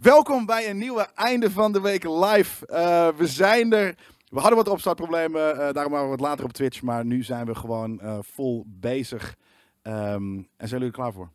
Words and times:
Welkom 0.00 0.46
bij 0.46 0.70
een 0.70 0.78
nieuwe 0.78 1.08
einde 1.14 1.50
van 1.50 1.72
de 1.72 1.80
week 1.80 2.04
live. 2.04 2.66
Eh, 2.66 3.08
we 3.16 3.26
zijn 3.26 3.72
er. 3.72 3.94
We 4.28 4.38
hadden 4.40 4.56
wat 4.56 4.68
opstartproblemen, 4.68 5.52
eh, 5.60 5.72
daarom 5.72 5.92
waren 5.92 6.04
we 6.10 6.16
wat 6.16 6.20
later 6.28 6.44
op 6.44 6.52
Twitch. 6.52 6.82
Maar 6.82 7.04
nu 7.04 7.22
zijn 7.22 7.46
we 7.46 7.54
gewoon 7.54 8.00
eh, 8.00 8.18
vol 8.20 8.64
bezig. 8.66 9.36
Ehm, 9.82 9.96
en 10.36 10.68
zijn 10.68 10.70
jullie 10.70 10.86
er 10.86 10.92
klaar 10.92 11.12
voor? 11.12 11.30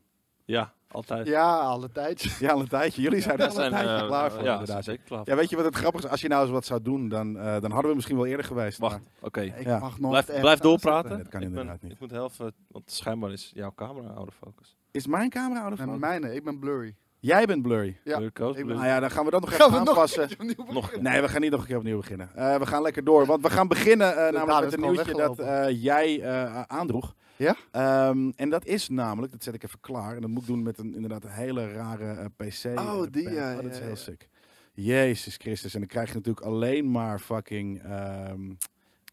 Ja, 0.46 0.74
altijd. 0.92 1.28
Ja, 1.28 1.58
alle 1.60 1.92
tijd. 1.92 2.22
Ja, 2.40 2.52
al 2.52 2.60
een 2.60 2.68
tijdje. 2.68 3.02
Jullie 3.02 3.22
zijn 3.22 3.38
er 3.40 3.52
zijn 3.52 3.72
tijdje 3.72 3.96
eh, 3.96 4.06
klaar 4.08 4.32
voor, 4.32 4.44
Ja, 4.44 4.52
inderdaad. 4.52 4.84
zeker 4.84 5.04
klaar. 5.06 5.22
Ja, 5.24 5.36
weet 5.36 5.50
je 5.50 5.56
wat 5.56 5.66
het 5.66 5.76
grappige 5.76 6.06
is? 6.06 6.12
Als 6.12 6.22
je 6.22 6.28
nou 6.28 6.42
eens 6.44 6.52
wat 6.52 6.66
zou 6.66 6.82
doen, 6.82 7.10
dan, 7.10 7.38
eh, 7.40 7.60
dan 7.62 7.72
hadden 7.72 7.90
we 7.90 7.96
misschien 7.96 8.16
wel 8.18 8.26
eerder 8.26 8.46
geweest. 8.46 8.78
Wacht, 8.78 9.00
oké. 9.22 9.42
Ik 9.42 9.64
Ja. 9.64 9.80
mag 9.80 10.00
nog 10.00 10.10
Blijf, 10.12 10.40
blijf 10.40 10.60
doorpraten. 10.60 11.10
Nee, 11.10 11.18
dat 11.20 11.28
kan 11.28 11.42
ik, 11.42 11.48
ben- 11.50 11.58
inderdaad 11.60 11.82
niet. 11.84 11.92
ik 11.92 12.00
moet 12.00 12.12
helpen, 12.12 12.54
want 12.68 12.92
schijnbaar 12.92 13.32
is 13.32 13.52
jouw 13.54 13.72
camera 13.76 14.10
out 14.10 14.28
of 14.28 14.36
focus. 14.36 14.76
Is 14.92 15.08
mijn 15.08 15.30
camera 15.30 15.62
ouder 15.62 15.80
aanzetten. 15.80 16.00
van? 16.00 16.10
Nee, 16.10 16.20
mijne, 16.20 16.36
ik 16.36 16.44
ben 16.44 16.60
blurry. 16.60 16.96
Jij 17.26 17.46
bent 17.46 17.62
blurry. 17.62 17.98
Ja, 18.04 18.20
ben- 18.20 18.68
Nou 18.68 18.86
ja, 18.86 19.00
dan 19.00 19.12
gaan 19.12 19.26
we 19.26 19.32
dat 19.32 19.42
nog 19.42 19.56
Gaan 19.56 19.68
even 19.70 19.80
nog 19.80 19.90
aanpassen. 19.90 20.30
Nog-? 20.74 21.00
Nee, 21.00 21.22
we 21.22 21.28
gaan 21.28 21.42
niet 21.42 21.52
nog 21.52 21.62
een 21.62 21.68
keer 21.68 21.78
opnieuw 21.78 21.98
beginnen. 21.98 22.30
Eh, 22.36 22.56
we 22.56 22.66
gaan 22.66 22.82
lekker 22.82 23.04
door. 23.04 23.26
Want 23.26 23.42
we 23.42 23.50
gaan 23.50 23.68
beginnen 23.68 24.28
eh, 24.28 24.34
namelijk 24.34 24.64
met 24.66 24.74
een 24.74 24.92
nieuwtje 24.92 25.14
dat 25.14 25.40
eh, 25.40 25.84
jij 25.84 26.22
eh, 26.22 26.62
aandroeg. 26.62 27.16
Ja? 27.36 27.56
Ehm, 27.72 28.32
en 28.36 28.50
dat 28.50 28.66
is 28.66 28.90
namelijk, 28.90 29.32
dat 29.32 29.44
zet 29.44 29.54
ik 29.54 29.64
even 29.64 29.80
klaar. 29.80 30.16
En 30.16 30.22
dat 30.22 30.30
moet 30.30 30.42
ik 30.42 30.48
doen 30.48 30.64
met 30.64 30.78
een 30.78 30.94
inderdaad 30.96 31.24
een 31.24 31.30
hele 31.30 31.72
rare 31.72 32.30
PC. 32.38 32.64
Oh, 32.80 33.02
die, 33.12 33.24
pad. 33.24 33.34
ja, 33.34 33.56
Oh, 33.56 33.62
dat 33.62 33.72
is 33.72 33.78
ja, 33.78 33.82
heel 33.84 33.90
ja. 33.90 33.96
sick. 33.96 34.30
Jezus 34.74 35.36
Christus. 35.36 35.74
En 35.74 35.80
dan 35.80 35.90
krijg 35.90 36.08
je 36.10 36.16
natuurlijk 36.16 36.46
alleen 36.46 36.92
maar 36.92 37.20
fucking... 37.20 37.84
ehm, 37.84 38.42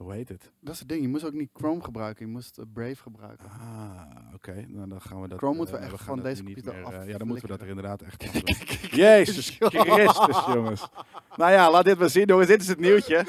hoe 0.02 0.12
heet 0.12 0.28
het? 0.28 0.50
Dat 0.60 0.74
is 0.74 0.78
het 0.78 0.88
ding, 0.88 1.02
je 1.02 1.08
moest 1.08 1.24
ook 1.24 1.32
niet 1.32 1.50
Chrome 1.52 1.82
gebruiken, 1.82 2.26
je 2.26 2.32
moest 2.32 2.58
eh, 2.58 2.64
Brave 2.72 2.96
gebruiken. 2.96 3.46
Ah, 3.48 4.34
oké. 4.34 4.64
Nou, 4.68 4.88
dan 4.88 5.00
gaan 5.00 5.20
we 5.20 5.28
dat... 5.28 5.38
Chrome 5.38 5.56
moeten 5.56 5.74
we 5.74 5.80
eh, 5.80 5.86
echt 5.86 5.96
gaan 5.96 6.06
van 6.06 6.22
deze 6.22 6.42
computer 6.42 6.74
meer, 6.74 6.82
eh, 6.82 6.98
af 6.98 7.06
Ja, 7.06 7.18
dan 7.18 7.26
moeten 7.26 7.46
we 7.46 7.52
dat 7.52 7.60
er 7.60 7.68
inderdaad 7.68 8.02
echt 8.02 8.20
doen. 8.32 8.42
Jezus 8.90 9.56
Christus, 9.58 10.44
jongens. 10.54 10.88
Nou 11.36 11.52
ja, 11.52 11.70
laat 11.70 11.84
dit 11.84 11.98
maar 11.98 12.10
zien, 12.10 12.26
jongens. 12.26 12.48
Dit 12.48 12.60
is 12.60 12.68
het 12.68 12.80
nieuwtje. 12.80 13.24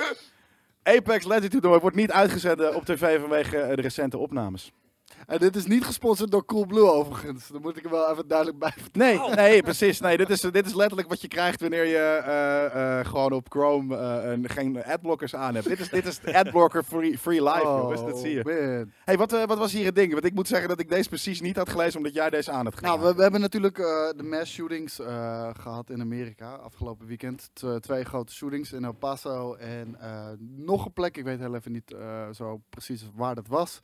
Apex 0.84 1.26
Legends 1.26 1.50
toernooi 1.50 1.80
wordt 1.80 1.96
niet 1.96 2.12
uitgezonden 2.12 2.76
op 2.76 2.86
tv 2.86 3.20
vanwege 3.20 3.58
eh, 3.58 3.76
de 3.76 3.82
recente 3.82 4.18
opnames. 4.18 4.72
En 5.28 5.38
dit 5.40 5.56
is 5.56 5.66
niet 5.66 5.84
gesponsord 5.86 6.32
door 6.32 6.46
Coolblue 6.46 6.92
overigens, 6.92 7.48
daar 7.48 7.62
moet 7.62 7.78
ik 7.78 7.84
er 7.84 7.90
wel 7.92 8.12
even 8.12 8.28
duidelijk 8.28 8.60
bij 8.60 8.74
vertellen. 8.78 9.18
Nee, 9.20 9.36
nee, 9.36 9.64
precies. 9.64 10.00
Nee, 10.00 10.18
dit, 10.18 10.30
is, 10.30 10.42
dit 10.42 10.66
is 10.66 10.74
letterlijk 10.74 11.10
wat 11.10 11.22
je 11.22 11.28
krijgt 11.28 11.62
wanneer 11.62 11.86
je 11.86 11.98
eh, 11.98 13.00
eh, 13.00 13.06
gewoon 13.06 13.32
op 13.32 13.50
Chrome 13.52 13.98
eh, 13.98 14.32
een- 14.32 14.50
geen 14.50 14.84
adblockers 14.84 15.36
aan 15.36 15.54
hebt. 15.56 15.68
Dit 15.68 15.80
is, 15.80 15.90
dit 15.90 16.06
is 16.06 16.20
adblocker 16.34 16.84
free, 16.84 17.18
free 17.18 17.44
life, 17.44 17.62
jongens. 17.66 18.02
Dat 18.06 18.20
zie 18.20 18.32
je. 18.34 18.40
Oh, 18.40 18.78
man. 18.78 18.92
Hey, 19.06 19.18
wat, 19.18 19.32
wat 19.32 19.58
was 19.58 19.72
hier 19.74 19.86
het 19.86 19.96
ding? 19.96 20.12
Want 20.12 20.26
ik 20.26 20.34
moet 20.34 20.48
zeggen 20.48 20.68
dat 20.70 20.80
ik 20.80 20.90
deze 20.90 21.10
precies 21.10 21.42
niet 21.42 21.56
had 21.56 21.70
gelezen 21.70 21.98
omdat 21.98 22.14
jij 22.14 22.30
deze 22.30 22.52
aan 22.52 22.66
had 22.66 22.76
gedaan. 22.76 22.98
Nou, 23.00 23.10
we, 23.10 23.16
we 23.16 23.22
hebben 23.22 23.42
natuurlijk 23.42 23.76
de 24.18 24.24
mass 24.24 24.52
shootings 24.54 25.00
eh, 25.00 25.50
gehad 25.60 25.90
in 25.90 26.02
Amerika 26.02 26.54
afgelopen 26.54 27.08
weekend. 27.08 27.50
T- 27.54 27.66
twee 27.80 28.04
grote 28.04 28.34
shootings 28.34 28.72
in 28.74 28.84
El 28.84 28.94
Paso 28.94 29.54
en 29.54 29.98
nog 30.58 30.86
een 30.86 30.94
plek. 30.94 31.18
Ik 31.18 31.24
weet 31.24 31.40
heel 31.40 31.56
even 31.56 31.72
niet 31.72 31.96
zo 32.36 32.62
precies 32.70 33.04
waar 33.16 33.36
dat 33.36 33.48
was. 33.48 33.80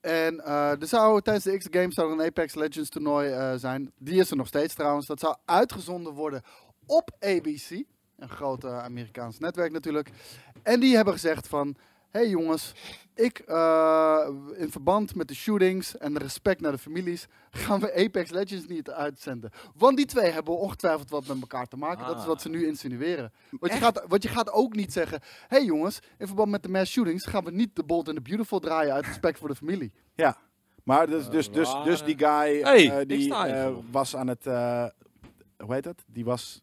En 0.00 0.44
eh, 0.44 0.80
er 0.80 0.86
zou 0.86 1.22
tijdens 1.22 1.44
de 1.44 1.58
X 1.58 1.66
Games 1.70 1.94
zou 1.94 2.08
er 2.08 2.18
een 2.18 2.26
Apex 2.26 2.54
Legends 2.54 2.88
toernooi 2.88 3.30
eh, 3.30 3.52
zijn. 3.56 3.92
Die 3.98 4.20
is 4.20 4.30
er 4.30 4.36
nog 4.36 4.46
steeds 4.46 4.74
trouwens. 4.74 5.06
Dat 5.06 5.20
zou 5.20 5.36
uitgezonden 5.44 6.12
worden 6.12 6.42
op 6.86 7.10
ABC. 7.20 7.70
Een 8.16 8.28
groot 8.28 8.64
Amerikaans 8.64 9.38
netwerk 9.38 9.72
natuurlijk. 9.72 10.10
En 10.62 10.80
die 10.80 10.96
hebben 10.96 11.14
gezegd 11.14 11.48
van... 11.48 11.76
hey 12.10 12.28
jongens, 12.28 12.72
ik 13.14 13.38
eh, 13.38 14.28
in 14.56 14.70
verband 14.70 15.14
met 15.14 15.28
de 15.28 15.34
shootings 15.34 15.96
en 15.96 16.12
de 16.14 16.18
respect 16.18 16.60
naar 16.60 16.72
de 16.72 16.78
families 16.78 17.26
gaan 17.50 17.80
we 17.80 18.04
Apex 18.04 18.30
Legends 18.30 18.66
niet 18.66 18.90
uitzenden. 18.90 19.50
Want 19.74 19.96
die 19.96 20.06
twee 20.06 20.30
hebben 20.30 20.58
ongetwijfeld 20.58 21.10
wat 21.10 21.26
met 21.26 21.40
elkaar 21.40 21.66
te 21.66 21.76
maken. 21.76 22.06
Dat 22.06 22.18
is 22.18 22.24
wat 22.24 22.42
ze 22.42 22.48
nu 22.48 22.66
insinueren. 22.66 23.32
Want 23.50 23.72
je, 23.72 23.78
gaat, 23.78 24.04
want 24.08 24.22
je 24.22 24.28
gaat 24.28 24.50
ook 24.50 24.74
niet 24.74 24.92
zeggen, 24.92 25.20
hey 25.48 25.64
jongens, 25.64 25.98
in 26.18 26.26
verband 26.26 26.50
met 26.50 26.62
de 26.62 26.68
mass 26.68 26.92
shootings 26.92 27.26
gaan 27.26 27.44
we 27.44 27.50
niet 27.50 27.76
de 27.76 27.84
Bold 27.84 28.08
and 28.08 28.16
the 28.16 28.22
Beautiful 28.22 28.58
draaien 28.58 28.92
uit 28.92 29.06
respect 29.06 29.38
voor 29.38 29.48
de 29.48 29.54
familie. 29.54 29.92
Ja, 30.14 30.36
maar 30.82 31.06
dus, 31.06 31.28
dus, 31.28 31.50
dus, 31.50 31.74
dus 31.84 32.02
die 32.02 32.18
guy 32.18 32.60
Hey, 32.62 32.90
eh, 32.90 33.06
die 33.06 33.34
eh, 33.34 33.74
was 33.90 34.16
aan 34.16 34.26
het, 34.26 34.46
eh, 34.46 34.86
hoe 35.56 35.74
heet 35.74 35.82
dat? 35.82 36.04
Die 36.06 36.24
was 36.24 36.62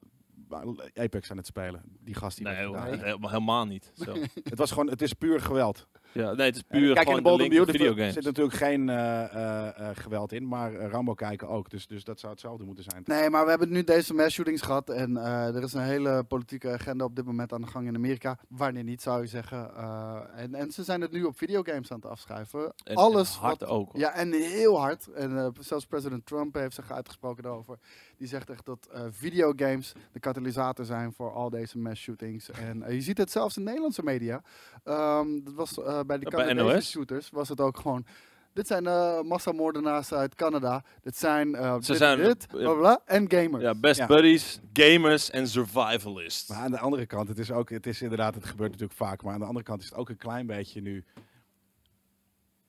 Apex 0.93 1.31
aan 1.31 1.37
het 1.37 1.45
spelen. 1.45 1.81
Die 1.99 2.15
gast 2.15 2.37
die 2.37 2.45
Nee, 2.47 2.55
helemaal, 2.55 3.65
niet. 3.65 3.91
Zo. 3.95 4.13
Het 4.49 4.57
was 4.57 4.71
gewoon, 4.71 4.89
het 4.89 5.01
is 5.01 5.13
puur 5.13 5.41
geweld. 5.41 5.87
Ja, 6.11 6.33
nee, 6.33 6.45
het 6.45 6.55
is 6.55 6.61
puur 6.61 6.93
Kijk, 6.93 6.97
in 6.97 7.03
gewoon 7.03 7.15
de 7.15 7.21
Bold 7.23 7.37
de 7.37 7.43
met 7.43 7.53
Beautiful 7.53 7.79
videogames. 7.85 8.13
zit 8.13 8.23
natuurlijk 8.23 8.55
geen 8.55 8.89
eh, 8.89 9.23
eh, 9.23 9.79
eh, 9.89 9.95
geweld 9.97 10.31
in, 10.31 10.47
maar 10.47 10.73
eh, 10.73 10.89
Rambo 10.89 11.13
kijken 11.13 11.47
ook. 11.47 11.69
Dus, 11.69 11.87
dus 11.87 12.03
dat 12.03 12.19
zou 12.19 12.31
hetzelfde 12.31 12.63
moeten 12.65 12.83
zijn. 12.83 13.01
Nee, 13.05 13.29
maar 13.29 13.43
we 13.43 13.49
hebben 13.49 13.69
nu 13.69 13.83
deze 13.83 14.13
mass 14.13 14.33
shootings 14.35 14.61
gehad. 14.61 14.89
En 14.89 15.17
eh, 15.17 15.55
er 15.55 15.63
is 15.63 15.73
een 15.73 15.81
hele 15.81 16.23
politieke 16.23 16.69
agenda 16.71 17.05
op 17.05 17.15
dit 17.15 17.25
moment 17.25 17.53
aan 17.53 17.61
de 17.61 17.67
gang 17.67 17.87
in 17.87 17.95
Amerika. 17.95 18.39
Wanneer 18.49 18.83
niet, 18.83 19.01
zou 19.01 19.21
je 19.21 19.27
zeggen. 19.27 19.75
Eh, 19.75 20.19
en, 20.35 20.53
en 20.55 20.71
ze 20.71 20.83
zijn 20.83 21.01
het 21.01 21.11
nu 21.11 21.23
op 21.23 21.37
videogames 21.37 21.91
aan 21.91 21.99
het 22.01 22.09
afschrijven. 22.09 22.73
En- 22.83 22.95
Alles 22.95 23.33
en 23.35 23.39
hard 23.39 23.59
wat- 23.59 23.69
ook. 23.69 23.91
hoor. 23.91 24.01
Ja, 24.01 24.13
en 24.13 24.31
heel 24.31 24.79
hard. 24.79 25.07
En 25.11 25.37
eh, 25.37 25.47
zelfs 25.59 25.85
president 25.85 26.25
Trump 26.25 26.53
heeft 26.55 26.75
zich 26.75 26.91
uitgesproken 26.91 27.43
daarover. 27.43 27.77
Die 28.17 28.27
zegt 28.27 28.49
echt 28.49 28.65
dat 28.65 28.87
eh, 28.93 29.01
videogames 29.09 29.93
de 30.11 30.19
katalysator 30.19 30.85
zijn 30.85 31.13
voor 31.13 31.31
al 31.31 31.49
deze 31.49 31.77
mass 31.77 32.01
shootings. 32.01 32.49
En 32.51 32.83
eh, 32.83 32.93
je 32.93 33.01
ziet 33.01 33.17
het 33.17 33.31
zelfs 33.31 33.57
in 33.57 33.63
Nederlandse 33.63 34.03
media. 34.03 34.41
Ehm, 34.83 35.27
dat 35.43 35.53
was 35.53 35.79
eh, 35.83 35.99
bij 36.07 36.17
de 36.19 36.25
Canadese 36.25 36.89
shooters 36.89 37.29
was 37.29 37.49
het 37.49 37.61
ook 37.61 37.77
gewoon. 37.77 38.05
Dit 38.53 38.67
zijn 38.67 38.87
eh 38.87 39.21
massamoordenaars 39.21 40.13
uit 40.13 40.35
Canada. 40.35 40.83
Dit 41.01 41.17
zijn, 41.17 41.55
eh 41.55 41.73
Ze 41.73 41.87
dit, 41.91 41.97
zijn- 41.97 42.17
dit, 42.23 42.47
bla, 42.47 42.73
bla, 42.73 43.01
en 43.05 43.31
gamers. 43.31 43.63
Ja, 43.63 43.75
best 43.75 43.99
Ja. 43.99 44.05
buddies, 44.05 44.59
gamers 44.73 45.29
en 45.29 45.47
survivalists. 45.47 46.49
Maar 46.49 46.57
aan 46.57 46.71
de 46.71 46.79
andere 46.79 47.05
kant, 47.05 47.27
het 47.27 47.37
is 47.37 47.51
ook, 47.51 47.69
het 47.69 47.87
is 47.87 48.01
inderdaad, 48.01 48.35
het 48.35 48.45
gebeurt 48.45 48.71
natuurlijk 48.71 48.99
vaak, 48.99 49.23
maar 49.23 49.33
aan 49.33 49.39
de 49.39 49.45
andere 49.45 49.65
kant 49.65 49.81
is 49.81 49.89
het 49.89 49.97
ook 49.97 50.09
een 50.09 50.17
klein 50.17 50.45
beetje 50.47 50.81
nu, 50.81 51.03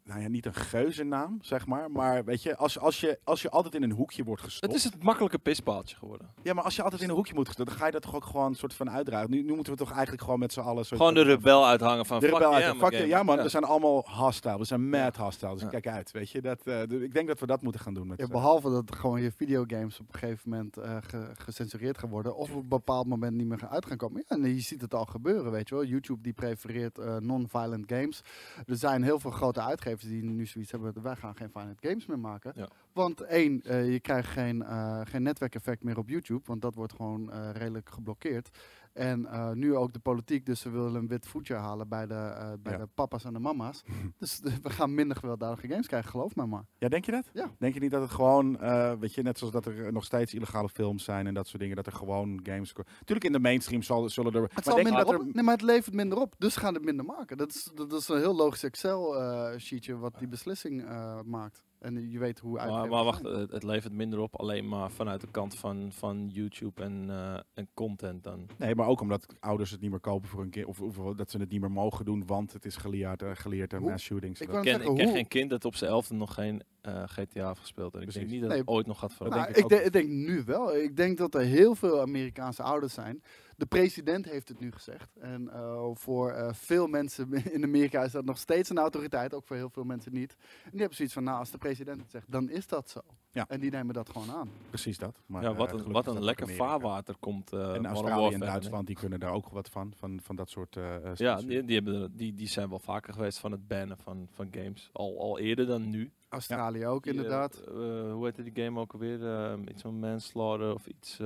nou 0.07 0.21
ja, 0.21 0.29
niet 0.29 0.47
een 0.47 0.55
geuzennaam, 0.55 1.39
zeg 1.41 1.67
maar, 1.67 1.91
maar 1.91 2.25
weet 2.25 2.43
je, 2.43 2.57
als, 2.57 2.79
als, 2.79 3.01
je, 3.01 3.19
als 3.25 3.43
je 3.43 3.51
altijd 3.51 3.75
in 3.75 3.83
een 3.83 3.93
hoekje 3.93 4.25
wordt 4.25 4.43
gestopt, 4.43 4.73
Het 4.73 4.85
is 4.85 4.85
het 4.91 5.03
makkelijke 5.03 5.39
pispaaltje 5.39 5.97
geworden. 5.97 6.29
ja, 6.43 6.55
maar 6.55 6.65
als 6.65 6.77
je 6.77 6.83
altijd 6.83 7.03
in 7.03 7.09
een 7.09 7.15
hoekje 7.15 7.35
moet 7.35 7.47
gestopt, 7.47 7.69
dan 7.69 7.79
ga 7.79 7.87
je 7.87 7.93
dat 7.93 8.03
toch 8.03 8.15
ook 8.15 8.25
gewoon 8.25 8.47
een 8.47 8.55
soort 8.55 8.75
van 8.75 8.91
uitdragen. 8.91 9.31
Nu, 9.31 9.43
nu 9.43 9.55
moeten 9.55 9.73
we 9.73 9.79
toch 9.79 9.91
eigenlijk 9.93 10.23
gewoon 10.23 10.39
met 10.39 10.53
z'n 10.53 10.61
allen... 10.61 10.85
soort 10.87 11.01
Gewoon 11.01 11.15
de 11.15 11.21
van- 11.21 11.29
rebel 11.31 11.67
uithangen 11.67 12.07
van 12.07 12.21
De 12.21 12.27
fuck 12.27 12.35
rebel 12.35 12.55
uit. 12.55 12.65
Ja 13.09 13.23
man, 13.23 13.37
Ja. 13.37 13.43
we 13.43 13.49
zijn 13.49 13.65
allemaal 13.65 14.05
hostile. 14.09 14.59
We 14.59 14.65
zijn 14.65 14.89
mad 14.89 15.17
hostile. 15.17 15.53
Dus 15.53 15.63
Ja. 15.63 15.69
kijk 15.69 15.87
uit, 15.89 16.11
weet 16.11 16.31
je. 16.31 16.41
Dat, 16.43 16.67
eh, 16.67 16.81
d- 16.83 16.93
ik 16.93 17.15
denk 17.15 17.29
dat 17.29 17.41
we 17.41 17.47
dat 17.47 17.63
moeten 17.63 17.81
gaan 17.81 17.95
doen. 17.95 18.07
Met 18.07 18.19
Ja, 18.19 18.27
behalve 18.27 18.71
dat 18.71 18.95
gewoon 18.97 19.21
je 19.23 19.33
videogames 19.37 20.01
op 20.01 20.07
een 20.13 20.19
gegeven 20.19 20.51
moment 20.51 20.77
eh, 20.77 20.97
ge- 21.01 21.31
gecensureerd 21.35 21.99
gaan 21.99 22.11
worden. 22.11 22.37
Of 22.37 22.51
op 22.51 22.63
een 22.63 22.69
bepaald 22.69 23.07
moment 23.07 23.35
niet 23.37 23.47
meer 23.47 23.59
gaan 23.59 23.69
uit 23.69 23.87
gaan 23.87 23.97
komen. 23.97 24.25
Ja, 24.29 24.37
en 24.37 24.55
je 24.55 24.61
ziet 24.61 24.81
het 24.81 24.95
al 24.95 25.05
gebeuren, 25.05 25.51
weet 25.53 25.69
je 25.69 25.75
wel. 25.75 25.85
YouTube 25.85 26.23
die 26.23 26.33
prefereert 26.33 26.99
eh, 26.99 27.17
non-violent 27.17 27.85
games. 27.93 28.21
Er 28.67 28.77
zijn 28.77 29.03
heel 29.03 29.21
veel 29.21 29.31
grote 29.31 29.61
uitgevers 29.61 29.96
die 30.01 30.23
nu 30.23 30.47
zoiets 30.47 30.71
hebben. 30.71 31.03
Wij 31.03 31.17
gaan 31.17 31.37
geen 31.37 31.51
violent 31.51 31.79
games 31.81 32.07
meer 32.07 32.19
maken. 32.19 32.53
Ja. 32.55 32.69
Want 32.93 33.21
één, 33.21 33.63
eh, 33.63 33.93
je 33.93 34.01
krijgt 34.01 34.29
geen, 34.29 34.63
eh, 34.63 35.01
geen 35.05 35.23
netwerkeffect 35.23 35.83
meer 35.83 35.99
op 35.99 36.09
YouTube. 36.09 36.43
Want 36.45 36.63
dat 36.63 36.75
wordt 36.75 36.93
gewoon 36.93 37.33
eh, 37.33 37.51
redelijk 37.53 37.89
geblokkeerd. 37.89 38.59
En 38.97 39.27
eh, 39.27 39.51
nu 39.51 39.77
ook 39.77 39.93
de 39.93 39.99
politiek, 39.99 40.47
dus 40.47 40.61
ze 40.61 40.71
willen 40.71 40.95
een 40.95 41.09
wit 41.09 41.27
voetje 41.27 41.55
halen 41.55 41.89
bij 41.89 42.07
de, 42.07 42.15
eh, 42.15 42.53
bij 42.63 42.73
Ja. 42.73 42.79
de 42.79 42.89
papa's 42.95 43.25
en 43.25 43.33
de 43.33 43.39
mama's. 43.39 43.83
dus 44.19 44.41
we 44.63 44.71
gaan 44.71 44.95
minder 44.95 45.17
gewelddadige 45.17 45.69
games 45.69 45.87
krijgen, 45.87 46.11
geloof 46.11 46.35
mij 46.35 46.47
maar. 46.47 46.65
Ja, 46.79 46.89
denk 46.89 47.05
je 47.05 47.13
dat? 47.13 47.31
Ja. 47.33 47.51
Denk 47.59 47.75
je 47.75 47.81
niet 47.81 47.91
dat 47.91 48.03
het 48.03 48.11
gewoon, 48.11 48.61
eh, 48.61 48.93
weet 48.93 49.15
je, 49.15 49.23
net 49.23 49.39
zoals 49.39 49.53
dat 49.53 49.67
er 49.67 49.93
nog 49.93 50.05
steeds 50.05 50.35
illegale 50.35 50.69
films 50.69 51.05
zijn 51.05 51.27
en 51.27 51.35
dat 51.35 51.47
soort 51.47 51.61
dingen, 51.61 51.77
dat 51.77 51.87
er 51.87 51.93
gewoon 51.93 52.41
games... 52.43 52.73
Natuurlijk 52.75 53.27
in 53.27 53.33
de 53.33 53.39
mainstream 53.39 53.83
zal, 53.83 54.09
zullen 54.09 54.33
er... 54.33 54.51
Het 54.55 54.65
maar 54.65 54.75
minder 54.75 55.05
dat 55.05 55.15
op, 55.15 55.35
nee, 55.35 55.43
maar 55.45 55.55
het 55.55 55.63
levert 55.63 55.95
minder 55.95 56.19
op, 56.19 56.35
dus 56.39 56.57
gaan 56.57 56.75
het 56.75 56.85
minder 56.85 57.05
maken. 57.05 57.37
Dat 57.37 57.55
is, 57.55 57.71
dat 57.75 57.93
is 57.93 58.09
een 58.09 58.19
heel 58.19 58.37
logisch 58.37 58.65
Excel-sheetje 58.65 59.97
wat 59.97 60.19
die 60.19 60.29
beslissing 60.29 60.85
maakt. 61.25 61.65
En 61.79 62.11
je 62.11 62.19
weet 62.19 62.39
hoe 62.39 62.53
Maar, 62.53 62.61
uitgevers 62.61 62.91
maar 62.91 63.05
wacht, 63.05 63.23
het, 63.23 63.51
het 63.51 63.63
levert 63.63 63.93
minder 63.93 64.19
op 64.19 64.37
alleen 64.41 64.69
maar 64.69 64.91
vanuit 64.91 65.21
de 65.21 65.31
kant 65.31 65.55
van, 65.55 65.93
van 65.93 66.29
YouTube 66.29 66.83
en, 66.83 67.05
eh, 67.09 67.39
en 67.55 67.69
content 67.75 68.25
dan. 68.25 68.47
Nee, 68.59 68.75
maar 68.75 68.87
ook 68.87 69.01
omdat 69.01 69.27
ouders 69.41 69.71
het 69.71 69.81
niet 69.81 69.91
meer 69.91 70.01
kopen 70.01 70.29
voor 70.29 70.43
een 70.43 70.51
kind, 70.51 70.67
of, 70.67 70.81
of 70.81 70.97
dat 71.15 71.31
ze 71.31 71.39
het 71.39 71.51
niet 71.51 71.61
meer 71.61 71.71
mogen 71.71 72.05
doen, 72.05 72.27
want 72.27 72.53
het 72.53 72.65
is 72.65 72.77
geleerd, 72.77 73.23
uh, 73.23 73.31
geleerd 73.35 73.73
Hoe- 73.73 73.91
mass 73.91 74.05
shootings. 74.05 74.41
Ik 74.41 74.49
ken, 74.63 74.81
geen 75.09 75.29
kind 75.29 75.51
dat 75.51 75.65
op 75.65 75.75
zijn 75.75 75.91
elfde 75.91 76.15
nog 76.15 76.35
geen 76.35 76.63
eh, 76.81 77.03
GTA 77.07 77.47
heeft 77.49 77.61
gespeeld. 77.61 77.95
En 77.95 78.01
ik 78.01 78.13
denk 78.13 78.13
Precies. 78.13 78.31
niet 78.31 78.41
dat 78.41 78.51
Nee, 78.51 78.59
het 78.59 78.69
ooit 78.69 78.87
nog 78.87 78.99
gaat 78.99 79.15
veranderen. 79.15 79.45
Nou, 79.45 79.55
denk 79.55 79.67
ik 79.67 79.73
ik, 79.79 79.93
denk- 79.93 79.95
ik 79.97 80.09
denk 80.27 80.29
nu 80.29 80.43
wel. 80.45 80.77
Ik 80.77 80.97
denk 80.97 81.19
dat 81.19 81.35
er 81.35 81.41
heel 81.41 81.75
veel 81.75 82.01
Amerikaanse 82.01 82.63
ouders 82.63 82.95
zijn. 82.95 83.23
De 83.57 83.67
president 83.67 84.25
heeft 84.25 84.49
het 84.49 84.61
nu 84.61 84.73
gezegd. 84.73 85.17
En 85.17 85.49
eh, 85.53 85.89
voor 85.95 86.31
eh, 86.31 86.53
veel 86.53 86.87
mensen 86.87 87.33
in 87.55 87.63
Amerika 87.65 88.03
is 88.03 88.13
dat 88.13 88.25
nog 88.25 88.39
steeds 88.39 88.71
een 88.71 88.79
autoriteit. 88.79 89.35
Ook 89.35 89.47
voor 89.47 89.57
heel 89.57 89.71
veel 89.71 89.85
mensen 89.85 90.13
niet. 90.13 90.37
En 90.65 90.71
die 90.71 90.79
hebben 90.79 90.97
zoiets 90.97 91.15
van, 91.15 91.25
nou, 91.25 91.39
als 91.39 91.51
de 91.51 91.59
president 91.59 92.01
het 92.01 92.11
zegt, 92.11 92.33
dan 92.33 92.51
is 92.51 92.67
dat 92.67 92.91
zo. 92.91 93.01
Ja. 93.31 93.45
En 93.49 93.61
die 93.61 93.71
nemen 93.71 93.95
dat 93.95 94.09
gewoon 94.11 94.31
aan. 94.31 94.51
Precies 94.69 94.99
dat. 94.99 95.23
Maar, 95.27 95.43
ja, 95.43 95.51
eh, 95.51 95.57
wat 95.57 95.73
een, 95.73 95.93
wat 95.93 96.07
een 96.07 96.25
lekker 96.25 96.49
vaarwater 96.49 97.17
komt. 97.21 97.53
eh 97.53 97.59
En 97.61 97.67
Modern 97.67 97.87
Australië 97.87 98.35
en 98.35 98.41
Duitsland, 98.41 98.87
die 98.87 98.97
kunnen 98.97 99.21
daar 99.21 99.33
ook 99.33 99.49
wat 99.49 99.69
van, 99.69 99.93
van, 99.97 100.21
van 100.23 100.37
dat 100.37 100.51
soort... 100.51 100.79
Ja, 101.15 101.37
die, 101.37 101.65
die, 101.65 101.75
hebben, 101.75 102.17
die, 102.17 102.35
die 102.35 102.49
zijn 102.49 102.69
wel 102.69 102.79
vaker 102.79 103.13
geweest 103.15 103.39
van 103.39 103.53
het 103.53 103.67
bannen 103.69 103.99
van, 103.99 104.29
van 104.33 104.49
games. 104.51 104.91
Al, 104.93 105.21
al 105.21 105.39
eerder 105.39 105.67
dan 105.67 105.91
nu. 105.91 106.13
Australië 106.29 106.87
ook, 106.87 107.03
Die, 107.03 107.13
inderdaad. 107.13 107.57
eh, 107.57 107.73
hoe 108.13 108.25
heette 108.25 108.43
die 108.43 108.65
game 108.65 108.81
ook 108.81 108.93
alweer? 108.93 109.59
Iets 109.69 109.83
van 109.83 109.99
manslaughter 109.99 110.75
of 110.75 110.87
iets... 110.87 111.21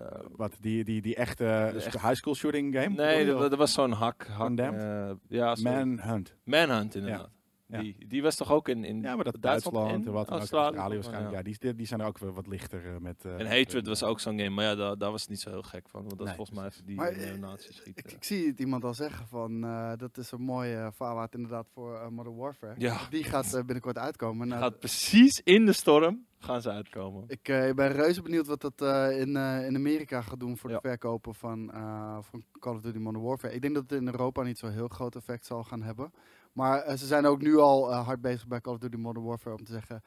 eh, 0.00 0.06
Wat, 0.36 0.52
die, 0.60 0.84
die, 0.84 1.00
die 1.02 1.16
echte 1.16 1.72
echte- 1.86 2.00
high 2.02 2.14
school 2.16 2.34
shooting 2.34 2.72
game? 2.74 2.94
nee, 2.94 3.24
dat, 3.26 3.58
was 3.58 3.72
zo'n 3.72 3.92
hak. 3.92 4.26
eh, 4.74 5.10
ja, 5.28 5.54
Manhunt. 5.62 6.34
Manhunt 6.44 6.94
inderdaad. 6.94 7.30
Ja. 7.72 7.80
Die, 7.80 7.96
die 8.08 8.22
was 8.22 8.36
toch 8.36 8.50
ook 8.52 8.68
in, 8.68 8.84
in 8.84 9.00
Ja, 9.00 9.14
maar 9.14 9.24
dat 9.24 9.36
Duitsland 9.40 9.76
Duitsland 9.76 10.06
en 10.06 10.12
wat 10.12 10.26
dan 10.28 10.34
ook, 10.34 10.40
Australië, 10.40 10.94
waarschijnlijk. 10.94 11.34
Ja, 11.34 11.42
die, 11.42 11.56
die, 11.58 11.74
die 11.74 11.86
zijn 11.86 12.00
er 12.00 12.06
ook 12.06 12.18
wel 12.18 12.32
wat 12.32 12.46
lichter 12.46 12.86
eh, 12.86 12.98
met... 12.98 13.24
eh, 13.24 13.32
En 13.40 13.46
Hatred 13.46 13.82
eh, 13.82 13.88
was 13.88 14.02
ook 14.02 14.20
zo'n 14.20 14.38
game, 14.38 14.50
maar 14.50 14.64
ja, 14.64 14.74
daar, 14.74 14.98
daar 14.98 15.10
was 15.10 15.20
het 15.20 15.30
niet 15.30 15.40
zo 15.40 15.50
heel 15.50 15.62
gek 15.62 15.88
van. 15.88 16.04
Want 16.04 16.18
dat 16.18 16.28
is 16.28 16.34
volgens 16.34 16.58
mij 16.58 16.66
even 16.66 16.84
die 16.86 16.96
Maar, 16.96 17.58
schieten. 17.58 17.92
Ik, 17.94 18.12
ik 18.12 18.24
zie 18.24 18.46
het 18.46 18.58
iemand 18.60 18.84
al 18.84 18.94
zeggen 18.94 19.26
van, 19.26 19.64
eh, 19.64 19.92
dat 19.96 20.16
is 20.18 20.30
een 20.30 20.42
mooie 20.42 20.74
uh, 20.76 20.86
vaarwaard 20.90 21.34
inderdaad 21.34 21.68
voor 21.74 22.12
Modern 22.12 22.36
Warfare. 22.36 22.74
Ja. 22.78 23.00
Die 23.10 23.24
gaat 23.24 23.50
binnenkort 23.50 23.98
uitkomen. 23.98 24.48
Nou, 24.48 24.60
Gaat 24.60 24.78
precies 24.78 25.40
in 25.44 25.66
de 25.66 25.72
storm 25.72 26.26
gaan 26.38 26.62
ze 26.62 26.70
uitkomen. 26.70 27.24
Ik 27.26 27.42
ben 27.74 27.92
reuze 27.92 28.22
benieuwd 28.22 28.46
wat 28.46 28.60
dat 28.60 28.80
eh, 28.82 29.20
in, 29.20 29.36
eh, 29.36 29.66
in 29.66 29.76
Amerika 29.76 30.20
gaat 30.20 30.40
doen 30.40 30.56
voor 30.58 30.70
Ja. 30.70 30.76
de 30.80 30.88
verkopen 30.88 31.34
van, 31.34 31.72
eh, 31.72 32.18
van 32.20 32.44
Call 32.58 32.74
of 32.74 32.80
Duty 32.80 32.98
Modern 32.98 33.24
Warfare. 33.24 33.54
Ik 33.54 33.62
denk 33.62 33.74
dat 33.74 33.82
het 33.90 34.00
in 34.00 34.06
Europa 34.06 34.42
niet 34.42 34.58
zo 34.58 34.66
heel 34.68 34.88
groot 34.88 35.16
effect 35.16 35.46
zal 35.46 35.64
gaan 35.64 35.82
hebben. 35.82 36.12
Maar 36.52 36.82
eh, 36.82 36.96
ze 36.96 37.06
zijn 37.06 37.26
ook 37.26 37.40
nu 37.42 37.56
al 37.58 37.90
eh, 37.90 38.04
hard 38.06 38.20
bezig 38.20 38.46
bij 38.46 38.60
Call 38.60 38.72
of 38.74 38.78
Duty 38.78 38.96
Modern 38.96 39.24
Warfare 39.26 39.56
om 39.56 39.64
te 39.64 39.72
zeggen... 39.72 40.02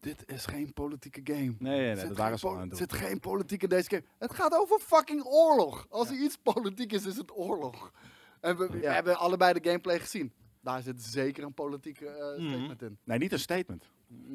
Dit 0.00 0.22
is 0.26 0.46
geen 0.46 0.72
politieke 0.72 1.20
game. 1.24 1.38
Nee, 1.40 1.54
nee, 1.58 1.78
nee 1.78 1.88
Er 1.88 1.94
dat 1.96 2.06
zit 2.06 2.16
waren 2.16 2.38
geen 2.38 2.50
ze 2.50 2.56
aan 2.56 2.70
Er 2.70 2.76
zit 2.76 2.92
geen 2.92 3.20
politiek 3.20 3.62
in 3.62 3.68
deze 3.68 3.88
game. 3.90 4.02
Het 4.18 4.34
gaat 4.34 4.54
over 4.54 4.78
fucking 4.80 5.24
oorlog. 5.24 5.86
Als 5.90 6.08
er 6.08 6.16
iets 6.16 6.36
politiek 6.52 6.92
is, 6.92 7.06
is 7.06 7.16
het 7.16 7.36
oorlog. 7.36 7.92
En 8.40 8.56
we, 8.56 8.68
we 8.70 8.80
Ja. 8.80 8.92
hebben 8.92 9.18
allebei 9.18 9.52
de 9.60 9.68
gameplay 9.68 9.98
gezien. 9.98 10.32
Daar 10.60 10.82
zit 10.82 11.02
zeker 11.02 11.44
een 11.44 11.54
politieke 11.54 12.06
eh, 12.06 12.38
Mhm. 12.38 12.48
statement 12.48 12.82
in. 12.82 12.98
Nee, 13.04 13.18
niet 13.18 13.32
een 13.32 13.38
statement. 13.38 13.84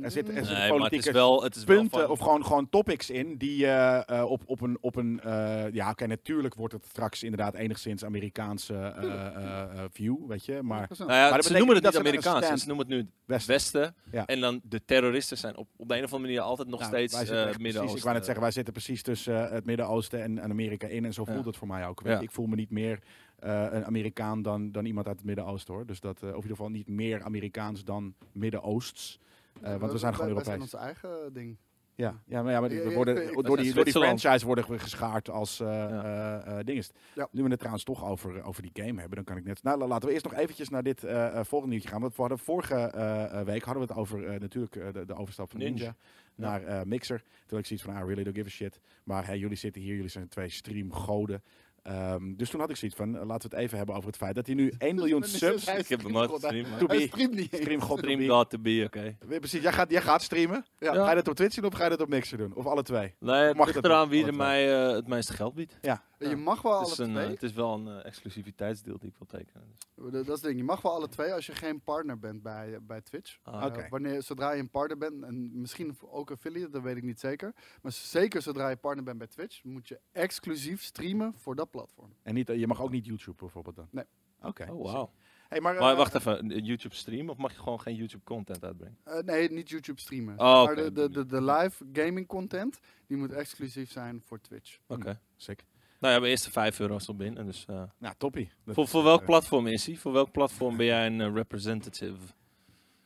Er 0.02 0.12
zit- 0.12 0.28
er 0.28 0.34
zit- 0.34 0.44
Nee, 0.44 0.54
maar 0.54 0.62
het 0.62 0.70
politieke 0.78 1.08
is 1.08 1.14
wel, 1.14 1.44
het 1.44 1.56
is 1.56 1.64
wel 1.64 1.78
punten 1.78 2.10
of 2.10 2.20
gewoon, 2.20 2.46
gewoon 2.46 2.70
topics 2.70 3.10
in 3.10 3.38
die 3.38 3.66
eh, 3.68 4.20
eh, 4.20 4.30
op, 4.30 4.42
op 4.46 4.62
een, 4.62 4.78
op 4.82 4.96
een 4.96 5.20
eh, 5.20 5.64
ja 5.74 5.90
oké, 5.90 6.08
natuurlijk 6.08 6.56
wordt 6.56 6.74
het 6.74 6.86
straks 6.86 7.24
inderdaad 7.24 7.54
enigszins 7.56 8.06
Amerikaanse 8.06 8.74
eh, 8.74 9.04
eh, 9.04 9.62
eh, 9.62 9.84
view, 9.92 10.16
weet 10.28 10.46
je, 10.46 10.60
maar 10.62 10.88
100%. 10.88 10.98
Nou 10.98 11.12
ja, 11.12 11.16
Maar 11.30 11.30
ze 11.30 11.36
betekent 11.36 11.58
noemen 11.58 11.76
het 11.76 11.84
niet 11.84 11.94
er 11.94 12.00
Amerikaans, 12.00 12.62
ze 12.62 12.68
noemen 12.68 12.86
het 12.86 12.96
nu 12.96 13.00
het 13.02 13.08
Westen. 13.26 13.52
Westen. 13.54 13.96
Ja. 14.12 14.26
En 14.26 14.40
dan 14.40 14.60
de 14.64 14.86
terroristen 14.86 15.38
zijn 15.38 15.58
op, 15.58 15.68
op 15.76 15.88
de 15.88 15.98
een 15.98 16.04
of 16.04 16.14
andere 16.14 16.32
manier 16.34 16.42
altijd 16.50 16.68
nog 16.68 16.80
Nou, 16.80 16.92
steeds 16.92 17.18
zitten 17.18 17.50
eh 17.50 17.58
Midden-Oosten. 17.58 17.98
Ik 17.98 18.04
wou 18.04 18.16
net 18.16 18.26
zeggen, 18.26 18.44
wij 18.44 18.52
zitten 18.52 18.74
precies 18.74 19.02
tussen 19.02 19.50
het 19.54 19.66
Midden-Oosten 19.66 20.22
en, 20.24 20.40
en 20.40 20.50
Amerika 20.52 20.88
in 20.88 21.06
en 21.06 21.14
zo 21.14 21.24
Ja. 21.28 21.34
voelt 21.34 21.46
het 21.46 21.58
voor 21.58 21.68
mij 21.68 21.88
ook. 21.88 22.02
Weet 22.02 22.12
Ja. 22.14 22.18
je, 22.18 22.24
Ik 22.26 22.32
voel 22.32 22.46
me 22.48 22.56
niet 22.56 22.72
meer 22.72 23.00
eh, 23.40 23.66
een 23.72 23.86
Amerikaan 23.86 24.42
dan, 24.42 24.72
dan 24.72 24.86
iemand 24.86 25.08
uit 25.08 25.16
het 25.18 25.26
Midden-Oosten 25.26 25.74
hoor. 25.74 25.86
Dus 25.86 26.00
dat, 26.00 26.16
eh, 26.16 26.22
of 26.22 26.30
in 26.30 26.36
ieder 26.36 26.50
geval 26.50 26.70
niet 26.70 26.88
meer 26.88 27.24
Amerikaans 27.24 27.84
dan 27.84 28.14
Midden-Oosts. 28.32 29.20
Eh, 29.62 29.76
want 29.76 29.92
we 29.92 29.98
zijn 29.98 30.14
gewoon 30.16 30.34
wij- 30.34 30.44
wij 30.44 30.46
Europees. 30.46 30.46
zijn 30.46 30.60
onze 30.62 30.78
eigen 30.78 31.34
ding. 31.34 31.58
Ja, 31.96 32.22
ja, 32.26 32.44
maar, 32.44 32.52
ja, 32.52 32.60
maar 32.60 32.70
die- 32.70 32.82
we 32.82 32.94
worden, 32.94 33.16
door, 33.16 33.58
die, 33.58 33.74
door 33.74 33.84
die 33.84 33.94
franchise 33.94 34.46
worden 34.46 34.68
we 34.70 34.80
geschaard 34.80 35.30
als 35.30 35.60
eh 35.60 35.84
eh, 35.84 36.60
eh, 36.60 36.66
dinges. 36.66 36.90
Ja. 37.16 37.28
Nu 37.32 37.44
we 37.44 37.50
het 37.50 37.58
trouwens 37.58 37.84
toch 37.84 38.06
over, 38.06 38.44
over 38.44 38.62
die 38.62 38.72
game 38.74 39.00
hebben, 39.00 39.16
dan 39.16 39.24
kan 39.24 39.38
ik 39.38 39.44
net... 39.44 39.64
Nou, 39.64 39.78
la- 39.78 39.88
laten 39.88 40.08
we 40.08 40.14
eerst 40.14 40.26
nog 40.26 40.34
eventjes 40.34 40.70
naar 40.70 40.84
dit 40.84 41.04
eh, 41.04 41.26
eh, 41.28 41.46
volgende 41.46 41.74
nieuwtje 41.74 41.90
gaan. 41.90 42.02
Want 42.02 42.16
we 42.16 42.22
hadden 42.22 42.40
vorige 42.40 42.76
eh, 42.76 43.40
eh, 43.40 43.46
week 43.46 43.64
hadden 43.64 43.84
we 43.84 43.90
het 43.90 44.00
over 44.00 44.26
eh, 44.28 44.40
natuurlijk 44.40 44.76
eh, 44.76 44.94
de, 44.94 45.06
de 45.06 45.14
overstap 45.16 45.52
van 45.52 45.60
Ninja, 45.60 45.74
Ninja. 45.74 45.96
naar 46.36 46.64
eh, 46.64 46.86
Mixer. 46.86 47.18
Toen 47.20 47.28
had 47.50 47.60
ik 47.60 47.66
zoiets 47.66 47.86
van, 47.86 47.96
ah, 47.96 48.02
really 48.08 48.24
don't 48.24 48.36
give 48.36 48.48
a 48.48 48.52
shit. 48.52 48.80
Maar 49.04 49.26
hey, 49.26 49.38
jullie 49.38 49.58
zitten 49.58 49.82
hier, 49.82 49.94
jullie 49.96 50.10
zijn 50.10 50.28
twee 50.28 50.50
streamgoden. 50.50 51.44
Ehm, 51.82 52.34
dus 52.36 52.50
toen 52.50 52.60
had 52.60 52.70
ik 52.70 52.76
zoiets 52.76 52.98
van, 52.98 53.18
eh, 53.18 53.26
laten 53.26 53.50
we 53.50 53.56
het 53.56 53.66
even 53.66 53.78
hebben 53.78 53.96
over 53.96 54.08
het 54.08 54.18
feit 54.18 54.36
dat 54.36 54.46
hij 54.46 54.56
nu 54.56 54.74
1 54.78 54.96
miljoen 54.96 55.24
subs... 55.42 55.68
Ik 55.68 55.88
heb 55.88 56.04
hem 56.04 56.12
nooit 56.12 56.30
gestreamd, 56.32 56.70
maar- 56.70 56.80
To 56.80 56.86
Hij 56.88 56.98
be. 56.98 57.04
streamt 57.08 57.36
niet. 57.36 57.56
Stream 57.56 57.82
god 57.82 58.02
to 58.04 58.18
be. 58.18 58.28
God 58.28 58.50
to 58.50 58.60
be, 58.60 58.84
oké. 58.86 59.16
Weer 59.28 59.40
Precies, 59.40 59.62
jij 59.62 59.72
gaat, 59.72 59.92
jij 59.92 60.02
gaat 60.02 60.22
streamen. 60.22 60.66
Ja. 60.80 60.94
Ga 60.94 61.10
je 61.10 61.16
dat 61.16 61.28
op 61.28 61.36
Twitch 61.36 61.56
doen 61.56 61.66
of 61.66 61.74
ga 61.74 61.84
je 61.84 61.90
dat 61.90 62.02
op 62.02 62.10
Mixer 62.10 62.38
doen? 62.38 62.54
Of 62.56 62.66
alle 62.66 62.84
twee? 62.84 63.14
Nee, 63.20 63.36
het 63.36 63.58
Mag 63.58 63.66
ligt 63.68 63.86
eraan 63.86 64.10
wie 64.10 64.26
er 64.26 64.36
mij 64.36 64.86
eh, 64.88 64.92
het 64.96 65.08
meeste 65.08 65.34
geld 65.34 65.54
biedt. 65.54 65.78
Ja. 65.82 66.04
Je 66.30 66.36
mag 66.36 66.62
wel 66.62 66.72
Het 66.72 66.82
alle 66.82 66.92
is, 66.92 66.98
een, 66.98 67.10
eh, 67.10 67.16
twee. 67.16 67.30
het 67.34 67.44
is 67.44 67.54
wel 67.54 67.74
een 67.74 67.88
eh, 67.88 68.06
exclusiviteitsdeal 68.06 68.98
die 68.98 69.10
ik 69.10 69.16
wil 69.18 69.28
tekenen. 69.28 69.68
Dus. 69.68 69.78
Dat 69.96 70.12
dat 70.12 70.22
is 70.26 70.28
het 70.28 70.42
ding. 70.42 70.58
Je 70.58 70.64
mag 70.64 70.82
wel 70.82 70.92
alle 70.92 71.08
twee 71.08 71.34
als 71.34 71.46
je 71.46 71.56
geen 71.56 71.82
partner 71.82 72.20
bent 72.20 72.42
bij, 72.42 72.78
bij 72.82 73.02
Twitch. 73.02 73.40
Ah, 73.44 73.62
Eh, 73.62 73.66
Oké. 73.66 73.88
wanneer, 73.90 74.24
zodra 74.24 74.52
je 74.52 74.60
een 74.60 74.70
partner 74.70 74.98
bent, 74.98 75.24
en 75.24 75.60
misschien 75.62 75.98
ook 76.02 76.32
affiliate, 76.32 76.70
dat 76.72 76.82
weet 76.82 76.98
ik 76.98 77.04
niet 77.04 77.20
zeker. 77.20 77.54
Maar 77.82 77.92
zeker 77.92 78.42
zodra 78.42 78.70
je 78.70 78.76
partner 78.76 79.04
bent 79.04 79.18
bij 79.18 79.28
Twitch, 79.28 79.64
moet 79.64 79.88
je 79.88 80.00
exclusief 80.12 80.84
streamen 80.84 81.34
voor 81.38 81.56
dat 81.56 81.72
platform. 81.72 82.14
En 82.24 82.34
niet, 82.34 82.48
je 82.48 82.68
mag 82.68 82.82
ook 82.82 82.92
niet 82.92 83.06
YouTube 83.06 83.38
bijvoorbeeld 83.38 83.76
dan? 83.76 83.88
Nee. 83.92 84.06
Oké. 84.42 84.68
Oh, 84.72 84.92
wauw. 84.92 85.12
Hey, 85.50 85.62
maar, 85.62 85.74
Maar 85.80 85.92
eh, 85.92 85.98
wacht 85.98 86.16
even, 86.16 86.52
een 86.52 86.64
YouTube 86.66 86.96
stream 86.96 87.30
of 87.30 87.38
mag 87.38 87.52
je 87.52 87.60
gewoon 87.60 87.82
geen 87.82 87.96
YouTube 87.96 88.24
content 88.24 88.64
uitbrengen? 88.64 88.98
Eh, 89.04 89.20
nee, 89.20 89.52
niet 89.52 89.70
YouTube 89.70 90.00
streamen. 90.00 90.34
Oh, 90.40 90.66
maar 90.66 90.76
de, 90.76 90.92
de, 90.92 91.10
de, 91.10 91.26
de 91.26 91.42
live 91.44 91.86
gaming 91.94 92.28
content, 92.28 92.80
die 93.08 93.18
moet 93.18 93.32
exclusief 93.32 93.92
zijn 93.92 94.22
voor 94.26 94.42
Twitch. 94.42 94.78
Oké. 94.88 95.20
Sick. 95.36 95.66
Nou 96.02 96.14
ja, 96.14 96.20
mijn 96.20 96.32
eerste 96.32 96.52
5 96.52 96.80
euro 96.80 96.96
is 96.96 97.08
al 97.08 97.16
binnen. 97.16 97.46
Dus, 97.46 97.66
eh, 97.68 97.84
Nou, 98.00 98.16
toppie. 98.18 98.50
Dat 98.66 98.76
voor, 98.76 98.88
voor 98.88 99.04
welk 99.04 99.20
eh, 99.20 99.26
platform 99.26 99.68
is 99.68 99.86
hij? 99.86 99.96
Voor 99.96 100.12
welk 100.12 100.32
platform 100.32 100.78
ben 100.78 100.86
jij 100.86 101.06
een 101.06 101.22
eh, 101.22 101.34
representative? 101.34 102.18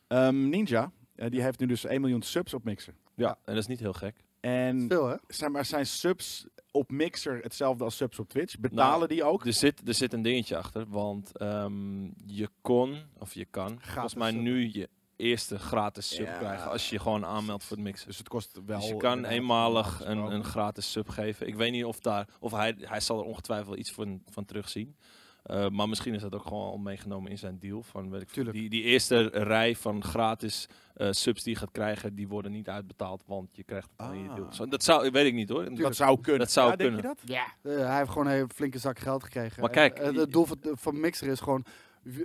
ehm, 0.07 0.49
Ninja, 0.49 0.91
die 1.15 1.41
heeft 1.41 1.59
nu 1.59 1.65
dus 1.65 1.85
1 1.85 2.01
miljoen 2.01 2.21
subs 2.21 2.53
op 2.53 2.63
Mixer. 2.63 2.93
Ja, 3.15 3.29
en 3.29 3.53
dat 3.53 3.57
is 3.57 3.67
niet 3.67 3.79
heel 3.79 3.93
gek. 3.93 4.15
En 4.39 4.85
Veel, 4.89 5.07
hè? 5.07 5.15
zijn, 5.27 5.51
maar 5.51 5.65
zijn 5.65 5.85
subs 5.85 6.47
op 6.71 6.91
Mixer 6.91 7.39
hetzelfde 7.41 7.83
als 7.83 7.95
subs 7.95 8.19
op 8.19 8.29
Twitch? 8.29 8.59
Betalen 8.59 8.97
Nou, 8.99 9.07
die 9.07 9.23
ook? 9.23 9.45
Er 9.45 9.53
zit, 9.53 9.87
er 9.87 9.93
zit 9.93 10.13
een 10.13 10.21
dingetje 10.21 10.57
achter, 10.57 10.85
want 10.89 11.37
ehm, 11.37 12.03
je 12.25 12.49
kon, 12.61 12.97
of 13.17 13.33
je 13.33 13.45
kan, 13.45 13.79
volgens 13.81 14.15
mij 14.15 14.31
nu 14.31 14.69
je 14.73 14.89
eerste 15.15 15.59
gratis 15.59 16.15
sub 16.15 16.25
Ja. 16.25 16.37
krijgen 16.37 16.71
als 16.71 16.89
je 16.89 16.95
je 16.95 17.01
gewoon 17.01 17.25
aanmeldt 17.25 17.63
voor 17.63 17.75
het 17.77 17.85
mixen. 17.85 18.07
Dus 18.07 18.17
het 18.17 18.27
kost 18.27 18.59
wel... 18.65 18.79
Dus 18.79 18.87
je 18.87 18.97
kan 18.97 19.25
eenmalig 19.25 20.01
een, 20.05 20.17
een 20.17 20.43
gratis 20.43 20.91
sub 20.91 21.09
geven. 21.09 21.47
Ik 21.47 21.55
weet 21.55 21.71
niet 21.71 21.85
of 21.85 21.99
daar, 21.99 22.27
of 22.39 22.51
hij, 22.51 22.75
hij 22.79 22.99
zal 22.99 23.19
er 23.19 23.25
ongetwijfeld 23.25 23.77
iets 23.77 23.91
van, 23.91 24.21
van 24.29 24.45
terugzien. 24.45 24.95
Eh, 25.43 25.69
maar 25.69 25.89
misschien 25.89 26.13
is 26.13 26.21
dat 26.21 26.35
ook 26.35 26.43
gewoon 26.47 26.69
al 26.69 26.77
meegenomen 26.77 27.31
in 27.31 27.37
zijn 27.37 27.59
deal. 27.59 27.83
Van, 27.83 28.09
weet 28.09 28.21
ik 28.21 28.29
Tuurlijk. 28.29 28.55
die, 28.57 28.69
die 28.69 28.83
eerste 28.83 29.21
rij 29.33 29.75
van 29.75 30.03
gratis 30.03 30.67
eh, 30.93 31.07
subs 31.11 31.43
die 31.43 31.53
je 31.53 31.59
gaat 31.59 31.71
krijgen, 31.71 32.15
die 32.15 32.27
worden 32.27 32.51
niet 32.51 32.69
uitbetaald, 32.69 33.23
want 33.25 33.49
je 33.55 33.63
krijgt 33.63 33.89
het 33.97 34.11
in 34.11 34.23
je 34.23 34.29
Ah. 34.29 34.35
deal. 34.35 34.53
Zo, 34.53 34.67
dat 34.67 34.83
zou, 34.83 35.11
weet 35.11 35.25
ik 35.25 35.33
niet 35.33 35.49
hoor. 35.49 35.75
Dat 35.75 35.95
zou 35.95 36.21
kunnen. 36.21 36.39
Dat 36.41 36.51
zou 36.51 36.69
ja, 36.69 36.75
denk 36.75 36.93
kunnen. 36.93 37.11
je 37.11 37.15
dat? 37.25 37.35
Ja. 37.35 37.71
Eh, 37.71 37.87
hij 37.87 37.97
heeft 37.97 38.09
gewoon 38.09 38.25
een 38.27 38.33
hele 38.33 38.47
flinke 38.55 38.77
zak 38.79 38.99
geld 38.99 39.23
gekregen. 39.23 39.61
Maar 39.61 39.69
kijk, 39.69 39.97
het 39.97 40.31
doel 40.31 40.45
van, 40.45 40.57
van 40.61 40.99
Mixer 40.99 41.27
is 41.27 41.39
gewoon 41.39 41.65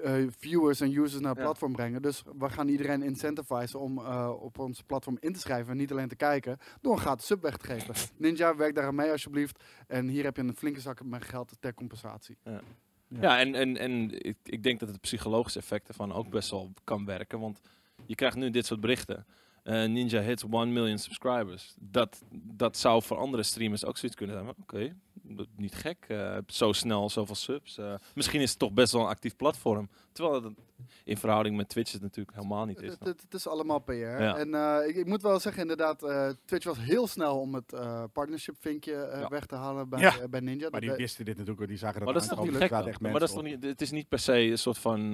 eh, 0.03 0.15
viewers 0.39 0.81
en 0.81 0.93
users 0.97 1.21
naar 1.21 1.31
het 1.31 1.39
Ja. 1.39 1.45
platform 1.45 1.73
brengen. 1.73 2.03
Dus 2.03 2.23
we 2.39 2.51
gaan 2.51 2.69
iedereen 2.69 3.03
incentivizen 3.03 3.81
om 3.81 3.99
eh, 3.99 4.31
op 4.41 4.59
ons 4.59 4.83
platform 4.83 5.17
in 5.21 5.33
te 5.33 5.39
schrijven 5.41 5.71
en 5.73 5.77
niet 5.77 5.91
alleen 5.91 6.09
te 6.09 6.17
kijken, 6.17 6.59
door 6.81 6.93
een 6.93 6.99
gratis 6.99 7.27
sub 7.27 7.43
weg 7.43 7.57
te 7.57 7.67
geven. 7.67 7.95
Ninja, 8.17 8.57
werk 8.57 8.75
daar 8.75 8.87
aan 8.87 8.95
mee 8.95 9.11
alsjeblieft. 9.11 9.65
En 9.87 10.09
hier 10.09 10.25
heb 10.25 10.37
je 10.37 10.43
een 10.43 10.57
flinke 10.57 10.81
zak 10.81 11.05
met 11.05 11.25
geld 11.25 11.57
ter 11.61 11.75
compensatie. 11.75 12.37
Ja, 13.09 13.39
en, 13.41 13.55
en, 13.55 13.77
en 13.77 14.25
ik, 14.27 14.37
ik 14.43 14.63
denk 14.63 14.81
dat 14.81 14.89
het 14.89 15.01
psychologische 15.01 15.59
effect 15.59 15.89
ervan 15.89 16.13
ook 16.13 16.29
best 16.31 16.51
wel 16.51 16.73
kan 16.85 17.05
werken. 17.05 17.41
Want 17.41 17.61
je 18.07 18.15
krijgt 18.15 18.37
nu 18.37 18.51
dit 18.51 18.67
soort 18.67 18.81
berichten. 18.81 19.27
Eh, 19.63 19.75
Ninja 19.89 20.21
hits 20.21 20.45
1 20.51 20.73
million 20.73 20.99
subscribers. 20.99 21.75
Dat, 21.79 22.23
dat 22.33 22.77
zou 22.77 23.03
voor 23.03 23.17
andere 23.17 23.43
streamers 23.43 23.85
ook 23.85 23.97
zoiets 23.97 24.17
kunnen 24.19 24.37
zijn. 24.37 24.55
Oké, 24.61 24.95
niet 25.57 25.75
gek. 25.75 26.05
eh, 26.09 26.37
zo 26.47 26.73
snel 26.73 27.11
zoveel 27.11 27.35
subs. 27.35 27.79
Eh, 27.79 27.95
misschien 28.15 28.41
is 28.41 28.51
het 28.51 28.59
toch 28.59 28.73
best 28.73 28.93
wel 28.93 29.03
een 29.03 29.09
actief 29.09 29.37
platform. 29.37 29.89
Terwijl 30.21 30.43
het 30.45 30.53
in 31.05 31.17
verhouding 31.17 31.57
met 31.57 31.69
Twitch 31.69 31.93
het 31.93 32.03
natuurlijk 32.03 32.37
helemaal 32.37 32.65
niet 32.65 32.83
is. 32.83 32.97
Het, 33.01 33.25
is 33.35 33.49
allemaal 33.49 33.79
PR. 33.79 33.93
Ja. 33.93 34.37
En 34.37 34.55
eh, 34.55 34.89
ik, 34.89 34.97
ik 34.97 35.07
moet 35.07 35.23
wel 35.23 35.41
zeggen, 35.41 35.63
inderdaad, 35.63 36.03
eh, 36.03 36.29
Twitch 36.45 36.65
was 36.67 36.79
heel 36.79 37.07
snel 37.07 37.41
om 37.41 37.55
het 37.55 37.73
eh, 37.73 38.05
partnership 38.13 38.55
vinkje 38.61 38.93
Ja. 38.93 39.29
weg 39.29 39.47
te 39.47 39.55
halen 39.55 39.89
bij, 39.89 40.01
Ja. 40.01 40.29
bij 40.29 40.41
Ninja. 40.41 40.69
Maar 40.71 40.81
die 40.81 40.93
wisten 40.93 41.25
dit 41.25 41.37
natuurlijk, 41.39 41.69
die 41.69 41.79
zagen 41.79 41.95
dat 41.95 42.05
Maar 42.05 42.13
dat 42.15 42.23
is 42.23 42.29
toch 42.29 42.39
niet 42.45 42.57
gek 42.57 42.71
echt 42.71 43.01
Maar 43.01 43.13
dat 43.13 43.23
is 43.23 43.33
toch 43.35 43.43
niet, 43.43 43.63
het 43.65 43.81
is 43.81 43.91
niet 43.91 44.09
per 44.09 44.19
se 44.19 44.33
een 44.41 44.59
soort 44.59 44.79
van 44.79 45.13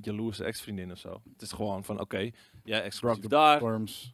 jaloerse 0.00 0.44
ex-vriendin 0.44 0.90
of 0.90 0.98
zo. 0.98 1.20
Het 1.32 1.42
is 1.42 1.52
gewoon 1.52 1.84
van, 1.84 2.00
oké, 2.00 2.30
jij 2.64 2.82
exclusief 2.82 3.26
daar. 3.26 3.60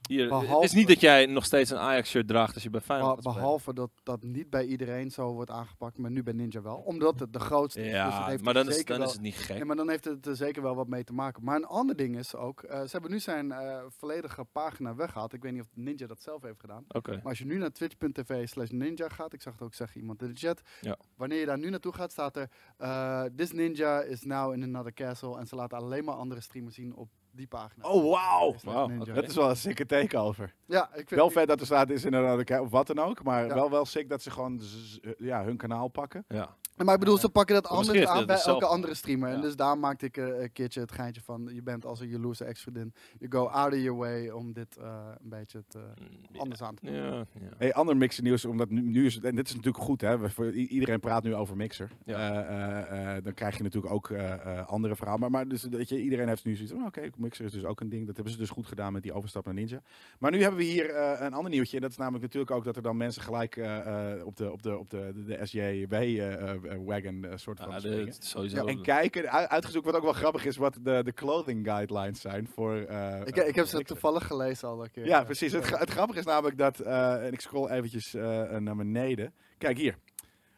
Hier, 0.08 0.20
het 0.20 0.28
Behalve- 0.28 0.64
is 0.64 0.72
niet 0.72 0.88
dat 0.88 1.00
jij 1.00 1.26
nog 1.26 1.44
steeds 1.44 1.70
een 1.70 1.78
Ajax-shirt 1.78 2.28
draagt 2.28 2.54
als 2.54 2.62
je 2.62 2.70
bij 2.70 2.80
Feyenoord 2.80 3.08
Be- 3.16 3.22
gaat 3.22 3.32
spelen. 3.32 3.40
behalve 3.48 3.74
dat 3.74 3.90
dat 4.02 4.22
niet 4.22 4.50
bij 4.50 4.64
iedereen 4.64 5.10
zo 5.10 5.32
wordt 5.32 5.50
aangepakt, 5.50 5.98
maar 5.98 6.10
nu 6.10 6.22
bij 6.22 6.32
Ninja 6.32 6.62
wel. 6.62 6.76
Omdat 6.76 7.20
het 7.20 7.32
de 7.32 7.40
grootste 7.40 7.80
is. 7.80 7.86
dus 7.92 7.94
het 8.02 8.12
Ja, 8.12 8.26
heeft 8.26 8.42
maar 8.42 8.54
dan, 8.54 8.68
is, 8.68 8.74
zeker 8.74 8.88
dan 8.88 8.98
wel, 8.98 9.06
is 9.06 9.12
het 9.12 9.22
niet 9.22 9.34
gek. 9.36 9.56
Nee, 9.56 9.64
maar 9.64 9.76
dan 9.76 9.88
heeft 10.05 10.17
het 10.17 10.26
er 10.26 10.37
zeker 10.37 10.62
wel 10.62 10.75
wat 10.75 10.88
mee 10.88 11.05
te 11.05 11.12
maken. 11.12 11.45
Maar 11.45 11.57
een 11.57 11.64
ander 11.64 11.97
ding 11.97 12.17
is 12.17 12.35
ook, 12.35 12.62
eh, 12.62 12.81
ze 12.81 12.88
hebben 12.90 13.11
nu 13.11 13.19
zijn 13.19 13.52
eh, 13.52 13.85
volledige 13.88 14.45
pagina 14.45 14.95
weggehaald. 14.95 15.33
Ik 15.33 15.43
weet 15.43 15.52
niet 15.52 15.62
of 15.62 15.69
Ninja 15.75 16.07
dat 16.07 16.23
zelf 16.23 16.43
heeft 16.43 16.61
gedaan. 16.61 16.85
Maar 17.17 17.23
als 17.23 17.38
je 17.38 17.47
nu 17.47 17.59
naar 17.59 17.73
twitch.tv 17.73 18.49
slash 18.49 18.71
ninja 18.71 19.09
gaat, 19.09 19.33
ik 19.33 19.43
zag 19.43 19.52
het 19.52 19.62
ook 19.62 19.75
zeggen 19.75 20.00
iemand 20.00 20.23
in 20.23 20.28
de 20.28 20.40
chat. 20.40 20.62
Ja. 20.81 20.97
Wanneer 21.17 21.38
je 21.38 21.47
daar 21.47 21.59
nu 21.59 21.71
naartoe 21.71 21.93
gaat, 21.93 22.12
staat 22.12 22.37
er, 22.37 22.50
eh, 22.76 23.25
this 23.25 23.52
ninja 23.52 24.00
is 24.00 24.23
now 24.23 24.52
in 24.52 24.62
another 24.62 24.93
castle. 24.93 25.38
En 25.38 25.47
ze 25.47 25.57
laten 25.57 25.78
alleen 25.78 26.05
maar 26.05 26.14
andere 26.14 26.40
streamers 26.40 26.75
zien 26.75 26.95
op 26.95 27.09
die 27.32 27.47
pagina. 27.47 27.85
Oh, 27.88 28.11
wauw! 28.12 28.54
Oké. 29.00 29.12
Dat 29.12 29.28
is 29.28 29.35
wel 29.35 29.50
een 29.50 29.56
sikke 29.56 29.87
takeover. 29.87 30.54
Ja, 30.66 30.85
ik 30.88 30.94
vind 31.08 31.11
Wel 31.20 31.30
vet 31.30 31.49
dat 31.49 31.61
er 31.61 31.66
staat 31.66 31.90
is 31.90 32.04
inderdaad 32.04 32.61
of 32.61 32.70
wat 32.70 32.87
dan 32.87 32.99
ook, 32.99 33.23
maar 33.23 33.47
Ja. 33.47 33.54
wel 33.54 33.70
wel 33.70 33.85
sick 33.85 34.08
dat 34.08 34.23
ze 34.23 34.30
gewoon 34.30 34.61
z- 34.61 34.99
ja, 35.18 35.44
hun 35.44 35.56
kanaal 35.56 35.88
pakken. 35.88 36.25
Ja. 36.28 36.56
Maar 36.85 36.94
ik 36.94 37.00
bedoel, 37.00 37.16
ze 37.18 37.28
pakken 37.28 37.54
dat 37.54 37.66
anders 37.66 38.06
aan 38.06 38.26
bij 38.26 38.40
elke 38.42 38.66
andere 38.66 38.94
streamer. 38.94 39.28
En 39.32 39.40
dus 39.40 39.56
daar 39.56 39.78
maakte 39.78 40.06
ik 40.06 40.16
eh, 40.16 40.40
een 40.40 40.52
keertje 40.52 40.80
het 40.80 40.92
geintje 40.92 41.20
van, 41.20 41.50
je 41.52 41.62
bent 41.62 41.85
als 41.85 42.00
een 42.00 42.08
jaloerse 42.08 42.44
ex-vriendin. 42.44 42.92
You 43.18 43.30
go 43.32 43.47
out 43.47 43.73
of 43.73 43.78
your 43.78 43.99
way 43.99 44.28
om 44.28 44.52
dit 44.52 44.76
eh, 44.76 45.06
een 45.23 45.28
beetje 45.28 45.64
te, 45.68 45.78
Mm, 45.78 46.40
anders 46.40 46.62
aan 46.62 46.75
te 46.75 46.85
doen. 46.87 46.94
Ja, 46.94 47.11
ja. 47.16 47.25
Hey, 47.56 47.75
ander 47.75 47.97
mixer 47.97 48.23
nieuws, 48.23 48.44
omdat 48.44 48.70
nu, 48.70 48.80
nu 48.80 49.06
is 49.06 49.14
het, 49.14 49.25
en 49.25 49.35
dit 49.35 49.49
is 49.49 49.54
natuurlijk 49.54 49.85
goed, 49.85 50.00
hè? 50.00 50.18
we- 50.18 50.30
voor, 50.30 50.52
iedereen 50.52 51.00
praat 51.00 51.23
nu 51.23 51.35
over 51.35 51.56
mixer. 51.56 51.90
Ja. 52.04 52.16
Eh, 52.44 52.82
eh, 53.00 53.16
eh, 53.16 53.25
dan 53.25 53.35
krijg 53.35 53.56
je 53.56 53.62
natuurlijk 53.62 53.92
ook 53.94 54.11
eh, 54.11 54.32
eh, 54.58 54.66
andere 54.68 54.97
verhalen. 54.97 55.20
Maar, 55.20 55.30
maar 55.30 55.49
dus, 55.49 55.62
dat 55.62 55.88
je, 55.88 56.02
iedereen 56.02 56.28
heeft 56.28 56.44
nu 56.44 56.54
zoiets 56.54 56.73
van, 56.73 56.87
oké, 56.87 57.11
mixer 57.28 57.44
is 57.44 57.52
dus 57.52 57.64
ook 57.64 57.80
een 57.80 57.88
ding. 57.88 58.06
Dat 58.06 58.14
hebben 58.14 58.32
ze 58.32 58.38
dus 58.38 58.50
goed 58.50 58.66
gedaan 58.66 58.92
met 58.92 59.02
die 59.02 59.12
overstap 59.12 59.44
naar 59.44 59.54
Ninja. 59.54 59.82
Maar 60.18 60.30
nu 60.30 60.40
hebben 60.40 60.58
we 60.58 60.64
hier 60.64 60.90
eh, 60.90 61.20
een 61.26 61.32
ander 61.32 61.50
nieuwtje. 61.50 61.76
En 61.76 61.82
dat 61.82 61.90
is 61.90 61.97
namelijk 61.97 62.23
natuurlijk 62.25 62.50
ook 62.52 62.64
dat 62.64 62.76
er 62.76 62.82
dan 62.82 62.97
mensen 62.97 63.23
gelijk 63.23 63.56
eh, 63.56 64.12
eh, 64.16 64.26
op 64.26 64.37
de, 64.37 64.52
op 64.52 64.62
de, 64.62 64.78
op 64.78 64.90
de, 64.90 65.12
de, 65.14 65.25
de 65.25 65.47
SJW-wagon 65.47 67.25
eh, 67.25 67.37
soort 67.37 67.61
van 67.61 67.70
Ja, 67.70 67.78
springen. 67.78 68.12
sowieso. 68.18 68.66
En 68.66 68.82
kijken, 68.82 69.30
uitgezocht 69.49 69.85
wat 69.85 69.94
ook 69.94 70.02
wel 70.02 70.12
grappig 70.12 70.44
is, 70.44 70.56
wat 70.56 70.78
de, 70.82 71.00
de 71.04 71.12
clothing 71.12 71.66
guidelines 71.66 72.20
zijn 72.20 72.49
voor... 72.49 72.75
eh, 72.76 73.20
Ik, 73.25 73.37
ik 73.37 73.54
heb 73.54 73.66
ze 73.66 73.82
toevallig 73.85 74.26
gelezen 74.26 74.68
al 74.68 74.85
een 74.85 74.90
keer. 74.90 75.06
Ja, 75.06 75.25
precies. 75.25 75.52
Het, 75.52 75.78
het 75.78 75.90
grappige 75.90 76.18
is 76.18 76.25
namelijk 76.25 76.58
dat, 76.58 76.80
eh, 76.80 77.26
en 77.26 77.32
ik 77.32 77.40
scroll 77.40 77.68
eventjes 77.70 78.14
eh, 78.14 78.56
naar 78.56 78.76
beneden. 78.76 79.32
Kijk 79.58 79.76
hier. 79.78 79.97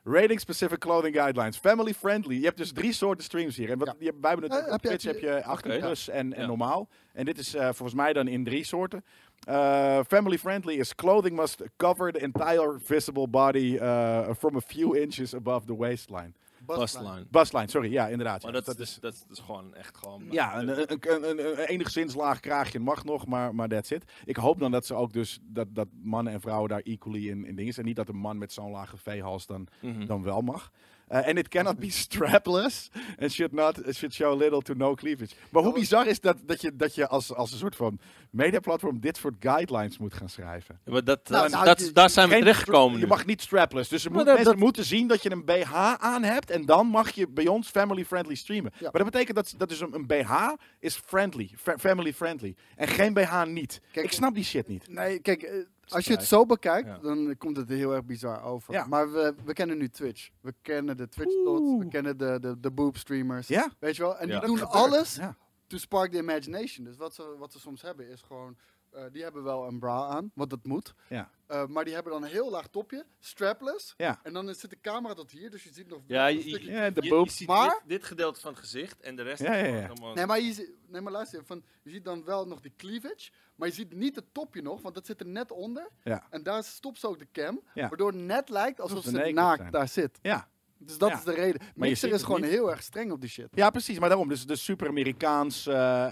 Rating 0.04 0.40
specific 0.40 0.78
clothing 0.78 1.14
guidelines. 1.14 1.56
Family 1.58 1.94
friendly. 1.94 2.34
Je 2.38 2.44
hebt 2.44 2.56
dus 2.56 2.72
drie 2.72 2.92
soorten 2.92 3.24
streams 3.24 3.56
hier. 3.56 3.70
En 3.70 3.78
wat, 3.78 3.88
Ja. 3.88 3.94
je, 3.98 4.12
wij 4.20 4.30
hebben 4.30 4.50
het 4.50 4.58
Eh, 4.58 4.64
op 4.64 4.70
heb 4.70 4.80
je- 4.82 4.88
Twitch 4.88 5.04
heb 5.04 5.18
je 5.18 5.44
18 5.44 5.70
Oké. 5.70 5.80
plus 5.80 6.08
en, 6.08 6.32
en 6.34 6.40
Ja. 6.40 6.46
normaal. 6.46 6.88
En 7.12 7.24
dit 7.24 7.38
is 7.38 7.54
eh, 7.54 7.62
volgens 7.64 7.94
mij 7.94 8.12
dan 8.12 8.28
in 8.28 8.44
drie 8.44 8.64
soorten. 8.64 9.04
Eh, 9.46 10.00
family 10.08 10.38
friendly 10.38 10.74
is 10.74 10.94
clothing 10.94 11.36
must 11.36 11.62
cover 11.76 12.12
the 12.12 12.18
entire 12.18 12.76
visible 12.78 13.28
body 13.28 13.78
uh, 13.80 14.28
from 14.38 14.56
a 14.56 14.60
few 14.60 14.94
inches 14.96 15.34
above 15.34 15.66
the 15.66 15.76
waistline. 15.76 16.32
Bustline. 16.66 17.26
Busline, 17.30 17.68
sorry. 17.68 17.92
Ja, 17.92 18.08
inderdaad. 18.08 18.42
Maar 18.42 18.54
ja. 18.54 18.60
dat, 18.60 18.68
is, 18.68 18.76
dus, 18.76 18.98
dat 19.00 19.26
is 19.30 19.38
gewoon 19.38 19.74
echt 19.74 19.96
gewoon... 19.96 20.24
Ja, 20.30 20.58
een, 20.58 20.68
een, 20.92 21.28
een, 21.28 21.58
enigszins 21.58 22.14
laag 22.14 22.40
kraagje 22.40 22.78
mag 22.80 23.04
nog, 23.04 23.26
maar, 23.26 23.54
maar 23.54 23.68
that's 23.68 23.90
it. 23.90 24.04
Ik 24.24 24.36
hoop 24.36 24.58
dan 24.58 24.70
dat 24.70 24.86
ze 24.86 24.94
ook 24.94 25.12
dus, 25.12 25.38
dat, 25.42 25.66
dat 25.74 25.88
mannen 26.02 26.32
en 26.32 26.40
vrouwen 26.40 26.68
daar 26.68 26.80
equally 26.80 27.28
in, 27.28 27.44
in 27.44 27.56
dingen 27.56 27.72
zijn. 27.74 27.86
Niet 27.86 27.96
dat 27.96 28.08
een 28.08 28.16
man 28.16 28.38
met 28.38 28.52
zo'n 28.52 28.70
lage 28.70 28.96
V-hals 28.96 29.46
dan, 29.46 29.66
Mhm. 29.80 30.06
dan 30.06 30.22
wel 30.22 30.40
mag. 30.40 30.70
Eh, 31.10 31.26
En 31.28 31.36
it 31.36 31.48
cannot 31.48 31.78
be 31.78 31.90
strapless 32.06 32.88
and 33.20 33.32
should, 33.32 33.52
not, 33.52 33.76
should 33.90 34.14
show 34.14 34.38
little 34.38 34.62
to 34.62 34.74
no 34.74 34.94
cleavage. 34.94 35.34
Maar 35.48 35.62
hoe 35.62 35.72
bizar 35.72 36.06
is 36.06 36.20
dat, 36.20 36.36
dat 36.46 36.60
je, 36.60 36.76
dat 36.76 36.94
je 36.94 37.08
als, 37.08 37.34
als 37.34 37.52
een 37.52 37.58
soort 37.58 37.76
van 37.76 37.98
mediaplatform 38.30 39.00
dit 39.00 39.16
soort 39.16 39.34
guidelines 39.40 39.98
moet 39.98 40.14
gaan 40.14 40.28
schrijven? 40.28 40.80
Maar 40.84 41.04
dat, 41.04 41.28
Nou, 41.28 41.50
nou, 41.50 41.64
dat- 41.64 41.78
je- 41.80 41.92
daar 41.92 42.10
zijn 42.10 42.28
we 42.28 42.38
terechtgekomen 42.38 43.00
Je 43.00 43.06
mag 43.06 43.26
niet 43.26 43.42
strapless. 43.42 43.88
Dus 43.90 44.04
Maar 44.04 44.12
moet, 44.12 44.24
dat- 44.26 44.34
mensen 44.34 44.52
dat- 44.52 44.62
moeten 44.62 44.84
zien 44.84 45.06
dat 45.06 45.22
je 45.22 45.30
een 45.30 45.44
BH 45.44 45.74
aan 45.98 46.22
hebt. 46.22 46.50
En 46.50 46.64
dan 46.66 46.86
mag 46.86 47.10
je 47.10 47.28
bij 47.28 47.46
ons 47.46 47.68
family-friendly 47.68 48.34
streamen. 48.34 48.70
Ja. 48.74 48.82
Maar 48.92 49.02
dat 49.02 49.10
betekent 49.12 49.36
dat, 49.36 49.54
dat 49.56 49.70
is 49.70 49.80
een, 49.80 49.94
een 49.94 50.06
BH 50.06 50.32
is 50.78 50.96
friendly. 51.06 51.50
fa- 51.56 51.78
family-friendly. 51.78 52.54
En 52.76 52.88
geen 52.88 53.12
BH 53.14 53.44
niet. 53.46 53.80
Kijk, 53.92 54.06
ik 54.06 54.12
snap 54.12 54.34
die 54.34 54.44
shit 54.44 54.68
niet. 54.68 54.88
Nee, 54.88 55.18
kijk, 55.18 55.42
eh, 55.42 55.54
als 55.92 56.04
je 56.04 56.12
het 56.12 56.24
zo 56.24 56.46
bekijkt, 56.46 56.88
Ja. 56.88 56.98
dan 56.98 57.34
komt 57.38 57.56
het 57.56 57.68
heel 57.68 57.94
erg 57.94 58.04
bizar 58.04 58.42
over. 58.42 58.72
Ja. 58.72 58.86
Maar 58.86 59.12
we, 59.12 59.34
we 59.44 59.52
kennen 59.52 59.78
nu 59.78 59.88
Twitch. 59.88 60.30
We 60.40 60.54
kennen 60.62 60.96
de 60.96 61.08
Twitch 61.08 61.34
dots, 61.44 61.78
we 61.84 61.88
kennen 61.88 62.16
de, 62.18 62.38
de, 62.40 62.60
de 62.60 62.70
boob 62.70 62.96
streamers. 62.96 63.48
Ja? 63.48 63.70
Weet 63.78 63.96
je 63.96 64.02
wel? 64.02 64.16
En 64.18 64.28
die 64.28 64.40
doen 64.40 64.68
alles 64.70 65.18
to 65.66 65.76
spark 65.78 66.10
the 66.12 66.18
imagination. 66.18 66.84
Dus 66.84 66.96
wat 66.96 67.14
ze, 67.14 67.34
wat 67.38 67.52
ze 67.52 67.58
soms 67.60 67.82
hebben 67.82 68.08
is 68.08 68.22
gewoon, 68.22 68.56
eh, 68.92 69.02
die 69.12 69.22
hebben 69.22 69.42
wel 69.42 69.66
een 69.66 69.78
bra 69.78 70.06
aan, 70.06 70.30
want 70.34 70.50
dat 70.50 70.64
moet. 70.64 70.94
Ja. 71.08 71.30
Eh, 71.46 71.66
maar 71.66 71.84
die 71.84 71.94
hebben 71.94 72.12
dan 72.12 72.22
een 72.22 72.28
heel 72.28 72.50
laag 72.50 72.66
topje, 72.68 73.04
strapless. 73.18 73.94
Ja. 73.96 74.20
En 74.22 74.32
dan 74.32 74.54
zit 74.54 74.70
de 74.70 74.80
camera 74.80 75.14
tot 75.14 75.30
hier, 75.30 75.50
dus 75.50 75.62
je 75.64 75.72
ziet 75.72 75.88
nog 75.88 76.00
Ja, 76.06 76.28
een 76.28 76.34
je- 76.34 76.40
stukje- 76.48 76.70
Ja, 76.72 76.90
de 76.90 77.02
Je- 77.02 77.08
boob. 77.08 77.24
je 77.26 77.32
ziet 77.32 77.48
Maar- 77.48 77.68
dit, 77.70 77.88
dit 77.88 78.04
gedeelte 78.04 78.40
van 78.40 78.50
het 78.50 78.60
gezicht 78.60 79.00
en 79.00 79.16
de 79.16 79.22
rest 79.22 79.42
Ja, 79.42 79.54
ja, 79.54 79.62
is 79.64 79.66
ja. 79.68 79.72
gewoon 79.72 79.88
helemaal- 79.88 80.14
Nee, 80.14 80.26
maar, 80.26 80.40
je, 80.40 80.76
nee, 80.86 81.00
maar 81.00 81.12
luister, 81.12 81.44
van, 81.44 81.64
je 81.82 81.90
ziet 81.90 82.04
dan 82.04 82.24
wel 82.24 82.46
nog 82.46 82.60
die 82.60 82.72
cleavage, 82.76 83.30
maar 83.54 83.68
je 83.68 83.74
ziet 83.74 83.94
niet 83.94 84.14
het 84.16 84.34
topje 84.34 84.62
nog, 84.62 84.82
want 84.82 84.94
dat 84.94 85.06
zit 85.06 85.20
er 85.20 85.26
net 85.26 85.50
onder. 85.52 85.88
Ja. 86.04 86.26
En 86.30 86.42
daar 86.42 86.64
stopt 86.64 86.98
ze 86.98 87.08
ook 87.08 87.18
de 87.18 87.28
cam, 87.32 87.60
Ja. 87.74 87.88
waardoor 87.88 88.12
het 88.12 88.20
net 88.20 88.48
lijkt 88.48 88.80
alsof 88.80 89.04
ze 89.04 89.10
naakt 89.32 89.58
zijn. 89.60 89.70
daar 89.72 89.88
zit. 89.88 90.18
Ja. 90.22 90.48
Dus 90.82 90.98
dat 90.98 91.08
Ja. 91.08 91.16
is 91.16 91.24
de 91.24 91.32
reden. 91.34 91.60
je 91.62 91.70
Mixer 91.74 92.12
is 92.12 92.22
gewoon 92.22 92.40
niet. 92.40 92.50
heel 92.50 92.70
erg 92.70 92.82
streng 92.82 93.12
op 93.12 93.20
die 93.20 93.30
shit. 93.30 93.48
ja, 93.52 93.70
precies. 93.70 93.98
Maar 93.98 94.08
daarom. 94.08 94.28
Dus 94.28 94.46
de 94.46 94.56
super-Amerikaans 94.56 95.66
eh, 95.66 96.06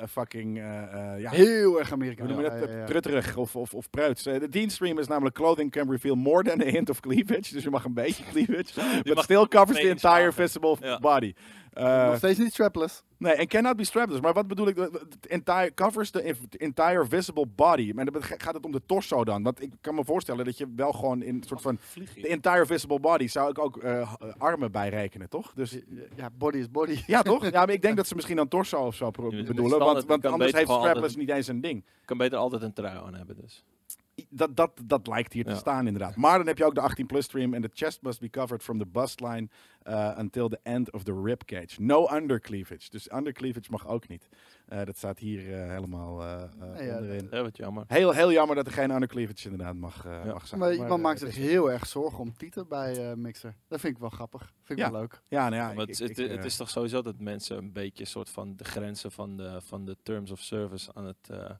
eh, 0.00 0.08
fucking... 0.08 0.58
eh, 0.58 0.82
eh, 1.14 1.20
ja. 1.20 1.30
Heel 1.30 1.78
erg 1.78 1.88
Hoe 1.88 1.96
Amerikaans. 1.98 2.30
noem 2.30 2.40
je 2.40 2.46
Ja, 2.50 2.58
dat? 2.58 2.68
ja, 2.68 2.76
ja. 2.76 2.84
Trutterig 2.86 3.36
of, 3.36 3.56
of, 3.56 3.74
of 3.74 3.90
preuts. 3.90 4.22
De 4.22 4.48
Dean 4.48 4.70
stream 4.70 4.98
is 4.98 5.06
namelijk 5.06 5.34
clothing 5.34 5.70
can 5.70 5.90
reveal 5.90 6.14
more 6.14 6.42
than 6.42 6.60
a 6.60 6.64
hint 6.70 6.90
of 6.90 7.00
cleavage. 7.00 7.52
Dus 7.52 7.62
je 7.62 7.70
mag 7.70 7.84
een 7.84 7.94
beetje 7.94 8.24
cleavage. 8.32 9.02
but 9.04 9.14
mag 9.14 9.24
still 9.24 9.46
covers 9.48 9.80
the 9.80 9.88
entire 9.88 10.32
visible 10.32 10.76
Ja. 10.80 10.98
body. 10.98 11.34
Eh, 11.72 12.06
Nog 12.06 12.16
steeds 12.16 12.38
niet 12.38 12.52
strapless. 12.52 13.02
nee, 13.16 13.32
en 13.32 13.46
cannot 13.46 13.76
be 13.76 13.84
strapless. 13.84 14.20
Maar 14.20 14.32
wat 14.32 14.46
bedoel 14.46 14.68
ik? 14.68 14.76
Het 14.76 15.26
entire, 15.28 15.74
covers 15.74 16.10
the 16.10 16.34
entire 16.58 17.06
visible 17.06 17.46
body. 17.46 17.92
Maar 17.94 18.04
dan 18.04 18.22
gaat 18.22 18.54
het 18.54 18.64
om 18.64 18.72
de 18.72 18.80
torso 18.86 19.24
dan. 19.24 19.42
Want 19.42 19.62
ik 19.62 19.72
kan 19.80 19.94
me 19.94 20.04
voorstellen 20.04 20.44
dat 20.44 20.58
je 20.58 20.66
wel 20.76 20.92
gewoon 20.92 21.22
in 21.22 21.34
een 21.34 21.42
soort 21.42 21.60
van... 21.60 21.76
Vliegje. 21.80 22.20
De 22.22 22.28
entire 22.28 22.66
visible 22.66 23.00
body 23.00 23.26
zou 23.26 23.50
ik 23.50 23.58
ook 23.58 23.76
eh, 23.76 24.14
armen 24.38 24.72
bij 24.72 24.88
rekenen, 24.88 25.28
toch? 25.28 25.52
Dus 25.54 25.78
Ja, 26.16 26.30
body 26.38 26.58
is 26.58 26.70
body. 26.70 27.02
ja, 27.06 27.22
toch? 27.22 27.42
Ja, 27.50 27.64
maar 27.64 27.70
ik 27.74 27.82
denk 27.82 27.96
dat 27.96 28.06
ze 28.06 28.14
misschien 28.14 28.36
dan 28.36 28.48
torso 28.48 28.76
of 28.86 28.94
zo 28.94 29.10
bedoelen. 29.10 29.46
standaard, 29.68 30.04
Want, 30.06 30.26
anders 30.26 30.52
heeft 30.52 30.64
strapless 30.70 30.94
altijd- 30.96 31.16
niet 31.16 31.30
eens 31.30 31.46
een 31.48 31.60
ding. 31.60 31.78
Ik 31.78 32.06
kan 32.06 32.16
beter 32.16 32.38
altijd 32.38 32.62
een 32.62 32.72
trui 32.72 32.98
aan 32.98 33.14
hebben 33.14 33.36
dus. 33.40 33.64
Dat, 34.28 34.56
dat, 34.56 34.80
dat 34.84 35.06
lijkt 35.06 35.32
hier 35.32 35.44
te 35.44 35.50
Ja. 35.50 35.56
staan 35.56 35.86
inderdaad. 35.86 36.16
Maar 36.16 36.38
dan 36.38 36.46
heb 36.46 36.58
je 36.58 36.64
ook 36.64 36.74
de 36.74 36.80
18 36.80 37.06
plus 37.06 37.24
stream 37.24 37.54
en 37.54 37.62
de 37.62 37.70
chest 37.72 38.02
must 38.02 38.20
be 38.20 38.30
covered 38.30 38.62
from 38.62 38.78
the 38.78 38.86
bust 38.86 39.20
line 39.20 39.48
uh, 39.88 40.16
until 40.18 40.48
the 40.48 40.58
end 40.62 40.92
of 40.92 41.02
the 41.02 41.20
rib 41.22 41.42
cage. 41.44 41.68
No 41.82 42.08
under 42.14 42.40
cleavage. 42.40 42.90
Dus 42.90 43.12
under 43.12 43.32
cleavage 43.32 43.70
mag 43.70 43.86
ook 43.88 44.08
niet. 44.08 44.28
Eh, 44.68 44.84
dat 44.84 44.96
staat 44.96 45.18
hier 45.18 45.52
eh, 45.62 45.68
helemaal 45.70 46.22
eh, 46.22 46.42
eh, 46.42 46.50
Nee, 46.58 46.86
ja, 46.86 46.94
onderin. 46.96 47.28
Ja, 47.30 47.42
wat 47.42 47.56
jammer. 47.56 47.84
Heel, 47.86 48.12
heel 48.12 48.32
jammer 48.32 48.56
dat 48.56 48.66
er 48.66 48.72
geen 48.72 48.90
under 48.90 49.08
cleavage 49.08 49.50
inderdaad 49.50 49.74
mag, 49.74 50.04
eh, 50.06 50.24
Ja. 50.24 50.32
mag 50.32 50.46
zijn. 50.46 50.60
Maar 50.60 50.74
iemand 50.74 51.02
maakt 51.02 51.20
het 51.20 51.32
zich 51.34 51.42
heel 51.44 51.70
erg 51.70 51.86
zorgen 51.86 52.18
om 52.18 52.32
tieten 52.36 52.68
bij 52.68 53.10
eh, 53.10 53.16
Mixer. 53.16 53.54
Dat 53.68 53.80
vind 53.80 53.94
ik 53.94 54.00
wel 54.00 54.10
grappig. 54.10 54.40
Vind 54.62 54.78
ik 54.78 54.84
Ja. 54.84 54.90
wel 54.90 55.00
leuk. 55.00 55.22
Ja, 55.28 55.48
nou 55.48 55.54
ja. 55.62 55.72
maar 55.72 55.88
ik- 55.88 55.98
het, 55.98 56.18
ik- 56.18 56.30
het, 56.30 56.44
is 56.44 56.56
toch 56.56 56.70
sowieso 56.70 57.02
dat 57.02 57.20
mensen 57.20 57.56
een 57.56 57.72
beetje 57.72 58.04
soort 58.04 58.30
van 58.30 58.56
de 58.56 58.64
grenzen 58.64 59.12
van 59.12 59.36
de, 59.36 59.60
van 59.64 59.84
de 59.84 59.96
terms 60.02 60.30
of 60.30 60.40
service 60.40 60.90
aan 60.94 61.04
het 61.04 61.28
eh, 61.30 61.50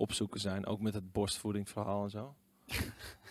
opzoeken 0.00 0.40
zijn. 0.40 0.66
Ook 0.66 0.80
met 0.80 0.94
het 0.94 1.12
borstvoedingverhaal 1.12 2.04
en 2.04 2.10
zo. 2.10 2.34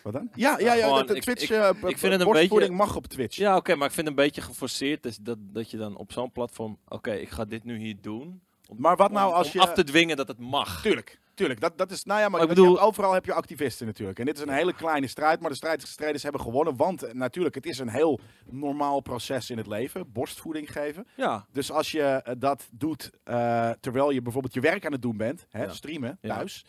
Wat 0.03 0.13
dan? 0.13 0.29
Ja, 0.35 0.59
ja, 0.59 0.73
ja. 0.73 0.83
gewoon, 0.83 0.97
dat 0.97 1.07
de 1.07 1.15
ik- 1.15 1.21
Twitch 1.21 1.43
ik- 1.43 1.49
eh, 1.49 1.69
ik 1.69 1.97
vind 1.97 2.11
het 2.11 2.21
een 2.21 2.27
borstvoeding 2.27 2.71
beetje- 2.71 2.85
mag 2.85 2.95
op 2.95 3.07
Twitch. 3.07 3.35
Ja, 3.35 3.55
oké, 3.55 3.75
maar 3.75 3.87
ik 3.87 3.93
vind 3.93 4.07
het 4.07 4.17
een 4.17 4.23
beetje 4.23 4.41
geforceerd 4.41 5.03
dus 5.03 5.17
dat, 5.17 5.37
dat 5.41 5.71
je 5.71 5.77
dan 5.77 5.95
op 5.97 6.11
zo'n 6.11 6.31
platform... 6.31 6.77
Oké, 6.87 7.11
ik 7.11 7.29
ga 7.29 7.45
dit 7.45 7.63
nu 7.63 7.77
hier 7.77 7.95
doen. 8.01 8.41
Om, 8.67 8.75
Maar 8.79 8.95
wat 8.95 9.11
nou 9.11 9.29
om- 9.29 9.35
als 9.35 9.47
om 9.47 9.53
je... 9.53 9.59
af 9.67 9.73
te 9.73 9.83
dwingen 9.83 10.17
dat 10.17 10.27
het 10.27 10.39
mag. 10.39 10.81
Tuurlijk, 10.81 11.19
tuurlijk. 11.39 11.59
Dat, 11.59 11.77
dat 11.77 11.91
is, 11.91 12.03
nou 12.03 12.19
ja, 12.19 12.29
maar, 12.29 12.39
Maar 12.39 12.49
ik 12.49 12.55
je 12.55 12.61
bedoel- 12.61 12.73
hebt- 12.75 12.85
overal 12.87 13.13
heb 13.13 13.25
je 13.25 13.33
activisten 13.33 13.85
natuurlijk. 13.85 14.19
En 14.19 14.25
dit 14.25 14.35
is 14.37 14.41
een 14.41 14.49
hele 14.49 14.73
kleine 14.73 15.07
strijd, 15.07 15.39
maar 15.39 15.49
de 15.49 15.55
strijdstrijders 15.55 16.23
hebben 16.23 16.41
gewonnen. 16.41 16.75
Want 16.75 17.03
eh, 17.03 17.13
natuurlijk, 17.13 17.55
het 17.55 17.65
is 17.65 17.79
een 17.79 17.89
heel 17.89 18.19
normaal 18.49 18.99
proces 19.01 19.49
in 19.49 19.57
het 19.57 19.67
leven. 19.67 20.11
Borstvoeding 20.11 20.71
geven. 20.71 21.07
Ja, 21.15 21.45
Dus 21.51 21.71
als 21.71 21.91
je 21.91 22.01
eh, 22.03 22.33
dat 22.37 22.67
doet 22.71 23.09
eh, 23.23 23.69
terwijl 23.79 24.09
je 24.11 24.21
bijvoorbeeld 24.21 24.53
je 24.53 24.59
werk 24.59 24.85
aan 24.85 24.91
het 24.91 25.01
doen 25.01 25.17
bent, 25.17 25.45
hè, 25.49 25.63
Ja. 25.63 25.69
streamen 25.73 26.17
Ja. 26.21 26.35
thuis. 26.35 26.65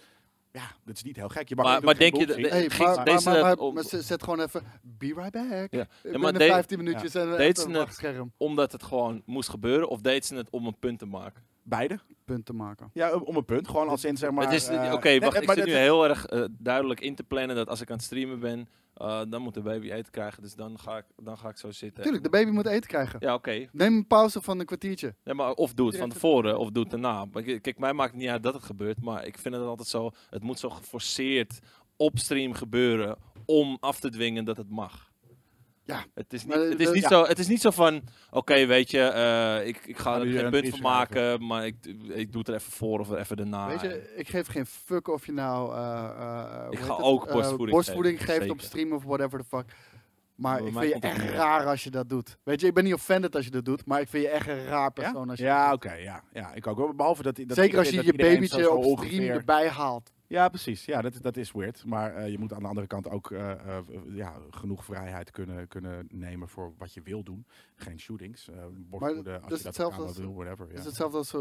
Ja, 0.52 0.62
dat 0.84 0.96
is 0.96 1.02
niet 1.02 1.16
heel 1.16 1.28
gek. 1.28 1.48
Je 1.48 1.54
mag 1.56 1.64
Maar- 1.64 1.74
natuurlijk 1.82 2.14
maar 2.16 2.26
denk 2.26 2.40
je 2.40 2.48
Hey, 2.48 2.68
maar, 2.78 2.94
maar, 2.96 3.04
deze 3.04 3.30
maar, 3.30 3.40
maar, 3.40 3.56
op- 3.56 3.74
maar 3.74 3.82
ze- 3.84 4.02
zet 4.02 4.22
gewoon 4.22 4.40
even, 4.40 4.62
be 4.82 5.06
right 5.06 5.30
back. 5.30 5.44
Ja. 5.50 5.56
Ja. 5.70 5.78
Ja, 5.78 5.86
maar 6.02 6.12
Binnen 6.12 6.32
deed- 6.38 6.48
15 6.50 6.78
minuutjes 6.78 7.14
en 7.14 7.36
deed 7.36 7.58
ze 7.58 7.64
een 7.64 7.70
het- 7.70 7.78
wachtscherm. 7.82 8.32
omdat 8.36 8.72
het 8.72 8.82
gewoon 8.82 9.22
moest 9.26 9.48
gebeuren. 9.48 9.88
Of 9.88 10.00
deed 10.00 10.26
ze 10.26 10.34
het 10.34 10.50
om 10.50 10.66
een 10.66 10.78
punt 10.78 10.98
te 10.98 11.06
maken? 11.06 11.42
Beide. 11.70 11.98
Punt 12.24 12.46
te 12.46 12.52
maken. 12.52 12.90
Ja, 12.92 13.16
om 13.16 13.36
een 13.36 13.44
punt. 13.44 13.68
Gewoon 13.68 13.88
als 13.88 14.04
in 14.04 14.16
zeg 14.16 14.30
maar... 14.30 14.44
het 14.44 14.52
is, 14.52 14.68
eh, 14.68 14.92
Oké, 14.92 15.18
wacht. 15.18 15.32
maar 15.32 15.56
Ik 15.56 15.62
zit 15.62 15.64
nu 15.64 15.80
heel 15.80 16.08
erg 16.08 16.26
eh, 16.26 16.44
duidelijk 16.50 17.00
in 17.00 17.14
te 17.14 17.22
plannen 17.22 17.56
dat 17.56 17.68
als 17.68 17.80
ik 17.80 17.90
aan 17.90 17.96
het 17.96 18.04
streamen 18.04 18.40
ben, 18.40 18.68
eh, 18.94 19.20
dan 19.28 19.42
moet 19.42 19.54
de 19.54 19.62
baby 19.62 19.90
eten 19.90 20.12
krijgen. 20.12 20.42
Dus 20.42 20.54
dan 20.54 20.78
ga 20.78 20.96
ik, 20.96 21.04
dan 21.16 21.38
ga 21.38 21.48
ik 21.48 21.56
zo 21.56 21.70
zitten. 21.70 22.02
Tuurlijk, 22.02 22.24
de 22.24 22.30
baby 22.30 22.50
moet 22.50 22.66
eten 22.66 22.88
krijgen. 22.88 23.18
Ja, 23.22 23.34
oké. 23.34 23.68
Neem 23.72 23.96
een 23.96 24.06
pauze 24.06 24.42
van 24.42 24.60
een 24.60 24.66
kwartiertje. 24.66 25.14
Ja, 25.24 25.34
maar 25.34 25.52
of 25.52 25.74
doe 25.74 25.86
het 25.86 25.96
van 25.96 26.08
tevoren 26.08 26.58
of 26.58 26.70
doe 26.70 26.82
het 26.82 26.90
daarna. 26.90 27.26
Kijk, 27.60 27.78
mij 27.78 27.92
maakt 27.92 28.12
het 28.12 28.20
niet 28.20 28.30
uit 28.30 28.42
dat 28.42 28.54
het 28.54 28.64
gebeurt. 28.64 29.00
Maar 29.00 29.26
ik 29.26 29.38
vind 29.38 29.54
het 29.54 29.64
altijd 29.64 29.88
zo. 29.88 30.10
Het 30.30 30.42
moet 30.42 30.58
zo 30.58 30.70
geforceerd 30.70 31.58
op 31.96 32.18
stream 32.18 32.52
gebeuren. 32.52 33.16
Om 33.44 33.76
af 33.80 34.00
te 34.00 34.10
dwingen 34.10 34.44
dat 34.44 34.56
het 34.56 34.70
mag. 34.70 35.09
Ja. 35.84 36.04
Het 36.14 36.32
is 36.32 36.44
niet, 36.44 36.54
het 36.54 36.80
is 36.80 36.86
eh, 36.86 36.92
niet, 36.92 37.02
ja. 37.02 37.08
zo, 37.08 37.24
het 37.24 37.38
is 37.38 37.46
niet 37.48 37.60
zo 37.60 37.70
van. 37.70 38.02
Oké, 38.30 38.66
weet 38.66 38.90
je, 38.90 39.00
eh, 39.02 39.66
ik, 39.66 39.80
ik 39.86 39.98
ga 39.98 40.14
er 40.20 40.26
geen 40.26 40.44
een 40.44 40.50
punt 40.50 40.68
van 40.68 40.80
maken. 40.80 41.46
Maar 41.46 41.66
ik, 41.66 41.74
ik 42.08 42.32
doe 42.32 42.40
het 42.40 42.48
er 42.48 42.54
even 42.54 42.72
voor 42.72 43.00
of 43.00 43.10
er 43.10 43.18
even 43.18 43.36
daarna. 43.36 43.66
Weet 43.68 43.80
je, 43.80 44.12
ik 44.16 44.28
geef 44.28 44.46
geen 44.46 44.66
fuck 44.66 45.08
of 45.08 45.26
je 45.26 45.32
nou 45.32 45.74
eh, 45.74 45.80
eh, 46.18 46.64
hoe 46.64 46.72
Ik 46.72 46.78
ga 46.78 46.96
het, 46.96 47.04
ook 47.04 47.26
eh, 47.26 47.32
borstvoeding 47.32 47.70
borstvoeding 47.70 48.18
geven, 48.18 48.34
geeft 48.34 48.50
op 48.50 48.60
stream 48.60 48.92
of 48.92 49.04
whatever 49.04 49.38
the 49.38 49.44
fuck. 49.44 49.64
Maar 50.34 50.58
Bij 50.58 50.66
ik 50.66 50.72
vind 50.78 50.88
je 50.88 50.94
het 50.94 51.04
echt 51.04 51.30
raar 51.30 51.66
als 51.66 51.84
je 51.84 51.90
dat 51.90 52.08
doet. 52.08 52.36
Weet 52.42 52.60
je, 52.60 52.66
ik 52.66 52.74
ben 52.74 52.84
niet 52.84 52.94
offended 52.94 53.36
als 53.36 53.44
je 53.44 53.50
dat 53.50 53.64
doet, 53.64 53.86
maar 53.86 54.00
ik 54.00 54.08
vind 54.08 54.24
je 54.24 54.28
echt 54.30 54.48
een 54.48 54.64
raar 54.64 54.92
persoon 54.92 55.24
Ja, 55.24 55.30
als 55.30 55.38
je 55.38 55.44
ja 55.44 55.64
dat 55.64 55.74
oké. 55.74 55.92
ja. 55.92 56.22
ja, 56.32 56.54
ik 56.54 56.66
ook. 56.66 56.76
wel. 56.76 56.94
Behalve 56.94 57.22
dat, 57.22 57.36
dat. 57.36 57.56
Zeker 57.56 57.78
als 57.78 57.88
je 57.88 58.04
je 58.04 58.14
babytje 58.14 58.70
op 58.70 58.82
stream 58.82 58.98
ongeveer- 58.98 59.30
erbij 59.30 59.68
haalt. 59.68 60.10
Ja, 60.30 60.48
precies. 60.48 60.84
Ja, 60.84 61.00
dat, 61.02 61.18
dat 61.22 61.36
is 61.36 61.52
weird. 61.52 61.84
Maar 61.86 62.14
eh, 62.14 62.30
je 62.30 62.38
moet 62.38 62.52
aan 62.52 62.62
de 62.62 62.68
andere 62.68 62.86
kant 62.86 63.08
ook 63.10 63.30
eh, 63.30 63.50
eh, 63.50 63.58
ja, 64.08 64.34
genoeg 64.50 64.84
vrijheid 64.84 65.30
kunnen, 65.30 65.68
kunnen 65.68 66.06
nemen 66.12 66.48
voor 66.48 66.72
wat 66.78 66.94
je 66.94 67.02
wil 67.02 67.22
doen. 67.22 67.46
Geen 67.76 68.00
shootings. 68.00 68.48
eh 68.48 68.56
borstvoeden, 68.72 69.40
als 69.40 69.48
dus 69.48 69.58
je 69.58 69.64
dat 69.64 69.76
hetzelfde 69.76 70.00
aan 70.02 70.06
als- 70.08 70.16
wil, 70.18 70.34
whatever. 70.34 70.68
Ja. 70.72 70.78
is 70.78 70.84
hetzelfde 70.84 71.16
als... 71.18 71.34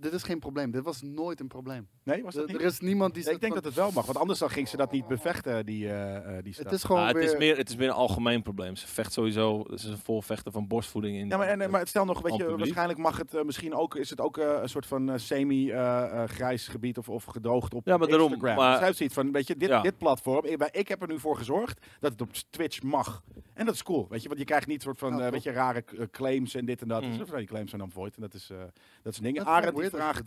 dit- 0.00 0.12
is 0.12 0.22
geen 0.22 0.38
probleem. 0.38 0.70
Dit 0.70 0.82
was 0.82 1.02
nooit 1.02 1.40
een 1.40 1.48
probleem. 1.48 1.88
Nee, 2.02 2.22
was 2.22 2.34
dat 2.34 2.44
Er 2.46 2.52
niet? 2.52 2.60
er 2.60 2.66
is 2.66 2.80
niemand 2.80 3.14
die... 3.14 3.24
Nee, 3.24 3.34
ik 3.34 3.40
zegt 3.40 3.52
denk 3.52 3.54
dat 3.64 3.74
het 3.74 3.82
wel 3.84 3.92
mag. 3.92 4.06
Want 4.06 4.18
anders 4.18 4.38
dan 4.38 4.50
ging 4.50 4.68
ze 4.68 4.76
dat 4.76 4.92
niet 4.92 5.06
bevechten, 5.06 5.66
die, 5.66 5.88
eh 5.88 6.36
eh 6.36 6.44
die 6.44 6.52
stad. 6.52 6.64
Het 6.64 6.74
is 6.74 6.84
gewoon 6.84 7.00
Ah, 7.00 7.06
het, 7.08 7.16
weer... 7.16 7.24
is 7.26 7.36
meer, 7.38 7.56
het 7.56 7.68
is 7.68 7.76
meer 7.76 7.88
een 7.88 7.94
algemeen 7.94 8.42
probleem. 8.42 8.76
Ze 8.76 8.86
vecht 8.86 9.12
sowieso, 9.12 9.64
ze 9.68 9.74
is 9.74 9.84
een 9.84 9.98
volvechter 9.98 10.52
van 10.52 10.66
borstvoeding 10.66 11.16
in. 11.16 11.28
Ja, 11.28 11.36
maar, 11.36 11.48
en, 11.48 11.70
maar 11.70 11.86
stel 11.86 12.04
nog, 12.04 12.20
weet 12.20 12.32
je, 12.32 12.38
publiek. 12.38 12.58
waarschijnlijk 12.58 12.98
mag 12.98 13.16
het 13.18 13.44
misschien 13.44 13.74
ook, 13.74 13.94
is 13.96 14.10
het 14.10 14.20
ook 14.20 14.36
een 14.36 14.68
soort 14.68 14.86
van 14.86 15.10
eh, 15.10 15.18
semi-grijs 15.18 16.68
gebied 16.68 16.98
of, 16.98 17.08
of 17.08 17.24
gedroogd 17.24 17.74
op 17.74 17.86
Ja, 17.88 17.96
maar 17.96 18.08
daarom, 18.08 18.38
maar- 18.40 18.56
Dus 18.56 18.76
hij 18.76 18.84
heeft 18.84 18.96
zoiets 18.96 19.14
van, 19.14 19.32
weet 19.32 19.46
je, 19.46 19.56
dit, 19.56 19.68
Ja. 19.68 19.80
dit 19.80 19.98
platform, 19.98 20.44
ik, 20.44 20.62
ik 20.62 20.88
heb 20.88 21.02
er 21.02 21.08
nu 21.08 21.18
voor 21.18 21.36
gezorgd 21.36 21.86
dat 22.00 22.12
het 22.12 22.20
op 22.20 22.32
Twitch 22.50 22.82
mag. 22.82 23.22
En 23.54 23.64
dat 23.66 23.74
is 23.74 23.82
cool, 23.82 24.06
weet 24.08 24.22
je, 24.22 24.28
want 24.28 24.40
je 24.40 24.46
krijgt 24.46 24.66
niet 24.66 24.82
soort 24.82 24.98
van, 24.98 25.16
Ja, 25.16 25.24
eh, 25.26 25.30
weet 25.32 25.42
je, 25.42 25.50
rare 25.50 25.84
eh, 25.98 26.04
claims 26.10 26.54
en 26.54 26.64
dit 26.64 26.80
en 26.82 26.88
dat. 26.88 27.02
Mhm. 27.02 27.18
Dus, 27.18 27.30
die 27.30 27.46
claims 27.46 27.68
zijn 27.68 27.80
dan 27.80 27.90
void 27.90 28.14
en 28.16 28.22
dat 28.22 28.34
is, 28.34 28.50
eh, 28.50 28.58
dat 29.02 29.12
is 29.12 29.18
een 29.18 29.24
ding. 29.24 29.40
Arend 29.40 29.76
die 29.76 29.88
vraagt 29.90 30.24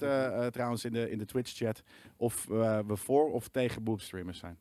trouwens 0.53 0.86
in 0.86 0.94
de, 0.94 1.12
in 1.12 1.18
de 1.18 1.25
Twitch-chat 1.25 1.82
of 2.18 2.50
eh, 2.50 2.80
we 2.88 2.96
voor 2.96 3.32
of 3.32 3.48
tegen 3.48 3.84
boobstreamers 3.84 4.39
zijn. 4.39 4.58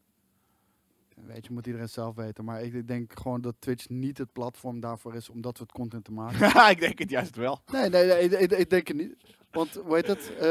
Weet 1.27 1.47
je, 1.47 1.53
moet 1.53 1.67
iedereen 1.67 1.89
zelf 1.89 2.15
weten. 2.15 2.45
Maar 2.45 2.63
ik 2.63 2.89
denk 2.89 3.13
gewoon 3.19 3.41
dat 3.41 3.55
Twitch 3.59 3.89
niet 3.89 4.19
het 4.19 4.33
platform 4.33 4.81
daarvoor 4.81 5.15
is 5.15 5.29
om 5.31 5.41
dat 5.41 5.57
soort 5.57 5.73
content 5.73 6.05
te 6.05 6.13
maken. 6.13 6.71
ik 6.71 6.81
denk 6.81 6.99
het 6.99 7.11
juist 7.11 7.37
wel. 7.37 7.61
Nee, 7.73 7.89
nee, 7.89 8.07
nee 8.07 8.19
ik, 8.23 8.33
ik- 8.33 8.59
ik 8.59 8.71
denk 8.71 8.89
het 8.89 8.97
niet. 8.97 9.17
Want, 9.51 9.75
hoe 9.85 9.95
heet 9.95 10.07
het? 10.07 10.33
eh, 10.37 10.43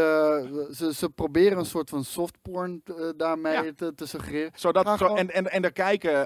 ze, 0.71 0.91
ze 0.93 1.09
proberen 1.09 1.57
een 1.57 1.65
soort 1.65 1.89
van 1.89 2.03
softporn 2.03 2.81
eh, 2.85 2.95
daarmee 3.17 3.53
Ja. 3.53 3.71
te, 3.75 3.93
te 3.95 4.05
suggereren. 4.05 4.51
Zodat, 4.55 4.87
zo, 4.87 4.95
gewoon- 4.95 5.17
en, 5.17 5.31
en, 5.33 5.51
en 5.51 5.61
daar 5.61 5.71
kijken 5.71 6.25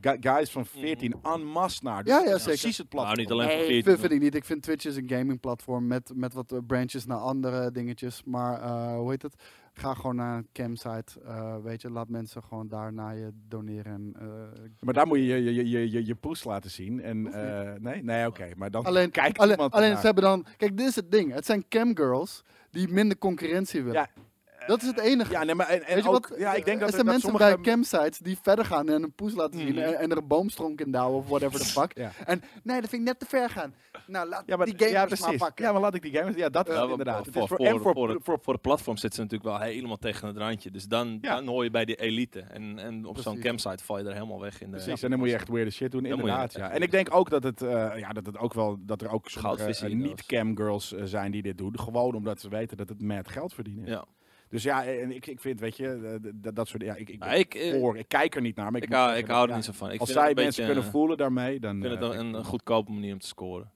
gu- 0.00 0.16
guys 0.20 0.50
van 0.50 0.66
14 0.66 1.14
en 1.22 1.44
masse 1.44 1.80
naar. 1.82 2.04
Dus 2.04 2.12
Ja, 2.12 2.18
ja, 2.20 2.26
zeker. 2.38 2.44
Precies 2.44 2.78
het 2.78 2.88
platform. 2.88 3.16
Nou, 3.16 3.28
niet 3.28 3.30
alleen 3.30 3.48
voor 3.48 3.56
Nee, 3.58 3.66
14. 3.66 3.84
vind, 3.84 4.00
vind 4.00 4.12
ik 4.12 4.20
niet. 4.20 4.34
Ik 4.34 4.44
vind 4.44 4.62
Twitch 4.62 4.84
is 4.86 4.96
een 4.96 5.08
gaming 5.08 5.40
platform 5.40 5.86
met, 5.86 6.10
met 6.14 6.32
wat 6.34 6.66
branches 6.66 7.06
naar 7.06 7.18
andere 7.18 7.70
dingetjes. 7.70 8.22
Maar 8.24 8.60
eh, 8.62 8.96
hoe 8.96 9.10
heet 9.10 9.22
het? 9.22 9.34
Ga 9.78 9.94
gewoon 9.94 10.16
naar 10.16 10.36
een 10.36 10.48
campsite. 10.52 11.20
eh, 11.24 11.56
weet 11.62 11.82
je, 11.82 11.90
laat 11.90 12.08
mensen 12.08 12.42
gewoon 12.42 12.68
daar 12.68 12.92
naar 12.92 13.16
je 13.16 13.30
doneren. 13.48 13.92
En, 13.92 14.14
eh, 14.18 14.60
Maar 14.80 14.94
daar 14.94 15.06
moet 15.06 15.18
je 15.18 15.24
je, 15.24 15.54
je, 15.54 15.68
je, 15.68 15.90
je, 15.90 16.06
je 16.06 16.14
poes 16.14 16.44
laten 16.44 16.70
zien. 16.70 17.00
En, 17.02 17.32
eh, 17.32 17.72
nee, 17.80 18.02
nee 18.02 18.26
oké. 18.26 18.48
Maar 18.56 18.70
dan 18.70 18.84
alleen, 18.84 19.10
kijkt 19.10 19.38
alleen, 19.38 19.56
alleen 19.56 19.96
ze 19.96 20.06
hebben 20.06 20.24
dan. 20.24 20.46
Kijk, 20.56 20.76
dit 20.76 20.86
is 20.88 20.96
het 20.96 21.10
ding. 21.10 21.32
Het 21.32 21.46
zijn 21.46 21.68
camgirls 21.68 22.42
die 22.70 22.88
minder 22.88 23.18
concurrentie 23.18 23.82
willen. 23.82 24.00
Ja, 24.00 24.22
dat 24.66 24.82
is 24.82 24.86
het 24.86 24.98
enige. 25.00 25.30
Ja, 25.32 25.44
nee, 25.44 25.54
maar 25.54 25.66
en, 25.68 25.86
en 25.86 25.94
Weet 25.94 26.04
je 26.04 26.10
ook, 26.10 26.28
wat? 26.28 26.38
ja, 26.38 26.54
ik 26.54 26.64
denk 26.64 26.78
dat, 26.78 26.88
er 26.88 26.94
zijn 26.94 27.06
mensen 27.06 27.30
sommige... 27.30 27.54
bij 27.54 27.72
campsites 27.72 28.18
die 28.18 28.38
verder 28.42 28.64
gaan 28.64 28.88
en 28.88 29.02
een 29.02 29.12
poes 29.14 29.34
laten 29.34 29.58
zien 29.60 29.74
Mhm. 29.74 29.78
en, 29.78 29.98
en 29.98 30.10
er 30.10 30.16
een 30.16 30.26
boomstronk 30.26 30.80
in 30.80 30.90
douwen 30.90 31.18
of 31.18 31.28
whatever 31.28 31.58
the 31.60 31.66
fuck. 31.80 31.96
Ja. 31.96 32.10
En 32.26 32.42
nee, 32.62 32.80
dat 32.80 32.90
vind 32.90 33.02
ik 33.02 33.08
net 33.08 33.18
te 33.18 33.26
ver 33.26 33.50
gaan. 33.50 33.74
Nou, 34.06 34.28
laat 34.28 34.42
Ja, 34.46 34.56
maar, 34.56 34.66
die 34.66 34.88
gamers 34.88 35.20
ja, 35.20 35.26
maar 35.26 35.36
pakken. 35.36 35.64
Ja, 35.64 35.72
maar 35.72 35.80
laat 35.80 35.94
ik 35.94 36.02
die 36.02 36.12
gamers... 36.12 36.36
Ja, 36.36 36.48
dat 36.48 36.68
is 36.68 36.76
het 36.76 36.90
inderdaad. 36.90 37.24
Het 37.26 37.34
Voor, 37.34 37.42
is 37.42 37.48
voor, 37.48 37.56
voor, 37.56 37.66
en 37.66 37.72
voor, 37.80 37.92
voor, 37.94 38.08
voor, 38.08 38.20
voor, 38.22 38.38
voor, 38.42 38.52
het 38.52 38.62
platform 38.62 38.96
zitten 38.96 39.16
ze 39.18 39.22
natuurlijk 39.24 39.58
wel 39.58 39.68
helemaal 39.68 39.96
tegen 39.96 40.28
het 40.28 40.36
randje. 40.36 40.70
Dus 40.70 40.84
dan, 40.84 41.18
Ja. 41.20 41.34
dan 41.34 41.46
hoor 41.46 41.64
je 41.64 41.70
bij 41.70 41.84
die 41.84 41.96
elite. 41.96 42.40
En, 42.40 42.78
en 42.78 43.04
op 43.06 43.18
zo'n 43.18 43.40
campsite 43.40 43.84
val 43.84 43.98
je 43.98 44.04
er 44.04 44.12
helemaal 44.12 44.40
weg 44.40 44.60
in. 44.60 44.70
De, 44.70 44.76
Precies, 44.76 45.02
en 45.02 45.10
dan 45.10 45.18
moet 45.18 45.28
je 45.28 45.34
echt 45.34 45.48
weird 45.48 45.72
shit 45.72 45.90
doen, 45.90 46.04
inderdaad. 46.04 46.52
Ja. 46.52 46.70
En 46.70 46.82
ik 46.82 46.90
denk 46.90 47.14
ook 47.14 47.30
dat 47.30 47.42
het, 47.42 47.62
eh, 47.62 47.98
ja, 47.98 48.12
dat 48.12 48.26
het 48.26 48.38
ook 48.38 48.54
wel, 48.54 48.76
dat 48.80 49.02
er 49.02 49.10
ook 49.10 49.26
eh, 49.28 49.70
de 49.80 49.88
niet-camgirls 49.94 50.92
eh, 50.92 51.04
zijn 51.04 51.30
die 51.30 51.42
dit 51.42 51.58
doen. 51.58 51.78
Gewoon 51.80 52.14
omdat 52.14 52.40
ze 52.40 52.48
weten 52.48 52.76
dat 52.76 52.88
het 52.88 53.02
met 53.02 53.28
geld 53.28 53.54
verdienen 53.54 53.84
is. 53.84 53.90
Ja. 53.90 54.04
Dus 54.48 54.62
ja, 54.62 54.84
en 54.84 55.10
ik, 55.10 55.26
ik 55.26 55.40
vind, 55.40 55.60
weet 55.60 55.76
je, 55.76 56.18
eh, 56.42 56.54
dat 56.54 56.68
soort, 56.68 56.82
ja, 56.82 56.94
ik, 56.94 57.08
ik, 57.08 57.18
ben 57.18 57.38
ik, 57.38 57.54
eh, 57.54 57.80
voor, 57.80 57.96
ik 57.96 58.08
kijk 58.08 58.34
er 58.34 58.40
niet 58.40 58.56
naar, 58.56 58.70
maar 58.70 58.80
ik, 58.82 58.86
ik, 58.86 58.94
hou, 58.94 59.06
zeggen 59.06 59.24
ik 59.24 59.30
hou 59.30 59.42
er 59.42 59.50
ja, 59.50 59.56
niet 59.56 59.64
zo 59.64 59.72
van. 59.72 59.90
Ik 59.90 60.00
Als 60.00 60.12
zij 60.12 60.22
mensen 60.22 60.44
beetje, 60.44 60.64
kunnen 60.64 60.84
eh, 60.84 60.90
voelen 60.90 61.16
daarmee, 61.16 61.60
dan... 61.60 61.76
Ik 61.76 61.82
vind 61.88 62.00
het 62.00 62.12
een, 62.14 62.34
een 62.34 62.44
goedkope 62.44 62.92
manier 62.92 63.12
om 63.12 63.18
te 63.18 63.26
scoren. 63.26 63.70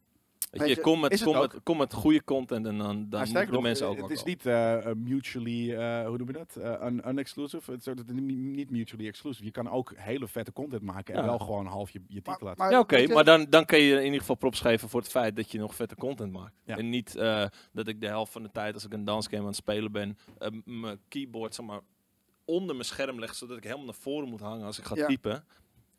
Weet 0.50 0.68
je, 0.68 0.80
kom 0.80 1.00
met, 1.00 1.22
kom, 1.22 1.38
met, 1.38 1.62
kom 1.62 1.76
met 1.76 1.92
goede 1.92 2.24
content 2.24 2.66
en 2.66 2.78
dan, 2.78 2.86
dan 2.88 2.96
moeten 2.98 3.26
sterker 3.26 3.46
de 3.46 3.52
nog, 3.52 3.62
mensen 3.62 3.86
ook 3.86 3.96
het 4.00 4.10
is 4.10 4.22
niet 4.22 4.46
eh, 4.46 4.86
eh, 4.86 4.96
mutually, 4.96 5.74
eh, 5.74 6.06
hoe 6.06 6.16
noem 6.18 6.26
je 6.26 6.32
dat? 6.32 6.56
Eh, 6.56 6.86
un- 6.86 7.08
unexclusive. 7.08 7.70
Het 7.72 7.86
is 7.86 7.94
niet- 8.12 8.70
mutually 8.70 9.06
exclusive. 9.06 9.44
Je 9.44 9.50
kan 9.50 9.70
ook 9.70 9.92
hele 9.96 10.28
vette 10.28 10.52
content 10.52 10.82
maken 10.82 11.14
en 11.14 11.20
Ja. 11.20 11.26
wel 11.26 11.38
gewoon 11.38 11.66
half 11.66 11.90
je, 11.90 12.00
je 12.08 12.22
titel 12.22 12.46
laten. 12.46 12.58
maar- 12.62 12.70
Ja, 12.70 12.78
oké, 12.78 13.06
maar 13.06 13.24
dan, 13.24 13.46
dan 13.48 13.64
kan 13.64 13.80
je 13.80 13.94
in 13.96 14.04
ieder 14.04 14.20
geval 14.20 14.36
props 14.36 14.60
geven 14.60 14.88
voor 14.88 15.00
het 15.00 15.10
feit 15.10 15.36
dat 15.36 15.50
je 15.52 15.58
nog 15.58 15.74
vette 15.74 15.94
content 15.94 16.32
maakt. 16.32 16.54
Ja. 16.64 16.76
En 16.76 16.88
niet 16.88 17.16
eh, 17.16 17.44
dat 17.72 17.88
ik 17.88 18.00
de 18.00 18.06
helft 18.06 18.32
van 18.32 18.42
de 18.42 18.50
tijd 18.52 18.74
als 18.74 18.84
ik 18.84 18.92
een 18.92 19.04
dansgame 19.04 19.40
aan 19.42 19.46
het 19.48 19.56
spelen 19.56 19.92
ben, 19.92 20.18
mijn 20.64 20.98
keyboard 21.08 21.54
zeg 21.54 21.66
maar, 21.66 21.80
onder 22.44 22.74
mijn 22.74 22.86
scherm 22.86 23.18
leg, 23.18 23.34
zodat 23.34 23.56
ik 23.56 23.62
helemaal 23.64 23.84
naar 23.84 23.94
voren 23.94 24.28
moet 24.28 24.40
hangen 24.40 24.66
als 24.66 24.78
ik 24.78 24.84
ga 24.84 24.94
Ja. 24.96 25.06
typen. 25.06 25.44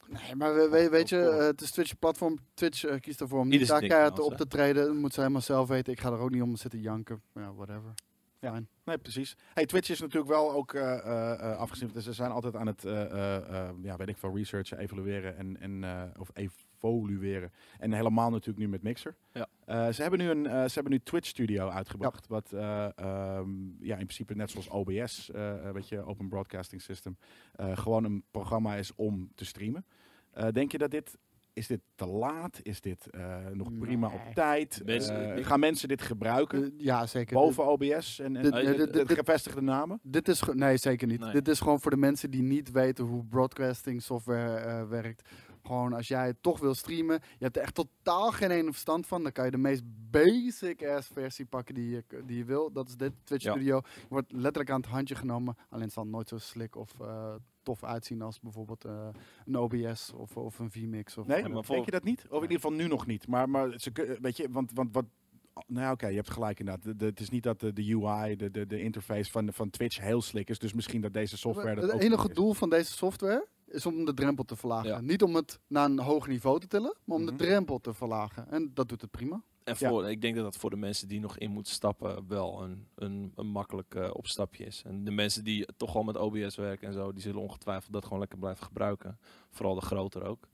Nee, 0.07 0.35
maar 0.35 0.55
we, 0.55 0.69
we- 0.69 0.89
weet 0.89 1.09
je, 1.09 1.19
eh, 1.29 1.37
het 1.45 1.61
is 1.61 1.71
Twitch 1.71 1.99
platform. 1.99 2.37
Twitch 2.53 2.83
eh, 2.85 2.99
kiest 2.99 3.21
ervoor 3.21 3.39
om 3.39 3.47
niet 3.47 3.59
daar 3.67 3.79
keihard 3.89 4.19
op 4.19 4.37
te 4.37 4.47
treden. 4.47 4.85
Dat 4.85 4.95
moet 4.95 5.13
ze 5.13 5.19
helemaal 5.19 5.41
zelf 5.41 5.67
weten. 5.67 5.93
Ik 5.93 5.99
ga 5.99 6.11
er 6.11 6.17
ook 6.19 6.29
niet 6.31 6.41
om 6.41 6.55
zitten 6.55 6.79
janken. 6.79 7.21
Ja, 7.33 7.53
whatever. 7.53 7.93
Ja. 8.39 8.59
Nee, 8.83 8.97
precies. 8.97 9.35
Hey, 9.53 9.65
Twitch 9.65 9.89
is 9.89 9.99
natuurlijk 10.01 10.31
wel 10.31 10.51
ook 10.53 10.73
eh, 10.73 11.57
afgezien. 11.57 11.89
Dus 11.93 12.03
ze 12.03 12.13
zijn 12.13 12.31
altijd 12.31 12.55
aan 12.55 12.67
het, 12.67 12.81
ja, 13.81 13.95
weet 13.97 14.07
ik 14.07 14.17
veel, 14.17 14.35
researchen, 14.37 14.77
evalueren 14.77 15.37
en, 15.37 15.59
en 15.59 15.83
of 16.19 16.29
evolueren. 16.81 17.51
En 17.79 17.93
helemaal 17.93 18.29
natuurlijk 18.29 18.59
nu 18.59 18.67
met 18.67 18.81
Mixer. 18.83 19.15
Ja. 19.33 19.47
Eh, 19.65 19.87
ze 19.89 20.01
hebben 20.01 20.19
nu 20.19 20.29
een, 20.29 20.45
eh, 20.45 20.51
ze 20.63 20.73
hebben 20.73 20.91
nu 20.91 20.99
Twitch 20.99 21.27
Studio 21.27 21.69
uitgebracht, 21.69 22.27
wat 22.27 22.51
eh, 22.51 22.97
ehm, 22.97 23.49
ja 23.79 23.97
in 23.97 24.05
principe 24.05 24.35
net 24.35 24.49
zoals 24.51 24.69
OBS, 24.69 25.29
weet 25.73 25.89
je, 25.89 26.05
Open 26.05 26.27
Broadcasting 26.29 26.81
System, 26.81 27.17
eh, 27.55 27.77
gewoon 27.77 28.03
een 28.03 28.23
programma 28.31 28.75
is 28.75 28.95
om 28.95 29.31
te 29.35 29.45
streamen. 29.45 29.85
Eh, 30.31 30.47
denk 30.51 30.71
je 30.71 30.77
dat 30.77 30.91
dit 30.91 31.17
is 31.53 31.67
dit 31.67 31.81
te 31.95 32.05
laat? 32.05 32.59
Is 32.63 32.81
dit 32.81 33.07
eh, 33.09 33.37
nog 33.53 33.77
prima 33.79 34.07
op 34.07 34.33
tijd? 34.33 34.81
Mensen- 34.85 35.45
gaan 35.45 35.59
mensen 35.59 35.87
dit 35.87 36.01
gebruiken? 36.01 36.73
Ja, 36.77 37.05
zeker. 37.05 37.33
Boven 37.35 37.67
OBS 37.67 38.19
en, 38.19 38.35
en 38.35 38.43
dit- 38.51 38.77
dit- 38.77 38.93
dit- 38.93 39.11
gevestigde 39.11 39.61
namen? 39.61 39.99
Dit 40.03 40.27
is 40.27 40.41
ge- 40.41 40.55
nee, 40.55 40.77
zeker 40.77 41.07
niet. 41.07 41.19
Nee. 41.19 41.31
Dit 41.31 41.47
is 41.47 41.59
gewoon 41.59 41.79
voor 41.81 41.91
de 41.91 41.97
mensen 41.97 42.31
die 42.31 42.41
niet 42.41 42.71
weten 42.71 43.05
hoe 43.05 43.25
broadcasting 43.25 44.01
software 44.01 44.55
eh, 44.55 44.87
werkt. 44.87 45.29
Gewoon 45.63 45.93
als 45.93 46.08
jij 46.08 46.28
het 46.28 46.43
toch 46.43 46.60
wil 46.60 46.74
streamen, 46.74 47.19
je 47.38 47.43
hebt 47.43 47.56
er 47.58 47.62
echt 47.63 47.76
totaal 47.76 48.32
geen 48.32 48.52
ene 48.52 48.71
verstand 48.71 49.08
van, 49.08 49.24
dan 49.24 49.32
kan 49.32 49.45
je 49.45 49.52
de 49.52 49.58
meest 49.58 49.84
basic 50.12 50.86
ass 50.86 51.10
versie 51.13 51.45
pakken 51.45 51.76
die 51.76 51.89
je, 51.89 52.04
die 52.26 52.38
je 52.38 52.45
wil. 52.45 52.71
Dat 52.71 52.88
is 52.88 52.97
dit 52.97 53.13
Twitch 53.24 53.43
Ja. 53.43 53.52
Studio. 53.52 53.82
Je 53.84 54.06
wordt 54.10 54.32
letterlijk 54.32 54.69
aan 54.69 54.82
het 54.82 54.89
handje 54.89 55.15
genomen, 55.15 55.56
alleen 55.69 55.84
het 55.84 55.93
zal 55.93 56.06
nooit 56.06 56.28
zo 56.28 56.38
slick 56.38 56.76
of 56.76 57.00
eh, 57.00 57.34
tof 57.63 57.84
uitzien 57.84 58.21
als 58.21 58.39
bijvoorbeeld 58.39 58.86
eh, 58.86 59.08
een 59.45 59.56
OBS 59.56 60.13
of, 60.13 60.38
of 60.38 60.60
een 60.60 60.71
vMix. 60.71 61.17
Of 61.17 61.28
Nee, 61.28 61.41
Ja, 61.41 61.47
maar 61.47 61.65
denk 61.65 61.86
je 61.86 61.91
dat 61.91 62.04
niet? 62.04 62.26
Of 62.30 62.36
in 62.36 62.41
ieder 62.41 62.56
geval 62.56 62.74
nu 62.74 62.88
nog 62.88 63.06
niet. 63.06 63.28
Maar, 63.28 63.50
maar 63.50 63.80
ze, 63.80 64.17
weet 64.21 64.38
je, 64.38 64.47
want, 64.52 64.71
want 64.74 64.93
wat... 64.93 65.06
Nou 65.67 65.86
ja, 65.86 65.91
oké, 65.91 66.08
je 66.08 66.15
hebt 66.15 66.30
gelijk 66.30 66.60
inderdaad. 66.60 66.84
De, 66.84 66.95
de, 66.95 67.06
het 67.06 67.19
is 67.19 67.30
niet 67.30 67.43
dat 67.43 67.60
de, 67.60 67.74
de 67.74 67.95
UI, 67.95 68.36
de, 68.36 68.52
de, 68.52 68.67
de 68.67 68.82
interface 68.82 69.32
van, 69.32 69.54
van 69.54 69.69
Twitch 69.69 70.00
heel 70.00 70.21
slick 70.21 70.50
is. 70.50 70.60
Dus 70.60 70.74
misschien 70.74 71.02
dat 71.02 71.13
deze 71.13 71.38
software 71.38 71.76
dat 71.76 71.91
het 71.91 72.02
enige 72.02 72.34
doel 72.34 72.54
van 72.54 72.69
deze 72.69 72.91
software 72.91 73.47
is 73.71 73.86
om 73.86 74.05
de 74.05 74.13
drempel 74.13 74.43
te 74.43 74.55
verlagen. 74.55 74.89
Ja. 74.89 75.01
Niet 75.01 75.23
om 75.23 75.36
het 75.36 75.60
naar 75.67 75.86
een 75.86 75.99
hoger 75.99 76.29
niveau 76.29 76.60
te 76.60 76.67
tillen, 76.67 76.95
maar 77.03 77.17
om 77.17 77.23
Mhm. 77.23 77.38
de 77.38 77.43
drempel 77.43 77.79
te 77.79 77.93
verlagen. 77.93 78.51
En 78.51 78.71
dat 78.73 78.89
doet 78.89 79.01
het 79.01 79.12
prima. 79.12 79.41
En 79.63 79.75
Ja. 79.79 79.89
voor, 79.89 80.10
ik 80.10 80.21
denk 80.21 80.36
dat 80.36 80.43
dat 80.43 80.57
voor 80.57 80.69
de 80.69 80.75
mensen 80.75 81.07
die 81.07 81.19
nog 81.19 81.38
in 81.38 81.51
moeten 81.51 81.73
stappen 81.73 82.27
wel 82.27 82.62
een, 82.63 82.88
een, 82.95 83.31
een 83.36 83.47
makkelijk 83.47 83.95
eh, 83.95 84.10
opstapje 84.13 84.65
is. 84.65 84.81
En 84.86 85.03
de 85.03 85.12
mensen 85.12 85.43
die 85.43 85.65
toch 85.77 85.95
al 85.95 86.03
met 86.03 86.17
OBS 86.17 86.55
werken 86.55 86.88
en 86.88 86.93
zo, 86.93 87.12
die 87.13 87.21
zullen 87.21 87.41
ongetwijfeld 87.41 87.93
dat 87.93 88.03
gewoon 88.03 88.19
lekker 88.19 88.38
blijven 88.38 88.65
gebruiken. 88.65 89.19
Vooral 89.49 89.75
de 89.75 89.81
groter 89.81 90.23
ook. 90.23 90.47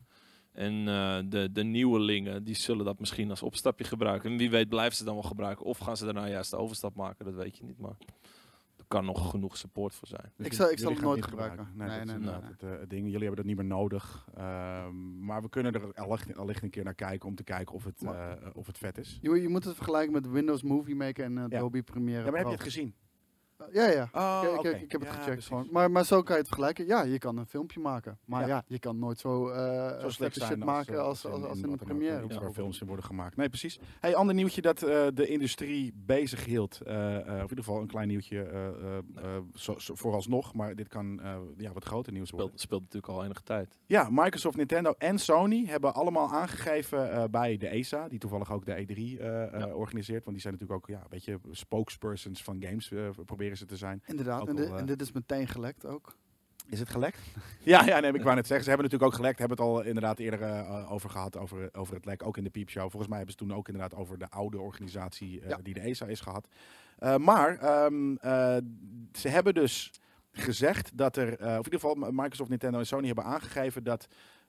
En 0.51 0.87
eh, 0.87 1.19
de, 1.25 1.49
de 1.51 1.63
nieuwelingen, 1.63 2.43
die 2.43 2.55
zullen 2.55 2.85
dat 2.85 2.99
misschien 2.99 3.29
als 3.29 3.41
opstapje 3.43 3.83
gebruiken. 3.85 4.31
En 4.31 4.37
wie 4.37 4.49
weet 4.49 4.69
blijven 4.69 4.97
ze 4.97 5.03
dan 5.03 5.13
wel 5.13 5.23
gebruiken. 5.23 5.65
Of 5.65 5.77
gaan 5.77 5.97
ze 5.97 6.05
daarna 6.05 6.27
juist 6.27 6.51
de 6.51 6.57
overstap 6.57 6.95
maken, 6.95 7.25
dat 7.25 7.33
weet 7.33 7.57
je 7.57 7.63
niet. 7.63 7.77
Maar 7.79 7.97
kan 8.87 9.05
nog 9.05 9.29
genoeg 9.29 9.57
support 9.57 9.93
voor 9.95 10.07
zijn. 10.07 10.21
Dus 10.21 10.31
Ik 10.45 10.51
jullie- 10.51 10.55
zal- 10.57 10.71
ik 10.71 10.79
zal 10.79 10.91
nooit 10.91 11.05
het 11.05 11.15
niet 11.15 11.23
gebruiken. 11.25 11.67
Nee, 11.73 11.87
Nee, 11.87 12.17
nee, 12.17 12.29
het, 12.33 12.63
eh, 12.63 12.69
het 12.79 12.89
ding. 12.89 13.01
Jullie 13.05 13.19
hebben 13.19 13.35
dat 13.35 13.45
niet 13.45 13.55
meer 13.57 13.65
nodig. 13.65 14.27
Ehm, 14.35 15.25
maar 15.25 15.41
we 15.41 15.49
kunnen 15.49 15.73
er 15.73 15.93
allicht, 15.93 16.37
allicht 16.37 16.63
een 16.63 16.69
keer 16.69 16.83
naar 16.83 16.93
kijken 16.95 17.29
om 17.29 17.35
te 17.35 17.43
kijken 17.43 17.75
of 17.75 17.83
het, 17.83 18.01
eh, 18.03 18.31
of 18.53 18.67
het 18.67 18.77
vet 18.77 18.97
is. 18.97 19.17
Je, 19.21 19.29
moet- 19.29 19.41
je 19.41 19.49
moet 19.49 19.63
het 19.63 19.75
vergelijken 19.75 20.13
met 20.13 20.29
Windows 20.29 20.63
Movie 20.63 20.95
Maker 20.95 21.23
en 21.25 21.33
Ja. 21.33 21.43
Adobe 21.43 21.83
Premiere 21.83 22.23
Ja, 22.23 22.29
maar 22.29 22.37
heb 22.39 22.47
je 22.47 22.53
het 22.53 22.63
gezien? 22.63 22.93
Ja, 23.71 23.87
ja. 23.89 24.09
Oh, 24.13 24.41
ik, 24.43 24.51
ik- 24.51 24.57
oké. 24.59 24.69
ik 24.69 24.91
heb 24.91 25.01
het 25.01 25.09
Ja, 25.09 25.15
gecheckt 25.15 25.25
precies. 25.31 25.45
gewoon. 25.47 25.67
Maar, 25.71 25.91
maar 25.91 26.05
zo 26.05 26.21
kan 26.21 26.33
je 26.35 26.39
het 26.39 26.47
vergelijken. 26.47 26.85
Ja, 26.85 27.03
je 27.03 27.17
kan 27.17 27.37
een 27.37 27.45
filmpje 27.45 27.79
maken. 27.79 28.17
Maar 28.25 28.41
Ja. 28.41 28.47
ja, 28.47 28.63
je 28.67 28.79
kan 28.79 28.99
nooit 28.99 29.19
zo, 29.19 29.49
eh 29.49 30.09
slecht 30.09 30.41
shit 30.43 30.57
maken 30.57 31.03
als, 31.03 31.25
eh, 31.25 31.31
als, 31.31 31.43
als, 31.43 31.57
in, 31.61 31.69
wat 31.69 31.79
de 31.79 31.83
ook, 31.83 31.89
première. 31.89 32.23
iets 32.25 32.37
waar 32.37 32.51
films 32.51 32.81
in 32.81 32.87
worden 32.87 33.05
gemaakt. 33.05 33.35
Nee, 33.35 33.49
precies. 33.49 33.79
Hey, 33.99 34.15
ander 34.15 34.35
nieuwtje 34.35 34.61
dat 34.61 34.83
eh, 34.83 35.07
de 35.13 35.27
industrie 35.27 35.93
bezig 35.95 36.45
hield. 36.45 36.81
eh, 36.81 37.15
eh, 37.15 37.21
of 37.21 37.27
in 37.33 37.41
ieder 37.41 37.57
geval 37.57 37.81
een 37.81 37.87
klein 37.87 38.07
nieuwtje 38.07 38.41
eh, 38.43 38.67
eh, 38.67 38.97
eh, 39.15 39.77
vooralsnog. 39.77 40.53
Maar 40.53 40.75
dit 40.75 40.87
kan 40.87 41.21
eh, 41.21 41.35
ja, 41.57 41.71
wat 41.73 41.83
groter 41.85 42.13
nieuws 42.13 42.29
worden. 42.29 42.47
Speelt, 42.49 42.61
speelt 42.61 42.81
natuurlijk 42.81 43.13
al 43.13 43.23
enige 43.23 43.43
tijd. 43.43 43.77
Ja, 43.85 44.07
Microsoft, 44.11 44.57
Nintendo 44.57 44.93
en 44.97 45.19
Sony 45.19 45.65
hebben 45.65 45.93
allemaal 45.93 46.29
aangegeven 46.33 47.11
eh, 47.11 47.23
bij 47.31 47.57
de 47.57 47.67
ESA, 47.67 48.07
die 48.07 48.19
toevallig 48.19 48.51
ook 48.51 48.65
de 48.65 48.71
E3 48.85 49.19
eh, 49.19 49.43
eh, 49.53 49.59
Ja. 49.59 49.73
organiseert. 49.73 50.23
Want 50.23 50.31
die 50.35 50.41
zijn 50.41 50.53
natuurlijk 50.53 50.79
ook 50.81 50.95
ja, 50.95 51.01
een 51.01 51.09
beetje 51.09 51.39
spokespersons 51.51 52.43
van 52.43 52.63
games, 52.63 52.91
eh, 52.91 53.09
proberen 53.47 53.59
het 53.59 53.67
te 53.67 53.77
zijn. 53.77 54.01
Inderdaad, 54.05 54.47
en, 54.47 54.57
eh, 54.57 54.79
en 54.79 54.85
dit 54.85 55.01
is 55.01 55.11
meteen 55.11 55.47
gelekt 55.47 55.85
ook. 55.85 56.15
Is 56.69 56.79
het 56.79 56.89
gelekt? 56.89 57.19
ja, 57.63 57.85
ja 57.85 57.99
nee, 57.99 58.13
ik 58.13 58.23
wou 58.23 58.35
net 58.35 58.47
zeggen. 58.47 58.63
Ze 58.63 58.69
hebben 58.69 58.89
natuurlijk 58.89 59.11
ook 59.11 59.13
gelekt. 59.19 59.39
Hebben 59.39 59.57
het 59.57 59.65
al 59.65 59.81
inderdaad 59.83 60.19
eerder 60.19 60.41
eh, 60.41 60.91
over 60.91 61.09
gehad, 61.09 61.37
over, 61.37 61.69
over 61.73 61.95
het 61.95 62.05
lek. 62.05 62.25
Ook 62.25 62.37
in 62.37 62.43
de 62.43 62.49
piepshow. 62.49 62.89
Volgens 62.89 63.07
mij 63.07 63.17
hebben 63.17 63.35
ze 63.39 63.45
toen 63.45 63.53
ook 63.57 63.67
inderdaad 63.67 63.99
over 63.99 64.17
de 64.17 64.29
oude 64.29 64.59
organisatie 64.59 65.41
eh, 65.41 65.49
Ja. 65.49 65.57
die 65.63 65.73
de 65.73 65.79
ESA 65.79 66.05
is 66.05 66.19
gehad. 66.21 66.47
Eh, 66.97 67.17
maar 67.17 67.57
ehm, 67.57 68.15
eh, 68.15 68.57
ze 69.11 69.29
hebben 69.29 69.53
dus 69.53 69.91
gezegd 70.31 70.97
dat 70.97 71.15
er, 71.17 71.39
eh, 71.39 71.47
of 71.47 71.65
in 71.65 71.71
ieder 71.73 71.79
geval 71.79 72.11
Microsoft, 72.11 72.49
Nintendo 72.49 72.79
en 72.79 72.85
Sony 72.85 73.05
hebben 73.05 73.23
aangegeven 73.23 73.83
dat 73.83 74.07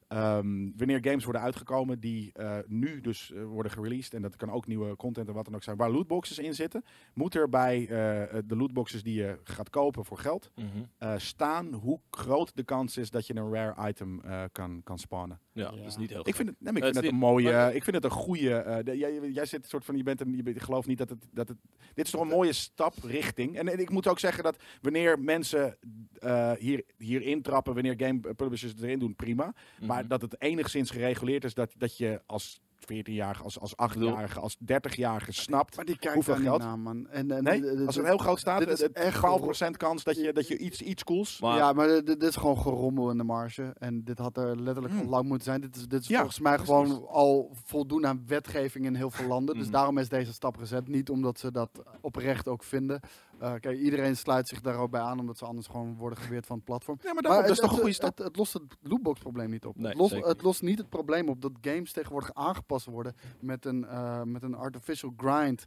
ehm, 0.08 0.70
wanneer 0.76 0.98
games 1.02 1.24
worden 1.24 1.42
uitgekomen 1.42 2.00
die 2.00 2.32
eh, 2.32 2.56
nu 2.66 3.00
dus 3.00 3.32
eh, 3.32 3.44
worden 3.44 3.72
gereleased, 3.72 4.14
en 4.14 4.22
dat 4.22 4.36
kan 4.36 4.50
ook 4.50 4.66
nieuwe 4.66 4.96
content 4.96 5.28
en 5.28 5.34
wat 5.34 5.44
dan 5.44 5.54
ook 5.54 5.62
zijn, 5.62 5.76
waar 5.76 5.90
lootboxes 5.90 6.38
in 6.38 6.54
zitten, 6.54 6.84
moet 7.14 7.34
er 7.34 7.48
bij 7.48 7.80
eh, 7.82 8.38
de 8.46 8.56
lootboxes 8.56 9.02
die 9.02 9.14
je 9.14 9.38
gaat 9.44 9.70
kopen 9.70 10.04
voor 10.04 10.18
geld, 10.18 10.50
Mhm. 10.54 10.66
eh, 10.98 11.12
staan 11.16 11.72
hoe 11.74 12.00
groot 12.10 12.56
de 12.56 12.62
kans 12.64 12.96
is 12.96 13.10
dat 13.10 13.26
je 13.26 13.36
een 13.36 13.52
rare 13.52 13.88
item 13.88 14.20
eh, 14.24 14.42
kan, 14.52 14.80
kan 14.84 14.98
spawnen. 14.98 15.40
Ja, 15.52 15.64
Ja. 15.70 15.76
dat 15.76 15.86
is 15.86 15.96
niet 15.96 16.10
heel 16.10 16.28
Ik 16.28 16.34
vind 16.34 16.48
het, 16.48 16.56
nee, 16.60 16.72
ik 16.72 16.82
Het 16.82 16.84
vind 16.92 17.04
het 17.04 17.12
een 17.14 17.18
mooie, 17.20 17.52
maar- 17.52 17.74
ik 17.74 17.84
vind 17.84 17.96
het 17.96 18.04
een 18.04 18.10
goede. 18.10 18.54
eh, 18.54 18.84
de- 18.84 18.96
jij, 18.98 19.30
jij 19.30 19.46
zit 19.46 19.62
een 19.62 19.68
soort 19.68 19.84
van, 19.84 19.96
je 19.96 20.02
bent 20.02 20.20
een, 20.20 20.36
je, 20.36 20.42
bent- 20.42 20.56
je 20.56 20.62
gelooft 20.62 20.88
niet 20.88 20.98
dat 20.98 21.08
het, 21.08 21.28
dat 21.32 21.48
het. 21.48 21.56
Dit 21.94 22.04
is 22.04 22.10
toch 22.10 22.20
een 22.20 22.28
mooie 22.28 22.52
stap 22.52 22.94
richting. 23.02 23.56
En, 23.56 23.68
en 23.68 23.78
ik 23.78 23.90
moet 23.90 24.06
ook 24.08 24.18
zeggen 24.18 24.44
dat 24.44 24.56
wanneer 24.80 25.18
mensen 25.20 25.76
eh, 26.18 26.52
hier, 26.52 26.84
hier 26.96 27.22
intrappen, 27.22 27.74
wanneer 27.74 27.94
game 27.96 28.34
publishers 28.34 28.72
het 28.72 28.82
erin 28.82 28.98
doen, 28.98 29.14
prima. 29.16 29.54
Maar 29.86 29.97
Dat 30.06 30.22
het 30.22 30.40
enigszins 30.40 30.90
gereguleerd 30.90 31.44
is 31.44 31.54
dat, 31.54 31.72
dat 31.76 31.96
je 31.96 32.20
als 32.26 32.60
14-jarige, 32.80 33.42
als, 33.42 33.60
als 33.60 33.74
8-jarige, 33.92 34.40
als 34.40 34.56
30-jarige 34.62 35.32
snapt. 35.32 35.76
Maar 35.76 35.84
die 35.84 35.98
Hoeveel 36.14 36.34
geld? 36.36 36.58
naar, 36.62 36.78
man. 36.78 37.06
En, 37.08 37.30
en, 37.30 37.42
Nee, 37.44 37.62
als 37.86 37.94
het 37.96 38.04
d- 38.04 38.08
heel 38.08 38.18
groot 38.18 38.38
staat, 38.38 38.58
dit 38.58 38.68
is 38.68 38.80
het- 38.80 38.92
echt 38.92 39.16
12% 39.16 39.76
kans 39.76 40.04
dat 40.04 40.16
je, 40.16 40.32
dat 40.32 40.48
je 40.48 40.58
iets, 40.58 40.82
iets 40.82 41.04
cools. 41.04 41.40
Maar- 41.40 41.56
ja, 41.56 41.72
maar 41.72 41.86
dit, 41.88 42.06
dit 42.06 42.22
is 42.22 42.36
gewoon 42.36 42.58
gerommel 42.58 43.10
in 43.10 43.16
de 43.16 43.24
marge. 43.24 43.74
En 43.78 44.04
dit 44.04 44.18
had 44.18 44.36
er 44.36 44.60
letterlijk 44.60 44.94
Hmm. 44.94 45.02
al 45.04 45.08
lang 45.10 45.24
moeten 45.26 45.44
zijn. 45.44 45.60
Dit 45.60 45.76
is, 45.76 45.86
dit 45.88 46.00
is 46.00 46.08
Ja, 46.08 46.16
volgens 46.18 46.40
mij 46.40 46.56
precies. 46.56 46.74
gewoon 46.74 47.06
al 47.08 47.50
voldoen 47.64 48.06
aan 48.06 48.22
wetgeving 48.26 48.84
in 48.86 48.94
heel 48.94 49.10
veel 49.10 49.26
landen. 49.26 49.54
Dus 49.54 49.64
Mhm. 49.64 49.72
daarom 49.72 49.98
is 49.98 50.08
deze 50.08 50.32
stap 50.32 50.56
gezet. 50.56 50.88
Niet 50.88 51.10
omdat 51.10 51.38
ze 51.38 51.52
dat 51.52 51.70
oprecht 52.00 52.48
ook 52.48 52.62
vinden. 52.62 53.00
Eh, 53.38 53.54
kijk, 53.60 53.78
iedereen 53.78 54.16
sluit 54.16 54.48
zich 54.48 54.60
daar 54.60 54.76
ook 54.76 54.90
bij 54.90 55.00
aan, 55.00 55.20
omdat 55.20 55.38
ze 55.38 55.44
anders 55.44 55.66
gewoon 55.66 55.96
worden 55.96 56.18
geweerd 56.18 56.46
van 56.46 56.56
het 56.56 56.64
platform. 56.64 56.98
Ja, 57.02 57.12
maar 57.12 57.22
daarom, 57.22 57.42
dat 57.42 57.50
is 57.50 57.56
het, 57.56 57.64
toch 57.66 57.72
een 57.74 57.78
goede 57.82 57.94
stap. 57.94 58.16
het, 58.16 58.26
het 58.26 58.36
lost 58.36 58.52
het 58.52 58.62
lootbox-probleem 58.82 59.50
niet 59.50 59.64
op. 59.64 59.76
Nee, 59.76 59.88
het, 59.88 59.98
lost, 59.98 60.10
zeker 60.12 60.28
het 60.28 60.42
lost 60.42 60.62
niet 60.62 60.78
het 60.78 60.88
probleem 60.88 61.28
op 61.28 61.40
dat 61.42 61.52
games 61.60 61.92
tegenwoordig 61.92 62.34
aangepast 62.34 62.86
worden 62.86 63.14
met 63.40 63.64
een, 63.64 63.84
eh, 63.86 64.22
met 64.22 64.42
een 64.42 64.54
artificial 64.54 65.12
grind. 65.16 65.64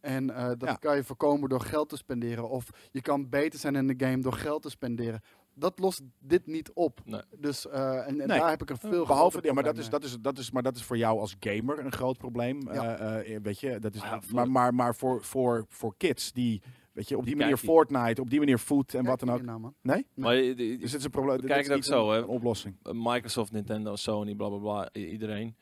En 0.00 0.30
eh, 0.30 0.46
dat 0.46 0.62
Ja. 0.68 0.74
kan 0.74 0.96
je 0.96 1.04
voorkomen 1.04 1.48
door 1.48 1.60
geld 1.60 1.88
te 1.88 1.96
spenderen. 1.96 2.48
Of 2.48 2.68
je 2.90 3.00
kan 3.00 3.28
beter 3.28 3.58
zijn 3.58 3.76
in 3.76 3.86
de 3.86 4.06
game 4.06 4.22
door 4.22 4.32
geld 4.32 4.62
te 4.62 4.70
spenderen. 4.70 5.20
Dat 5.54 5.78
lost 5.78 6.02
dit 6.18 6.46
niet 6.46 6.72
op. 6.72 7.00
Nee. 7.04 7.22
Dus 7.38 7.66
eh, 7.68 7.96
en, 7.96 8.06
en 8.06 8.16
Nee. 8.16 8.26
daar 8.26 8.48
heb 8.50 8.62
ik 8.62 8.70
een 8.70 8.78
veel 8.78 9.06
Behalve, 9.06 9.38
ja, 9.42 9.52
maar 9.52 9.62
dat 9.62 9.72
probleem 9.74 9.84
is, 9.84 9.90
dat, 9.90 10.04
is, 10.04 10.16
dat, 10.20 10.38
is, 10.38 10.50
maar 10.50 10.62
dat 10.62 10.76
is 10.76 10.84
voor 10.84 10.96
jou 10.96 11.18
als 11.20 11.36
gamer 11.40 11.78
een 11.78 11.92
groot 11.92 12.18
probleem. 12.18 12.60
Ja. 12.72 12.96
Eh, 12.96 13.34
eh, 13.34 13.42
weet 13.42 13.60
je, 13.60 13.78
dat 13.78 13.94
is, 13.94 14.02
Ah 14.02 14.06
ja, 14.10 14.20
maar, 14.32 14.50
maar, 14.50 14.74
maar 14.74 14.94
voor, 14.94 15.24
voor, 15.24 15.64
voor 15.68 15.94
kids 15.96 16.32
die, 16.32 16.62
weet 16.96 17.08
je, 17.08 17.16
op 17.16 17.24
die, 17.24 17.32
Die 17.34 17.42
manier. 17.42 17.56
Fortnite, 17.56 18.20
op 18.20 18.30
die 18.30 18.38
manier 18.38 18.58
food 18.58 18.94
en 18.94 19.04
wat 19.04 19.20
dan 19.20 19.30
ook. 19.30 19.42
Nou. 19.42 19.72
Nee? 19.82 20.06
Maar 20.14 20.34
Dus 20.34 20.56
het 20.92 20.94
is 20.94 21.04
een 21.04 21.10
probleem. 21.10 21.40
Kijk 21.40 21.66
het 21.66 21.76
ook 21.76 21.84
zo, 21.84 22.06
een, 22.08 22.12
hè. 22.14 22.18
een 22.18 22.26
oplossing. 22.28 22.76
Microsoft, 22.92 23.52
Nintendo, 23.52 23.96
Sony, 23.96 24.34
bla 24.34 24.48
bla 24.48 24.58
bla, 24.58 24.92
iedereen. 24.92 25.56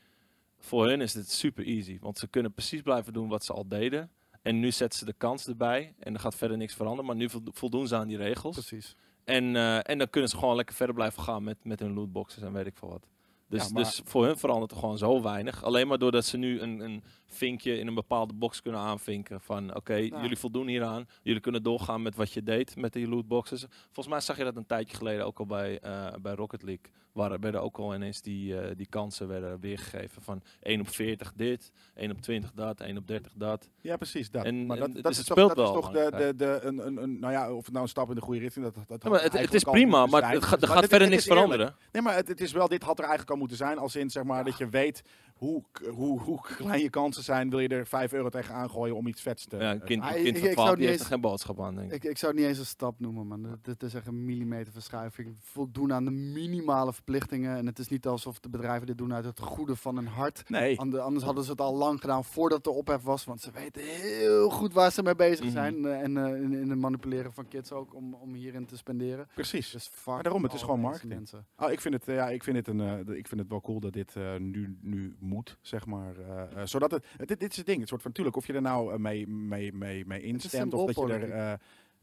Voor 0.58 0.86
hun 0.86 1.00
is 1.00 1.12
dit 1.12 1.30
super 1.30 1.64
easy. 1.66 1.98
Want 2.00 2.18
ze 2.18 2.28
kunnen 2.28 2.52
precies 2.52 2.80
blijven 2.82 3.12
doen 3.12 3.28
wat 3.28 3.44
ze 3.44 3.52
al 3.52 3.68
deden. 3.68 4.10
En 4.42 4.60
nu 4.60 4.70
zetten 4.70 4.98
ze 4.98 5.04
de 5.04 5.14
kans 5.18 5.46
erbij. 5.46 5.94
En 5.98 6.14
er 6.14 6.20
gaat 6.20 6.34
verder 6.34 6.56
niks 6.56 6.74
veranderen. 6.74 7.06
Maar 7.06 7.16
nu 7.16 7.30
voldo- 7.30 7.50
voldoen 7.54 7.86
ze 7.88 7.96
aan 7.96 8.08
die 8.08 8.16
regels. 8.16 8.54
Precies. 8.56 8.96
En, 9.24 9.56
eh, 9.56 9.88
en 9.90 9.98
dan 9.98 10.10
kunnen 10.10 10.30
ze 10.30 10.36
gewoon 10.36 10.56
lekker 10.56 10.74
verder 10.74 10.94
blijven 10.94 11.22
gaan 11.22 11.44
met, 11.44 11.56
met 11.64 11.80
hun 11.80 11.92
lootboxes 11.92 12.42
en 12.42 12.52
weet 12.52 12.66
ik 12.66 12.76
veel 12.76 12.88
wat. 12.88 13.06
Dus, 13.48 13.62
Ja, 13.62 13.68
maar- 13.72 13.82
dus 13.82 14.00
voor 14.04 14.24
hun 14.24 14.36
verandert 14.36 14.70
er 14.70 14.76
gewoon 14.76 14.98
zo 14.98 15.22
weinig. 15.22 15.64
Alleen 15.64 15.86
maar 15.88 15.98
doordat 15.98 16.24
ze 16.24 16.36
nu 16.36 16.60
een, 16.60 16.80
een 16.80 17.02
vinkje 17.26 17.78
in 17.78 17.86
een 17.86 17.94
bepaalde 17.94 18.34
box 18.34 18.62
kunnen 18.62 18.80
aanvinken. 18.80 19.40
Van 19.40 19.74
oké, 19.76 19.94
jullie 19.94 20.36
voldoen 20.36 20.66
hieraan. 20.66 21.06
Jullie 21.22 21.40
kunnen 21.40 21.62
doorgaan 21.62 22.02
met 22.02 22.14
wat 22.16 22.32
je 22.32 22.42
deed 22.42 22.76
met 22.76 22.92
die 22.92 23.08
lootboxes. 23.08 23.66
Volgens 23.84 24.06
mij 24.08 24.20
zag 24.20 24.36
je 24.36 24.44
dat 24.44 24.56
een 24.56 24.66
tijdje 24.66 24.96
geleden 24.96 25.26
ook 25.26 25.38
al 25.38 25.46
bij, 25.46 25.78
eh, 25.80 26.12
bij 26.22 26.34
Rocket 26.34 26.62
League. 26.62 26.92
Waar 27.14 27.32
er 27.32 27.40
werden 27.40 27.62
ook 27.62 27.76
al 27.76 27.94
ineens 27.94 28.22
die, 28.22 28.60
eh, 28.60 28.76
die 28.76 28.86
kansen 28.86 29.28
werden 29.28 29.60
weergegeven. 29.60 30.22
Van 30.22 30.42
1 30.62 30.80
op 30.80 30.88
40 30.88 31.32
dit, 31.36 31.72
1 31.94 32.10
op 32.10 32.20
20 32.20 32.52
dat, 32.54 32.80
1 32.80 32.96
op 32.96 33.06
30 33.06 33.32
dat. 33.36 33.70
Ja, 33.80 33.96
precies 33.96 34.30
dat. 34.30 34.44
En- 34.44 34.66
maar 34.66 34.76
dat, 34.76 34.86
en 34.88 34.92
dat 34.94 35.02
dus 35.02 35.12
is 35.12 35.18
het 35.28 35.36
toch, 35.36 35.54
dat 35.54 35.66
is 35.68 35.74
toch 35.74 35.90
de, 35.90 36.12
de, 36.16 36.34
de, 36.36 36.58
een, 36.62 36.86
een, 36.86 37.02
een, 37.02 37.18
nou 37.20 37.32
ja, 37.32 37.52
of 37.52 37.64
het 37.64 37.70
nou 37.72 37.82
een 37.84 37.90
stap 37.90 38.08
in 38.08 38.14
de 38.14 38.20
goede 38.20 38.40
richting, 38.40 38.64
dat, 38.64 38.74
dat, 38.88 39.02
Ja, 39.02 39.10
maar 39.10 39.22
het, 39.22 39.54
is 39.54 39.62
prima, 39.64 40.06
maar 40.06 40.32
het 40.32 40.44
gaat, 40.44 40.62
er 40.62 40.68
gaat 40.68 40.80
dit- 40.80 40.90
verder 40.90 41.08
niks 41.08 41.24
veranderen. 41.24 41.76
Nee, 41.92 42.02
maar 42.02 42.14
het, 42.14 42.28
het 42.28 42.40
is 42.40 42.52
wel, 42.52 42.68
dit 42.68 42.82
had 42.82 42.94
er 42.98 43.04
eigenlijk 43.04 43.30
al 43.32 43.36
moeten 43.38 43.56
zijn. 43.56 43.78
Als 43.78 43.96
in, 43.96 44.10
zeg 44.10 44.22
maar, 44.24 44.44
dat 44.44 44.58
je 44.58 44.68
weet 44.68 45.02
hoe, 45.34 45.62
hoe, 45.90 46.20
hoe 46.20 46.40
klein 46.40 46.80
je 46.82 46.90
kansen 46.90 47.22
zijn. 47.22 47.50
Wil 47.50 47.58
je 47.58 47.68
er 47.68 47.86
5 47.86 48.12
euro 48.12 48.28
tegen 48.28 48.54
aangooien 48.54 48.96
om 48.96 49.06
iets 49.06 49.20
vets 49.22 49.46
te... 49.46 49.56
Ja, 49.56 49.70
een 49.72 49.84
kind, 49.84 50.02
Ah, 50.02 50.10
een 50.10 50.16
ik- 50.16 50.22
kind 50.24 50.36
ik- 50.36 50.40
van 50.42 50.48
ik 50.50 50.54
12 50.54 50.66
zou 50.68 50.78
die 50.80 50.86
niet 50.88 50.88
heeft 50.88 51.00
er 51.10 51.12
geen 51.12 51.20
boodschap 51.30 51.60
aan, 51.60 51.74
denk 51.74 51.92
ik. 51.92 52.04
Ik, 52.04 52.10
ik 52.10 52.18
zou 52.18 52.32
het 52.32 52.40
niet 52.40 52.50
eens 52.50 52.58
een 52.58 52.66
stap 52.66 53.00
noemen, 53.00 53.26
man. 53.26 53.42
Dit- 53.42 53.64
Dit 53.64 53.82
is 53.82 53.94
echt 53.94 54.06
een 54.06 54.24
millimeterverschuiving. 54.24 55.36
Voldoen 55.40 55.92
aan 55.92 56.04
de 56.04 56.10
minimale 56.10 56.92
verplichtingen. 56.92 57.56
En 57.56 57.66
het 57.66 57.78
is 57.78 57.88
niet 57.88 58.06
alsof 58.06 58.40
de 58.40 58.48
bedrijven 58.48 58.86
dit 58.86 58.98
doen 58.98 59.14
uit 59.14 59.24
het 59.24 59.40
goede 59.40 59.76
van 59.76 59.96
hun 59.96 60.06
hart. 60.06 60.48
Nee. 60.48 60.78
Ande- 60.78 61.00
anders 61.00 61.24
hadden 61.24 61.44
ze 61.44 61.50
het 61.50 61.60
al 61.60 61.74
lang 61.74 62.00
gedaan 62.00 62.24
voordat 62.24 62.66
er 62.66 62.72
ophef 62.72 63.02
was. 63.02 63.24
Want 63.24 63.40
ze 63.40 63.50
weten 63.50 63.82
heel 63.82 64.50
goed 64.50 64.72
waar 64.72 64.92
ze 64.92 65.02
mee 65.02 65.14
bezig 65.16 65.44
Mhm. 65.44 65.52
zijn. 65.52 65.84
eh, 65.84 66.00
en 66.00 66.16
eh, 66.16 66.42
in, 66.42 66.52
in 66.52 66.70
het 66.70 66.78
manipuleren 66.78 67.32
van 67.32 67.48
kids 67.48 67.72
ook 67.72 67.94
om, 67.94 68.14
om 68.14 68.34
hierin 68.34 68.66
te 68.66 68.76
spenderen. 68.76 69.26
Precies. 69.34 69.70
Dus 69.70 69.90
Maar 70.06 70.22
daarom, 70.22 70.42
het 70.42 70.52
is 70.52 70.60
gewoon 70.62 70.80
marketing. 70.80 71.12
Mensen. 71.14 71.46
Oh, 71.56 71.70
ik, 71.70 71.80
vind 71.80 71.94
het, 71.94 72.04
ja, 72.06 72.28
ik, 72.28 72.42
vind 72.44 72.56
het 72.56 72.68
een, 72.68 72.80
eh, 72.80 73.16
ik 73.16 73.28
vind 73.28 73.40
het 73.40 73.48
wel 73.48 73.60
cool 73.60 73.80
dat 73.80 73.92
dit 73.92 74.14
nu, 74.38 74.78
nu 74.80 75.16
moet, 75.24 75.58
zeg 75.60 75.86
maar. 75.86 76.18
eh, 76.18 76.42
eh, 76.60 76.66
zodat 76.66 76.90
het, 76.90 77.04
dit, 77.16 77.40
dit 77.40 77.50
is 77.50 77.56
het 77.56 77.66
ding. 77.66 77.78
Het 77.80 77.88
soort 77.88 78.02
van, 78.02 78.10
natuurlijk, 78.10 78.36
of 78.36 78.46
je 78.46 78.52
er 78.52 78.62
nou 78.62 78.92
eh, 78.92 78.98
mee, 78.98 79.26
mee, 79.26 79.72
mee, 79.72 80.06
mee 80.06 80.22
instemt 80.22 80.74
of 80.74 80.92
dat 80.92 81.08
je 81.08 81.12
er... 81.14 81.60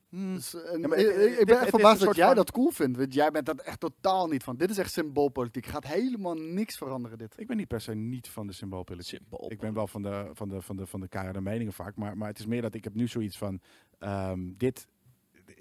hmm, 0.10 0.34
Dus, 0.36 0.64
en 0.66 0.80
Ja, 0.82 0.88
maar 0.88 0.98
ik, 0.98 1.46
ben 1.46 1.60
echt 1.60 1.70
verbaasd 1.70 2.00
dat 2.04 2.16
jij 2.16 2.26
van- 2.28 2.36
dat 2.36 2.52
cool 2.52 2.70
vindt. 2.72 2.98
Want 2.98 3.14
jij 3.14 3.32
bent 3.32 3.46
dat 3.46 3.62
echt 3.62 3.80
totaal 3.80 4.28
niet 4.28 4.44
van. 4.44 4.58
Dit 4.58 4.70
is 4.70 4.78
echt 4.78 4.92
symboolpolitiek. 4.92 5.66
Gaat 5.66 5.88
helemaal 5.88 6.34
niks 6.36 6.78
veranderen 6.78 7.18
dit. 7.18 7.34
ik 7.40 7.48
ben 7.48 7.58
niet 7.58 7.68
per 7.68 7.82
se 7.82 7.96
niet 7.96 8.28
van 8.30 8.48
de 8.48 8.54
symboolpolitiek. 8.54 9.20
Ik 9.48 9.60
ben 9.60 9.74
wel 9.74 9.88
van 9.88 10.02
de, 10.02 10.30
van 10.34 10.50
de, 10.50 10.62
van 10.62 10.76
de, 10.76 10.86
van 10.86 11.00
de 11.00 11.08
keiharde 11.08 11.42
meningen 11.42 11.74
vaak. 11.74 11.96
Maar, 11.96 12.18
maar 12.18 12.28
het 12.28 12.40
is 12.40 12.46
meer 12.46 12.62
dat 12.62 12.74
ik 12.74 12.84
heb 12.84 12.96
nu 12.96 13.08
zoiets 13.08 13.38
van... 13.38 13.60
ehm, 14.00 14.40
dit... 14.58 14.88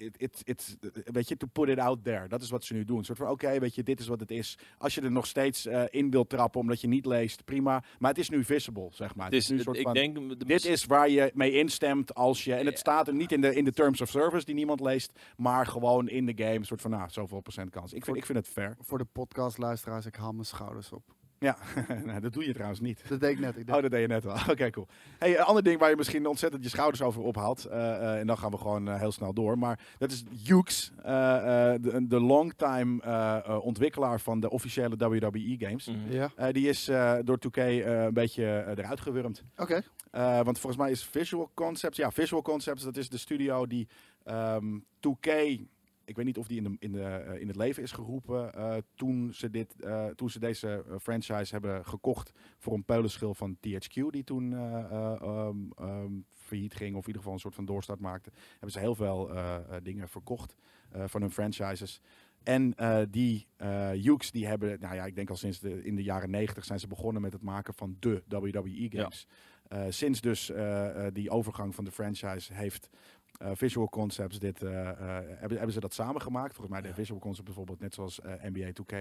It, 0.01 0.15
it, 0.19 0.41
it's, 0.45 0.77
weet 1.05 1.29
je, 1.29 1.37
to 1.37 1.47
put 1.47 1.69
it 1.69 1.79
out 1.79 2.05
there. 2.05 2.29
Dat 2.29 2.43
is 2.43 2.51
wat 2.51 2.65
ze 2.65 2.75
nu 2.75 2.85
doen. 2.85 2.99
Een 2.99 3.05
soort 3.05 3.19
van, 3.19 3.29
oké, 3.29 3.59
weet 3.59 3.75
je, 3.75 3.83
dit 3.83 4.01
is 4.01 4.07
wat 4.07 4.21
het 4.21 4.31
is. 4.31 4.59
Als 4.79 4.95
je 4.95 5.01
er 5.01 5.11
nog 5.11 5.27
steeds 5.27 5.67
eh, 5.67 5.83
in 5.91 6.11
wilt 6.11 6.29
trappen 6.29 6.61
omdat 6.61 6.81
je 6.81 6.89
niet 6.89 7.07
leest, 7.07 7.45
prima. 7.45 7.83
Maar 7.99 8.11
het 8.11 8.19
is 8.19 8.29
nu 8.29 8.45
visible, 8.45 8.89
zeg 8.93 9.15
maar. 9.15 9.25
Het 9.25 9.35
is, 9.35 9.49
nu 9.49 9.57
een 9.57 9.63
soort 9.63 9.77
ik 9.77 9.83
van, 9.83 9.93
denk, 9.93 10.39
de 10.39 10.45
dit 10.45 10.65
is 10.65 10.85
waar 10.85 11.09
je 11.09 11.31
mee 11.35 11.53
instemt 11.53 12.15
als 12.15 12.45
je... 12.45 12.53
En 12.55 12.65
het 12.65 12.75
Ja. 12.75 12.79
staat 12.81 13.09
er 13.09 13.15
niet 13.15 13.33
in 13.33 13.41
de, 13.41 13.55
in 13.55 13.65
de 13.65 13.73
terms 13.73 14.01
of 14.01 14.09
service 14.09 14.45
die 14.45 14.55
niemand 14.55 14.81
leest, 14.81 15.13
maar 15.37 15.67
gewoon 15.67 16.09
in 16.09 16.27
de 16.27 16.33
game. 16.37 16.55
Een 16.55 16.65
soort 16.65 16.81
van, 16.81 16.91
nou, 16.91 17.11
zoveel 17.11 17.41
procent 17.41 17.71
kans. 17.71 17.93
Ik 17.93 18.05
vind, 18.05 18.17
ik 18.17 18.27
vind 18.27 18.39
het 18.39 18.49
fair. 18.49 18.77
Voor 18.81 18.99
de 18.99 19.05
podcastluisteraars, 19.05 20.07
ik 20.07 20.15
haal 20.17 20.33
mijn 20.33 20.47
schouders 20.47 20.93
op. 20.93 21.03
Ja, 21.45 21.57
nou, 22.05 22.21
dat 22.21 22.33
doe 22.33 22.47
je 22.47 22.53
trouwens 22.53 22.81
niet. 22.81 23.03
Dat 23.09 23.21
deed 23.21 23.31
ik 23.31 23.39
net. 23.39 23.57
Ik 23.57 23.67
deed 23.67 23.75
Oh, 23.77 23.83
dat 23.83 23.91
deed 23.91 24.01
je 24.01 24.07
net 24.07 24.25
wel. 24.25 24.35
Oké, 24.51 24.71
cool. 24.71 24.87
Hey, 25.19 25.39
een 25.39 25.45
ander 25.45 25.63
ding 25.63 25.79
waar 25.79 25.91
je 25.91 25.97
misschien 25.97 26.27
ontzettend 26.27 26.63
je 26.63 26.69
schouders 26.69 27.03
over 27.03 27.23
ophaalt. 27.23 27.65
eh, 27.65 27.95
eh, 27.95 28.19
en 28.19 28.27
dan 28.27 28.39
gaan 28.39 28.51
we 28.51 28.57
gewoon 28.57 28.89
eh, 28.89 28.99
heel 28.99 29.13
snel 29.13 29.33
door. 29.33 29.59
Maar 29.59 29.81
dat 29.99 30.11
is 30.11 30.25
eh, 31.03 31.73
eh, 31.75 31.83
de, 31.83 32.07
de 32.07 32.21
longtime 32.21 33.03
ontwikkelaar 33.63 34.21
van 34.21 34.41
de 34.41 34.51
officiële 34.51 34.97
WWE 34.97 35.57
games. 35.59 35.87
Mhm. 35.89 36.13
Ja, 36.13 36.31
Eh, 36.37 36.53
die 36.53 36.69
is 36.69 36.89
eh, 36.89 37.15
door 37.25 37.39
2K 37.39 37.57
eh, 37.57 38.03
een 38.05 38.13
beetje 38.15 38.65
eruit 38.77 39.01
gewurmd. 39.01 39.43
oké. 39.57 39.83
Eh, 40.11 40.41
want 40.41 40.59
volgens 40.59 40.83
mij 40.83 40.91
is 40.91 41.05
Visual 41.05 41.51
Concepts, 41.55 41.97
ja, 41.97 42.11
Visual 42.11 42.43
Concepts, 42.43 42.83
dat 42.83 42.97
is 42.97 43.09
de 43.09 43.19
studio 43.19 43.67
die 43.67 43.89
ehm 44.25 44.79
2K, 45.01 45.31
ik 46.05 46.17
weet 46.17 46.25
niet 46.25 46.39
of 46.39 46.47
die 46.47 46.57
in, 46.57 46.65
de, 46.65 46.77
in, 46.79 46.93
de, 46.93 47.03
eh, 47.03 47.41
in 47.41 47.47
het 47.47 47.57
leven 47.57 47.83
is 47.83 47.93
geroepen 47.93 48.55
eh, 48.55 48.77
toen, 48.95 49.35
ze 49.35 49.51
dit, 49.51 49.81
eh, 49.81 50.07
toen 50.07 50.31
ze 50.31 50.39
deze 50.39 50.85
franchise 51.01 51.53
hebben 51.53 51.85
gekocht 51.85 52.33
voor 52.59 52.73
een 52.73 52.85
peulenschil 52.85 53.35
van 53.35 53.57
THQ, 53.57 54.11
die 54.11 54.25
toen 54.25 54.53
ehm, 54.53 56.21
failliet 56.31 56.75
ging, 56.75 56.97
of 56.97 57.01
in 57.01 57.07
ieder 57.07 57.17
geval 57.17 57.33
een 57.33 57.41
soort 57.41 57.55
van 57.55 57.65
doorstart 57.65 58.01
maakte. 58.01 58.31
Hebben 58.51 58.71
ze 58.71 58.79
heel 58.79 58.95
veel 58.95 59.31
dingen 59.83 60.09
verkocht 60.09 60.57
van 61.07 61.21
hun 61.21 61.31
franchises. 61.31 62.01
En 62.43 62.75
die 63.11 63.47
uh, 63.59 64.05
Ukes, 64.05 64.31
die 64.31 64.47
hebben, 64.47 64.81
nou 64.81 64.95
ja, 64.95 65.05
ik 65.05 65.15
denk 65.15 65.31
al 65.31 65.37
sinds 65.37 65.61
de, 65.61 65.85
in 65.85 65.97
de 65.97 66.03
jaren 66.03 66.31
90 66.31 66.65
zijn 66.65 66.81
ze 66.81 66.87
begonnen 66.87 67.23
met 67.23 67.33
het 67.33 67.43
maken 67.43 67.75
van 67.75 67.97
de 68.01 68.23
WWE 68.29 68.89
games. 68.91 69.27
Sinds 69.89 70.21
dus 70.21 70.53
die 71.13 71.31
overgang 71.31 71.75
van 71.75 71.85
de 71.85 71.91
franchise 71.91 72.55
heeft 72.55 72.91
Visual 73.53 73.89
Concepts 73.89 74.39
dit, 74.39 74.63
eh, 74.63 74.89
eh, 74.89 74.97
hebben, 75.29 75.57
hebben 75.57 75.73
ze 75.73 75.81
dat 75.81 75.95
samengemaakt. 75.95 76.55
Volgens 76.55 76.69
mij 76.75 76.81
de 76.83 76.89
Ja. 76.89 76.95
Visual 76.95 77.21
Concepts 77.21 77.45
bijvoorbeeld, 77.47 77.81
net 77.81 77.95
zoals 77.95 78.21
eh, 78.21 78.33
NBA 78.43 78.73
2K, 78.73 78.93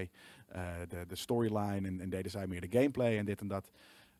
eh, 0.47 0.61
de, 0.87 1.05
de 1.07 1.15
storyline 1.15 1.87
en, 1.87 2.01
en 2.01 2.09
deden 2.09 2.31
zij 2.31 2.47
meer 2.47 2.61
de 2.69 2.77
gameplay 2.77 3.17
en 3.17 3.25
dit 3.25 3.41
en 3.41 3.47
dat. 3.47 3.71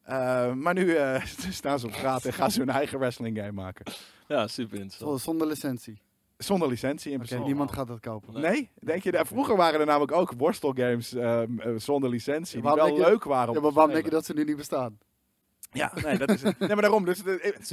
Eh, 0.03 0.53
maar 0.53 0.73
nu 0.73 0.93
eh, 0.95 1.25
staan 1.61 1.79
ze 1.79 1.85
op 1.85 1.93
straat 1.93 2.25
en 2.25 2.33
gaan 2.33 2.51
ze 2.51 2.59
hun 2.59 2.69
eigen 2.69 2.99
wrestling 2.99 3.37
game 3.37 3.51
maken. 3.51 3.85
Ja, 4.27 4.47
super 4.47 4.79
interessant. 4.79 5.21
Zonder 5.21 5.47
licentie. 5.47 6.01
Zonder 6.37 6.67
licentie 6.67 7.11
in 7.11 7.43
niemand 7.43 7.71
gaat 7.71 7.87
dat 7.87 7.99
kopen. 7.99 8.33
Nee. 8.33 8.41
Nee? 8.51 8.69
Denk 8.75 9.03
je, 9.03 9.11
dat- 9.11 9.27
vroeger 9.27 9.55
waren 9.55 9.79
er 9.79 9.85
namelijk 9.85 10.11
ook 10.11 10.33
worstelgames 10.37 11.13
eh, 11.13 11.41
zonder 11.77 12.09
licentie. 12.09 12.53
Die 12.53 12.61
waarom 12.63 12.79
wel 12.81 12.93
denk 12.95 13.05
je- 13.05 13.11
leuk 13.11 13.23
waren. 13.23 13.53
Ja, 13.53 13.59
maar 13.61 13.71
waarom 13.71 13.93
denk 13.93 14.05
je 14.05 14.11
dat 14.11 14.25
ze 14.25 14.33
nu 14.33 14.43
niet 14.43 14.55
bestaan? 14.57 14.97
Ja, 15.71 15.91
nee, 16.05 16.17
dat 16.17 16.29
is 16.29 16.41
het. 16.41 16.60
Nee, 16.60 16.67
maar 16.69 16.82
daarom. 16.82 17.05
Dus, 17.05 17.19
eh, 17.19 17.25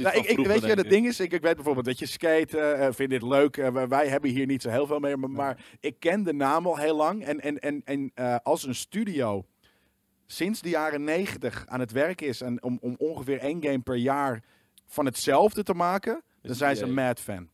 nou, 0.03 0.15
ik, 0.17 0.37
weet 0.47 0.61
je, 0.61 0.67
het 0.77 0.89
ding 0.89 1.07
is, 1.07 1.19
ik, 1.19 1.33
ik 1.33 1.41
weet 1.41 1.55
bijvoorbeeld 1.55 1.85
dat 1.85 1.99
je 1.99 2.05
skate, 2.05 2.59
eh, 2.59 2.87
vind 2.93 3.09
dit 3.09 3.21
leuk. 3.21 3.57
eh, 3.57 3.83
wij- 3.87 4.07
hebben 4.07 4.29
hier 4.29 4.45
niet 4.45 4.61
zo 4.61 4.69
heel 4.69 4.87
veel 4.87 4.99
mee, 4.99 5.17
maar, 5.17 5.29
maar 5.29 5.65
ik 5.79 5.99
ken 5.99 6.23
de 6.23 6.33
naam 6.33 6.65
al 6.65 6.77
heel 6.77 6.95
lang. 6.95 7.23
En, 7.23 7.39
en, 7.41 7.59
en, 7.59 7.81
en 7.85 8.11
als 8.43 8.63
een 8.67 8.75
studio 8.75 9.45
sinds 10.25 10.61
de 10.61 10.69
jaren 10.69 11.03
negentig 11.03 11.63
aan 11.67 11.79
het 11.79 11.91
werk 11.91 12.21
is 12.21 12.41
en 12.41 12.63
om, 12.63 12.77
om 12.81 12.95
ongeveer 12.97 13.39
één 13.39 13.63
game 13.63 13.79
per 13.79 13.95
jaar 13.95 14.43
van 14.85 15.05
hetzelfde 15.05 15.63
te 15.63 15.73
maken, 15.73 16.21
dan 16.41 16.55
zijn 16.55 16.75
ze 16.75 16.83
een 16.83 16.93
mad 16.93 17.19
fan. 17.19 17.49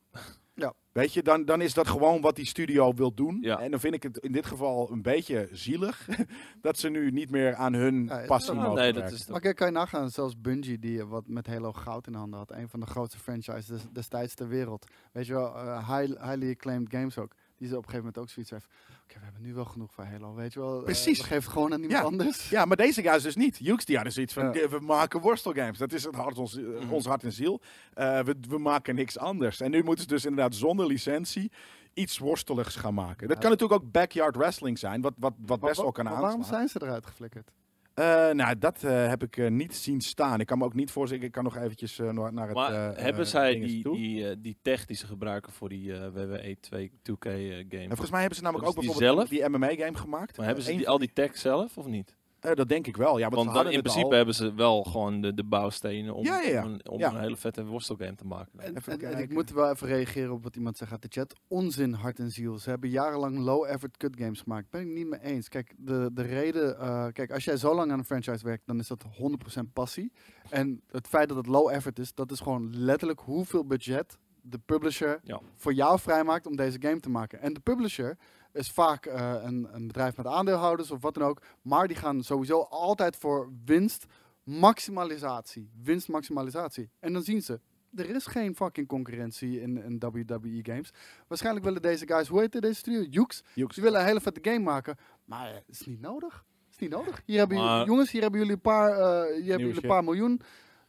Weet 0.94 1.14
je, 1.14 1.24
dan, 1.24 1.46
dan 1.46 1.62
is 1.62 1.74
dat 1.74 1.88
gewoon 1.88 2.22
wat 2.22 2.36
die 2.36 2.46
studio 2.46 2.94
wil 2.94 3.14
doen. 3.14 3.38
Ja. 3.42 3.60
En 3.60 3.72
dan 3.72 3.80
vind 3.80 3.94
ik 3.94 4.04
het 4.04 4.18
in 4.18 4.32
dit 4.32 4.46
geval 4.46 4.92
een 4.92 5.02
beetje 5.02 5.50
zielig 5.52 6.08
dat 6.62 6.78
ze 6.80 6.90
nu 6.90 7.12
niet 7.12 7.30
meer 7.30 7.56
aan 7.56 7.74
hun 7.74 8.06
Ja, 8.06 8.26
passie 8.26 8.54
mogen 8.54 8.74
nee, 8.74 8.92
dat 8.94 9.02
werken. 9.02 9.20
is 9.20 9.28
Maar 9.28 9.40
kijk, 9.40 9.56
kan 9.56 9.68
je 9.68 9.74
nagaan, 9.74 10.10
zelfs 10.10 10.42
Bungie, 10.42 10.80
die 10.80 11.00
eh, 11.00 11.08
wat 11.10 11.28
met 11.28 11.48
Halo 11.48 11.72
goud 11.72 12.08
in 12.08 12.14
handen 12.14 12.40
had. 12.40 12.52
Een 12.52 12.70
van 12.70 12.80
de 12.80 12.86
grootste 12.86 13.20
franchises 13.20 13.66
des- 13.66 13.88
destijds 13.92 14.34
ter 14.34 14.48
wereld. 14.48 14.86
Weet 15.12 15.26
je 15.26 15.34
wel, 15.34 15.56
eh, 15.56 15.98
high- 15.98 16.22
highly 16.24 16.50
acclaimed 16.50 16.92
games 16.92 17.18
ook. 17.18 17.34
Die 17.64 17.72
ze 17.72 17.78
op 17.78 17.84
een 17.84 17.90
gegeven 17.90 18.12
moment 18.14 18.24
ook 18.24 18.34
zoiets 18.34 18.52
heeft. 18.52 18.68
Oké, 19.04 19.20
we 19.20 19.24
hebben 19.24 19.42
nu 19.42 19.54
wel 19.54 19.66
genoeg 19.66 19.94
van 19.94 20.06
Halo, 20.06 20.34
weet 20.36 20.54
je 20.54 20.60
wel. 20.60 20.78
eh, 20.78 20.84
Precies. 20.84 21.18
we 21.18 21.24
geven 21.24 21.44
het 21.44 21.52
gewoon 21.52 21.74
aan 21.74 21.82
iemand 21.82 22.00
Ja. 22.00 22.06
anders. 22.08 22.50
Ja, 22.50 22.66
maar 22.66 22.78
deze 22.78 23.02
guys 23.02 23.24
dus 23.24 23.36
niet. 23.36 23.58
Hughes 23.58 23.86
die 23.86 23.96
hadden 23.96 24.14
zoiets 24.14 24.34
van, 24.34 24.44
Ja. 24.46 24.54
"Ja, 24.54 24.70
we 24.70 24.80
maken 24.80 25.20
worstelgames. 25.22 25.78
Dat 25.78 25.92
is 25.94 26.04
het 26.04 26.16
hart, 26.16 26.38
ons, 26.38 26.58
eh, 26.58 26.64
Mhm. 26.64 26.92
ons 26.94 27.06
hart 27.06 27.24
en 27.24 27.32
ziel. 27.32 27.62
Eh, 27.94 28.20
we, 28.20 28.36
we 28.50 28.58
maken 28.58 28.96
niks 28.96 29.18
anders. 29.18 29.60
En 29.62 29.72
nu 29.72 29.84
moeten 29.84 30.04
ze 30.04 30.10
dus 30.10 30.26
inderdaad 30.26 30.56
zonder 30.56 30.86
licentie 30.86 31.52
iets 31.94 32.18
worsteligs 32.18 32.76
gaan 32.76 32.94
maken. 32.94 33.28
Dat 33.28 33.36
Ja. 33.38 33.42
kan 33.42 33.52
natuurlijk 33.52 33.82
ook 33.84 33.92
backyard 33.92 34.36
wrestling 34.36 34.80
zijn, 34.80 35.02
wat, 35.02 35.14
wat, 35.18 35.34
wat 35.46 35.60
Maar 35.60 35.70
best 35.70 35.82
wel 35.82 35.92
kan 35.92 36.04
maar 36.04 36.14
aanslaan. 36.14 36.30
waarom 36.30 36.48
zijn 36.50 36.68
ze 36.68 36.82
eruit 36.82 37.06
geflikkerd? 37.06 37.52
Eh, 37.94 38.30
nou, 38.30 38.58
dat 38.58 38.84
eh, 38.84 39.08
heb 39.08 39.24
ik 39.24 39.38
eh, 39.38 39.50
niet 39.50 39.76
zien 39.76 40.02
staan. 40.02 40.40
Ik 40.40 40.46
kan 40.46 40.58
me 40.58 40.64
ook 40.64 40.74
niet 40.74 40.92
voorstellen, 40.92 41.26
ik 41.26 41.32
kan 41.32 41.44
nog 41.44 41.58
eventjes 41.58 41.98
naar 41.98 42.46
het 42.48 42.54
Maar 42.54 42.98
hebben 42.98 43.28
zij 43.28 43.60
die, 43.60 43.84
toe. 43.84 43.96
die, 43.96 44.42
die 44.42 44.58
tech 44.62 44.86
die 44.86 44.96
ze 44.96 45.08
gebruiken 45.08 45.52
voor 45.52 45.70
die 45.70 45.94
WWE 45.94 46.58
2 46.60 46.92
2K 46.92 47.26
eh, 47.26 47.34
game? 47.70 47.82
En 47.82 47.88
volgens 47.88 48.10
mij 48.10 48.20
hebben 48.20 48.38
ze 48.38 48.44
namelijk 48.44 48.68
ook 48.68 48.76
Hebben 48.76 48.98
bijvoorbeeld 48.98 49.30
die 49.30 49.40
die 49.40 49.50
MMA-game 49.50 49.98
gemaakt. 49.98 50.38
maar 50.38 50.46
hebben 50.46 50.64
ze 50.64 50.76
die, 50.76 50.90
al 50.90 50.98
die 50.98 51.14
tech 51.14 51.38
zelf 51.38 51.78
of 51.78 51.86
niet? 51.86 52.16
Eh, 52.44 52.56
dat 52.56 52.70
denk 52.70 52.88
ik 52.88 52.98
wel, 52.98 53.18
ja. 53.18 53.30
Want, 53.30 53.54
dan 53.54 53.70
in 53.70 53.80
principe 53.82 54.06
al. 54.06 54.12
hebben 54.12 54.36
ze 54.36 54.54
wel 54.54 54.84
gewoon 54.84 55.22
de, 55.22 55.34
de 55.34 55.44
bouwstenen 55.44 56.14
om, 56.14 56.24
Ja, 56.26 56.40
ja, 56.42 56.50
ja. 56.50 56.66
om, 56.66 56.72
een, 56.74 56.90
om 56.90 57.00
Ja. 57.00 57.14
een 57.14 57.20
hele 57.20 57.36
vette 57.38 57.66
worstelgame 57.66 58.16
te 58.16 58.26
maken. 58.26 58.60
En, 58.60 58.76
Even 58.78 59.00
en- 59.00 59.14
en 59.14 59.22
ik 59.22 59.30
moet 59.34 59.52
wel 59.52 59.70
even 59.72 59.88
reageren 59.88 60.32
op 60.34 60.44
wat 60.44 60.56
iemand 60.56 60.78
zegt 60.78 60.92
uit 60.92 61.02
de 61.02 61.08
chat. 61.12 61.34
Onzin, 61.48 61.94
hart 61.94 62.20
en 62.20 62.32
ziel. 62.32 62.58
Ze 62.58 62.70
hebben 62.70 62.90
jarenlang 62.90 63.38
low-effort 63.38 63.98
cut 63.98 64.16
games 64.18 64.42
gemaakt. 64.42 64.70
Ben 64.70 64.82
ik 64.82 64.88
niet 64.88 65.08
mee 65.08 65.22
eens. 65.22 65.50
Kijk, 65.50 65.74
de, 65.78 66.10
de 66.14 66.22
reden... 66.22 66.80
eh, 66.80 67.08
kijk, 67.12 67.32
als 67.32 67.44
jij 67.44 67.58
zo 67.58 67.76
lang 67.76 67.92
aan 67.92 67.98
een 68.00 68.06
franchise 68.06 68.46
werkt, 68.46 68.64
dan 68.66 68.80
is 68.80 68.88
dat 68.88 69.04
100% 69.04 69.74
passie. 69.74 70.12
En 70.50 70.82
het 70.92 71.08
feit 71.08 71.28
dat 71.28 71.38
het 71.38 71.48
low-effort 71.48 72.00
is, 72.00 72.14
dat 72.14 72.32
is 72.32 72.40
gewoon 72.40 72.70
letterlijk 72.78 73.20
hoeveel 73.20 73.66
budget 73.66 74.18
de 74.46 74.60
publisher 74.66 75.20
Ja. 75.24 75.40
voor 75.56 75.74
jou 75.74 76.00
vrijmaakt 76.00 76.48
om 76.48 76.56
deze 76.56 76.78
game 76.82 77.00
te 77.00 77.10
maken. 77.10 77.40
En 77.42 77.54
de 77.54 77.60
publisher 77.60 78.18
is 78.54 78.72
vaak 78.72 79.06
eh, 79.06 79.36
een, 79.44 79.68
een 79.72 79.88
bedrijf 79.88 80.18
met 80.18 80.26
aandeelhouders 80.26 80.92
of 80.92 81.02
wat 81.02 81.14
dan 81.14 81.24
ook. 81.24 81.42
Maar 81.62 81.88
die 81.88 81.98
gaan 81.98 82.24
sowieso 82.24 82.62
altijd 82.62 83.16
voor 83.16 83.52
winst 83.66 84.06
maximalisatie. 84.44 85.70
Winst 85.82 86.08
maximalisatie. 86.08 86.90
En 87.00 87.14
dan 87.14 87.24
zien 87.24 87.42
ze, 87.42 87.60
er 87.96 88.16
is 88.16 88.26
geen 88.26 88.56
fucking 88.56 88.88
concurrentie 88.88 89.62
in, 89.62 89.84
in 89.84 90.00
WWE 90.00 90.60
games. 90.62 90.92
Waarschijnlijk 91.28 91.66
willen 91.66 91.82
deze 91.82 92.08
guys, 92.08 92.28
hoe 92.28 92.40
heet 92.40 92.62
deze 92.62 92.74
studio? 92.74 93.02
Jukes. 93.02 93.44
Ze 93.54 93.82
willen 93.82 94.00
een 94.00 94.06
hele 94.06 94.22
vette 94.22 94.40
game 94.50 94.60
maken. 94.60 94.96
Maar 95.26 95.54
het 95.54 95.80
is 95.80 95.86
niet 95.86 96.02
nodig. 96.02 96.46
is 96.72 96.78
niet 96.78 96.90
nodig. 96.90 97.22
Hier 97.26 97.38
hebben 97.38 97.58
jullie, 97.58 97.86
jongens, 97.86 98.12
hier 98.12 98.22
hebben 98.22 98.40
jullie 98.40 98.56
een 98.56 98.62
paar, 98.62 98.92
eh, 98.92 99.36
hier 99.36 99.50
hebben 99.50 99.68
jullie 99.68 99.82
een 99.82 99.90
paar 99.90 100.04
miljoen. 100.04 100.42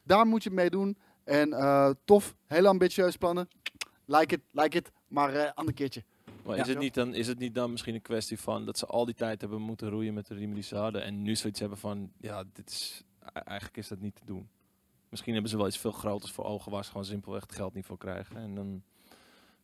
Daar 0.03 0.27
moet 0.27 0.43
je 0.43 0.49
het 0.49 0.59
mee 0.59 0.71
doen. 0.71 0.99
En 1.25 1.53
eh, 1.53 1.91
tof, 2.05 2.35
heel 2.47 2.67
ambitieus 2.67 3.17
plannen. 3.17 3.49
Like 4.05 4.35
it, 4.35 4.41
like 4.51 4.77
it. 4.77 4.93
Maar 5.09 5.35
eh 5.35 5.51
ander 5.55 5.75
keertje. 5.75 6.05
Maar 6.45 6.57
is, 6.59 6.69
het 6.69 6.79
niet 6.79 6.95
dan, 6.95 7.15
is 7.15 7.27
het 7.27 7.39
niet 7.39 7.55
dan 7.55 7.71
misschien 7.71 7.95
een 7.95 8.03
kwestie 8.03 8.39
van 8.41 8.65
dat 8.65 8.79
ze 8.79 8.87
al 8.87 9.05
die 9.05 9.15
tijd 9.15 9.41
hebben 9.41 9.61
moeten 9.61 9.89
roeien 9.89 10.15
met 10.15 10.27
de 10.27 10.35
riemen 10.35 10.55
die 10.55 10.65
ze 10.65 10.77
hadden 10.77 11.03
en 11.05 11.23
nu 11.23 11.37
zoiets 11.37 11.61
hebben 11.61 11.79
van, 11.79 12.13
ja, 12.21 12.45
dit 12.53 12.71
is, 12.71 13.05
e- 13.35 13.39
eigenlijk 13.39 13.77
is 13.77 13.89
dat 13.89 14.01
niet 14.01 14.15
te 14.15 14.25
doen. 14.25 14.49
Misschien 15.09 15.33
hebben 15.33 15.51
ze 15.51 15.57
wel 15.57 15.67
iets 15.67 15.79
veel 15.79 15.93
groters 15.93 16.33
voor 16.33 16.45
ogen 16.45 16.71
waar 16.73 16.85
ze 16.85 16.91
gewoon 16.91 17.07
simpelweg 17.07 17.43
het 17.43 17.55
geld 17.55 17.75
niet 17.75 17.87
voor 17.87 17.99
krijgen. 17.99 18.37
En 18.37 18.55
dan, 18.55 18.83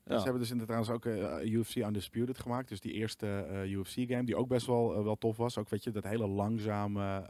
Ja, 0.05 0.17
Ze 0.17 0.23
hebben 0.23 0.41
dus 0.43 0.51
inderdaad 0.51 0.91
ook 0.91 1.05
eh, 1.07 1.53
UFC 1.53 1.75
Undisputed 1.77 2.39
gemaakt. 2.39 2.69
Dus 2.69 2.81
die 2.81 2.93
eerste 2.93 3.27
eh, 3.27 3.71
UFC-game, 3.71 4.25
die 4.25 4.37
ook 4.37 4.49
best 4.49 4.67
wel, 4.67 4.95
eh, 4.95 5.03
wel 5.03 5.17
tof 5.17 5.37
was. 5.37 5.59
Ook 5.59 5.69
weet 5.69 5.85
je, 5.85 5.91
dat 5.91 6.05
hele 6.05 6.27
langzame 6.27 7.27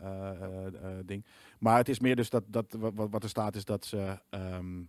ding. 1.05 1.25
Maar 1.59 1.77
het 1.77 1.89
is 1.89 2.01
meer 2.01 2.17
dus 2.17 2.31
dat, 2.31 2.45
dat 2.47 2.73
wat, 2.79 2.93
wat- 2.95 3.11
wat 3.11 3.23
er 3.23 3.29
staat 3.29 3.57
is 3.57 3.65
dat 3.65 3.85
ze... 3.85 4.19
ehm, 4.31 4.83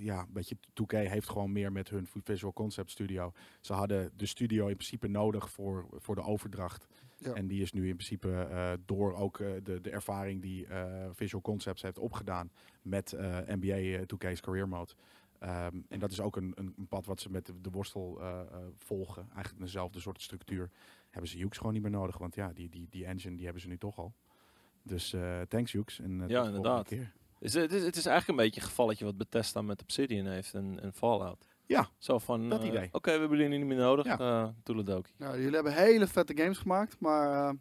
ja, 0.00 0.26
weet 0.32 0.48
je, 0.48 0.56
2K 0.56 0.96
heeft 0.96 1.28
gewoon 1.28 1.52
meer 1.52 1.72
met 1.72 1.88
hun 1.88 2.06
Visual 2.22 2.52
Concept 2.52 2.90
Studio. 2.90 3.32
Ze 3.60 3.72
hadden 3.72 4.12
de 4.16 4.26
studio 4.26 4.66
in 4.66 4.76
principe 4.76 5.08
nodig 5.08 5.50
voor, 5.50 5.86
voor 5.90 6.14
de 6.14 6.22
overdracht. 6.22 6.86
Ja. 7.16 7.32
En 7.32 7.46
die 7.46 7.62
is 7.62 7.72
nu 7.72 7.88
in 7.88 7.96
principe 7.96 8.32
eh, 8.32 8.72
door 8.84 9.14
ook 9.14 9.40
eh, 9.40 9.48
de, 9.62 9.80
de 9.80 9.90
ervaring 9.90 10.42
die 10.42 10.66
eh, 10.66 11.08
Visual 11.12 11.42
Concepts 11.42 11.82
heeft 11.82 11.98
opgedaan 11.98 12.50
met 12.82 13.12
eh, 13.12 13.38
NBA 13.46 13.76
eh, 13.76 14.00
2K's 14.00 14.40
Career 14.40 14.68
Mode. 14.68 14.92
Ehm, 15.42 15.76
en 15.88 15.98
dat 15.98 16.10
is 16.10 16.20
ook 16.20 16.36
een, 16.36 16.52
een, 16.54 16.86
pad 16.88 17.06
wat 17.06 17.20
ze 17.20 17.30
met 17.30 17.46
de, 17.46 17.60
de 17.60 17.70
worstel 17.70 18.20
eh, 18.20 18.40
eh, 18.40 18.46
volgen. 18.78 19.26
Eigenlijk 19.34 19.64
dezelfde 19.64 20.00
soort 20.00 20.22
structuur. 20.22 20.70
Hebben 21.10 21.30
ze 21.30 21.36
Hughes 21.36 21.56
gewoon 21.56 21.72
niet 21.72 21.82
meer 21.82 21.90
nodig. 21.90 22.18
Want 22.18 22.34
ja, 22.34 22.52
die, 22.52 22.68
die, 22.68 22.86
die 22.90 23.06
engine 23.06 23.34
die 23.34 23.44
hebben 23.44 23.62
ze 23.62 23.68
nu 23.68 23.78
toch 23.78 23.98
al. 23.98 24.12
Dus 24.82 25.12
eh, 25.12 25.40
thanks 25.40 25.72
Hughes. 25.72 26.00
En, 26.00 26.10
Ja, 26.10 26.18
tot 26.18 26.28
de 26.28 26.34
volgende 26.34 26.56
inderdaad. 26.56 26.86
Keer. 26.86 27.12
Is, 27.42 27.54
het, 27.54 27.72
is, 27.72 27.82
het 27.84 27.96
is 27.96 28.06
eigenlijk 28.06 28.38
een 28.38 28.44
beetje 28.44 28.60
een 28.60 28.66
gevalletje 28.66 29.04
wat 29.04 29.16
Bethesda 29.16 29.62
met 29.62 29.82
Obsidian 29.82 30.26
heeft 30.26 30.54
en, 30.54 30.78
en 30.82 30.92
Fallout. 30.92 31.46
Ja, 31.66 31.88
Zo 31.98 32.18
van, 32.18 32.48
dat 32.48 32.60
eh, 32.62 32.66
idee. 32.66 32.88
Oké, 32.92 33.12
we 33.12 33.18
hebben 33.18 33.38
jullie 33.38 33.58
niet 33.58 33.66
meer 33.66 33.76
nodig. 33.76 34.04
Ja. 34.04 34.18
eh 34.18 34.48
toeledokie. 34.62 35.14
Nou, 35.18 35.36
jullie 35.38 35.54
hebben 35.54 35.74
hele 35.74 36.06
vette 36.06 36.36
games 36.36 36.58
gemaakt. 36.58 36.96
Maar 37.00 37.48
eh, 37.48 37.54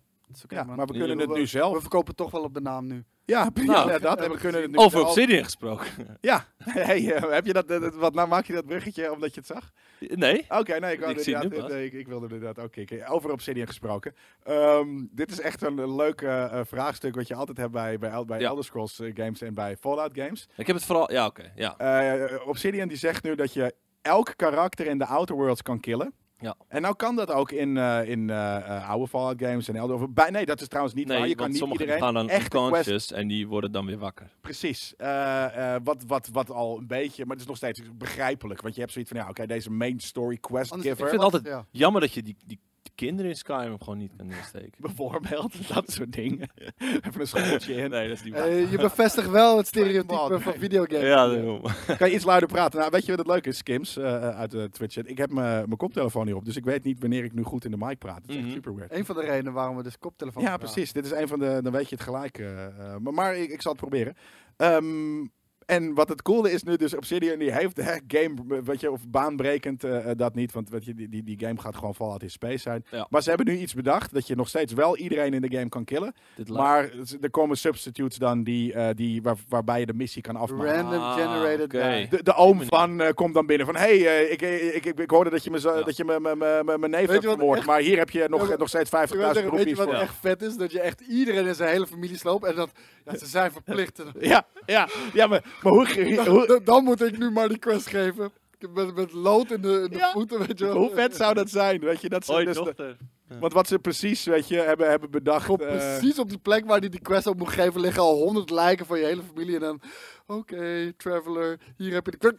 Ja, 0.48 0.64
maar 0.64 0.86
we 0.86 0.94
kunnen 0.94 1.18
het 1.20 1.28
we- 1.28 1.34
nu 1.36 1.40
We 1.42 1.46
zelf. 1.48 1.80
verkopen 1.82 2.16
toch 2.16 2.32
wel 2.32 2.44
op 2.44 2.54
de 2.54 2.62
naam 2.62 2.88
nu. 2.88 3.04
Ja, 3.32 3.50
Nou, 3.54 3.90
ja, 3.92 4.00
dat. 4.00 4.22
En 4.22 4.32
we 4.32 4.38
kunnen 4.38 4.78
Over 4.78 5.02
Obsidian 5.06 5.44
gesproken. 5.44 5.88
Ja, 6.22 6.46
hey, 6.64 7.14
eh, 7.14 7.30
heb 7.32 7.46
je 7.46 7.54
dat, 7.54 7.68
dat- 7.68 7.96
wat, 7.96 8.14
nou 8.14 8.28
maak 8.28 8.46
je 8.46 8.54
dat 8.54 8.66
bruggetje 8.66 9.12
omdat 9.14 9.34
je 9.34 9.40
het 9.40 9.50
zag? 9.50 9.72
nee? 10.00 10.46
Oké, 10.50 10.80
nee, 10.80 10.94
ik, 10.98 11.06
Ik 11.08 11.20
zie 11.20 11.34
het 11.36 11.44
inderdaad- 11.44 11.52
nu 11.52 11.60
pas. 11.62 11.70
nee, 11.72 11.86
ik, 11.86 11.94
ik 11.94 12.08
wilde 12.08 12.28
inderdaad 12.34 12.60
ook 12.66 12.72
kijken. 12.72 13.08
Over 13.08 13.32
Obsidian 13.32 13.68
gesproken. 13.68 14.16
Ehm, 14.44 14.88
dit 15.12 15.32
is 15.32 15.40
echt 15.42 15.62
een, 15.62 15.96
leuk 15.96 16.22
eh, 16.22 16.44
eh, 16.60 16.66
vraagstuk 16.66 17.16
wat 17.16 17.28
je 17.28 17.36
altijd 17.36 17.58
hebt 17.58 17.72
bij, 17.72 18.00
bij, 18.00 18.26
bij 18.26 18.40
Ja. 18.40 18.48
Elder 18.48 18.64
Scrolls 18.64 19.00
eh, 19.00 19.12
games 19.16 19.42
en 19.42 19.54
bij 19.54 19.78
Fallout 19.78 20.12
games. 20.14 20.48
Ik 20.58 20.68
heb 20.68 20.76
het 20.76 20.86
vooral... 20.86 21.12
Ja, 21.12 21.26
oké. 21.26 21.52
ja. 21.56 21.78
Eh, 21.78 22.48
Obsidian 22.48 22.88
die 22.88 22.98
zegt 22.98 23.24
nu 23.24 23.36
dat 23.36 23.54
je 23.54 23.74
elk 24.02 24.34
karakter 24.36 24.86
in 24.86 24.98
de 24.98 25.06
Outer 25.06 25.36
Worlds 25.36 25.62
kan 25.62 25.80
killen. 25.80 26.14
Ja. 26.42 26.56
En 26.68 26.82
nou 26.82 26.96
kan 26.96 27.16
dat 27.16 27.32
ook 27.32 27.52
in, 27.52 27.78
eh, 27.78 28.10
in 28.10 28.30
eh, 28.30 28.56
eh, 28.56 28.90
oude 28.90 29.08
Fallout 29.08 29.42
games 29.42 29.68
en 29.68 29.76
Elder... 29.76 29.96
of 29.96 30.10
Bij, 30.10 30.30
nee, 30.30 30.46
dat 30.46 30.62
is 30.62 30.68
trouwens 30.68 30.96
niet 30.96 31.08
waar. 31.08 31.20
Nee, 31.20 31.30
Je 31.30 31.36
kan 31.36 31.48
niet 31.50 31.58
sommigen 31.58 31.82
iedereen 31.86 32.04
gaan 32.04 32.14
dan 32.14 32.30
echt 32.30 32.48
quest 32.48 32.64
unconscious 32.66 33.12
en 33.12 33.28
die 33.28 33.48
worden 33.48 33.72
dan 33.72 33.86
weer 33.86 33.98
wakker. 33.98 34.30
Precies. 34.42 34.94
Eh, 34.98 35.74
eh, 35.76 35.82
wat, 35.84 36.04
wat, 36.08 36.30
wat 36.32 36.52
al 36.52 36.78
een 36.78 36.88
beetje, 36.88 37.22
maar 37.24 37.32
het 37.32 37.42
is 37.42 37.48
nog 37.48 37.58
steeds 37.58 37.82
begrijpelijk. 37.94 38.62
Want 38.62 38.74
je 38.74 38.80
hebt 38.82 38.94
zoiets 38.94 39.12
van, 39.12 39.20
ja, 39.22 39.30
oké, 39.30 39.46
deze 39.46 39.72
main 39.72 40.00
story 40.00 40.38
quest 40.38 40.74
giver. 40.74 41.04
Ik 41.04 41.10
vind 41.10 41.22
altijd 41.22 41.46
Ja. 41.46 41.66
jammer 41.72 42.02
dat 42.02 42.14
je 42.14 42.24
die, 42.24 42.36
die 42.46 42.60
kinderen 42.96 43.32
in 43.32 43.38
Skyrim 43.38 43.78
gewoon 43.80 43.98
niet 43.98 44.12
kan 44.18 44.28
neersteken. 44.28 44.72
Bijvoorbeeld, 44.88 45.74
dat 45.74 45.92
soort 45.92 46.12
dingen. 46.14 46.50
Even 47.08 47.22
een 47.22 47.28
schooltje 47.28 47.74
in. 47.74 47.90
Nee, 47.90 48.08
dat 48.08 48.18
is 48.18 48.24
niet 48.24 48.34
waar. 48.34 48.48
Eh, 48.48 48.72
je 48.72 48.78
bevestigt 48.78 49.30
wel 49.30 49.58
het 49.58 49.68
stereotype 49.68 50.40
van 50.40 50.54
videogames. 50.54 51.02
ja, 51.08 51.28
daarom. 51.28 51.62
Kan 51.98 52.10
je 52.10 52.16
iets 52.16 52.24
luider 52.26 52.50
praten? 52.50 52.80
Nou, 52.80 52.92
weet 52.92 53.02
je 53.06 53.10
wat 53.10 53.20
het 53.20 53.28
leuke 53.28 53.50
is, 53.50 53.58
Skims, 53.58 53.98
eh, 53.98 54.30
uit 54.30 54.52
de 54.52 54.70
Twitch 54.72 54.94
chat? 54.94 55.08
Ik 55.08 55.18
heb 55.18 55.32
mijn 55.32 55.50
mijn 55.66 55.78
koptelefoon 55.78 56.26
hierop, 56.26 56.46
dus 56.46 56.56
ik 56.56 56.64
weet 56.66 56.84
niet 56.84 57.00
wanneer 57.00 57.24
ik 57.24 57.34
nu 57.34 57.44
goed 57.44 57.66
in 57.66 57.72
de 57.72 57.78
mic 57.78 57.98
praat. 57.98 58.22
Dat 58.22 58.30
is 58.30 58.36
echt 58.36 58.46
Mhm. 58.46 58.54
super 58.54 58.76
weird. 58.76 58.92
Een 58.94 59.06
van 59.06 59.16
de 59.16 59.22
redenen 59.22 59.54
waarom 59.54 59.76
we 59.76 59.84
dus 59.84 59.98
koptelefoon 60.00 60.44
Ja, 60.44 60.58
precies. 60.58 60.94
Dit 60.94 61.06
is 61.06 61.12
een 61.12 61.28
van 61.28 61.40
de, 61.40 61.60
dan 61.64 61.72
weet 61.72 61.90
je 61.90 61.96
het 61.96 62.04
gelijk. 62.04 62.38
eh, 62.40 62.66
eh, 62.66 62.98
maar, 63.00 63.14
maar 63.14 63.36
ik, 63.38 63.50
ik 63.52 63.62
zal 63.62 63.72
het 63.72 63.82
proberen. 63.82 64.16
Ehm, 64.58 65.26
en 65.72 65.94
wat 65.94 66.10
het 66.10 66.22
coole 66.22 66.52
is 66.52 66.64
nu, 66.64 66.76
dus 66.76 66.96
Obsidian 66.96 67.40
die 67.40 67.52
heeft 67.52 67.78
hè, 67.78 67.94
game, 68.08 68.62
weet 68.64 68.80
je, 68.80 68.92
of 68.92 69.08
baanbrekend 69.08 69.84
eh, 69.84 70.10
eh, 70.10 70.18
dat 70.18 70.36
niet, 70.36 70.52
want 70.52 70.70
weet 70.70 70.86
je, 70.86 70.94
die, 70.94 71.10
die, 71.10 71.24
die 71.24 71.40
game 71.40 71.60
gaat 71.60 71.76
gewoon 71.76 71.96
Fallout 71.96 72.22
in 72.24 72.30
Space 72.30 72.58
zijn. 72.58 72.86
Ja. 72.92 73.08
Maar 73.10 73.22
ze 73.22 73.30
hebben 73.30 73.48
nu 73.48 73.58
iets 73.58 73.74
bedacht 73.74 74.14
dat 74.14 74.28
je 74.28 74.36
nog 74.36 74.48
steeds 74.48 74.74
wel 74.74 74.98
iedereen 74.98 75.34
in 75.34 75.42
de 75.42 75.58
game 75.58 75.70
kan 75.70 75.84
killen, 75.84 76.14
Dit 76.36 76.50
maar 76.50 76.90
er 77.22 77.30
komen 77.30 77.58
substitutes 77.58 78.18
dan 78.18 78.44
die, 78.44 78.74
eh, 78.74 78.96
die 78.96 79.22
waar, 79.22 79.36
waarbij 79.48 79.80
je 79.80 79.86
de 79.86 79.94
missie 79.94 80.22
kan 80.22 80.36
afmaken. 80.36 80.74
Random 80.76 81.02
Ah, 81.02 81.16
generated. 81.16 82.12
De, 82.12 82.24
de 82.24 82.36
oom 82.36 82.62
van 82.64 83.02
komt 83.14 83.34
dan 83.34 83.46
binnen 83.46 83.66
van, 83.66 83.76
hey, 83.76 84.08
eh, 84.08 84.32
ik, 84.32 84.42
ik, 84.42 84.86
ik, 84.86 85.00
ik 85.00 85.10
hoorde 85.10 85.30
dat 85.30 85.44
je 85.44 85.52
Ja. 85.52 85.82
dat 85.84 85.98
je 85.98 86.06
me- 86.06 86.20
me- 86.20 86.36
me- 86.36 86.62
me- 86.66 86.78
mijn 86.78 86.92
neef 86.92 87.08
hebt 87.10 87.26
wat 87.26 87.36
vermoord, 87.36 87.66
maar 87.66 87.80
hier 87.80 87.98
heb 87.98 88.10
je 88.10 88.26
nog, 88.30 88.50
Ja, 88.50 88.56
nog 88.58 88.68
steeds 88.68 88.90
Ik 88.92 88.98
wil 88.98 89.08
50.000 89.08 89.34
zeggen, 89.34 89.34
weet 89.34 89.44
je 89.44 89.58
roepies 89.58 89.78
wat 89.78 89.88
voor. 89.88 89.96
Echt 89.96 90.16
vet 90.22 90.42
is? 90.42 90.56
Dat 90.58 90.72
je 90.72 90.80
echt 90.82 91.02
iedereen 91.02 91.48
in 91.48 91.56
zijn 91.56 91.70
hele 91.70 91.88
familie 91.88 92.18
sloopt 92.18 92.46
en 92.46 92.56
dat 92.56 92.70
ja, 93.06 93.18
ze 93.18 93.26
zijn 93.26 93.52
verplicht. 93.52 94.04
Ja, 94.20 94.46
ja, 94.66 94.88
ja, 95.14 95.28
maar, 95.28 95.44
maar 95.64 95.74
hoe, 95.74 96.26
hoe, 96.28 96.48
Dan, 96.48 96.62
dan 96.64 96.84
moet 96.84 97.02
ik 97.02 97.18
nu 97.18 97.32
maar 97.32 97.48
die 97.48 97.58
quest 97.58 97.88
geven. 97.88 98.32
Met, 98.74 98.96
met 98.96 99.12
lood 99.12 99.52
in 99.52 99.62
de, 99.62 99.82
in 99.84 99.90
de 99.90 99.98
Ja. 99.98 100.12
voeten, 100.12 100.40
weet 100.48 100.60
je 100.60 100.66
wel. 100.66 100.76
Hoe 100.76 100.92
vet 100.94 101.16
zou 101.16 101.34
dat 101.34 101.50
zijn? 101.50 101.80
Weet 101.80 102.02
je, 102.02 102.10
dat 102.10 102.26
ze, 102.26 102.32
Hoi, 102.32 102.46
dus 102.46 102.56
de- 102.56 102.96
want 103.40 103.54
wat 103.54 103.68
ze 103.68 103.80
precies 103.80 104.24
weet 104.24 104.48
je, 104.48 104.56
hebben, 104.56 104.90
hebben 104.90 105.12
bedacht. 105.12 105.50
Eh, 105.50 105.56
precies 105.56 106.20
op 106.20 106.30
die 106.30 106.38
plek 106.38 106.66
waar 106.66 106.80
hij 106.80 106.90
die 106.90 107.02
quest 107.02 107.28
op 107.28 107.38
moet 107.38 107.50
geven 107.50 107.82
liggen 107.82 108.02
al 108.02 108.16
honderd 108.16 108.50
lijken 108.50 108.86
van 108.86 109.00
je 109.00 109.06
hele 109.06 109.22
familie. 109.34 109.56
En 109.56 109.62
dan, 109.62 109.82
oké, 110.28 110.94
Traveler, 110.98 111.60
hier 111.78 111.94
heb 111.94 112.06
je 112.06 112.12
de 112.18 112.34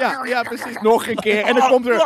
ja, 0.00 0.24
ja, 0.24 0.42
precies. 0.42 0.80
Nog 0.80 1.06
een 1.06 1.16
keer. 1.16 1.44
En 1.44 1.54
dan 1.54 1.68
komt 1.68 1.86
er 1.86 2.04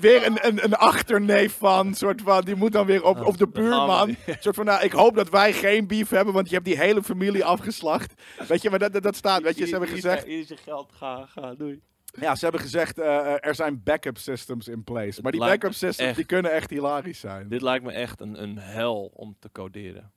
weer 0.00 0.26
een, 0.26 0.46
een, 0.46 0.64
een 0.64 0.74
achterneef 0.74 1.56
van. 1.58 1.94
Soort 1.94 2.22
van 2.22 2.44
die 2.44 2.54
moet 2.56 2.72
dan 2.72 2.86
weer 2.86 3.04
op, 3.04 3.26
op 3.26 3.38
de 3.38 3.48
buurman. 3.48 4.16
soort 4.40 4.54
van, 4.56 4.64
nou, 4.64 4.84
ik 4.84 4.92
hoop 4.92 5.14
dat 5.14 5.28
wij 5.28 5.52
geen 5.52 5.86
beef 5.86 6.08
hebben, 6.08 6.34
want 6.34 6.48
je 6.48 6.54
hebt 6.54 6.66
die 6.66 6.78
hele 6.78 7.02
familie 7.02 7.44
afgeslacht. 7.44 8.12
Weet 8.48 8.62
je, 8.62 8.70
maar 8.70 8.78
dat, 8.78 8.92
dat, 8.92 9.02
dat 9.02 9.16
staat. 9.16 9.42
Weet 9.42 9.58
je, 9.58 9.64
ze 9.64 9.70
hebben 9.70 9.88
gezegd. 9.88 10.24
Hier 10.24 10.38
is 10.38 10.48
je 10.48 10.56
geld, 10.56 10.92
ga, 10.92 11.26
ga, 11.26 11.54
doei. 11.54 11.80
Ja, 12.20 12.34
ze 12.34 12.42
hebben 12.44 12.60
gezegd, 12.62 12.98
eh, 12.98 13.16
eh, 13.34 13.36
er 13.40 13.54
zijn 13.54 13.82
backup 13.82 14.18
systems 14.18 14.68
in 14.68 14.84
place. 14.84 15.22
Maar 15.22 15.32
die 15.32 15.40
lijkt 15.40 15.60
backup 15.60 15.78
systems, 15.78 16.08
echt- 16.08 16.16
die 16.16 16.26
kunnen 16.26 16.52
echt 16.52 16.70
hilarisch 16.70 17.20
zijn. 17.20 17.48
Dit 17.48 17.62
lijkt 17.62 17.84
me 17.84 17.92
echt 17.92 18.20
een, 18.20 18.42
een 18.42 18.58
hel 18.58 19.10
om 19.14 19.36
te 19.38 19.48
coderen. 19.52 20.12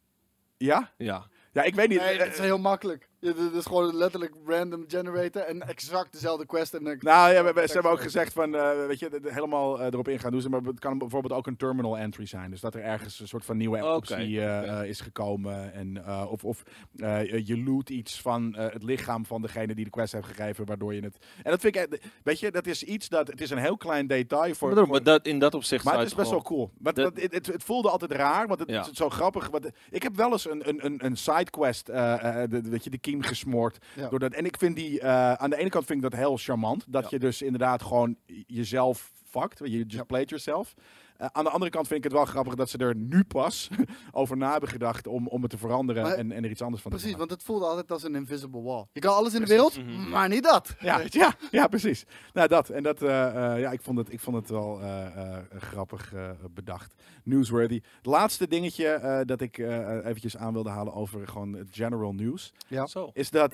Ja? 0.58 0.92
Ja. 0.98 1.28
Ja, 1.54 1.64
ik 1.64 1.76
weet 1.76 1.90
niet. 1.90 2.00
Nee, 2.00 2.18
eh, 2.18 2.24
het 2.26 2.34
is 2.34 2.40
heel 2.40 2.60
makkelijk. 2.60 3.10
Ja, 3.20 3.34
dit 3.34 3.54
is 3.54 3.66
gewoon 3.66 3.96
letterlijk 3.96 4.34
random 4.46 4.84
generator 4.88 5.42
en 5.42 5.62
exact 5.68 6.12
dezelfde 6.12 6.46
quest. 6.46 6.74
En 6.74 6.84
dan- 6.84 6.98
Nou 7.00 7.34
ja, 7.34 7.44
we, 7.44 7.54
we- 7.54 7.68
ze 7.68 7.74
hebben 7.74 7.92
ook 7.92 8.02
gezegd 8.02 8.34
van, 8.34 8.56
eh, 8.56 8.86
weet 8.88 9.00
je, 9.00 9.10
de- 9.10 9.20
de- 9.20 9.34
helemaal 9.34 9.80
eh, 9.80 9.86
erop 9.86 10.08
ingaan 10.08 10.32
doen 10.32 10.42
ze, 10.42 10.50
maar 10.50 10.62
het 10.62 10.80
kan 10.80 10.98
bijvoorbeeld 10.98 11.34
ook 11.34 11.48
een 11.48 11.58
terminal 11.58 11.98
entry 11.98 12.26
zijn. 12.26 12.50
Dus 12.52 12.62
dat 12.62 12.76
er 12.76 12.82
ergens 12.82 13.20
een 13.20 13.28
soort 13.28 13.46
van 13.46 13.58
nieuwe 13.58 13.86
optie 13.86 14.42
eh, 14.42 14.90
is 14.90 15.02
gekomen. 15.02 15.74
En, 15.74 16.06
eh, 16.06 16.26
of 16.30 16.44
of 16.44 16.64
eh, 16.96 17.46
je 17.48 17.64
loot 17.64 17.90
iets 17.90 18.22
van 18.22 18.56
eh, 18.56 18.74
het 18.74 18.84
lichaam 18.84 19.26
van 19.26 19.42
degene 19.42 19.76
die 19.76 19.84
de 19.86 19.90
quest 19.92 20.14
heeft 20.14 20.28
gegeven, 20.28 20.66
waardoor 20.66 20.94
je 20.94 21.02
het... 21.02 21.18
En 21.44 21.52
dat 21.52 21.60
vind 21.60 21.76
ik, 21.76 22.02
weet 22.24 22.40
je, 22.40 22.52
dat 22.52 22.66
is 22.66 22.84
iets 22.84 23.10
dat, 23.10 23.28
het 23.28 23.42
is 23.42 23.50
een 23.50 23.58
heel 23.58 23.78
klein 23.78 24.08
detail 24.08 24.54
voor... 24.56 24.74
Maar, 24.74 24.86
voor- 24.86 25.04
dat, 25.04 25.26
in 25.26 25.40
dat 25.40 25.54
opzicht 25.54 25.84
maar 25.86 25.98
het 25.98 26.08
is 26.08 26.16
best 26.16 26.30
wel 26.30 26.42
cool. 26.42 26.72
Want, 26.80 26.96
Dat- 26.96 27.06
want 27.06 27.22
het, 27.22 27.34
het, 27.34 27.46
het 27.48 27.64
voelde 27.64 27.90
altijd 27.90 28.12
raar, 28.12 28.48
want 28.48 28.60
het 28.60 28.70
Ja. 28.70 28.82
is 28.82 28.92
zo 28.92 29.10
grappig. 29.10 29.50
Want 29.50 29.70
ik 29.90 30.04
heb 30.04 30.16
wel 30.16 30.32
eens 30.32 30.50
een, 30.50 30.70
een, 30.70 30.86
een, 30.86 31.06
een 31.06 31.18
sidequest, 31.18 31.86
de, 31.86 32.46
de- 32.50 32.62
weet 32.70 32.84
je, 32.84 32.90
de 32.90 32.98
kiem 33.12 33.22
gesmoord. 33.22 33.78
Ja. 33.96 34.10
Door 34.10 34.20
dat, 34.20 34.34
en 34.34 34.46
ik 34.46 34.58
vind 34.58 34.76
die, 34.76 35.00
eh, 35.00 35.34
aan 35.34 35.50
de 35.50 35.58
ene 35.58 35.70
kant 35.70 35.86
vind 35.86 36.04
ik 36.04 36.10
dat 36.12 36.20
heel 36.20 36.38
charmant. 36.38 36.86
Dat 36.88 37.04
Ja. 37.04 37.08
je 37.12 37.20
dus 37.20 37.42
inderdaad 37.42 37.82
gewoon 37.82 38.16
jezelf 38.48 39.12
fuckt. 39.30 39.60
Je 39.64 39.84
just 39.86 40.06
played 40.08 40.30
yourself. 40.30 40.74
Eh, 41.18 41.28
aan 41.32 41.44
de 41.44 41.50
andere 41.50 41.72
kant 41.72 41.88
vind 41.88 41.98
ik 41.98 42.04
het 42.04 42.14
wel 42.14 42.26
grappig 42.26 42.56
dat 42.56 42.70
ze 42.70 42.78
er 42.78 42.96
nu 42.96 43.24
pas 43.24 43.70
over 44.12 44.38
na 44.38 44.52
hebben 44.52 44.70
gedacht 44.70 45.08
om, 45.08 45.28
om 45.28 45.42
het 45.42 45.52
te 45.52 45.58
veranderen 45.58 46.04
Maar- 46.04 46.14
en, 46.14 46.32
en 46.32 46.44
er 46.44 46.50
iets 46.50 46.62
anders 46.62 46.82
van 46.82 46.92
Precies, 46.92 47.12
te 47.12 47.18
want 47.18 47.30
het 47.30 47.44
voelde 47.44 47.66
altijd 47.66 47.92
als 47.92 48.04
een 48.04 48.16
invisible 48.16 48.62
wall. 48.62 48.86
Je 48.94 49.00
kan 49.00 49.14
alles 49.16 49.34
in 49.34 49.40
de 49.42 49.46
Precies. 49.46 49.76
wereld, 49.76 49.98
Mhm. 50.00 50.10
maar 50.10 50.30
niet 50.30 50.44
dat. 50.44 50.76
Ja, 50.80 51.02
ja, 51.10 51.34
ja, 51.52 51.68
precies. 51.68 52.06
Nou, 52.34 52.48
dat. 52.48 52.70
En 52.70 52.84
dat, 52.84 53.02
eh, 53.02 53.54
eh, 53.54 53.60
ja, 53.60 53.72
ik 53.72 53.82
vond 53.82 53.98
het, 53.98 54.12
ik 54.12 54.20
vond 54.20 54.36
het 54.36 54.50
wel 54.50 54.82
eh, 54.82 55.06
eh, 55.06 55.38
grappig 55.58 56.14
bedacht. 56.54 56.94
Newsworthy. 57.24 57.82
Het 57.98 58.06
laatste 58.06 58.48
dingetje 58.48 58.88
eh, 58.88 59.20
dat 59.26 59.42
ik 59.42 59.58
eh, 59.58 60.06
eventjes 60.06 60.38
aan 60.38 60.54
wilde 60.54 60.70
halen 60.70 60.94
over 60.94 61.28
gewoon 61.28 61.54
het 61.54 61.68
general 61.72 62.14
news. 62.14 62.54
Ja. 62.68 62.86
Zo. 62.88 63.10
Is 63.14 63.30
dat, 63.30 63.52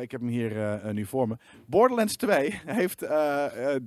ik 0.00 0.10
heb 0.10 0.20
hem 0.20 0.28
hier 0.28 0.80
nu 0.92 1.04
voor 1.06 1.28
me. 1.28 1.36
Borderlands 1.66 2.16
2 2.16 2.60
heeft 2.66 3.06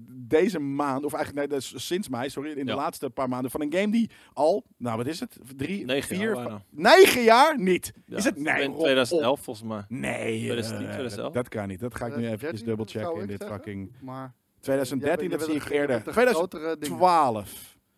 deze 0.06 0.60
maand, 0.60 1.06
of 1.06 1.14
eigenlijk 1.14 1.50
nee, 1.50 1.60
dus 1.60 1.88
sinds 1.88 2.10
mei, 2.10 2.30
sorry, 2.30 2.50
in 2.50 2.66
de 2.66 2.72
Ja. 2.72 2.78
Laatste 3.02 3.10
paar 3.22 3.30
maanden, 3.30 3.52
van 3.52 3.62
een 3.62 3.74
game 3.74 3.92
die 3.92 4.10
al, 4.34 4.66
nou 4.78 4.98
wat 4.98 5.08
is 5.08 5.20
het? 5.20 5.38
Drie, 5.56 5.86
Negen 5.86 6.08
vier, 6.18 6.36
jaar 6.36 6.44
bijna. 6.44 6.62
negen 6.70 7.24
jaar 7.24 7.60
niet. 7.60 7.94
Ja, 8.06 8.18
is 8.18 8.24
het? 8.24 8.38
Nee, 8.38 8.54
in 8.64 8.68
rot 8.68 8.76
op. 8.76 8.82
2011 8.84 9.42
volgens 9.42 9.68
mij. 9.68 9.84
Nee, 9.88 10.40
2010, 10.40 10.86
eh, 10.86 10.92
2011? 10.92 11.34
dat 11.34 11.50
kan 11.50 11.68
niet. 11.68 11.80
Dat 11.80 11.96
ga 11.96 12.06
ik 12.06 12.16
nu 12.16 12.26
eventjes 12.26 12.62
2013 12.62 12.66
dubbelchecken 12.66 13.22
in 13.22 13.28
dit 13.28 13.40
zeggen. 13.42 13.58
fucking... 13.58 13.92
Maar 14.02 14.34
2013, 14.60 15.30
jij 15.30 15.38
dat 15.38 15.48
zie 15.48 15.56
ik 15.56 15.70
eerder. 15.70 16.04
de 16.04 16.12
2012. 16.12 16.36
grotere 16.36 16.78
dingen. 16.78 17.46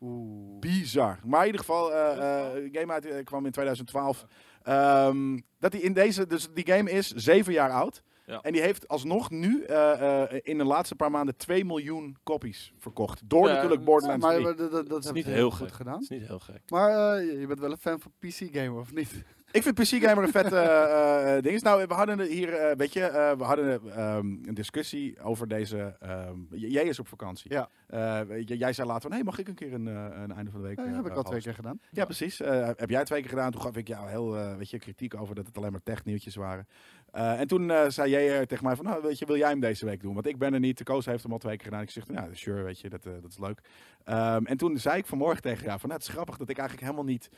Oeh. 0.02 0.60
Bizar. 0.60 1.20
Maar 1.26 1.40
in 1.40 1.46
ieder 1.46 1.60
geval, 1.62 1.94
eh, 1.94 2.12
eh, 2.12 2.54
de 2.54 2.80
game 2.80 2.94
uit, 2.94 3.24
kwam 3.24 3.46
in 3.46 3.52
2012. 3.52 4.26
Ehm, 4.64 5.40
dat 5.60 5.72
die 5.72 5.82
in 5.82 5.94
deze, 5.94 6.28
dus 6.28 6.48
die 6.54 6.66
game 6.68 6.92
is 6.92 7.12
zeven 7.12 7.54
jaar 7.54 7.72
oud. 7.72 8.04
Ja. 8.26 8.40
En 8.42 8.52
die 8.52 8.62
heeft 8.62 8.88
alsnog 8.88 9.30
nu 9.30 9.64
eh, 9.64 10.22
eh, 10.24 10.40
in 10.44 10.58
de 10.58 10.64
laatste 10.64 10.96
paar 10.96 11.12
maanden 11.12 11.38
2 11.38 11.66
miljoen 11.66 12.18
copies 12.24 12.74
verkocht. 12.78 13.22
Door 13.30 13.48
Ja, 13.48 13.54
natuurlijk 13.54 13.84
Borderlands 13.84 14.26
maar 14.26 14.34
3. 14.34 14.46
maar 14.46 14.56
dat, 14.56 14.72
dat, 14.72 14.90
dat 14.90 15.04
is 15.06 15.12
niet 15.12 15.26
heel 15.26 15.52
goed 15.52 15.68
gek. 15.68 15.76
gedaan. 15.76 15.94
Dat 15.94 16.02
is 16.02 16.10
niet 16.10 16.28
heel 16.28 16.40
gek. 16.40 16.62
Maar 16.68 17.16
eh, 17.18 17.40
je 17.40 17.48
bent 17.48 17.60
wel 17.60 17.72
een 17.72 17.78
fan 17.78 18.00
van 18.00 18.12
PC-gamer, 18.20 18.80
of 18.80 18.94
niet? 18.94 19.12
Ik 19.52 19.64
vind 19.64 19.76
PC 19.76 19.86
Gamer 20.06 20.24
een 20.24 20.32
vette 20.32 20.58
eh, 20.58 21.36
eh, 21.38 21.44
ding. 21.44 21.62
Nou, 21.62 21.86
we 21.88 21.94
hadden 21.94 22.22
hier, 22.22 22.74
weet 22.78 22.94
je, 22.94 23.04
eh, 23.06 23.38
we 23.38 23.44
hadden 23.44 23.82
ehm, 23.96 24.26
een 24.26 24.54
discussie 24.54 25.22
over 25.22 25.48
deze. 25.48 25.96
ehm, 26.00 26.38
jij 26.50 26.84
is 26.84 27.00
op 27.00 27.08
vakantie. 27.08 27.52
Ja. 27.54 27.70
Eh, 27.88 28.22
weet 28.22 28.48
je, 28.50 28.58
jij 28.58 28.74
zei 28.74 28.88
later 28.88 29.02
van, 29.02 29.12
hey, 29.12 29.24
mag 29.24 29.38
ik 29.40 29.48
een 29.48 29.54
keer 29.56 29.74
een, 29.74 29.86
een 29.86 30.32
einde 30.32 30.52
van 30.52 30.62
de 30.62 30.68
week? 30.68 30.78
Ja, 30.78 30.86
heb 30.86 31.06
ik 31.06 31.16
al 31.16 31.24
twee 31.24 31.42
keer 31.42 31.54
gedaan. 31.54 31.80
Ja, 31.92 32.06
precies. 32.06 32.42
Eh, 32.42 32.70
heb 32.76 32.90
jij 32.90 33.04
twee 33.04 33.20
keer 33.22 33.30
gedaan. 33.30 33.52
Toen 33.52 33.62
gaf 33.62 33.76
ik 33.78 33.88
jou 33.88 34.10
heel 34.10 34.38
eh, 34.38 34.56
weet 34.56 34.70
je, 34.70 34.80
kritiek 34.80 35.16
over 35.16 35.36
dat 35.36 35.46
het 35.46 35.58
alleen 35.58 35.72
maar 35.72 35.84
technieuwtjes 35.84 36.36
waren. 36.36 36.68
Eh, 37.12 37.40
en 37.40 37.48
toen 37.48 37.72
eh, 37.72 37.90
zei 37.90 38.10
jij 38.10 38.40
eh, 38.40 38.46
tegen 38.46 38.66
mij 38.66 38.76
van, 38.76 38.86
nou, 38.86 39.02
weet 39.02 39.20
je, 39.20 39.26
wil 39.26 39.38
jij 39.38 39.50
hem 39.50 39.60
deze 39.60 39.86
week 39.86 40.02
doen? 40.02 40.14
Want 40.14 40.26
ik 40.26 40.38
ben 40.38 40.54
er 40.54 40.60
niet. 40.60 40.78
De 40.78 40.84
Koos 40.84 41.06
heeft 41.06 41.24
hem 41.24 41.32
al 41.32 41.38
twee 41.38 41.56
keer 41.56 41.66
gedaan. 41.66 41.82
Ik 41.82 41.90
zeg, 41.90 42.04
ja, 42.08 42.28
sure, 42.32 42.64
weet 42.64 42.80
je, 42.80 42.90
dat, 42.90 43.04
dat 43.04 43.26
is 43.30 43.40
leuk. 43.40 43.62
Ehm, 44.04 44.46
en 44.46 44.58
toen 44.58 44.78
zei 44.78 44.98
ik 44.98 45.06
vanmorgen 45.06 45.42
tegen 45.42 45.66
jou 45.66 45.80
van, 45.80 45.90
nou, 45.90 46.00
het 46.02 46.10
is 46.10 46.14
grappig 46.16 46.38
dat 46.38 46.50
ik 46.50 46.58
eigenlijk 46.58 46.88
helemaal 46.90 47.12
niet 47.12 47.30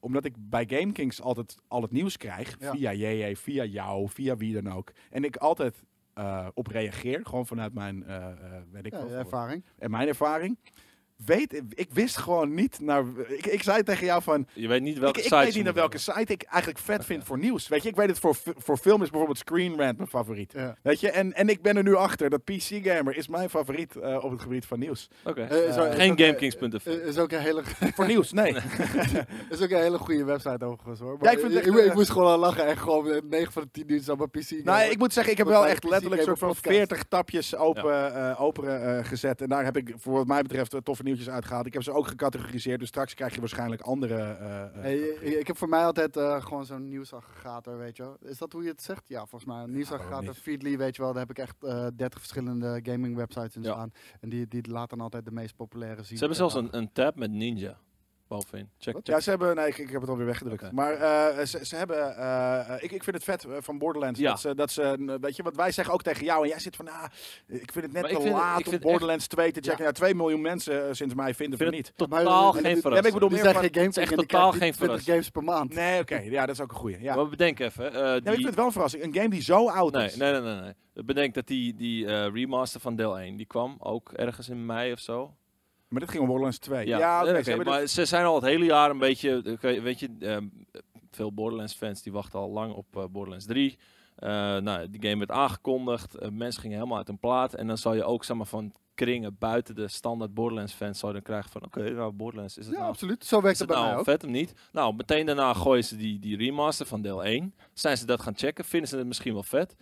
omdat 0.00 0.24
ik 0.24 0.34
bij 0.38 0.64
GameKings 0.68 1.22
altijd 1.22 1.56
al 1.68 1.82
het 1.82 1.90
nieuws 1.90 2.16
krijg, 2.16 2.56
Ja. 2.58 2.70
via 2.70 2.92
JJ, 2.92 3.36
via 3.36 3.64
jou, 3.64 4.08
via 4.08 4.36
wie 4.36 4.62
dan 4.62 4.72
ook. 4.72 4.92
En 5.10 5.24
ik 5.24 5.36
altijd 5.36 5.82
op 6.54 6.66
reageer, 6.66 7.20
gewoon 7.26 7.46
vanuit 7.46 7.74
mijn, 7.74 8.04
weet 8.70 8.86
ik 8.86 8.92
Ja, 8.92 9.06
wel, 9.06 9.16
ervaring. 9.18 9.64
en 9.78 9.90
mijn 9.90 10.08
ervaring. 10.08 10.58
Weet, 11.24 11.62
ik 11.68 11.88
wist 11.92 12.16
gewoon 12.16 12.54
niet 12.54 12.80
naar. 12.80 13.04
Ik, 13.28 13.46
ik 13.46 13.62
zei 13.62 13.82
tegen 13.82 14.06
jou 14.06 14.22
van. 14.22 14.46
Je 14.54 14.68
weet 14.68 14.82
niet 14.82 14.94
Ik, 14.94 15.00
welke 15.00 15.18
ik 15.18 15.24
site 15.24 15.36
weet 15.36 15.48
je 15.48 15.54
niet 15.54 15.64
naar 15.64 15.74
welke 15.74 15.98
site 15.98 16.32
ik 16.32 16.42
eigenlijk 16.42 16.78
vet 16.84 17.04
vind 17.04 17.24
voor 17.24 17.38
nieuws. 17.38 17.68
Weet 17.68 17.82
je, 17.82 17.88
ik 17.88 17.96
weet 17.96 18.08
het 18.08 18.18
voor, 18.18 18.36
voor 18.56 18.76
film 18.76 19.02
is 19.02 19.08
bijvoorbeeld 19.10 19.38
Screen 19.38 19.76
Rant 19.78 19.96
mijn 19.96 20.08
favoriet. 20.08 20.52
Ja. 20.56 20.76
Weet 20.82 21.00
je, 21.00 21.10
en, 21.10 21.32
en 21.32 21.48
ik 21.48 21.62
ben 21.62 21.76
er 21.76 21.82
nu 21.82 21.94
achter 21.94 22.30
dat 22.30 22.44
PC 22.44 22.60
Gamer 22.82 23.16
is 23.16 23.28
mijn 23.28 23.50
favoriet 23.50 23.96
eh, 23.96 24.24
op 24.24 24.30
het 24.30 24.40
gebied 24.42 24.66
van 24.66 24.78
nieuws. 24.78 25.08
Oké. 25.24 25.42
Eh, 25.42 25.76
Eh, 25.76 25.94
Geen 25.94 26.18
GameKings.nl. 26.18 26.78
eh, 26.84 26.92
Is 27.06 27.18
ook 27.18 27.32
een 27.32 27.40
hele, 27.40 27.62
voor 27.94 28.06
nieuws, 28.06 28.32
nee. 28.32 28.52
is 29.50 29.62
ook 29.62 29.70
een 29.70 29.80
hele 29.80 29.98
goede 29.98 30.24
website 30.24 30.64
overigens 30.64 31.00
hoor. 31.00 31.18
Ja, 31.20 31.30
ik 31.30 31.38
ik, 31.38 31.54
echt, 31.66 31.78
ik 31.86 31.94
moest 31.94 32.10
gewoon 32.10 32.32
al 32.32 32.38
lachen 32.38 32.66
en 32.66 32.76
gewoon 32.78 33.10
eh, 33.10 33.20
9 33.30 33.52
van 33.52 33.62
de 33.62 33.68
10 33.70 33.92
uur 33.92 34.02
allemaal 34.06 34.28
PC. 34.28 34.64
nou, 34.64 34.90
ik 34.90 34.98
moet 34.98 35.12
zeggen, 35.12 35.32
ik 35.32 35.38
heb 35.38 35.46
wel 35.46 35.66
echt 35.66 35.84
letterlijk 35.84 36.22
soort 36.22 36.38
Gamer 36.38 36.54
van 36.54 36.62
podcast. 36.62 36.76
40 36.88 37.02
tapjes 37.08 37.56
open, 37.56 38.14
eh, 38.14 38.40
open 38.40 38.96
eh, 38.98 39.04
gezet. 39.04 39.40
En 39.40 39.48
daar 39.48 39.64
heb 39.64 39.76
ik 39.76 39.94
voor 39.96 40.12
wat 40.12 40.26
mij 40.26 40.42
betreft 40.42 40.74
toffe 40.82 41.02
nieuwtjes 41.12 41.34
uitgehaald. 41.34 41.66
Ik 41.66 41.72
heb 41.72 41.82
ze 41.82 41.92
ook 41.92 42.06
gecategoriseerd, 42.06 42.78
dus 42.78 42.88
straks 42.88 43.14
krijg 43.14 43.34
je 43.34 43.40
waarschijnlijk 43.40 43.80
andere. 43.82 44.14
eh, 44.14 44.62
eh, 44.64 44.72
Hey, 44.74 44.96
ik, 44.98 45.20
ik 45.38 45.46
heb 45.46 45.56
voor 45.56 45.68
mij 45.68 45.84
altijd 45.84 46.16
eh, 46.16 46.42
gewoon 46.44 46.66
zo'n 46.66 46.88
nieuwsaggregator, 46.88 47.78
weet 47.78 47.96
je 47.96 48.02
wel. 48.02 48.16
Is 48.20 48.38
dat 48.38 48.52
hoe 48.52 48.62
je 48.62 48.68
het 48.68 48.82
zegt? 48.82 49.02
Ja, 49.08 49.18
volgens 49.18 49.44
mij. 49.44 49.62
Een 49.62 49.72
nieuwsaggregator? 49.72 50.34
Feedly, 50.34 50.76
weet 50.78 50.96
je 50.96 51.02
wel. 51.02 51.12
Daar 51.12 51.20
heb 51.26 51.30
ik 51.30 51.38
echt 51.38 51.64
eh 51.64 51.86
30 51.96 52.18
verschillende 52.20 52.80
gaming 52.82 53.16
websites 53.16 53.56
in 53.56 53.62
Ja. 53.62 53.72
staan. 53.72 53.92
En 54.20 54.28
die, 54.28 54.48
die 54.48 54.70
laten 54.70 55.00
altijd 55.00 55.24
de 55.24 55.32
meest 55.32 55.56
populaire 55.56 56.02
zien. 56.02 56.16
Ze 56.18 56.24
hebben 56.24 56.36
zelfs 56.36 56.54
een, 56.54 56.68
een 56.76 56.92
tab 56.92 57.16
met 57.16 57.30
Ninja 57.30 57.78
bovenin. 58.34 58.70
Check, 58.78 58.94
check. 58.94 59.06
Ja, 59.06 59.20
ze 59.20 59.30
hebben. 59.30 59.54
Nee, 59.56 59.66
ik, 59.66 59.78
ik 59.78 59.90
heb 59.90 60.00
het 60.00 60.10
alweer 60.10 60.26
weggedrukt. 60.26 60.72
Maar 60.72 60.92
eh, 60.92 61.44
ze, 61.46 61.66
ze 61.66 61.76
hebben. 61.76 62.16
eh, 62.16 62.74
ik, 62.80 62.90
ik 62.92 63.02
vind 63.04 63.16
het 63.16 63.24
vet 63.24 63.44
eh, 63.44 63.56
van 63.60 63.78
Borderlands. 63.78 64.20
Ja. 64.20 64.30
Dat 64.30 64.40
ze, 64.40 64.54
dat 64.54 64.70
ze. 64.70 64.82
eh, 64.82 65.14
Weet 65.20 65.36
je 65.36 65.42
wat 65.42 65.56
wij 65.56 65.72
zeggen 65.72 65.94
ook 65.94 66.02
tegen 66.02 66.24
jou? 66.24 66.42
En 66.42 66.48
jij 66.48 66.58
zit 66.58 66.76
van. 66.76 66.88
Ah, 66.88 67.04
ik 67.46 67.72
vind 67.72 67.84
het 67.84 67.92
net 67.92 68.02
Maar 68.02 68.10
te 68.10 68.20
het- 68.22 68.32
laat 68.32 68.68
om 68.68 68.78
Borderlands 68.78 69.26
2 69.26 69.52
te 69.52 69.60
checken. 69.60 69.78
Ja. 69.78 69.84
Ja. 69.84 69.92
2 69.92 70.14
miljoen 70.14 70.40
mensen 70.40 70.86
eh, 70.88 70.92
sinds 70.92 71.14
mij 71.14 71.34
vinden 71.34 71.58
het 71.64 71.70
niet. 71.74 71.92
totaal 71.96 72.20
eh, 72.20 72.26
geen 72.26 72.54
ja, 72.54 72.60
maar 72.62 72.70
ik 72.72 72.80
verrassing. 72.80 73.14
bedoel 73.14 73.28
meer 73.28 73.54
geen 73.54 73.74
games 73.74 73.96
echt 73.96 74.14
totaal 74.16 74.52
geen 74.52 74.72
20 74.72 75.04
games 75.04 75.28
per 75.30 75.42
maand. 75.44 75.74
Nee, 75.74 76.00
oké. 76.00 76.16
Ja, 76.16 76.46
dat 76.46 76.54
is 76.54 76.60
ook 76.60 76.70
een 76.70 76.76
goeie. 76.76 77.00
Ja. 77.02 77.14
Maar 77.14 77.28
bedenk 77.28 77.58
even. 77.60 77.92
eh, 77.92 78.00
Ja, 78.02 78.12
die, 78.20 78.28
ik 78.28 78.34
vind 78.34 78.44
het 78.46 78.54
wel 78.54 78.66
een 78.66 78.72
verrassing. 78.72 79.02
Een 79.04 79.14
game 79.14 79.28
die 79.28 79.42
zo 79.42 79.68
oud 79.68 79.92
nee, 79.92 80.06
is. 80.06 80.16
nee, 80.16 80.32
nee, 80.32 80.40
nee, 80.40 80.60
nee. 80.60 80.72
Bedenk 81.04 81.34
dat 81.34 81.46
die, 81.46 81.74
die 81.74 82.06
eh, 82.06 82.32
remaster 82.32 82.80
van 82.80 82.96
deel 82.96 83.18
1, 83.18 83.36
die 83.36 83.46
kwam 83.46 83.76
ook 83.78 84.12
ergens 84.12 84.48
in 84.48 84.66
mei 84.66 84.92
of 84.92 84.98
zo. 84.98 85.34
Maar 85.92 86.00
dit 86.00 86.10
ging 86.10 86.20
om 86.22 86.26
Borderlands 86.28 86.58
2. 86.58 86.86
Ja, 86.86 86.98
Ja, 86.98 87.24
ze 87.42 87.56
maar 87.56 87.80
dit- 87.80 87.90
ze 87.90 88.04
zijn 88.04 88.24
al 88.24 88.34
het 88.34 88.44
hele 88.44 88.64
jaar 88.64 88.90
een 88.90 88.98
beetje, 88.98 89.58
weet- 89.60 90.00
je, 90.00 90.08
ehm, 90.20 90.46
veel 91.10 91.32
Borderlands 91.32 91.74
fans 91.74 92.02
die 92.02 92.12
wachten 92.12 92.38
al 92.38 92.50
lang 92.50 92.74
op 92.74 92.96
eh, 92.96 93.04
Borderlands 93.10 93.46
3. 93.46 93.78
Eh, 94.16 94.28
nou, 94.56 94.90
die 94.90 95.02
game 95.02 95.18
werd 95.18 95.30
aangekondigd, 95.30 96.14
eh, 96.14 96.28
mensen 96.28 96.60
gingen 96.60 96.76
helemaal 96.76 96.98
uit 96.98 97.06
hun 97.06 97.18
plaat 97.18 97.54
en 97.54 97.66
dan 97.66 97.78
zal 97.78 97.94
je 97.94 98.04
ook 98.04 98.24
zeg 98.24 98.36
maar, 98.36 98.46
van 98.46 98.72
kringen 98.94 99.36
buiten 99.38 99.74
de 99.74 99.88
standaard 99.88 100.34
Borderlands 100.34 100.72
fans 100.72 100.98
zou 100.98 101.12
dan 101.12 101.22
krijgen 101.22 101.50
van 101.50 101.64
oké, 101.64 101.90
nou 101.90 102.12
Borderlands 102.12 102.58
is 102.58 102.64
het 102.64 102.74
Ja, 102.74 102.80
nou 102.80 102.92
absoluut. 102.92 103.24
Zo 103.24 103.40
werkt 103.40 103.58
het 103.58 103.68
het 103.68 103.76
bij 103.78 103.86
mij 103.86 103.92
nou 103.94 104.04
vet 104.04 104.24
of 104.24 104.30
niet? 104.30 104.54
Nou, 104.72 104.94
meteen 104.94 105.26
daarna 105.26 105.52
gooien 105.54 105.84
ze 105.84 105.96
die, 105.96 106.18
die 106.18 106.36
remaster 106.36 106.86
van 106.86 107.02
deel 107.02 107.24
1. 107.24 107.54
Zijn 107.72 107.96
ze 107.96 108.06
dat 108.06 108.20
gaan 108.22 108.36
checken? 108.36 108.64
Vinden 108.64 108.88
ze 108.88 108.96
het 108.96 109.06
misschien 109.06 109.32
wel 109.32 109.42
vet? 109.42 109.74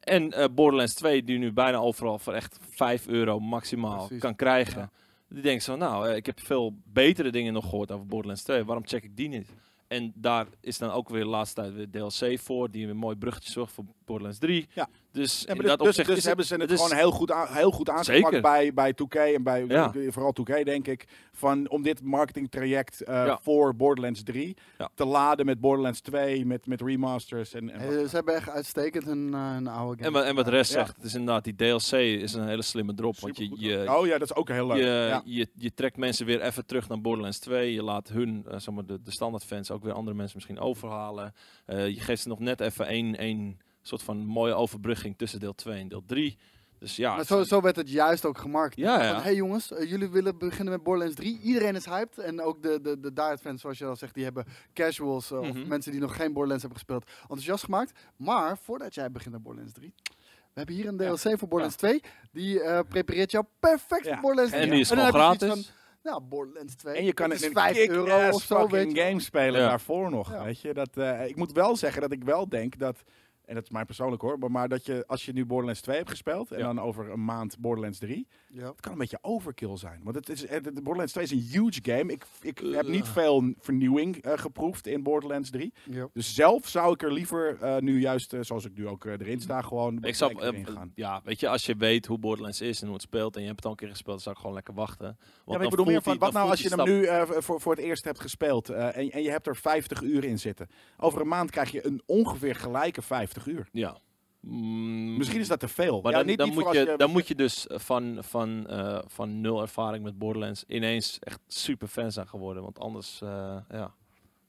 En 0.00 0.34
Borderlands 0.54 0.94
2, 0.94 1.24
die 1.24 1.38
nu 1.38 1.52
bijna 1.52 1.78
overal 1.78 2.18
voor 2.18 2.32
echt 2.32 2.58
5 2.70 3.06
euro 3.06 3.40
maximaal 3.40 3.96
Precies. 3.96 4.20
kan 4.20 4.36
krijgen. 4.36 4.80
Ja. 4.80 4.90
Die 5.34 5.42
denkt 5.42 5.62
zo, 5.62 5.76
nou, 5.76 6.08
eh, 6.08 6.16
ik 6.16 6.26
heb 6.26 6.40
veel 6.40 6.74
betere 6.84 7.30
dingen 7.30 7.52
nog 7.52 7.64
gehoord 7.68 7.92
over 7.92 8.06
Borderlands 8.06 8.42
2. 8.42 8.64
Waarom 8.64 8.86
check 8.86 9.04
ik 9.04 9.16
die 9.16 9.28
niet? 9.28 9.48
En 9.88 10.12
daar 10.14 10.46
is 10.60 10.78
dan 10.78 10.90
ook 10.90 11.08
weer 11.08 11.22
de 11.22 11.28
laatste 11.28 11.60
tijd 11.60 11.74
weer 11.74 11.90
DLC 11.90 12.38
voor, 12.40 12.70
die 12.70 12.86
weer 12.86 12.96
mooi 12.96 13.16
bruggetje 13.16 13.52
zorgt 13.52 13.72
voor 13.72 13.84
Borderlands 14.04 14.38
3. 14.38 14.66
Ja. 14.74 14.88
Dus 15.14 15.40
Ja, 15.40 15.48
in 15.50 15.56
maar 15.56 15.66
dat 15.66 15.78
dus, 15.78 15.88
opzicht 15.88 16.08
dus 16.08 16.16
is 16.16 16.24
hebben 16.24 16.44
ze 16.44 16.54
het, 16.56 16.70
gewoon 16.72 16.94
heel 16.96 17.10
goed, 17.10 17.30
aan, 17.32 17.46
heel 17.50 17.70
goed 17.70 17.88
aangepakt 17.90 18.24
Zeker. 18.24 18.40
bij, 18.40 18.72
bij 18.74 18.92
2K 18.94 19.14
en 19.34 19.42
bij 19.42 19.64
Ja. 19.68 19.92
vooral 20.08 20.32
2K 20.40 20.64
denk 20.64 20.86
ik. 20.86 21.04
Van, 21.32 21.68
om 21.70 21.82
dit 21.82 22.02
marketingtraject 22.02 23.00
eh, 23.02 23.14
Ja. 23.14 23.38
voor 23.42 23.76
Borderlands 23.76 24.22
3 24.22 24.56
Ja. 24.78 24.90
te 24.94 25.04
laden 25.04 25.46
met 25.46 25.60
Borderlands 25.60 26.00
2, 26.00 26.46
met, 26.46 26.66
met 26.66 26.80
remasters. 26.80 27.52
En, 27.54 27.70
en 27.70 27.80
Eh, 27.80 27.88
ze 27.88 28.08
hebben 28.16 28.34
echt 28.34 28.48
uitstekend 28.48 29.04
hun, 29.04 29.34
eh, 29.34 29.52
hun 29.52 29.66
oude 29.66 29.94
game. 29.96 30.06
En, 30.06 30.12
wat- 30.12 30.24
en 30.24 30.34
wat 30.34 30.44
de 30.44 30.50
rest 30.50 30.72
Ja. 30.72 30.78
zegt, 30.78 30.96
het 30.96 31.04
is 31.04 31.14
inderdaad, 31.14 31.44
die 31.44 31.54
DLC 31.54 31.92
is 31.92 32.32
een 32.34 32.48
hele 32.48 32.62
slimme 32.62 32.94
drop. 32.94 33.18
Want 33.20 33.36
je, 33.36 33.50
je, 33.56 33.96
oh 33.96 34.06
ja, 34.06 34.18
dat 34.18 34.30
is 34.30 34.36
ook 34.36 34.48
heel 34.48 34.66
leuk. 34.66 34.76
je, 34.76 34.84
ja. 34.84 35.22
je, 35.24 35.48
je 35.54 35.74
trekt 35.74 35.96
mensen 35.96 36.26
weer 36.26 36.40
even 36.42 36.66
terug 36.66 36.88
naar 36.88 37.00
Borderlands 37.00 37.38
2. 37.38 37.72
Je 37.72 37.82
laat 37.82 38.08
hun, 38.08 38.44
eh, 38.48 38.58
zeg 38.58 38.74
maar 38.74 38.86
de, 38.86 39.02
de 39.02 39.10
standaard 39.12 39.44
fans, 39.44 39.70
ook 39.70 39.82
weer 39.84 39.92
andere 39.92 40.16
mensen 40.16 40.34
misschien 40.36 40.58
overhalen. 40.60 41.34
Eh, 41.66 41.88
je 41.88 42.00
geeft 42.00 42.22
ze 42.22 42.28
nog 42.28 42.38
net 42.38 42.60
even 42.60 42.86
één, 42.86 43.16
één 43.18 43.58
soort 43.86 44.02
van 44.02 44.16
mooie 44.26 44.54
overbrugging 44.54 45.18
tussen 45.18 45.40
deel 45.40 45.54
2 45.54 45.80
en 45.80 45.88
deel 45.88 46.02
3. 46.06 46.38
Dus 46.78 46.96
ja, 46.96 47.14
Maar 47.14 47.24
zo, 47.24 47.42
zo 47.42 47.60
werd 47.60 47.76
het 47.76 47.90
juist 47.90 48.24
ook 48.24 48.38
gemarkt. 48.38 48.76
Ja, 48.76 49.02
ja. 49.02 49.12
Van, 49.14 49.22
hey 49.22 49.34
jongens, 49.34 49.72
eh, 49.72 49.90
jullie 49.90 50.08
willen 50.08 50.38
beginnen 50.38 50.72
met 50.72 50.82
Borderlands 50.82 51.16
3. 51.20 51.40
Iedereen 51.40 51.74
is 51.74 51.84
hyped. 51.84 52.18
En 52.18 52.40
ook 52.40 52.62
de, 52.62 52.80
de, 52.82 53.00
de 53.00 53.12
diehard 53.12 53.40
fans, 53.40 53.60
zoals 53.60 53.78
je 53.78 53.84
al 53.84 53.96
zegt, 53.96 54.14
die 54.14 54.24
hebben 54.24 54.44
casuals 54.74 55.30
eh, 55.30 55.38
of 55.38 55.52
Mhm. 55.52 55.68
mensen 55.68 55.92
die 55.92 56.00
nog 56.00 56.16
geen 56.16 56.32
Borderlands 56.32 56.62
hebben 56.62 56.80
gespeeld, 56.82 57.10
enthousiast 57.20 57.64
gemaakt. 57.64 57.92
Maar 58.16 58.58
voordat 58.58 58.94
jij 58.94 59.10
begint 59.10 59.32
met 59.34 59.42
Borderlands 59.42 59.74
3, 59.78 59.94
we 60.24 60.60
hebben 60.60 60.74
hier 60.74 60.86
een 60.88 60.96
DLC 60.96 61.18
voor 61.38 61.48
Borderlands 61.48 61.76
2. 61.76 62.00
Die 62.32 62.60
eh, 62.62 62.80
prepareert 62.88 63.30
jou 63.30 63.44
perfect 63.60 64.04
Ja. 64.04 64.12
voor 64.12 64.20
Borderlands 64.20 64.50
3. 64.52 64.64
en 64.64 64.70
die 64.70 64.80
is 64.80 64.88
gewoon 64.88 65.08
gratis. 65.08 65.48
van, 65.48 65.62
nou, 66.02 66.20
Borderlands 66.22 66.74
2. 66.74 66.96
En 66.96 67.04
je 67.04 67.12
kan 67.12 67.30
het 67.30 67.42
een 67.44 67.52
5 67.52 67.88
euro 67.88 68.28
of 68.30 68.42
zo, 68.42 68.68
weet 68.68 68.92
je. 68.92 69.02
game 69.02 69.20
spelen 69.20 69.60
Ja. 69.60 69.68
daarvoor 69.68 70.10
nog. 70.10 70.30
Ja. 70.30 70.44
Weet 70.44 70.60
je? 70.60 70.74
Dat, 70.74 70.96
eh, 70.96 71.26
ik 71.28 71.36
moet 71.36 71.52
wel 71.52 71.76
zeggen 71.76 72.00
dat 72.02 72.12
ik 72.12 72.24
wel 72.24 72.48
denk 72.48 72.78
dat, 72.78 73.02
en 73.46 73.54
dat 73.54 73.64
is 73.64 73.70
mij 73.70 73.84
persoonlijk 73.84 74.22
hoor, 74.22 74.38
maar, 74.38 74.50
maar 74.50 74.68
dat 74.68 74.86
je 74.86 75.04
als 75.06 75.24
je 75.24 75.32
nu 75.32 75.44
Borderlands 75.46 75.80
2 75.80 75.96
hebt 75.96 76.10
gespeeld 76.10 76.52
en 76.52 76.58
Ja. 76.58 76.64
dan 76.64 76.80
over 76.80 77.10
een 77.10 77.24
maand 77.24 77.58
Borderlands 77.58 77.98
3, 77.98 78.26
Ja. 78.48 78.66
het 78.68 78.80
kan 78.80 78.92
een 78.92 78.98
beetje 78.98 79.18
overkill 79.22 79.76
zijn. 79.76 80.00
Want 80.02 80.16
het 80.16 80.28
is, 80.28 80.48
het, 80.48 80.74
Borderlands 80.74 81.12
2 81.12 81.24
is 81.24 81.30
een 81.30 81.38
huge 81.62 81.80
game. 81.82 82.12
Ik, 82.12 82.24
ik 82.40 82.58
heb 82.72 82.86
niet 82.88 83.08
veel 83.08 83.54
vernieuwing 83.58 84.16
eh, 84.16 84.32
geproefd 84.38 84.86
in 84.86 85.02
Borderlands 85.02 85.50
3. 85.50 85.72
Ja. 85.90 86.08
Dus 86.12 86.34
zelf 86.34 86.68
zou 86.68 86.92
ik 86.92 87.02
er 87.02 87.12
liever 87.12 87.56
eh, 87.60 87.76
nu 87.78 88.00
juist, 88.00 88.32
eh, 88.32 88.40
zoals 88.42 88.64
ik 88.64 88.76
nu 88.76 88.88
ook 88.88 89.04
erin 89.04 89.40
sta, 89.40 89.62
gewoon 89.62 90.02
Ik 90.04 90.14
zou, 90.14 90.40
erin 90.40 90.66
gaan. 90.66 90.92
ja, 90.94 91.20
weet 91.24 91.40
je, 91.40 91.48
als 91.48 91.66
je 91.66 91.74
weet 91.76 92.06
hoe 92.06 92.18
Borderlands 92.18 92.60
is 92.60 92.80
en 92.80 92.84
hoe 92.86 92.94
het 92.94 93.04
speelt 93.04 93.34
en 93.34 93.40
je 93.40 93.46
hebt 93.46 93.58
het 93.58 93.64
al 93.66 93.70
een 93.70 93.76
keer 93.76 93.88
gespeeld, 93.88 94.14
dan 94.14 94.22
zou 94.22 94.34
ik 94.34 94.40
gewoon 94.40 94.54
lekker 94.56 94.74
wachten. 94.74 95.06
Want 95.06 95.18
Ja, 95.46 95.52
maar 95.54 95.62
ik 95.64 95.70
bedoel 95.70 95.84
meer 95.84 96.02
van, 96.02 96.18
wat 96.18 96.32
nou 96.32 96.50
als 96.50 96.60
je 96.62 96.68
hem 96.74 96.84
nu 96.84 97.04
eh, 97.04 97.22
voor, 97.28 97.60
voor 97.60 97.74
het 97.74 97.84
eerst 97.84 98.04
hebt 98.04 98.20
gespeeld 98.20 98.68
eh, 98.68 98.96
en, 98.96 99.10
en 99.10 99.22
je 99.22 99.30
hebt 99.30 99.46
er 99.46 99.56
50 99.56 100.02
uur 100.02 100.24
in 100.24 100.38
zitten. 100.38 100.68
Over 100.98 101.20
een 101.20 101.28
maand 101.28 101.50
krijg 101.50 101.70
je 101.70 101.86
een 101.86 102.02
ongeveer 102.06 102.54
gelijke 102.54 103.02
50 103.02 103.33
uur. 103.46 103.68
Ja. 103.72 103.96
Mm, 104.40 105.16
Misschien 105.16 105.40
is 105.40 105.48
dat 105.48 105.60
te 105.60 105.68
veel. 105.68 106.00
Maar 106.02 106.12
ja, 106.12 106.18
dan, 106.18 106.26
niet, 106.26 106.38
dan, 106.38 106.48
niet 106.48 106.58
moet 106.58 106.72
je, 106.72 106.94
dan 106.96 107.10
moet 107.10 107.28
je 107.28 107.34
dus 107.34 107.66
van, 107.68 108.16
van, 108.20 108.66
eh, 108.66 108.98
van 109.06 109.40
nul 109.40 109.60
ervaring 109.60 110.04
met 110.04 110.18
Borderlands 110.18 110.64
ineens 110.66 111.18
echt 111.20 111.40
super 111.46 111.88
fan 111.88 112.12
zijn 112.12 112.28
geworden. 112.28 112.62
Want 112.62 112.78
anders, 112.78 113.20
eh, 113.22 113.56
ja, 113.70 113.94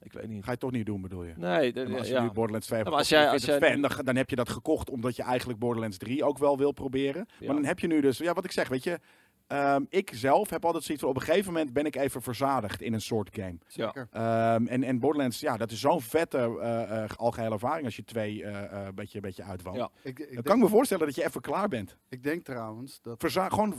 ik 0.02 0.12
weet 0.12 0.28
niet. 0.28 0.44
Ga 0.44 0.50
je 0.50 0.56
toch 0.58 0.70
niet 0.70 0.86
doen, 0.86 1.00
bedoel 1.02 1.24
je? 1.24 1.32
Nee, 1.36 1.72
de- 1.72 1.96
als 1.98 2.06
je 2.06 2.12
ja. 2.12 2.22
nu 2.22 2.30
Borderlands 2.30 2.66
2 2.66 2.78
hebt 2.78 2.90
Ja, 2.90 2.96
maar 2.96 2.98
als 2.98 3.08
jij- 3.08 3.30
als 3.30 3.44
jij 3.44 3.58
fan, 3.70 3.80
dan, 3.80 3.90
dan 4.04 4.16
heb 4.16 4.30
je 4.30 4.36
dat 4.36 4.48
gekocht 4.48 4.90
omdat 4.90 5.16
je 5.16 5.22
eigenlijk 5.22 5.58
Borderlands 5.58 5.96
3 5.98 6.24
ook 6.24 6.38
wel 6.38 6.58
wil 6.58 6.72
proberen. 6.72 7.26
Maar 7.40 7.54
dan 7.54 7.64
heb 7.64 7.78
je 7.78 7.86
nu 7.86 8.00
dus, 8.00 8.18
ja, 8.18 8.32
wat 8.32 8.44
ik 8.44 8.52
zeg, 8.52 8.68
weet 8.68 8.84
je. 8.84 8.98
Ehm, 9.46 9.84
ik 9.88 10.10
zelf 10.14 10.50
heb 10.50 10.64
altijd 10.64 10.84
zoiets 10.84 11.02
van, 11.04 11.12
op 11.12 11.20
een 11.20 11.26
gegeven 11.26 11.52
moment 11.52 11.72
ben 11.72 11.86
ik 11.86 11.96
even 11.96 12.22
verzadigd 12.22 12.82
in 12.82 12.92
een 12.92 13.00
soort 13.00 13.28
game. 13.32 13.58
Zeker. 13.66 14.08
Ehm, 14.10 14.66
en, 14.66 14.82
en 14.82 14.98
Borderlands, 14.98 15.40
ja, 15.40 15.56
dat 15.56 15.70
is 15.70 15.80
zo'n 15.80 16.00
vette 16.00 16.38
eh 16.60 16.74
eh, 17.04 17.10
algehele 17.16 17.52
ervaring 17.52 17.84
als 17.84 17.96
je 17.96 18.04
twee 18.04 18.44
eh, 18.44 18.62
eh, 18.80 18.86
een 18.86 18.94
beetje, 18.94 19.20
beetje 19.20 19.42
uitwant. 19.42 19.76
Ja. 19.76 19.90
Ik, 20.02 20.18
ik, 20.18 20.34
Dan 20.34 20.42
kan 20.42 20.56
ik 20.56 20.62
me 20.62 20.68
voorstellen 20.68 21.06
dat 21.06 21.14
je 21.14 21.24
even 21.24 21.40
klaar 21.40 21.68
bent. 21.68 21.96
ik 22.08 22.22
denk 22.22 22.42
trouwens 22.44 22.98
dat... 23.02 23.20
Verza 23.20 23.48
gewoon, 23.48 23.74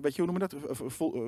weet 0.00 0.14
je, 0.16 0.22
hoe 0.22 0.32
noem 0.32 0.40
je 0.42 0.48
dat? 0.48 0.54
Vol- 0.70 1.26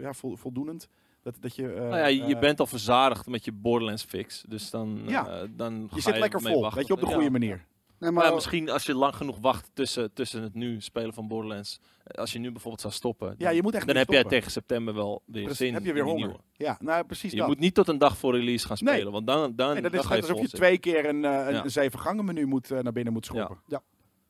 ja, 0.00 0.12
vol- 0.12 0.36
voldoenend. 0.36 0.88
Dat, 1.22 1.36
dat 1.40 1.54
je, 1.56 1.62
Nou 1.62 1.96
ja, 1.96 2.06
je, 2.06 2.38
bent 2.38 2.60
al 2.60 2.66
verzadigd 2.66 3.26
met 3.26 3.44
je 3.44 3.52
Borderlands 3.52 4.04
fix. 4.04 4.44
Dus 4.48 4.70
dan, 4.70 5.02
Ja. 5.06 5.46
dan 5.50 5.86
ga 5.90 5.96
je 5.96 6.02
zit 6.02 6.18
lekker 6.18 6.40
vol, 6.40 6.60
wachten. 6.60 6.78
weet 6.78 6.86
je, 6.86 6.92
op 6.94 7.00
de 7.00 7.06
Ja. 7.06 7.12
goede 7.14 7.30
manier. 7.30 7.64
Nee, 8.00 8.10
Maar 8.10 8.18
maar 8.20 8.28
ja, 8.28 8.34
misschien 8.34 8.70
als 8.70 8.86
je 8.86 8.94
lang 8.94 9.14
genoeg 9.16 9.38
wacht 9.38 9.70
tussen, 9.72 10.12
tussen 10.12 10.42
het 10.42 10.54
nu 10.54 10.80
spelen 10.80 11.14
van 11.14 11.28
Borderlands. 11.28 11.80
eh, 12.04 12.20
Als 12.20 12.32
je 12.32 12.38
nu 12.38 12.50
bijvoorbeeld 12.50 12.80
zou 12.82 12.92
stoppen. 12.92 13.34
Ja, 13.38 13.50
je 13.50 13.62
moet 13.62 13.74
echt 13.74 13.86
dan 13.86 13.96
heb 13.96 14.08
jij 14.10 14.24
tegen 14.24 14.50
september 14.50 14.94
wel 14.94 15.22
weer 15.26 15.42
Precies, 15.42 15.58
zin 15.58 15.74
heb 15.74 15.84
je 15.84 15.92
weer 15.92 16.04
honger. 16.04 16.18
nieuwe. 16.26 16.40
Ja, 16.52 16.76
nou 16.80 17.04
precies 17.04 17.30
Je 17.32 17.36
dat. 17.38 17.46
moet 17.46 17.58
niet 17.58 17.74
tot 17.74 17.88
een 17.88 17.98
dag 17.98 18.16
voor 18.18 18.34
release 18.36 18.66
gaan 18.66 18.76
Nee. 18.80 18.94
spelen. 18.94 19.12
Want 19.12 19.26
dan, 19.26 19.56
dan, 19.56 19.76
en 19.76 19.82
dat 19.82 19.92
dan 19.92 20.00
is 20.00 20.08
je 20.08 20.14
alsof 20.14 20.28
je 20.28 20.34
vol 20.34 20.46
twee 20.58 20.78
keer 20.78 21.04
een, 21.08 21.24
eh, 21.24 21.46
een, 21.46 21.52
Ja. 21.54 21.64
een 21.64 21.70
zeven 21.70 21.98
gangen 21.98 22.24
menu 22.24 22.46
moet, 22.46 22.70
eh, 22.70 22.78
naar 22.78 22.92
binnen 22.92 23.12
moet 23.12 23.24
schoppen. 23.26 23.58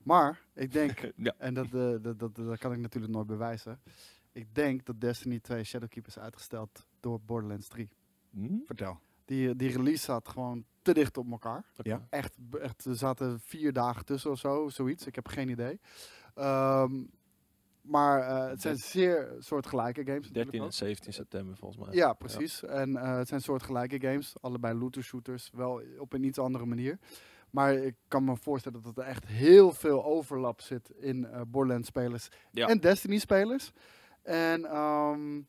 Maar 0.02 0.40
ik 0.54 0.72
denk. 0.72 1.12
Ja. 1.16 1.34
en 1.38 1.54
dat, 1.54 1.64
eh, 1.66 1.70
dat, 2.00 2.18
dat, 2.18 2.34
dat 2.36 2.58
kan 2.58 2.72
ik 2.72 2.78
natuurlijk 2.78 3.12
nooit 3.12 3.26
bewijzen. 3.26 3.80
Ik 4.32 4.54
denk 4.54 4.84
dat 4.84 5.00
Destiny 5.00 5.40
2 5.40 5.64
Shadowkeep 5.64 6.06
is 6.06 6.18
uitgesteld 6.18 6.86
door 7.00 7.20
Borderlands 7.20 7.68
3. 7.68 7.88
Hm? 8.30 8.56
Vertel. 8.66 8.98
Die, 9.24 9.56
die 9.56 9.70
release 9.70 10.04
zat 10.04 10.28
gewoon 10.28 10.64
te 10.82 10.94
dicht 10.94 11.16
op 11.18 11.30
elkaar. 11.30 11.64
Ja. 11.76 12.06
Echt, 12.10 12.36
echt, 12.60 12.84
er 12.84 12.96
zaten 12.96 13.40
vier 13.40 13.72
dagen 13.72 14.04
tussen 14.04 14.30
of 14.30 14.38
zo, 14.38 14.68
zoiets. 14.68 15.06
Ik 15.06 15.14
heb 15.14 15.28
geen 15.28 15.48
idee. 15.48 15.80
Ehm, 16.34 17.02
maar 17.80 18.20
eh, 18.22 18.48
het 18.48 18.60
zijn 18.60 18.76
zeer 18.76 19.34
soortgelijke 19.38 20.00
games. 20.04 20.26
natuurlijk 20.26 20.34
13 20.52 20.60
en 20.60 20.66
ook. 20.66 20.72
17 20.72 21.12
september 21.12 21.56
volgens 21.56 21.84
mij. 21.86 21.94
Ja, 21.94 22.12
precies. 22.12 22.62
En 22.64 22.96
eh, 22.96 23.16
het 23.16 23.28
zijn 23.28 23.40
soortgelijke 23.40 24.00
games. 24.00 24.34
Allebei 24.40 24.78
looter 24.78 25.02
shooters. 25.02 25.50
Wel 25.52 25.82
op 25.98 26.12
een 26.12 26.24
iets 26.24 26.38
andere 26.38 26.66
manier. 26.66 26.98
Maar 27.50 27.74
ik 27.74 27.94
kan 28.08 28.24
me 28.24 28.36
voorstellen 28.36 28.82
dat 28.82 28.96
er 28.98 29.04
echt 29.04 29.26
heel 29.26 29.72
veel 29.72 30.04
overlap 30.04 30.60
zit 30.60 30.90
in 30.90 31.24
eh 31.26 31.40
Borderlands 31.46 31.88
spelers 31.88 32.28
Ja. 32.50 32.66
en 32.68 32.80
Destiny 32.80 33.18
spelers. 33.18 33.72
En 34.22 34.64
ehm, 34.64 35.40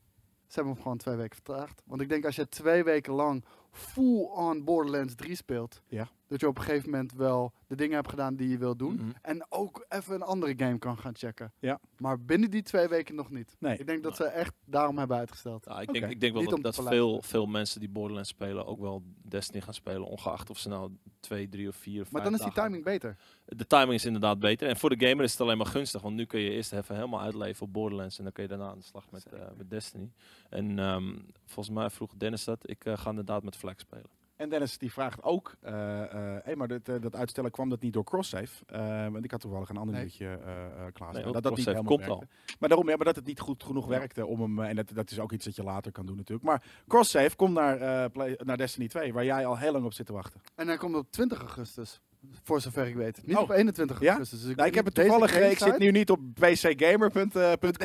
ze 0.52 0.56
hebben 0.60 0.74
hem 0.74 0.82
gewoon 0.82 0.98
twee 0.98 1.16
weken 1.16 1.36
vertraagd. 1.36 1.82
Want 1.86 2.02
ik 2.02 2.10
denk 2.10 2.26
als 2.26 2.36
je 2.36 2.50
twee 2.50 2.84
weken 2.84 3.14
lang 3.14 3.46
full-on 3.72 4.64
Borderlands 4.64 5.16
3 5.16 5.36
speelt, 5.36 5.82
Ja. 5.88 6.10
Dat 6.32 6.40
je 6.40 6.48
op 6.48 6.58
een 6.58 6.64
gegeven 6.64 6.90
moment 6.90 7.14
wel 7.14 7.54
de 7.68 7.76
dingen 7.76 7.96
hebt 7.96 8.10
gedaan 8.10 8.36
die 8.36 8.50
je 8.50 8.58
wil 8.58 8.76
doen. 8.76 8.96
Mhm. 8.96 9.10
En 9.22 9.46
ook 9.50 9.86
even 9.90 10.14
een 10.14 10.22
andere 10.22 10.54
game 10.58 10.78
kan 10.78 10.98
gaan 10.98 11.16
checken. 11.16 11.54
Ja. 11.60 11.80
Maar 11.98 12.22
binnen 12.22 12.52
die 12.52 12.62
twee 12.62 12.88
weken 12.88 13.16
nog 13.16 13.30
niet. 13.30 13.56
Nee. 13.60 13.78
Ik 13.78 13.88
denk 13.88 14.04
dat 14.04 14.16
ze 14.16 14.24
echt 14.24 14.54
daarom 14.66 14.98
hebben 14.98 15.18
uitgesteld. 15.18 15.66
Ja, 15.66 15.82
ik, 15.82 15.94
denk, 15.94 16.12
ik 16.12 16.20
denk 16.20 16.34
wel 16.34 16.42
Niet 16.42 16.64
dat, 16.64 16.76
dat 16.76 16.88
veel, 16.88 17.22
veel 17.22 17.46
mensen 17.46 17.80
die 17.80 17.90
Borderlands 17.90 18.30
spelen 18.30 18.66
ook 18.66 18.80
wel 18.80 19.04
Destiny 19.22 19.62
gaan 19.62 19.74
spelen. 19.74 20.04
Ongeacht 20.04 20.50
of 20.50 20.58
ze 20.58 20.70
nou 20.70 20.92
twee, 21.20 21.50
drie 21.50 21.68
of 21.68 21.76
vier 21.76 22.02
of 22.02 22.12
Maar 22.12 22.22
vijf 22.22 22.38
dan 22.38 22.48
is 22.48 22.54
die 22.54 22.64
timing 22.64 22.84
beter. 22.84 23.18
De 23.46 23.68
timing 23.68 23.94
is 23.94 24.06
inderdaad 24.06 24.40
beter. 24.40 24.68
En 24.68 24.78
voor 24.78 24.98
de 24.98 25.08
gamer 25.08 25.24
is 25.24 25.32
het 25.32 25.42
alleen 25.42 25.58
maar 25.58 25.66
gunstig. 25.66 26.02
Want 26.02 26.16
nu 26.16 26.26
kun 26.26 26.40
je 26.40 26.50
eerst 26.50 26.74
even 26.74 26.96
helemaal 26.96 27.22
uitleven 27.22 27.66
op 27.66 27.74
Borderlands. 27.74 28.18
En 28.18 28.24
dan 28.24 28.34
kun 28.34 28.44
je 28.44 28.50
daarna 28.50 28.70
aan 28.70 28.80
de 28.80 28.86
slag 28.86 29.12
met, 29.12 29.26
eh, 29.26 29.40
met 29.58 29.70
Destiny. 29.70 30.12
En 30.50 30.80
ehm, 30.80 31.16
volgens 31.46 31.76
mij 31.76 31.90
vroeg 31.90 32.14
Dennis 32.18 32.44
dat. 32.44 32.70
Ik 32.70 32.86
eh, 32.86 32.98
ga 32.98 33.10
inderdaad 33.10 33.44
met 33.44 33.56
Flex 33.56 33.82
spelen. 33.82 34.21
En 34.42 34.50
Dennis 34.50 34.78
die 34.78 34.92
vraagt 34.92 35.24
ook, 35.24 35.56
eh 35.62 36.02
eh 36.02 36.44
hey, 36.44 36.56
maar 36.56 36.68
dat, 36.68 36.88
eh, 36.88 36.96
dat 37.02 37.16
uitstellen 37.16 37.52
kwam 37.52 37.70
dat 37.70 37.82
niet 37.82 37.94
door 37.94 38.04
cross-save? 38.04 38.66
Eh, 38.66 39.08
want 39.08 39.24
ik 39.24 39.32
had 39.32 39.40
toevallig 39.42 39.70
een 39.70 39.78
ander 39.78 39.96
Nee. 39.96 40.14
eh 40.20 40.34
eh 40.34 40.94
klaar. 40.94 41.14
Nee, 41.14 41.24
dat 41.24 41.44
dat 41.44 41.56
niet 41.56 41.66
helemaal 41.66 41.84
komt 41.98 42.08
al. 42.08 42.24
Maar 42.60 42.70
daarom, 42.70 42.90
ja, 42.90 42.96
maar 42.96 43.06
dat 43.06 43.16
het 43.16 43.26
niet 43.26 43.40
goed 43.40 43.64
genoeg 43.64 43.86
werkte 43.86 44.26
om 44.26 44.42
hem, 44.42 44.60
en 44.60 44.76
dat, 44.76 44.90
dat 44.94 45.12
is 45.12 45.20
ook 45.20 45.32
iets 45.32 45.46
dat 45.46 45.56
je 45.56 45.64
later 45.64 45.92
kan 45.92 46.06
doen 46.06 46.16
natuurlijk. 46.16 46.48
Maar 46.48 46.64
cross-save 46.88 47.36
komt 47.36 47.54
naar, 47.54 47.78
eh, 47.82 48.12
Play- 48.12 48.40
naar 48.44 48.58
Destiny 48.58 48.88
2, 48.88 49.14
waar 49.14 49.26
jij 49.26 49.46
al 49.46 49.58
heel 49.58 49.72
lang 49.72 49.86
op 49.86 49.94
zit 49.94 50.06
te 50.06 50.14
wachten. 50.14 50.42
En 50.56 50.68
hij 50.68 50.78
komt 50.78 50.96
op 50.96 51.12
20 51.12 51.40
augustus. 51.40 52.02
Voor 52.44 52.62
zover 52.62 52.88
ik 52.88 52.96
weet. 52.96 53.20
Niet 53.26 53.36
Oh. 53.36 53.42
op 53.42 53.50
21 53.52 54.00
Ja? 54.00 54.10
augustus. 54.12 54.42
Dus 54.42 54.50
ik, 54.50 54.56
Nou, 54.56 54.68
ik 54.70 54.76
heb 54.76 54.86
het 54.86 54.94
toevallig, 54.96 55.36
eh, 55.36 55.52
ik 55.52 55.58
zit 55.58 55.78
nu 55.78 55.92
niet 55.92 56.10
op 56.10 56.20
pcgamer.com, 56.34 57.30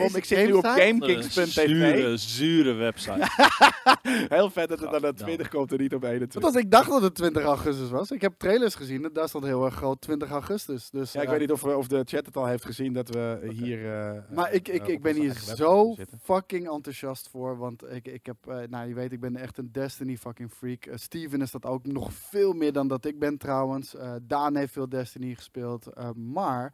Deze 0.03 0.17
ik 0.17 0.25
zit 0.25 0.47
nu 0.47 0.53
op 0.53 0.65
gamekings.tv. 0.65 1.67
Zure, 1.67 2.17
zure 2.17 2.73
website. 2.73 3.27
Heel 4.29 4.51
vet 4.51 4.69
dat 4.69 4.81
het 4.81 4.91
dan 4.91 5.01
naar 5.01 5.01
Gadverdamme. 5.01 5.15
20 5.15 5.49
komt 5.49 5.73
en 5.73 5.79
niet 5.79 5.95
op 5.95 6.03
21. 6.03 6.43
Want 6.43 6.55
als 6.55 6.65
ik 6.65 6.71
dacht 6.71 6.89
dat 6.89 7.03
het 7.03 7.15
20 7.15 7.43
augustus 7.43 7.91
was. 7.91 8.11
Ik 8.11 8.21
heb 8.21 8.35
trailers 8.39 8.75
gezien. 8.75 9.05
en 9.05 9.13
Daar 9.13 9.29
stond 9.29 9.45
heel 9.45 9.65
erg 9.65 9.75
groot 9.75 10.01
20 10.01 10.31
augustus. 10.31 10.91
Dus, 10.91 11.13
Ja, 11.13 11.21
ik 11.21 11.25
eh, 11.27 11.31
weet 11.33 11.41
niet 11.41 11.53
of, 11.53 11.65
of 11.65 11.87
de 11.89 12.03
chat 12.05 12.27
het 12.27 12.37
al 12.37 12.47
heeft 12.47 12.65
gezien 12.65 12.93
dat 12.93 13.09
we 13.09 13.49
hier... 13.53 13.93
eh, 13.93 14.21
Maar 14.35 14.53
ik, 14.53 14.69
ik, 14.69 14.83
eh, 14.87 14.93
ik 14.93 15.03
ben 15.03 15.15
hier 15.15 15.33
zo 15.57 15.95
fucking 16.23 16.71
enthousiast 16.71 17.29
voor. 17.29 17.57
Want 17.59 17.85
ik, 17.91 18.07
ik 18.07 18.27
heb, 18.27 18.37
eh, 18.49 18.57
nou 18.69 18.89
je 18.89 18.95
weet, 18.95 19.13
ik 19.13 19.21
ben 19.21 19.37
echt 19.37 19.59
een 19.59 19.69
Destiny 19.73 20.17
fucking 20.17 20.51
freak. 20.53 20.85
Eh, 20.87 20.97
Steven 20.97 21.41
is 21.43 21.51
dat 21.51 21.65
ook 21.67 21.87
nog 21.87 22.13
veel 22.13 22.53
meer 22.53 22.73
dan 22.73 22.89
dat 22.89 23.05
ik 23.05 23.19
ben 23.19 23.39
trouwens. 23.39 23.95
Daan 24.27 24.57
heeft 24.57 24.73
veel 24.73 24.89
Destiny 24.89 25.35
gespeeld. 25.35 25.87
eh, 25.87 26.11
maar 26.13 26.73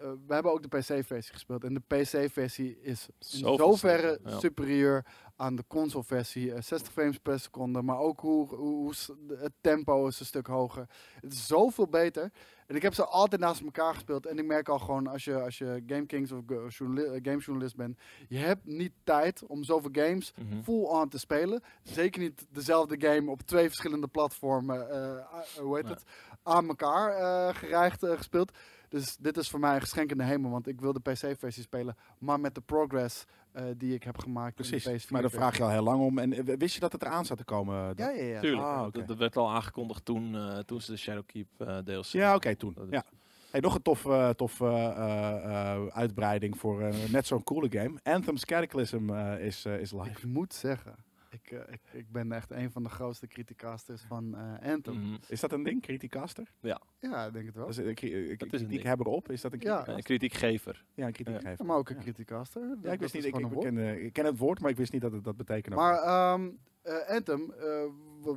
eh, 0.00 0.10
we 0.26 0.34
hebben 0.34 0.52
ook 0.52 0.62
de 0.70 0.78
PC-versie 0.78 1.32
gespeeld. 1.32 1.64
En 1.64 1.74
de 1.74 1.80
PC-versie 1.86 2.78
is 2.82 3.08
in 3.18 3.38
zoverre 3.56 4.18
ja. 4.24 4.38
superieur 4.38 5.04
aan 5.36 5.56
de 5.56 5.64
console-versie. 5.68 6.52
Eh, 6.54 6.62
60 6.62 6.92
frames 6.92 7.18
per 7.18 7.40
seconde, 7.40 7.82
maar 7.82 7.98
ook 7.98 8.20
hoe, 8.20 8.54
hoe, 8.54 8.92
het 9.28 9.52
tempo 9.60 10.06
is 10.06 10.20
een 10.20 10.26
stuk 10.26 10.46
hoger. 10.46 10.86
Het 11.20 11.32
is 11.32 11.46
zoveel 11.46 11.86
beter. 11.88 12.30
En 12.66 12.76
ik 12.76 12.82
heb 12.82 12.94
ze 12.94 13.04
altijd 13.04 13.40
naast 13.40 13.60
elkaar 13.62 13.94
gespeeld. 13.94 14.26
En 14.26 14.38
ik 14.38 14.44
merk 14.44 14.68
al 14.68 14.78
gewoon, 14.78 15.06
als 15.06 15.24
je, 15.24 15.40
als 15.42 15.58
je 15.58 15.82
GameKings 15.86 16.32
of 16.32 16.40
go- 16.46 16.66
journali- 16.68 17.06
eh, 17.06 17.20
gamejournalist 17.22 17.76
bent, 17.76 17.98
je 18.28 18.38
hebt 18.38 18.66
niet 18.66 18.92
tijd 19.04 19.42
om 19.46 19.64
zoveel 19.64 19.90
games 19.92 20.32
Mhm. 20.36 20.62
full-on 20.62 21.08
te 21.08 21.18
spelen. 21.18 21.62
Zeker 21.82 22.20
niet 22.20 22.46
dezelfde 22.50 23.08
game 23.08 23.30
op 23.30 23.42
twee 23.42 23.66
verschillende 23.68 24.06
platformen, 24.08 24.90
eh, 24.90 25.10
eh, 25.16 25.22
hoe 25.60 25.74
heet 25.74 25.84
Nee. 25.84 25.92
het, 25.94 26.04
aan 26.42 26.68
elkaar 26.68 27.12
eh, 27.16 27.54
gereigd 27.54 28.02
eh, 28.02 28.16
gespeeld. 28.16 28.52
Dus 28.90 29.16
dit 29.16 29.36
is 29.36 29.50
voor 29.50 29.60
mij 29.60 29.74
een 29.74 29.80
geschenk 29.80 30.10
in 30.10 30.18
de 30.18 30.24
hemel, 30.24 30.50
want 30.50 30.66
ik 30.68 30.80
wil 30.80 30.92
de 30.92 31.00
PC-versie 31.00 31.62
spelen, 31.62 31.96
maar 32.18 32.40
met 32.40 32.54
de 32.54 32.60
progress 32.60 33.24
eh, 33.52 33.64
die 33.76 33.94
ik 33.94 34.02
heb 34.02 34.18
gemaakt. 34.18 34.58
in 34.58 34.64
de 34.70 34.80
Precies. 34.80 35.06
PS4 35.06 35.10
Maar 35.10 35.22
daar 35.22 35.30
vraag 35.30 35.56
je 35.56 35.62
al 35.62 35.70
heel 35.70 35.82
lang 35.82 36.00
om. 36.00 36.18
En 36.18 36.32
eh, 36.32 36.56
wist 36.58 36.74
je 36.74 36.80
dat 36.80 36.92
het 36.92 37.02
eraan 37.02 37.24
zat 37.24 37.36
te 37.38 37.44
komen? 37.44 37.74
Ja, 37.76 37.94
dan? 37.94 38.14
ja, 38.16 38.22
ja. 38.22 38.40
Tuurlijk. 38.40 38.66
Ah, 38.66 38.80
oké. 38.86 38.98
dat, 38.98 39.08
dat 39.08 39.18
werd 39.18 39.36
al 39.36 39.50
aangekondigd 39.50 40.04
toen, 40.04 40.34
eh, 40.36 40.58
toen 40.58 40.80
ze 40.80 40.90
de 40.90 40.96
Shadowkeep 40.96 41.46
eh 41.58 41.78
DLC. 41.78 42.04
Ja, 42.04 42.34
oké, 42.34 42.56
toen. 42.56 42.76
Ja. 42.90 43.04
Hey, 43.50 43.60
nog 43.60 43.74
een 43.74 43.82
toffe 43.82 44.10
eh, 44.12 44.28
tof, 44.28 44.60
eh, 44.60 44.84
eh, 44.86 45.74
eh, 45.74 45.86
uitbreiding 45.86 46.58
voor 46.58 46.80
eh, 46.82 47.10
net 47.10 47.26
zo'n 47.26 47.42
coole 47.42 47.66
game. 47.70 47.98
Anthem's 48.02 48.44
Cataclysm 48.44 49.10
eh, 49.10 49.44
is, 49.46 49.64
eh, 49.64 49.80
is 49.80 49.92
live. 49.92 50.10
Ik 50.10 50.24
moet 50.24 50.54
zeggen, 50.54 50.94
ik, 51.30 51.50
eh, 51.50 51.58
ik, 51.72 51.80
ik 51.92 52.12
ben 52.12 52.32
echt 52.32 52.50
een 52.50 52.70
van 52.70 52.82
de 52.82 52.88
grootste 52.88 53.26
criticasters 53.26 54.02
van 54.02 54.34
eh, 54.36 54.72
Anthem. 54.72 54.94
Mhm. 55.00 55.16
Is 55.28 55.40
dat 55.40 55.52
een 55.52 55.62
ding, 55.62 55.82
Criticaster? 55.82 56.52
Ja, 56.60 56.80
ik 57.26 57.32
denk 57.32 57.46
het 57.46 57.54
wel. 57.54 57.66
Dat 57.66 57.78
is 57.78 57.84
een 57.86 57.94
cri- 57.94 58.36
Dat 58.36 58.52
is 58.52 58.60
een 58.60 58.66
kritiek 58.66 58.82
hebben 58.86 59.06
op. 59.06 59.30
Is 59.30 59.40
dat 59.40 59.52
een 59.52 59.60
Ja. 59.62 59.88
Een 59.88 60.02
kritiekgever. 60.02 60.84
Ja, 60.94 61.06
een 61.06 61.12
kritiek 61.12 61.34
Ja. 61.42 61.48
geven. 61.50 61.66
maar 61.66 61.76
ook 61.76 61.88
een 61.88 61.96
Ja. 61.96 62.02
criticaster. 62.02 62.76
Ja, 62.82 62.92
ik 62.92 63.00
wist 63.00 63.14
is 63.14 63.24
niet. 63.24 63.34
Ik, 63.34 63.50
ik, 63.52 63.58
ken, 63.60 63.78
eh, 63.78 64.04
ik 64.04 64.12
ken 64.12 64.24
het 64.24 64.38
woord, 64.38 64.60
maar 64.60 64.70
ik 64.70 64.76
wist 64.76 64.92
niet 64.92 65.02
dat 65.02 65.12
het 65.12 65.24
dat 65.24 65.36
betekende. 65.36 65.76
Maar 65.76 65.94
ehm 66.02 66.48
eh, 66.82 67.08
Anthem, 67.08 67.52
eh, 67.52 67.82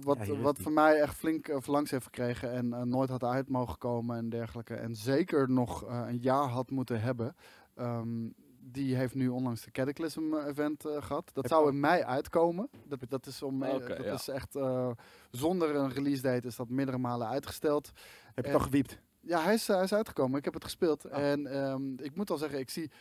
wat, 0.04 0.26
Ja, 0.26 0.36
wat 0.36 0.60
voor 0.60 0.72
mij 0.72 1.02
echt 1.02 1.16
flink 1.16 1.48
uh, 1.48 1.56
verlangs 1.60 1.92
heeft 1.92 2.04
gekregen 2.06 2.52
en 2.52 2.90
nooit 2.90 3.10
had 3.10 3.24
uit 3.24 3.50
mogen 3.50 3.78
komen 3.78 4.18
en 4.18 4.30
dergelijke. 4.30 4.74
En 4.76 4.96
zeker 4.96 5.50
nog 5.52 5.84
eh, 5.86 6.04
een 6.08 6.18
jaar 6.18 6.48
had 6.48 6.70
moeten 6.72 7.02
hebben. 7.02 7.36
ehm, 7.76 8.30
die 8.72 8.96
heeft 8.96 9.16
nu 9.16 9.28
onlangs 9.28 9.62
de 9.62 9.72
Cataclysm 9.72 10.34
eh, 10.34 10.48
event 10.48 10.86
eh, 10.86 11.02
gehad. 11.02 11.32
Dat 11.34 11.44
Heb 11.44 11.52
zou 11.52 11.70
in 11.70 11.80
mei 11.80 12.04
uitkomen. 12.04 12.70
Dat, 12.88 13.00
dat 13.10 13.26
is 13.26 13.42
om 13.42 13.64
eh, 13.64 13.88
dat 13.88 14.04
ja. 14.04 14.14
is 14.14 14.28
echt 14.28 14.58
zonder 15.32 15.76
een 15.76 15.92
release 15.92 16.22
date 16.22 16.48
is 16.48 16.56
dat 16.56 16.70
meerdere 16.70 16.98
malen 16.98 17.28
uitgesteld. 17.28 17.92
Heb 18.34 18.46
je 18.46 18.52
eh, 18.52 18.58
toch 18.58 18.64
gewiept? 18.64 19.00
Ja, 19.20 19.44
hij 19.44 19.54
is, 19.54 19.68
hij 19.68 19.84
is 19.84 19.94
uitgekomen. 19.94 20.38
Ik 20.38 20.46
heb 20.46 20.54
het 20.54 20.64
gespeeld. 20.64 21.06
Oh. 21.06 21.18
En 21.18 21.48
ehm, 21.48 21.94
ik 21.98 22.16
moet 22.16 22.30
al 22.30 22.38
zeggen, 22.38 22.60
ik 22.60 22.70
zie 22.70 22.92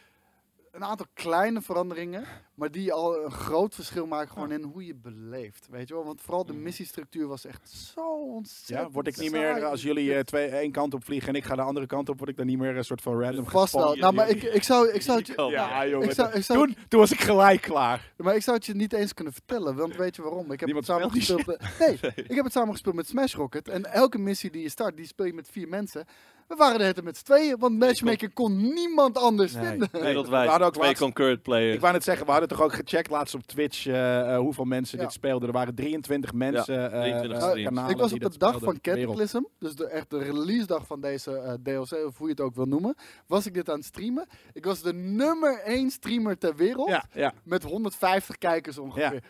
een 0.72 0.84
aantal 0.84 1.06
kleine 1.14 1.60
veranderingen, 1.60 2.24
maar 2.54 2.70
die 2.70 2.92
al 2.92 3.24
een 3.24 3.30
groot 3.30 3.74
verschil 3.74 4.06
maken 4.06 4.32
gewoon 4.32 4.52
in 4.52 4.62
hoe 4.62 4.86
je 4.86 4.94
beleeft. 4.94 5.66
Weet 5.70 5.88
je 5.88 5.94
wel? 5.94 6.04
Want 6.04 6.20
vooral 6.20 6.44
de 6.46 6.52
Mhm. 6.52 6.62
missiestructuur 6.62 7.26
was 7.26 7.44
echt 7.44 7.70
zo 7.70 8.00
ontzettend 8.34 8.86
Ja, 8.88 8.92
word 8.94 9.06
ik 9.06 9.16
niet 9.16 9.30
saai. 9.30 9.54
meer, 9.54 9.64
als 9.64 9.82
jullie 9.82 10.14
eh, 10.14 10.20
twee, 10.20 10.48
één 10.48 10.72
kant 10.72 10.94
op 10.94 11.04
vliegen 11.04 11.28
en 11.28 11.34
ik 11.34 11.44
ga 11.44 11.54
de 11.54 11.62
andere 11.62 11.86
kant 11.86 12.08
op, 12.08 12.18
word 12.18 12.30
ik 12.30 12.36
dan 12.36 12.46
niet 12.46 12.58
meer 12.58 12.76
een 12.76 12.84
soort 12.84 13.00
van 13.02 13.20
random 13.20 13.46
Vast 13.46 13.72
wel. 13.74 13.94
Nou, 13.96 14.14
maar 14.14 14.28
ik, 14.28 14.42
ik 14.42 14.62
zou, 14.62 14.88
ik 14.90 15.02
zou 15.02 15.18
het 15.18 15.26
je, 15.26 15.34
kan. 15.34 15.50
Ja, 15.50 15.86
jongen. 15.86 16.08
ik 16.08 16.14
zou, 16.14 16.32
ik 16.32 16.42
zou, 16.44 16.58
Toen, 16.66 16.76
toen 16.88 17.00
was 17.00 17.12
ik 17.12 17.20
gelijk 17.20 17.60
klaar. 17.60 18.12
maar 18.16 18.34
ik 18.34 18.42
zou 18.42 18.56
het 18.56 18.66
je 18.66 18.74
niet 18.74 18.92
eens 18.92 19.14
kunnen 19.14 19.32
vertellen, 19.32 19.76
want 19.76 19.96
weet 19.96 20.16
je 20.16 20.22
waarom? 20.22 20.52
Ik 20.52 20.60
heb 20.60 20.68
Niemand 20.68 20.86
het 20.86 20.96
samen 20.96 21.10
gespeeld. 21.16 21.46
met- 21.46 21.60
Nee, 21.78 22.12
ik 22.26 22.34
heb 22.34 22.44
het 22.44 22.52
samen 22.52 22.72
gespeeld 22.72 22.94
met 22.94 23.08
Smash 23.08 23.34
Rocket. 23.34 23.68
En 23.68 23.84
elke 23.92 24.18
missie 24.18 24.50
die 24.50 24.62
je 24.62 24.68
start, 24.68 24.96
die 24.96 25.06
speel 25.06 25.26
je 25.26 25.34
met 25.34 25.48
vier 25.50 25.68
mensen. 25.68 26.04
We 26.48 26.54
waren 26.56 26.80
er 26.80 26.86
het 26.86 27.04
met 27.04 27.16
z'n 27.16 27.24
tweeën, 27.24 27.56
want 27.58 27.78
Matchmaker 27.78 28.32
kon 28.32 28.74
niemand 28.74 29.18
anders 29.18 29.52
Nee. 29.52 29.64
vinden. 29.66 29.88
Nee, 29.92 30.02
Wereldwijd. 30.02 30.44
we 30.44 30.50
hadden 30.50 30.66
ook 30.68 30.74
twee 30.74 30.86
laatst- 30.86 31.02
concurrent 31.02 31.42
players. 31.42 31.74
Ik 31.74 31.80
wou 31.80 31.92
net 31.92 32.04
zeggen, 32.04 32.24
we 32.26 32.30
hadden 32.30 32.48
toch 32.48 32.60
ook 32.62 32.72
gecheckt 32.72 33.10
laatst 33.10 33.34
op 33.34 33.42
Twitch 33.42 33.86
eh, 33.86 34.34
eh, 34.34 34.38
hoeveel 34.38 34.64
mensen 34.64 34.98
Ja. 34.98 35.04
dit 35.04 35.12
speelden. 35.12 35.48
Er 35.48 35.54
waren 35.54 35.74
23 35.74 36.32
mensen, 36.32 36.92
eh, 36.92 37.00
23 37.00 37.38
eh, 37.42 37.48
streams. 37.48 37.68
kanalen 37.68 37.90
ik 37.90 37.96
was 37.96 38.12
op 38.12 38.20
de 38.20 38.38
dag 38.38 38.58
van. 38.58 38.80
Cataclysm, 38.80 39.40
dus 39.58 39.74
de, 39.74 39.86
echt 39.86 40.10
de 40.10 40.18
release 40.18 40.66
dag 40.66 40.86
van 40.86 41.00
deze 41.00 41.36
eh, 41.38 41.52
DLC, 41.62 42.06
of 42.06 42.18
hoe 42.18 42.26
je 42.26 42.32
het 42.32 42.40
ook 42.40 42.54
wil 42.54 42.66
noemen, 42.66 42.94
was 43.26 43.46
ik 43.46 43.54
dit 43.54 43.70
aan 43.70 43.76
het 43.76 43.84
streamen. 43.84 44.26
Ik 44.52 44.64
was 44.64 44.82
de 44.82 44.92
nummer 44.94 45.60
1 45.64 45.90
streamer 45.90 46.38
ter 46.38 46.56
wereld, 46.56 46.88
Ja, 46.88 47.04
ja, 47.12 47.32
met 47.44 47.62
150 47.62 48.38
kijkers 48.38 48.78
ongeveer. 48.78 49.22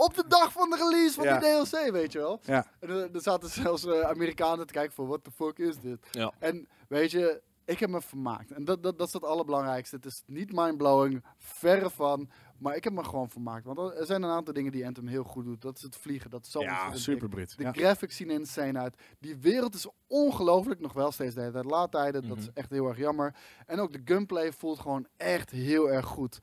Op 0.00 0.14
de 0.14 0.24
dag 0.28 0.52
van 0.52 0.70
de 0.70 0.76
release 0.76 1.14
van 1.14 1.24
Ja. 1.24 1.38
die 1.38 1.48
DLC, 1.64 1.90
weet 1.92 2.12
je 2.12 2.18
wel. 2.18 2.40
ja. 2.42 2.66
En 2.80 2.88
er, 2.90 3.14
er 3.14 3.20
zaten 3.22 3.48
zelfs 3.48 3.86
eh, 3.86 4.00
Amerikanen 4.00 4.66
te 4.66 4.72
kijken 4.72 4.94
van, 4.94 5.06
what 5.06 5.24
the 5.24 5.30
fuck 5.30 5.58
is 5.58 5.78
dit? 5.80 5.98
Ja. 6.10 6.32
En 6.38 6.68
weet 6.88 7.10
je, 7.10 7.42
ik 7.64 7.78
heb 7.78 7.90
me 7.90 8.00
vermaakt. 8.02 8.50
En 8.50 8.64
dat, 8.64 8.82
dat, 8.82 8.98
dat 8.98 9.06
is 9.06 9.12
het 9.12 9.24
allerbelangrijkste. 9.24 9.96
Het 9.96 10.04
is 10.04 10.22
niet 10.26 10.52
mindblowing, 10.52 11.24
verre 11.38 11.90
van. 11.90 12.30
Maar 12.58 12.76
ik 12.76 12.84
heb 12.84 12.92
me 12.92 13.04
gewoon 13.04 13.30
vermaakt. 13.30 13.64
Want 13.64 13.78
er 13.78 14.06
zijn 14.06 14.22
een 14.22 14.30
aantal 14.30 14.54
dingen 14.54 14.72
die 14.72 14.86
Anthem 14.86 15.06
heel 15.06 15.24
goed 15.24 15.44
doet. 15.44 15.60
Dat 15.62 15.76
is 15.76 15.82
het 15.82 15.96
vliegen. 15.96 16.30
Dat 16.30 16.44
is 16.44 16.50
zo 16.50 16.60
ja 16.60 16.94
super 16.94 17.28
Brit. 17.28 17.56
de 17.56 17.62
Ja. 17.62 17.72
graphics 17.72 18.16
zien 18.16 18.30
insane 18.30 18.78
uit. 18.78 18.96
Die 19.20 19.36
wereld 19.36 19.74
is 19.74 19.86
ongelooflijk. 20.06 20.80
Nog 20.80 20.92
wel 20.92 21.12
steeds 21.12 21.34
de 21.34 21.40
hele 21.40 21.52
tijd 21.52 21.64
laadtijden. 21.64 22.28
Dat 22.28 22.38
is 22.38 22.46
Mhm. 22.48 22.56
echt 22.58 22.70
heel 22.70 22.86
erg 22.88 22.98
jammer. 22.98 23.34
En 23.66 23.80
ook 23.80 23.92
de 23.92 24.00
gunplay 24.04 24.52
voelt 24.52 24.78
gewoon 24.78 25.06
echt 25.16 25.50
heel 25.50 25.90
erg 25.90 26.06
goed. 26.06 26.38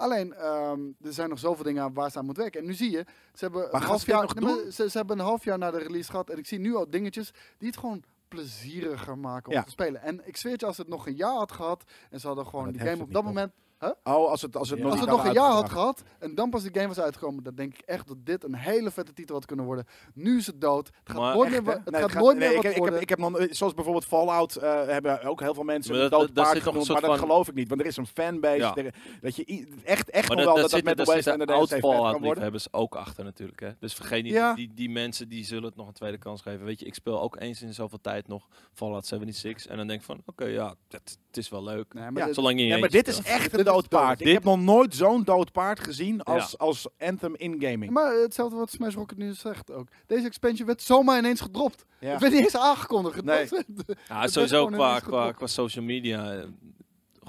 Alleen, 0.00 0.34
ehm, 0.34 0.80
er 1.02 1.12
zijn 1.12 1.28
nog 1.28 1.38
zoveel 1.38 1.64
dingen 1.64 1.82
aan 1.82 1.92
waar 1.94 2.10
ze 2.10 2.18
aan 2.18 2.24
moet 2.24 2.36
werken. 2.36 2.60
En 2.60 2.66
nu 2.66 2.74
zie 2.74 2.90
je, 2.90 3.04
ze 3.34 3.44
hebben, 3.44 3.74
een 3.74 3.82
half 3.82 4.06
jaar, 4.06 4.22
nog 4.22 4.34
nee, 4.34 4.44
maar 4.44 4.54
doen? 4.62 4.72
ze, 4.72 4.90
ze 4.90 4.96
hebben 4.98 5.18
een 5.18 5.24
half 5.24 5.44
jaar 5.44 5.58
na 5.58 5.70
de 5.70 5.78
release 5.78 6.10
gehad. 6.10 6.30
En 6.30 6.38
ik 6.38 6.46
zie 6.46 6.58
nu 6.58 6.74
al 6.74 6.90
dingetjes 6.90 7.32
die 7.58 7.68
het 7.68 7.76
gewoon 7.78 8.02
plezieriger 8.28 9.18
maken 9.18 9.48
om 9.48 9.52
Ja. 9.54 9.62
te 9.62 9.70
spelen. 9.70 10.02
En 10.02 10.20
ik 10.26 10.36
zweer 10.36 10.54
je, 10.56 10.66
als 10.66 10.76
het 10.76 10.88
nog 10.88 11.06
een 11.06 11.16
jaar 11.16 11.36
had 11.36 11.52
gehad 11.52 11.84
en 12.10 12.20
ze 12.20 12.26
hadden 12.26 12.46
gewoon 12.46 12.64
dat 12.64 12.72
die 12.74 12.82
game 12.82 13.02
op 13.02 13.12
dat 13.12 13.24
niet, 13.24 13.50
moment 13.80 13.98
Oh, 14.04 14.30
als 14.30 14.42
het, 14.42 14.56
als 14.56 14.70
het 14.70 14.78
Ja. 14.78 14.84
nog 14.84 14.92
als 14.92 15.00
niet 15.00 15.10
het 15.10 15.18
nog 15.18 15.26
een 15.28 15.40
jaar 15.40 15.50
had 15.52 15.70
gehad 15.70 16.02
en 16.18 16.34
dan 16.34 16.50
pas 16.50 16.62
de 16.62 16.70
game 16.72 16.88
was 16.88 17.00
uitgekomen, 17.00 17.42
dan 17.42 17.54
denk 17.54 17.74
ik 17.74 17.80
echt 17.86 18.08
dat 18.08 18.16
dit 18.24 18.44
een 18.44 18.54
hele 18.54 18.90
vette 18.90 19.12
titel 19.12 19.34
had 19.34 19.46
kunnen 19.46 19.64
worden. 19.64 19.86
Nu 20.14 20.38
is 20.38 20.46
het 20.46 20.60
dood. 20.60 20.86
Het 20.86 20.94
gaat 21.04 21.16
Maar 21.16 21.34
nooit 21.34 21.52
Echt, 21.52 21.62
meer, 21.62 21.72
het 21.74 21.90
Nee, 21.90 22.00
gaat 22.00 22.14
nooit 22.14 22.38
nee, 22.38 22.48
meer 22.48 22.56
ik, 22.56 22.62
wat 22.62 22.64
ik, 22.64 22.70
heb, 22.70 22.78
worden. 22.78 23.00
ik 23.00 23.08
heb 23.08 23.18
nog, 23.18 23.46
zoals 23.50 23.74
bijvoorbeeld 23.74 24.04
Fallout, 24.04 24.56
eh, 24.56 24.84
hebben 24.86 25.22
ook 25.22 25.40
heel 25.40 25.54
veel 25.54 25.62
mensen 25.62 25.92
Maar 25.94 26.02
een 26.02 26.10
dat- 26.10 26.18
dood 26.18 26.28
dat- 26.28 26.36
daar 26.36 26.44
paard 26.44 26.56
zit 26.56 26.64
nog 26.66 26.74
een 26.74 26.80
genoemd, 26.82 27.00
maar 27.02 27.10
dat 27.10 27.20
geloof 27.20 27.48
ik 27.48 27.54
niet, 27.54 27.68
want 27.68 27.80
er 27.80 27.86
is 27.86 27.96
een 27.96 28.06
fanbase. 28.06 28.56
Ja. 28.56 28.74
er- 28.76 28.94
dat 29.20 29.36
je 29.36 29.66
echt, 29.84 30.10
echt 30.10 30.28
Maar 30.28 30.36
nog 30.36 30.44
dat, 30.46 30.54
wel 30.54 30.62
dat, 30.62 30.70
dat, 30.70 30.96
met 30.96 31.06
Waste 31.06 31.30
en 31.30 31.38
de 31.38 31.44
vet 31.46 31.54
oud-Fallout 31.54 32.00
kan 32.00 32.10
worden. 32.10 32.28
liefhebbers 32.28 32.72
ook 32.72 32.94
achter 32.96 33.24
natuurlijk. 33.24 33.60
Hè? 33.60 33.70
Dus 33.78 33.94
vergeet 33.94 34.22
niet, 34.22 34.32
Ja. 34.32 34.54
die, 34.54 34.70
die 34.74 34.90
mensen 34.90 35.28
die 35.28 35.44
zullen 35.44 35.64
het 35.64 35.76
nog 35.76 35.86
een 35.86 35.92
tweede 35.92 36.18
kans 36.18 36.42
geven. 36.42 36.64
Weet 36.64 36.80
je, 36.80 36.86
ik 36.86 36.94
speel 36.94 37.20
ook 37.20 37.40
eens 37.40 37.62
in 37.62 37.74
zoveel 37.74 38.00
tijd 38.00 38.28
nog 38.28 38.48
Fallout 38.72 39.06
76. 39.06 39.66
En 39.70 39.76
dan 39.76 39.86
denk 39.86 40.00
ik 40.00 40.06
van, 40.06 40.22
oké, 40.26 40.44
ja, 40.44 40.74
het, 40.88 41.18
is 41.32 41.48
wel 41.48 41.62
leuk. 41.64 41.94
Nee, 41.94 42.02
maar 42.10 42.18
Ja, 42.20 42.26
dit- 42.26 42.34
Zolang 42.34 42.60
je 42.60 42.78
maar 42.78 42.88
dit 42.88 43.08
is 43.08 43.22
echt 43.22 43.52
dood 43.72 43.88
paard. 43.88 44.18
dood. 44.18 44.28
Ik 44.28 44.34
heb 44.34 44.44
nog 44.44 44.60
nooit 44.60 44.94
zo'n 44.94 45.22
dood 45.22 45.52
paard 45.52 45.80
gezien 45.80 46.22
als, 46.22 46.50
Ja. 46.50 46.56
als 46.58 46.86
Anthem 46.98 47.34
in 47.36 47.56
gaming. 47.58 47.90
Maar 47.92 48.12
hetzelfde 48.14 48.56
wat 48.56 48.70
Smash 48.70 48.94
Rocket 48.94 49.18
nu 49.18 49.32
zegt 49.34 49.72
ook. 49.72 49.88
Deze 50.06 50.26
expansion 50.26 50.66
werd 50.66 50.82
zomaar 50.82 51.18
ineens 51.18 51.40
gedropt. 51.40 51.84
Ja. 52.00 52.10
Het 52.10 52.20
werd 52.20 52.32
niet 52.32 52.42
eens 52.42 52.56
aangekondigd. 52.56 53.24
Nee. 53.24 53.36
Het 53.38 53.50
was- 53.50 53.96
Ja, 54.08 54.26
sowieso 54.26 54.66
qua, 54.66 55.00
qua, 55.00 55.32
qua 55.32 55.46
social 55.46 55.84
media, 55.84 56.44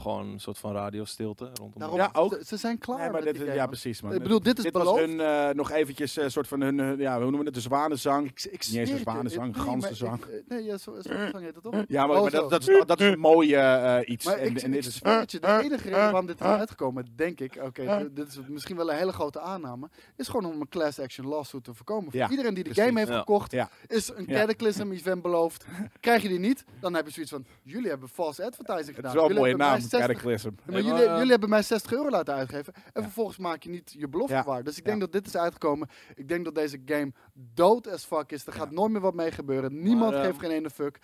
gewoon 0.01 0.27
een 0.27 0.39
soort 0.39 0.57
van 0.57 0.71
radiostilte 0.73 1.45
rondom. 1.53 1.79
Daarom, 1.79 1.97
Ja, 1.97 2.09
ook. 2.13 2.33
Ze, 2.33 2.45
ze 2.45 2.57
zijn 2.57 2.77
klaar 2.77 2.97
Nee, 2.99 3.09
maar 3.09 3.23
met 3.23 3.33
dit, 3.33 3.53
ja, 3.53 3.65
precies 3.67 4.01
man. 4.01 4.13
Ik 4.13 4.21
bedoel, 4.21 4.39
dit 4.41 4.57
is 4.57 4.63
dit 4.63 4.73
beloofd. 4.73 4.99
was 4.99 5.09
hun 5.09 5.19
eh, 5.19 5.49
nog 5.49 5.71
eventjes 5.71 6.15
een 6.15 6.31
soort 6.31 6.47
van 6.47 6.61
hun, 6.61 6.97
ja, 6.97 7.11
hoe 7.13 7.21
noemen 7.21 7.39
we 7.39 7.45
het, 7.45 7.53
de 7.53 7.61
zwanenzang. 7.61 8.27
Ik, 8.29 8.43
ik 8.43 8.51
Niet 8.51 8.61
eens 8.75 8.89
een 8.89 8.95
het 8.95 9.01
zwanenzang, 9.03 9.55
nee, 9.55 9.63
ganzenzang. 9.65 10.23
ik- 10.23 10.29
eh, 10.29 10.39
Nee, 10.47 10.63
ja, 10.63 10.77
zo, 10.77 10.95
zwanenzang 10.99 11.43
heet 11.43 11.53
het 11.55 11.63
toch? 11.63 11.83
Ja, 11.87 12.05
maar, 12.07 12.15
Oh, 12.15 12.21
maar 12.21 12.31
dat, 12.31 12.49
dat, 12.49 12.67
is, 12.69 12.81
dat 12.85 12.99
is 12.99 13.11
een 13.11 13.19
mooie 13.19 13.57
eh, 13.57 14.09
iets. 14.13 14.25
Maar 14.25 14.37
en, 14.37 14.49
ik, 14.49 14.57
en 14.57 14.67
ik 14.67 14.73
dit 14.73 14.85
is, 14.85 14.95
zweer 14.95 15.19
het 15.19 15.31
je, 15.31 15.39
de 15.39 15.47
eh, 15.47 15.57
enige 15.63 15.83
reden 15.83 15.99
waarom 15.99 16.25
dit 16.25 16.39
is 16.39 16.45
uitgekomen, 16.45 17.05
denk 17.15 17.39
ik, 17.39 17.59
oké, 17.63 17.97
dit- 17.97 18.15
dit 18.15 18.27
is 18.27 18.39
misschien 18.47 18.75
wel 18.75 18.91
een 18.91 18.97
hele 18.97 19.11
grote 19.11 19.39
aanname, 19.39 19.89
is 20.15 20.27
gewoon 20.27 20.53
om 20.53 20.61
een 20.61 20.69
class 20.69 20.99
action 20.99 21.27
lawsuit 21.27 21.63
te 21.63 21.73
voorkomen. 21.73 22.11
Voor 22.11 22.29
iedereen 22.29 22.53
die 22.53 22.63
de 22.63 22.69
precies. 22.69 22.83
game 22.83 22.99
heeft 22.99 23.11
Ja. 23.11 23.17
gekocht, 23.19 23.51
Ja. 23.51 23.69
is 23.87 24.11
een. 24.15 24.25
Cataclysm 24.25 24.91
event 24.91 25.21
beloofd. 25.21 25.65
Krijg 25.99 26.21
je 26.21 26.27
die 26.27 26.39
niet, 26.39 26.63
dan 26.79 26.93
heb 26.93 27.05
je 27.05 27.11
zoiets 27.11 27.31
van, 27.31 27.45
jullie 27.63 27.89
hebben 27.89 28.09
false 28.09 28.43
advertising 28.45 28.85
Het 28.87 28.95
gedaan. 28.95 29.11
is 29.11 29.17
wel 29.17 29.29
een 29.29 29.35
mooie 29.35 29.49
hebben 29.49 29.67
naam, 29.67 29.75
60 29.91 30.07
Cataclysm. 30.15 30.47
Ja, 30.65 30.71
maar 30.71 30.81
jullie, 30.81 31.31
hebben 31.31 31.49
mij 31.49 31.61
60 31.63 31.91
euro 31.93 32.09
laten 32.09 32.33
uitgeven. 32.33 32.73
En 32.73 32.81
Ja. 32.93 33.01
vervolgens 33.01 33.37
maak 33.37 33.63
je 33.63 33.69
niet 33.69 33.93
je 33.97 34.07
belofte 34.09 34.33
Ja. 34.33 34.43
waar. 34.43 34.63
Dus 34.63 34.77
ik 34.77 34.83
Ja. 34.83 34.89
denk 34.89 34.99
dat 35.01 35.11
dit 35.11 35.25
is 35.27 35.37
uitgekomen. 35.37 35.87
Ik 36.15 36.27
denk 36.27 36.45
dat 36.45 36.55
deze 36.55 36.81
game 36.85 37.11
dood 37.33 37.87
as 37.87 38.05
fuck 38.05 38.31
is. 38.31 38.45
Er 38.47 38.53
gaat 38.53 38.71
nooit 38.71 38.91
meer 38.91 39.01
wat 39.01 39.13
mee 39.13 39.31
gebeuren. 39.31 39.81
Niemand 39.81 40.11
Maar, 40.13 40.23
geeft 40.23 40.33
ehm, 40.37 40.45
geen 40.45 40.51
ene 40.51 40.69
fuck. 40.69 40.99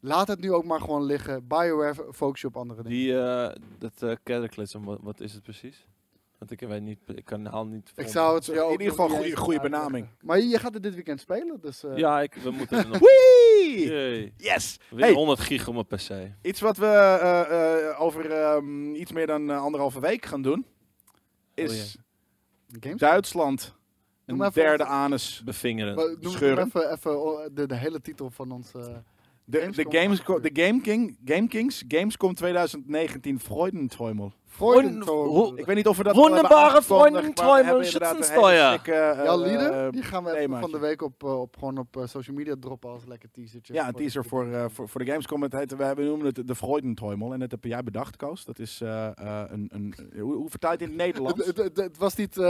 Laat 0.00 0.28
het 0.28 0.40
nu 0.40 0.52
ook 0.52 0.64
maar 0.64 0.80
gewoon 0.80 1.02
liggen. 1.04 1.46
BioWare 1.46 2.06
focus 2.12 2.40
je 2.40 2.46
op 2.46 2.56
andere 2.56 2.82
dingen. 2.82 2.98
Die, 2.98 3.18
eh, 3.20 3.54
dat 3.78 3.92
eh 4.02 4.12
Cataclysm, 4.24 4.82
wat, 4.84 4.98
wat 5.02 5.20
is 5.20 5.32
het 5.32 5.42
precies? 5.42 5.86
Want 6.38 6.50
ik 6.52 6.60
weet 6.60 6.82
niet, 6.82 6.98
ik 7.06 7.24
kan 7.24 7.46
haal 7.46 7.66
niet. 7.66 7.92
Ik 7.94 8.08
zou 8.08 8.34
het 8.34 8.48
In 8.48 8.70
ieder 8.70 8.88
geval 8.90 9.08
niet 9.22 9.36
goede- 9.36 9.60
benaming. 9.60 10.06
Maar 10.20 10.40
je 10.40 10.58
gaat 10.58 10.74
het 10.74 10.82
dit 10.82 10.94
weekend 10.94 11.20
spelen. 11.20 11.60
Dus, 11.60 11.84
eh, 11.84 11.96
Ja, 11.96 12.20
ik, 12.20 12.34
we 12.34 12.50
moeten 12.50 12.78
er 12.78 12.88
nog. 12.88 13.00
Yay. 13.78 14.32
Yes! 14.36 14.78
Weer 14.90 15.04
Hey. 15.04 15.12
100 15.14 15.40
gig 15.40 15.68
op 15.68 15.74
mijn 15.74 15.86
PC. 15.86 16.10
Iets 16.42 16.60
wat 16.60 16.76
we 16.76 16.86
eh, 16.86 17.88
eh, 17.88 18.00
over 18.00 18.30
ehm, 18.30 18.94
iets 18.94 19.12
meer 19.12 19.26
dan 19.26 19.50
eh, 19.50 19.62
anderhalve 19.62 20.00
week 20.00 20.24
gaan 20.26 20.42
doen, 20.42 20.66
is 21.54 21.96
games. 22.80 23.00
Duitsland 23.00 23.74
Noem 24.26 24.40
een 24.40 24.46
even 24.48 24.62
derde 24.62 24.82
ons- 24.82 24.92
anus. 24.92 25.42
Bevingeren. 25.44 25.94
Maar 25.94 26.16
Noem 26.20 26.32
scheuren. 26.32 26.66
even, 26.66 26.92
even 26.92 27.22
oh, 27.22 27.46
de, 27.52 27.66
de 27.66 27.74
hele 27.74 28.00
titel 28.00 28.30
van 28.30 28.50
ons. 28.52 28.72
eh, 28.74 28.86
De, 29.44 29.70
de, 29.70 29.86
Gamescom 29.88 30.40
de 30.42 30.50
Game, 30.52 30.80
King, 30.80 31.18
Game 31.24 31.48
Kings, 31.48 31.84
Gamescom 31.88 32.34
2019 32.34 33.40
Freudenträumel. 33.40 34.32
Freudenträumel. 34.50 35.58
Ik 35.58 35.64
weet 35.66 35.76
niet 35.76 35.86
of 35.86 35.96
we 35.96 36.02
dat 36.02 36.14
Wunderbare 36.16 36.80
een 37.78 37.84
Schützensteuer. 37.84 38.80
eh, 38.82 38.84
Ja, 38.84 39.24
eh, 39.24 39.36
lieden, 39.36 39.92
die 39.92 40.02
gaan 40.02 40.24
we 40.24 40.36
even 40.36 40.60
van 40.60 40.70
de 40.70 40.78
week 40.78 41.02
op, 41.02 41.24
eh, 41.24 41.40
op, 41.40 41.56
gewoon 41.58 41.78
op 41.78 41.96
eh, 41.96 42.06
social 42.06 42.36
media 42.36 42.54
droppen 42.60 42.90
als 42.90 43.02
lekker 43.06 43.30
teasertje. 43.30 43.72
Ja, 43.74 43.88
een 43.88 43.94
teaser 43.94 44.24
voor, 44.24 44.52
eh, 44.52 44.64
voor, 44.68 44.88
voor 44.88 45.00
de 45.04 45.10
Gamescom. 45.10 45.42
Het 45.42 45.52
heet, 45.52 45.76
we 45.76 45.94
noemen 45.96 46.26
het 46.26 46.42
de 46.46 46.54
Freudenträumel. 46.54 47.32
En 47.32 47.38
dat 47.40 47.50
heb 47.50 47.64
jij 47.64 47.82
bedacht, 47.82 48.16
Koos. 48.16 48.44
Dat 48.44 48.58
is 48.58 48.80
eh, 48.80 49.06
eh, 49.06 49.42
een... 49.48 49.70
een 49.72 49.94
hoe, 50.20 50.34
hoe 50.34 50.50
vertaal 50.50 50.72
je 50.72 50.76
het 50.84 50.90
in 50.90 50.98
het 50.98 51.06
Het, 51.06 51.14
Nederlands? 51.16 51.46
het, 51.46 51.56
het- 51.56 51.76
het 51.76 51.98
was 51.98 52.14
niet 52.16 52.36
eh, 52.38 52.44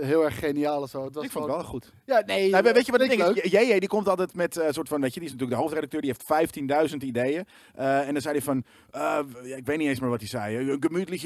heel 0.00 0.24
erg 0.24 0.38
geniaal 0.38 0.82
of 0.82 0.90
zo. 0.90 1.04
Het 1.04 1.14
was 1.14 1.24
ik 1.24 1.30
vond 1.30 1.44
het 1.44 1.54
gewoon- 1.54 1.70
wel 1.70 1.80
goed. 1.80 1.92
Ja, 2.04 2.22
nee. 2.26 2.50
Nou, 2.50 2.62
weet 2.72 2.86
je 2.86 2.92
wat 2.92 3.00
ik 3.00 3.18
leuk. 3.18 3.44
JJ 3.44 3.78
die 3.78 3.88
komt 3.88 4.08
altijd 4.08 4.34
met 4.34 4.56
een 4.56 4.72
soort 4.74 4.88
van, 4.88 5.00
weet 5.00 5.14
je, 5.14 5.20
die 5.20 5.28
is 5.28 5.34
natuurlijk 5.34 5.58
de 5.58 5.62
hoofdredacteur, 5.64 6.00
die 6.00 6.10
heeft 6.10 6.90
15.000 6.90 6.96
ideeën. 6.96 7.44
Eh, 7.74 8.06
en 8.06 8.12
dan 8.12 8.22
zei 8.22 8.34
hij 8.34 8.44
van, 8.44 8.64
eh, 8.90 9.18
ja, 9.42 9.56
ik 9.56 9.66
weet 9.66 9.78
niet 9.78 9.88
eens 9.88 10.00
meer 10.00 10.10
wat 10.10 10.20
hij 10.20 10.28
zei. 10.28 10.56
Een 10.70 10.78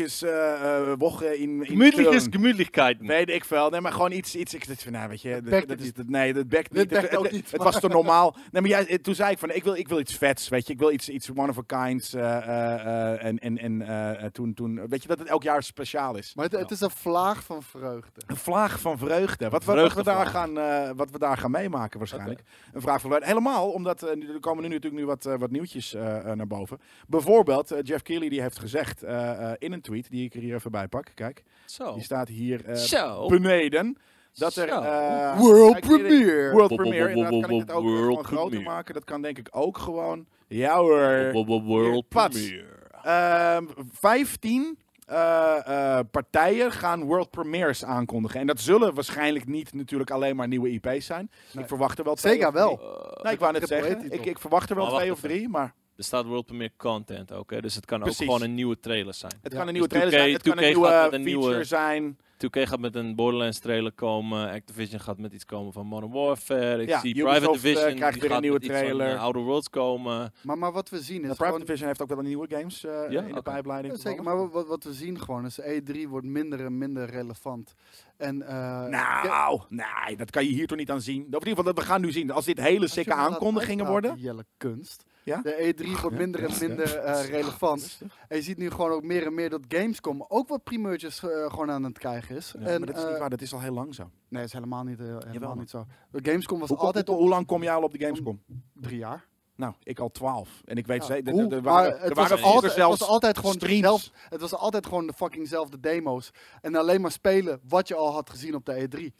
gemütliches 0.03 0.23
eh 0.23 0.91
eh, 0.93 0.99
woche 0.99 1.39
in, 1.39 1.51
in 1.51 1.67
Gemütlich 1.67 2.09
is 2.15 2.25
Köln. 2.29 2.33
Gemütlichkeiten. 2.33 3.07
Weet 3.07 3.29
ik 3.29 3.45
veel. 3.45 3.71
Nee, 3.71 3.81
maar 3.81 3.93
gewoon 3.93 4.13
iets, 4.13 4.37
iets 4.37 4.55
ik 4.55 4.67
dacht 4.67 4.83
van, 4.83 4.93
nou, 4.93 5.09
weet 5.09 5.23
je, 5.23 5.41
dat, 5.43 5.69
het 5.69 5.81
is, 5.81 5.93
dat, 5.93 6.09
nee, 6.09 6.33
dat 6.33 6.49
bekt 6.49 6.73
niet. 6.73 6.91
Het- 6.91 7.17
ook 7.17 7.23
het, 7.25 7.33
niet, 7.33 7.51
het 7.51 7.61
maar- 7.63 7.73
was 7.73 7.81
toch 7.83 7.93
normaal? 7.93 8.37
Nee, 8.51 8.63
maar 8.63 8.71
jij, 8.71 8.99
toen 8.99 9.15
zei 9.15 9.31
ik 9.31 9.39
van, 9.39 9.51
ik 9.51 9.65
wil, 9.65 9.75
ik 9.75 9.89
wil 9.89 9.99
iets 10.01 10.15
vets, 10.17 10.49
weet 10.49 10.67
je. 10.67 10.73
Ik 10.73 10.79
wil 10.79 10.91
iets, 10.93 11.09
iets 11.09 11.31
one 11.35 11.49
of 11.49 11.59
a 11.59 11.87
kinds. 11.87 12.15
eh, 12.15 12.37
eh, 12.37 12.75
eh, 13.15 13.25
en 13.25 13.39
en, 13.39 13.59
en 13.59 13.83
eh, 13.83 14.27
toen, 14.27 14.55
toen, 14.55 14.89
weet 14.89 15.03
je, 15.03 15.09
dat 15.09 15.19
het 15.19 15.29
elk 15.29 15.43
jaar 15.43 15.63
speciaal 15.63 16.17
is. 16.17 16.33
Maar 16.35 16.45
het, 16.45 16.59
het 16.59 16.71
is 16.71 16.81
een 16.81 16.91
vlaag 16.91 17.45
van 17.45 17.63
vreugde. 17.63 18.21
Een 18.27 18.37
vlaag 18.37 18.81
van 18.81 18.99
vreugde. 18.99 19.49
Wat, 19.49 19.65
we- 19.65 19.75
wat, 19.75 19.93
we, 19.93 20.03
daar 20.03 20.27
gaan, 20.27 20.59
eh, 20.59 20.91
wat 20.97 21.11
we 21.11 21.19
daar 21.19 21.37
gaan 21.39 21.51
meemaken 21.51 21.99
waarschijnlijk. 21.99 22.41
Een 22.73 22.81
vraag 22.81 23.01
van. 23.01 23.23
Helemaal, 23.23 23.71
omdat 23.71 24.03
er 24.03 24.41
komen 24.41 24.63
nu 24.63 24.69
natuurlijk 24.69 25.03
nu 25.03 25.07
wat, 25.07 25.23
wat 25.39 25.51
nieuwtjes 25.51 25.93
naar 26.35 26.47
boven. 26.47 26.81
Bijvoorbeeld, 27.09 27.75
Jeff 27.83 28.03
Keighley 28.03 28.29
die 28.29 28.41
heeft 28.41 28.59
gezegd 28.59 29.03
eh, 29.03 29.31
eh, 29.51 29.57
in 29.59 29.73
een 29.73 29.81
tweet, 29.81 29.92
die 30.01 30.25
ik 30.25 30.35
er 30.35 30.41
hier 30.41 30.55
even 30.55 30.71
bij 30.71 30.89
pak. 30.89 31.07
Kijk, 31.15 31.43
Zo. 31.67 31.95
die 31.95 32.03
staat 32.03 32.29
hier 32.29 32.65
eh, 32.65 32.75
Zo. 32.75 33.27
beneden. 33.29 33.97
Dat 34.35 34.57
er... 34.57 34.69
Zo. 34.69 34.81
eh, 34.81 35.39
World 35.39 35.73
kijk, 35.73 35.85
premiere. 35.87 36.51
World 36.51 36.71
Wo- 36.71 36.77
wo- 36.77 36.83
premiere. 36.83 37.09
Inderdaad, 37.09 37.41
kan 37.41 37.51
ik 37.51 37.61
het 37.61 37.71
ook 37.71 37.83
world 37.83 38.03
gewoon 38.03 38.25
groter 38.25 38.49
premiere. 38.49 38.71
maken. 38.75 38.95
Dat 38.95 39.05
kan 39.05 39.23
denk 39.23 39.39
ik 39.39 39.49
ook 39.51 39.79
gewoon. 39.79 40.27
Ja 40.49 40.77
hoor. 40.79 41.31
Wo- 41.33 41.45
wo- 41.45 41.63
World 41.63 42.09
Pats. 42.09 42.41
premiere. 42.43 42.67
Ehm 43.03 43.65
15 43.93 44.79
eh, 45.07 45.57
eh, 45.99 46.05
partijen 46.11 46.73
gaan 46.73 47.05
world 47.05 47.31
premieres 47.31 47.85
aankondigen. 47.85 48.41
En 48.41 48.47
dat 48.47 48.61
zullen 48.61 48.95
waarschijnlijk 48.95 49.47
niet 49.47 49.73
natuurlijk 49.75 50.11
alleen 50.11 50.37
maar 50.37 50.49
nieuwe 50.49 50.71
IP's 50.71 51.07
zijn. 51.07 51.31
Nee. 51.53 51.63
Ik 51.63 51.69
verwacht 51.69 51.99
er 51.99 52.05
wel 52.05 52.15
twee 52.15 52.33
Sega 52.35 52.47
of 52.49 52.53
drie. 52.55 52.65
wel. 52.65 52.81
Nee, 53.23 53.33
ik 53.33 53.39
wou 53.39 53.53
net 53.53 53.67
zeggen. 53.69 54.13
Ik, 54.13 54.25
ik 54.25 54.39
verwacht 54.39 54.71
er 54.71 54.77
wel 54.77 54.89
twee 54.97 55.13
of 55.13 55.21
drie, 55.21 55.49
maar 55.49 55.75
Er 55.97 56.05
staat 56.05 56.25
World 56.25 56.47
Premiere 56.47 56.73
content 56.77 57.33
ook, 57.33 57.51
hè? 57.51 57.61
dus 57.61 57.75
het 57.75 57.85
kan 57.85 58.01
Precies. 58.01 58.21
ook 58.21 58.27
gewoon 58.27 58.43
een 58.49 58.55
nieuwe 58.55 58.81
trailer 58.81 59.15
zijn. 59.15 59.33
het 59.43 59.53
Ja. 59.53 59.59
kan 59.59 59.67
een 59.67 59.73
nieuwe 59.73 59.89
Dus 59.89 59.99
2K 59.99 60.01
trailer 60.09 60.21
zijn. 60.21 60.33
Het 60.33 60.43
kan 60.43 60.53
een 60.53 60.59
2K 60.59 60.67
nieuwe 60.75 60.89
gaat 60.89 61.11
met 61.11 61.21
een 61.21 61.25
feature 61.27 61.49
nieuwe- 61.51 61.65
zijn. 61.65 62.17
2K 62.37 62.69
gaat 62.69 62.79
met 62.81 62.95
een 62.95 63.15
Borderlands 63.15 63.59
trailer 63.59 63.93
komen, 63.93 64.51
Activision 64.51 65.01
gaat 65.01 65.19
met 65.19 65.33
iets 65.33 65.45
komen 65.45 65.73
van 65.73 65.87
Modern 65.87 66.13
Warfare, 66.13 66.83
ik 66.83 66.89
Ja, 66.89 67.01
zie 67.01 67.11
Ubisoft, 67.11 67.31
Private 67.39 67.57
eh, 67.57 67.63
Division, 67.63 67.95
krijgt 67.95 68.13
die 68.21 68.23
weer 68.29 68.37
een 68.37 68.41
nieuwe 68.43 68.59
met 68.59 68.69
iets 68.69 68.79
van, 68.79 68.83
trailer. 68.85 69.15
eh, 69.15 69.23
Outer 69.23 69.43
Worlds 69.43 69.69
komen. 69.71 70.33
Maar, 70.43 70.59
maar 70.59 70.73
wat 70.73 70.89
we 70.89 71.01
zien 71.01 71.17
is 71.17 71.21
Private 71.21 71.45
gewoon... 71.45 71.61
Division 71.61 71.87
heeft 71.89 72.03
ook 72.03 72.09
wel 72.09 72.19
een 72.19 72.25
nieuwe 72.25 72.47
games 72.49 72.85
eh, 72.85 73.11
Ja? 73.11 73.23
in 73.23 73.35
de 73.35 73.43
pijpleiding. 73.43 73.95
Ja, 73.95 74.01
zeker, 74.01 74.23
maar 74.23 74.51
wat, 74.51 74.67
wat 74.67 74.85
we 74.85 74.93
zien 74.93 75.21
gewoon 75.21 75.45
is 75.45 75.61
E3 75.61 76.09
wordt 76.09 76.27
minder 76.27 76.65
en 76.65 76.79
minder 76.79 77.11
relevant. 77.11 77.75
En, 78.17 78.43
eh, 78.43 78.87
Nou, 78.87 79.61
nee, 79.69 80.17
dat 80.17 80.31
kan 80.31 80.45
je 80.45 80.51
hier 80.51 80.67
toch 80.67 80.79
niet 80.79 80.91
aan 80.91 81.01
zien. 81.01 81.21
Of 81.21 81.27
in 81.27 81.33
ieder 81.33 81.49
geval, 81.49 81.65
dat 81.65 81.79
we 81.85 81.91
gaan 81.91 82.01
nu 82.01 82.13
zien. 82.13 82.31
Als 82.31 82.45
dit 82.45 82.61
hele 82.61 82.89
sikke 82.89 83.15
aankondigingen 83.15 83.87
worden. 83.87 84.17
Jelle 84.19 84.45
kunst. 84.57 85.05
Ja? 85.25 85.41
De 85.43 85.75
E3 85.75 85.87
wordt 86.01 86.03
ja, 86.17 86.21
minder 86.23 86.43
en 86.45 86.51
ja, 86.51 86.67
minder 86.67 86.97
eh, 86.97 87.25
relevant. 87.29 88.01
En 88.29 88.37
je 88.37 88.43
ziet 88.43 88.59
nu 88.59 88.71
gewoon 88.71 88.91
ook 88.91 89.03
meer 89.03 89.27
en 89.27 89.35
meer 89.35 89.51
dat 89.51 89.61
Gamescom 89.69 90.25
ook 90.29 90.49
wat 90.49 90.63
primeurtjes 90.65 91.23
eh, 91.23 91.51
gewoon 91.51 91.71
aan 91.71 91.83
het 91.85 91.99
krijgen 91.99 92.37
is. 92.37 92.55
Ja, 92.59 92.67
en, 92.67 92.79
maar 92.79 92.87
dat 92.89 92.97
is 92.97 93.03
niet 93.05 93.13
eh, 93.13 93.19
waar, 93.19 93.31
dat 93.31 93.41
is 93.41 93.53
al 93.53 93.61
heel 93.61 93.73
lang 93.75 93.95
zo. 93.95 94.03
Nee, 94.03 94.11
dat 94.29 94.43
is 94.45 94.53
helemaal 94.53 94.85
niet, 94.85 94.99
helemaal 94.99 95.33
Jawel, 95.33 95.55
niet 95.55 95.71
zo. 95.71 95.87
Gamescom 96.13 96.59
was 96.59 96.69
Hoe, 96.69 96.79
altijd 96.79 97.07
hoe, 97.09 97.29
lang 97.29 97.47
kom 97.47 97.63
jij 97.63 97.75
al 97.75 97.83
op 97.83 97.93
de 97.93 98.05
Gamescom? 98.05 98.43
drie 98.75 98.99
jaar. 98.99 99.31
Nou, 99.57 99.75
ik 99.83 99.99
al 99.99 100.11
twaalf. 100.11 100.63
En 100.65 100.77
ik 100.77 100.87
weet 100.87 101.01
Ja, 101.01 101.07
zeker, 101.15 101.33
hoe? 101.33 101.43
er- 101.43 101.53
er 101.53 101.63
waren, 101.63 101.93
het 101.93 102.09
er 102.09 102.15
was 102.15 102.29
waren 102.29 102.31
altijd- 102.31 102.41
vroeger 102.41 102.69
Het 102.69 102.77
was 102.79 102.87
zelfs 102.99 103.03
altijd 103.13 103.39
gewoon 103.39 103.53
streams. 103.53 103.81
zelf, 103.87 104.11
Het 104.29 104.41
was 104.41 104.55
altijd 104.55 104.87
gewoon 104.87 105.07
de 105.07 105.13
fuckingzelfde 105.13 105.81
demo's. 105.81 106.31
En 106.61 106.75
alleen 106.75 107.01
maar 107.01 107.11
spelen 107.13 107.61
wat 107.69 107.89
je 107.89 107.95
al 107.95 108.13
had 108.13 108.31
gezien 108.31 108.55
op 108.55 108.65
de 108.67 108.89
E3. 108.89 109.15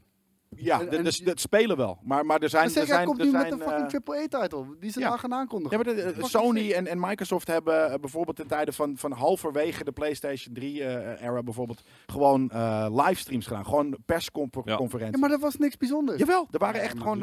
Ja, 0.57 0.81
En- 0.81 0.89
de- 0.89 0.97
en 0.97 1.05
dus 1.05 1.17
je- 1.17 1.25
dat 1.25 1.41
spelen 1.41 1.77
wel. 1.77 1.99
Maar, 2.03 2.27
maar 2.27 2.41
er 2.41 2.49
zijn... 2.49 2.65
Maar 2.67 2.75
Er 2.77 2.81
Sega 2.81 2.95
zijn, 2.95 3.07
komt 3.07 3.19
er 3.19 3.25
nu 3.25 3.31
zijn, 3.31 3.43
met 3.43 3.53
een 3.53 3.61
eh, 3.61 3.79
fucking 3.79 4.09
AAA-title. 4.09 4.65
Die 4.81 4.91
ze 4.91 5.01
ja. 5.01 5.09
daar 5.09 5.19
gaan 5.19 5.35
aankondigen. 5.35 5.79
Ja, 5.79 5.85
maar 5.85 5.95
de- 5.95 6.01
de- 6.03 6.09
Fucking 6.09 6.27
Sony 6.29 6.73
en, 6.73 6.87
en 6.87 7.01
Microsoft 7.01 7.47
hebben 7.47 7.93
eh, 7.93 7.99
bijvoorbeeld 8.01 8.41
in 8.41 8.47
tijden 8.47 8.75
van, 8.75 8.97
van 8.97 9.13
halverwege 9.13 9.85
de 9.85 9.93
PlayStation 9.93 10.55
3-era 10.61 11.43
bijvoorbeeld 11.43 11.83
gewoon 12.07 12.51
eh, 12.51 12.87
livestreams 12.91 13.47
gedaan. 13.47 13.65
Gewoon 13.65 13.97
persconferenties. 14.07 15.11
Ja, 15.15 15.19
maar 15.19 15.29
dat 15.29 15.41
was 15.41 15.57
niks 15.57 15.77
bijzonders. 15.77 16.19
Jawel, 16.19 16.49
er 16.51 16.59
waren 16.59 16.81
echt 16.81 16.99
gewoon... 16.99 17.19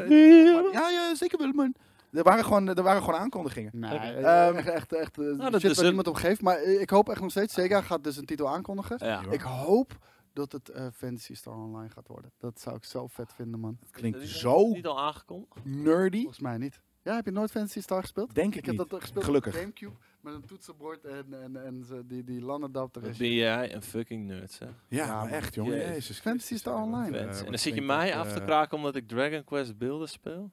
ja, 0.72 0.90
ja, 0.90 1.16
zeker 1.16 1.38
wel, 1.38 1.52
man. 1.54 1.76
Er 2.12 2.24
waren 2.24 2.44
gewoon, 2.44 2.68
er 2.68 2.84
waren 2.84 3.04
gewoon 3.04 3.20
aankondigingen. 3.20 3.72
Nee, 3.76 3.98
eh, 3.98 4.48
Ehm, 4.48 4.56
echt, 4.56 4.68
echt, 4.70 4.94
echt 4.94 5.18
eh, 5.18 5.26
dat 5.26 5.62
shit 5.62 5.64
is 5.72 5.76
waar 5.76 5.78
een- 5.78 5.86
niemand 5.86 6.08
om 6.08 6.14
geeft. 6.16 6.42
Maar 6.42 6.58
eh, 6.58 6.82
ik 6.82 6.90
hoop 6.90 7.10
echt 7.10 7.22
nog 7.22 7.32
steeds, 7.32 7.54
Sega 7.54 7.82
gaat 7.82 8.04
dus 8.04 8.18
een 8.18 8.26
titel 8.26 8.50
aankondigen. 8.50 8.98
Ja. 9.06 9.22
Ik 9.30 9.42
hoop 9.42 9.98
dat 10.34 10.52
het 10.52 10.70
eh, 10.70 10.88
Fantasy 10.94 11.34
Star 11.36 11.56
Online 11.56 11.90
gaat 11.90 12.08
worden. 12.08 12.32
Dat 12.38 12.60
zou 12.60 12.76
ik 12.76 12.84
zo 12.84 13.08
vet 13.08 13.34
vinden, 13.34 13.60
man. 13.60 13.78
Het 13.80 13.92
klinkt 13.92 14.18
Is 14.22 14.40
zo 14.40 14.68
Niet 14.72 14.86
al 14.88 15.00
aangekondigd? 15.00 15.66
nerdy. 15.66 16.18
Volgens 16.18 16.40
mij 16.40 16.58
niet. 16.58 16.82
Ja, 17.04 17.16
heb 17.16 17.26
je 17.26 17.32
nooit 17.32 17.52
Fantasy 17.52 17.82
Star 17.82 18.02
gespeeld? 18.02 18.36
Denk 18.36 18.52
ik 18.54 18.60
Ik 18.60 18.66
heb 18.66 18.78
niet. 18.78 18.84
dat 18.90 18.94
eh, 18.94 19.02
gespeeld 19.06 19.26
Gelukkig. 19.26 19.54
op 19.54 19.60
Gamecube 19.60 19.96
met 20.22 20.34
een 20.34 20.46
toetsenbord 20.46 21.06
en, 21.06 21.42
en, 21.44 21.66
en 21.66 21.84
ze- 21.84 22.06
die, 22.06 22.24
die 22.24 22.42
LAN-adapter. 22.42 23.02
Wat 23.02 23.12
is- 23.12 23.18
ben 23.18 23.34
jij 23.34 23.74
een 23.76 23.82
fucking 23.82 24.26
nerd, 24.28 24.52
zeg. 24.52 24.70
Ja, 24.88 24.98
Ja, 24.98 25.08
maar 25.08 25.18
man. 25.18 25.28
echt, 25.30 25.56
jongen. 25.56 25.78
Jezus. 25.78 26.20
Fantasy 26.20 26.58
Star 26.58 26.82
Online. 26.84 27.18
en 27.18 27.46
dan 27.46 27.58
zit 27.58 27.76
je 27.76 27.82
mij 27.82 28.16
af 28.16 28.34
te 28.34 28.40
eh, 28.40 28.46
kraken 28.46 28.78
omdat 28.78 28.96
ik 28.96 29.08
Dragon 29.08 29.44
Quest 29.44 29.78
beelden 29.78 30.10
speel? 30.10 30.52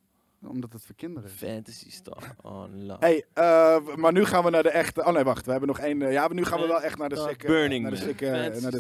Omdat 0.49 0.72
het 0.72 0.84
voor 0.86 0.94
kinderen 0.94 1.30
is. 1.30 1.36
Fantasy 1.36 1.90
Star 1.90 2.36
Online. 2.42 2.97
Hey, 3.01 3.24
eh, 3.32 3.76
maar 3.97 4.12
nu 4.12 4.24
gaan 4.24 4.44
we 4.44 4.51
naar 4.51 4.62
de 4.62 4.68
echte... 4.70 5.05
Oh 5.05 5.12
nee, 5.12 5.24
wacht. 5.24 5.44
We 5.44 5.51
hebben 5.51 5.68
nog 5.68 5.78
één... 5.78 6.03
eh, 6.03 6.12
ja, 6.12 6.28
nu 6.32 6.44
gaan 6.44 6.61
we 6.61 6.66
wel 6.66 6.82
echt 6.82 6.99
naar 6.99 7.09
de 7.09 7.16
Star. 7.16 7.34
Burning 7.47 7.82
naar 7.82 7.90
de 7.90 7.97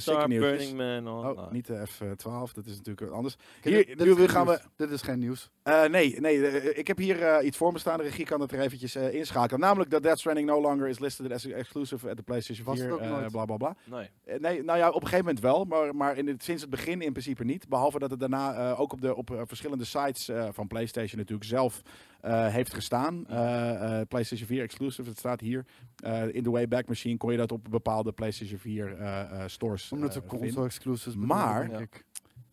naar 0.06 0.28
nieuwtjes. 0.28 0.72
Burning 0.72 1.04
Man 1.04 1.08
Oh, 1.18 1.28
online. 1.28 1.48
niet 1.50 1.66
de 1.66 1.86
F12. 1.88 2.52
Dat 2.52 2.66
is 2.66 2.76
natuurlijk 2.76 3.10
anders. 3.12 3.36
Hier, 3.62 3.86
dit- 3.86 3.88
nu 3.88 3.94
dit 3.94 4.06
is 4.06 4.14
geen 4.16 4.28
gaan 4.28 4.44
we- 4.46 4.50
nieuws. 4.50 4.66
Dit 4.76 4.90
is 4.90 5.02
geen 5.02 5.18
nieuws. 5.18 5.50
Eh, 5.62 5.84
nee, 5.84 6.20
nee 6.20 6.74
ik 6.74 6.86
heb 6.86 6.96
hier 6.98 7.22
eh, 7.22 7.46
iets 7.46 7.56
voor 7.56 7.72
me 7.72 7.78
staan. 7.78 7.96
De 7.98 8.02
regie 8.04 8.24
kan 8.24 8.40
het 8.40 8.52
er 8.52 8.60
eventjes 8.60 8.94
eh, 8.94 9.14
inschakelen. 9.14 9.60
Namelijk 9.60 9.90
dat 9.90 10.02
Death 10.02 10.18
Stranding 10.18 10.48
no 10.48 10.60
longer 10.60 10.88
is 10.88 10.98
listed 10.98 11.32
as 11.32 11.46
exclusive 11.46 12.10
at 12.10 12.16
the 12.16 12.22
PlayStation 12.22 12.66
Was 12.66 12.76
4. 12.78 12.84
het 12.84 12.94
ook 12.94 13.00
eh, 13.00 13.10
nooit? 13.10 13.30
bla 13.32 13.44
bla 13.44 13.56
bla. 13.56 13.76
Nee. 13.84 14.10
Nee, 14.40 14.62
nou 14.62 14.78
ja, 14.78 14.88
op 14.88 14.94
een 15.02 15.08
gegeven 15.08 15.24
moment 15.24 15.40
wel, 15.44 15.64
maar, 15.64 15.94
maar 15.96 16.16
in 16.16 16.26
het, 16.26 16.42
sinds 16.44 16.60
het 16.62 16.70
begin 16.70 17.00
in 17.02 17.12
principe 17.12 17.44
niet. 17.44 17.68
Behalve 17.68 17.98
dat 17.98 18.10
het 18.10 18.20
daarna 18.20 18.54
eh, 18.70 18.80
ook 18.80 18.92
op, 18.92 19.00
de, 19.00 19.14
op 19.16 19.42
verschillende 19.46 19.84
sites 19.84 20.28
eh, 20.28 20.48
van 20.52 20.66
PlayStation 20.66 21.18
natuurlijk 21.18 21.48
zelf 21.56 21.82
eh, 22.20 22.46
heeft 22.46 22.74
gestaan. 22.74 23.26
Eh, 23.28 24.00
eh, 24.00 24.06
PlayStation 24.08 24.48
4 24.48 24.62
exclusive, 24.62 25.08
het 25.08 25.18
staat 25.18 25.40
hier. 25.40 25.64
Eh, 25.96 26.34
in 26.34 26.42
de 26.42 26.50
Wayback 26.50 26.88
Machine 26.88 27.16
kon 27.16 27.30
je 27.30 27.36
dat 27.36 27.52
op 27.52 27.66
bepaalde 27.70 28.12
PlayStation 28.12 28.58
4 28.58 28.96
eh, 28.98 29.20
eh, 29.20 29.42
stores 29.46 29.92
Omdat 29.92 30.12
ze 30.12 30.22
console 30.26 30.66
exclusives 30.66 31.16
Maar-. 31.16 31.88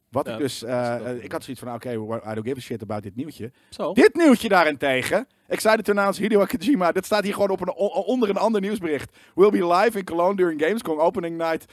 Wat 0.10 0.28
Ja, 0.28 0.34
ik 0.34 0.40
dus, 0.40 0.64
ik 1.24 1.32
had 1.32 1.44
zoiets 1.44 1.64
van, 1.64 1.74
oké, 1.74 1.98
okay, 1.98 2.32
I 2.32 2.36
don't 2.36 2.48
give 2.48 2.58
a 2.58 2.62
shit 2.62 2.82
about 2.82 3.04
dit 3.04 3.16
nieuwtje. 3.16 3.52
Zo. 3.70 3.94
Dit 3.94 4.14
nieuwtje 4.16 4.50
daarentegen. 4.50 5.28
Ik 5.48 5.60
zei 5.60 5.76
het 5.76 5.86
toen 5.86 6.00
aan 6.00 6.14
Hideo 6.14 6.46
Kojima. 6.46 6.92
Dit 6.92 7.06
staat 7.06 7.24
hier 7.24 7.34
gewoon 7.34 7.50
op 7.50 7.62
een, 7.62 7.74
onder 8.06 8.30
een 8.30 8.38
ander 8.38 8.62
nieuwsbericht. 8.62 9.18
We'll 9.36 9.50
be 9.50 9.68
live 9.68 9.98
in 9.98 10.04
Cologne 10.04 10.36
during 10.36 10.62
Gamescom 10.62 11.00
opening 11.00 11.38
night. 11.38 11.66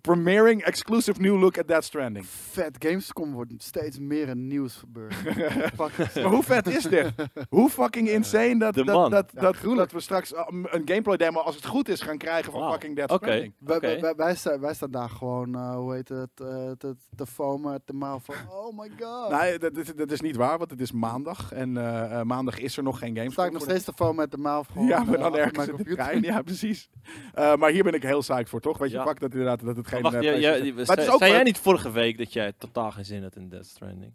Premiering 0.00 0.62
exclusive 0.64 1.20
new 1.20 1.40
look 1.40 1.58
at 1.58 1.68
Death 1.68 1.84
Stranding. 1.84 2.26
Vet, 2.26 2.76
Gamescom 2.78 3.32
wordt 3.32 3.52
steeds 3.58 3.98
meer 3.98 4.28
een 4.28 4.46
nieuwsgebeuren. 4.46 5.16
Fuck. 5.80 6.14
Maar 6.14 6.24
hoe 6.24 6.42
vet 6.42 6.66
is 6.66 6.82
dit? 6.82 7.12
Hoe 7.48 7.70
fucking 7.70 8.08
insane 8.08 8.58
dat, 8.58 8.74
dat, 8.74 8.86
dat, 8.86 9.30
Ja, 9.34 9.40
dat, 9.40 9.56
gruwelijk. 9.56 9.90
dat 9.90 9.92
we 9.92 10.00
straks 10.00 10.32
uh, 10.32 10.40
een 10.48 10.82
gameplay 10.84 11.16
demo, 11.16 11.40
als 11.40 11.54
het 11.54 11.66
goed 11.66 11.88
is, 11.88 12.00
gaan 12.00 12.18
krijgen 12.18 12.52
van 12.52 12.70
fucking 12.72 12.96
Death. 12.96 13.10
Stranding. 13.12 13.54
Wij, 13.58 13.80
wij, 13.80 14.00
wij, 14.00 14.14
wij 14.14 14.34
staan, 14.34 14.60
wij 14.60 14.74
staan 14.74 14.90
daar 14.90 15.08
gewoon, 15.10 15.54
eh, 15.54 15.74
hoe 15.76 15.94
heet 15.94 16.08
het, 16.08 16.30
eh, 16.40 16.70
te, 16.78 16.96
te 17.16 17.26
foamen 17.26 17.72
uit 17.72 17.82
de 17.84 17.92
mouw 17.92 18.18
van, 18.18 18.34
oh 18.58 18.78
my 18.78 18.90
god. 19.00 19.30
Nee, 19.40 19.58
dat, 19.58 19.74
dat, 19.74 19.92
dat 19.96 20.10
is 20.10 20.20
niet 20.20 20.36
waar, 20.36 20.58
want 20.58 20.70
het 20.70 20.80
is 20.80 20.92
maandag. 20.92 21.52
En 21.52 21.76
eh, 21.76 22.18
eh, 22.20 22.26
maandag 22.26 22.58
is 22.58 22.76
er 22.76 22.82
nog 22.82 22.98
geen 22.98 23.08
Gamescom. 23.16 23.32
sta 23.32 23.44
ik 23.44 23.52
nog 23.52 23.62
steeds 23.62 23.84
te 23.84 23.92
foamen 23.92 24.20
uit 24.20 24.30
de 24.30 24.38
mouw 24.38 24.62
van, 24.62 24.86
Ja, 24.86 25.04
maar 25.04 25.14
eh, 25.14 25.22
dan 25.22 25.36
ergens 25.36 25.68
in 25.68 25.76
de 25.76 25.84
trein. 25.94 26.22
Ja, 26.22 26.42
precies. 26.42 26.88
Eh, 27.34 27.56
maar 27.56 27.70
hier 27.70 27.82
ben 27.82 27.94
ik 27.94 28.02
heel 28.02 28.18
psyched 28.20 28.48
voor, 28.48 28.60
toch? 28.60 28.78
Weet 28.78 28.90
je, 28.90 28.96
Ja. 28.96 29.06
fuck 29.06 29.20
dat 29.20 29.30
inderdaad 29.32 29.64
dat 29.64 29.75
het 29.76 29.88
geen... 29.88 30.02
Wacht, 30.02 30.14
eh, 30.14 30.20
jij- 30.22 30.30
jij- 30.30 30.40
PlayStation- 30.40 30.62
die- 30.64 30.72
Maar 30.72 30.80
het 30.86 30.94
zei, 30.96 31.06
is 31.06 31.12
ook 31.12 31.18
zei 31.18 31.30
jij 31.30 31.38
leuk- 31.42 31.48
niet 31.52 31.58
vorige 31.62 31.90
week 31.90 32.18
dat 32.18 32.32
jij 32.32 32.52
totaal 32.58 32.90
geen 32.90 33.04
zin 33.04 33.22
had 33.22 33.36
in 33.36 33.48
Death 33.48 33.66
Stranding? 33.66 34.12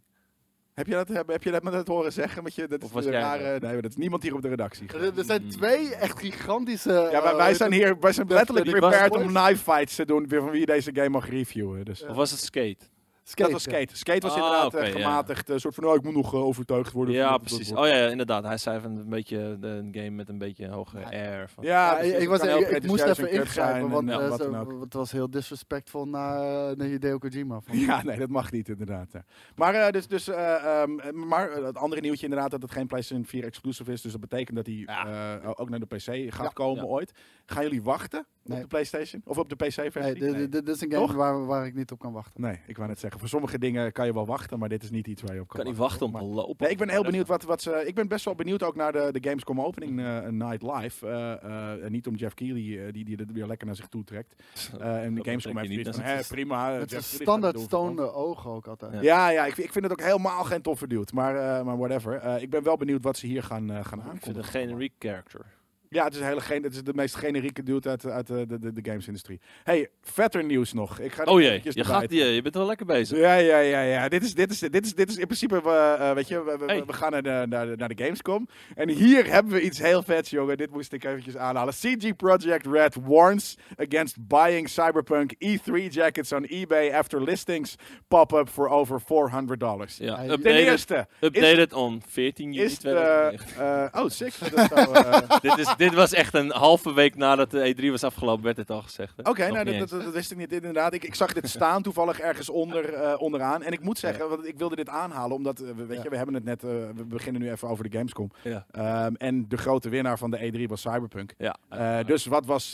Heb 0.73 0.87
je 0.87 0.93
dat, 0.93 1.07
heb, 1.07 1.27
heb 1.27 1.43
je 1.43 1.51
dat 1.51 1.63
me 1.63 1.71
dat 1.71 1.87
horen 1.87 2.13
zeggen? 2.13 2.43
Met 2.43 2.55
je, 2.55 2.67
dat 2.67 2.79
Of 2.83 2.87
is 2.89 2.93
was 2.93 3.05
een 3.05 3.11
rare, 3.11 3.59
nee, 3.59 3.73
maar 3.73 3.81
dat 3.81 3.91
is 3.91 3.97
niemand 3.97 4.23
hier 4.23 4.35
op 4.35 4.41
de 4.41 4.47
redactie. 4.47 4.87
Er, 4.87 5.17
er 5.17 5.23
zijn 5.23 5.49
twee 5.49 5.95
echt 5.95 6.19
gigantische... 6.19 6.91
Ja, 7.11 7.21
wij, 7.21 7.31
eh, 7.31 7.37
wij 7.37 7.53
zijn 7.53 7.71
hier, 7.71 7.99
wij 7.99 8.11
zijn 8.13 8.27
letterlijk 8.27 8.69
prepared 8.69 9.15
om 9.15 9.27
knife 9.27 9.57
fights 9.63 9.95
te 9.95 10.05
doen 10.05 10.25
van 10.29 10.49
wie 10.49 10.65
deze 10.65 10.91
game 10.93 11.09
mag 11.09 11.29
reviewen. 11.29 11.85
Dus. 11.85 12.03
Of 12.05 12.15
was 12.15 12.31
het 12.31 12.39
Skate? 12.39 12.85
Skate, 13.31 13.51
dat 13.51 13.51
was. 13.51 13.61
Skate. 13.63 13.97
Skate 13.97 14.27
was 14.27 14.31
Ah, 14.31 14.43
inderdaad 14.43 14.73
eh, 14.73 14.91
gematigd. 15.01 15.49
Een 15.49 15.59
soort 15.59 15.75
van, 15.75 15.83
oh, 15.85 15.95
ik 15.95 16.03
moet 16.03 16.13
nog 16.13 16.33
eh, 16.33 16.43
overtuigd 16.43 16.91
worden. 16.91 17.15
Ja, 17.15 17.37
precies. 17.37 17.71
Oh 17.71 17.87
ja, 17.87 18.07
inderdaad. 18.07 18.43
Hij 18.43 18.57
zei 18.57 18.79
van 18.81 18.91
een 18.97 19.09
beetje 19.09 19.57
de, 19.59 19.67
een 19.67 19.89
game 19.93 20.09
met 20.09 20.29
een 20.29 20.37
beetje 20.37 20.67
hoge 20.69 20.97
air. 21.05 21.49
Van. 21.49 21.63
Ja, 21.63 21.99
ik, 21.99 22.27
was, 22.27 22.41
ik, 22.41 22.83
moest 22.87 23.03
even 23.03 23.31
ingrijpen, 23.31 23.79
en, 23.81 23.89
want 23.89 24.09
ja, 24.09 24.19
eh, 24.19 24.29
wat 24.29 24.41
ze- 24.41 24.49
dan 24.51 24.59
ook. 24.59 24.81
het 24.81 24.93
was 24.93 25.11
heel 25.11 25.29
disrespectvol 25.29 26.05
naar, 26.07 26.69
eh, 26.69 26.75
naar 26.77 26.87
Hideo 26.87 27.17
Kojima. 27.17 27.59
Van. 27.61 27.77
Ja, 27.77 28.03
nee, 28.03 28.17
dat 28.17 28.29
mag 28.29 28.51
niet 28.51 28.69
inderdaad. 28.69 29.07
ja. 29.11 29.23
Maar, 29.55 29.73
eh, 29.73 29.91
dus, 29.91 30.07
dus, 30.07 30.27
eh, 30.27 30.81
ehm, 30.81 31.27
maar 31.27 31.49
eh, 31.49 31.65
het 31.65 31.77
andere 31.77 32.01
nieuwtje 32.01 32.23
inderdaad 32.25 32.51
dat 32.51 32.61
het 32.61 32.71
geen 32.71 32.87
PlayStation 32.87 33.25
4 33.25 33.43
exclusive 33.43 33.91
is. 33.91 34.01
Dus 34.01 34.11
dat 34.11 34.21
betekent 34.21 34.55
dat 34.57 34.65
hij 34.65 34.83
eh, 34.85 35.49
ook 35.55 35.69
naar 35.69 35.79
de 35.79 35.85
PC 35.85 36.01
gaat 36.33 36.43
Ja. 36.43 36.47
komen 36.53 36.83
Ja. 36.83 36.89
ooit. 36.89 37.11
Gaan 37.45 37.63
jullie 37.63 37.81
wachten 37.83 38.25
Nee. 38.43 38.57
op 38.57 38.61
de 38.63 38.67
PlayStation? 38.69 39.21
Of 39.25 39.37
op 39.37 39.49
de 39.49 39.55
PC-versie? 39.55 40.01
Nee, 40.01 40.13
dit, 40.13 40.35
dit- 40.35 40.51
dit 40.51 40.67
is 40.75 40.81
een 40.81 40.91
game 40.91 41.05
Toch? 41.05 41.15
waar, 41.15 41.45
waar 41.45 41.65
ik 41.65 41.75
niet 41.75 41.91
op 41.91 41.99
kan 41.99 42.13
wachten. 42.13 42.41
Nee, 42.41 42.59
ik 42.67 42.75
wou 42.77 42.89
net 42.89 42.99
zeggen. 42.99 43.19
Voor 43.19 43.29
sommige 43.29 43.59
dingen 43.59 43.91
kan 43.91 44.05
je 44.05 44.13
wel 44.13 44.25
wachten, 44.25 44.59
maar 44.59 44.69
dit 44.69 44.83
is 44.83 44.89
niet 44.91 45.07
iets 45.07 45.21
waar 45.21 45.33
je 45.35 45.41
op 45.41 45.47
kan, 45.47 45.59
kan 45.59 45.69
niet 45.69 45.77
wachten 45.79 46.05
om 46.05 46.13
te 46.13 46.23
lopen. 46.23 46.55
Nee, 46.57 46.69
ik 46.71 46.77
ben 46.77 46.89
heel 46.89 47.03
benieuwd 47.03 47.27
wat, 47.27 47.43
wat 47.43 47.61
ze. 47.61 47.83
Ik 47.85 47.95
ben 47.95 48.07
best 48.07 48.25
wel 48.25 48.35
benieuwd 48.35 48.63
ook 48.63 48.75
naar 48.75 48.91
de, 48.91 49.09
de 49.11 49.29
Gamescom 49.29 49.61
opening 49.61 49.99
eh, 49.99 50.27
Night 50.27 50.61
Live. 50.61 51.07
Eh, 51.07 51.31
eh, 51.43 51.83
en 51.85 51.91
niet 51.91 52.07
om 52.07 52.15
Jeff 52.15 52.33
Keighley, 52.33 52.85
eh, 52.87 52.93
die, 52.93 53.05
die 53.05 53.15
het 53.15 53.31
weer 53.31 53.45
lekker 53.47 53.67
naar 53.67 53.75
zich 53.75 53.87
toe 53.87 54.03
trekt. 54.03 54.35
Eh, 54.79 55.03
en 55.03 55.13
de 55.15 55.23
Gamescom 55.23 55.57
heeft 55.57 55.69
niet, 55.69 55.89
van, 55.95 56.03
is- 56.05 56.27
prima. 56.27 56.65
eh, 56.67 56.73
zijn 56.75 56.87
Keighley 56.87 57.01
standaard 57.21 57.55
het 57.55 57.63
stonende 57.63 58.13
ogen 58.13 58.51
ook 58.51 58.67
altijd. 58.67 58.93
Ja. 58.93 59.01
Ja, 59.01 59.29
ja 59.29 59.45
ik, 59.45 59.53
vind- 59.53 59.67
ik 59.67 59.73
vind 59.73 59.83
het 59.83 59.93
ook 59.93 60.01
helemaal 60.05 60.43
geen 60.43 60.61
toffe 60.61 60.87
dude. 60.87 61.11
Maar, 61.13 61.35
eh, 61.35 61.65
maar 61.65 61.77
whatever. 61.77 62.13
Eh, 62.15 62.41
ik 62.41 62.49
ben 62.49 62.63
wel 62.63 62.77
benieuwd 62.77 63.03
wat 63.03 63.17
ze 63.17 63.25
hier 63.27 63.43
gaan, 63.43 63.69
eh, 63.71 63.75
gaan 63.75 63.83
Ik 63.83 63.89
vind 63.89 64.01
aankondigen. 64.03 64.35
het 64.35 64.37
een 64.55 64.61
generiek 64.61 64.93
character. 64.99 65.45
Ja, 65.93 66.03
het 66.03 66.15
is, 66.15 66.21
hele 66.21 66.41
het 66.47 66.73
is 66.73 66.83
de 66.83 66.93
meest 66.93 67.15
generieke 67.15 67.63
dude 67.63 67.89
uit, 67.89 68.05
uit 68.05 68.27
de, 68.27 68.45
de, 68.47 68.59
de, 68.59 68.71
de 68.73 68.89
gamesindustrie. 68.89 69.39
Hey, 69.63 69.89
vetter 70.01 70.43
nieuws 70.43 70.73
nog. 70.73 70.99
Ik 70.99 71.11
ga 71.13 71.23
Oh 71.23 71.41
jee, 71.41 71.61
je, 71.63 71.83
gaat, 71.83 72.11
je, 72.11 72.25
je 72.25 72.41
bent 72.41 72.55
wel 72.55 72.65
lekker 72.65 72.85
bezig. 72.85 73.17
Ja, 73.17 73.33
ja, 73.35 73.57
ja, 73.57 73.81
ja. 73.81 74.09
Dit 74.09 74.23
is, 74.23 74.33
dit 74.33 74.51
is, 74.51 74.59
dit 74.59 74.85
is, 74.85 74.93
dit 74.95 75.09
is 75.09 75.17
in 75.17 75.25
principe, 75.25 75.61
we, 75.63 75.95
eh, 75.99 76.13
weet 76.13 76.27
je, 76.27 76.43
we, 76.43 76.57
we, 76.57 76.65
Hey. 76.65 76.83
we 76.85 76.93
gaan 76.93 77.11
naar 77.11 77.21
de, 77.23 77.45
naar, 77.49 77.65
de, 77.65 77.75
naar 77.75 77.89
de 77.95 78.03
Gamescom. 78.03 78.47
En 78.75 78.89
hier 78.89 79.25
hebben 79.25 79.53
we 79.53 79.61
iets 79.61 79.79
heel 79.79 80.03
vets, 80.03 80.29
jongen. 80.29 80.57
Dit 80.57 80.71
moest 80.71 80.93
ik 80.93 81.03
eventjes 81.03 81.37
aanhalen. 81.37 81.73
CG 81.73 82.15
Project 82.15 82.65
Red 82.65 82.95
warns 83.05 83.57
against 83.77 84.27
buying 84.27 84.69
Cyberpunk 84.69 85.33
E3 85.33 85.87
jackets 85.89 86.31
on 86.31 86.43
eBay 86.45 86.91
after 86.91 87.23
listings 87.23 87.75
pop 88.07 88.33
up 88.33 88.49
for 88.49 88.69
over 88.69 89.01
400 89.01 89.59
dollars. 89.59 89.97
Ja, 89.97 90.15
Ten 90.15 90.23
Ten 90.25 90.31
updated, 90.31 90.65
eerste 90.67 91.07
updated 91.19 91.73
on 91.73 92.01
14 92.07 92.53
juni 92.53 92.65
is 92.65 92.79
de... 92.79 92.89
2009. 92.89 93.91
eh, 93.93 94.01
oh, 94.03 94.09
sick. 94.09 94.33
Dat 94.55 94.67
zou, 94.69 94.95
eh, 94.95 95.39
dit, 95.41 95.57
is, 95.57 95.75
dit 95.81 95.93
was 95.93 96.13
echt 96.13 96.33
een 96.33 96.51
halve 96.51 96.93
week 96.93 97.15
nadat 97.15 97.51
de 97.51 97.75
E3 97.75 97.89
was 97.89 98.03
afgelopen, 98.03 98.43
werd 98.43 98.55
dit 98.55 98.69
al 98.69 98.81
gezegd. 98.81 99.27
Oké, 99.27 99.51
nou, 99.51 99.65
dat, 99.65 99.89
dat, 99.89 100.03
dat 100.03 100.13
wist 100.13 100.31
ik 100.31 100.37
niet 100.37 100.51
inderdaad. 100.51 100.93
Ik, 100.93 101.03
ik 101.03 101.15
zag 101.15 101.33
dit 101.33 101.49
staan 101.49 101.81
toevallig 101.81 102.19
ergens 102.19 102.49
onder, 102.49 102.93
eh, 102.93 103.21
onderaan. 103.21 103.63
En 103.63 103.71
ik 103.71 103.83
moet 103.83 103.99
zeggen, 103.99 104.29
want 104.29 104.47
ik 104.47 104.57
wilde 104.57 104.75
dit 104.75 104.89
aanhalen, 104.89 105.35
omdat 105.35 105.59
eh, 105.59 105.69
we, 105.75 105.85
weet 105.85 106.03
je, 106.03 106.09
we 106.09 106.15
hebben 106.15 106.35
het 106.35 106.43
net, 106.43 106.63
eh, 106.63 106.69
we 106.95 107.05
beginnen 107.05 107.41
nu 107.41 107.51
even 107.51 107.67
over 107.67 107.89
de 107.89 107.97
Gamescom. 107.97 108.31
Ehm, 108.71 109.13
en 109.13 109.47
de 109.47 109.57
grote 109.57 109.89
winnaar 109.89 110.17
van 110.17 110.31
de 110.31 110.51
E3 110.51 110.67
was 110.67 110.81
Cyberpunk. 110.81 111.33
Ja. 111.37 112.03
Dus 112.03 112.25
wat 112.25 112.45
was 112.45 112.71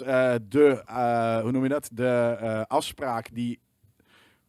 de, 0.47 0.81
hoe 1.41 1.51
noem 1.51 1.63
je 1.63 1.69
dat, 1.69 1.89
de 1.93 2.65
afspraak 2.67 3.29
die 3.33 3.59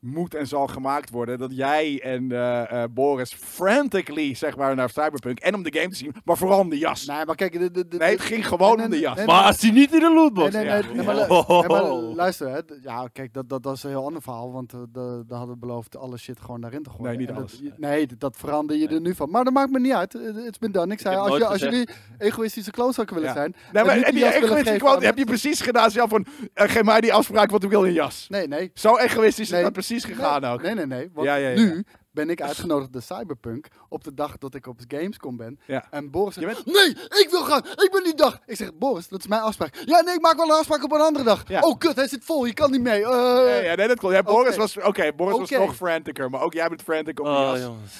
moet 0.01 0.35
en 0.35 0.47
zal 0.47 0.67
gemaakt 0.67 1.11
worden 1.11 1.39
dat 1.39 1.57
jij 1.57 2.01
en 2.03 2.33
eh, 2.33 2.83
eh, 2.83 2.91
Boris 2.91 3.35
frantically 3.35 4.35
zeg 4.35 4.57
maar 4.57 4.75
naar 4.75 4.89
Cyberpunk 4.91 5.39
en 5.39 5.55
om 5.55 5.63
de 5.63 5.73
game 5.79 5.89
te 5.89 5.97
zien, 5.97 6.15
maar 6.25 6.37
vooral 6.37 6.59
om 6.59 6.69
de 6.69 6.79
jas. 6.79 7.07
Nee, 7.07 7.25
maar 7.25 7.35
kijk, 7.35 7.59
Nee, 7.99 8.11
het 8.11 8.21
ging 8.21 8.47
gewoon 8.49 8.83
om 8.83 8.91
de 8.91 8.99
jas. 8.99 9.25
maar 9.25 9.43
als 9.43 9.59
die 9.59 9.73
niet 9.73 9.93
in 9.93 10.01
de 10.01 10.13
lootbox 10.15 10.53
Nee, 10.53 10.65
nee, 10.65 10.73
nee, 10.83 10.83
Ja. 10.91 10.95
nee, 10.97 11.05
maar, 11.07 11.15
lu- 11.15 11.27
Oh. 11.29 11.49
nee, 11.61 11.69
maar 11.69 11.83
luister, 11.93 12.49
hè, 12.49 12.59
ja, 12.83 13.09
kijk, 13.13 13.33
dat, 13.35 13.49
dat, 13.49 13.63
dat 13.63 13.77
is 13.77 13.83
een 13.83 13.91
heel 13.91 14.05
ander 14.05 14.23
verhaal, 14.23 14.53
want 14.53 14.73
eh, 14.73 14.79
de, 14.93 15.25
daar 15.27 15.39
hadden 15.39 15.55
we 15.55 15.61
beloofd 15.61 15.97
alle 15.97 16.17
shit 16.19 16.41
gewoon 16.41 16.61
daarin 16.61 16.83
te 16.83 16.91
gooien. 16.91 17.05
Nee, 17.07 17.17
niet 17.17 17.29
dat- 17.29 17.37
alles. 17.37 17.59
je- 17.63 17.73
nee, 17.77 18.07
dat, 18.07 18.21
dat 18.21 18.37
verander 18.37 18.77
je 18.77 18.89
er 18.89 19.01
nu 19.01 19.15
van. 19.15 19.31
Maar 19.31 19.45
dat 19.45 19.53
maakt 19.53 19.71
me 19.71 19.81
niet 19.81 19.93
uit. 19.93 20.13
Het 20.13 20.37
is 20.37 20.59
been 20.59 20.73
done. 20.73 20.93
Ik 20.93 21.01
zei, 21.01 21.15
heb 21.15 21.25
als, 21.25 21.37
je, 21.39 21.47
als 21.47 21.61
jullie 21.61 21.89
egoïstische 22.19 22.71
klootzakken 22.71 23.15
willen 23.17 23.31
Ja. 23.31 23.37
zijn. 23.37 23.55
Nee, 23.73 23.85
maar 23.85 23.97
egoïstische 23.97 24.79
quote 24.79 24.97
aan 24.97 25.03
heb 25.03 25.19
je 25.19 25.25
precies 25.25 25.61
gedaan 25.61 25.91
zelf 25.91 26.09
van, 26.11 26.27
eh, 26.55 26.69
geef 26.71 26.83
mij 26.83 27.01
die 27.01 27.13
afspraak, 27.13 27.51
want 27.51 27.63
ik 27.65 27.71
wil 27.71 27.87
een 27.87 27.93
jas. 27.93 28.27
Nee, 28.29 28.49
nee. 28.49 28.71
Zo 28.75 28.97
egoïstisch 28.97 29.51
is 29.51 29.63
dat 29.63 29.73
precies 29.73 29.87
gegaan 30.05 30.45
ook. 30.45 30.63
Nee, 30.63 30.75
nee, 30.75 30.87
nee. 30.87 31.11
Want 31.13 31.27
Ja, 31.27 31.35
ja, 31.35 31.49
ja. 31.49 31.55
nu 31.55 31.85
ben 32.19 32.31
ik 32.31 32.43
uitgenodigd 32.51 32.93
de 32.93 33.01
Cyberpunk 33.01 33.67
op 33.89 34.05
de 34.05 34.15
dag 34.15 34.39
dat 34.39 34.55
ik 34.55 34.67
op 34.67 34.81
Gamescom 34.89 35.37
ben. 35.37 35.61
Ja. 35.67 35.87
En 35.91 36.11
Boris 36.11 36.35
Je 36.35 36.41
zegt, 36.41 36.65
bent- 36.65 36.77
nee, 36.77 36.89
ik 37.23 37.29
wil 37.31 37.43
gaan. 37.45 37.59
Ik 37.65 37.89
ben 37.93 38.05
die 38.05 38.15
dag. 38.15 38.41
Ik 38.47 38.57
zeg, 38.57 38.75
Boris, 38.75 39.09
dat 39.09 39.19
is 39.21 39.27
mijn 39.27 39.41
afspraak. 39.43 39.75
Ja, 39.85 40.01
nee, 40.01 40.15
ik 40.15 40.21
maak 40.21 40.37
wel 40.37 40.47
een 40.47 40.53
afspraak 40.59 40.85
op 40.85 40.93
een 40.93 41.01
andere 41.01 41.25
dag. 41.25 41.49
Ja. 41.49 41.61
Oh, 41.61 41.79
kut, 41.79 41.97
hij 41.97 42.09
zit 42.09 42.25
vol. 42.25 42.45
Je 42.45 42.53
kan 42.55 42.71
niet 42.71 42.83
mee. 42.83 43.05
Eh, 43.05 43.11
Ja, 43.49 43.57
ja, 43.57 43.75
nee, 43.75 43.89
dat 43.89 43.99
klopt. 43.99 44.15
Ja, 44.15 44.23
Boris 44.23 44.57
was, 44.57 44.77
oké, 44.79 45.13
Boris 45.13 45.39
was 45.39 45.51
nog 45.51 45.77
franticer, 45.77 46.31
maar 46.31 46.41
ook 46.43 46.53
jij 46.53 46.69
bent 46.69 46.83
frantic 46.83 47.21
om 47.21 47.27
Oh. 47.27 47.55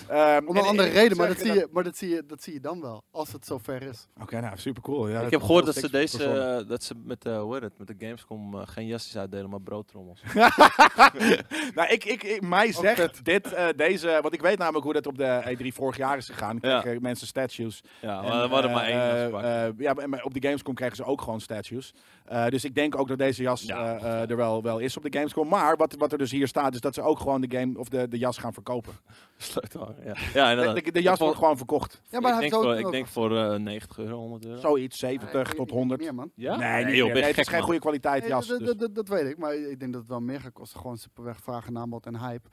Ehm, 0.09 0.47
Om 0.47 0.57
en 0.57 0.63
een 0.63 0.69
andere 0.69 0.89
reden, 0.89 1.17
maar, 1.17 1.29
dat 1.29 1.39
zie, 1.39 1.53
je, 1.53 1.69
maar 1.73 1.85
dat, 1.85 1.97
zie 1.97 2.09
je, 2.09 2.23
dat 2.27 2.43
zie 2.43 2.53
je 2.53 2.61
dan 2.61 2.81
wel, 2.81 3.03
als 3.11 3.33
het 3.33 3.47
zover 3.47 3.83
is. 3.83 4.07
Oké, 4.23 4.41
nou, 4.41 4.59
super 4.59 4.83
cool. 4.83 5.09
Ja, 5.09 5.21
ik 5.21 5.31
heb 5.31 5.41
gehoord 5.41 5.67
dat 5.67 5.75
ze 5.75 5.91
deze, 5.91 6.25
eh, 6.25 6.69
dat 6.69 6.83
ze 6.83 6.95
met, 7.05 7.25
eh 7.25 7.41
hoe 7.41 7.55
heet 7.55 7.63
het, 7.63 7.79
met 7.79 7.87
de 7.87 7.95
Gamescom 7.99 8.55
eh, 8.55 8.63
geen 8.67 8.87
jasjes 8.87 9.17
uitdelen, 9.17 9.51
maar 9.51 9.61
broodtrommels. 9.61 10.23
nou, 11.75 11.89
ik, 11.89 12.05
ik, 12.05 12.23
ik, 12.23 12.41
mij 12.43 12.73
zegt 12.73 13.25
dit, 13.25 13.53
eh, 13.53 13.67
deze, 14.09 14.23
want 14.23 14.35
ik 14.35 14.41
weet 14.41 14.59
namelijk 14.59 14.85
hoe 14.85 14.93
dat 14.93 15.07
op 15.07 15.19
de 15.19 15.57
E3 15.57 15.67
vorig 15.75 15.97
jaar 15.97 16.17
is 16.17 16.27
gegaan. 16.29 16.59
Ja. 16.61 16.81
Kregen 16.81 17.03
mensen 17.03 17.27
statues. 17.27 17.81
Ja, 18.01 18.23
En, 18.23 18.29
maar 18.29 18.43
er 18.43 18.49
waren 18.49 18.71
maar 18.71 18.85
eh, 18.85 19.23
één 19.25 19.35
eh, 19.43 19.67
eh, 19.67 19.73
ja, 19.79 19.93
maar- 20.07 20.23
op 20.25 20.35
de 20.35 20.43
Gamescom 20.43 20.75
kregen 20.75 20.97
ze 20.97 21.05
ook 21.05 21.21
gewoon 21.21 21.41
statues. 21.41 21.95
Eh, 22.25 22.47
dus 22.47 22.65
ik 22.65 22.75
denk 22.75 22.99
ook 22.99 23.09
dat 23.09 23.19
deze 23.19 23.43
jas 23.43 23.63
Ja. 23.63 23.97
eh, 23.99 24.23
eh, 24.23 24.31
er 24.31 24.37
wel, 24.37 24.63
wel 24.63 24.79
is 24.79 24.97
op 24.97 25.03
de 25.03 25.13
Gamescom. 25.19 25.49
Maar 25.49 25.77
wat, 25.77 25.95
wat 25.99 26.13
er 26.13 26.19
dus 26.19 26.31
hier 26.31 26.49
staat, 26.49 26.75
is 26.75 26.81
dat 26.81 26.95
ze 26.95 27.03
ook 27.03 27.19
gewoon 27.19 27.41
de, 27.41 27.57
game, 27.59 27.79
of 27.79 27.89
de, 27.89 28.09
de 28.09 28.19
jas 28.19 28.39
gaan 28.39 28.53
verkopen. 28.53 28.93
Sleutel, 29.37 29.95
ja. 30.05 30.15
ja, 30.35 30.51
inderdaad. 30.51 30.75
De, 30.75 30.83
de, 30.83 30.93
de 30.93 31.03
jas 31.03 31.19
wordt 31.19 31.37
gewoon 31.39 31.57
verkocht. 31.57 32.01
Ja, 32.11 32.21
maar 32.21 32.31
ik 32.33 32.39
hij 32.41 32.49
denk 32.49 32.63
voor, 32.63 32.73
ook 32.73 32.79
ik 32.79 32.91
denk 32.91 33.07
voor 33.07 33.37
eh, 33.37 33.55
90 33.59 33.99
euro, 33.99 34.17
100 34.17 34.45
euro. 34.47 34.61
Zoiets, 34.61 35.01
Nee, 35.01 35.11
70 35.11 35.39
ik 35.41 35.47
tot 35.47 35.57
weet 35.57 35.59
niet 35.67 35.71
100. 35.71 36.01
Meer, 36.01 36.15
man. 36.15 36.31
Ja? 36.35 36.57
Nee, 36.57 36.85
niet 36.85 36.95
joh, 36.97 37.13
Nee, 37.13 37.23
het 37.23 37.39
is 37.39 37.47
geen 37.47 37.57
man. 37.57 37.65
goede 37.65 37.81
kwaliteit 37.81 38.21
Nee, 38.21 38.31
jas. 38.31 38.47
dat, 38.47 38.59
dus- 38.59 38.69
dat, 38.69 38.79
dat, 38.79 38.95
dat 38.95 39.09
weet 39.09 39.27
ik, 39.31 39.39
maar 39.39 39.55
ik 39.55 39.79
denk 39.81 39.93
dat 39.93 40.01
het 40.01 40.11
wel 40.11 40.21
meer 40.21 40.41
gaat 40.41 40.53
kosten. 40.53 40.81
Gewoon 40.81 40.97
simpelweg 40.97 41.41
vragen, 41.41 41.79
aanbod 41.79 42.07
en 42.07 42.19
hype. 42.19 42.49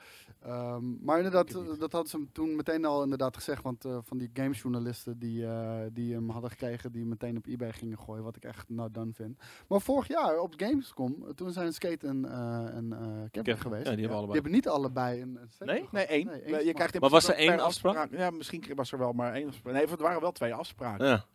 Ehm, 0.45 1.05
maar 1.05 1.17
inderdaad, 1.17 1.51
dat 1.79 1.91
hadden 1.91 2.07
ze 2.09 2.17
hem 2.17 2.29
toen 2.31 2.55
meteen 2.55 2.85
al 2.85 3.03
inderdaad 3.03 3.35
gezegd. 3.35 3.63
Want 3.63 3.85
eh, 3.85 3.97
van 4.01 4.17
die 4.17 4.29
gamesjournalisten 4.33 5.19
die, 5.19 5.45
eh, 5.45 5.79
die 5.91 6.13
hem 6.13 6.29
hadden 6.29 6.49
gekregen, 6.49 6.91
die 6.91 7.05
meteen 7.05 7.37
op 7.37 7.45
eBay 7.45 7.73
gingen 7.73 7.99
gooien. 7.99 8.23
Wat 8.23 8.35
ik 8.35 8.43
echt 8.43 8.69
not 8.69 8.93
done 8.93 9.13
vind. 9.13 9.39
Maar 9.67 9.81
vorig 9.81 10.07
jaar 10.07 10.39
op 10.39 10.53
Gamescom, 10.57 11.15
eh, 11.23 11.33
toen 11.33 11.51
zijn 11.51 11.73
Skate 11.73 12.07
en, 12.07 12.25
eh 12.25 12.75
en 12.75 12.93
eh 12.93 12.99
Kevin 12.99 13.43
Kevin, 13.43 13.57
geweest. 13.57 13.85
ja, 13.85 13.91
die 13.91 13.99
hebben 13.99 14.17
allebei. 14.17 14.33
hebben 14.33 14.51
niet 14.51 14.67
allebei 14.67 15.21
een, 15.21 15.37
een 15.41 15.49
statue 15.49 15.75
Nee? 15.75 15.89
Nee, 15.91 16.05
één. 16.05 16.25
Nee, 16.51 16.65
je 16.65 16.73
krijgt 16.73 16.99
Maar 16.99 17.09
was 17.09 17.27
er 17.27 17.35
één 17.35 17.55
per 17.55 17.61
afspraak? 17.61 18.11
Ja, 18.11 18.29
misschien 18.29 18.63
was 18.75 18.91
er 18.91 18.97
wel 18.97 19.11
maar 19.13 19.33
één 19.33 19.47
afspraak. 19.47 19.73
Nee, 19.73 19.85
het 19.87 19.99
waren 19.99 20.21
wel 20.21 20.31
twee 20.31 20.53
afspraken. 20.53 21.07
Ja. 21.07 21.25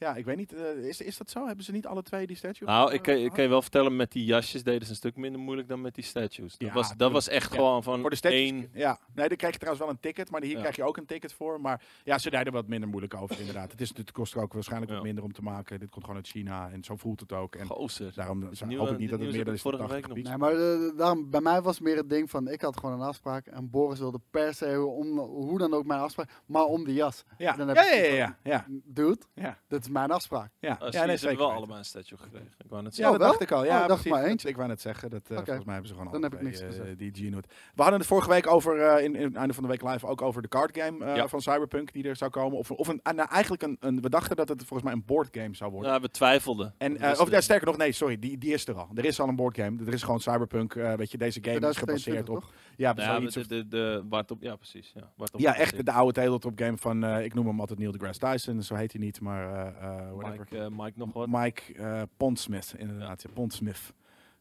Ja, 0.00 0.14
ik 0.14 0.24
weet 0.24 0.36
niet. 0.36 0.52
eh, 0.52 0.76
is, 0.88 1.00
is 1.00 1.16
dat 1.16 1.30
zo? 1.30 1.46
Hebben 1.46 1.64
ze 1.64 1.72
niet 1.72 1.86
alle 1.86 2.02
twee 2.02 2.26
die 2.26 2.36
statue? 2.36 2.68
Nou, 2.68 2.92
ik, 2.92 3.02
kan- 3.02 3.14
ik 3.14 3.32
kan 3.32 3.42
je 3.42 3.48
wel 3.48 3.62
vertellen, 3.62 3.96
met 3.96 4.12
die 4.12 4.24
jasjes 4.24 4.62
deden 4.62 4.82
ze 4.84 4.90
een 4.90 4.96
stuk 4.96 5.16
minder 5.16 5.40
moeilijk 5.40 5.68
dan 5.68 5.80
met 5.80 5.94
die 5.94 6.04
statues. 6.04 6.56
Dat, 6.58 6.68
Ja, 6.68 6.74
was, 6.74 6.92
dat 6.96 7.12
was 7.12 7.28
echt 7.28 7.50
Ja. 7.50 7.56
gewoon 7.56 7.82
van 7.82 8.00
Voor 8.00 8.10
de 8.10 8.16
statues, 8.16 8.40
één... 8.40 8.68
ja. 8.72 8.98
Nee, 9.14 9.28
daar 9.28 9.36
krijg 9.36 9.52
je 9.52 9.58
trouwens 9.58 9.84
wel 9.86 9.94
een 9.94 10.00
ticket, 10.00 10.30
maar 10.30 10.42
hier 10.42 10.54
Ja. 10.54 10.58
krijg 10.60 10.76
je 10.76 10.84
ook 10.84 10.96
een 10.96 11.06
ticket 11.06 11.32
voor. 11.32 11.60
Maar 11.60 11.82
ja, 12.04 12.18
ze 12.18 12.30
deden 12.30 12.52
wat 12.52 12.66
minder 12.66 12.88
moeilijk 12.88 13.14
over 13.14 13.38
inderdaad. 13.38 13.70
Het, 13.70 13.80
is, 13.80 13.92
het 13.96 14.12
kost 14.12 14.34
er 14.34 14.42
ook 14.42 14.52
waarschijnlijk 14.52 14.92
wat 14.92 15.02
minder 15.02 15.24
om 15.24 15.32
te 15.32 15.42
maken. 15.42 15.78
Dit 15.80 15.90
komt 15.90 16.04
gewoon 16.04 16.16
uit 16.20 16.28
China 16.28 16.70
en 16.70 16.84
zo 16.84 16.96
voelt 16.96 17.20
het 17.20 17.32
ook. 17.32 17.54
En 17.54 17.66
Gozer. 17.66 18.12
daarom 18.14 18.42
hoop 18.42 18.50
ik 18.90 18.98
niet 18.98 19.10
dat 19.10 19.20
het 19.20 19.32
meer 19.32 19.44
dan 19.44 19.54
is 19.54 19.60
vorige 19.60 19.82
80 19.86 20.06
week 20.06 20.16
nog. 20.16 20.26
Nee, 20.28 20.36
maar 20.36 20.52
eh, 20.52 20.98
daarom, 20.98 21.30
bij 21.30 21.40
mij 21.40 21.62
was 21.62 21.74
het 21.74 21.84
meer 21.84 21.96
het 21.96 22.08
ding 22.08 22.30
van, 22.30 22.48
ik 22.48 22.60
had 22.60 22.76
gewoon 22.76 23.00
een 23.00 23.06
afspraak. 23.06 23.46
En 23.46 23.70
Boris 23.70 23.98
wilde 23.98 24.20
per 24.30 24.54
se, 24.54 24.84
om, 24.84 25.18
hoe 25.18 25.58
dan 25.58 25.72
ook 25.74 25.84
mijn 25.84 26.00
afspraak, 26.00 26.30
maar 26.46 26.64
om 26.64 26.84
de 26.84 26.94
jas. 26.94 27.24
Ja, 27.38 27.56
Dan 27.56 27.66
ja, 27.66 27.74
heb 27.74 27.84
ja, 27.84 27.90
ja, 27.92 27.98
zoiets 27.98 28.16
ja, 28.16 28.38
ja, 28.42 28.66
Dude, 28.84 29.20
ja. 29.34 29.58
dit 29.68 29.88
is 29.90 29.96
mijn 29.96 30.10
afspraak. 30.10 30.50
ja. 30.58 30.76
Als 30.80 30.94
ja 30.94 31.04
nee, 31.04 31.16
ze 31.16 31.26
hebben 31.26 31.46
wel 31.46 31.54
allebei 31.56 31.78
een 31.78 31.84
statue 31.84 32.18
gekregen. 32.18 32.46
Ik 32.58 32.66
wou 32.70 32.82
net 32.82 32.96
Ja, 32.96 32.96
zeggen. 32.96 33.14
Oh, 33.14 33.20
dat 33.20 33.28
dacht 33.30 33.42
ik 33.42 33.50
al. 33.52 33.60
Oh, 33.60 33.66
Ja, 33.66 33.82
ik 33.82 33.88
dacht 33.88 34.04
maar. 34.06 34.28
Dat- 34.28 34.44
Ik 34.44 34.56
wou 34.56 34.68
net 34.68 34.80
zeggen, 34.80 35.10
dat, 35.10 35.20
eh, 35.30 35.36
volgens 35.36 35.64
mij 35.64 35.72
hebben 35.74 35.86
ze 35.92 35.96
gewoon 35.96 36.12
Dan 36.12 36.22
heb 36.22 36.34
ik 36.34 36.40
niks 36.42 36.60
eh, 36.60 36.66
gezegd. 36.66 36.98
die 36.98 37.12
G-Note. 37.12 37.48
We 37.74 37.82
hadden 37.82 37.98
het 38.00 38.08
vorige 38.08 38.28
week 38.28 38.46
over, 38.46 38.80
eh, 38.80 39.04
in, 39.04 39.14
in 39.16 39.24
het 39.24 39.34
einde 39.36 39.54
van 39.54 39.62
de 39.62 39.68
week 39.68 39.82
live, 39.82 40.06
ook 40.06 40.22
over 40.22 40.42
de 40.42 40.48
card 40.48 40.78
game 40.78 41.04
eh, 41.04 41.16
Ja. 41.16 41.28
van 41.28 41.40
Cyberpunk 41.40 41.92
die 41.92 42.04
er 42.08 42.16
zou 42.16 42.30
komen. 42.30 42.58
Of, 42.58 42.70
of 42.70 42.88
een, 42.88 43.00
nou, 43.02 43.28
eigenlijk 43.30 43.62
een, 43.62 43.76
een, 43.80 44.00
we 44.00 44.08
dachten 44.10 44.36
dat 44.36 44.48
het 44.48 44.58
volgens 44.58 44.82
mij 44.82 44.92
een 44.92 45.04
boardgame 45.06 45.54
zou 45.54 45.70
worden. 45.70 45.92
Ja, 45.92 46.00
we 46.00 46.10
twijfelden. 46.10 46.74
En, 46.78 46.96
eh, 46.96 47.20
of 47.20 47.30
ja, 47.30 47.40
sterker 47.40 47.66
nog, 47.66 47.76
nee, 47.76 47.92
sorry, 47.92 48.18
die, 48.18 48.38
die 48.38 48.52
is 48.52 48.66
er 48.68 48.74
al. 48.74 48.88
Er 48.94 49.04
is 49.04 49.20
al 49.20 49.28
een 49.28 49.36
boardgame. 49.36 49.84
Er 49.86 49.92
is 49.92 50.02
gewoon 50.02 50.20
Cyberpunk, 50.20 50.74
eh, 50.74 50.92
weet 50.94 51.10
je, 51.10 51.18
deze 51.18 51.38
game 51.42 51.54
is 51.68 51.76
2022 51.76 52.04
gebaseerd 52.04 52.28
op... 52.28 52.44
Ja, 52.76 52.92
de, 52.92 54.36
ja, 54.40 54.56
precies. 54.56 54.92
Ja, 55.36 55.54
echt 55.56 55.84
de 55.86 55.92
oude 55.92 56.12
tabletop 56.12 56.52
game 56.58 56.76
van, 56.76 57.04
eh, 57.04 57.24
ik 57.24 57.34
noem 57.34 57.46
hem 57.46 57.60
altijd 57.60 57.78
Neil 57.78 57.92
deGrasse 57.92 58.20
Tyson, 58.20 58.62
zo 58.62 58.74
heet 58.74 58.92
hij 58.92 59.00
niet, 59.00 59.20
maar. 59.20 59.74
Mike, 60.16 60.58
eh, 60.58 60.66
Mike 60.68 60.92
nog 60.94 61.12
wat. 61.12 61.28
Mike 61.30 61.62
eh 61.74 62.02
Pondsmith, 62.16 62.74
inderdaad. 62.76 63.22
Ja. 63.22 63.30
Pondsmith. 63.34 63.92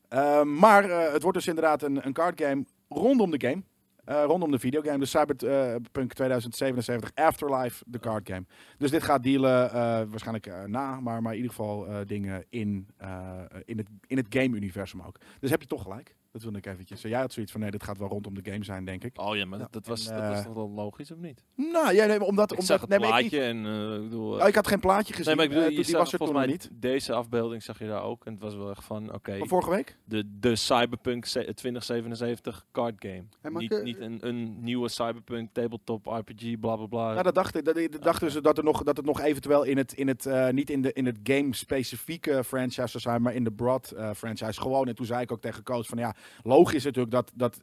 Ehm, 0.07 0.55
maar 0.55 0.89
eh, 0.89 1.13
het 1.13 1.21
wordt 1.21 1.37
dus 1.37 1.47
inderdaad 1.47 1.83
een, 1.83 2.05
een 2.05 2.13
card 2.13 2.41
game 2.41 2.65
rondom 2.89 3.31
de 3.31 3.47
game. 3.47 3.61
Eh, 4.05 4.23
rondom 4.25 4.51
de 4.51 4.59
videogame. 4.59 4.99
Dus 4.99 5.09
Cyberpunk 5.09 6.13
2077 6.13 7.11
Afterlife, 7.15 7.83
de 7.87 7.99
card 7.99 8.29
game. 8.29 8.45
Dus 8.77 8.91
dit 8.91 9.03
gaat 9.03 9.23
dealen 9.23 9.69
eh, 9.69 9.73
waarschijnlijk 10.09 10.45
eh, 10.47 10.63
na, 10.63 10.99
maar, 10.99 11.21
maar 11.21 11.31
in 11.31 11.37
ieder 11.37 11.55
geval 11.55 11.87
eh, 11.87 11.97
dingen 12.05 12.45
in, 12.49 12.87
eh, 12.97 13.39
in 13.65 13.77
het, 13.77 13.87
in 14.07 14.17
het 14.17 14.25
game-universum 14.29 15.01
ook. 15.01 15.17
Dus 15.39 15.49
heb 15.49 15.61
je 15.61 15.67
toch 15.67 15.81
gelijk. 15.81 16.15
Dat 16.31 16.41
wilde 16.41 16.57
ik 16.57 16.65
eventjes. 16.65 17.01
Jij 17.01 17.19
had 17.19 17.33
zoiets 17.33 17.51
van, 17.51 17.61
nee, 17.61 17.71
dit 17.71 17.83
gaat 17.83 17.97
wel 17.97 18.07
rondom 18.07 18.33
de 18.43 18.51
game 18.51 18.63
zijn, 18.63 18.85
denk 18.85 19.03
ik. 19.03 19.19
Oh 19.21 19.35
ja, 19.35 19.45
maar 19.45 19.59
Ja. 19.59 19.67
dat, 19.71 19.87
was, 19.87 20.07
En, 20.07 20.17
dat 20.17 20.27
was 20.27 20.37
eh, 20.37 20.43
toch 20.45 20.53
wel 20.53 20.69
logisch, 20.69 21.11
of 21.11 21.17
niet? 21.17 21.43
Nou, 21.55 21.93
ja, 21.93 22.05
nee, 22.05 22.23
omdat... 22.23 22.51
Ik 22.51 22.59
omdat 22.59 22.79
het 22.81 22.89
nee, 22.89 22.99
ik 22.99 23.05
plaatje 23.05 23.23
niet- 23.23 23.33
en... 23.33 23.65
eh, 23.65 23.93
ik 23.95 24.01
bedoel, 24.01 24.35
eh, 24.37 24.41
Oh, 24.41 24.47
ik 24.47 24.55
had 24.55 24.67
geen 24.67 24.79
plaatje 24.79 25.13
gezien. 25.13 25.25
nee, 25.25 25.35
maar 25.35 25.43
ik 25.45 25.49
bedoel, 25.51 25.63
eh, 25.65 25.69
je 25.69 25.75
die 25.75 25.85
zag 25.85 25.99
was 25.99 26.11
er 26.13 26.17
toen 26.17 26.27
volgens 26.27 26.47
mij 26.47 26.55
niet. 26.55 26.69
deze 26.81 27.13
afbeelding 27.13 27.63
zag 27.63 27.79
je 27.79 27.87
daar 27.87 28.03
ook. 28.03 28.25
En 28.25 28.33
het 28.33 28.41
was 28.41 28.55
wel 28.55 28.69
echt 28.69 28.83
van, 28.83 29.13
oké, 29.13 29.37
Van 29.37 29.47
vorige 29.47 29.69
week? 29.69 29.97
de, 30.03 30.23
de 30.39 30.55
Cyberpunk 30.55 31.25
se- 31.25 31.53
2077 31.53 32.65
card 32.71 32.95
game. 32.99 33.23
Hey, 33.41 33.51
niet 33.51 33.83
niet 33.83 33.99
een, 33.99 34.27
een 34.27 34.63
nieuwe 34.63 34.89
Cyberpunk 34.89 35.49
tabletop 35.53 36.05
RPG, 36.05 36.59
bla 36.59 36.75
bla 36.75 36.85
bla. 36.85 37.13
Ja, 37.13 37.23
dat 37.23 37.35
dacht 37.35 37.55
ik. 37.55 37.65
Dat, 37.65 37.75
dat 37.75 38.01
dachten 38.01 38.31
ze 38.31 38.41
dat, 38.41 38.57
er 38.57 38.63
nog, 38.63 38.83
dat 38.83 38.97
het 38.97 39.05
nog 39.05 39.21
eventueel 39.21 39.63
in 39.63 39.77
het, 39.77 39.93
in 39.93 40.07
het 40.07 40.25
eh, 40.25 40.49
niet 40.49 40.69
in, 40.69 40.81
de, 40.81 40.93
in 40.93 41.05
het 41.05 41.17
game-specifieke 41.23 42.43
franchise 42.43 42.87
zou 42.87 42.99
zijn, 43.03 43.21
maar 43.21 43.33
in 43.33 43.43
de 43.43 43.51
broad 43.51 43.91
eh, 43.91 44.11
franchise 44.15 44.61
gewoon. 44.61 44.87
En 44.87 44.95
toen 44.95 45.05
zei 45.05 45.21
ik 45.21 45.31
ook 45.31 45.41
tegen 45.41 45.63
coach 45.63 45.87
van 45.87 45.97
ja, 45.97 46.15
logisch 46.43 46.83
natuurlijk 46.83 47.11
dat, 47.13 47.31
dat 47.35 47.61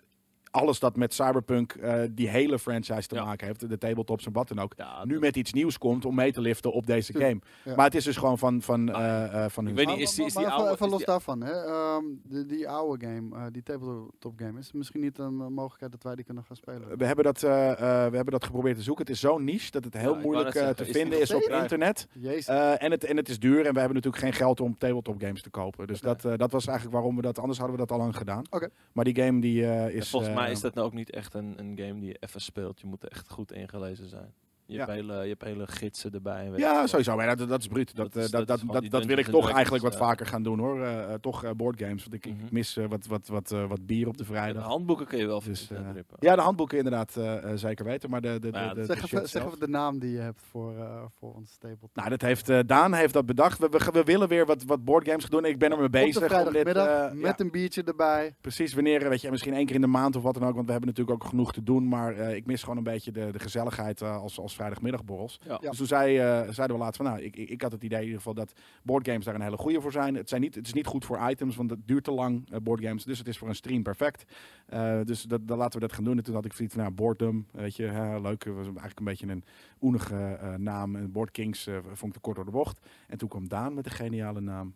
alles 0.56 0.78
dat 0.78 0.96
met 0.96 1.14
Cyberpunk 1.14 1.72
eh, 1.72 2.00
die 2.10 2.28
hele 2.28 2.58
franchise 2.58 3.08
te 3.08 3.14
Ja. 3.14 3.24
maken 3.24 3.46
heeft, 3.46 3.68
de 3.68 3.78
tabletops 3.78 4.26
en 4.26 4.32
wat 4.32 4.48
dan 4.48 4.58
ook, 4.58 4.72
ja, 4.76 5.04
nu 5.04 5.18
met 5.18 5.36
iets 5.36 5.52
nieuws 5.52 5.78
komt 5.78 6.04
om 6.04 6.14
mee 6.14 6.32
te 6.32 6.40
liften 6.40 6.72
op 6.72 6.86
deze 6.86 7.12
game. 7.12 7.38
ja. 7.64 7.74
Maar 7.74 7.84
het 7.84 7.94
is 7.94 8.04
dus 8.04 8.16
gewoon 8.16 8.38
van, 8.38 8.62
van, 8.62 8.92
Ah, 8.92 9.04
eh, 9.04 9.44
eh, 9.44 9.50
van 9.50 9.62
ik 9.66 9.76
hun 9.76 9.86
weet 9.86 9.96
niet, 9.96 10.08
is 10.08 10.14
die, 10.14 10.24
is 10.26 10.32
die 10.34 10.42
even- 10.42 10.54
oude... 10.54 10.70
Even 10.72 10.84
is 10.84 10.90
los 10.90 10.98
die- 10.98 11.06
daarvan, 11.06 11.42
hè. 11.42 11.52
Ehm, 11.64 12.04
die, 12.24 12.46
die 12.46 12.68
oude 12.68 13.06
game, 13.06 13.36
eh, 13.36 13.42
die 13.52 13.62
tabletop 13.62 14.32
game, 14.36 14.58
is 14.58 14.72
misschien 14.72 15.00
niet 15.00 15.18
een 15.18 15.34
mogelijkheid 15.34 15.92
dat 15.92 16.02
wij 16.02 16.14
die 16.14 16.24
kunnen 16.24 16.44
gaan 16.44 16.56
spelen? 16.56 16.98
We 16.98 17.04
hebben, 17.04 17.24
dat, 17.24 17.42
eh, 17.42 17.70
eh, 17.72 17.78
we 18.10 18.14
hebben 18.16 18.30
dat 18.30 18.44
geprobeerd 18.44 18.76
te 18.76 18.82
zoeken. 18.82 19.04
Het 19.04 19.14
is 19.14 19.20
zo 19.20 19.38
niche 19.38 19.70
dat 19.70 19.84
het 19.84 19.94
heel 19.96 20.14
moeilijk 20.16 20.50
te 20.50 20.84
is 20.84 20.90
vinden 20.90 21.20
is 21.20 21.34
op 21.34 21.42
internet. 21.42 22.06
Jezus. 22.12 22.46
Eh, 22.46 22.82
en, 22.82 22.90
het, 22.90 23.04
en 23.04 23.16
het 23.16 23.28
is 23.28 23.38
duur 23.38 23.66
en 23.66 23.72
we 23.72 23.78
hebben 23.78 23.94
natuurlijk 23.96 24.22
geen 24.22 24.32
geld 24.32 24.60
om 24.60 24.78
tabletop 24.78 25.20
games 25.20 25.42
te 25.42 25.50
kopen. 25.50 25.86
Dus 25.86 26.00
dat, 26.00 26.22
dat 26.36 26.52
was 26.52 26.66
eigenlijk 26.66 26.96
waarom 26.96 27.16
we 27.16 27.22
dat, 27.22 27.38
anders 27.38 27.58
hadden 27.58 27.76
we 27.76 27.82
dat 27.86 27.92
al 27.92 27.98
lang 28.04 28.16
gedaan. 28.16 28.44
Oké. 28.50 28.68
Maar 28.92 29.04
die 29.04 29.14
game 29.22 29.40
die 29.40 29.62
eh, 29.66 29.74
Ja, 29.80 29.86
is... 29.86 30.10
volgens 30.10 30.34
mij 30.34 30.45
is 30.50 30.60
dat 30.60 30.74
nou 30.74 30.86
ook 30.86 30.92
niet 30.92 31.10
echt 31.10 31.34
een, 31.34 31.58
een 31.58 31.78
game 31.78 32.00
die 32.00 32.08
je 32.08 32.16
even 32.20 32.40
speelt. 32.40 32.80
Je 32.80 32.86
moet 32.86 33.02
er 33.02 33.10
echt 33.10 33.30
goed 33.30 33.52
ingelezen 33.52 34.08
zijn. 34.08 34.34
Je, 34.66 34.72
Ja. 34.72 34.78
hebt, 34.78 34.90
hele, 34.90 35.22
je 35.22 35.28
hebt 35.28 35.44
hele 35.44 35.66
gidsen 35.66 36.12
erbij. 36.12 36.50
weet 36.50 36.60
Ja, 36.60 36.86
sowieso. 36.86 37.16
Maar 37.16 37.36
dat, 37.36 37.48
dat 37.48 37.60
is 37.60 37.66
bruut. 37.66 37.94
Dat, 37.96 38.12
Dat 38.12 38.22
is- 38.24 38.30
eh, 38.30 38.46
dat, 38.46 38.90
dat 38.90 39.04
wil 39.04 39.18
ik 39.18 39.26
toch 39.26 39.50
eigenlijk 39.50 39.84
wat 39.84 39.96
vaker 39.96 40.26
gaan 40.26 40.42
doen 40.42 40.58
hoor. 40.58 40.82
Eh, 40.82 41.02
eh, 41.12 41.20
toch 41.20 41.44
eh, 41.44 41.50
boardgames. 41.56 42.02
Want 42.02 42.14
ik, 42.14 42.26
ik 42.26 42.34
Mhm. 42.36 42.44
mis 42.50 42.78
wat, 42.88 43.06
wat, 43.06 43.28
wat, 43.28 43.50
eh, 43.52 43.68
wat 43.68 43.86
bier 43.86 44.08
op 44.08 44.16
de 44.16 44.22
Ja, 44.22 44.28
de 44.28 44.34
vrijdag. 44.36 44.64
handboeken 44.64 45.06
kun 45.06 45.18
je 45.18 45.26
wel 45.26 45.42
Dus, 45.42 45.70
rippen. 45.94 46.16
Ja, 46.20 46.34
de 46.36 46.40
handboeken 46.42 46.76
inderdaad 46.78 47.18
zeker 47.54 47.84
weten. 47.84 48.10
Maar 48.10 48.20
de, 48.20 48.38
de, 48.40 48.48
ja, 48.52 48.68
de, 48.74 48.80
de 48.80 48.86
zeg, 48.86 49.04
even, 49.04 49.28
zeg 49.28 49.44
even 49.46 49.58
de 49.58 49.68
naam 49.68 49.98
die 49.98 50.10
je 50.10 50.18
hebt 50.18 50.40
voor, 50.50 50.76
eh, 50.78 51.02
voor 51.18 51.34
ons 51.34 51.56
tabletop. 51.58 51.90
Nou, 51.94 52.08
dat 52.08 52.22
heeft, 52.22 52.48
eh, 52.48 52.58
Daan 52.66 52.94
heeft 52.94 53.12
dat 53.12 53.26
bedacht. 53.26 53.58
We, 53.58 53.68
we, 53.70 53.90
we 53.92 54.02
willen 54.02 54.28
weer 54.28 54.46
wat, 54.46 54.64
wat 54.64 54.84
boardgames 54.84 55.22
gaan 55.24 55.30
doen. 55.40 55.44
Ik 55.44 55.58
ben 55.58 55.70
er 55.70 55.76
mee 55.76 55.86
Op 55.86 55.92
bezig. 55.92 56.22
om 56.46 56.52
dit, 56.52 56.66
eh, 56.66 57.10
met 57.12 57.20
ja. 57.22 57.34
een 57.36 57.50
biertje 57.50 57.82
erbij. 57.82 58.34
Precies, 58.40 58.74
wanneer, 58.74 59.08
weet 59.08 59.20
je, 59.20 59.30
misschien 59.30 59.54
één 59.54 59.66
keer 59.66 59.74
in 59.74 59.80
de 59.80 59.86
maand 59.86 60.16
of 60.16 60.22
wat 60.22 60.34
dan 60.34 60.44
ook. 60.44 60.54
Want 60.54 60.66
we 60.66 60.72
hebben 60.72 60.88
natuurlijk 60.90 61.22
ook 61.22 61.28
genoeg 61.28 61.52
te 61.52 61.62
doen. 61.62 61.88
Maar 61.88 62.14
eh, 62.16 62.34
ik 62.34 62.46
mis 62.46 62.60
gewoon 62.62 62.76
een 62.76 62.82
beetje 62.82 63.12
de, 63.12 63.28
de 63.32 63.38
gezelligheid 63.38 64.00
eh, 64.00 64.16
als, 64.20 64.38
als 64.40 64.54
vrijdagmiddagborrels. 64.56 65.40
Ja. 65.44 65.58
Dus 65.58 65.76
toen 65.76 65.86
zei, 65.86 66.18
eh, 66.18 66.24
zeiden 66.50 66.76
we 66.76 66.82
laatst 66.82 66.96
van, 66.96 67.06
nou, 67.06 67.20
ik, 67.20 67.36
ik, 67.36 67.50
ik 67.50 67.62
had 67.62 67.72
het 67.72 67.82
idee 67.82 67.98
in 67.98 68.04
ieder 68.04 68.18
geval 68.18 68.34
dat 68.34 68.52
boardgames 68.82 69.24
daar 69.24 69.34
een 69.34 69.40
hele 69.40 69.56
goede 69.56 69.80
voor 69.80 69.92
zijn. 69.92 70.14
Het, 70.14 70.28
zijn 70.28 70.40
niet, 70.40 70.54
het 70.54 70.66
is 70.66 70.72
niet 70.72 70.86
goed 70.86 71.04
voor 71.04 71.28
items, 71.30 71.56
want 71.56 71.70
het 71.70 71.86
duurt 71.86 72.04
te 72.04 72.12
lang, 72.12 72.50
eh, 72.50 72.60
boardgames. 72.60 73.04
Dus 73.04 73.18
het 73.18 73.28
is 73.28 73.38
voor 73.38 73.48
een 73.48 73.54
stream 73.54 73.82
perfect. 73.82 74.32
Eh, 74.66 75.00
dus 75.04 75.22
dat, 75.22 75.48
dan 75.48 75.58
laten 75.58 75.80
we 75.80 75.86
dat 75.86 75.94
gaan 75.94 76.04
doen. 76.04 76.16
En 76.16 76.24
toen 76.24 76.34
had 76.34 76.44
ik 76.44 76.52
zoiets 76.52 76.74
van, 76.74 76.82
nou, 76.82 76.94
Boardum, 76.94 77.46
weet 77.52 77.76
je, 77.76 77.84
hè, 77.84 78.20
leuk. 78.20 78.44
Het 78.44 78.54
was 78.54 78.66
eigenlijk 78.66 78.98
een 78.98 79.04
beetje 79.04 79.26
een 79.26 79.44
oenige 79.80 80.16
eh, 80.16 80.54
naam. 80.54 80.96
En 80.96 81.12
Board 81.12 81.30
Kings 81.30 81.68
vond 81.92 82.02
ik 82.02 82.12
te 82.12 82.20
kort 82.20 82.36
door 82.36 82.44
de 82.44 82.50
bocht. 82.50 82.86
En 83.08 83.18
toen 83.18 83.28
kwam 83.28 83.48
Daan 83.48 83.74
met 83.74 83.86
een 83.86 83.92
geniale 83.92 84.40
naam. 84.40 84.74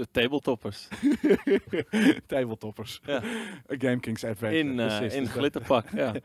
De 0.00 0.06
tabletoppers. 0.10 0.88
Tabletoppers. 2.26 3.00
Ja. 3.04 3.22
Game 3.68 4.00
Kings 4.00 4.24
Adventure. 4.24 4.58
In, 4.58 4.80
eh, 4.80 4.96
Precies, 4.96 5.14
in 5.16 5.22
dus 5.24 5.32
glitterpak. 5.32 5.84
Ja. 5.94 6.12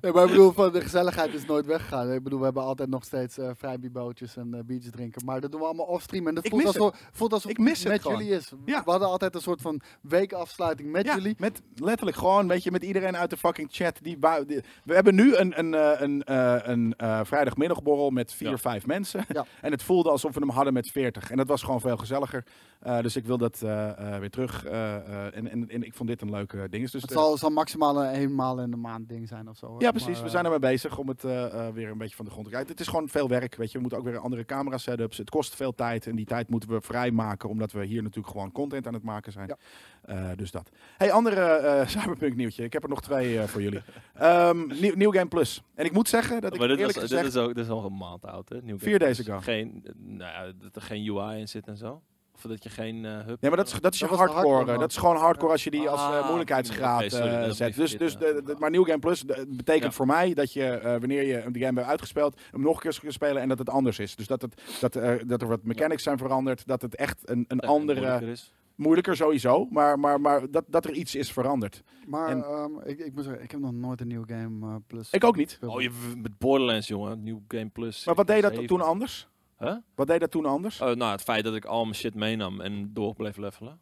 Nee, 0.00 0.12
maar 0.12 0.24
ik 0.24 0.30
bedoel, 0.30 0.52
van 0.52 0.72
de 0.72 0.80
gezelligheid 0.80 1.34
is 1.34 1.46
nooit 1.46 1.66
weggegaan. 1.66 2.12
Ik 2.12 2.22
bedoel, 2.22 2.38
we 2.38 2.44
hebben 2.44 2.62
altijd 2.62 2.88
nog 2.88 3.04
steeds 3.04 3.38
eh 3.38 3.50
vrijbiebootjes 3.54 4.36
en 4.36 4.54
eh 4.54 4.60
biertjes 4.64 4.90
drinken. 4.92 5.24
Maar 5.24 5.40
dat 5.40 5.50
doen 5.50 5.60
we 5.60 5.66
allemaal 5.66 5.86
offstream. 5.86 6.26
En 6.28 6.34
dat 6.34 6.44
Ik 6.44 6.50
voelt 6.50 6.64
mis 6.64 6.76
alsof, 6.78 7.08
voelt 7.12 7.32
alsof 7.32 7.50
Ik 7.50 7.58
mis 7.58 7.68
het 7.68 7.78
het 7.82 7.92
met 7.92 8.02
gewoon. 8.02 8.18
jullie 8.18 8.34
is. 8.34 8.52
Ja. 8.64 8.82
We 8.84 8.90
hadden 8.90 9.08
altijd 9.08 9.34
een 9.34 9.40
soort 9.40 9.60
van 9.60 9.80
weekafsluiting 10.00 10.90
met 10.92 11.04
Ja, 11.06 11.14
jullie. 11.14 11.34
met 11.38 11.62
letterlijk 11.74 12.16
gewoon, 12.16 12.48
weet 12.48 12.62
je, 12.62 12.70
met 12.70 12.82
iedereen 12.84 13.16
uit 13.16 13.30
de 13.30 13.36
fucking 13.36 13.68
chat. 13.72 13.98
Die, 14.02 14.18
die- 14.46 14.60
we 14.84 14.94
hebben 14.94 15.14
nu 15.14 15.36
een, 15.36 15.58
een, 15.58 15.74
eh, 15.74 16.00
een, 16.00 16.22
eh, 16.24 16.56
een 16.62 16.94
eh, 16.96 17.20
vrijdagmiddagborrel 17.24 18.10
met 18.10 18.32
vier, 18.34 18.50
Ja. 18.50 18.58
vijf 18.58 18.86
mensen. 18.86 19.24
Ja. 19.28 19.44
en 19.60 19.70
het 19.72 19.82
voelde 19.82 20.10
alsof 20.10 20.34
we 20.34 20.40
hem 20.40 20.50
hadden 20.50 20.72
met 20.72 20.90
veertig. 20.90 21.30
En 21.30 21.36
dat 21.36 21.48
was 21.48 21.62
gewoon 21.62 21.80
veel 21.80 21.96
gezelliger. 21.96 22.44
Eh, 22.80 22.91
dus 23.00 23.16
ik 23.16 23.24
wil 23.26 23.38
dat 23.38 23.62
eh, 23.62 24.14
eh, 24.14 24.20
weer 24.20 24.30
terug. 24.30 24.64
eh, 24.64 24.96
eh, 24.96 25.36
en, 25.36 25.48
en, 25.50 25.68
en 25.68 25.82
ik 25.82 25.94
vond 25.94 26.08
dit 26.08 26.20
een 26.20 26.30
leuke 26.30 26.66
ding. 26.70 26.90
Dus, 26.90 27.02
Het 27.02 27.10
eh, 27.10 27.16
zal, 27.16 27.36
zal 27.36 27.50
maximaal 27.50 28.04
een 28.04 28.10
eenmaal 28.10 28.60
in 28.60 28.70
de 28.70 28.76
maand 28.76 29.08
ding 29.08 29.28
zijn 29.28 29.48
of 29.48 29.56
zo. 29.56 29.66
hoor. 29.66 29.82
ja, 29.82 29.90
precies. 29.90 30.08
Maar, 30.08 30.18
we 30.18 30.24
eh, 30.24 30.30
zijn 30.30 30.44
ermee 30.44 30.58
bezig 30.58 30.98
om 30.98 31.08
het 31.08 31.24
eh, 31.24 31.66
eh, 31.66 31.74
weer 31.74 31.88
een 31.90 31.98
beetje 31.98 32.16
van 32.16 32.24
de 32.24 32.30
grond 32.30 32.44
te 32.46 32.50
krijgen. 32.52 32.72
Het 32.72 32.80
is 32.80 32.88
gewoon 32.88 33.08
veel 33.08 33.28
werk, 33.28 33.54
weet 33.54 33.68
je. 33.68 33.74
We 33.74 33.80
moeten 33.80 33.98
ook 33.98 34.04
weer 34.04 34.18
andere 34.18 34.44
camera 34.44 34.78
setups. 34.78 35.18
Het 35.18 35.30
kost 35.30 35.54
veel 35.56 35.74
tijd 35.74 36.06
en 36.06 36.16
die 36.16 36.26
tijd 36.26 36.48
moeten 36.48 36.68
we 36.70 36.80
vrijmaken, 36.80 37.48
omdat 37.48 37.72
we 37.72 37.84
hier 37.84 38.02
natuurlijk 38.02 38.32
gewoon 38.32 38.52
content 38.52 38.86
aan 38.86 38.94
het 38.94 39.02
maken 39.02 39.32
zijn. 39.32 39.48
Ja. 39.48 39.56
Eh, 40.02 40.36
dus 40.36 40.50
dat. 40.50 40.70
Hey, 40.98 41.12
andere 41.12 41.40
eh, 41.40 41.86
Cyberpunk 41.98 42.36
nieuwtje. 42.36 42.64
Ik 42.64 42.72
heb 42.72 42.82
er 42.82 42.88
nog 42.88 43.02
twee 43.02 43.38
eh, 43.38 43.44
voor 43.46 43.62
jullie. 43.62 43.82
Ehm 44.14 44.66
nieuw, 44.80 44.94
nieuw 44.94 45.10
Game 45.12 45.28
Plus. 45.28 45.62
En 45.74 45.84
ik 45.84 45.92
moet 45.92 46.08
zeggen 46.08 46.40
dat 46.40 46.52
ik 46.52 46.58
maar 46.58 46.68
dit, 46.68 46.78
eerlijk 46.78 46.98
was, 46.98 47.08
gezegd... 47.08 47.24
dit, 47.24 47.34
is 47.34 47.40
ook, 47.40 47.54
dit 47.54 47.64
is 47.64 47.70
al 47.70 47.84
een 47.84 47.96
maand 47.96 48.26
oud, 48.26 48.48
hè? 48.48 48.62
Nieuw 48.62 48.78
Vier 48.78 48.88
Game 48.88 48.98
days 49.04 49.16
Plus. 49.16 49.28
ago. 49.28 49.40
Geen, 49.40 49.80
eh, 49.84 49.92
nou 49.96 50.32
ja, 50.46 50.52
dat 50.60 50.76
er 50.76 50.82
geen 50.82 51.16
UI 51.16 51.38
in 51.40 51.48
zit 51.48 51.66
en 51.66 51.76
zo. 51.76 52.02
Of 52.44 52.50
dat 52.50 52.62
je 52.62 52.70
geen 52.70 53.04
eh 53.04 53.12
hub... 53.26 53.36
Ja, 53.40 53.48
maar 53.48 53.56
dat 53.56 53.66
is, 53.66 53.80
dat 53.80 53.92
is 53.92 53.98
je 53.98 54.06
Dat 54.06 54.16
hardcore. 54.18 54.42
hardcore 54.48 54.72
eh, 54.72 54.78
dat 54.78 54.90
is 54.90 54.96
gewoon 54.96 55.16
hardcore 55.16 55.52
als 55.52 55.64
je 55.64 55.70
die 55.70 55.88
als 55.88 56.00
eh, 56.00 56.06
Ah, 56.18 56.26
moeilijkheidsgraad 56.26 57.04
sorry, 57.12 57.26
eh, 57.28 57.42
heb 57.42 57.52
zet. 57.52 57.74
Dus, 57.74 57.98
dus 57.98 58.16
de, 58.16 58.42
de- 58.44 58.54
maar 58.58 58.70
Nieuw 58.70 58.84
Game 58.84 58.98
Plus 58.98 59.24
betekent 59.48 59.84
Ja. 59.84 59.90
voor 59.92 60.06
mij 60.06 60.34
dat 60.34 60.52
je 60.52 60.64
eh, 60.64 60.90
wanneer 60.90 61.22
je 61.26 61.50
de 61.50 61.58
game 61.60 61.78
hebt 61.78 61.90
uitgespeeld, 61.90 62.40
hem 62.50 62.60
nog 62.60 62.74
een 62.74 62.80
keer 62.90 63.00
kunt 63.00 63.12
spelen 63.12 63.42
en 63.42 63.48
dat 63.48 63.58
het 63.58 63.70
anders 63.70 63.98
is. 63.98 64.16
Dus 64.16 64.26
dat, 64.26 64.42
het, 64.42 64.62
dat, 64.80 64.96
eh, 64.96 65.14
dat 65.26 65.42
er 65.42 65.48
wat 65.48 65.62
mechanics 65.62 66.02
zijn 66.02 66.18
veranderd, 66.18 66.66
dat 66.66 66.82
het 66.82 66.96
echt 66.96 67.30
een, 67.30 67.44
een 67.48 67.60
eh, 67.60 67.68
andere, 67.68 68.00
moeilijker 68.00 68.28
is. 68.28 68.52
moeilijker 68.74 69.16
sowieso, 69.16 69.66
maar, 69.70 69.98
maar, 69.98 70.20
maar 70.20 70.50
dat, 70.50 70.64
dat 70.66 70.84
er 70.84 70.92
iets 70.92 71.14
is 71.14 71.32
veranderd. 71.32 71.82
Maar 72.06 72.28
En- 72.28 72.42
ehm, 72.44 72.70
ik, 72.84 72.98
ik 72.98 73.14
moet 73.14 73.24
zeggen, 73.24 73.42
ik 73.42 73.50
heb 73.50 73.60
nog 73.60 73.72
nooit 73.72 74.00
een 74.00 74.06
nieuwe 74.08 74.26
game 74.26 74.66
eh, 74.66 74.74
plus. 74.86 75.10
Ik 75.10 75.24
ook 75.24 75.36
niet. 75.36 75.58
Oh, 75.66 75.80
je, 75.82 75.90
met 76.16 76.38
Borderlands, 76.38 76.88
jongen. 76.88 77.22
Nieuw 77.22 77.42
Game 77.48 77.68
Plus. 77.68 78.04
Maar 78.04 78.14
wat 78.14 78.26
deed 78.26 78.42
dat 78.42 78.66
toen 78.66 78.80
anders? 78.80 79.28
Huh? 79.62 79.76
Wat 79.94 80.06
deed 80.06 80.20
dat 80.20 80.30
toen 80.30 80.46
anders? 80.46 80.80
Oh, 80.80 80.90
nou, 80.90 81.12
het 81.12 81.22
feit 81.22 81.44
dat 81.44 81.54
ik 81.54 81.64
al 81.64 81.82
mijn 81.82 81.94
shit 81.96 82.14
meenam 82.14 82.60
en 82.60 82.90
door 82.92 83.14
bleef 83.14 83.36
levelen. 83.36 83.80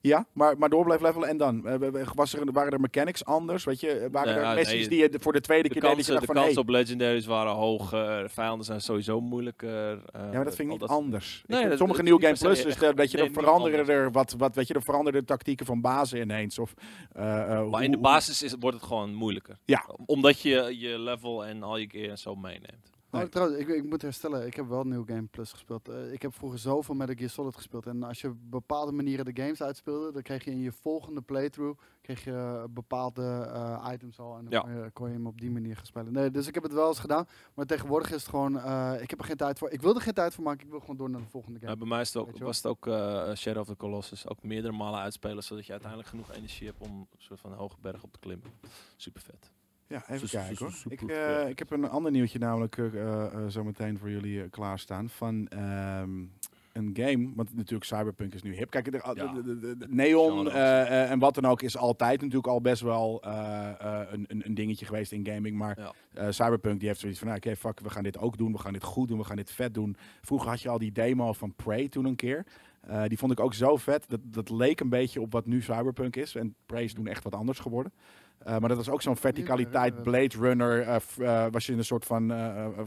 Ja, 0.00 0.26
maar, 0.32 0.58
maar 0.58 0.68
door 0.68 0.84
bleef 0.84 1.00
levelen 1.00 1.28
en 1.28 1.36
dan? 1.36 1.66
Eh, 1.66 2.06
Was 2.14 2.34
er, 2.34 2.52
waren 2.52 2.72
er 2.72 2.80
mechanics 2.80 3.24
anders? 3.24 3.64
Weet 3.64 3.80
je, 3.80 4.08
waren 4.12 4.28
Nee, 4.34 4.38
er 4.42 4.48
ja, 4.48 4.54
missies 4.54 4.78
nee, 4.80 4.88
die 4.88 4.98
je 4.98 5.18
voor 5.20 5.32
de 5.32 5.40
tweede 5.40 5.68
De 5.68 5.74
keer 5.74 5.82
deed 5.82 5.90
dat 5.96 6.06
je 6.06 6.12
kansen, 6.12 6.20
de 6.20 6.26
van, 6.26 6.34
hey, 6.36 6.44
kansen 6.44 6.62
op 6.62 6.68
legendaries 6.68 7.26
waren 7.26 7.52
hoger. 7.52 8.30
Vijanden 8.30 8.66
zijn 8.66 8.80
sowieso 8.80 9.20
moeilijker. 9.20 10.02
eh, 10.12 10.20
Ja, 10.20 10.30
maar 10.32 10.44
dat 10.44 10.54
vind 10.54 10.58
ik 10.58 10.66
niet 10.66 10.80
dat- 10.80 10.88
anders. 10.88 11.40
Ik 11.42 11.48
Nee, 11.48 11.68
dat- 11.68 11.78
sommige 11.78 12.02
dat 12.02 12.10
New 12.10 12.20
Game 12.22 12.36
Plus, 12.38 12.62
dus 12.62 12.76
eh, 12.76 12.92
weet 12.94 13.10
je, 13.10 13.18
er 13.18 13.24
niet 13.24 13.32
veranderen 13.32 13.88
er 13.88 14.10
wat, 14.10 14.34
wat, 14.38 14.54
weet 14.54 14.68
je, 14.68 14.74
er 14.74 14.82
veranderen 14.82 15.20
de 15.20 15.26
tactieken 15.26 15.66
van 15.66 15.80
bazen 15.80 16.20
ineens. 16.20 16.58
Of, 16.58 16.74
eh, 17.12 17.40
eh, 17.42 17.48
Maar 17.48 17.58
hoe- 17.62 17.82
in 17.84 17.90
de 17.90 17.98
basis 17.98 18.42
is, 18.42 18.54
wordt 18.60 18.76
het 18.76 18.86
gewoon 18.86 19.14
moeilijker. 19.14 19.58
Ja. 19.64 19.84
Omdat 20.06 20.40
je 20.40 20.74
je 20.78 20.98
level 20.98 21.44
en 21.44 21.62
al 21.62 21.76
je 21.76 21.88
gear 21.90 22.10
en 22.10 22.18
zo 22.18 22.34
meeneemt. 22.34 22.90
Oh, 23.12 23.20
Nee. 23.20 23.28
trouwens, 23.28 23.58
ik, 23.58 23.68
ik 23.68 23.84
moet 23.84 24.02
herstellen, 24.02 24.46
ik 24.46 24.54
heb 24.56 24.68
wel 24.68 24.84
New 24.84 25.06
Game 25.08 25.22
Plus 25.26 25.52
gespeeld. 25.52 25.88
Eh, 25.88 26.12
ik 26.12 26.22
heb 26.22 26.34
vroeger 26.34 26.58
zoveel 26.58 26.94
Metal 26.94 27.14
Gear 27.14 27.30
Solid 27.30 27.54
gespeeld. 27.54 27.86
En 27.86 28.02
als 28.02 28.20
je 28.20 28.28
op 28.28 28.36
bepaalde 28.40 28.92
manieren 28.92 29.24
de 29.24 29.42
games 29.42 29.62
uitspeelde, 29.62 30.12
dan 30.12 30.22
kreeg 30.22 30.44
je 30.44 30.50
in 30.50 30.58
je 30.60 30.72
volgende 30.72 31.20
playthrough 31.20 31.80
kreeg 32.00 32.24
je 32.24 32.30
eh, 32.32 32.64
bepaalde 32.70 33.22
eh, 33.52 33.88
items 33.92 34.18
al. 34.18 34.36
En 34.36 34.44
dan 34.44 34.52
Ja. 34.52 34.88
kon, 34.92 35.08
je, 35.08 35.12
hem 35.14 35.26
op 35.26 35.40
die 35.40 35.50
manier 35.50 35.76
gaan 35.76 35.86
spelen. 35.86 36.12
Nee, 36.12 36.30
dus 36.30 36.46
ik 36.46 36.54
heb 36.54 36.62
het 36.62 36.72
wel 36.72 36.88
eens 36.88 36.98
gedaan. 36.98 37.26
Maar 37.54 37.66
tegenwoordig 37.66 38.10
is 38.10 38.20
het 38.20 38.30
gewoon, 38.30 38.56
ik 39.00 39.10
heb 39.10 39.18
er 39.18 39.24
geen 39.24 39.36
tijd 39.36 39.58
voor. 39.58 39.70
Ik 39.70 39.80
wil 39.82 39.94
er 39.94 40.00
geen 40.00 40.14
tijd 40.14 40.34
voor 40.34 40.44
maken, 40.44 40.64
ik 40.64 40.70
wil 40.70 40.80
gewoon 40.80 40.96
door 40.96 41.10
naar 41.10 41.20
de 41.20 41.26
volgende 41.28 41.58
game. 41.60 41.76
Bij 41.76 41.86
mij 41.88 42.00
is 42.00 42.12
het 42.14 42.16
ook, 42.16 42.38
was 42.38 42.56
het 42.56 42.66
ook 42.66 42.84
Shadow 43.36 43.60
of 43.60 43.66
the 43.66 43.76
Colossus. 43.76 44.28
Ook 44.28 44.42
meerdere 44.42 44.72
malen 44.74 45.00
uitspelen, 45.00 45.42
zodat 45.42 45.64
je 45.66 45.70
uiteindelijk 45.70 46.10
genoeg 46.10 46.32
energie 46.32 46.66
hebt 46.66 46.80
om 46.80 46.90
een 46.98 47.06
soort 47.18 47.40
van 47.40 47.52
hoge 47.52 47.76
berg 47.80 48.02
op 48.02 48.12
te 48.12 48.18
klimmen. 48.18 48.50
Super 48.96 49.20
vet. 49.20 49.50
Ja, 49.92 50.02
even 50.08 50.28
kijken 50.28 50.66
hoor. 50.66 50.74
Ik, 50.88 51.02
eh, 51.02 51.48
ik 51.48 51.58
heb 51.58 51.70
een 51.70 51.88
ander 51.88 52.10
nieuwtje 52.12 52.38
namelijk 52.38 52.78
eh, 52.78 53.24
eh, 53.24 53.46
zo 53.48 53.64
meteen 53.64 53.98
voor 53.98 54.10
jullie 54.10 54.48
klaarstaan. 54.48 55.08
Van 55.08 55.48
ehm, 55.48 56.10
een 56.72 56.90
game, 56.92 57.32
want 57.34 57.54
natuurlijk 57.56 57.84
Cyberpunk 57.84 58.34
is 58.34 58.42
nu 58.42 58.54
hip. 58.54 58.70
Kijk, 58.70 58.84
de, 58.84 58.90
de, 58.90 59.58
de- 59.60 59.76
de- 59.76 59.86
neon 59.88 60.50
en 60.50 61.18
wat 61.18 61.34
dan 61.34 61.44
ook 61.44 61.62
is 61.62 61.76
altijd 61.76 62.20
natuurlijk 62.20 62.46
al 62.46 62.60
best 62.60 62.82
wel 62.82 63.24
een, 63.24 64.26
een, 64.28 64.54
dingetje 64.54 64.86
geweest 64.86 65.12
in 65.12 65.26
gaming. 65.26 65.56
Maar 65.56 65.78
Ja. 66.14 66.32
Cyberpunk 66.32 66.78
die 66.78 66.88
heeft 66.88 67.00
zoiets 67.00 67.18
van, 67.18 67.28
nou, 67.28 67.40
oké, 67.44 67.56
fuck, 67.56 67.80
we 67.80 67.90
gaan 67.90 68.02
dit 68.02 68.18
ook 68.18 68.36
doen. 68.38 68.52
We 68.52 68.58
gaan 68.58 68.72
dit 68.72 68.84
goed 68.84 69.08
doen. 69.08 69.18
We 69.18 69.24
gaan 69.24 69.36
dit 69.36 69.50
vet 69.50 69.74
doen. 69.74 69.96
Vroeger 70.22 70.48
had 70.48 70.60
je 70.60 70.68
al 70.68 70.78
die 70.78 70.92
demo 70.92 71.32
van 71.32 71.54
Prey 71.54 71.88
toen 71.88 72.04
een 72.04 72.16
keer. 72.16 72.44
Die 73.06 73.18
vond 73.18 73.32
ik 73.32 73.40
ook 73.40 73.54
zo 73.54 73.76
vet. 73.76 74.04
Dat, 74.08 74.20
dat 74.24 74.50
leek 74.50 74.80
een 74.80 74.88
beetje 74.88 75.20
op 75.20 75.32
wat 75.32 75.46
nu 75.46 75.62
Cyberpunk 75.62 76.16
is. 76.16 76.34
En 76.34 76.54
Prey 76.66 76.84
is 76.84 76.92
toen 76.94 77.06
echt 77.06 77.24
wat 77.24 77.34
anders 77.34 77.58
geworden. 77.58 77.92
Eh, 78.38 78.58
maar 78.58 78.68
dat 78.68 78.76
was 78.78 78.88
ook 78.90 79.02
zo'n 79.02 79.16
verticaliteit, 79.16 80.02
Blade 80.02 80.36
Runner. 80.38 80.80
eh, 80.82 80.96
eh, 81.44 81.52
was 81.52 81.66
je 81.66 81.72
een 81.72 81.84
soort 81.84 82.04
van 82.04 82.32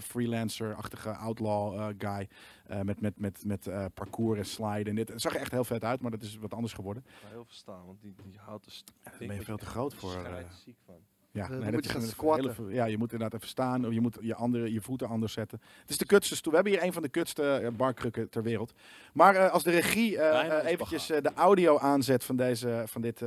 freelancer-achtige 0.02 1.12
outlaw 1.16 1.74
eh, 1.80 1.88
guy. 1.98 2.28
eh, 2.68 2.82
met 2.82 3.02
met, 3.02 3.20
met, 3.20 3.44
met 3.46 3.70
parcours 3.94 4.40
en 4.40 4.46
sliden. 4.46 4.86
En 4.86 4.96
dit 4.96 5.10
het 5.10 5.22
zag 5.22 5.34
er 5.36 5.42
echt 5.42 5.52
heel 5.52 5.64
vet 5.64 5.84
uit, 5.84 6.02
maar 6.02 6.12
dat 6.12 6.22
is 6.22 6.38
wat 6.38 6.54
anders 6.54 6.74
geworden. 6.74 7.04
Ik 7.08 7.14
ga 7.22 7.28
heel 7.28 7.46
verstaan, 7.46 7.86
want 7.86 8.02
die, 8.02 8.14
die 8.24 8.38
houten 8.40 8.72
st- 8.72 8.92
daar 9.04 9.14
ben 9.18 9.36
je 9.36 9.42
veel 9.44 9.58
te 9.58 9.66
groot 9.66 9.94
voor, 9.94 10.14
eh. 10.14 10.20
schrijtziek 10.20 10.78
van. 10.86 10.96
Ja, 11.36 11.48
dan 11.48 11.58
nee, 11.60 11.64
moet 11.72 11.74
dat 11.74 11.84
je 11.84 11.90
gaan 11.90 12.02
squatten. 12.02 12.56
hele 12.58 12.74
ja, 12.74 12.86
je 12.86 12.98
moet 12.98 13.12
inderdaad 13.12 13.40
even 13.40 13.52
staan. 13.52 13.86
Of 13.86 13.94
je 13.94 14.02
moet 14.02 14.18
je, 14.22 14.36
andere, 14.36 14.74
je 14.74 14.82
voeten 14.82 15.08
anders 15.08 15.34
zetten. 15.34 15.62
Het 15.82 15.90
is 15.90 15.98
de 15.98 16.06
kutste 16.06 16.36
stoel. 16.36 16.52
We 16.52 16.58
hebben 16.58 16.76
hier 16.76 16.84
een 16.88 16.94
van 16.94 17.02
de 17.02 17.10
kutste 17.10 17.44
eh, 17.52 17.72
barkrukken 17.72 18.30
ter 18.30 18.44
wereld. 18.44 18.74
Maar 19.14 19.36
eh, 19.36 19.52
als 19.52 19.64
de 19.64 19.72
regie 19.72 20.18
eh, 20.18 20.40
eh, 20.58 20.64
is 20.64 20.70
eventjes 20.72 21.10
eh, 21.10 21.22
de 21.22 21.34
audio 21.34 21.78
aanzet 21.78 22.24
van, 22.24 22.36
deze, 22.36 22.84
van 22.86 23.02
dit 23.02 23.22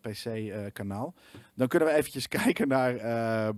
PC-kanaal, 0.00 1.14
dan 1.54 1.68
kunnen 1.68 1.88
we 1.88 1.94
eventjes 1.94 2.28
kijken 2.42 2.68
naar... 2.68 2.96
eh, 2.96 3.54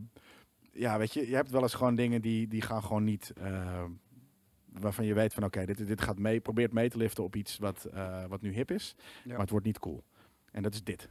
ja, 0.73 0.99
weet 0.99 1.13
je, 1.13 1.29
je 1.29 1.35
hebt 1.35 1.51
wel 1.51 1.63
eens 1.63 1.75
gewoon 1.75 1.95
dingen 1.95 2.21
die, 2.23 2.49
die 2.49 2.61
gaan 2.63 2.83
gewoon 2.83 3.05
niet... 3.05 3.33
eh, 3.43 3.85
waarvan 4.73 5.05
je 5.05 5.15
weet 5.15 5.35
van 5.35 5.45
oké, 5.45 5.65
dit, 5.65 5.87
dit 5.87 6.01
gaat 6.01 6.19
mee, 6.19 6.41
probeert 6.41 6.73
mee 6.73 6.91
te 6.91 6.97
liften 6.99 7.25
op 7.25 7.37
iets 7.37 7.59
wat, 7.59 7.85
eh, 7.85 8.25
wat 8.29 8.41
nu 8.41 8.53
hip 8.53 8.71
is. 8.71 8.95
Ja. 9.25 9.31
Maar 9.31 9.41
het 9.41 9.51
wordt 9.51 9.67
niet 9.67 9.79
cool. 9.79 10.03
En 10.53 10.63
dat 10.63 10.75
is 10.75 10.83
dit. 10.85 11.09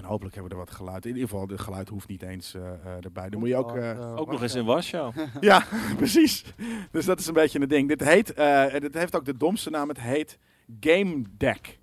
En 0.00 0.06
hopelijk 0.06 0.34
hebben 0.34 0.52
we 0.52 0.58
er 0.60 0.64
wat 0.66 0.76
geluid. 0.76 1.04
In 1.06 1.14
ieder 1.14 1.28
geval, 1.28 1.46
het 1.48 1.60
geluid 1.60 1.88
hoeft 1.88 2.08
niet 2.08 2.22
eens 2.22 2.54
eh, 2.54 2.62
eh, 2.62 3.04
erbij. 3.04 3.28
Dan 3.28 3.38
moet 3.40 3.48
je 3.48 3.56
ook... 3.56 3.76
eh, 3.76 4.16
Ook 4.16 4.30
nog 4.30 4.42
eens 4.42 4.54
in 4.54 4.64
Warschau. 4.64 5.12
ja, 5.40 5.64
precies. 5.96 6.44
Dus 6.90 7.04
dat 7.04 7.18
is 7.20 7.26
een 7.26 7.34
beetje 7.34 7.60
een 7.60 7.68
ding. 7.68 7.88
Dit 7.88 8.04
heet, 8.04 8.34
eh, 8.34 8.64
dit 8.78 8.94
heeft 8.94 9.16
ook 9.16 9.24
de 9.24 9.36
domste 9.36 9.70
naam. 9.70 9.88
Het 9.88 10.00
heet 10.00 10.38
Game 10.80 11.22
Deck. 11.36 11.78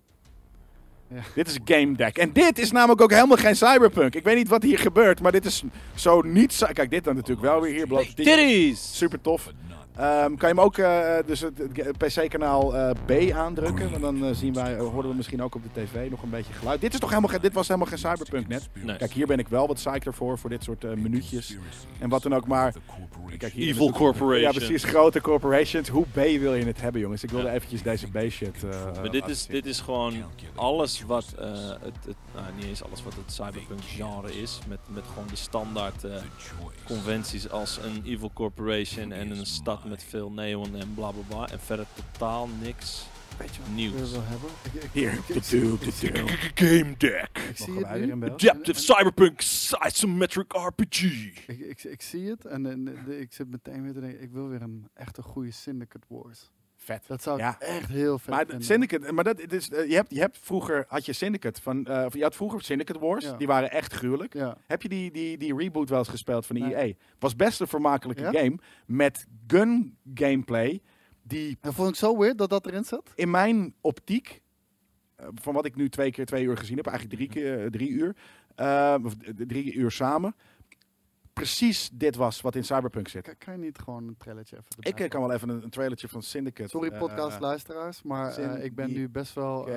Ja. 1.07 1.22
Dit 1.36 1.47
is 1.47 1.59
Game 1.65 1.95
Deck. 1.95 2.18
En 2.18 2.34
dit 2.34 2.59
is 2.59 2.72
namelijk 2.72 3.01
ook 3.01 3.11
helemaal 3.11 3.38
geen 3.38 3.55
cyberpunk. 3.55 4.15
Ik 4.15 4.24
weet 4.24 4.36
niet 4.36 4.47
wat 4.47 4.63
hier 4.63 4.80
gebeurt, 4.80 5.22
maar 5.22 5.32
dit 5.32 5.45
is 5.45 5.63
zo 5.95 6.22
niet... 6.22 6.65
Kijk, 6.74 6.89
dit 6.89 7.03
dan 7.03 7.15
natuurlijk 7.15 7.47
wel 7.47 7.61
weer 7.61 7.74
hier. 7.74 8.13
Titties! 8.13 8.97
Super 8.97 9.22
tof. 9.22 9.51
Ehm, 9.98 10.36
kan 10.36 10.50
je 10.50 10.56
hem 10.56 10.60
ook, 10.60 10.78
eh, 10.78 11.14
dus 11.26 11.39
het, 11.39 11.58
het 11.74 11.98
PC-kanaal 11.98 12.76
eh, 12.78 12.89
B 13.06 13.32
aandrukken? 13.34 13.89
Want 13.89 14.02
dan 14.02 14.26
eh, 14.26 14.30
zien 14.34 14.54
wij, 14.54 14.76
eh, 14.76 14.80
horen 14.88 15.10
we 15.10 15.16
misschien 15.16 15.43
ook 15.43 15.56
op 15.56 15.62
de 15.64 15.82
tv 15.82 16.10
nog 16.10 16.22
een 16.24 16.30
beetje 16.30 16.54
geluid. 16.54 16.82
Dit, 16.82 16.93
is 16.93 17.00
toch 17.00 17.10
helemaal, 17.10 17.30
geen- 17.30 17.41
dit 17.41 17.54
was 17.54 17.68
helemaal 17.68 17.88
geen 17.89 17.98
cyberpunk 17.98 18.48
net. 18.48 18.70
Nee. 18.74 18.98
Kijk, 18.98 19.12
hier 19.12 19.28
ben 19.28 19.39
ik 19.39 19.48
wel 19.48 19.68
wat 19.68 19.76
psyched 19.76 20.06
ervoor, 20.06 20.38
voor 20.38 20.50
dit 20.50 20.64
soort 20.64 20.84
eh, 20.84 20.91
minuutjes. 20.93 21.58
En 22.00 22.10
wat 22.10 22.24
dan 22.24 22.36
ook 22.36 22.48
maar. 22.48 22.74
Kijk, 23.38 23.54
hier 23.54 23.68
Evil 23.68 23.91
Corporation. 23.91 24.41
Ja, 24.41 24.52
precies. 24.52 24.84
Grote 24.84 25.22
corporations. 25.22 25.89
Hoe 25.89 26.06
B 26.12 26.16
wil 26.16 26.56
je 26.56 26.66
het 26.66 26.82
hebben, 26.82 27.02
jongens? 27.02 27.24
Ik 27.24 27.30
wilde 27.30 27.48
Ja. 27.48 27.54
eventjes 27.54 27.82
deze 27.82 28.08
B-shit. 28.08 28.64
eh, 28.64 28.70
Maar 28.84 29.04
dit 29.04 29.14
laten 29.14 29.30
is, 29.30 29.43
zien. 29.43 29.52
dit 29.54 29.66
is 29.66 29.80
gewoon 29.80 30.14
alles 30.56 31.04
wat 31.08 31.26
eh, 31.39 31.48
het, 31.70 31.95
het, 32.06 32.16
nou, 32.41 32.53
niet 32.55 32.65
eens 32.65 32.83
alles 32.83 33.03
wat 33.03 33.13
het 33.15 33.31
cyberpunk 33.31 33.83
genre 33.83 34.41
is. 34.41 34.59
Met, 34.67 34.79
met 34.89 35.03
gewoon 35.07 35.27
de 35.27 35.35
standaard 35.35 36.03
eh, 36.03 36.21
conventies 36.85 37.49
als 37.49 37.77
een 37.81 38.01
evil 38.05 38.31
corporation 38.33 39.11
en 39.11 39.31
een 39.31 39.45
stad 39.45 39.85
met 39.85 40.03
veel 40.03 40.31
neon 40.31 40.75
en 40.75 40.93
bla 40.93 41.11
bla 41.11 41.21
bla. 41.27 41.49
En 41.49 41.59
verder 41.59 41.85
totaal 41.95 42.47
niks 42.61 43.05
Weet 43.38 43.55
je 43.55 43.61
nieuws. 43.73 44.11
hebben? 44.13 44.49
Ik, 44.63 44.73
ik, 44.83 44.89
Hier. 44.93 45.41
Tudu, 45.41 45.77
tudu. 45.91 46.27
Game 46.55 46.95
deck. 46.97 47.29
ik 47.49 47.57
zie 47.57 47.73
het 47.83 48.67
nu. 48.67 48.73
cyberpunk 48.73 49.41
isometric 49.88 50.53
RPG. 50.53 51.01
Ik, 51.47 51.59
ik, 51.59 51.83
ik 51.83 52.01
zie 52.01 52.29
het 52.29 52.45
en, 52.45 52.65
en 52.65 52.83
de- 53.05 53.19
ik 53.19 53.33
zit 53.33 53.49
meteen 53.49 53.81
weer 53.83 53.93
te 53.93 53.99
denken, 53.99 54.21
ik 54.21 54.31
wil 54.31 54.47
weer 54.47 54.61
een 54.61 54.88
echte 54.93 55.21
goede 55.21 55.51
Syndicate 55.51 56.05
Wars. 56.09 56.51
Vet. 56.88 57.03
Dat 57.07 57.21
zou 57.23 57.38
Ja. 57.39 57.59
echt 57.59 57.89
heel 57.89 58.19
vet 58.19 58.29
Maar 58.29 58.45
vinden. 58.45 58.65
Syndicate, 58.65 59.11
maar 59.11 59.23
dat, 59.23 59.39
is, 59.53 59.69
eh, 59.69 59.89
je, 59.89 59.95
hebt, 59.95 60.13
je 60.13 60.19
hebt 60.19 60.38
vroeger, 60.41 60.85
had 60.88 61.05
je 61.05 61.13
Syndicate 61.13 61.61
van, 61.61 61.85
eh, 61.85 62.05
of 62.05 62.13
je 62.13 62.21
had 62.23 62.35
vroeger 62.35 62.61
Syndicate 62.61 62.99
Wars, 62.99 63.25
Ja. 63.25 63.38
die 63.38 63.47
waren 63.47 63.71
echt 63.71 63.93
gruwelijk. 63.93 64.33
Ja. 64.33 64.57
Heb 64.67 64.81
je 64.81 64.89
die, 64.89 65.11
die, 65.11 65.38
die 65.38 65.55
reboot 65.57 65.89
wel 65.89 65.99
eens 65.99 66.07
gespeeld 66.07 66.45
van 66.45 66.55
de 66.55 66.61
Nee. 66.61 66.75
EA? 66.75 66.93
Was 67.19 67.35
best 67.35 67.59
een 67.59 67.67
vermakelijke 67.67 68.23
game 68.23 68.57
met 68.85 69.25
gun 69.47 69.97
gameplay 70.13 70.81
die 71.23 71.57
Dat 71.61 71.73
vond 71.73 71.89
ik 71.89 71.95
zo 71.95 72.17
weird 72.17 72.38
dat 72.38 72.49
dat 72.49 72.65
erin 72.65 72.83
zat. 72.83 73.11
in 73.15 73.29
mijn 73.31 73.73
optiek, 73.81 74.41
eh, 75.15 75.27
van 75.33 75.53
wat 75.53 75.65
ik 75.65 75.75
nu 75.75 75.89
twee 75.89 76.11
keer 76.11 76.25
twee 76.25 76.43
uur 76.43 76.57
gezien 76.57 76.77
heb, 76.77 76.88
eigenlijk 76.88 77.15
drie, 77.17 77.29
keer, 77.29 77.71
drie 77.71 77.89
uur, 77.89 78.15
eh, 78.55 78.95
of 79.03 79.13
drie 79.47 79.73
uur 79.73 79.91
samen, 79.91 80.35
precies 81.38 81.89
dit 81.93 82.15
was 82.15 82.41
wat 82.41 82.55
in 82.55 82.63
Cyberpunk 82.63 83.07
zit. 83.07 83.23
Kan, 83.23 83.38
kan 83.38 83.53
je 83.53 83.59
niet 83.59 83.77
gewoon 83.79 84.07
een 84.07 84.17
trailertje 84.17 84.55
even 84.55 84.69
erbij 84.69 84.91
Ik 84.91 84.99
eh, 84.99 85.09
kan 85.09 85.21
wel 85.21 85.31
even 85.31 85.49
een, 85.49 85.63
een 85.63 85.69
trailertje 85.69 86.07
van 86.07 86.21
Syndicate. 86.21 86.69
Sorry 86.69 86.89
eh, 86.89 86.99
podcast 86.99 87.39
luisteraars, 87.39 88.01
maar 88.03 88.38
eh, 88.38 88.63
ik 88.63 88.75
ben 88.75 88.93
nu 88.93 89.09
best 89.09 89.33
wel... 89.33 89.67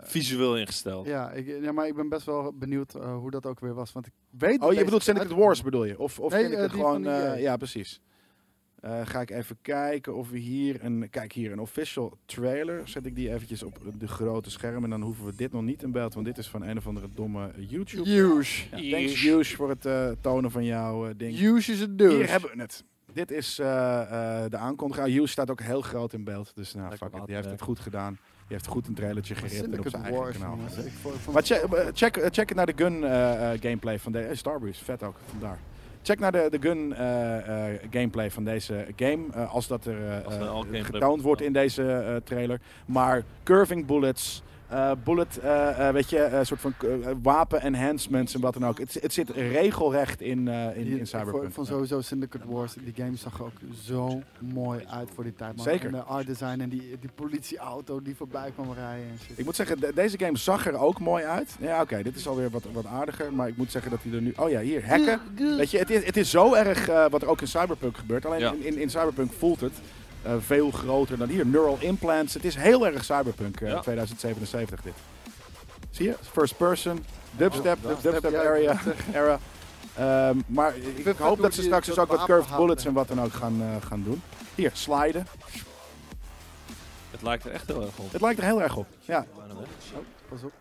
Visueel 0.00 0.56
ingesteld. 0.56 1.06
ja, 1.06 1.30
ik, 1.30 1.46
ja, 1.62 1.72
maar 1.72 1.86
ik 1.86 1.94
ben 1.94 2.08
best 2.08 2.26
wel 2.26 2.52
benieuwd 2.52 2.94
eh, 2.94 3.16
hoe 3.16 3.30
dat 3.30 3.46
ook 3.46 3.60
weer 3.60 3.74
was. 3.74 3.92
Want 3.92 4.06
ik 4.06 4.12
weet 4.30 4.60
Oh, 4.62 4.72
je 4.72 4.84
bedoelt 4.84 5.02
Syndicate. 5.02 5.34
Wars 5.34 5.62
bedoel 5.62 5.84
je? 5.84 5.98
Of, 5.98 6.20
of 6.20 6.32
Nee, 6.32 6.40
Syndicate 6.42 6.68
die 6.72 6.80
gewoon... 6.80 7.06
eh, 7.06 7.40
ja, 7.40 7.56
precies. 7.56 8.00
Eh, 8.80 9.00
ga 9.04 9.20
ik 9.20 9.30
even 9.30 9.56
kijken 9.62 10.14
of 10.14 10.30
we 10.30 10.38
hier 10.38 10.84
een... 10.84 11.10
Kijk, 11.10 11.32
hier 11.32 11.52
een 11.52 11.58
official 11.58 12.18
trailer. 12.24 12.88
Zet 12.88 13.06
ik 13.06 13.14
die 13.14 13.32
eventjes 13.32 13.62
op 13.62 13.78
de 13.98 14.08
grote 14.08 14.50
scherm. 14.50 14.84
En 14.84 14.90
dan 14.90 15.02
hoeven 15.02 15.24
we 15.24 15.32
dit 15.36 15.52
nog 15.52 15.62
niet 15.62 15.82
in 15.82 15.90
beeld. 15.92 16.14
Want 16.14 16.26
dit 16.26 16.38
is 16.38 16.48
van 16.48 16.62
een 16.62 16.76
of 16.76 16.86
andere 16.86 17.08
domme 17.14 17.50
YouTube. 17.56 18.10
Huge. 18.10 18.76
Ja, 18.76 18.96
thanks, 18.96 19.22
Hughes, 19.22 19.54
voor 19.54 19.68
het 19.68 19.86
eh, 19.86 20.08
tonen 20.20 20.50
van 20.50 20.64
jouw 20.64 21.06
eh, 21.06 21.14
ding. 21.16 21.36
Huge 21.36 21.72
is 21.72 21.80
een 21.80 21.96
douche. 21.96 22.16
Hier 22.16 22.30
hebben 22.30 22.50
we 22.54 22.60
het. 22.60 22.84
Dit 23.12 23.30
is 23.30 23.58
eh, 23.58 24.00
eh, 24.44 24.50
de 24.50 24.56
aankondiging. 24.56 25.06
Hughes 25.06 25.30
staat 25.30 25.50
ook 25.50 25.60
heel 25.60 25.80
groot 25.80 26.12
in 26.12 26.24
beeld. 26.24 26.52
Dus 26.54 26.74
nou, 26.74 26.88
Lekker 26.88 27.08
fuck 27.10 27.20
it. 27.20 27.26
Die 27.26 27.34
heeft 27.34 27.50
het 27.50 27.62
goed 27.62 27.80
gedaan. 27.80 28.12
Die 28.12 28.56
heeft 28.56 28.66
goed 28.66 28.86
een 28.86 28.94
trailertje 28.94 29.34
geript 29.34 29.72
en 29.72 29.78
op 29.78 29.88
zijn 29.88 30.02
eigen 30.02 30.20
Wars, 30.20 30.38
kanaal. 30.38 30.56
Maar 30.56 31.42
het 31.42 31.46
check, 31.46 31.90
check, 31.94 32.28
check 32.30 32.54
naar 32.54 32.66
de 32.66 32.72
gun 32.76 33.02
gameplay 33.60 33.98
van 33.98 34.12
deze. 34.12 34.34
Starbreeze, 34.34 34.84
vet 34.84 35.02
ook, 35.02 35.16
vandaar. 35.30 35.58
Check 36.06 36.18
naar 36.18 36.32
de, 36.32 36.46
de 36.50 36.58
gun 36.60 36.94
eh, 36.94 37.72
eh, 37.72 37.80
gameplay 37.90 38.30
van 38.30 38.44
deze 38.44 38.86
game. 38.96 39.24
eh, 39.32 39.54
als 39.54 39.66
dat 39.66 39.84
er 39.84 40.24
Als 40.24 40.34
getoond 40.70 41.22
wordt 41.22 41.42
in 41.42 41.52
deze 41.52 42.20
trailer. 42.24 42.60
Maar 42.86 43.22
curving 43.42 43.86
bullets. 43.86 44.42
Eh, 44.68 44.90
bullet, 45.04 45.38
eh, 45.38 45.88
eh, 45.88 45.94
weet 45.94 46.10
je, 46.10 46.24
een 46.24 46.46
soort 46.46 46.60
van 46.60 46.74
eh, 46.80 46.88
wapen 47.22 47.60
enhancements 47.60 48.34
en 48.34 48.40
wat 48.40 48.52
dan 48.54 48.66
ook. 48.66 48.78
Het, 48.78 48.98
het 49.00 49.12
zit 49.12 49.30
regelrecht 49.30 50.20
in, 50.20 50.48
eh, 50.48 50.76
in, 50.76 50.86
in 50.98 51.06
Cyberpunk. 51.06 51.52
vond 51.52 51.66
sowieso 51.66 52.00
Syndicate 52.00 52.44
Wars, 52.48 52.74
die 52.84 52.92
game 53.04 53.16
zag 53.16 53.38
er 53.38 53.44
ook 53.44 53.52
zo 53.84 54.22
mooi 54.38 54.84
uit 54.90 55.08
voor 55.14 55.24
die 55.24 55.34
tijd. 55.34 55.56
Man. 55.56 55.64
Zeker. 55.64 55.86
En 55.86 55.92
de 55.92 56.02
art 56.02 56.26
design 56.26 56.60
en 56.60 56.68
die, 56.68 56.96
die 57.00 57.10
politieauto 57.14 58.02
die 58.02 58.16
voorbij 58.16 58.50
kwam 58.54 58.72
rijden 58.72 59.06
en 59.10 59.18
shit. 59.26 59.38
Ik 59.38 59.44
moet 59.44 59.56
zeggen, 59.56 59.80
de- 59.80 59.92
deze 59.94 60.18
game 60.18 60.36
zag 60.38 60.66
er 60.66 60.78
ook 60.78 61.00
mooi 61.00 61.24
uit. 61.24 61.56
Ja, 61.60 61.80
oké, 61.80 62.02
dit 62.02 62.16
is 62.16 62.28
alweer 62.28 62.50
wat, 62.50 62.64
wat 62.72 62.86
aardiger. 62.86 63.32
Maar 63.32 63.48
ik 63.48 63.56
moet 63.56 63.70
zeggen 63.70 63.90
dat 63.90 64.00
hij 64.02 64.12
er 64.12 64.22
nu... 64.22 64.32
Oh 64.36 64.50
ja, 64.50 64.60
hier, 64.60 64.88
hacken. 64.88 65.20
Weet 65.56 65.70
je, 65.70 65.78
het 65.78 65.90
is, 65.90 66.04
het 66.04 66.16
is 66.16 66.30
zo 66.30 66.54
erg 66.54 66.88
eh, 66.88 67.04
wat 67.10 67.22
er 67.22 67.28
ook 67.28 67.40
in 67.40 67.48
Cyberpunk 67.48 67.96
gebeurt. 67.96 68.26
Alleen 68.26 68.40
Ja. 68.40 68.52
in, 68.52 68.64
in, 68.64 68.78
in 68.78 68.90
Cyberpunk 68.90 69.32
voelt 69.32 69.60
het 69.60 69.72
eh, 70.26 70.34
veel 70.40 70.70
groter 70.70 71.18
dan 71.18 71.28
hier. 71.28 71.46
Neural 71.46 71.76
implants. 71.80 72.34
Het 72.34 72.44
is 72.44 72.54
heel 72.54 72.86
erg 72.86 73.04
Cyberpunk 73.04 73.60
eh, 73.60 73.68
Ja. 73.68 73.80
2077 73.80 74.82
dit. 74.82 74.92
Zie 75.90 76.06
je? 76.06 76.14
First 76.32 76.56
person, 76.56 77.04
dubstep, 77.30 77.78
dub- 77.82 78.02
dubstep 78.02 78.32
ja, 78.32 78.38
area. 78.42 78.80
era. 79.12 79.38
Ehm, 79.94 80.38
maar 80.46 80.74
ik 80.94 81.16
hoop 81.16 81.40
dat 81.40 81.54
ze 81.54 81.62
straks 81.62 81.86
dus 81.86 81.98
ook 81.98 82.08
wat 82.08 82.24
curved 82.24 82.56
bullets 82.56 82.84
en 82.84 82.92
wat 82.92 83.08
dan 83.08 83.20
ook 83.22 83.32
gaan, 83.32 83.62
eh, 83.62 83.86
gaan 83.88 84.02
doen. 84.02 84.22
Hier, 84.54 84.70
sliden. 84.72 85.26
Het 87.10 87.22
lijkt 87.22 87.44
er 87.44 87.50
echt 87.50 87.66
heel 87.66 87.82
erg 87.82 87.98
op. 87.98 88.12
Het 88.12 88.20
lijkt 88.20 88.38
er 88.38 88.44
heel 88.44 88.62
erg 88.62 88.76
op. 88.76 88.86
Ja. 89.00 89.26
Weg. 89.58 89.68
Pas 90.28 90.42
op. 90.42 90.52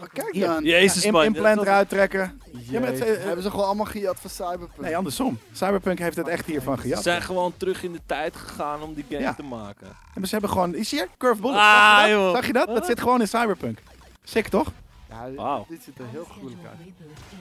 Oh, 0.00 0.06
kijk 0.12 0.32
Hier. 0.32 0.46
dan. 0.46 0.64
Jezus 0.64 1.10
man. 1.10 1.24
implant 1.24 1.60
eruit 1.60 1.88
trekken. 1.88 2.40
Ja, 2.52 2.80
maar 2.80 2.88
het, 2.88 2.98
Jezus. 2.98 3.16
eh, 3.16 3.24
Hebben 3.24 3.42
ze 3.42 3.50
gewoon 3.50 3.66
allemaal 3.66 3.86
gejat 3.86 4.20
voor 4.20 4.30
Cyberpunk? 4.30 4.80
Nee, 4.80 4.96
andersom. 4.96 5.38
Cyberpunk 5.52 5.98
heeft 5.98 6.16
het 6.16 6.28
echt 6.28 6.46
hiervan 6.46 6.76
Ze 6.76 6.82
gejat. 6.82 7.02
zijn 7.02 7.22
gewoon 7.22 7.54
terug 7.56 7.82
in 7.82 7.92
de 7.92 8.00
tijd 8.06 8.36
gegaan 8.36 8.82
om 8.82 8.94
die 8.94 9.04
game 9.08 9.20
Ja. 9.22 9.34
te 9.34 9.42
maken. 9.42 9.86
En 10.14 10.24
ze 10.26 10.32
hebben 10.32 10.50
gewoon... 10.50 10.74
Zie 10.80 10.98
je? 10.98 11.08
Curved 11.18 11.40
bullets. 11.40 11.60
Ah, 11.60 11.98
Zag 11.98 12.06
je 12.06 12.12
dat? 12.12 12.20
joh. 12.22 12.32
Zag 12.34 12.46
je 12.46 12.52
dat? 12.52 12.66
Dat 12.66 12.86
zit 12.86 13.00
gewoon 13.00 13.20
in 13.20 13.28
Cyberpunk. 13.28 13.78
Sick, 14.24 14.48
toch? 14.48 14.72
Ja, 15.12 15.26
dit- 15.28 15.36
Wauw. 15.36 15.66
dit 15.68 15.82
ziet 15.82 15.98
er 15.98 16.04
heel 16.10 16.24
gruwelijk 16.24 16.60
uit. 16.68 16.78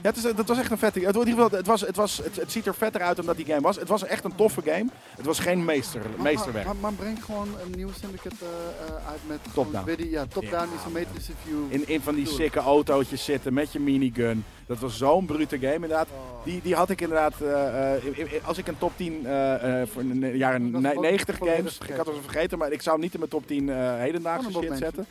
Ja, 0.01 0.09
het, 0.09 0.17
is, 0.17 0.23
dat 0.35 0.47
was 0.47 0.57
echt 0.59 0.71
een 0.71 0.77
vette... 0.77 0.99
Het, 0.99 1.15
in 1.15 1.19
ieder 1.27 1.33
geval, 1.43 1.57
het, 1.57 1.67
was, 1.67 1.81
het, 1.81 1.95
was, 1.95 2.17
het, 2.17 2.35
het 2.35 2.51
ziet 2.51 2.65
er 2.65 2.75
vetter 2.75 3.01
uit 3.01 3.15
dan 3.15 3.25
dat 3.25 3.35
die 3.37 3.45
game 3.45 3.61
was. 3.61 3.75
Het 3.75 3.87
was 3.87 4.03
echt 4.03 4.23
een 4.23 4.35
toffe 4.35 4.61
game. 4.65 4.85
Het 5.15 5.25
was 5.25 5.39
geen 5.39 5.65
meester, 5.65 6.01
Maar- 6.15 6.21
meesterwerk. 6.21 6.65
Maar, 6.65 6.75
maar 6.75 6.93
breng 6.93 7.23
gewoon 7.25 7.47
een 7.65 7.71
nieuw 7.77 7.89
Syndicate 7.99 8.35
eh, 8.41 8.87
eh, 8.87 9.07
uit 9.07 9.19
met 9.27 9.39
Top-down. 9.53 10.03
Ja, 10.09 10.25
top-down 10.25 10.69
Ja, 10.69 10.77
isometrische 10.79 11.31
view. 11.45 11.57
In, 11.69 11.87
in 11.87 12.01
van 12.01 12.15
die 12.15 12.27
sikke 12.27 12.59
autootjes 12.59 13.23
zitten 13.23 13.53
met 13.53 13.71
je 13.71 13.79
minigun. 13.79 14.43
Dat 14.65 14.79
was 14.79 14.97
zo'n 14.97 15.25
brute 15.25 15.59
game 15.59 15.73
inderdaad. 15.73 16.07
Oh. 16.07 16.43
Die, 16.45 16.61
die 16.63 16.75
had 16.75 16.89
ik 16.89 17.01
inderdaad, 17.01 17.33
eh, 17.41 17.93
eh, 17.95 18.05
in- 18.05 18.15
in- 18.17 18.43
als 18.43 18.57
ik 18.57 18.67
een 18.67 18.77
top 18.77 18.91
10 18.95 19.25
eh, 19.25 19.81
eh, 19.81 19.87
voor 19.87 20.03
de 20.07 20.37
jaren 20.37 20.65
Ik 20.65 20.71
was 20.71 20.81
ne- 20.81 20.87
hem 20.87 20.97
ook 20.97 21.03
90 21.03 21.37
volledig 21.37 21.57
games, 21.59 21.77
ik 21.89 21.95
had 21.95 22.05
het 22.05 22.15
al 22.15 22.21
vergeten, 22.21 22.57
maar 22.57 22.71
ik 22.71 22.81
zou 22.81 22.95
hem 22.95 23.03
niet 23.03 23.13
in 23.13 23.19
mijn 23.19 23.31
top 23.31 23.47
10 23.47 23.69
eh 23.69 23.97
hedendaagse 23.97 24.51
shit 24.51 24.77
zetten. 24.77 25.05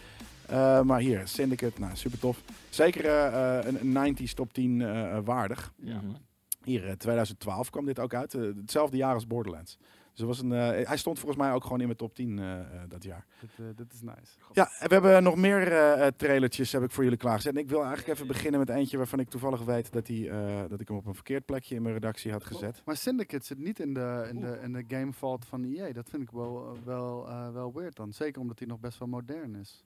Eh, 0.51 0.83
maar 0.83 1.01
hier, 1.01 1.29
Syndicate, 1.29 1.81
nou 1.81 1.97
super 1.97 2.19
tof. 2.19 2.43
Zeker 2.69 3.05
eh, 3.05 3.59
eh, 3.59 3.67
een, 3.67 3.97
een 3.97 4.17
90s 4.17 4.33
top 4.35 4.53
10 4.53 4.81
eh, 4.81 5.17
eh, 5.17 5.25
waardig. 5.25 5.73
Mhm. 5.77 5.97
Hier, 6.65 6.87
eh, 6.89 6.93
2012 6.93 7.71
kwam 7.71 7.85
dit 7.85 7.99
ook 7.99 8.15
uit. 8.15 8.33
hetzelfde 8.33 8.97
jaar 8.97 9.15
als 9.15 9.27
Borderlands. 9.27 9.79
Dus 10.15 10.27
was 10.29 10.41
een, 10.41 10.53
eh, 10.53 10.87
hij 10.87 10.97
stond 10.97 11.19
volgens 11.19 11.41
mij 11.41 11.53
ook 11.53 11.63
gewoon 11.63 11.79
in 11.79 11.85
mijn 11.87 11.99
top 11.99 12.15
10 12.15 12.39
eh, 12.39 12.61
eh, 12.61 12.67
dat 12.89 13.03
jaar. 13.03 13.27
Dit, 13.41 13.77
dit 13.77 13.93
is 13.93 14.03
nice. 14.03 14.37
Ja, 14.53 14.71
we 14.81 14.87
hebben 14.95 15.23
nog 15.23 15.37
meer 15.37 15.65
trailertjes 16.17 16.73
heb 16.73 16.83
ik 16.83 16.91
voor 16.91 17.03
jullie 17.05 17.19
klaargezet. 17.19 17.55
En 17.55 17.61
ik 17.61 17.69
wil 17.69 17.79
eigenlijk 17.85 18.09
even 18.15 18.27
beginnen 18.27 18.61
met 18.61 18.69
eentje 18.69 18.97
waarvan 18.97 19.21
ik 19.21 19.29
toevallig 19.29 19.65
weet 19.65 19.93
dat, 19.93 20.07
die, 20.07 20.31
eh, 20.31 20.61
dat 20.69 20.81
ik 20.81 20.89
hem 20.89 20.97
op 20.97 21.07
een 21.07 21.15
verkeerd 21.15 21.45
plekje 21.45 21.75
in 21.75 21.83
mijn 21.83 21.95
redactie 21.95 22.33
had 22.33 22.45
gezet. 22.45 22.83
Maar 22.85 22.97
Syndicate 22.97 23.45
zit 23.47 23.59
niet 23.59 23.81
in 23.81 23.95
de, 23.95 24.27
in 24.31 24.41
de, 24.41 24.59
in 24.63 24.73
de 24.73 24.85
game 24.89 25.13
vault 25.13 25.45
van 25.45 25.65
EA. 25.65 25.93
Dat 25.93 26.09
vind 26.09 26.23
ik 26.23 26.31
wel, 26.31 26.79
wel, 26.85 27.29
eh, 27.29 27.53
wel 27.53 27.73
weird 27.73 27.97
dan. 27.97 28.13
Zeker 28.13 28.41
omdat 28.41 28.59
hij 28.59 28.69
nog 28.69 28.81
best 28.81 28.99
wel 28.99 29.09
modern 29.09 29.55
is. 29.55 29.85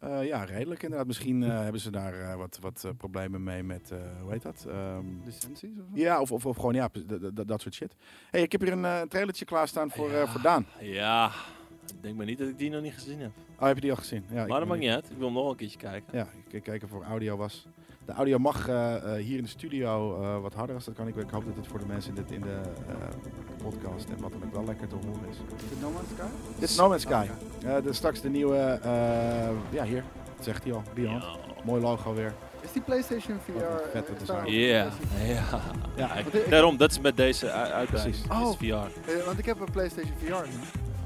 Eh, 0.00 0.26
ja, 0.26 0.44
redelijk 0.44 0.82
inderdaad. 0.82 1.06
Misschien 1.06 1.42
eh, 1.42 1.62
hebben 1.62 1.80
ze 1.80 1.90
daar 1.90 2.20
eh, 2.20 2.36
wat, 2.36 2.58
wat 2.60 2.86
problemen 2.96 3.42
mee 3.42 3.62
met, 3.62 3.92
hoe 4.20 4.32
heet 4.32 4.42
dat? 4.42 4.66
Ehm, 4.68 5.04
Licenties 5.24 5.78
of 5.78 5.84
zo? 5.94 6.02
ja, 6.02 6.20
of, 6.20 6.32
of, 6.32 6.46
of 6.46 6.56
gewoon 6.56 6.74
ja, 6.74 6.88
dat 7.32 7.60
soort 7.60 7.74
shit. 7.74 7.96
hey, 8.30 8.42
ik 8.42 8.52
heb 8.52 8.60
hier 8.60 8.72
een 8.72 9.08
trailertje 9.08 9.44
klaarstaan 9.44 9.90
voor, 9.90 10.10
voor 10.28 10.40
Daan. 10.40 10.66
Ja, 10.80 11.30
ik 11.86 12.02
denk 12.02 12.16
maar 12.16 12.26
niet 12.26 12.38
dat 12.38 12.48
ik 12.48 12.58
die 12.58 12.70
nog 12.70 12.82
niet 12.82 12.94
gezien 12.94 13.20
heb. 13.20 13.30
Oh, 13.58 13.66
heb 13.66 13.74
je 13.74 13.80
die 13.80 13.90
al 13.90 13.96
gezien? 13.96 14.24
Ja, 14.30 14.46
maar 14.46 14.58
dat 14.58 14.68
maakt 14.68 14.80
niet 14.80 14.90
uit. 14.90 15.10
Ik 15.10 15.18
wil 15.18 15.30
nog 15.32 15.50
een 15.50 15.56
keertje 15.56 15.78
kijken. 15.78 16.18
Ja, 16.18 16.28
ik 16.50 16.62
keek 16.62 16.66
even 16.74 16.88
voor 16.88 17.04
audio 17.04 17.36
was. 17.36 17.66
De 18.06 18.12
audio 18.12 18.38
mag 18.38 18.68
eh, 18.68 18.94
eh, 18.96 19.24
hier 19.24 19.36
in 19.36 19.42
de 19.42 19.48
studio 19.48 20.22
eh, 20.22 20.40
wat 20.40 20.54
harder 20.54 20.74
als 20.74 20.84
dat 20.84 20.94
kan. 20.94 21.08
Ik, 21.08 21.16
ik 21.16 21.30
hoop 21.30 21.44
dat 21.46 21.56
het 21.56 21.66
voor 21.66 21.78
de 21.78 21.86
mensen 21.86 22.16
in, 22.16 22.22
dit, 22.22 22.30
in 22.30 22.40
de 22.40 22.60
eh, 22.88 22.94
podcast 23.62 24.08
en 24.08 24.20
wat 24.20 24.32
dan 24.32 24.42
ook 24.44 24.54
wel 24.54 24.64
lekker 24.64 24.88
te 24.88 24.94
horen 24.94 25.28
is. 25.30 25.36
Is 25.36 25.68
dit 25.68 25.80
No 25.80 25.90
Man's 25.90 26.08
Sky? 26.16 26.26
Dit 26.58 26.68
is 26.68 26.76
No 26.76 26.88
Man's 26.88 27.02
Sky. 27.02 27.26
Oh, 27.64 27.76
Eh, 27.76 27.82
de, 27.84 27.92
straks 27.92 28.20
de 28.20 28.28
nieuwe, 28.28 28.56
eh, 28.82 29.48
ja 29.70 29.84
hier, 29.84 30.04
dat 30.36 30.44
zegt 30.44 30.64
hij 30.64 30.72
al, 30.72 30.82
Beyond. 30.94 31.22
Ja. 31.22 31.36
Mooi 31.64 31.82
logo 31.82 32.14
weer. 32.14 32.32
Is 32.60 32.72
die 32.72 32.82
PlayStation 32.82 33.38
VR? 33.44 33.62
Eh, 33.62 33.74
vette 33.92 34.12
is 34.22 34.28
Ja, 34.66 34.88
ja. 35.96 36.08
Daarom, 36.50 36.76
dat 36.76 36.90
is 36.90 37.00
met 37.00 37.16
deze 37.16 37.46
u- 37.46 37.48
uitbreiding. 37.48 37.88
Precies. 37.90 38.22
Dit 38.22 38.32
Oh. 38.32 38.48
is 38.50 38.56
VR. 38.56 39.24
Want 39.26 39.38
ik 39.38 39.44
heb 39.44 39.60
een 39.60 39.70
PlayStation 39.72 40.12
VR 40.18 40.24
nu. 40.48 40.54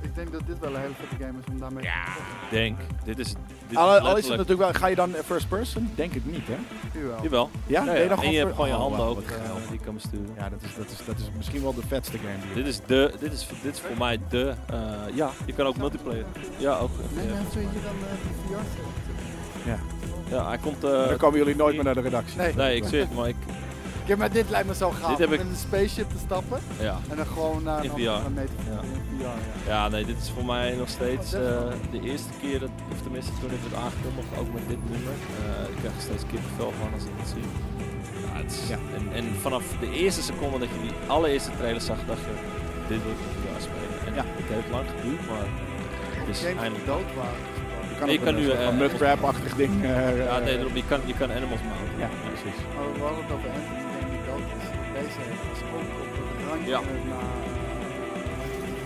Ik 0.01 0.14
denk 0.14 0.32
dat 0.32 0.40
dit 0.46 0.59
wel 0.59 0.74
een 0.74 0.80
hele 0.80 0.92
vette 0.94 1.24
game 1.24 1.38
is 1.38 1.44
om 1.53 1.59
daarmee 1.61 1.84
Ja, 1.84 2.05
te 2.05 2.11
ik 2.44 2.51
denk. 2.51 2.78
Dit 3.05 3.18
is, 3.18 3.34
dit 3.68 3.78
Al, 3.78 3.99
al 3.99 4.16
is 4.16 4.28
het 4.28 4.36
natuurlijk 4.36 4.70
wel, 4.70 4.80
ga 4.80 4.86
je 4.86 4.94
dan 4.94 5.11
first 5.24 5.49
person? 5.49 5.90
Denk 5.94 6.12
ik 6.14 6.24
niet, 6.24 6.46
hè? 6.46 6.57
Jawel. 7.01 7.22
Jawel. 7.22 7.51
Ja, 7.66 7.84
Ja, 7.84 7.92
je 7.94 8.03
ja. 8.03 8.09
dan 8.09 8.22
En 8.22 8.30
je 8.30 8.38
hebt 8.38 8.51
gewoon 8.51 8.68
je 8.68 8.74
Oh, 8.74 8.80
handen 8.80 8.99
wauw, 8.99 9.11
ook 9.11 9.16
wat 9.16 9.38
eh, 9.38 9.68
die 9.68 9.78
je 9.78 9.84
kan 9.84 9.94
besturen. 9.94 10.28
Ja, 10.36 10.49
dat 10.49 10.62
is, 10.62 10.74
dat, 10.76 10.86
is, 10.90 11.05
dat 11.07 11.18
is 11.18 11.24
misschien 11.36 11.62
wel 11.62 11.74
de 11.74 11.82
vetste 11.88 12.18
game 12.18 12.38
die 12.55 12.55
Dit 12.64 12.66
is, 12.66 12.80
de, 12.86 13.14
dit, 13.20 13.32
is, 13.32 13.46
dit 13.62 13.74
is 13.74 13.80
voor 13.80 13.99
mij 13.99 14.18
de... 14.28 14.55
eh, 14.66 14.78
ja, 15.14 15.30
je 15.46 15.53
kan 15.53 15.66
ook 15.66 15.76
multiplayer. 15.76 16.24
Ja, 16.59 16.76
ook. 16.78 16.90
Nee, 17.14 17.26
ja. 17.26 17.32
mensen 17.34 17.61
hier 17.61 17.68
dan 17.82 17.82
eh, 17.82 18.16
die 18.22 18.57
VR. 18.57 19.68
Ja. 19.68 19.78
Ja, 20.30 20.49
hij 20.49 20.59
komt... 20.59 20.84
eh, 20.84 21.09
Dan 21.09 21.16
komen 21.16 21.38
jullie 21.38 21.57
nooit 21.57 21.74
meer 21.74 21.84
naar 21.84 21.94
de 21.94 22.01
redactie. 22.01 22.38
Nee. 22.38 22.55
nee, 22.55 22.76
ik 22.76 22.84
zie 22.84 22.99
het, 22.99 23.14
maar 23.14 23.28
ik... 23.28 23.36
Ja, 24.09 24.16
maar 24.16 24.32
dit 24.32 24.50
lijkt 24.50 24.68
me 24.68 24.74
zo 24.74 24.90
gaaf. 24.90 25.09
Dit 25.11 25.18
heb 25.18 25.28
om 25.28 25.34
ik- 25.34 25.40
in 25.40 25.46
een 25.46 25.56
spaceship 25.68 26.09
te 26.11 26.18
stappen 26.26 26.59
Ja. 26.80 26.96
en 27.11 27.16
dan 27.16 27.26
gewoon 27.26 27.62
naar 27.62 27.84
een 27.84 27.90
VR. 27.90 28.09
andere 28.09 28.20
planeet 28.20 28.50
Ja. 28.70 28.80
VR, 28.80 29.22
ja. 29.22 29.32
Ja, 29.74 29.88
nee, 29.88 30.04
dit 30.04 30.16
is 30.22 30.30
voor 30.34 30.44
mij 30.44 30.74
nog 30.82 30.88
steeds 30.88 31.34
Oh, 31.34 31.40
eh, 31.40 31.72
de 31.90 32.00
eerste 32.11 32.32
keer, 32.40 32.59
dat, 32.64 32.70
of 32.92 32.98
tenminste 33.02 33.32
toen 33.40 33.50
ik 33.59 33.62
het 33.68 33.74
aangekondigd, 33.84 34.28
ook 34.40 34.50
met 34.59 34.64
dit 34.72 34.82
nummer. 34.92 35.12
Eh, 35.38 35.72
ik 35.72 35.76
krijg 35.80 35.94
er 35.98 36.02
steeds 36.09 36.24
kippenvel 36.32 36.72
van 36.80 36.88
als 36.96 37.04
ik 37.11 37.14
het 37.22 37.28
zie. 37.34 37.46
Ja, 38.24 38.32
het 38.42 38.50
is. 38.59 38.68
En, 38.98 39.04
en 39.18 39.24
vanaf 39.46 39.64
de 39.84 39.90
eerste 40.02 40.22
seconde 40.30 40.59
dat 40.64 40.70
je 40.74 40.80
die 40.86 40.94
allereerste 41.16 41.50
trailer 41.59 41.80
zag, 41.90 41.98
dacht 42.12 42.24
je, 42.28 42.34
dit 42.90 43.00
wil 43.04 43.12
ik 43.16 43.22
VR 43.42 43.61
spelen. 43.68 43.96
En 44.09 44.12
Ja. 44.18 44.24
het 44.40 44.48
heeft 44.56 44.70
lang 44.76 44.86
geduurd, 44.94 45.22
maar 45.30 45.46
het 46.20 46.28
is 46.36 46.40
eindelijk... 46.44 46.86
dood 46.92 47.09
waren. 47.20 47.42
Je 47.92 47.96
kan, 48.04 48.11
Je 48.14 48.18
kan 48.18 48.34
een 48.34 48.40
nu, 48.40 48.46
soort 48.48 48.62
van 48.68 48.74
eh, 48.76 48.80
mudcrab-achtig 48.82 49.52
ding. 49.62 49.72
Ja, 50.30 50.38
nee, 50.46 50.59
je 50.80 50.84
kan, 50.90 51.00
je 51.11 51.14
kan 51.20 51.28
animals 51.38 51.62
mounten. 51.70 51.98
ja, 52.04 52.09
precies. 52.28 52.59
Oh, 52.80 52.88
we 52.98 53.02
hadden 53.09 53.22
het 53.24 53.32
over 53.36 53.50
Deze 55.01 55.18
op 56.53 56.66
Ja. 56.66 56.80
naar... 56.80 57.46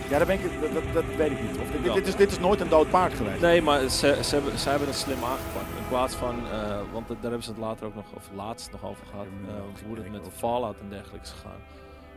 Ja, 0.09 0.17
dat, 0.17 0.27
ben 0.27 0.39
ik, 0.39 0.73
dat, 0.73 0.83
dat, 0.93 1.03
weet 1.17 1.31
ik 1.31 1.41
niet. 1.41 1.59
Of, 1.59 1.71
dit, 1.71 1.85
Ja. 1.85 1.93
dit, 1.93 2.07
is, 2.07 2.15
dit 2.15 2.31
is 2.31 2.39
nooit 2.39 2.59
een 2.61 2.69
dood 2.69 2.89
paard 2.89 3.13
geweest. 3.13 3.41
Nee, 3.41 3.61
maar 3.61 3.79
ze, 3.89 4.19
ze, 4.23 4.35
hebben, 4.35 4.59
ze 4.59 4.69
hebben 4.69 4.87
het 4.87 4.97
slim 4.97 5.23
aangepakt. 5.23 5.77
In 5.77 5.87
plaats 5.89 6.15
van, 6.15 6.35
eh, 6.51 6.79
want 6.91 7.07
daar 7.07 7.17
hebben 7.21 7.43
ze 7.43 7.49
het 7.49 7.59
later 7.59 7.85
ook 7.85 7.95
nog, 7.95 8.05
of 8.15 8.29
laatst 8.35 8.71
nog 8.71 8.85
over 8.85 9.05
gehad, 9.05 9.25
eh, 9.25 9.53
nog 9.55 9.81
hoe 9.87 9.95
het 9.95 10.11
met 10.11 10.23
de. 10.25 10.31
Fallout 10.31 10.79
en 10.79 10.89
dergelijke 10.89 11.25
is 11.25 11.31
gegaan. 11.31 11.59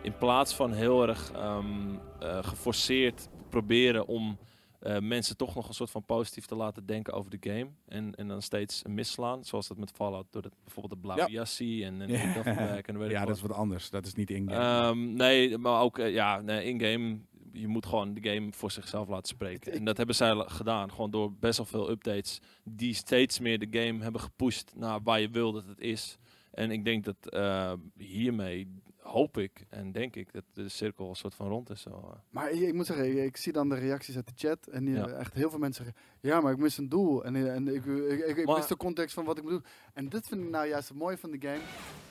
In 0.02 0.14
plaats 0.18 0.54
van 0.54 0.72
heel 0.72 1.08
erg 1.08 1.32
ehm, 1.34 1.64
eh, 2.18 2.38
geforceerd 2.42 3.28
proberen 3.50 4.06
om 4.06 4.38
eh, 4.80 4.98
mensen 4.98 5.36
toch 5.36 5.54
nog 5.54 5.68
een 5.68 5.74
soort 5.74 5.90
van 5.90 6.04
positief 6.04 6.46
te 6.46 6.54
laten 6.54 6.86
denken 6.86 7.12
over 7.12 7.38
de 7.38 7.50
game. 7.50 7.68
En, 7.88 8.14
en 8.14 8.28
dan 8.28 8.42
steeds 8.42 8.82
misslaan, 8.88 9.44
zoals 9.44 9.68
dat 9.68 9.76
met 9.76 9.90
Fallout, 9.90 10.26
door 10.30 10.42
het, 10.42 10.54
bijvoorbeeld 10.64 10.94
de 10.94 11.00
blauwe 11.08 11.32
Ja. 11.32 11.38
jassie 11.38 11.84
en, 11.84 12.00
en 12.00 12.08
Ja. 12.10 12.18
ja. 12.44 12.82
en 12.82 12.98
weet 12.98 13.10
dat 13.26 13.28
is 13.36 13.40
wat 13.40 13.52
anders. 13.52 13.90
Dat 13.90 14.06
is 14.06 14.14
niet 14.14 14.30
in 14.30 14.48
Ehm, 14.48 15.12
nee, 15.14 15.58
maar 15.58 15.80
ook 15.80 15.98
eh, 15.98 16.12
ja, 16.12 16.40
nee, 16.40 16.64
in-game. 16.64 17.18
Je 17.52 17.68
moet 17.68 17.86
gewoon 17.86 18.14
de 18.14 18.30
game 18.30 18.52
voor 18.52 18.70
zichzelf 18.70 19.08
laten 19.08 19.28
spreken. 19.28 19.72
En 19.78 19.84
dat 19.84 19.96
hebben 19.96 20.14
zij 20.14 20.34
gedaan. 20.46 20.90
Gewoon 20.90 21.10
door 21.10 21.32
best 21.32 21.56
wel 21.56 21.66
veel 21.66 21.90
updates. 21.90 22.40
Die 22.64 22.94
steeds 22.94 23.38
meer 23.38 23.58
de 23.70 23.78
game 23.80 24.02
hebben 24.02 24.20
gepusht 24.20 24.72
naar 24.76 25.02
waar 25.02 25.20
je 25.20 25.28
wil 25.30 25.52
dat 25.52 25.66
het 25.66 25.80
is. 25.80 26.16
En 26.50 26.70
ik 26.70 26.84
denk 26.84 27.04
dat 27.04 27.16
eh, 27.28 27.72
hiermee 27.98 28.68
hoop 29.06 29.38
ik 29.38 29.64
en 29.68 29.92
denk 29.92 30.16
ik 30.16 30.32
dat 30.32 30.44
de 30.52 30.68
cirkel 30.68 31.08
een 31.08 31.14
soort 31.16 31.34
van 31.34 31.48
rond 31.48 31.70
is. 31.70 31.80
Zo, 31.82 31.90
eh. 31.90 32.18
Maar 32.30 32.50
ik, 32.50 32.60
ik 32.60 32.74
moet 32.74 32.86
zeggen, 32.86 33.10
ik, 33.10 33.16
ik 33.24 33.36
zie 33.36 33.52
dan 33.52 33.68
de 33.68 33.74
reacties 33.74 34.16
uit 34.16 34.26
de 34.26 34.32
chat. 34.36 34.66
En 34.66 34.84
die, 34.84 34.94
Ja. 34.94 35.06
echt 35.08 35.34
heel 35.34 35.50
veel 35.50 35.58
mensen 35.58 35.84
zeggen, 35.84 36.02
ja, 36.20 36.40
maar 36.40 36.52
ik 36.52 36.58
mis 36.58 36.78
een 36.78 36.88
doel. 36.88 37.24
En, 37.24 37.36
eh, 37.36 37.54
en 37.54 37.68
ik, 37.68 37.84
ik, 38.36 38.44
Maar- 38.46 38.56
mis 38.56 38.66
de 38.66 38.76
context 38.76 39.14
van 39.14 39.24
wat 39.24 39.36
ik 39.36 39.42
moet 39.42 39.52
doen. 39.52 39.64
En 39.94 40.08
dit 40.08 40.26
vind 40.26 40.40
ik 40.42 40.48
nou 40.50 40.66
juist 40.68 40.88
het 40.88 40.98
mooie 40.98 41.18
van 41.18 41.30
de 41.30 41.38
game. 41.40 41.60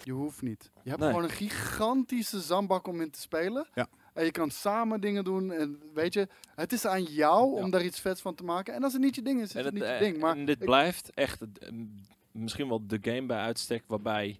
Je 0.04 0.12
hoeft 0.12 0.41
niet. 0.41 0.72
Je 0.84 0.89
hebt 0.89 1.02
Nee. 1.02 1.10
gewoon 1.10 1.24
een 1.24 1.30
gigantische 1.36 2.39
zandbak 2.39 2.88
om 2.88 3.02
in 3.02 3.10
te 3.12 3.20
spelen. 3.22 3.68
Ja. 3.74 3.88
En 4.14 4.26
je 4.26 4.32
kan 4.32 4.50
samen 4.50 5.02
dingen 5.02 5.24
doen. 5.24 5.52
En 5.52 5.80
weet 5.93 6.14
je, 6.14 6.28
het 6.56 6.74
is 6.74 6.86
aan 6.86 7.04
jou 7.04 7.56
Ja. 7.56 7.64
om 7.64 7.70
daar 7.70 7.84
iets 7.84 8.00
vets 8.00 8.22
van 8.22 8.36
te 8.36 8.43
maken. 8.43 8.74
En 8.74 8.84
als 8.84 8.93
het 8.93 9.02
niet 9.02 9.16
je 9.16 9.22
ding 9.22 9.41
is, 9.41 9.48
is 9.50 9.56
En, 9.56 9.64
het 9.66 9.74
niet 9.74 9.84
je 9.84 9.89
eh, 9.89 10.00
ding. 10.00 10.18
Maar 10.20 10.36
en 10.36 10.46
dit 10.46 10.60
blijft 10.60 11.10
echt 11.14 11.39
het, 11.39 11.58
eh, 11.60 11.70
misschien 12.32 12.68
wel 12.68 12.88
de 12.88 12.98
game 13.02 13.26
bij 13.26 13.38
uitstek 13.38 13.84
waarbij 13.88 14.39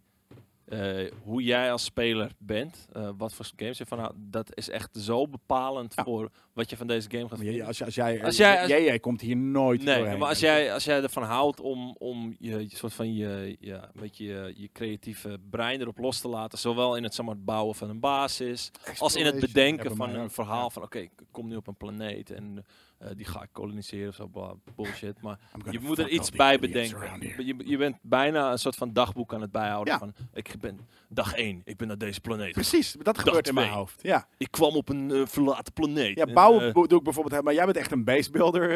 eh, 0.66 1.12
hoe 1.24 1.44
jij 1.44 1.72
als 1.72 1.84
speler 1.84 2.32
bent, 2.38 2.88
eh, 2.94 3.10
wat 3.18 3.34
voor 3.34 3.46
games 3.56 3.78
je 3.78 3.86
van 3.86 4.00
houdt, 4.00 4.14
dat 4.18 4.58
is 4.58 4.70
echt 4.70 4.90
zo 4.98 5.28
bepalend 5.28 5.94
Ja. 5.96 6.04
voor 6.04 6.30
wat 6.54 6.70
je 6.70 6.78
van 6.78 6.88
deze 6.88 7.10
game 7.10 7.28
gaat 7.30 7.40
vinden. 7.40 7.66
als, 7.66 7.84
als 7.84 7.96
jij, 7.96 8.24
Als 8.24 8.38
jij- 8.38 8.60
als- 8.60 8.70
jij, 8.70 8.84
jij 8.84 9.00
komt 9.00 9.22
hier 9.22 9.38
nooit 9.38 9.84
Nee, 9.84 9.98
doorheen. 9.98 10.20
maar 10.20 10.30
als 10.30 10.40
jij, 10.40 10.74
als 10.74 10.84
jij 10.84 11.02
ervan 11.04 11.24
houdt 11.24 11.60
om, 11.62 11.96
om 12.00 12.36
je, 12.40 12.60
je 12.60 12.76
soort 12.76 12.94
van 12.94 13.14
je, 13.14 13.58
ja, 13.60 13.90
beetje 13.94 14.26
je, 14.26 14.54
je 14.56 14.70
creatieve 14.74 15.40
brein 15.50 15.82
erop 15.82 15.98
los 15.98 16.20
te 16.22 16.28
laten, 16.28 16.58
zowel 16.60 16.96
in 16.96 17.04
het, 17.04 17.14
zeg 17.16 17.26
maar, 17.26 17.36
het 17.36 17.46
bouwen 17.46 17.76
van 17.76 17.90
een 17.90 18.00
basis, 18.00 18.72
als 18.98 19.16
in 19.16 19.26
het 19.26 19.40
bedenken 19.40 19.96
van 19.96 20.10
een 20.16 20.30
verhaal 20.30 20.64
ja. 20.64 20.70
van 20.70 20.84
oké, 20.84 21.00
ik 21.00 21.12
kom 21.32 21.48
nu 21.48 21.56
op 21.56 21.68
een 21.68 21.78
planeet 21.78 22.32
en 22.32 22.66
eh, 22.98 23.08
die 23.16 23.26
ga 23.26 23.42
ik 23.44 23.50
koloniseren 23.52 24.08
of 24.10 24.16
zo, 24.16 24.60
bullshit. 24.76 25.22
Maar 25.22 25.40
je 25.70 25.80
moet 25.80 26.00
er 26.00 26.10
iets 26.10 26.32
bij 26.32 26.60
bedenken. 26.60 27.46
Je, 27.46 27.56
je 27.66 27.78
bent 27.78 27.98
bijna 28.02 28.52
een 28.52 28.60
soort 28.60 28.76
van 28.76 28.94
dagboek 28.94 29.34
aan 29.34 29.42
het 29.42 29.52
bijhouden 29.52 29.94
Ja. 29.94 30.00
van 30.00 30.14
ik 30.34 30.56
ben 30.60 30.80
dag 31.10 31.34
1, 31.34 31.62
ik 31.66 31.78
ben 31.78 31.88
naar 31.88 31.98
deze 31.98 32.22
planeet. 32.22 32.52
Precies, 32.54 32.96
dat 33.02 33.18
gebeurt 33.18 33.48
in 33.48 33.54
mijn 33.54 33.70
hoofd. 33.72 34.00
Ja, 34.02 34.28
Ik 34.38 34.52
kwam 34.52 34.76
op 34.76 34.90
een 34.90 35.12
eh, 35.12 35.22
verlaten 35.26 35.74
planeet. 35.74 36.18
ja 36.18 36.26
En, 36.26 36.34
bouwen 36.34 36.68
eh, 36.68 36.74
doe 36.74 36.98
ik 36.98 37.04
bijvoorbeeld, 37.04 37.44
maar 37.44 37.54
jij 37.54 37.66
bent 37.66 37.78
echt 37.78 37.92
een 37.92 38.04
basebuilder. 38.04 38.74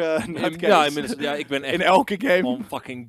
ja, 0.60 0.88
ja, 1.18 1.34
ik 1.34 1.46
ben 1.46 1.62
echt 1.62 1.74
in 1.74 1.82
elke 1.82 2.14
game. 2.20 2.36
gewoon 2.36 2.64
fucking 2.64 3.08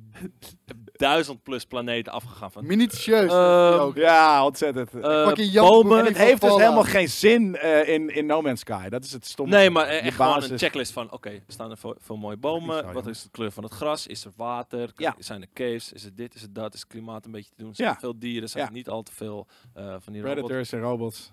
duizend 1.02 1.42
plus 1.42 1.64
planeten 1.64 2.12
afgegaan. 2.12 2.52
Van, 2.52 2.66
Minutieus. 2.66 3.30
Ehm, 3.30 3.78
ook. 3.78 3.96
Ja, 3.96 4.44
ontzettend. 4.44 4.90
Jan 5.36 5.66
bomen. 5.68 5.98
En 5.98 6.04
het 6.04 6.16
heeft 6.16 6.40
dus 6.40 6.54
helemaal 6.54 6.82
geen 6.82 7.08
zin 7.08 7.56
eh, 7.56 7.88
in, 7.88 8.14
in 8.14 8.26
No 8.26 8.40
Man's 8.42 8.60
Sky. 8.60 8.88
Dat 8.88 9.04
is 9.04 9.12
het 9.12 9.26
stomme. 9.26 9.54
Nee, 9.56 9.70
maar 9.70 9.86
echt 9.86 10.16
gewoon 10.16 10.42
een 10.42 10.58
checklist 10.58 10.92
van, 10.92 11.10
oké, 11.12 11.28
er 11.30 11.42
staan 11.46 11.70
er 11.70 11.76
veel, 11.76 11.96
veel 12.00 12.16
mooie 12.16 12.36
bomen. 12.36 12.76
Sorry, 12.76 12.92
Wat 12.92 13.06
is 13.06 13.22
de 13.22 13.28
kleur 13.30 13.52
van 13.52 13.62
het 13.62 13.72
gras? 13.72 14.06
Is 14.06 14.24
er 14.24 14.32
water? 14.36 14.90
Ja. 14.96 15.14
Zijn 15.18 15.40
er 15.42 15.48
caves? 15.54 15.92
Is 15.92 16.02
het 16.04 16.16
dit? 16.16 16.34
Is 16.34 16.42
het 16.42 16.54
dat? 16.54 16.74
Is 16.74 16.80
het 16.80 16.88
klimaat 16.88 17.24
een 17.24 17.32
beetje 17.32 17.50
te 17.56 17.62
doen? 17.62 17.68
Ja. 17.68 17.74
Zijn 17.74 17.88
er 17.90 18.00
veel 18.00 18.18
dieren? 18.18 18.48
Zijn 18.48 18.62
Ja. 18.62 18.68
er 18.68 18.74
niet 18.76 18.88
al 18.88 19.02
te 19.02 19.12
veel 19.12 19.46
eh, 19.74 19.84
van 20.00 20.12
die 20.12 20.22
robots? 20.22 20.40
Predators 20.40 20.72
en 20.72 20.80
robots. 20.80 21.32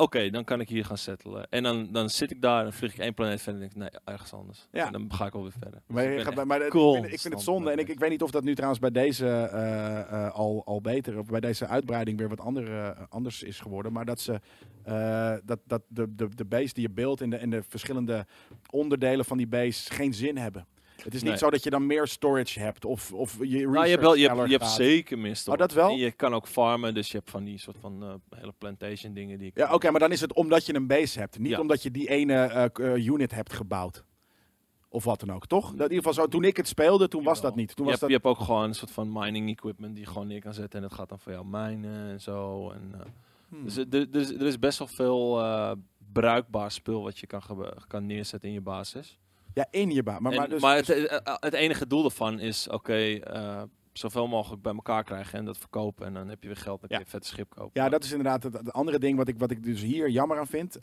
Oké, 0.00 0.30
dan 0.30 0.44
kan 0.44 0.60
ik 0.60 0.68
hier 0.68 0.84
gaan 0.84 0.98
settelen. 0.98 1.46
En 1.50 1.62
dan, 1.62 1.88
dan 1.92 2.10
zit 2.10 2.30
ik 2.30 2.40
daar 2.40 2.64
en 2.64 2.72
vlieg 2.72 2.92
ik 2.92 2.98
één 2.98 3.14
planeet 3.14 3.42
verder 3.42 3.62
en 3.62 3.68
denk 3.68 3.86
ik, 3.86 3.92
nee, 3.92 4.02
ergens 4.04 4.32
anders. 4.32 4.68
Ja. 4.72 4.86
En 4.86 4.92
dan 4.92 5.12
ga 5.12 5.26
ik 5.26 5.34
alweer 5.34 5.52
verder. 5.52 5.70
Dus 5.86 5.94
Maar, 5.94 6.04
ik 6.04 6.08
je 6.18 6.24
ben 6.24 6.34
gaat, 6.34 6.44
maar 6.44 6.68
cool 6.68 6.96
ik, 6.96 7.00
vind, 7.00 7.12
ik 7.12 7.20
vind 7.20 7.34
het 7.34 7.42
zonde. 7.42 7.70
En 7.70 7.78
ik, 7.78 7.88
ik 7.88 7.98
weet 7.98 8.10
niet 8.10 8.22
of 8.22 8.30
dat 8.30 8.44
nu 8.44 8.54
trouwens 8.54 8.80
bij 8.80 8.90
deze 8.90 9.26
eh, 9.26 9.98
eh, 10.00 10.34
al, 10.34 10.62
al 10.64 10.80
beter, 10.80 11.18
of 11.18 11.26
bij 11.26 11.40
deze 11.40 11.66
uitbreiding 11.66 12.18
weer 12.18 12.28
wat 12.28 12.40
andere, 12.40 12.88
eh, 12.90 13.02
anders 13.08 13.42
is 13.42 13.60
geworden. 13.60 13.92
Maar 13.92 14.04
dat 14.04 14.20
ze 14.20 14.40
dat, 15.44 15.58
dat 15.64 15.82
de, 15.88 16.14
de, 16.14 16.28
de 16.34 16.44
base 16.44 16.74
die 16.74 16.82
je 16.82 16.94
beeldt 16.94 17.20
en 17.20 17.30
de, 17.30 17.36
en 17.36 17.50
de 17.50 17.62
verschillende 17.62 18.26
onderdelen 18.70 19.24
van 19.24 19.36
die 19.36 19.48
base 19.48 19.92
geen 19.92 20.14
zin 20.14 20.36
hebben. 20.36 20.66
Het 21.04 21.14
is 21.14 21.20
niet 21.22 21.30
Nee. 21.30 21.38
zo 21.38 21.50
dat 21.50 21.62
je 21.62 21.70
dan 21.70 21.86
meer 21.86 22.06
storage 22.06 22.60
hebt 22.60 22.84
of, 22.84 23.12
of 23.12 23.36
je 23.40 23.66
Nou, 23.66 23.84
je 23.84 23.90
hebt, 23.90 24.02
wel, 24.02 24.14
je 24.14 24.28
hebt, 24.28 24.50
je 24.50 24.56
hebt 24.56 24.70
zeker 24.70 25.18
meer 25.18 25.36
storage. 25.36 25.62
Oh, 25.62 25.68
dat 25.68 25.76
wel? 25.76 25.90
En 25.90 25.96
je 25.96 26.12
kan 26.12 26.34
ook 26.34 26.46
farmen, 26.46 26.94
dus 26.94 27.10
je 27.10 27.16
hebt 27.18 27.30
van 27.30 27.44
die 27.44 27.58
soort 27.58 27.76
van 27.80 28.02
eh, 28.02 28.38
hele 28.38 28.52
plantation 28.58 29.14
dingen 29.14 29.38
die. 29.38 29.50
Ja, 29.54 29.74
oké, 29.74 29.90
maar 29.90 30.00
dan 30.00 30.12
is 30.12 30.20
het 30.20 30.32
omdat 30.34 30.66
je 30.66 30.74
een 30.74 30.86
base 30.86 31.18
hebt. 31.18 31.38
Niet 31.38 31.50
Ja. 31.50 31.60
omdat 31.60 31.82
je 31.82 31.90
die 31.90 32.08
ene 32.08 32.34
eh, 32.34 32.64
eh, 32.94 33.06
unit 33.06 33.30
hebt 33.34 33.52
gebouwd. 33.52 34.04
Of 34.88 35.04
wat 35.04 35.20
dan 35.20 35.32
ook, 35.32 35.46
toch? 35.46 35.64
Dat 35.64 35.74
in 35.74 35.80
ieder 35.82 35.96
geval 35.96 36.12
zo, 36.12 36.26
toen 36.26 36.44
ik 36.44 36.56
het 36.56 36.68
speelde, 36.68 37.08
toen 37.08 37.22
was 37.24 37.40
dat 37.40 37.54
niet. 37.54 37.76
Toen 37.76 37.84
je, 37.86 37.90
was 37.90 38.00
hebt, 38.00 38.12
dat, 38.12 38.22
je 38.22 38.28
hebt 38.28 38.40
ook 38.40 38.46
gewoon 38.46 38.64
een 38.64 38.74
soort 38.74 38.90
van 38.90 39.12
mining 39.12 39.48
equipment 39.50 39.94
die 39.94 40.04
je 40.04 40.10
gewoon 40.10 40.26
neer 40.26 40.40
kan 40.40 40.54
zetten 40.54 40.82
en 40.82 40.88
dat 40.88 40.98
gaat 40.98 41.08
dan 41.08 41.18
voor 41.18 41.32
jou 41.32 41.46
mijnen 41.46 42.10
en 42.10 42.20
zo. 42.20 42.70
En, 42.70 42.94
Hmm. 43.48 43.64
Dus 43.64 43.76
er, 43.76 43.86
er, 43.90 44.16
is, 44.16 44.30
er 44.30 44.46
is 44.46 44.58
best 44.58 44.78
wel 44.78 44.88
veel 44.88 45.42
bruikbaar 46.12 46.70
spul 46.70 47.02
wat 47.02 47.18
je 47.18 47.26
kan, 47.26 47.42
kan 47.86 48.06
neerzetten 48.06 48.48
in 48.48 48.54
je 48.54 48.60
basis. 48.60 49.18
Ja, 49.54 49.66
in 49.70 49.90
je 49.90 50.02
baan. 50.02 50.22
Maar, 50.22 50.32
En- 50.32 50.38
maar, 50.38 50.48
dus, 50.48 50.60
maar 50.60 50.76
het, 50.76 50.88
eh, 50.88 51.12
eh, 51.16 51.20
het 51.24 51.52
enige 51.54 51.86
doel 51.86 52.02
daarvan 52.02 52.38
is, 52.40 52.68
oké, 52.68 52.94
eh, 53.18 53.62
zoveel 53.92 54.26
mogelijk 54.26 54.62
bij 54.62 54.72
elkaar 54.74 55.04
krijgen 55.04 55.38
en 55.38 55.44
dat 55.44 55.58
verkopen. 55.58 56.06
En 56.06 56.14
dan 56.14 56.28
heb 56.28 56.42
je 56.42 56.48
weer 56.48 56.56
geld, 56.56 56.80
dan 56.80 56.88
kun 56.88 56.98
Ja. 56.98 57.04
je 57.04 57.04
een 57.04 57.20
vet 57.20 57.26
schip 57.26 57.50
kopen. 57.54 57.82
Ja, 57.82 57.88
dat 57.88 58.04
is 58.04 58.10
inderdaad 58.10 58.42
het, 58.42 58.52
het 58.52 58.72
andere 58.72 58.98
ding 58.98 59.16
wat 59.16 59.28
ik, 59.28 59.38
wat 59.38 59.50
ik 59.50 59.62
dus 59.64 59.82
hier 59.82 60.08
jammer 60.10 60.38
aan 60.38 60.46
vind. 60.46 60.78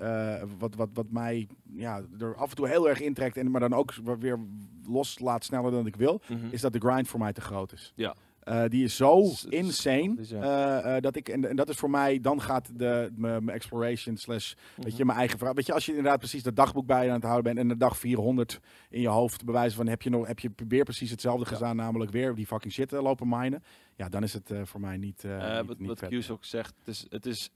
wat, 0.59 0.75
wat, 0.75 0.89
wat 0.93 1.05
mij 1.11 1.47
ja, 1.73 2.01
er 2.19 2.35
af 2.35 2.49
en 2.49 2.55
toe 2.55 2.67
heel 2.67 2.89
erg 2.89 3.01
intrekt, 3.01 3.37
en, 3.37 3.51
maar 3.51 3.61
dan 3.61 3.73
ook 3.73 3.93
weer 4.19 4.39
loslaat 4.87 5.43
sneller 5.43 5.71
dan 5.71 5.85
ik 5.87 5.95
wil. 5.95 6.21
Mhm. 6.27 6.47
Is 6.49 6.61
dat 6.61 6.73
de 6.73 6.79
grind 6.79 7.07
voor 7.07 7.19
mij 7.19 7.33
te 7.33 7.41
groot 7.41 7.71
is. 7.71 7.91
Ja. 7.95 8.15
Eh, 8.45 8.63
die 8.67 8.83
is 8.83 8.95
zo 8.95 9.19
is 9.21 9.45
insane. 9.49 10.15
ja. 10.21 10.41
eh, 10.81 10.95
eh, 10.95 11.01
dat 11.01 11.15
ik, 11.15 11.29
en, 11.29 11.49
en 11.49 11.55
dat 11.55 11.69
is 11.69 11.75
voor 11.75 11.89
mij, 11.89 12.19
dan 12.19 12.41
gaat 12.41 12.69
de, 12.79 13.11
mijn 13.15 13.49
exploration 13.49 14.17
slash, 14.17 14.53
weet 14.75 14.87
Mhm. 14.87 14.97
je, 14.97 15.05
mijn 15.05 15.17
eigen 15.17 15.37
vraag. 15.39 15.53
Weet 15.53 15.65
je, 15.65 15.73
als 15.73 15.85
je 15.85 15.91
inderdaad 15.95 16.19
precies 16.19 16.43
dat 16.43 16.55
dagboek 16.55 16.85
bij 16.85 17.03
je 17.03 17.09
aan 17.09 17.15
het 17.15 17.23
houden 17.23 17.43
bent 17.43 17.57
en 17.57 17.67
de 17.67 17.77
dag 17.77 17.97
400 17.97 18.59
in 18.89 19.01
je 19.01 19.07
hoofd 19.07 19.45
bewijzen 19.45 19.77
van 19.77 19.87
heb 19.87 20.01
je, 20.01 20.09
nog, 20.09 20.27
heb 20.27 20.39
je 20.39 20.51
weer 20.67 20.83
precies 20.83 21.09
hetzelfde 21.09 21.45
Ja. 21.49 21.55
gedaan, 21.55 21.75
namelijk 21.75 22.11
weer 22.11 22.35
die 22.35 22.45
fucking 22.47 22.73
shit 22.73 22.91
lopen 22.91 23.27
minen. 23.29 23.63
Ja, 23.95 24.09
dan 24.09 24.23
is 24.23 24.33
het 24.33 24.51
voor 24.63 24.79
mij 24.79 24.97
niet, 24.97 25.23
niet, 25.23 25.65
wat 25.67 25.79
niet 25.79 25.87
wat 25.87 25.99
vet. 25.99 26.09
Q's 26.19 26.29
ook 26.29 26.45
zegt, 26.45 26.73
het 26.79 26.87
is, 26.87 27.05
het 27.09 27.25
is 27.25 27.49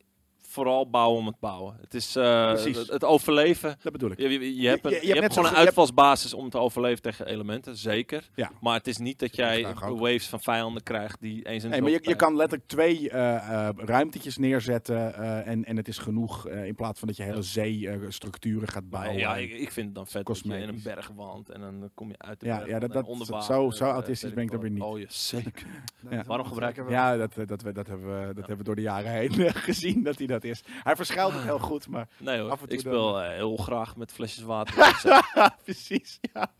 vooral 0.49 0.89
bouwen 0.89 1.19
om 1.19 1.25
het 1.27 1.39
bouwen. 1.39 1.75
Het 1.81 1.93
is 1.93 2.11
Precies. 2.11 2.77
het, 2.77 2.87
het 2.87 3.03
overleven. 3.03 3.77
Dat 3.81 3.91
bedoel 3.91 4.11
ik. 4.11 4.19
Je, 4.19 4.29
je, 4.29 4.61
je 4.61 4.67
hebt, 4.67 4.85
een- 4.85 4.91
je- 4.91 4.95
je 4.95 5.01
je 5.01 5.07
hebt 5.13 5.19
hebt 5.21 5.21
net 5.21 5.33
gewoon 5.33 5.49
een 5.49 5.65
uitvalsbasis 5.65 6.33
om 6.33 6.49
te 6.49 6.57
overleven 6.57 7.01
tegen 7.01 7.25
elementen, 7.25 7.77
zeker. 7.77 8.29
Ja. 8.35 8.51
Maar 8.61 8.73
het 8.73 8.87
is 8.87 8.97
niet 8.97 9.19
dat 9.19 9.35
jij 9.35 9.67
waves 9.79 10.27
van 10.27 10.39
vijanden 10.41 10.83
krijgt 10.83 11.21
die 11.21 11.45
eens 11.47 11.63
in 11.63 11.69
Nee, 11.69 11.81
maar 11.81 11.91
je, 11.91 11.99
je 12.01 12.15
kan 12.15 12.35
letterlijk 12.35 12.69
twee 12.69 13.09
eh, 13.09 13.69
ruimtetjes 13.75 14.37
neerzetten 14.37 15.13
en, 15.45 15.65
en 15.65 15.77
het 15.77 15.87
is 15.87 15.97
genoeg 15.97 16.47
in 16.47 16.75
plaats 16.75 16.99
van 16.99 17.07
dat 17.07 17.17
je 17.17 17.23
hele 17.23 17.41
zee-structuren 17.41 18.67
gaat 18.67 18.89
bouwen. 18.89 19.17
ja, 19.17 19.35
ik, 19.37 19.51
ik 19.51 19.71
vind 19.71 19.85
het 19.85 19.95
dan 19.95 20.07
vet 20.07 20.25
dat 20.25 20.39
je 20.43 20.57
in 20.57 20.69
een 20.69 20.81
bergwand 20.83 21.49
en 21.49 21.61
dan 21.61 21.89
kom 21.93 22.09
je 22.09 22.15
uit 22.17 22.39
de 22.39 22.45
Ja, 22.45 22.57
berg 22.57 22.69
ja, 22.69 22.79
dat- 22.79 22.89
en 22.89 22.95
dat- 22.95 23.05
onder 23.07 23.25
zo- 23.43 23.69
zo- 23.71 23.85
autistisch 23.85 24.33
ben 24.33 24.43
ik 24.43 24.51
dan 24.51 24.59
weer 24.59 24.77
wat. 24.77 24.87
Oh 24.87 24.99
zeker. 25.07 25.65
Ja. 26.09 26.23
Waarom 26.27 26.45
gebruiken 26.45 26.85
we- 26.85 26.91
Ja, 26.91 27.17
dat, 27.17 27.33
dat, 27.35 27.47
dat, 27.47 27.75
dat, 27.75 27.87
hebben, 27.87 28.19
we, 28.19 28.25
dat 28.33 28.37
hebben 28.37 28.57
we 28.57 28.63
door 28.63 28.75
de 28.75 28.81
jaren 28.81 29.11
heen 29.11 29.31
gezien 29.53 30.03
dat 30.03 30.17
hij 30.17 30.27
dat 30.27 30.38
is. 30.43 30.63
Hij 30.83 30.95
verschuilt 30.95 31.33
het 31.33 31.43
heel 31.43 31.59
goed, 31.59 31.87
maar 31.87 32.07
Nee 32.17 32.39
hoor, 32.39 32.49
Af 32.51 32.61
en 32.61 32.67
toe 32.67 32.77
ik 32.77 32.83
dan- 32.83 32.93
speel 32.93 33.21
eh, 33.21 33.29
heel 33.29 33.57
graag 33.57 33.95
met 33.95 34.11
flesjes 34.11 34.43
water. 34.43 34.75
precies. 35.63 36.19
Ja. 36.33 36.51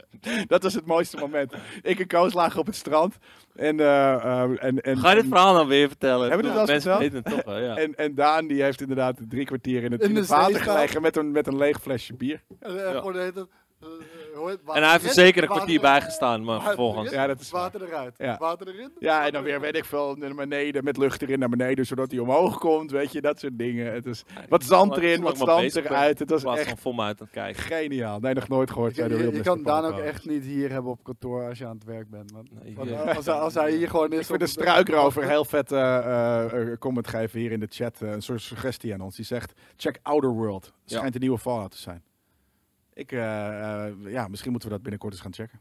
Dat 0.47 0.63
was 0.63 0.73
het 0.73 0.85
mooiste 0.85 1.17
moment. 1.17 1.53
Ik 1.81 1.99
en 1.99 2.07
Koos 2.07 2.33
lagen 2.33 2.59
op 2.59 2.65
het 2.65 2.75
strand 2.75 3.17
en, 3.55 3.79
eh, 3.79 4.13
eh, 4.13 4.63
en, 4.63 4.81
en, 4.81 4.97
Ga 4.97 5.09
je 5.09 5.15
dit 5.15 5.27
verhaal 5.27 5.53
dan 5.53 5.67
weer 5.67 5.87
vertellen? 5.87 6.29
Hebben 6.29 6.51
we 6.51 6.59
dit 6.59 6.71
verteld? 6.71 6.99
weten 6.99 7.15
het 7.17 7.25
toch 7.25 7.43
wel, 7.43 7.59
ja. 7.59 7.75
en, 7.83 7.95
en 7.95 8.15
Daan 8.15 8.47
die 8.47 8.61
heeft 8.63 8.81
inderdaad 8.81 9.17
drie 9.29 9.45
kwartier 9.45 9.83
in 9.83 9.91
het, 9.91 10.01
In 10.01 10.07
in 10.07 10.13
de 10.13 10.19
het 10.19 10.29
water 10.29 10.61
gelegen 10.61 11.01
met 11.01 11.15
een, 11.17 11.31
met 11.31 11.47
een 11.47 11.57
leeg 11.57 11.81
flesje 11.81 12.13
bier. 12.13 12.41
En, 12.59 12.85
eh, 12.85 12.93
Ja. 12.93 13.45
Eh, 13.79 14.75
En 14.75 14.83
hij 14.83 14.91
heeft 14.91 15.03
er 15.03 15.13
zeker 15.13 15.43
een 15.43 15.49
kwartier 15.49 15.81
bijgestaan, 15.81 16.43
maar 16.43 16.61
vervolgens... 16.61 17.11
Ja, 17.11 17.27
dat 17.27 17.39
is. 17.39 17.49
Water 17.49 17.83
eruit. 17.83 18.15
Ja. 18.17 18.37
Water 18.37 18.67
erin. 18.67 18.91
Ja, 18.99 19.25
en 19.25 19.31
dan 19.31 19.43
weer, 19.43 19.59
weet 19.61 19.75
ik 19.75 19.85
veel, 19.85 20.15
naar 20.15 20.35
beneden, 20.35 20.83
met 20.83 20.97
lucht 20.97 21.21
erin 21.21 21.39
naar 21.39 21.49
beneden, 21.49 21.85
zodat 21.85 22.11
hij 22.11 22.19
omhoog 22.19 22.57
komt, 22.57 22.91
weet 22.91 23.11
je, 23.11 23.21
dat 23.21 23.39
soort 23.39 23.57
dingen. 23.57 23.93
Het 23.93 24.05
is 24.05 24.23
Ja, 24.35 24.41
wat 24.49 24.63
zand 24.63 24.97
erin, 24.97 25.21
wat 25.21 25.37
zand 25.37 25.75
eruit. 25.75 26.19
Het 26.19 26.29
was 26.29 26.43
echt 26.43 26.81
van 26.81 27.01
uit 27.01 27.21
aan 27.21 27.25
het 27.25 27.35
kijken. 27.35 27.61
geniaal. 27.63 28.19
Nee, 28.19 28.33
nog 28.33 28.47
nooit 28.47 28.71
gehoord. 28.71 28.95
Je, 28.95 29.39
kan. 29.43 29.63
Daan 29.63 29.85
ook 29.85 29.99
echt 29.99 30.25
niet 30.25 30.43
hier 30.43 30.71
hebben 30.71 30.91
op 30.91 31.03
kantoor 31.03 31.47
als 31.47 31.57
je 31.57 31.65
aan 31.65 31.75
het 31.75 31.83
werk 31.83 32.09
bent. 32.09 32.31
Man. 32.31 32.47
Nee, 32.63 32.75
Want, 32.75 32.89
ja. 32.89 33.03
eh, 33.03 33.15
als, 33.15 33.25
hij, 33.25 33.35
als 33.35 33.53
hij 33.53 33.71
hier 33.71 33.89
gewoon 33.89 34.11
is... 34.11 34.19
Ik 34.19 34.25
vind 34.25 34.39
de 34.39 34.47
struikrover 34.47 35.27
heel 35.27 35.45
vet 35.45 35.71
eh, 35.71 36.45
comment 36.79 37.07
geven 37.07 37.39
hier 37.39 37.51
in 37.51 37.59
de 37.59 37.67
chat. 37.69 37.99
een 37.99 38.21
soort 38.21 38.41
suggestie 38.41 38.93
aan 38.93 39.01
ons. 39.01 39.15
Die 39.15 39.25
zegt, 39.25 39.53
check 39.77 39.99
Outer 40.01 40.29
World. 40.29 40.73
Schijnt 40.85 41.15
een 41.15 41.21
nieuwe 41.21 41.37
Fallout 41.39 41.71
te 41.71 41.77
zijn. 41.77 42.03
Ik, 42.99 43.11
eh, 43.11 43.85
eh, 43.87 43.95
ja, 44.11 44.27
misschien 44.27 44.51
moeten 44.51 44.69
we 44.69 44.73
dat 44.75 44.83
binnenkort 44.83 45.13
eens 45.13 45.21
gaan 45.21 45.33
checken. 45.33 45.59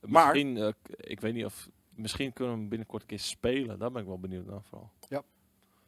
Maar- 0.00 0.22
Misschien, 0.32 0.56
eh, 0.56 0.68
k- 0.82 0.88
ik 0.96 1.20
weet 1.20 1.34
niet 1.34 1.44
of... 1.44 1.68
Misschien 1.94 2.32
kunnen 2.32 2.54
we 2.54 2.60
hem 2.60 2.68
binnenkort 2.68 3.02
een 3.02 3.08
keer 3.08 3.18
spelen. 3.18 3.78
Daar 3.78 3.90
ben 3.92 4.00
ik 4.02 4.08
wel 4.08 4.18
benieuwd 4.20 4.46
naar 4.46 4.62
vooral. 4.62 4.90
Ja. 5.08 5.22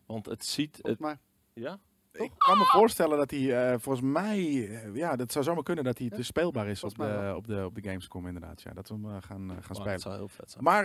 Want 0.06 0.26
het 0.26 0.44
ziet... 0.44 0.78
Het, 0.82 0.98
mij. 0.98 1.18
ja? 1.52 1.78
Ik 2.12 2.32
kan 2.36 2.58
me 2.58 2.64
voorstellen 2.64 3.18
dat 3.18 3.30
hij, 3.30 3.72
eh, 3.72 3.78
volgens 3.78 4.06
mij, 4.12 4.68
eh, 4.68 4.94
ja, 4.94 5.16
dat 5.16 5.32
zou 5.32 5.44
zomaar 5.44 5.62
kunnen 5.62 5.84
dat 5.84 5.98
hij 5.98 6.08
te 6.08 6.22
speelbaar 6.22 6.68
is 6.68 6.84
op 6.84 6.94
de, 6.98 7.32
op, 7.36 7.46
de, 7.46 7.64
op 7.64 7.74
de 7.74 7.82
Gamescom 7.82 8.26
inderdaad. 8.26 8.62
Ja, 8.62 8.72
dat 8.72 8.88
we 8.88 8.94
hem 8.94 9.04
eh, 9.04 9.10
gaan, 9.10 9.20
gaan 9.20 9.46
Maar 9.48 9.62
spelen. 9.62 9.92
dat 9.92 10.00
zou 10.00 10.16
heel 10.16 10.28
vet 10.28 10.50
zijn. 10.50 10.64
Maar 10.64 10.84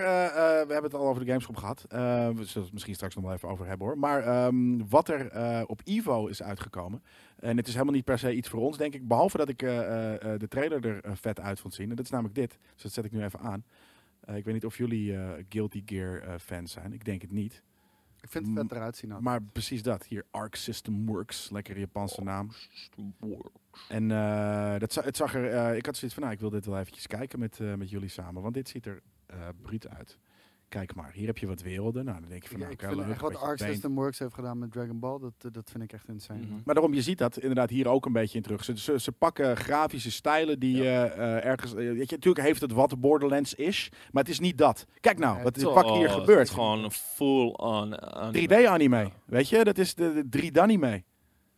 we 0.68 0.74
hebben 0.74 0.84
het 0.84 0.94
al 0.94 1.08
over 1.08 1.22
de 1.24 1.28
Gamescom 1.28 1.58
gehad. 1.58 1.86
Eh, 1.90 2.00
we 2.30 2.44
zullen 2.44 2.64
het 2.64 2.74
misschien 2.74 2.96
straks 2.96 3.16
nog 3.16 3.24
wel 3.24 3.34
even 3.34 3.50
over 3.50 3.66
hebben 3.68 3.88
hoor. 3.88 3.98
Maar 3.98 4.24
ehm, 4.24 4.88
wat 4.90 5.08
er 5.08 5.66
op 5.68 5.82
Evo 5.84 6.28
is 6.28 6.44
uitgekomen. 6.44 7.04
En 7.40 7.58
het 7.58 7.68
is 7.68 7.74
helemaal 7.74 7.94
niet 7.94 8.06
per 8.06 8.20
se 8.20 8.34
iets 8.34 8.50
voor 8.50 8.60
ons, 8.60 8.78
denk 8.78 8.94
ik. 8.94 9.08
Behalve 9.08 9.38
dat 9.38 9.50
ik 9.50 9.60
de 9.60 10.46
trailer 10.50 10.86
er 10.86 11.18
vet 11.18 11.40
uit 11.40 11.60
vond 11.60 11.74
zien. 11.74 11.90
En 11.90 11.96
dat 11.96 12.06
is 12.06 12.12
namelijk 12.12 12.36
dit. 12.36 12.58
Dus 12.74 12.84
dat 12.84 12.92
zet 12.92 13.06
ik 13.06 13.12
nu 13.12 13.24
even 13.24 13.40
aan. 13.40 13.64
Ik 14.26 14.46
weet 14.46 14.54
niet 14.54 14.66
of 14.66 14.78
jullie 14.78 15.18
Guilty 15.50 15.82
Gear 15.86 16.40
fans 16.40 16.72
zijn. 16.72 16.94
Ik 16.94 17.06
denk 17.06 17.22
het 17.22 17.32
niet. 17.32 17.64
Ik 18.24 18.30
vind 18.30 18.48
het 18.48 18.58
vet 18.58 18.72
eruit 18.72 18.98
zien. 18.98 19.14
ook. 19.14 19.22
Maar 19.22 19.42
precies 19.42 19.84
dat. 19.84 20.06
Hier 20.06 20.26
Arc 20.32 20.56
System 20.56 21.06
Works. 21.06 21.50
Lekker 21.50 21.80
Japanse 21.80 22.22
naam. 22.22 22.50
En 23.90 24.12
eh, 24.12 24.80
dat, 24.80 24.94
het 24.96 25.18
zag 25.18 25.36
er, 25.36 25.52
eh, 25.52 25.76
ik 25.76 25.86
had 25.86 25.96
zoiets 25.96 26.14
van, 26.14 26.24
nou, 26.24 26.36
ik 26.36 26.42
wil 26.42 26.50
dit 26.50 26.66
wel 26.66 26.80
eventjes 26.80 27.08
kijken 27.08 27.40
met, 27.40 27.60
eh, 27.60 27.74
met 27.74 27.90
jullie 27.90 28.10
samen. 28.10 28.42
Want 28.42 28.54
dit 28.54 28.70
ziet 28.70 28.86
er 28.86 29.02
eh 29.26 29.48
bruut 29.62 29.88
uit. 29.88 30.18
Kijk 30.74 30.96
maar, 30.96 31.12
hier 31.14 31.28
heb 31.28 31.38
je 31.38 31.48
wat 31.48 31.62
werelden. 31.62 32.06
Nou, 32.06 32.20
dan 32.20 32.30
denk 32.30 32.44
je 32.44 32.50
van, 32.50 32.58
Ja, 32.58 32.64
nou, 32.64 32.74
ik 32.74 32.82
vind 32.82 32.96
leuk, 32.96 33.10
echt 33.10 33.22
wat 33.22 33.36
Arc 33.36 33.58
paint. 33.58 33.74
System 33.74 33.96
Works 33.96 34.20
heeft 34.20 34.34
gedaan 34.34 34.60
met 34.60 34.72
Dragon 34.72 35.00
Ball, 35.00 35.20
dat, 35.20 35.34
eh, 35.38 35.52
dat 35.52 35.70
vind 35.72 35.84
ik 35.84 35.94
echt 35.94 36.08
insane. 36.08 36.40
Mhm. 36.40 36.54
Maar 36.66 36.74
daarom, 36.76 36.94
je 36.94 37.02
ziet 37.02 37.18
dat 37.18 37.38
inderdaad 37.38 37.70
hier 37.70 37.88
ook 37.88 38.06
een 38.06 38.12
beetje 38.12 38.38
in 38.38 38.44
terug. 38.44 38.64
Ze, 38.64 38.78
ze, 38.78 39.00
ze 39.00 39.12
pakken 39.12 39.58
grafische 39.58 40.12
stijlen 40.12 40.60
die 40.60 40.82
eh, 40.82 41.04
eh, 41.04 41.46
ergens... 41.46 41.74
weet 41.74 42.10
je, 42.10 42.16
natuurlijk 42.16 42.46
heeft 42.46 42.62
het 42.62 42.72
wat 42.72 43.00
Borderlands 43.00 43.54
is, 43.54 43.90
maar 44.12 44.24
het 44.24 44.32
is 44.32 44.40
niet 44.40 44.58
dat. 44.58 44.86
Kijk 45.00 45.18
nou, 45.18 45.44
wat 45.44 45.58
is 45.58 45.64
pak 45.64 45.86
hier 45.86 46.10
het 46.10 46.20
gebeurt. 46.20 46.48
is 46.48 46.54
gewoon 46.54 46.84
een 46.84 46.92
full-on... 46.92 48.02
aan- 48.02 48.36
3D-anime, 48.36 49.10
weet 49.26 49.50
je? 49.50 49.64
Dat 49.64 49.78
is 49.78 49.96
de, 49.96 50.24
de 50.30 50.50
3D-anime. 50.52 51.04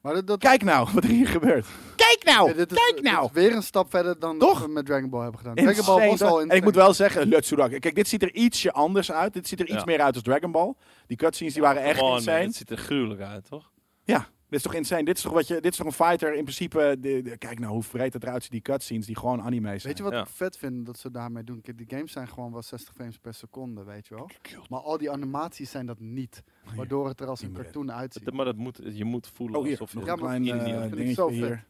Maar 0.06 0.14
dat, 0.14 0.27
dat, 0.27 0.40
Kijk 0.40 0.64
nou 0.64 0.88
wat 0.94 1.03
er 1.03 1.10
hier 1.10 1.27
gebeurt. 1.27 1.65
Kijk 1.95 2.22
nou, 2.23 2.48
ja, 2.49 2.53
dit 2.56 2.72
is, 2.72 2.77
kijk 2.77 2.95
dit 2.95 3.11
nou. 3.11 3.26
is 3.26 3.32
weer 3.32 3.56
een 3.56 3.64
stap 3.64 3.90
verder 3.90 4.19
dan 4.19 4.38
Toch? 4.40 4.61
we 4.61 4.68
met 4.68 4.86
Dragon 4.86 5.10
Ball 5.10 5.22
hebben 5.22 5.40
gedaan. 5.40 5.56
Dragon 5.56 5.86
Ball 5.86 6.10
was 6.10 6.22
al 6.22 6.41
en 6.41 6.49
ik 6.49 6.64
moet 6.64 6.76
wel 6.76 6.94
zeggen, 6.94 7.27
Lutsurak. 7.27 7.80
Kijk, 7.80 7.95
dit 7.95 8.07
ziet 8.07 8.22
er 8.22 8.34
ietsje 8.34 8.72
anders 8.72 9.11
uit. 9.11 9.34
Dit 9.34 9.48
ziet 9.48 9.60
er 9.60 9.65
iets 9.65 9.77
Ja. 9.77 9.84
meer 9.86 10.02
uit 10.02 10.14
als 10.14 10.23
Dragon 10.23 10.52
Ball. 10.52 10.73
Die 11.07 11.18
cutscenes 11.18 11.53
die 11.53 11.61
waren 11.61 11.82
echt 11.84 12.02
on, 12.02 12.15
insane. 12.15 12.38
Het 12.44 12.56
ziet 12.56 12.69
er 12.69 12.77
gruwelijk 12.77 13.22
uit, 13.22 13.45
toch? 13.49 13.72
Ja, 14.03 14.27
is 14.56 14.61
toch 14.61 14.73
insane. 14.73 15.03
Dit 15.03 15.18
is 15.18 15.23
toch, 15.23 15.34
wat 15.34 15.48
je, 15.48 15.53
dit 15.53 15.72
is 15.72 15.77
toch 15.77 15.86
een 15.88 15.91
fighter 15.94 16.34
in 16.36 16.44
principe. 16.44 16.98
De, 16.99 17.22
de- 17.22 17.38
kijk 17.38 17.60
nou 17.60 17.73
hoe 17.73 17.84
vreed 17.84 18.14
het 18.14 18.23
eruit 18.23 18.41
ziet, 18.44 18.52
die 18.52 18.61
cutscenes 18.61 19.06
die 19.06 19.18
gewoon 19.18 19.41
anime 19.41 19.68
zijn. 19.68 19.82
Weet 19.82 19.98
je 19.98 20.03
wat 20.03 20.14
Ja. 20.14 20.19
ik 20.22 20.27
vet 20.27 20.57
vind 20.57 20.86
dat 20.86 20.98
ze 20.99 21.11
daarmee 21.11 21.44
doen? 21.44 21.61
Kijk, 21.61 21.77
die 21.77 21.88
games 21.90 22.11
zijn 22.11 22.27
gewoon 22.27 22.52
wel 22.52 22.61
60 22.64 22.94
frames 22.94 23.18
per 23.18 23.34
seconde, 23.34 23.84
weet 23.84 24.07
je 24.07 24.15
wel. 24.15 24.30
Maar 24.69 24.80
al 24.80 24.98
die 24.98 25.11
animaties 25.11 25.72
zijn 25.72 25.86
dat 25.86 25.99
niet. 25.99 26.44
Waardoor 26.76 27.07
het 27.07 27.19
er 27.22 27.27
als 27.27 27.41
een 27.41 27.53
cartoon 27.53 27.91
uitziet. 27.91 28.34
Maar 28.34 28.45
dat 28.45 28.56
moet, 28.56 28.80
je 28.84 29.06
moet 29.06 29.27
voelen 29.34 29.57
Oh, 29.60 29.64
hier, 29.64 29.72
alsof 29.80 29.91
je... 29.91 29.98
nog 29.98 30.06
Ja, 30.07 30.14
een 30.14 30.19
klein 30.19 30.41
hier 30.44 30.56
niet 30.56 30.76
eh, 30.76 30.91
dingetje 30.91 31.32
hier. 31.32 31.65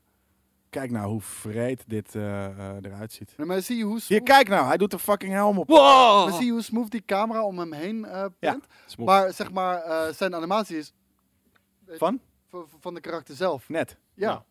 Kijk 0.70 0.92
nou 0.92 1.08
hoe 1.10 1.22
vreed 1.22 1.84
dit 1.88 2.16
eh, 2.16 2.46
eh, 2.46 2.76
eruit 2.82 3.12
ziet. 3.14 3.34
Nee, 3.38 3.48
maar 3.48 3.62
zie 3.62 3.78
je 3.78 3.84
hoe 3.84 4.00
Hier, 4.08 4.24
kijk 4.24 4.48
nou. 4.48 4.66
Hij 4.68 4.78
doet 4.78 4.92
de 4.92 5.00
fucking 5.00 5.32
helm 5.34 5.58
op. 5.58 5.68
Wow! 5.68 6.24
maar 6.30 6.34
zie 6.34 6.46
je 6.46 6.52
hoe 6.52 6.62
smooth 6.62 6.90
die 6.92 7.04
camera 7.06 7.44
om 7.46 7.60
hem 7.60 7.74
heen 7.74 8.06
eh 8.06 8.26
Ja. 8.40 8.52
pint? 8.52 8.66
Maar 8.98 9.34
zeg 9.34 9.52
maar, 9.52 9.82
eh, 9.82 10.14
zijn 10.14 10.36
animatie 10.36 10.78
is 10.78 10.94
Van? 11.88 12.20
Van 12.80 12.94
de 12.94 13.00
karakter 13.02 13.36
zelf. 13.36 13.70
Net. 13.70 13.98
Ja. 14.14 14.30
Ja. 14.30 14.44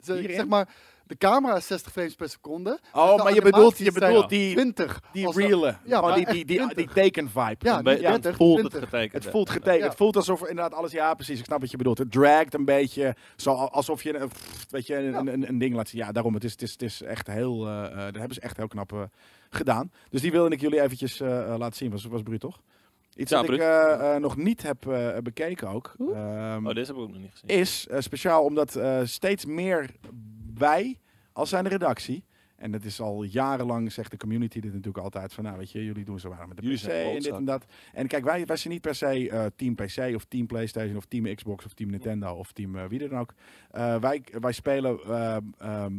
Ze- 0.00 0.12
Hierin? 0.14 0.36
zeg 0.36 0.46
maar, 0.46 0.68
de 1.06 1.16
camera 1.16 1.56
is 1.56 1.66
60 1.66 1.92
frames 1.92 2.14
per 2.14 2.28
seconde. 2.28 2.80
Oh, 2.92 3.16
maar 3.24 3.34
je 3.34 3.42
bedoelt, 3.42 3.78
je 3.78 3.92
bedoelt 3.92 4.28
die, 4.28 4.52
20. 4.54 5.00
die 5.12 5.30
reale. 5.32 5.76
Ja, 5.84 6.00
maar 6.00 6.14
die, 6.14 6.24
die, 6.26 6.34
die, 6.44 6.58
die 6.58 6.66
20. 6.68 6.92
tekenvibe. 6.92 7.56
Ja, 7.58 7.80
niet 7.82 8.00
ja, 8.00 8.08
20, 8.08 8.24
het 8.24 8.36
voelt 8.36 8.58
het 8.62 8.70
20. 8.70 8.90
getekend. 8.90 9.22
Het 9.24 9.32
voelt 9.32 9.50
getekend. 9.50 9.80
Ja. 9.82 9.86
Het 9.88 9.96
voelt 9.96 10.16
alsof 10.16 10.40
inderdaad 10.40 10.74
alles. 10.74 10.92
Ja, 10.92 11.14
precies. 11.14 11.38
Ik 11.38 11.44
snap 11.44 11.60
wat 11.60 11.70
je 11.70 11.76
bedoelt. 11.76 11.98
Het 11.98 12.12
dragt 12.12 12.54
een 12.54 12.64
beetje. 12.64 13.16
Zo, 13.36 13.50
alsof 13.50 14.02
je 14.02 14.18
een, 14.18 14.30
weet 14.70 14.86
je, 14.86 14.94
een, 14.96 15.10
Ja. 15.10 15.18
een, 15.18 15.48
een 15.48 15.58
ding 15.58 15.74
laat 15.74 15.88
zien. 15.88 16.00
Ja, 16.00 16.12
daarom. 16.12 16.34
Het 16.34 16.44
is, 16.44 16.52
het 16.52 16.62
is, 16.62 16.72
het 16.72 16.82
is 16.82 17.02
echt 17.02 17.26
heel. 17.26 17.66
eh 17.66 17.84
eh, 17.86 17.92
dat 17.96 18.14
hebben 18.14 18.34
ze 18.34 18.40
echt 18.40 18.56
heel 18.56 18.68
knap 18.68 18.92
eh, 18.92 19.02
gedaan. 19.50 19.92
Dus 20.10 20.20
die 20.20 20.30
wilde 20.30 20.54
ik 20.54 20.60
jullie 20.60 20.80
eventjes 20.80 21.18
laten 21.18 21.76
zien. 21.76 21.90
Was, 21.90 22.04
was 22.04 22.22
bruut, 22.22 22.40
toch? 22.40 22.60
Iets 23.16 23.30
Ja, 23.30 23.36
wat 23.36 23.50
ik 23.50 23.56
bruut. 23.56 23.62
eh, 24.00 24.14
eh, 24.14 24.20
nog 24.20 24.36
niet 24.36 24.62
heb 24.62 24.86
eh, 24.86 25.16
bekeken 25.22 25.68
ook. 25.68 25.94
Ehm, 25.98 26.66
Oh, 26.66 26.74
deze 26.74 26.86
heb 26.86 26.96
ik 26.96 27.02
ook 27.02 27.10
nog 27.10 27.20
niet 27.20 27.30
gezien. 27.30 27.48
is 27.48 27.86
eh, 27.86 28.00
speciaal 28.00 28.44
omdat 28.44 28.74
eh, 28.76 29.00
steeds 29.04 29.44
meer 29.44 29.90
wij, 30.54 30.98
als 31.32 31.48
zijn 31.48 31.64
de 31.64 31.70
redactie. 31.70 32.24
En 32.56 32.70
dat 32.70 32.84
is 32.84 33.00
al 33.00 33.22
jarenlang, 33.22 33.92
zegt 33.92 34.10
de 34.10 34.16
community 34.16 34.60
dit 34.60 34.70
natuurlijk 34.72 35.04
altijd. 35.04 35.32
Van 35.32 35.44
nou, 35.44 35.58
weet 35.58 35.70
je, 35.72 35.84
jullie 35.84 36.04
doen 36.04 36.18
zo 36.18 36.28
waar 36.28 36.48
met 36.48 36.56
de 36.56 36.62
Jullie 36.62 36.78
PC 36.78 36.84
zijn 36.84 37.06
en 37.16 37.22
dit 37.22 37.32
en 37.32 37.44
dat. 37.44 37.64
En 37.92 38.06
kijk, 38.06 38.24
wij, 38.24 38.46
wij 38.46 38.56
zijn 38.56 38.72
niet 38.72 38.82
per 38.82 38.94
se 38.94 39.30
eh, 39.30 39.44
team 39.56 39.74
PC 39.74 40.14
of 40.14 40.24
team 40.24 40.46
PlayStation 40.46 40.96
of 40.96 41.04
team 41.04 41.34
Xbox 41.34 41.64
of 41.64 41.72
team 41.74 41.90
Nintendo 41.90 42.32
of 42.34 42.52
team 42.52 42.76
eh, 42.76 42.84
wie 42.88 43.08
dan 43.08 43.18
ook. 43.18 43.34
Eh, 43.70 43.96
wij, 44.00 44.22
wij 44.40 44.52
spelen 44.52 44.98
ehm, 45.04 45.42
ehm, 45.58 45.92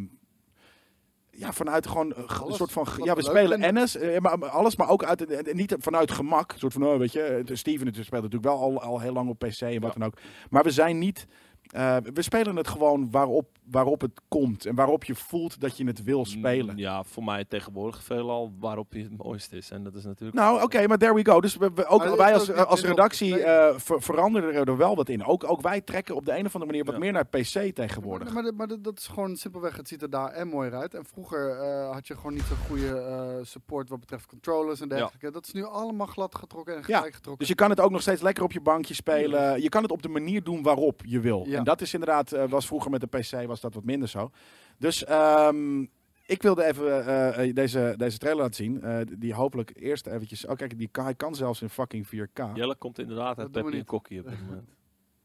ja, 1.40 1.54
vanuit 1.54 1.88
gewoon 1.88 2.14
eh, 2.14 2.24
een 2.48 2.54
soort 2.54 2.72
van. 2.72 2.88
Ja, 3.04 3.16
we 3.16 3.24
spelen. 3.24 3.74
NS, 3.76 3.96
eh, 3.98 4.20
maar, 4.20 4.46
alles, 4.50 4.76
maar 4.76 4.90
ook 4.90 5.04
uit 5.04 5.26
en 5.48 5.56
niet 5.56 5.76
vanuit 5.80 6.12
gemak. 6.12 6.52
Een 6.52 6.60
soort 6.60 6.74
van, 6.74 6.86
oh, 6.86 6.98
weet 6.98 7.12
je, 7.12 7.22
eh, 7.22 7.56
Steven 7.56 7.86
het 7.88 7.96
speelt 7.96 8.12
natuurlijk 8.24 8.44
wel 8.44 8.60
al, 8.62 8.82
al 8.82 9.00
heel 9.00 9.14
lang 9.14 9.30
op 9.30 9.40
PC 9.40 9.62
en 9.62 9.82
wat 9.82 9.94
Ja. 9.94 10.00
dan 10.00 10.04
ook. 10.04 10.18
Maar 10.50 10.64
we 10.64 10.72
zijn 10.72 10.98
niet. 11.00 11.26
eh, 11.68 11.98
we 12.14 12.22
spelen 12.22 12.56
het 12.56 12.68
gewoon 12.68 13.12
waarop 13.12 13.57
waarop 13.72 14.02
het 14.02 14.22
komt 14.28 14.66
en 14.66 14.76
waarop 14.76 15.04
je 15.04 15.16
voelt 15.16 15.60
dat 15.62 15.78
je 15.78 15.86
het 15.86 16.04
wil 16.04 16.26
spelen. 16.26 16.74
Mm, 16.74 16.80
Ja, 16.80 17.04
voor 17.04 17.24
mij 17.24 17.46
tegenwoordig 17.46 18.04
veelal 18.04 18.54
waarop 18.60 18.94
je 18.94 19.04
het 19.04 19.18
mooist 19.18 19.54
is. 19.54 19.72
En 19.72 19.84
dat 19.84 19.96
is 19.96 20.04
natuurlijk... 20.04 20.38
Nou, 20.38 20.62
oké, 20.62 20.88
maar 20.88 20.98
there 20.98 21.14
we 21.14 21.26
go. 21.26 21.42
Dus 21.42 21.58
we, 21.58 21.72
we- 21.76 21.86
ook 21.86 22.16
wij 22.16 22.34
als, 22.34 22.52
als 22.54 22.82
redactie 22.84 23.44
eh, 23.44 23.76
ver- 23.80 24.02
veranderen 24.02 24.66
er 24.66 24.78
wel 24.78 24.96
wat 24.96 25.10
in. 25.10 25.26
Ook, 25.26 25.50
ook 25.50 25.62
wij 25.62 25.82
trekken 25.82 26.16
op 26.16 26.26
de 26.26 26.32
een 26.38 26.46
of 26.46 26.54
andere 26.54 26.66
manier 26.66 26.84
wat 26.86 26.94
Ja. 26.94 27.00
meer 27.00 27.12
naar 27.12 27.26
PC 27.26 27.76
tegenwoordig. 27.76 28.24
Maar, 28.26 28.34
maar, 28.34 28.44
dat- 28.44 28.56
maar 28.56 28.68
dat- 28.68 28.84
dat 28.84 28.98
is 29.00 29.08
gewoon 29.08 29.36
simpelweg, 29.36 29.76
het 29.78 29.88
ziet 29.88 30.02
er 30.02 30.10
daar 30.10 30.30
en 30.32 30.48
mooier 30.48 30.74
uit. 30.76 30.94
En 30.94 31.06
vroeger 31.06 31.50
eh, 31.50 31.92
had 31.92 32.08
je 32.08 32.16
gewoon 32.16 32.34
niet 32.34 32.44
zo'n 32.44 32.58
goede 32.68 32.98
eh, 33.00 33.46
support 33.46 33.90
wat 33.90 34.00
betreft 34.00 34.26
controllers 34.26 34.82
en 34.82 34.88
dergelijke. 34.88 35.32
Dat 35.32 35.46
is 35.46 35.54
nu 35.54 35.64
allemaal 35.64 36.08
glad 36.08 36.36
getrokken 36.36 36.76
en 36.76 36.84
gelijk 36.84 37.14
getrokken. 37.14 37.38
Dus 37.38 37.48
je 37.48 37.56
kan 37.56 37.70
het 37.70 37.80
ook 37.80 37.92
nog 37.92 38.02
steeds 38.02 38.22
lekker 38.22 38.44
op 38.44 38.52
je 38.52 38.62
bankje 38.62 38.94
spelen. 38.94 39.62
Je 39.62 39.70
kan 39.70 39.82
het 39.82 39.92
op 39.92 40.02
de 40.02 40.10
manier 40.10 40.44
doen 40.44 40.64
waarop 40.64 41.02
je 41.06 41.20
wil. 41.20 41.46
Ja. 41.48 41.58
En 41.58 41.64
dat 41.64 41.82
is 41.82 41.94
inderdaad, 41.94 42.32
eh, 42.32 42.44
was 42.50 42.66
vroeger 42.68 42.92
met 42.92 43.02
de 43.02 43.08
PC 43.08 43.46
was 43.48 43.57
dat 43.60 43.74
wat 43.74 43.84
minder 43.84 44.10
zo. 44.10 44.32
Dus 44.78 45.04
ehm, 45.06 45.82
ik 46.26 46.42
wilde 46.42 46.66
even 46.66 47.06
eh, 47.06 47.48
eh, 47.48 47.56
deze, 47.56 47.94
deze 47.98 48.18
trailer 48.18 48.42
laten 48.42 48.56
zien. 48.56 48.82
eh, 48.82 49.00
die 49.18 49.34
hopelijk 49.34 49.72
eerst 49.76 50.08
eventjes... 50.08 50.46
Oh 50.46 50.56
kijk, 50.56 50.78
die 50.78 50.88
kan, 50.92 51.04
hij 51.04 51.16
kan 51.16 51.36
zelfs 51.36 51.62
in 51.62 51.70
fucking 51.70 52.08
4K. 52.08 52.44
Jelle 52.54 52.76
komt 52.76 53.00
inderdaad 53.00 53.40
uit 53.40 53.52
Peppy 53.52 53.78
en. 53.78 53.86
Kokkie 53.86 54.20
op 54.20 54.30
dit 54.30 54.42
moment. 54.48 54.70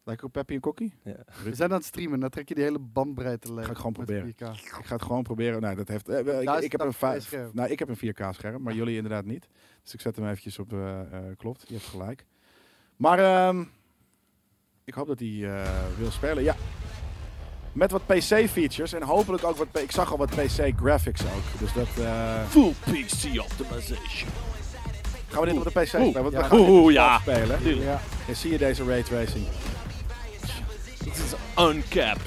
Lijkt 0.04 0.22
op 0.24 0.32
Peppy 0.32 0.54
en 0.54 0.60
Kokkie? 0.60 0.92
Ja. 1.04 1.16
We 1.44 1.54
zijn 1.54 1.70
aan 1.70 1.76
het 1.76 1.84
streamen, 1.86 2.20
dan 2.20 2.30
trek 2.30 2.48
je 2.48 2.54
die 2.54 2.64
hele 2.64 2.78
bandbreedte 2.78 3.54
leeg. 3.54 3.64
Ga 3.64 3.70
ik 3.70 3.76
gewoon 3.76 3.92
proberen. 3.92 4.32
4K. 4.34 4.38
Ik 4.62 4.68
ga 4.84 4.94
het 4.94 5.02
gewoon 5.02 5.22
proberen. 5.22 5.60
Nou, 5.60 5.74
dat 5.76 5.88
heeft, 5.88 6.08
eh, 6.08 6.18
ik, 6.18 6.26
ik, 6.26 6.72
heb 6.72 6.80
een 6.80 6.92
1080 6.92 6.96
vijf, 6.96 7.22
scherm. 7.24 7.50
nou, 7.54 7.70
ik 7.70 7.78
heb 7.78 7.88
een 7.88 7.96
4K 8.14 8.28
scherm, 8.34 8.62
maar 8.62 8.74
jullie 8.74 8.96
inderdaad 8.96 9.24
niet. 9.24 9.48
Dus 9.82 9.94
ik 9.94 10.00
zet 10.00 10.16
hem 10.16 10.24
eventjes 10.26 10.58
op. 10.58 10.72
eh, 10.72 11.00
eh, 11.00 11.36
klopt, 11.36 11.64
je 11.68 11.74
hebt 11.74 11.86
gelijk. 11.86 12.26
Maar 12.96 13.18
ehm, 13.18 13.64
ik 14.84 14.94
hoop 14.94 15.06
dat 15.06 15.18
hij 15.18 15.64
wil 15.98 16.10
spelen. 16.10 16.42
Ja. 16.42 16.56
Met 17.72 17.90
wat 17.90 18.06
PC-features 18.06 18.92
en 18.92 19.02
hopelijk 19.02 19.44
ook 19.44 19.56
wat. 19.56 19.66
Ik 19.82 19.90
zag 19.92 20.10
al 20.10 20.16
wat 20.18 20.30
PC-graphics 20.30 21.20
ook. 21.22 21.60
Dus 21.60 21.72
dat. 21.72 22.04
eh, 22.06 22.42
Full 22.48 22.72
PC 22.84 23.40
optimization. 23.40 24.28
gaan 25.28 25.40
we 25.40 25.46
dit 25.46 25.56
op 25.56 25.64
de 25.72 25.80
PC 25.80 25.86
spelen? 25.86 26.12
Want 26.12 26.28
we 26.34 26.40
Ja. 26.40 26.42
gaan 26.42 26.58
Oeh, 26.58 26.82
op 26.84 26.90
ja. 26.90 27.18
spelen. 27.20 27.80
Ja, 27.82 28.00
En 28.28 28.36
zie 28.36 28.50
je 28.50 28.58
deze 28.58 28.84
raytracing? 28.84 29.46
Dit 31.04 31.14
is 31.16 31.62
uncapped. 31.64 32.22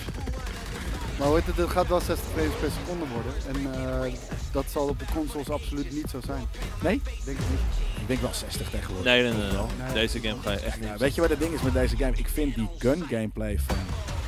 maar 1.20 1.28
hoe 1.28 1.36
heet 1.36 1.46
het, 1.46 1.58
het 1.58 1.70
gaat 1.70 1.88
wel 1.88 2.00
60 2.02 2.28
frames 2.34 2.54
per 2.60 2.70
seconde 2.72 3.06
worden. 3.14 3.34
En 3.48 3.74
eh, 4.06 4.14
dat 4.52 4.66
zal 4.72 4.88
op 4.88 5.00
de 5.00 5.06
consoles 5.14 5.50
absoluut 5.50 5.92
niet 5.92 6.10
zo 6.10 6.20
zijn. 6.26 6.44
Nee? 6.82 7.02
Denk 7.26 7.38
ik 7.38 7.50
niet. 7.50 7.60
Ik 8.02 8.08
denk 8.08 8.22
wel 8.22 8.34
60 8.34 8.70
tegenwoordig. 8.70 9.06
Nee, 9.14 9.22
nee, 9.24 9.32
nee. 9.32 9.42
Nee. 9.52 9.52
Nee. 9.84 9.94
Deze 9.94 10.20
game 10.20 10.42
ga 10.42 10.52
je 10.52 10.58
echt 10.60 10.80
niet 10.80 10.90
Ja, 10.90 10.98
weet 10.98 11.16
je 11.16 11.22
wat 11.22 11.30
het 11.30 11.40
ding 11.40 11.54
is 11.54 11.62
met 11.62 11.74
deze 11.74 11.98
game? 11.98 12.12
Ik 12.16 12.28
vind 12.30 12.56
die 12.56 12.70
gun 12.78 13.04
gameplay 13.10 13.60
van, 13.68 13.76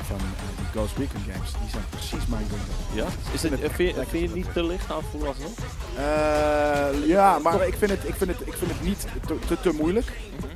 van 0.08 0.16
eh, 0.16 0.56
die 0.56 0.66
Ghost 0.74 0.96
Recon 0.96 1.22
games, 1.32 1.50
die 1.62 1.70
zijn 1.70 1.84
precies 1.90 2.26
mijn 2.26 2.46
ding. 2.48 2.62
Ja? 2.92 3.06
Is 3.32 3.42
het, 3.42 3.52
vind, 3.72 3.94
je, 3.94 4.04
vind 4.08 4.30
je 4.30 4.36
niet 4.36 4.52
te 4.52 4.64
licht 4.64 4.90
aanvoelen 4.90 5.28
alsnog? 5.28 5.56
Eh, 5.96 7.06
ja, 7.06 7.38
maar 7.38 7.66
ik 7.66 7.74
vind 7.74 7.90
het, 7.90 8.08
ik 8.08 8.14
vind 8.14 8.30
het, 8.30 8.40
ik 8.46 8.54
vind 8.54 8.70
het 8.70 8.82
niet 8.82 9.06
te, 9.26 9.38
te, 9.46 9.60
te 9.60 9.72
moeilijk. 9.72 10.06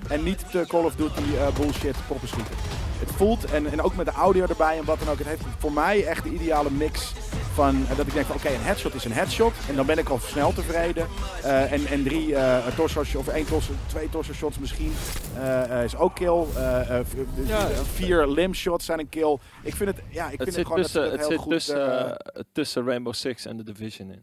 En 0.09 0.23
niet 0.23 0.51
te 0.51 0.65
Call 0.69 0.85
of 0.85 0.95
Duty 0.95 1.23
eh, 1.37 1.49
bullshit 1.59 1.97
poppen 2.09 2.29
schieten. 2.29 2.55
Het 2.99 3.11
voelt, 3.17 3.45
en, 3.45 3.73
en 3.73 3.83
ook 3.83 3.95
met 3.95 4.07
de 4.07 4.13
audio 4.13 4.47
erbij 4.47 4.79
en 4.79 4.85
wat 4.85 4.99
dan 4.99 5.09
ook, 5.09 5.19
het 5.19 5.27
heeft 5.27 5.45
voor 5.59 5.73
mij 5.73 6.05
echt 6.05 6.23
de 6.23 6.31
ideale 6.31 6.71
mix 6.71 7.13
van 7.53 7.87
eh, 7.89 7.97
dat 7.97 8.07
ik 8.07 8.13
denk 8.13 8.27
van 8.27 8.37
oké, 8.37 8.49
een 8.49 8.61
headshot 8.61 8.95
is 8.95 9.05
een 9.05 9.13
headshot. 9.13 9.53
En 9.69 9.77
dan 9.77 9.87
ben 9.87 9.99
ik 9.99 10.09
al 10.09 10.19
snel 10.19 10.53
tevreden. 10.53 11.07
Eh, 11.43 11.73
en, 11.73 11.87
en 11.87 12.03
drie 12.03 12.35
eh 12.37 12.67
torso 12.77 13.01
of 13.19 13.29
één 13.29 13.47
torso, 13.47 13.73
twee 13.87 14.09
torso 14.11 14.33
shots 14.33 14.59
misschien 14.59 14.93
is 15.85 15.97
ook 15.97 16.15
kill. 16.15 16.45
Eh, 16.57 16.99
eh, 16.99 17.07
Ja. 17.45 17.69
Vier 17.69 18.27
limb 18.27 18.55
shots 18.55 18.85
zijn 18.85 18.99
een 18.99 19.09
kill. 19.09 19.39
Ik 19.63 19.75
vind 19.75 19.91
het, 19.91 20.05
ja, 20.11 20.31
ik 20.31 20.39
Het 20.39 20.43
vind 20.43 20.57
het 20.57 20.67
gewoon 20.67 20.83
tussen, 20.83 21.03
het 21.03 21.11
het 21.11 21.21
heel 21.21 21.31
zit 21.31 21.39
goed. 21.39 21.53
tussen, 21.53 22.17
tussen 22.53 22.85
Rainbow 22.85 23.15
Six 23.15 23.47
en 23.47 23.57
The 23.57 23.63
Division 23.63 24.11
in. 24.11 24.23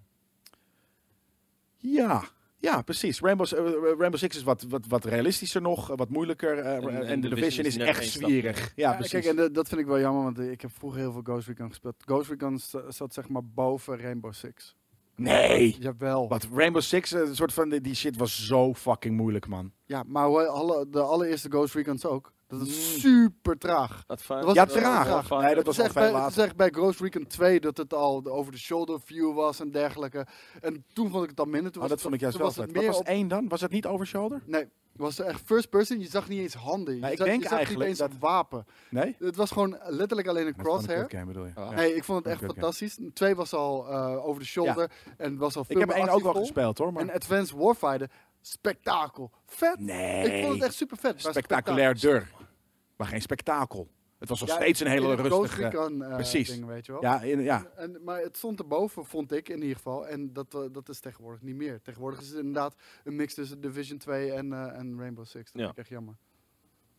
Ja, 1.77 2.23
ja, 2.60 2.81
precies. 2.81 3.19
Rainbow, 3.19 3.45
eh, 3.53 3.64
Rainbow 3.98 4.15
Six 4.18 4.36
is 4.38 4.44
wat, 4.44 4.65
wat, 4.69 4.86
wat 4.88 5.06
realistischer 5.06 5.61
nog, 5.61 5.90
eh, 5.91 5.98
wat 5.98 6.10
moeilijker. 6.10 6.57
eh, 6.57 6.76
En- 6.76 6.90
en, 6.90 7.06
en 7.06 7.22
de 7.22 7.30
Division 7.30 7.64
Division 7.64 7.88
is 7.88 7.95
echt 7.98 8.06
zwierig. 8.11 8.60
Ja, 8.76 8.90
Ja, 8.90 8.95
precies. 8.98 9.11
kijk, 9.11 9.26
en 9.38 9.44
eh, 9.44 9.53
dat 9.53 9.68
vind 9.68 9.81
ik 9.81 9.88
wel 9.88 9.99
jammer, 9.99 10.23
want 10.23 10.40
eh, 10.40 10.52
ik 10.52 10.61
heb 10.61 10.72
vroeger 10.77 10.99
heel 10.99 11.11
veel 11.11 11.22
Ghost 11.23 11.48
Recon 11.48 11.68
gespeeld. 11.68 11.95
Ghost 12.06 12.30
Recon 12.30 12.60
zat 12.90 13.14
zeg 13.14 13.30
maar 13.30 13.45
boven 13.45 13.98
Rainbow 13.99 14.34
Six. 14.34 14.76
nee! 15.15 15.76
Jawel. 15.80 16.27
Wat, 16.27 16.48
Rainbow 16.53 16.81
Six, 16.81 17.11
eh, 17.14 17.19
een 17.22 17.36
soort 17.36 17.53
van, 17.53 17.69
die- 17.69 17.81
die 17.81 17.95
shit 17.95 18.18
was 18.18 18.45
zo 18.45 18.73
fucking 18.73 19.15
moeilijk, 19.18 19.48
man. 19.48 19.72
Ja, 19.86 20.03
maar 20.07 20.48
alle, 20.48 20.86
de 20.90 21.02
allereerste 21.02 21.49
Ghost 21.49 21.73
Recons 21.76 22.06
ook. 22.06 22.34
Dat 22.49 22.61
is 22.61 22.93
Mm. 22.93 22.99
super 22.99 23.57
traag. 23.57 24.03
Dat 24.07 24.26
was 24.27 24.53
Ja, 24.53 24.65
traag. 24.65 25.30
Nee, 25.30 25.55
dat 25.55 25.65
was 25.65 25.76
veel 25.76 25.93
bij, 25.93 26.11
later. 26.11 26.43
echt 26.43 26.55
bij 26.55 26.69
Ghost 26.69 26.99
Recon 26.99 27.27
2 27.27 27.59
dat 27.59 27.77
het 27.77 27.93
al 27.93 28.21
de 28.21 28.30
over-the-shoulder 28.31 28.99
view 29.01 29.34
was 29.35 29.59
en 29.59 29.71
dergelijke. 29.71 30.26
En 30.61 30.84
toen 30.93 31.09
vond 31.09 31.23
ik 31.23 31.30
het 31.30 31.39
al 31.39 31.45
minder. 31.45 31.71
Toen 31.71 31.81
Oh, 31.84 31.89
was 31.89 31.89
dat 31.89 31.89
het, 31.89 32.01
vond 32.01 32.13
ik 32.13 32.19
juist 32.21 32.38
wel 32.38 32.45
was 32.47 32.55
het 32.55 32.65
Wat 32.65 32.76
meer 32.76 32.88
was 32.88 32.97
op... 32.99 33.05
één 33.05 33.27
dan? 33.27 33.47
Was 33.47 33.61
het 33.61 33.71
niet 33.71 33.85
over 33.85 34.07
shoulder? 34.07 34.41
Nee, 34.45 34.61
het 34.61 34.71
was 34.93 35.19
echt 35.19 35.41
first 35.45 35.69
person. 35.69 35.99
Je 35.99 36.07
zag 36.07 36.30
niet 36.30 36.39
eens 36.39 36.53
handen. 36.53 36.95
Je 36.95 37.01
Nee, 37.01 37.11
ik 37.11 37.17
zag, 37.17 37.27
denk 37.27 37.41
je 37.41 37.47
zag 37.47 37.57
eigenlijk 37.57 37.89
niet 37.89 37.99
eens 37.99 38.09
dat- 38.11 38.19
wapen. 38.19 38.65
Nee? 38.89 39.15
Het 39.19 39.35
was 39.35 39.51
gewoon 39.51 39.77
letterlijk 39.88 40.27
alleen 40.27 40.47
een 40.47 40.55
crosshair. 40.55 41.05
game, 41.09 41.26
bedoel 41.26 41.45
je? 41.45 41.51
Ah. 41.55 41.69
Ja. 41.69 41.76
Nee, 41.76 41.95
ik 41.95 42.03
vond 42.03 42.23
het 42.23 42.34
echt 42.34 42.43
fantastisch. 42.43 42.97
Twee 43.13 43.35
was 43.35 43.53
al 43.53 43.88
eh, 43.89 44.26
over 44.26 44.41
de 44.41 44.47
shoulder 44.47 44.91
en 45.17 45.38
was 45.38 45.55
al 45.55 45.63
veel 45.65 45.76
Ik 45.81 45.88
heb 45.88 45.97
één 45.97 46.09
ook 46.09 46.23
wel 46.23 46.34
gespeeld, 46.34 46.77
hoor. 46.77 46.93
Maar... 46.93 47.01
En 47.01 47.11
Advanced 47.11 47.55
Warfighter, 47.57 48.09
spektakel. 48.41 49.31
Vet. 49.45 49.80
nee. 49.80 50.31
Ik 50.31 50.41
vond 50.43 50.53
het 50.53 50.63
echt 50.63 50.73
super 50.73 50.97
vet. 50.97 51.21
Spectaculair 51.21 51.99
dur. 51.99 52.31
Maar 52.99 53.07
geen 53.07 53.21
spektakel. 53.21 53.89
Het 54.17 54.30
was 54.30 54.39
nog 54.39 54.49
steeds 54.49 54.80
een 54.80 54.88
hele 54.88 55.15
rustige... 55.15 55.30
Ghost 55.35 55.53
Recon, 55.53 56.03
eh, 56.03 56.15
precies. 56.15 56.49
ding, 56.49 56.65
weet 56.65 56.85
je 56.85 56.91
wel. 56.91 57.01
Ja, 57.01 57.21
in, 57.21 57.41
ja, 57.41 57.65
En, 57.76 57.97
maar 58.03 58.21
het 58.21 58.38
stond 58.38 58.59
erboven, 58.59 59.05
vond 59.05 59.31
ik 59.31 59.49
in 59.49 59.61
ieder 59.61 59.76
geval. 59.76 60.07
En 60.07 60.34
dat, 60.34 60.53
eh, 60.53 60.61
dat 60.71 60.89
is 60.89 60.99
tegenwoordig 60.99 61.41
niet 61.41 61.55
meer. 61.55 61.81
Tegenwoordig 61.81 62.19
is 62.21 62.27
het 62.27 62.38
inderdaad 62.38 62.76
een 63.03 63.15
mix 63.15 63.34
tussen 63.34 63.61
Division 63.61 63.97
2 63.97 64.31
en, 64.31 64.53
eh, 64.53 64.77
en 64.80 64.97
Rainbow 64.97 65.26
Six. 65.26 65.51
Dat 65.51 65.61
Ja. 65.61 65.65
vind 65.65 65.71
ik 65.71 65.77
echt 65.77 65.89
jammer. 65.89 66.15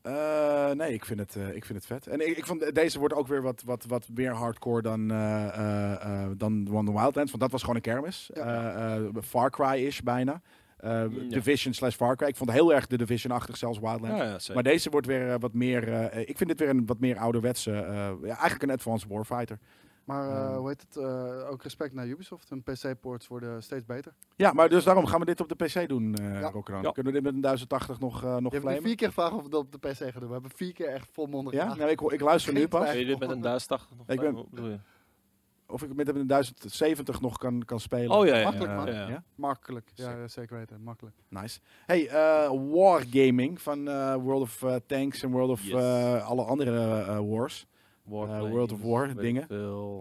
Eh, 0.03 0.71
nee, 0.71 0.93
ik 0.93 1.05
vind 1.05 1.21
het, 1.21 1.37
eh, 1.37 1.55
ik 1.55 1.65
vind 1.65 1.79
het 1.79 1.87
vet. 1.87 2.07
En 2.07 2.29
ik, 2.29 2.37
ik 2.37 2.47
vond 2.47 2.75
deze 2.75 2.99
wordt 2.99 3.15
ook 3.15 3.27
weer 3.27 3.43
wat, 3.43 3.63
wat, 3.63 3.85
wat 3.89 4.09
meer 4.15 4.33
hardcore 4.33 4.83
dan, 4.83 5.11
eh 5.11 5.47
eh, 5.49 6.25
eh, 6.25 6.31
dan 6.37 6.69
One 6.73 6.93
Wildlands. 6.93 7.31
Want 7.31 7.41
dat 7.41 7.51
was 7.51 7.61
gewoon 7.61 7.77
een 7.77 7.83
kermis. 7.83 8.31
Ja. 8.35 8.75
Eh, 8.75 8.97
eh, 9.07 9.15
Far 9.23 9.51
Cry-ish 9.51 10.01
bijna. 10.01 10.41
Eh, 10.81 10.91
Ja. 10.91 11.29
Division 11.29 11.73
slash 11.75 11.95
Far 11.95 12.17
Cry. 12.17 12.27
Ik 12.29 12.37
vond 12.37 12.51
heel 12.53 12.75
erg 12.75 12.87
de 12.87 12.97
Division-achtig, 12.97 13.57
zelfs 13.57 13.79
Wildlands. 13.79 14.19
Ja, 14.19 14.25
ja, 14.25 14.39
zeker. 14.39 14.55
Maar 14.55 14.73
deze 14.73 14.91
wordt 14.91 15.07
weer 15.07 15.31
eh, 15.31 15.35
wat 15.41 15.53
meer... 15.53 15.93
eh, 15.93 16.29
ik 16.29 16.37
vind 16.37 16.49
dit 16.51 16.59
weer 16.61 16.69
een 16.69 16.87
wat 16.87 17.01
meer 17.01 17.19
ouderwetse... 17.19 17.71
eh, 17.73 18.11
ja, 18.23 18.27
eigenlijk 18.37 18.63
een 18.63 18.71
Advanced 18.71 19.09
Warfighter. 19.11 19.59
Maar 20.05 20.29
eh, 20.31 20.37
Ehm. 20.45 20.55
hoe 20.57 20.69
heet 20.69 20.81
het? 20.89 20.97
eh, 20.97 21.51
ook 21.51 21.63
respect 21.63 21.95
naar 21.95 22.07
Ubisoft. 22.07 22.49
Hun 22.51 22.63
PC-ports 22.63 23.27
worden 23.29 23.63
steeds 23.63 23.85
beter. 23.87 24.13
Ja, 24.37 24.53
maar 24.53 24.69
dus 24.69 24.85
daarom 24.85 25.07
gaan 25.07 25.21
we 25.21 25.25
dit 25.27 25.41
op 25.41 25.49
de 25.49 25.55
PC 25.65 25.89
doen, 25.89 26.15
eh 26.15 26.41
Ja. 26.41 26.51
Ja. 26.83 26.91
Kunnen 26.91 27.13
we 27.13 27.13
dit 27.13 27.23
met 27.23 27.35
een 27.35 27.41
1080 27.41 28.01
nog, 28.01 28.25
eh 28.25 28.37
nog 28.37 28.53
Je 28.53 28.61
hebt 28.61 28.83
vier 28.83 28.95
keer 28.97 29.09
gevraagd 29.09 29.33
of 29.33 29.43
we 29.43 29.49
dat 29.49 29.61
op 29.61 29.73
de 29.73 29.79
PC 29.89 29.97
gaan 29.97 30.11
doen. 30.21 30.27
We 30.27 30.33
hebben 30.33 30.51
vier 30.55 30.73
keer 30.73 30.89
echt 30.89 31.09
volmondig 31.13 31.53
Ja? 31.55 31.75
Nou, 31.75 31.91
ik, 31.91 32.01
ik 32.01 32.21
luister 32.21 32.53
nu 32.53 32.69
pas. 32.69 32.91
Wil 32.91 32.99
je 32.99 33.07
dit 33.07 33.19
met 33.19 33.31
een 33.31 33.41
1080 33.41 33.97
nog? 33.97 34.09
Ik 34.09 34.21
ben- 34.21 34.35
Hoe 34.35 34.47
bedoel 34.51 34.69
je? 34.69 34.79
Of 35.71 35.83
ik 35.83 35.95
met 35.95 36.09
een 36.09 36.27
1070 36.27 37.21
nog 37.21 37.39
kan, 37.39 37.65
kan 37.65 37.81
spelen. 37.81 38.11
Oh 38.11 38.27
ja, 38.27 38.37
ja. 38.37 38.45
Makkelijk, 38.45 38.75
man. 38.75 38.87
Ja, 38.93 39.09
ja. 39.09 39.23
Makkelijk. 39.35 39.91
Ja, 39.95 40.05
Zeker. 40.05 40.21
ja, 40.21 40.29
zeker 40.29 40.57
weten. 40.57 40.83
Makkelijk. 40.83 41.17
Nice. 41.29 41.61
Hey, 41.87 42.09
eh 42.09 42.51
Wargaming 42.73 43.61
van 43.61 43.89
eh, 43.89 44.15
World 44.15 44.43
of 44.43 44.63
eh, 44.63 44.75
Tanks 44.87 45.23
en 45.23 45.31
World 45.31 45.51
of 45.51 45.63
Yes. 45.63 45.73
eh, 45.73 46.29
alle 46.29 46.43
andere 46.45 47.25
wars. 47.27 47.67
Warplanes, 48.03 48.51
World 48.51 48.73
of 48.73 48.83
War 48.83 49.15
dingen. 49.15 49.49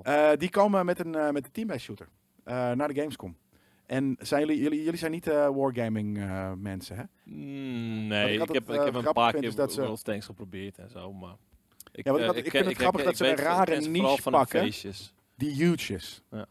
Eh, 0.04 0.30
die 0.38 0.50
komen 0.50 0.86
met 0.86 1.00
een, 1.00 1.10
met 1.10 1.46
een 1.46 1.52
team-based 1.52 1.82
shooter 1.82 2.08
eh, 2.44 2.72
naar 2.72 2.88
de 2.88 2.94
Gamescom. 3.00 3.36
En 3.86 4.16
zijn 4.20 4.46
jullie, 4.46 4.62
jullie, 4.62 4.84
jullie 4.84 5.00
zijn 5.00 5.12
niet 5.12 5.28
eh, 5.28 5.50
Wargaming 5.56 6.18
eh, 6.18 6.52
mensen, 6.58 6.96
hè? 6.96 7.04
Mm, 7.24 8.08
nee, 8.08 8.34
ik 8.40 8.52
heb, 8.54 8.70
ik 8.70 8.82
heb 8.84 8.94
een 8.96 9.14
paar 9.14 9.34
keer 9.34 9.44
is 9.44 9.56
dat 9.56 9.72
ze- 9.74 9.80
World 9.80 9.94
of 9.94 10.02
Tanks 10.02 10.26
geprobeerd 10.26 10.78
en 10.78 10.90
zo, 10.90 11.14
maar... 11.14 11.36
Ik, 11.92 12.06
Ja, 12.06 12.34
ik 12.34 12.36
ik 12.46 12.52
vind 12.52 12.66
het 12.66 12.76
grappig 12.78 13.04
dat 13.04 13.18
ze 13.18 13.28
een 13.30 13.36
rare 13.36 13.80
niche 13.88 14.30
pakken. 14.30 14.60
feestjes. 14.62 15.14
Die 15.40 15.54
huge 15.56 15.94
is. 15.94 16.22
Ja. 16.32 16.46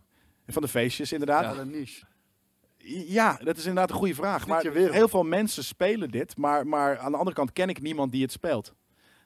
En 0.45 0.53
Van 0.53 0.63
de 0.63 0.69
feestjes, 0.69 1.13
inderdaad. 1.13 1.55
Ja. 1.55 1.61
Een 1.61 1.71
niche. 1.71 2.05
Ja, 3.07 3.37
dat 3.45 3.57
is 3.57 3.63
inderdaad 3.67 3.91
een 3.91 3.97
goede 3.97 4.15
vraag. 4.15 4.47
Maar 4.47 4.63
heel 4.73 5.09
veel 5.09 5.23
mensen 5.23 5.65
spelen 5.65 6.11
dit, 6.11 6.37
maar, 6.37 6.67
maar 6.67 6.99
aan 6.99 7.11
de 7.13 7.19
andere 7.19 7.37
kant 7.37 7.53
ken 7.53 7.69
ik 7.69 7.81
niemand 7.83 8.13
die 8.13 8.23
het 8.23 8.33
speelt. 8.33 8.75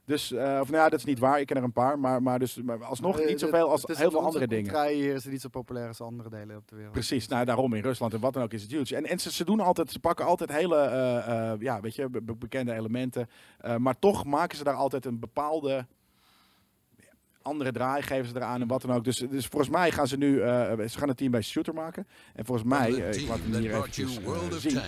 Dus, 0.05 0.33
eh, 0.33 0.59
of 0.61 0.71
nou 0.71 0.83
ja, 0.83 0.89
dat 0.89 0.99
is 0.99 1.05
niet 1.05 1.19
waar. 1.19 1.41
Ik 1.41 1.47
ken 1.47 1.57
er 1.57 1.63
een 1.63 1.73
paar, 1.73 1.99
maar, 1.99 2.23
maar, 2.23 2.39
dus, 2.39 2.63
maar 2.63 2.85
alsnog 2.85 3.21
Eh, 3.21 3.29
niet 3.29 3.41
zoveel 3.41 3.71
als 3.71 3.81
het 3.83 3.91
is 3.91 3.99
heel 3.99 4.11
veel 4.11 4.23
andere 4.25 4.47
dingen. 4.47 4.89
hier 4.89 5.15
is 5.15 5.23
het 5.23 5.33
niet 5.33 5.41
zo 5.41 5.49
populair 5.49 5.89
als 5.89 6.01
andere 6.01 6.29
delen 6.31 6.57
op 6.57 6.69
de 6.69 6.75
wereld. 6.75 6.93
Precies, 6.95 7.29
nou 7.29 7.45
daarom 7.45 7.75
in 7.75 7.83
Rusland 7.83 8.13
en 8.15 8.21
wat 8.21 8.33
dan 8.33 8.43
ook 8.43 8.53
is 8.53 8.63
het 8.63 8.71
huge. 8.71 8.97
En, 8.97 9.05
en 9.07 9.19
ze, 9.19 9.33
ze 9.33 9.45
doen 9.45 9.61
altijd, 9.61 9.91
ze 9.91 9.99
pakken 9.99 10.25
altijd 10.27 10.53
hele, 10.53 10.77
eh, 10.77 11.51
eh, 11.53 11.61
ja, 11.61 11.81
weet 11.81 11.95
je, 11.95 12.09
be- 12.09 12.23
be- 12.23 12.35
bekende 12.37 12.73
elementen. 12.73 13.29
Eh, 13.59 13.77
maar 13.77 13.99
toch 13.99 14.25
maken 14.25 14.57
ze 14.59 14.65
daar 14.65 14.75
altijd 14.75 15.05
een 15.05 15.19
bepaalde 15.19 15.87
andere 17.43 17.73
draai, 17.73 18.03
geven 18.03 18.27
ze 18.27 18.37
eraan 18.37 18.61
en 18.61 18.67
wat 18.67 18.83
dan 18.83 18.93
ook. 18.93 19.05
Dus, 19.05 19.17
dus 19.17 19.47
volgens 19.47 19.71
mij 19.71 19.91
gaan 19.91 20.07
ze 20.07 20.17
nu, 20.17 20.41
eh, 20.41 20.73
ze 20.89 20.99
gaan 20.99 21.09
een 21.09 21.15
team 21.15 21.31
bij 21.31 21.43
shooter 21.43 21.75
maken. 21.75 22.07
En 22.35 22.45
volgens 22.45 22.69
mij, 22.69 22.89
eh, 22.95 23.21
ik 23.23 23.29
laat 23.29 23.39
hem 23.43 23.61
hier 23.61 23.75
eventjes 23.75 24.21
World 24.21 24.53
eh, 24.53 24.59
zien. 24.59 24.81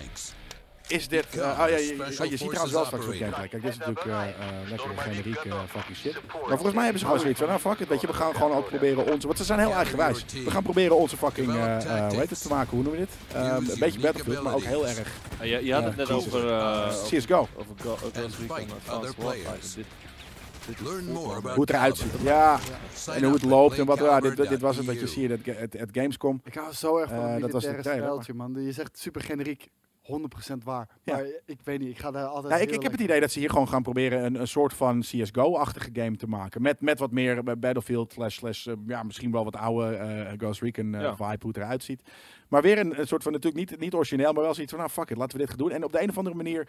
Is 0.88 1.08
dit... 1.08 1.26
Oh 1.30 1.40
ja, 1.40 1.54
comes 1.56 1.70
je, 1.80 1.86
je, 1.86 1.94
Special 1.94 2.24
je 2.28 2.36
ziet 2.36 2.48
trouwens 2.48 2.72
wel 2.72 2.84
straks 2.84 3.06
wat. 3.06 3.16
Kijk, 3.16 3.50
dit 3.50 3.64
is 3.64 3.78
natuurlijk 3.78 4.06
eh 4.06 4.12
eh 4.28 4.68
lekkere 4.68 4.96
generiek 4.96 5.38
fucking 5.68 5.96
shit. 5.96 6.12
Maar 6.12 6.48
volgens 6.48 6.72
mij 6.74 6.82
hebben 6.82 7.00
ze 7.00 7.04
gewoon 7.06 7.20
zoiets 7.20 7.38
van, 7.38 7.48
nou 7.48 7.60
fuck 7.60 7.78
it, 7.78 7.88
weet 7.88 8.00
je, 8.00 8.06
we 8.06 8.12
gaan 8.12 8.34
gewoon 8.34 8.52
ook 8.56 8.68
proberen 8.68 9.12
onze... 9.12 9.26
Want 9.26 9.38
ze 9.38 9.44
zijn 9.44 9.58
heel 9.58 9.72
eigenwijs. 9.72 10.24
We 10.44 10.50
gaan 10.50 10.62
proberen 10.62 10.96
onze 10.96 11.16
fucking, 11.16 11.46
hoe 11.46 12.16
heet 12.18 12.30
het, 12.30 12.42
te 12.42 12.48
maken, 12.48 12.70
hoe 12.70 12.82
noemen 12.82 13.00
we 13.00 13.06
dit? 13.06 13.36
Eh, 13.36 13.56
een 13.72 13.78
beetje 13.78 14.00
Battlefield, 14.00 14.42
maar 14.42 14.54
ook 14.54 14.62
heel 14.62 14.86
erg 14.86 15.08
Ja, 15.38 15.44
je, 15.44 15.64
je 15.64 15.72
had 15.72 15.82
Ja, 15.82 15.88
het 15.88 15.96
net 15.96 16.08
Jesus. 16.08 16.26
over, 16.26 16.50
eh, 16.50 16.88
CSGO. 17.04 17.48
over 17.56 17.74
Go- 17.82 17.90
over 17.90 18.10
Ghost 18.14 18.38
Recon 18.38 18.56
Advanced. 18.56 19.16
Warfighter. 19.16 19.84
Hoe 21.54 21.60
het 21.60 21.70
eruit 21.70 21.96
ziet. 21.96 22.12
Ja, 22.22 22.58
en 23.06 23.22
hoe 23.24 23.32
het 23.32 23.42
loopt 23.42 23.78
en 23.78 23.86
wat, 23.86 23.98
ja, 23.98 24.20
dit, 24.20 24.36
dit 24.36 24.60
was 24.60 24.76
het 24.76 24.86
wat 24.86 25.00
je 25.00 25.06
ziet 25.06 25.30
at, 25.32 25.38
at, 25.62 25.80
at 25.80 25.88
Gamescom. 25.92 26.40
Ik 26.44 26.54
hou 26.54 26.72
zo 26.72 26.98
erg 26.98 27.10
van 27.10 27.18
Eh, 27.18 27.32
het 27.32 27.40
dat 27.40 27.50
was 27.50 27.64
stijltje, 27.78 28.34
man. 28.34 28.62
Je 28.62 28.72
zegt 28.72 28.98
super 28.98 29.20
generiek. 29.20 29.70
100% 30.04 30.64
waar. 30.64 30.88
Ja. 31.02 31.14
Maar 31.14 31.24
ik 31.46 31.58
weet 31.64 31.78
niet, 31.78 31.88
ik 31.88 31.98
ga 31.98 32.10
daar 32.10 32.26
altijd 32.26 32.52
Ja, 32.54 32.58
ik, 32.58 32.66
heel 32.68 32.76
ik 32.76 32.82
heb 32.82 32.92
het 32.92 33.00
idee 33.00 33.20
dat 33.20 33.30
ze 33.30 33.38
hier 33.38 33.50
gewoon 33.50 33.68
gaan 33.68 33.82
proberen 33.82 34.24
een, 34.24 34.40
een 34.40 34.48
soort 34.48 34.72
van 34.74 35.00
CSGO-achtige 35.00 35.90
game 35.92 36.16
te 36.16 36.26
maken. 36.26 36.62
Met, 36.62 36.80
met 36.80 36.98
wat 36.98 37.10
meer 37.10 37.38
eh, 37.38 37.54
Battlefield 37.58 38.12
slash, 38.12 38.36
slash 38.36 38.66
eh, 38.66 38.74
ja, 38.86 39.02
misschien 39.02 39.30
wel 39.30 39.44
wat 39.44 39.56
oude 39.56 39.94
eh, 39.96 40.32
Ghost 40.38 40.60
Recon 40.62 40.94
eh, 40.94 41.00
Ja. 41.00 41.16
vibe, 41.16 41.38
hoe 41.40 41.48
het 41.48 41.56
eruit 41.56 41.82
ziet. 41.82 42.02
Maar 42.48 42.62
weer 42.62 42.78
een, 42.78 42.98
een 43.00 43.06
soort 43.06 43.22
van, 43.22 43.32
natuurlijk 43.32 43.70
niet, 43.70 43.80
niet 43.80 43.94
origineel, 43.94 44.32
maar 44.32 44.42
wel 44.42 44.54
zoiets 44.54 44.72
van, 44.72 44.80
nou 44.80 44.92
fuck 44.92 45.10
it, 45.10 45.16
laten 45.16 45.32
we 45.32 45.38
dit 45.38 45.48
gaan 45.48 45.58
doen. 45.58 45.70
En 45.70 45.84
op 45.84 45.92
de 45.92 46.02
een 46.02 46.08
of 46.08 46.18
andere 46.18 46.36
manier, 46.36 46.68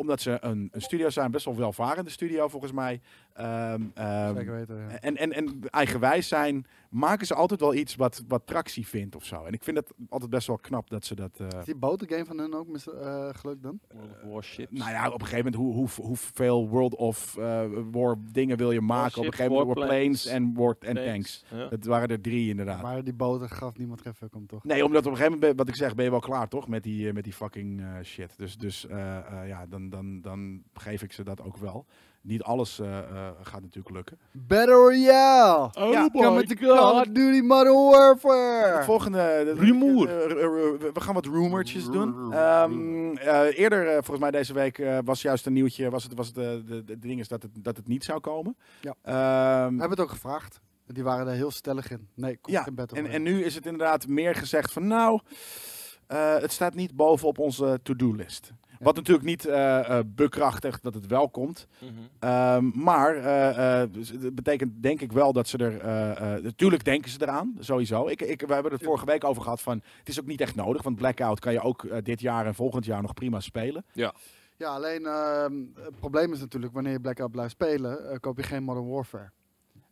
omdat 0.00 0.20
ze 0.20 0.38
een, 0.40 0.68
een 0.72 0.80
studio 0.82 1.10
zijn, 1.10 1.30
best 1.30 1.44
wel 1.44 1.56
welvarende 1.56 2.10
studio 2.10 2.48
volgens 2.48 2.72
mij. 2.72 3.00
ehm, 3.32 3.82
ehm, 3.94 4.34
Zeker 4.36 4.52
weten, 4.52 4.76
ja. 4.76 4.88
en, 5.00 5.16
en, 5.16 5.32
en 5.32 5.60
eigenwijs 5.70 6.28
zijn, 6.28 6.66
maken 6.90 7.26
ze 7.26 7.34
altijd 7.34 7.60
wel 7.60 7.74
iets 7.74 7.96
wat, 7.96 8.22
wat 8.28 8.46
tractie 8.46 8.86
vindt 8.86 9.16
of 9.16 9.24
zo. 9.24 9.44
En 9.44 9.52
ik 9.52 9.62
vind 9.62 9.76
het 9.76 9.92
altijd 10.08 10.30
best 10.30 10.46
wel 10.46 10.58
knap 10.58 10.90
dat 10.90 11.04
ze 11.04 11.14
dat... 11.14 11.40
eh, 11.40 11.58
Is 11.58 11.64
die 11.64 11.76
bootgame 11.76 12.24
van 12.24 12.38
hun 12.38 12.54
ook 12.54 12.68
mis, 12.68 12.88
eh, 12.92 13.28
gelukt 13.32 13.62
dan? 13.62 13.80
World 13.92 14.10
of 14.24 14.32
Warships. 14.32 14.78
nou 14.78 14.90
ja, 14.90 15.06
op 15.10 15.20
een 15.20 15.26
gegeven 15.26 15.52
moment, 15.52 15.54
hoe, 15.62 15.74
hoe, 15.96 16.06
hoeveel 16.06 16.68
World 16.68 16.94
of 16.94 17.36
eh, 17.36 17.62
War 17.90 18.16
dingen 18.32 18.56
wil 18.56 18.70
je 18.72 18.80
maken? 18.80 19.18
op 19.18 19.24
een 19.26 19.32
gegeven 19.32 19.52
moment 19.52 19.76
Warplanes 19.78 20.26
en, 20.26 20.54
war 20.54 20.76
en 20.80 20.94
tanks. 20.94 21.44
Ja. 21.54 21.68
Dat 21.68 21.84
waren 21.84 22.08
er 22.08 22.20
drie 22.20 22.48
inderdaad. 22.48 22.82
Maar 22.82 23.04
die 23.04 23.12
boten 23.14 23.48
gaf 23.50 23.76
niemand 23.78 24.00
geen 24.00 24.14
fuck 24.14 24.34
om, 24.34 24.46
toch? 24.46 24.64
Nee, 24.64 24.84
omdat 24.84 25.06
op 25.06 25.10
een 25.10 25.16
gegeven 25.16 25.38
moment, 25.38 25.58
wat 25.58 25.68
ik 25.68 25.74
zeg, 25.74 25.94
ben 25.94 26.04
je 26.04 26.10
wel 26.10 26.20
klaar 26.20 26.48
toch 26.48 26.68
met 26.68 26.82
die, 26.82 27.12
met 27.12 27.24
die 27.24 27.32
fucking 27.32 27.80
eh, 27.80 27.86
shit. 28.02 28.34
Dus, 28.36 28.56
dus 28.58 28.86
eh, 28.86 29.16
eh, 29.16 29.48
ja, 29.48 29.66
dan, 29.66 29.89
dan, 29.90 30.20
dan 30.20 30.62
geef 30.74 31.02
ik 31.02 31.12
ze 31.12 31.22
dat 31.24 31.42
ook 31.42 31.56
wel. 31.56 31.86
Niet 32.22 32.42
alles 32.42 32.78
eh, 32.80 32.98
eh, 32.98 33.28
gaat 33.42 33.60
natuurlijk 33.60 33.94
lukken. 33.94 34.18
Battle 34.32 34.74
Royale! 34.74 35.70
Oh 35.78 35.92
Ja, 35.92 36.08
Come 36.12 36.34
met 36.36 36.48
de 36.48 36.54
Call 36.56 37.00
of 37.00 37.06
Duty 37.06 37.40
Modern 37.46 37.74
Warfare! 37.90 38.76
Het 38.76 38.84
volgende... 38.84 39.18
de- 39.44 39.54
Rumoer. 39.54 40.08
eh, 40.30 40.92
we 40.92 41.00
gaan 41.00 41.14
wat 41.14 41.26
rumortjes 41.26 41.84
doen. 41.84 42.32
Ehm, 42.32 43.16
eh, 43.16 43.58
eerder, 43.58 43.92
volgens 43.92 44.18
mij 44.18 44.30
deze 44.30 44.52
week, 44.52 44.78
eh, 44.78 44.98
was 45.04 45.22
juist 45.22 45.46
een 45.46 45.52
nieuwtje. 45.52 45.90
Was 45.90 46.02
het, 46.02 46.14
was 46.14 46.26
het 46.26 46.34
de, 46.34 46.62
de, 46.66 46.84
de 46.84 46.98
ding 46.98 47.20
is 47.20 47.28
dat 47.28 47.42
het, 47.42 47.50
dat 47.64 47.76
het 47.76 47.88
niet 47.88 48.04
zou 48.04 48.20
komen. 48.20 48.56
Ja. 48.80 48.94
Ehm, 49.02 49.74
We 49.74 49.80
hebben 49.80 49.90
het 49.90 50.00
ook 50.00 50.10
gevraagd. 50.10 50.60
Die 50.86 51.02
waren 51.04 51.26
er 51.26 51.34
heel 51.34 51.50
stellig 51.50 51.90
in. 51.90 52.08
Nee, 52.14 52.36
komt 52.36 52.56
Ja, 52.56 52.62
geen 52.62 52.74
Battle 52.74 52.96
en, 52.98 53.04
Royale. 53.04 53.24
en 53.26 53.32
nu 53.34 53.44
is 53.44 53.54
het 53.54 53.66
inderdaad 53.66 54.06
meer 54.06 54.34
gezegd 54.34 54.72
van 54.72 54.86
nou, 54.86 55.20
eh, 56.06 56.38
het 56.38 56.52
staat 56.52 56.74
niet 56.74 56.94
bovenop 56.96 57.38
onze 57.38 57.80
to-do-list. 57.82 58.52
Wat 58.80 58.96
natuurlijk 58.96 59.26
niet 59.26 59.46
eh 59.46 59.98
eh, 59.98 60.04
bekrachtigt 60.06 60.82
dat 60.82 60.94
het 60.94 61.06
wel 61.06 61.28
komt. 61.28 61.66
Mhm. 61.78 61.90
Ehm, 62.18 62.70
maar 62.74 63.14
eh, 63.16 63.82
eh, 63.82 63.92
dus 63.92 64.08
het 64.08 64.34
betekent 64.34 64.82
denk 64.82 65.00
ik 65.00 65.12
wel 65.12 65.32
dat 65.32 65.48
ze 65.48 65.58
er... 65.58 65.78
eh, 65.80 66.34
eh, 66.36 66.42
natuurlijk 66.42 66.84
denken 66.84 67.10
ze 67.10 67.18
eraan, 67.22 67.56
sowieso. 67.58 68.08
Ik, 68.08 68.20
ik, 68.20 68.40
we 68.46 68.52
hebben 68.54 68.72
het 68.72 68.82
vorige 68.82 69.06
week 69.06 69.24
over 69.24 69.42
gehad 69.42 69.60
van... 69.60 69.82
Het 69.98 70.08
is 70.08 70.20
ook 70.20 70.26
niet 70.26 70.40
echt 70.40 70.54
nodig, 70.54 70.82
want 70.82 70.96
Blackout 70.96 71.40
kan 71.40 71.52
je 71.52 71.60
ook 71.60 72.04
dit 72.04 72.20
jaar 72.20 72.46
en 72.46 72.54
volgend 72.54 72.84
jaar 72.84 73.02
nog 73.02 73.14
prima 73.14 73.40
spelen. 73.40 73.84
Ja, 74.56 74.68
alleen 74.74 75.06
ehm, 75.06 75.52
het 75.74 75.98
probleem 75.98 76.32
is 76.32 76.40
natuurlijk, 76.40 76.72
wanneer 76.72 76.92
je 76.92 77.00
Blackout 77.00 77.30
blijft 77.30 77.50
spelen, 77.52 78.20
koop 78.20 78.36
je 78.36 78.42
geen 78.42 78.62
Modern 78.62 78.88
Warfare. 78.88 79.30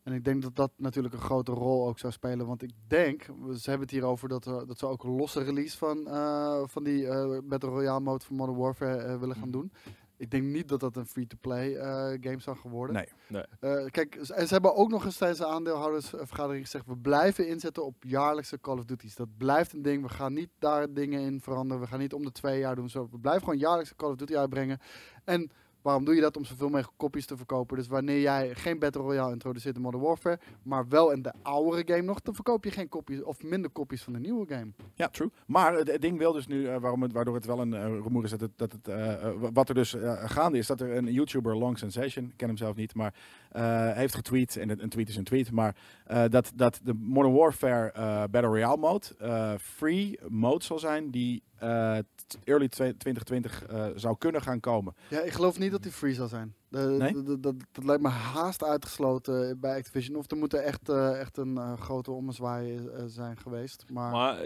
En 0.09 0.15
ik 0.15 0.25
denk 0.25 0.43
dat 0.43 0.57
dat 0.57 0.71
natuurlijk 0.77 1.15
een 1.15 1.21
grote 1.21 1.53
rol 1.53 1.87
ook 1.89 1.99
zou 1.99 2.13
spelen. 2.13 2.47
Want 2.47 2.63
ik 2.63 2.71
denk, 2.87 3.27
we- 3.43 3.59
ze 3.59 3.71
hebben 3.71 3.87
het 3.89 3.97
hier 3.97 4.05
over 4.07 4.29
dat, 4.29 4.45
we, 4.45 4.65
dat 4.67 4.79
ze 4.79 4.87
ook 4.87 5.05
een 5.05 5.11
losse 5.17 5.43
release 5.43 5.79
van, 5.79 6.07
eh, 6.09 6.63
van 6.67 6.85
die 6.85 7.09
eh, 7.09 7.39
Battle 7.45 7.71
Royale 7.71 8.01
mode 8.01 8.25
van 8.25 8.37
Modern 8.37 8.59
Warfare 8.59 8.97
eh, 8.97 9.19
willen 9.19 9.35
gaan 9.37 9.49
Mhm. 9.49 9.59
doen. 9.59 9.73
Ik 10.17 10.31
denk 10.31 10.43
niet 10.45 10.69
dat 10.69 10.81
dat 10.81 10.97
een 10.97 11.07
free-to-play 11.07 11.75
eh, 11.77 12.19
game 12.21 12.41
zou 12.41 12.57
geworden. 12.57 12.95
Nee. 12.97 13.09
Nee. 13.29 13.45
Eh, 13.61 13.91
kijk, 13.91 14.15
en 14.15 14.47
ze 14.47 14.53
hebben 14.53 14.75
ook 14.77 14.91
nog 14.91 15.05
eens 15.05 15.17
tijdens 15.17 15.41
de 15.41 15.47
aandeelhoudersvergadering 15.47 16.65
gezegd: 16.65 16.87
we 16.87 16.97
blijven 16.97 17.49
inzetten 17.49 17.85
op 17.85 17.95
jaarlijkse 18.07 18.61
Call 18.61 18.79
of 18.79 18.85
Duty's. 18.85 19.15
Dat 19.15 19.37
blijft 19.37 19.73
een 19.73 19.83
ding. 19.83 20.03
We 20.03 20.09
gaan 20.09 20.33
niet 20.33 20.51
daar 20.59 20.93
dingen 20.93 21.21
in 21.21 21.41
veranderen. 21.41 21.83
We 21.83 21.89
gaan 21.89 21.99
niet 21.99 22.13
om 22.15 22.25
de 22.25 22.33
twee 22.33 22.59
jaar 22.59 22.75
doen. 22.77 22.89
Zo. 22.91 23.09
We 23.11 23.19
blijven 23.19 23.43
gewoon 23.43 23.59
jaarlijkse 23.59 23.97
Call 23.97 24.11
of 24.11 24.17
Duty 24.17 24.37
uitbrengen. 24.37 24.79
En 25.25 25.51
waarom 25.83 26.05
doe 26.05 26.15
je 26.15 26.21
dat? 26.21 26.37
Om 26.37 26.45
zoveel 26.45 26.69
mogelijk 26.69 26.93
kopies 26.97 27.27
te 27.27 27.37
verkopen. 27.37 27.77
Dus 27.77 27.89
wanneer 27.89 28.21
jij 28.21 28.55
geen 28.55 28.79
Battle 28.79 29.03
Royale 29.03 29.33
introduceert 29.33 29.77
in 29.77 29.83
Modern 29.83 30.03
Warfare, 30.03 30.39
maar 30.63 30.89
wel 30.89 31.11
in 31.11 31.23
de 31.23 31.33
oudere 31.43 31.83
game 31.87 32.03
nog, 32.03 32.21
dan 32.21 32.35
verkoop 32.35 32.65
je 32.65 32.71
geen 32.71 32.89
kopies 32.89 33.23
of 33.23 33.43
minder 33.43 33.71
kopies 33.71 34.03
van 34.03 34.13
de 34.13 34.19
nieuwe 34.19 34.47
game. 34.49 34.73
Ja, 34.95 35.09
true. 35.09 35.31
Maar 35.47 35.75
het, 35.75 36.01
ding 36.01 36.19
wil 36.19 36.33
dus 36.33 36.47
nu, 36.47 36.67
eh, 36.67 36.77
waarom 36.81 37.13
waardoor 37.13 37.35
het 37.35 37.47
wel 37.47 37.61
een 37.61 37.73
uh, 37.73 37.85
rumoer 37.85 38.25
is, 38.25 38.31
dat 38.31 38.41
het, 38.41 38.53
dat 38.57 38.73
het, 38.73 38.89
eh, 38.89 39.33
wat 39.53 39.69
er 39.69 39.75
dus 39.75 39.97
gaande 40.25 40.59
is, 40.59 40.67
dat 40.67 40.81
er 40.81 40.97
een 40.97 41.13
YouTuber, 41.13 41.57
Long 41.57 41.79
Sensation, 41.79 42.25
ik 42.25 42.37
ken 42.37 42.49
hem 42.49 42.57
zelf 42.57 42.77
niet, 42.77 42.95
maar 42.95 43.15
eh, 43.51 43.93
heeft 43.93 44.15
getweet, 44.15 44.57
en 44.57 44.83
een 44.83 44.89
tweet 44.89 45.09
is 45.09 45.17
een 45.17 45.25
tweet, 45.25 45.51
maar 45.51 45.77
eh, 46.07 46.25
dat, 46.29 46.53
dat 46.55 46.81
de 46.83 46.95
Modern 46.95 47.35
Warfare 47.35 47.91
eh, 47.93 48.03
Battle 48.31 48.41
Royale 48.51 48.77
mode 48.77 49.07
eh, 49.19 49.53
free 49.61 50.19
mode 50.29 50.65
zal 50.65 50.79
zijn, 50.79 51.11
die 51.11 51.43
eh, 51.57 51.99
early 52.45 52.69
twe- 52.69 52.97
2020 52.97 53.67
eh, 53.67 53.87
zou 53.95 54.17
kunnen 54.19 54.43
gaan 54.43 54.61
komen. 54.61 54.95
Ja, 55.11 55.21
ik 55.21 55.33
geloof 55.33 55.59
niet 55.59 55.71
dat 55.71 55.83
die 55.83 55.93
free 55.93 56.15
zal 56.15 56.29
zijn. 56.29 56.55
De, 56.69 56.79
Nee? 56.79 57.13
de- 57.13 57.23
de- 57.23 57.41
dat, 57.41 57.55
dat 57.73 57.85
lijkt 57.85 58.03
me 58.03 58.09
haast 58.09 58.65
uitgesloten 58.65 59.61
bij 59.61 59.77
Activision. 59.77 60.17
Of 60.17 60.31
er 60.31 60.37
moet 60.37 60.53
er 60.55 60.61
echt, 60.61 60.89
eh, 60.89 61.21
echt 61.21 61.37
een 61.37 61.57
eh, 61.57 61.73
grote 61.81 62.11
ommezwaai 62.11 62.77
eh, 62.77 63.03
zijn 63.07 63.37
geweest. 63.39 63.85
Maar, 63.93 64.13
Maar 64.13 64.39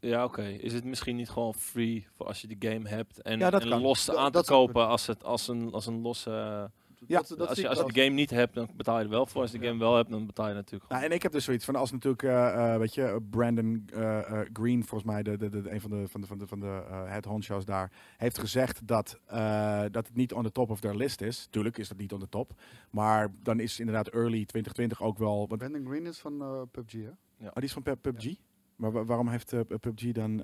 ja, 0.00 0.24
oké. 0.24 0.42
Is 0.42 0.72
het 0.72 0.84
misschien 0.84 1.16
niet 1.16 1.30
gewoon 1.30 1.54
free 1.54 2.06
voor 2.16 2.26
als 2.26 2.40
je 2.40 2.46
de 2.56 2.68
game 2.68 2.88
hebt 2.88 3.22
en, 3.22 3.38
Ja, 3.38 3.50
dat 3.50 3.62
en 3.62 3.68
kan. 3.68 3.80
los 3.80 4.10
aan 4.10 4.32
dat 4.32 4.44
te 4.46 4.52
kopen 4.52 4.86
als, 4.86 5.06
het, 5.06 5.24
als, 5.24 5.48
een, 5.48 5.72
als 5.72 5.86
een 5.86 6.00
losse... 6.00 6.70
Ja, 7.10 7.18
dat, 7.18 7.38
dat 7.38 7.48
als 7.48 7.58
je, 7.58 7.68
als 7.68 7.78
je 7.78 7.84
de 7.92 8.00
game 8.02 8.14
niet 8.14 8.30
hebt, 8.30 8.54
dan 8.54 8.68
betaal 8.76 8.98
je 8.98 9.04
er 9.04 9.10
wel 9.10 9.26
voor. 9.26 9.40
Als 9.40 9.50
je 9.50 9.58
de 9.58 9.64
Ja. 9.64 9.70
game 9.70 9.82
wel 9.82 9.96
hebt, 9.96 10.10
dan 10.10 10.26
betaal 10.26 10.48
je 10.48 10.54
natuurlijk 10.54 10.90
Nou, 10.90 11.04
en 11.04 11.12
ik 11.12 11.22
heb 11.22 11.32
dus 11.32 11.44
zoiets 11.44 11.64
van, 11.64 11.76
als 11.76 11.92
natuurlijk, 11.92 12.22
eh, 12.22 12.72
eh, 12.74 12.78
weet 12.80 12.94
je, 12.94 13.20
Brandon 13.30 13.82
eh, 13.92 14.18
eh, 14.18 14.46
Green, 14.52 14.84
volgens 14.84 15.10
mij, 15.12 15.22
de, 15.22 15.36
de, 15.36 15.48
de, 15.48 15.70
een 15.70 15.80
van 15.80 15.90
de, 15.90 16.08
van 16.08 16.20
de, 16.20 16.26
van 16.26 16.38
de, 16.38 16.46
van 16.46 16.60
de 16.60 16.82
eh, 16.90 17.04
head 17.08 17.24
honchos 17.24 17.64
daar, 17.64 17.92
heeft 18.16 18.38
gezegd 18.38 18.86
dat, 18.86 19.18
eh, 19.26 19.80
dat 19.90 20.06
het 20.06 20.16
niet 20.16 20.32
on 20.32 20.42
the 20.42 20.52
top 20.52 20.70
of 20.70 20.80
their 20.80 20.94
list 20.96 21.20
is. 21.20 21.46
Tuurlijk 21.50 21.78
is 21.78 21.88
dat 21.88 21.98
niet 21.98 22.12
on 22.12 22.20
the 22.20 22.28
top. 22.28 22.52
Maar 22.90 23.32
dan 23.42 23.60
is 23.60 23.78
inderdaad 23.80 24.08
early 24.08 24.44
2020 24.44 25.02
ook 25.02 25.18
wel... 25.18 25.48
Want, 25.48 25.58
Brandon 25.60 25.86
Green 25.86 26.06
is 26.06 26.18
van 26.18 26.40
eh, 26.42 26.62
PUBG, 26.70 26.92
hè? 26.92 27.46
oh, 27.46 27.54
die 27.54 27.62
is 27.64 27.72
van 27.72 27.82
Pub- 27.82 28.02
PUBG? 28.02 28.34
Maar 28.76 28.92
wa- 28.92 29.04
waarom 29.04 29.28
heeft 29.28 29.54
PUBG 29.80 30.12
dan... 30.12 30.42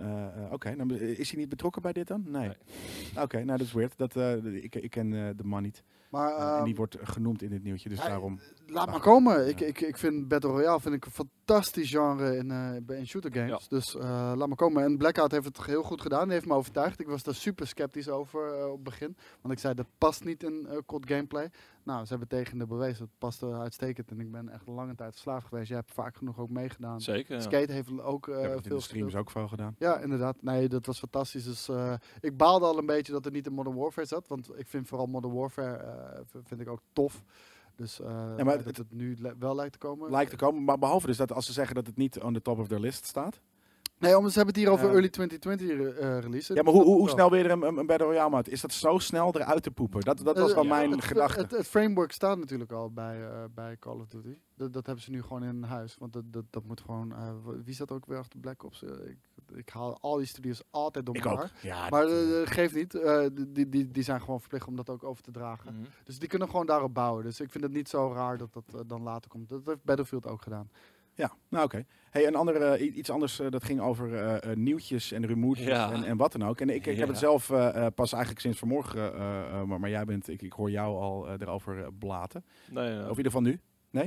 Oké, 0.51 0.75
nou, 0.75 0.95
is 0.95 1.31
hij 1.31 1.41
niet 1.41 1.49
betrokken 1.49 1.83
bij 1.83 1.93
dit 1.93 2.07
dan? 2.07 2.25
Nee. 2.27 2.51
Oké, 3.21 3.37
nou 3.45 3.59
dat 3.59 3.67
is 3.67 3.73
weird. 3.73 3.99
Dat, 3.99 4.17
eh, 4.17 4.45
ik, 4.55 4.75
ik 4.75 4.91
ken 4.91 5.13
eh, 5.13 5.29
de 5.37 5.45
man 5.45 5.63
niet. 5.63 5.83
Maar 6.17 6.37
Eh, 6.37 6.43
en 6.49 6.55
ehm, 6.57 6.65
die 6.65 6.75
wordt 6.75 6.97
genoemd 7.03 7.43
in 7.43 7.51
dit 7.51 7.63
nieuwtje, 7.63 7.89
dus 7.89 7.99
daarom... 7.99 8.41
laat 8.67 8.91
maar 8.91 9.01
komen. 9.01 9.49
Ik, 9.49 9.59
Ja. 9.59 9.67
ik, 9.67 9.81
ik 9.81 9.97
vind 9.97 10.29
Battle 10.29 10.51
Royale 10.51 10.81
vind 10.81 10.95
ik 10.95 11.05
een 11.05 11.11
fantastisch 11.11 11.91
genre 11.91 12.37
in, 12.37 12.51
eh, 12.51 12.71
bij- 12.83 12.99
in 12.99 13.07
shooter 13.07 13.33
games. 13.33 13.69
Dus 13.69 13.97
eh, 13.97 14.33
laat 14.37 14.49
maar 14.49 14.57
komen. 14.57 14.83
En 14.85 14.97
Blackout 14.97 15.31
heeft 15.31 15.45
het 15.45 15.65
heel 15.65 15.83
goed 15.83 16.01
gedaan. 16.01 16.25
Die 16.25 16.33
heeft 16.33 16.47
me 16.47 16.55
overtuigd. 16.55 17.01
Ik 17.01 17.07
was 17.07 17.23
daar 17.23 17.35
super 17.35 17.67
sceptisch 17.67 18.09
over 18.09 18.67
op 18.67 18.75
het 18.75 18.83
begin. 18.83 19.17
Want 19.41 19.55
ik 19.55 19.61
zei, 19.61 19.75
dat 19.75 19.87
past 19.99 20.25
niet 20.25 20.43
in 20.43 20.67
uh, 20.71 20.77
COD 20.87 21.09
gameplay. 21.09 21.51
Nou, 21.85 22.03
ze 22.05 22.09
hebben 22.11 22.29
tegen 22.29 22.59
de 22.59 22.67
bewezen. 22.67 23.05
Het 23.05 23.19
past 23.19 23.43
uitstekend. 23.43 24.11
En 24.11 24.21
ik 24.21 24.31
ben 24.31 24.49
echt 24.49 24.67
een 24.67 24.75
lange 24.75 24.95
tijd 24.95 25.11
verslaafd 25.13 25.47
geweest. 25.47 25.69
Jij 25.69 25.77
hebt 25.77 25.93
vaak 25.93 26.17
genoeg 26.17 26.39
ook 26.39 26.51
meegedaan. 26.51 27.01
Zeker. 27.01 27.35
ja. 27.35 27.41
Skate 27.41 27.73
heeft 27.73 28.01
ook 28.01 28.25
veel 28.25 28.61
de 28.63 28.81
streams 28.81 29.15
ook 29.15 29.31
veel 29.31 29.49
gedaan. 29.49 29.75
Ja, 29.79 29.99
inderdaad. 29.99 30.43
Nee, 30.43 30.69
dat 30.69 30.87
was 30.87 30.99
fantastisch. 30.99 31.45
Dus 31.45 31.69
eh, 31.69 31.95
ik 32.21 32.37
baalde 32.37 32.67
al 32.67 32.79
een 32.79 32.87
beetje 32.87 33.13
dat 33.13 33.25
er 33.27 33.31
niet 33.33 33.47
in 33.47 33.53
Modern 33.53 33.77
Warfare 33.77 34.07
zat. 34.07 34.29
Want 34.29 34.59
ik 34.59 34.67
vind 34.67 34.89
vooral 34.89 35.07
Modern 35.07 35.35
Warfare 35.35 35.77
vind 36.45 36.61
ik 36.61 36.69
ook 36.69 36.81
tof. 36.93 37.25
Dus 37.77 38.01
eh, 38.01 38.07
Ja, 38.37 38.45
maar 38.45 38.57
dat 38.57 38.65
het- 38.65 38.77
het 38.77 38.93
nu 38.93 39.17
wel 39.39 39.55
lijkt 39.55 39.73
te 39.73 39.79
komen. 39.79 40.11
Lijkt 40.11 40.31
te 40.31 40.37
komen, 40.37 40.65
maar 40.65 40.79
behalve 40.79 41.07
dus 41.07 41.17
dat 41.17 41.33
als 41.33 41.47
ze 41.47 41.53
zeggen 41.53 41.75
dat 41.75 41.87
het 41.87 41.97
niet 41.97 42.21
on 42.21 42.33
the 42.33 42.43
top 42.43 42.59
of 42.59 42.69
their 42.69 42.81
list 42.81 43.05
staat... 43.05 43.41
Nee, 43.99 44.17
omdat 44.17 44.33
ze 44.33 44.37
hebben 44.39 44.55
het 44.55 44.65
hier 44.65 44.73
over 44.73 44.87
Ja. 44.87 44.93
early 44.93 45.09
2020 45.09 45.97
eh 45.99 46.19
release. 46.19 46.55
Ja, 46.55 46.63
maar 46.63 46.73
hoe, 46.73 46.83
hoe, 46.83 46.97
hoe 46.97 47.09
snel 47.09 47.31
weer 47.31 47.51
een, 47.51 47.63
een, 47.63 47.77
een 47.79 47.87
Battle 47.87 48.07
Royale? 48.07 48.43
Is 48.43 48.61
dat 48.61 48.73
zo 48.73 48.99
snel 48.99 49.35
eruit 49.35 49.63
te 49.63 49.71
poepen? 49.71 50.01
Dat, 50.01 50.19
dat 50.19 50.39
was 50.39 50.49
Eh, 50.49 50.55
wel 50.55 50.65
ja, 50.65 50.69
mijn 50.75 50.91
het, 50.91 51.05
gedachte. 51.05 51.41
Het, 51.41 51.51
het 51.51 51.67
framework 51.67 52.13
staat 52.13 52.39
natuurlijk 52.39 52.73
al 52.73 52.91
bij, 52.93 53.25
eh, 53.29 53.45
bij 53.55 53.77
Call 53.79 53.99
of 54.01 54.07
Duty. 54.07 54.37
Dat, 54.55 54.73
dat 54.73 54.87
hebben 54.87 55.05
ze 55.05 55.11
nu 55.11 55.23
gewoon 55.23 55.45
in 55.45 55.63
huis. 55.63 55.97
Want 55.99 56.13
dat, 56.13 56.23
dat, 56.27 56.45
dat 56.51 56.65
moet 56.65 56.81
gewoon... 56.81 57.13
eh, 57.13 57.33
wie 57.65 57.75
zat 57.75 57.93
ook 57.93 58.07
weer 58.07 58.19
achter 58.19 58.39
Black 58.41 58.63
Ops? 58.65 58.83
Eh, 58.83 58.91
ik, 58.91 59.19
ik 59.55 59.69
haal 59.69 59.99
al 60.01 60.17
die 60.17 60.27
studios 60.27 60.63
altijd 60.71 61.07
door 61.07 61.15
elkaar. 61.15 61.53
Ja, 61.63 61.89
Maar 61.89 62.03
dat, 62.03 62.11
eh, 62.11 62.43
eh, 62.43 62.49
geeft 62.49 62.75
niet. 62.75 62.95
Eh, 62.95 63.27
die, 63.49 63.69
die, 63.69 63.91
die 63.91 64.03
zijn 64.03 64.21
gewoon 64.21 64.41
verplicht 64.41 64.67
om 64.67 64.77
dat 64.77 64.91
ook 64.91 65.05
over 65.05 65.23
te 65.23 65.31
dragen. 65.31 65.75
Mhm. 65.75 65.85
Dus 66.05 66.19
die 66.19 66.29
kunnen 66.29 66.49
gewoon 66.51 66.67
daarop 66.67 66.95
bouwen. 66.95 67.25
Dus 67.25 67.41
ik 67.41 67.51
vind 67.51 67.65
het 67.65 67.73
niet 67.73 67.89
zo 67.89 68.13
raar 68.13 68.39
dat 68.39 68.53
dat 68.53 68.65
eh, 68.75 68.81
dan 68.87 69.03
later 69.03 69.31
komt. 69.31 69.49
Dat 69.49 69.61
heeft 69.65 69.85
Battlefield 69.85 70.27
ook 70.27 70.43
gedaan. 70.43 70.71
Ja, 71.15 71.33
nou 71.49 71.65
oké. 71.65 71.85
Hey, 72.11 72.27
een 72.27 72.35
andere, 72.35 72.65
eh, 72.65 72.97
iets 72.97 73.11
anders 73.11 73.41
eh, 73.41 73.51
dat 73.51 73.65
ging 73.65 73.81
over 73.81 74.15
eh, 74.15 74.51
eh, 74.51 74.57
nieuwtjes 74.57 75.13
en 75.13 75.27
rumoertjes 75.27 75.67
Ja. 75.67 75.93
en, 75.93 76.05
en 76.05 76.17
wat 76.17 76.33
dan 76.33 76.45
ook. 76.45 76.61
En 76.61 76.71
ik, 76.71 76.87
ik 76.87 76.97
heb 76.99 77.09
het 77.09 77.19
zelf 77.19 77.51
eh, 77.51 77.87
eh, 77.87 77.93
pas 77.95 78.13
eigenlijk 78.13 78.43
sinds 78.43 78.59
vanmorgen, 78.59 79.15
eh, 79.15 79.39
eh, 79.61 79.63
maar, 79.63 79.81
maar 79.81 79.91
jij 79.91 80.05
bent, 80.05 80.29
ik, 80.29 80.43
ik 80.43 80.53
hoor 80.53 80.71
jou 80.71 80.97
al 81.01 81.29
eh, 81.29 81.35
erover 81.41 81.83
eh, 81.83 81.89
blaten. 81.99 82.45
Nee, 82.71 82.91
ja. 82.91 82.97
Of 82.97 83.03
in 83.03 83.09
ieder 83.09 83.25
geval 83.25 83.41
nu. 83.41 83.61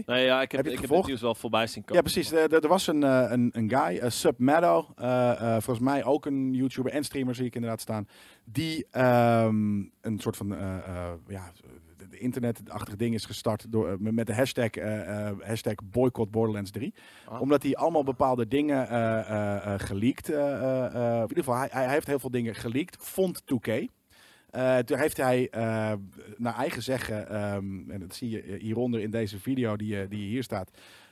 Nee, 0.06 0.26
ja, 0.26 0.42
ik 0.42 0.52
Heb 0.52 0.66
je 0.66 0.72
het 0.72 0.82
ik 0.84 0.90
heb 0.90 0.98
het 0.98 1.06
nieuws 1.08 1.22
wel 1.22 1.36
voorbij 1.36 1.68
zien 1.68 1.84
komen. 1.86 1.96
Ja, 2.04 2.12
precies. 2.12 2.32
Er, 2.32 2.54
er- 2.54 2.68
was 2.68 2.88
een, 2.88 3.04
eh, 3.04 3.26
een, 3.30 3.50
een 3.54 3.70
guy, 3.70 3.98
uh, 3.98 4.10
Submeadow, 4.10 4.86
eh, 4.96 5.32
eh, 5.32 5.52
volgens 5.52 5.80
mij 5.80 6.04
ook 6.04 6.26
een 6.26 6.54
YouTuber 6.54 6.92
en 6.92 7.04
streamer 7.04 7.36
zie 7.36 7.46
ik 7.46 7.56
inderdaad 7.56 7.82
staan, 7.82 8.08
die 8.44 8.86
ehm, 8.92 9.78
een 10.02 10.20
soort 10.20 10.38
van 10.38 10.56
eh, 10.56 10.76
eh, 10.78 11.12
ja, 11.28 11.52
internetachtig 12.10 12.96
ding 12.96 13.14
is 13.14 13.26
gestart 13.26 13.72
door, 13.72 13.90
eh, 13.90 13.96
met 13.98 14.28
de 14.28 14.34
hashtag, 14.34 14.70
eh, 14.70 15.28
eh, 15.28 15.36
hashtag 15.44 15.74
boycott 15.84 16.32
Borderlands 16.32 16.72
3. 16.72 16.94
Ah. 17.26 17.42
Omdat 17.42 17.64
hij 17.64 17.76
allemaal 17.76 18.04
bepaalde 18.04 18.48
dingen 18.48 18.88
eh 18.90 19.20
eh, 19.20 19.74
eh, 19.74 19.80
geleakt. 19.80 20.30
eh, 20.30 20.54
eh, 20.54 20.86
eh, 20.86 21.16
in 21.16 21.22
ieder 21.22 21.38
geval, 21.44 21.58
hij, 21.58 21.68
hij 21.72 21.90
heeft 21.90 22.08
heel 22.08 22.20
veel 22.20 22.32
dingen 22.32 22.56
geleakt. 22.56 22.98
Vond 23.00 23.42
2K. 23.46 23.72
Eh, 24.52 24.78
toen 24.78 24.98
heeft 24.98 25.18
hij 25.18 25.50
eh, 25.50 25.92
naar 26.38 26.56
eigen 26.56 26.82
zeggen, 26.84 27.30
ehm, 27.30 27.92
en 27.92 28.00
dat 28.00 28.16
zie 28.16 28.30
je 28.30 28.58
hieronder 28.60 29.00
in 29.02 29.10
deze 29.12 29.40
video 29.40 29.76
die, 29.76 30.02
eh, 30.02 30.10
die 30.10 30.28
hier 30.28 30.44
staat. 30.44 30.70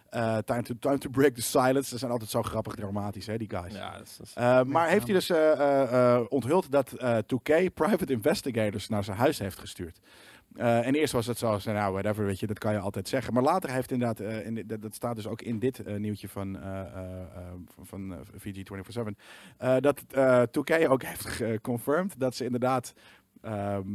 eh, 0.10 0.38
time, 0.38 0.62
to, 0.64 0.74
time 0.80 0.98
to 0.98 1.10
break 1.10 1.34
the 1.34 1.42
silence. 1.42 1.90
Dat 1.90 2.00
zijn 2.00 2.12
altijd 2.12 2.30
zo 2.30 2.42
grappig 2.42 2.74
dramatisch, 2.76 3.26
hè, 3.26 3.38
die 3.38 3.50
guys. 3.50 3.74
Ja, 3.74 3.98
dat 3.98 4.08
is, 4.08 4.18
dat 4.18 4.26
is- 4.28 4.34
Eh, 4.34 4.64
maar 4.64 4.90
heeft 4.90 5.06
hij 5.06 5.14
dus 5.14 5.30
eh, 5.30 5.52
eh, 5.52 6.16
eh, 6.16 6.22
onthuld 6.30 6.72
dat 6.72 6.92
eh 6.92 7.18
2K 7.18 7.74
private 7.74 8.14
investigators 8.14 8.88
naar 8.90 9.04
zijn 9.04 9.18
huis 9.18 9.40
heeft 9.40 9.60
gestuurd. 9.60 10.00
Eh, 10.56 10.86
en 10.88 10.96
eerst 10.96 11.14
was 11.14 11.26
het 11.26 11.38
zo, 11.38 11.60
nou 11.66 11.92
whatever, 11.94 12.26
weet 12.26 12.40
je, 12.40 12.48
dat 12.48 12.60
kan 12.60 12.72
je 12.74 12.80
altijd 12.80 13.08
zeggen. 13.08 13.34
Maar 13.34 13.44
later 13.44 13.70
heeft 13.72 13.92
inderdaad, 13.92 14.20
eh, 14.20 14.46
in, 14.46 14.64
dat, 14.68 14.82
dat 14.82 14.94
staat 14.96 15.16
dus 15.16 15.28
ook 15.28 15.42
in 15.42 15.60
dit 15.60 15.80
eh, 15.84 15.96
nieuwtje 15.96 16.28
van, 16.30 16.60
eh, 16.62 16.80
eh, 16.80 17.22
eh, 17.22 17.44
van, 17.76 17.86
van 17.86 18.14
eh, 18.14 18.20
VG247, 18.38 19.16
eh, 19.58 19.76
dat 19.80 20.04
eh 20.12 20.42
2K 20.52 20.88
ook 20.90 21.04
heeft 21.04 21.26
geconfirmed 21.26 22.14
dat 22.20 22.36
ze 22.36 22.46
inderdaad 22.46 22.94
ehm, 23.42 23.88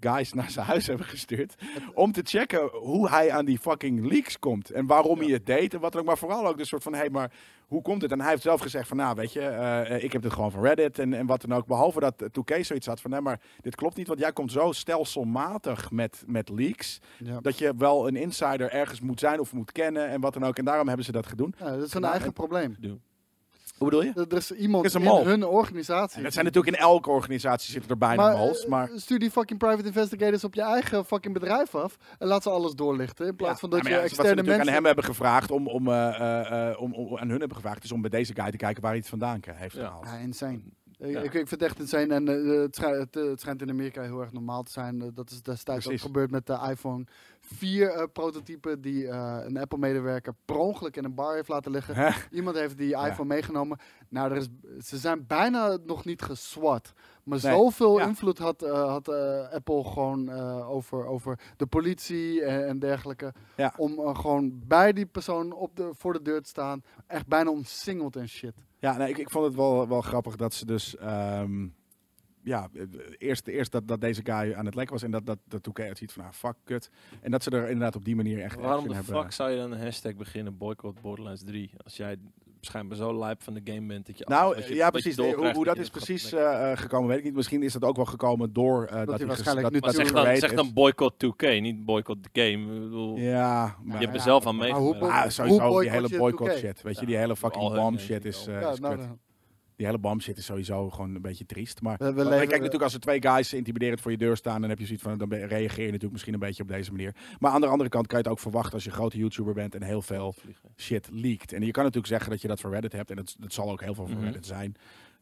guys 0.00 0.32
naar 0.32 0.50
zijn 0.50 0.66
huis 0.66 0.86
hebben 0.92 1.06
gestuurd 1.06 1.54
om 1.94 2.12
te 2.12 2.20
checken 2.24 2.68
hoe 2.72 3.08
hij 3.08 3.30
aan 3.32 3.44
die 3.44 3.58
fucking 3.58 4.06
leaks 4.10 4.38
komt 4.38 4.70
en 4.70 4.86
waarom 4.86 5.18
hij 5.18 5.28
het 5.30 5.46
deed 5.46 5.74
en 5.74 5.80
wat 5.80 5.92
dan 5.92 6.00
ook. 6.00 6.06
Maar 6.06 6.18
vooral 6.18 6.46
ook 6.46 6.58
de 6.58 6.64
soort 6.64 6.82
van, 6.82 6.92
hé, 6.92 6.98
hey, 6.98 7.10
maar 7.10 7.32
hoe 7.66 7.82
komt 7.82 8.02
het? 8.02 8.12
En 8.12 8.20
hij 8.20 8.30
heeft 8.30 8.42
zelf 8.42 8.60
gezegd 8.60 8.88
van, 8.88 8.96
nou, 8.96 9.14
weet 9.14 9.32
je, 9.32 9.40
eh, 9.40 10.02
ik 10.04 10.12
heb 10.12 10.22
dit 10.22 10.32
gewoon 10.32 10.50
van 10.50 10.62
Reddit 10.62 10.98
en, 10.98 11.14
en 11.14 11.26
wat 11.26 11.40
dan 11.40 11.52
ook. 11.52 11.66
Behalve 11.66 12.00
dat 12.00 12.22
eh, 12.22 12.28
2K 12.28 12.60
zoiets 12.60 12.86
had 12.86 13.00
van, 13.00 13.10
nee, 13.10 13.20
maar 13.20 13.40
dit 13.60 13.74
klopt 13.74 13.96
niet, 13.96 14.06
want 14.08 14.18
jij 14.20 14.32
komt 14.32 14.52
zo 14.52 14.72
stelselmatig 14.72 15.90
met, 15.90 16.22
met 16.26 16.48
leaks, 16.48 16.98
Ja. 17.18 17.40
dat 17.40 17.58
je 17.58 17.72
wel 17.78 18.08
een 18.08 18.16
insider 18.16 18.70
ergens 18.70 19.00
moet 19.00 19.20
zijn 19.20 19.40
of 19.40 19.52
moet 19.52 19.72
kennen 19.72 20.08
en 20.08 20.20
wat 20.20 20.32
dan 20.32 20.44
ook. 20.44 20.58
En 20.58 20.64
daarom 20.64 20.86
hebben 20.86 21.04
ze 21.06 21.12
dat 21.12 21.26
gedaan. 21.26 21.52
Ja, 21.58 21.70
dat 21.76 21.82
is 21.86 21.94
een 21.94 22.00
Nou, 22.00 22.12
eigen 22.12 22.28
en- 22.28 22.34
probleem. 22.34 22.76
Hoe 23.78 23.88
bedoel 23.88 24.02
je? 24.04 24.12
Er 24.14 24.26
er 24.30 24.36
is 24.36 24.50
iemand 24.50 24.84
is 24.84 24.94
een 24.94 25.00
in 25.00 25.06
mol. 25.06 25.26
hun 25.26 25.44
organisatie. 25.44 26.16
En 26.16 26.22
dat 26.22 26.32
zijn 26.32 26.44
natuurlijk 26.44 26.76
in 26.76 26.82
elke 26.82 27.10
organisatie 27.10 27.72
zitten 27.72 27.90
er 27.90 27.98
bijna 27.98 28.22
maar, 28.22 28.36
mols, 28.36 28.62
eh, 28.62 28.68
maar... 28.68 28.90
stuur 28.94 29.18
die 29.18 29.30
fucking 29.30 29.58
private 29.58 29.86
investigators 29.86 30.44
op 30.44 30.54
je 30.54 30.62
eigen 30.62 31.04
fucking 31.04 31.34
bedrijf 31.34 31.74
af 31.74 31.96
en 32.18 32.26
laat 32.26 32.42
ze 32.42 32.50
alles 32.50 32.72
doorlichten. 32.74 33.26
In 33.26 33.36
plaats 33.36 33.60
van 33.60 33.70
dat 33.70 33.82
Ja, 33.82 33.88
je 33.88 33.94
ja, 33.94 34.00
wat 34.00 34.10
ze 34.10 34.14
externe 34.16 34.34
natuurlijk 34.34 34.56
mensen... 34.56 34.76
aan 34.76 34.84
hem 34.84 34.94
hebben 34.94 35.04
gevraagd 35.14 35.50
om, 35.50 35.68
om, 35.68 35.88
eh, 35.88 36.20
eh, 36.20 36.70
eh, 36.70 36.80
om, 36.80 36.94
om 36.94 37.18
aan 37.18 37.28
hun 37.28 37.38
hebben 37.38 37.56
gevraagd 37.56 37.84
is 37.84 37.92
om 37.92 38.00
bij 38.00 38.10
deze 38.10 38.34
guy 38.34 38.50
te 38.50 38.56
kijken 38.56 38.82
waar 38.82 38.90
hij 38.90 39.00
het 39.00 39.08
vandaan 39.08 39.40
heeft 39.52 39.74
Ja. 39.74 39.86
gehaald. 39.86 40.04
Ja, 40.06 40.16
insane. 40.16 40.60
Ik, 40.98 41.10
Ja. 41.10 41.18
ik, 41.18 41.24
ik 41.24 41.30
vind 41.48 41.50
het 41.50 41.62
echt 41.62 41.78
insane. 41.78 42.14
En 42.14 42.28
eh, 42.28 42.60
het, 42.60 42.74
schijnt, 42.76 42.96
het, 42.96 43.16
eh, 43.16 43.28
het 43.30 43.40
schijnt 43.40 43.62
in 43.62 43.70
Amerika 43.70 44.02
heel 44.02 44.20
erg 44.20 44.32
normaal 44.32 44.62
te 44.62 44.70
zijn. 44.72 45.02
Eh, 45.02 45.08
dat 45.14 45.30
is 45.30 45.42
destijds 45.42 45.88
ook 45.88 46.00
gebeurd 46.00 46.30
met 46.30 46.46
de 46.46 46.58
iPhone 46.70 47.04
4 47.40 47.90
eh, 47.90 48.04
prototype 48.12 48.80
die 48.80 49.08
eh, 49.08 49.38
een 49.44 49.56
Apple-medewerker 49.56 50.34
per 50.44 50.56
ongeluk 50.56 50.96
in 50.96 51.04
een 51.04 51.14
bar 51.14 51.34
heeft 51.34 51.48
laten 51.48 51.70
liggen. 51.72 52.14
Iemand 52.30 52.56
heeft 52.56 52.76
die 52.78 52.88
Ja. 52.88 53.06
iPhone 53.06 53.28
meegenomen. 53.28 53.78
Nou, 54.08 54.30
er 54.30 54.36
is, 54.36 54.48
ze 54.88 54.96
zijn 54.98 55.26
bijna 55.26 55.78
nog 55.86 56.04
niet 56.04 56.22
geswat. 56.22 56.92
Maar 57.24 57.38
Nee. 57.42 57.52
zoveel 57.52 57.98
Ja. 57.98 58.06
invloed 58.06 58.38
had, 58.38 58.62
eh, 58.62 58.88
had 58.88 59.08
eh, 59.08 59.48
Apple 59.50 59.84
gewoon 59.84 60.28
eh, 60.28 60.70
over, 60.70 61.06
over 61.06 61.38
de 61.56 61.66
politie 61.66 62.42
en, 62.44 62.66
en 62.68 62.78
dergelijke. 62.78 63.32
Om 63.76 63.98
eh, 63.98 64.18
gewoon 64.18 64.60
bij 64.66 64.92
die 64.92 65.06
persoon 65.06 65.52
op 65.52 65.76
de, 65.76 65.90
voor 65.92 66.12
de 66.12 66.22
deur 66.22 66.42
te 66.42 66.48
staan. 66.48 66.82
Echt 67.06 67.26
bijna 67.26 67.50
omsingeld 67.50 68.16
en 68.16 68.28
shit. 68.28 68.54
Ja, 68.84 68.96
nee, 68.96 69.08
ik, 69.08 69.18
ik 69.18 69.30
vond 69.30 69.44
het 69.46 69.54
wel, 69.54 69.88
wel 69.88 70.00
grappig 70.00 70.36
dat 70.36 70.54
ze 70.54 70.66
dus... 70.66 70.96
ehm, 70.96 71.66
ja, 72.42 72.68
eerst, 73.18 73.46
eerst 73.46 73.72
dat, 73.72 73.88
dat 73.88 74.00
deze 74.00 74.20
guy 74.24 74.54
aan 74.54 74.64
het 74.64 74.74
lek 74.74 74.90
was 74.90 75.02
en 75.02 75.10
dat, 75.10 75.26
dat, 75.26 75.38
dat 75.48 75.62
Touquet 75.62 75.88
het 75.88 75.98
ziet 75.98 76.12
van, 76.12 76.24
ah, 76.24 76.32
fuck, 76.32 76.54
kut. 76.64 76.90
En 77.20 77.30
dat 77.30 77.42
ze 77.42 77.50
er 77.50 77.62
inderdaad 77.62 77.96
op 77.96 78.04
die 78.04 78.16
manier 78.16 78.40
echt 78.42 78.60
Waarom 78.60 78.88
de 78.88 78.94
hebben. 78.94 79.22
fuck 79.22 79.32
zou 79.32 79.50
je 79.50 79.56
dan 79.56 79.72
een 79.72 79.80
hashtag 79.80 80.14
beginnen 80.14 80.56
boycott 80.56 81.00
Borderlands 81.00 81.42
3? 81.44 81.70
Als 81.84 81.96
jij 81.96 82.16
schijnbaar 82.64 82.96
zo 82.96 83.18
lijp 83.18 83.42
van 83.42 83.54
de 83.54 83.60
game 83.64 83.86
bent 83.86 84.06
dat 84.06 84.18
je... 84.18 84.24
Nou, 84.28 84.56
je- 84.62 84.74
ja, 84.74 84.90
precies. 84.90 85.16
Nee, 85.16 85.34
Hoe, 85.34 85.64
dat 85.64 85.76
is 85.76 85.90
precies 85.90 86.32
eh, 86.32 86.70
eh, 86.72 86.78
gekomen, 86.78 87.08
weet 87.08 87.18
ik 87.18 87.24
niet. 87.24 87.34
Misschien 87.34 87.62
is 87.62 87.72
dat 87.72 87.82
ook 87.84 87.96
wel 87.96 88.04
gekomen 88.04 88.52
door 88.52 88.84
eh, 88.84 88.96
dat, 88.96 89.06
hij 89.08 89.16
hij 89.16 89.26
waarschijnlijk 89.26 89.62
dat, 89.62 89.72
nu 89.72 89.80
dat 89.80 89.94
zeg 89.94 90.12
dan, 90.12 90.36
zeg 90.36 90.52
dan 90.54 90.72
boycott 90.72 91.24
2K, 91.26 91.60
niet 91.60 91.84
boycott 91.84 92.22
the 92.22 92.40
game. 92.40 92.74
Ik 92.74 92.80
bedoel, 92.82 93.16
Ja, 93.16 93.76
maar, 93.82 93.92
je 94.00 94.02
hebt 94.02 94.10
er 94.12 94.18
ja, 94.18 94.24
zelf 94.24 94.46
aan 94.46 94.56
maar 94.56 94.68
hoe 94.70 94.78
meegewerkt. 94.80 94.98
boy- 95.14 95.22
Ah, 95.24 95.30
sowieso 95.30 95.80
die 95.80 95.90
hele 95.90 96.08
boycott 96.18 96.50
2K? 96.50 96.58
shit. 96.58 96.82
Weet 96.82 96.98
je, 97.00 97.06
die 97.06 97.16
hele 97.16 97.36
fucking 97.36 97.74
bomb 97.74 98.00
shit 98.00 98.24
is, 98.24 98.44
wel. 98.46 98.54
eh, 98.54 98.60
Ja, 98.60 98.70
is 98.70 98.80
nou, 98.80 98.96
kut. 98.96 99.06
Die 99.76 99.86
hele 99.86 99.98
bomb 99.98 100.22
shit 100.22 100.36
is 100.38 100.44
sowieso 100.44 100.90
gewoon 100.90 101.14
een 101.14 101.22
beetje 101.22 101.46
triest. 101.46 101.80
Maar 101.82 101.96
We- 101.98 102.04
we 102.04 102.12
maar 102.14 102.24
leven- 102.24 102.38
kijk 102.38 102.50
natuurlijk 102.50 102.82
als 102.82 102.94
er 102.94 103.00
twee 103.00 103.22
guys 103.22 103.52
intimiderend 103.52 104.00
voor 104.00 104.10
je 104.10 104.16
deur 104.16 104.36
staan, 104.36 104.60
dan 104.60 104.70
heb 104.70 104.78
je 104.78 104.84
zoiets 104.86 105.04
van, 105.04 105.18
dan 105.18 105.34
reageer 105.34 105.78
je 105.84 105.84
natuurlijk 105.86 106.12
misschien 106.12 106.34
een 106.34 106.38
beetje 106.40 106.62
op 106.62 106.68
deze 106.68 106.90
manier. 106.90 107.14
Maar 107.38 107.50
aan 107.50 107.60
de 107.60 107.66
andere 107.66 107.90
kant 107.90 108.06
kan 108.06 108.18
je 108.18 108.24
het 108.24 108.32
ook 108.32 108.40
verwachten 108.40 108.72
als 108.72 108.84
je 108.84 108.90
een 108.90 108.96
grote 108.96 109.18
YouTuber 109.18 109.54
bent 109.54 109.74
en 109.74 109.82
heel 109.82 110.02
veel 110.02 110.34
shit 110.76 111.08
leakt. 111.12 111.52
En 111.52 111.62
je 111.64 111.70
kan 111.70 111.82
natuurlijk 111.82 112.12
zeggen 112.12 112.30
dat 112.30 112.40
je 112.42 112.48
dat 112.48 112.60
voor 112.60 112.70
Reddit 112.70 112.92
hebt 112.92 113.10
en 113.10 113.16
dat, 113.16 113.36
dat 113.38 113.52
zal 113.52 113.70
ook 113.70 113.80
heel 113.80 113.94
veel 113.94 114.06
voor 114.06 114.14
Mhm. 114.16 114.24
Reddit 114.24 114.46
zijn. 114.46 114.74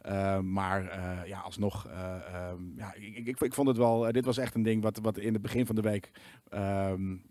Uh, 0.06 0.38
maar 0.38 0.82
uh, 0.84 1.28
ja, 1.28 1.38
alsnog, 1.40 1.86
uh, 1.86 2.14
um, 2.52 2.72
ja, 2.76 2.94
ik, 2.94 3.26
ik, 3.26 3.40
ik, 3.40 3.54
vond 3.54 3.68
het 3.68 3.76
wel, 3.76 4.06
uh, 4.06 4.12
dit 4.12 4.24
was 4.24 4.38
echt 4.38 4.54
een 4.54 4.62
ding 4.62 4.82
wat, 4.82 4.98
wat 5.02 5.18
in 5.18 5.32
het 5.32 5.42
begin 5.42 5.66
van 5.66 5.74
de 5.74 5.80
week 5.80 6.10
um, 6.54 7.22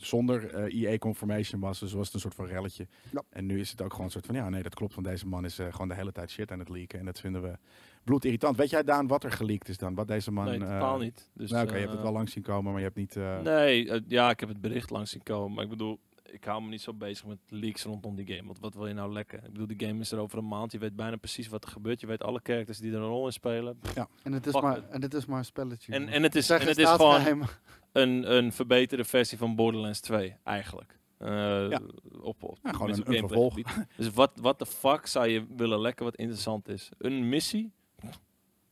zonder 0.00 0.68
uh, 0.72 0.90
EA 0.90 0.98
confirmation 0.98 1.60
was. 1.60 1.78
Dus 1.78 1.92
was 1.92 2.06
het 2.06 2.14
een 2.14 2.20
soort 2.20 2.34
van 2.34 2.46
relletje. 2.46 2.86
Ja. 3.10 3.22
En 3.30 3.46
nu 3.46 3.60
is 3.60 3.70
het 3.70 3.82
ook 3.82 3.90
gewoon 3.90 4.06
een 4.06 4.12
soort 4.12 4.26
van, 4.26 4.34
ja 4.34 4.48
nee, 4.48 4.62
dat 4.62 4.74
klopt, 4.74 4.94
want 4.94 5.06
deze 5.06 5.26
man 5.26 5.44
is 5.44 5.58
uh, 5.58 5.66
gewoon 5.70 5.88
de 5.88 5.94
hele 5.94 6.12
tijd 6.12 6.30
shit 6.30 6.52
aan 6.52 6.58
het 6.58 6.68
leaken. 6.68 6.98
En 6.98 7.04
dat 7.04 7.20
vinden 7.20 7.42
we 7.42 7.58
bloedirritant. 8.04 8.56
Weet 8.56 8.70
jij 8.70 8.82
Daan 8.82 9.06
wat 9.06 9.24
er 9.24 9.32
geleakt 9.32 9.68
is 9.68 9.76
dan? 9.76 9.94
Wat 9.94 10.08
deze 10.08 10.30
man... 10.30 10.44
Nee, 10.44 10.58
totaal 10.58 10.98
niet. 10.98 11.30
Dus, 11.34 11.50
nou, 11.50 11.62
oké, 11.62 11.70
okay, 11.70 11.82
je 11.82 11.86
hebt 11.86 11.98
het 11.98 12.06
wel 12.06 12.16
langs 12.16 12.32
zien 12.32 12.42
komen, 12.42 12.70
maar 12.72 12.80
je 12.80 12.86
hebt 12.86 12.96
niet... 12.96 13.16
uh, 13.16 13.40
Nee, 13.40 14.02
ja, 14.08 14.30
ik 14.30 14.40
heb 14.40 14.48
het 14.48 14.60
bericht 14.60 14.90
langs 14.90 15.10
zien 15.10 15.22
komen. 15.22 15.54
Maar 15.54 15.64
ik 15.64 15.70
bedoel, 15.70 16.00
ik 16.32 16.44
hou 16.44 16.62
me 16.62 16.68
niet 16.68 16.80
zo 16.80 16.94
bezig 16.94 17.26
met 17.26 17.38
leaks 17.48 17.82
rondom 17.82 18.16
die 18.16 18.26
game. 18.34 18.46
Want 18.46 18.60
wat 18.60 18.74
wil 18.74 18.86
je 18.86 18.94
nou 18.94 19.12
lekker? 19.12 19.38
Ik 19.44 19.52
bedoel, 19.52 19.66
die 19.66 19.86
game 19.86 20.00
is 20.00 20.12
er 20.12 20.18
over 20.18 20.38
een 20.38 20.48
maand. 20.48 20.72
Je 20.72 20.78
weet 20.78 20.96
bijna 20.96 21.16
precies 21.16 21.48
wat 21.48 21.64
er 21.64 21.70
gebeurt. 21.70 22.00
Je 22.00 22.06
weet 22.06 22.22
alle 22.22 22.40
characters 22.42 22.78
die 22.78 22.92
er 22.92 22.98
een 23.00 23.06
rol 23.08 23.26
in 23.26 23.32
spelen. 23.32 23.78
Ja. 23.94 24.08
En 24.22 24.32
het 24.32 24.46
is, 24.46 24.52
Fuck 24.52 24.62
maar, 24.62 24.76
it. 24.78 24.88
en 24.88 25.02
het 25.02 25.14
is 25.14 25.26
maar 25.26 25.38
een 25.38 25.44
spelletje. 25.44 25.92
En, 25.92 26.08
en 26.08 26.22
het 26.22 26.34
is, 26.34 26.50
en 26.50 26.66
het 26.66 26.78
is 26.78 26.88
gewoon 26.88 27.48
een, 27.92 28.32
een 28.36 28.52
verbeterde 28.52 29.04
versie 29.04 29.38
van 29.38 29.54
Borderlands 29.56 30.00
2, 30.00 30.36
eigenlijk. 30.44 30.98
Uh, 31.18 31.28
Ja. 31.70 31.80
op, 32.20 32.42
op 32.42 32.58
Ja, 32.62 32.72
gewoon 32.72 32.88
een- 32.90 33.04
vervolg. 33.18 33.54
Dus 33.96 34.10
wat, 34.10 34.30
wat 34.40 34.58
de 34.58 34.66
fuck 34.66 35.06
zou 35.06 35.26
je 35.28 35.46
willen 35.56 35.80
lekker 35.80 36.04
wat 36.04 36.16
interessant 36.16 36.68
is? 36.68 36.88
Een 36.98 37.28
missie? 37.28 37.72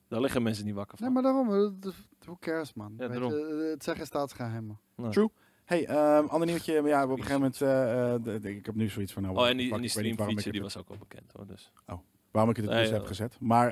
Daar 0.09 0.21
liggen 0.21 0.43
mensen 0.43 0.65
niet 0.65 0.75
wakker 0.75 0.99
van. 0.99 1.07
Nee, 1.13 1.15
maar 1.15 1.33
daarom. 1.33 1.55
eh, 1.85 1.91
Who 2.19 2.37
cares, 2.41 2.75
man? 2.75 2.95
Ja, 2.99 3.09
daarom. 3.09 3.33
je, 3.33 3.63
eh, 3.65 3.71
het 3.71 3.85
zeggen 3.85 4.07
staatsgeheimen. 4.07 4.79
Nee. 4.97 5.11
True. 5.11 5.31
Hey, 5.69 6.17
um, 6.19 6.27
ander 6.29 6.47
nieuwtje. 6.49 6.81
maar 6.81 6.91
Ja, 6.91 7.05
op 7.05 7.11
een 7.11 7.17
gegeven 7.17 7.35
moment. 7.35 7.59
de- 8.25 8.39
de- 8.41 8.57
ik 8.57 8.67
heb 8.67 8.75
nu 8.75 8.89
zoiets 8.89 9.13
van. 9.13 9.23
Nou, 9.23 9.37
Oh, 9.37 9.49
en 9.49 9.57
die, 9.57 9.75
en 9.75 9.81
die 9.81 9.91
niet 10.07 10.19
die 10.43 10.53
het- 10.53 10.61
was 10.63 10.77
ook 10.77 10.89
wel 10.89 10.99
bekend 10.99 11.33
hoor. 11.37 11.47
Dus. 11.47 11.73
Waarom 12.31 12.51
ik 12.51 12.57
het 12.57 12.65
in 12.71 12.77
de 12.77 12.83
ja. 12.87 12.93
heb 12.93 13.07
gezet. 13.07 13.37
Maar 13.41 13.67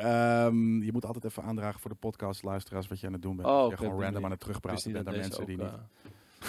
um, 0.46 0.82
je 0.82 0.92
moet 0.92 1.04
altijd 1.04 1.24
even 1.24 1.42
aandragen 1.42 1.80
voor 1.80 1.90
de 1.90 1.96
podcast 1.96 2.42
luisteraars 2.42 2.88
wat 2.88 3.00
je 3.00 3.06
aan 3.06 3.12
het 3.12 3.22
doen 3.22 3.36
bent. 3.36 3.48
Oh, 3.48 3.70
je 3.70 3.76
gewoon 3.76 3.94
die 3.94 4.02
random 4.04 4.24
aan 4.24 4.30
het 4.30 4.40
terugpraten 4.40 4.92
niet 4.92 5.04
bent 5.04 5.06
deze 5.16 5.28
mensen 5.28 5.46
die 5.46 5.56
niet. 5.56 5.70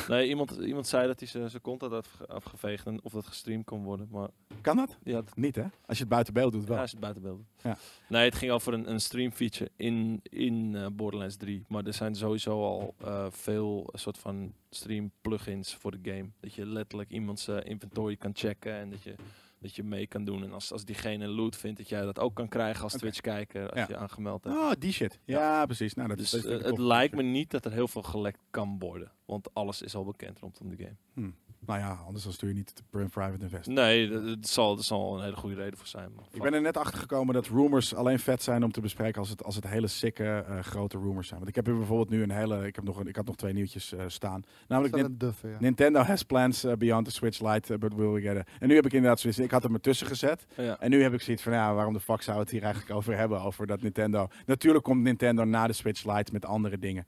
Nee, 0.07 0.27
iemand, 0.27 0.51
iemand 0.51 0.87
zei 0.87 1.07
dat 1.07 1.19
hij 1.19 1.27
zijn 1.29 1.61
content 1.61 1.91
had 1.91 2.05
afge- 2.05 2.27
afgeveegd 2.27 2.85
en 2.85 3.03
of 3.03 3.11
dat 3.11 3.27
gestreamd 3.27 3.65
kon 3.65 3.83
worden. 3.83 4.07
Maar 4.11 4.29
Kan 4.61 4.75
dat? 4.75 4.97
ja, 5.03 5.13
dat 5.21 5.35
Niet 5.35 5.55
hè? 5.55 5.61
Als 5.85 5.97
je 5.97 6.03
het 6.03 6.07
buiten 6.09 6.33
beeld 6.33 6.51
doet 6.51 6.67
ja, 6.67 6.73
wel. 6.73 6.83
is 6.83 6.91
het 6.91 6.99
buiten 6.99 7.21
beeld. 7.23 7.41
Ja. 7.63 7.77
Nee, 8.09 8.25
het 8.25 8.35
ging 8.35 8.51
over 8.51 8.73
een, 8.73 8.89
een 8.91 9.01
stream 9.01 9.31
feature 9.31 9.71
in, 9.75 10.19
in 10.23 10.75
eh, 10.75 10.85
Borderlands 10.91 11.35
3. 11.35 11.63
Maar 11.67 11.85
er 11.85 11.93
zijn 11.93 12.15
sowieso 12.15 12.63
al 12.63 12.95
eh, 12.97 13.25
veel 13.29 13.89
soort 13.93 14.17
van 14.17 14.53
stream 14.69 15.11
plugins 15.21 15.75
voor 15.75 15.91
de 16.01 16.11
game. 16.11 16.29
Dat 16.39 16.53
je 16.53 16.65
letterlijk 16.65 17.09
iemands 17.11 17.47
eh, 17.47 17.57
inventory 17.63 18.15
kan 18.15 18.31
checken 18.33 18.73
en 18.73 18.89
dat 18.89 19.03
je, 19.03 19.15
dat 19.59 19.75
je 19.75 19.83
mee 19.83 20.07
kan 20.07 20.25
doen. 20.25 20.43
En 20.43 20.51
als, 20.53 20.71
als 20.71 20.85
diegene 20.85 21.27
loot 21.27 21.55
vindt, 21.55 21.77
dat 21.77 21.89
jij 21.89 22.01
dat 22.01 22.19
ook 22.19 22.35
kan 22.35 22.47
krijgen 22.47 22.83
als. 22.83 22.93
Twitch-kijker 22.93 23.69
als 23.69 23.79
Ja. 23.79 23.85
je 23.87 23.97
aangemeld 23.97 24.43
hebt. 24.43 24.55
Oh, 24.55 24.71
die 24.79 24.91
shit. 24.91 25.19
Ja, 25.25 25.65
precies. 25.65 25.93
Nou, 25.93 26.07
dat 26.07 26.17
Dus 26.17 26.33
is, 26.33 26.41
dat 26.41 26.59
eh, 26.61 26.65
het 26.65 26.77
lijkt 26.77 27.15
me 27.15 27.23
niet 27.23 27.51
dat 27.51 27.65
er 27.65 27.71
heel 27.71 27.87
veel 27.87 28.03
gelekt 28.03 28.39
kan 28.49 28.79
worden. 28.79 29.11
Want 29.25 29.53
alles 29.53 29.81
is 29.81 29.95
al 29.95 30.03
bekend 30.05 30.39
rondom 30.39 30.69
de 30.69 30.75
game. 30.75 31.31
Nou 31.67 31.79
ja, 31.79 31.99
anders 32.05 32.23
dan 32.23 32.33
stuur 32.33 32.49
je 32.49 32.55
niet 32.55 32.83
een 32.91 33.09
private 33.09 33.43
investor. 33.43 33.73
Nee, 33.73 34.09
dat, 34.09 34.47
zal, 34.47 34.75
dat 34.75 34.85
zal 34.85 35.17
een 35.17 35.23
hele 35.23 35.35
goede 35.35 35.55
reden 35.55 35.77
voor 35.77 35.87
zijn. 35.87 36.11
Ik 36.31 36.41
ben 36.41 36.53
er 36.53 36.61
net 36.61 36.77
achter 36.77 36.99
gekomen 36.99 37.33
dat 37.33 37.47
rumors 37.47 37.95
alleen 37.95 38.19
vet 38.19 38.43
zijn 38.43 38.63
om 38.63 38.71
te 38.71 38.81
bespreken 38.81 39.19
als 39.19 39.29
het, 39.29 39.43
als 39.43 39.55
het 39.55 39.67
hele 39.67 39.87
sikke 39.87 40.23
eh, 40.47 40.59
grote 40.59 40.97
rumors 40.97 41.27
zijn. 41.27 41.39
Want 41.39 41.49
ik 41.49 41.55
heb 41.55 41.65
hier 41.65 41.77
bijvoorbeeld 41.77 42.09
nu 42.09 42.23
een 42.23 42.31
hele, 42.31 42.65
ik 42.67 42.75
heb 42.75 42.83
nog 42.83 42.99
een, 42.99 43.07
ik 43.07 43.15
had 43.15 43.25
nog 43.25 43.35
twee 43.35 43.53
nieuwtjes 43.53 43.93
eh, 43.93 44.03
staan. 44.07 44.43
Namelijk 44.67 44.95
Nin- 44.95 45.05
een 45.05 45.17
duffe, 45.17 45.47
ja. 45.47 45.57
Nintendo 45.59 45.99
has 45.99 46.23
plans 46.23 46.63
eh, 46.63 46.73
beyond 46.73 47.05
the 47.05 47.11
Switch 47.11 47.41
Lite, 47.41 47.73
uh, 47.73 47.79
but 47.79 47.93
will 47.93 48.11
we 48.11 48.21
get 48.21 48.37
it. 48.37 48.47
En 48.59 48.67
nu 48.67 48.75
heb 48.75 48.85
ik 48.85 48.93
inderdaad 48.93 49.19
zoiets, 49.19 49.39
ik 49.39 49.51
had 49.51 49.63
hem 49.63 49.73
ertussen 49.73 50.07
gezet. 50.07 50.45
Ja. 50.55 50.79
En 50.79 50.89
nu 50.89 51.01
heb 51.01 51.13
ik 51.13 51.21
zoiets 51.21 51.43
van, 51.43 51.53
ja, 51.53 51.73
waarom 51.73 51.93
de 51.93 51.99
fuck 51.99 52.21
zou 52.21 52.39
het 52.39 52.49
hier 52.49 52.63
eigenlijk 52.63 52.93
over 52.93 53.17
hebben? 53.17 53.41
Over 53.41 53.67
dat 53.67 53.81
Nintendo. 53.81 54.27
Natuurlijk 54.45 54.83
komt 54.83 55.01
Nintendo 55.03 55.43
na 55.43 55.67
de 55.67 55.73
Switch 55.73 56.05
Lite 56.15 56.31
met 56.31 56.45
andere 56.45 56.79
dingen. 56.79 57.07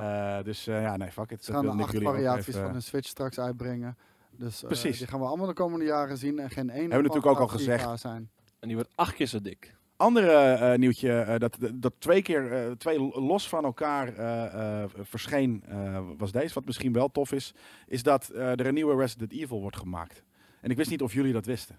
Eh, 0.00 0.42
dus 0.44 0.66
eh, 0.66 0.82
ja, 0.82 0.96
nee, 0.96 1.10
fuck 1.12 1.30
it. 1.30 1.44
Ze 1.44 1.52
gaan 1.52 1.66
er 1.68 1.74
ik 1.74 1.80
acht 1.80 1.98
variaties 2.02 2.46
even- 2.54 2.60
van 2.66 2.74
een 2.74 2.82
Switch 2.82 3.08
straks 3.08 3.38
uitbrengen. 3.38 3.96
Dus 4.30 4.60
eh, 4.62 4.66
Precies. 4.68 4.98
die 4.98 5.06
gaan 5.06 5.20
we 5.20 5.26
allemaal 5.26 5.46
de 5.46 5.52
komende 5.52 5.84
jaren 5.84 6.16
zien. 6.18 6.38
En 6.38 6.50
geen 6.50 6.70
één 6.70 6.88
we 6.88 6.94
natuurlijk 6.96 7.26
ook 7.26 7.38
al 7.38 7.48
gezegd. 7.48 8.00
Zijn. 8.00 8.30
En 8.58 8.68
die 8.68 8.76
wordt 8.76 8.90
acht 8.94 9.14
keer 9.14 9.26
zo 9.26 9.40
dik. 9.40 9.74
Andere 9.96 10.30
eh, 10.42 10.78
nieuwtje, 10.78 11.12
eh, 11.20 11.38
dat, 11.38 11.56
dat 11.74 11.92
twee 11.98 12.22
keer, 12.22 12.52
eh, 12.52 12.70
twee 12.70 12.98
los 13.20 13.48
van 13.48 13.64
elkaar 13.64 14.08
eh, 14.16 14.82
eh, 14.82 14.90
verscheen, 15.00 15.62
eh, 15.68 16.00
was 16.18 16.32
deze. 16.32 16.54
Wat 16.54 16.64
misschien 16.64 16.92
wel 16.92 17.10
tof 17.10 17.32
is, 17.32 17.54
is 17.86 18.02
dat 18.02 18.28
eh, 18.28 18.50
er 18.50 18.66
een 18.66 18.74
nieuwe 18.74 18.96
Resident 18.96 19.32
Evil 19.32 19.60
wordt 19.60 19.76
gemaakt. 19.76 20.22
En 20.60 20.70
ik 20.70 20.76
wist 20.76 20.90
niet 20.90 21.02
of 21.02 21.12
jullie 21.12 21.32
dat 21.32 21.46
wisten. 21.46 21.76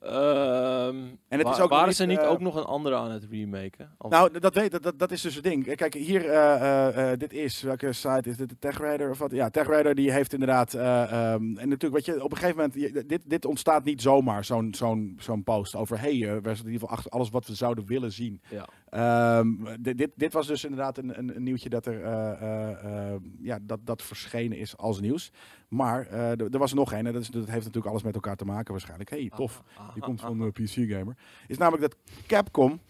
Ehm 0.00 0.96
En 1.28 1.38
het 1.38 1.48
is 1.48 1.60
ook 1.60 1.70
waren 1.70 1.86
niet, 1.86 1.96
ze 1.96 2.04
niet 2.06 2.18
eh, 2.18 2.30
ook 2.30 2.40
nog 2.40 2.54
een 2.56 2.64
andere 2.64 2.96
aan 2.96 3.10
het 3.10 3.24
remaken? 3.30 3.94
Of- 3.98 4.10
Nou, 4.10 4.38
dat, 4.38 4.54
weet, 4.54 4.70
dat, 4.70 4.82
dat, 4.82 4.98
dat 4.98 5.10
is 5.10 5.20
dus 5.22 5.34
het 5.34 5.44
ding. 5.44 5.74
Kijk, 5.74 5.94
hier, 5.94 6.28
eh, 6.30 7.12
eh, 7.12 7.18
dit 7.18 7.32
is, 7.32 7.62
welke 7.62 7.92
site 7.92 8.28
is 8.30 8.36
dit? 8.36 8.48
De 8.48 8.58
TechRadar 8.58 9.10
of 9.10 9.18
wat? 9.18 9.30
Ja, 9.30 9.50
TechRadar 9.50 9.94
die 9.94 10.12
heeft 10.12 10.32
inderdaad, 10.32 10.74
eh, 10.74 11.02
ehm, 11.02 11.42
en 11.42 11.68
natuurlijk, 11.68 11.92
weet 11.92 12.04
je, 12.04 12.24
op 12.24 12.30
een 12.30 12.36
gegeven 12.36 12.56
moment, 12.56 13.08
dit, 13.08 13.30
dit 13.30 13.44
ontstaat 13.44 13.84
niet 13.84 14.02
zomaar, 14.02 14.44
zo'n 14.44 14.74
zo'n 14.74 15.14
zo'n 15.18 15.42
post 15.42 15.74
over, 15.74 16.00
hey, 16.00 16.22
eh 16.22 16.36
Resident 16.42 16.74
Evil 16.74 16.88
8, 16.88 17.10
alles 17.10 17.30
wat 17.30 17.46
we 17.46 17.54
zouden 17.54 17.86
willen 17.86 18.12
zien. 18.12 18.40
ja. 18.50 18.68
Ehm, 18.90 19.48
dit, 19.80 20.10
dit, 20.14 20.32
was 20.32 20.46
dus 20.46 20.64
inderdaad 20.64 20.98
een, 20.98 21.18
een, 21.18 21.36
een 21.36 21.42
nieuwtje 21.42 21.68
dat 21.68 21.86
er 21.86 22.02
eh, 22.04 22.30
eh, 22.32 23.12
eh, 23.12 23.20
ja, 23.38 23.58
dat, 23.62 23.80
dat 23.84 24.02
verschenen 24.02 24.58
is 24.58 24.76
als 24.76 25.00
nieuws. 25.00 25.32
Maar 25.68 26.06
eh, 26.06 26.40
er 26.40 26.58
was 26.58 26.70
er 26.70 26.76
nog 26.76 26.92
een, 26.92 27.06
en 27.06 27.12
dat, 27.12 27.22
is, 27.22 27.28
dat 27.28 27.46
heeft 27.46 27.64
natuurlijk 27.64 27.86
alles 27.86 28.02
met 28.02 28.14
elkaar 28.14 28.36
te 28.36 28.44
maken 28.44 28.72
waarschijnlijk. 28.72 29.10
hey, 29.10 29.30
tof. 29.36 29.62
Die 29.94 30.02
ah, 30.02 30.08
komt 30.08 30.20
ah, 30.20 30.26
van 30.26 30.40
ah. 30.40 30.52
de 30.52 30.62
PC 30.62 30.90
Gamer. 30.92 31.16
Is 31.46 31.58
namelijk 31.58 31.82
dat 31.82 31.96
Capcom 32.26 32.80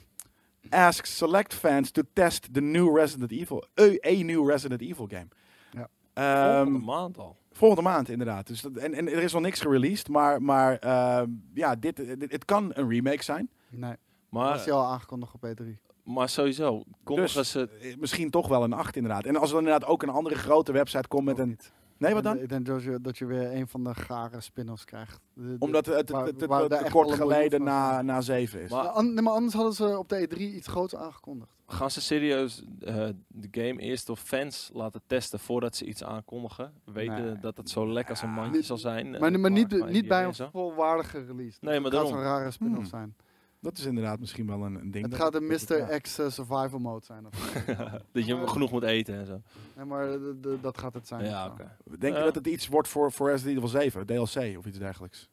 asks 0.68 1.16
select 1.16 1.54
fans 1.54 1.90
to 1.90 2.02
test 2.12 2.54
the 2.54 2.60
new 2.60 2.96
Resident 2.96 3.30
Evil, 3.30 3.64
a, 3.80 4.10
a 4.10 4.22
new 4.22 4.48
Resident 4.48 4.80
Evil 4.80 5.06
game. 5.08 5.28
Ja. 5.70 5.88
Ehm, 6.12 6.64
Volgende 6.64 6.86
maand 6.86 7.18
al. 7.18 7.36
volgende 7.52 7.88
maand 7.88 8.08
inderdaad. 8.08 8.46
Dus 8.46 8.60
dat, 8.60 8.76
en, 8.76 8.94
en 8.94 9.08
er 9.08 9.22
is 9.22 9.32
nog 9.32 9.42
niks 9.42 9.60
gereleased, 9.60 10.08
maar, 10.08 10.42
maar 10.42 10.78
ehm, 10.78 11.30
ja, 11.54 11.74
dit, 11.76 11.96
dit, 11.96 12.32
het 12.32 12.44
kan 12.44 12.70
een 12.74 12.88
remake 12.88 13.22
zijn. 13.22 13.50
Nee, 13.68 13.94
Maar, 14.28 14.48
was 14.48 14.64
die 14.64 14.72
al 14.72 14.84
aangekondigd 14.84 15.34
op 15.34 15.46
E3. 15.46 15.89
Maar 16.12 16.28
sowieso, 16.28 16.82
kondigen 17.04 17.36
Dus- 17.40 17.50
ze... 17.50 17.68
Eh, 17.80 17.96
Misschien 17.96 18.30
toch 18.30 18.48
wel 18.48 18.62
een 18.62 18.72
8 18.72 18.96
inderdaad. 18.96 19.24
En 19.24 19.36
als 19.36 19.50
er 19.52 19.58
inderdaad 19.58 19.84
ook 19.88 20.02
een 20.02 20.08
andere 20.08 20.34
grote 20.34 20.72
website 20.72 21.08
komt 21.08 21.24
met 21.24 21.38
een... 21.38 21.58
Nee, 21.98 22.14
wat 22.14 22.22
dan? 22.22 22.38
Ik 22.38 22.48
denk 22.48 22.66
dat 22.66 22.82
je, 22.82 22.98
dat 23.00 23.18
je 23.18 23.26
weer 23.26 23.52
een 23.54 23.68
van 23.68 23.84
de 23.84 23.94
gare 23.94 24.40
spin-offs 24.40 24.84
krijgt. 24.84 25.20
De- 25.34 25.42
de- 25.42 25.56
Omdat 25.58 25.86
het, 25.86 25.96
het, 25.96 26.10
waar- 26.10 26.26
het, 26.26 26.40
het, 26.40 26.50
waar 26.50 26.60
het 26.60 26.70
daar 26.70 26.80
echt 26.82 26.90
kort 26.92 27.08
een 27.10 27.16
geleden 27.16 27.62
na, 27.62 28.02
na 28.02 28.20
7 28.20 28.60
is. 28.62 28.70
Maar- 28.70 28.84
Ja, 28.84 28.90
an- 28.90 29.14
nee, 29.14 29.22
maar 29.22 29.32
anders 29.32 29.54
hadden 29.54 29.72
ze 29.72 29.98
op 29.98 30.08
de 30.08 30.28
E3 30.28 30.38
iets 30.38 30.66
groots 30.68 30.96
aangekondigd. 30.96 31.50
Gaan 31.66 31.90
ze 31.90 32.00
serieus 32.00 32.62
eh, 32.80 33.08
de 33.28 33.48
game 33.50 33.80
eerst 33.80 34.06
door 34.06 34.16
fans 34.16 34.70
laten 34.72 35.00
testen 35.06 35.38
voordat 35.38 35.76
ze 35.76 35.84
iets 35.84 36.04
aankondigen? 36.04 36.72
Weten 36.84 37.24
Nee. 37.24 37.38
dat 37.40 37.56
het 37.56 37.70
zo 37.70 37.92
lekker 37.92 38.10
als 38.14 38.22
een 38.22 38.30
mandje 38.32 38.62
zal 38.62 38.78
zijn? 38.78 39.14
eh, 39.14 39.20
Maar, 39.20 39.40
maar 39.40 39.50
niet, 39.50 39.86
niet 39.90 40.08
bij 40.08 40.24
een 40.24 40.34
volwaardige 40.34 41.24
release. 41.24 41.58
Nee, 41.60 41.80
maar 41.80 41.82
gaat 41.82 41.92
daarom. 41.92 42.10
zo'n 42.12 42.22
rare 42.22 42.50
spin-off 42.50 42.76
Hmm. 42.78 42.86
zijn. 42.88 43.14
Dat 43.60 43.78
is 43.78 43.84
inderdaad 43.84 44.20
misschien 44.20 44.46
wel 44.46 44.64
een, 44.64 44.74
een 44.74 44.90
ding. 44.90 45.04
Het 45.04 45.14
gaat 45.14 45.34
een 45.34 45.46
Mr. 45.46 45.76
ja. 45.76 45.98
X 45.98 46.18
eh, 46.18 46.30
survival 46.30 46.78
mode 46.78 47.04
zijn. 47.04 47.26
Of 47.26 47.34
zo. 47.36 47.74
dat 48.12 48.26
je 48.26 48.34
Maar- 48.34 48.48
genoeg 48.48 48.70
moet 48.70 48.82
eten 48.82 49.14
en 49.14 49.26
zo. 49.26 49.42
nee, 49.76 49.84
maar 49.84 50.06
de- 50.06 50.38
de- 50.40 50.58
dat 50.60 50.78
gaat 50.78 50.94
het 50.94 51.06
zijn. 51.08 51.24
Ja, 51.24 51.54
je 51.90 52.06
Ja. 52.06 52.24
dat 52.24 52.34
het 52.34 52.46
iets 52.46 52.68
wordt 52.68 52.88
voor, 52.88 53.12
voor 53.12 53.30
Resident 53.30 53.56
Evil 53.56 53.68
7, 53.68 54.06
DLC 54.06 54.58
of 54.58 54.66
iets 54.66 54.78
dergelijks? 54.78 55.28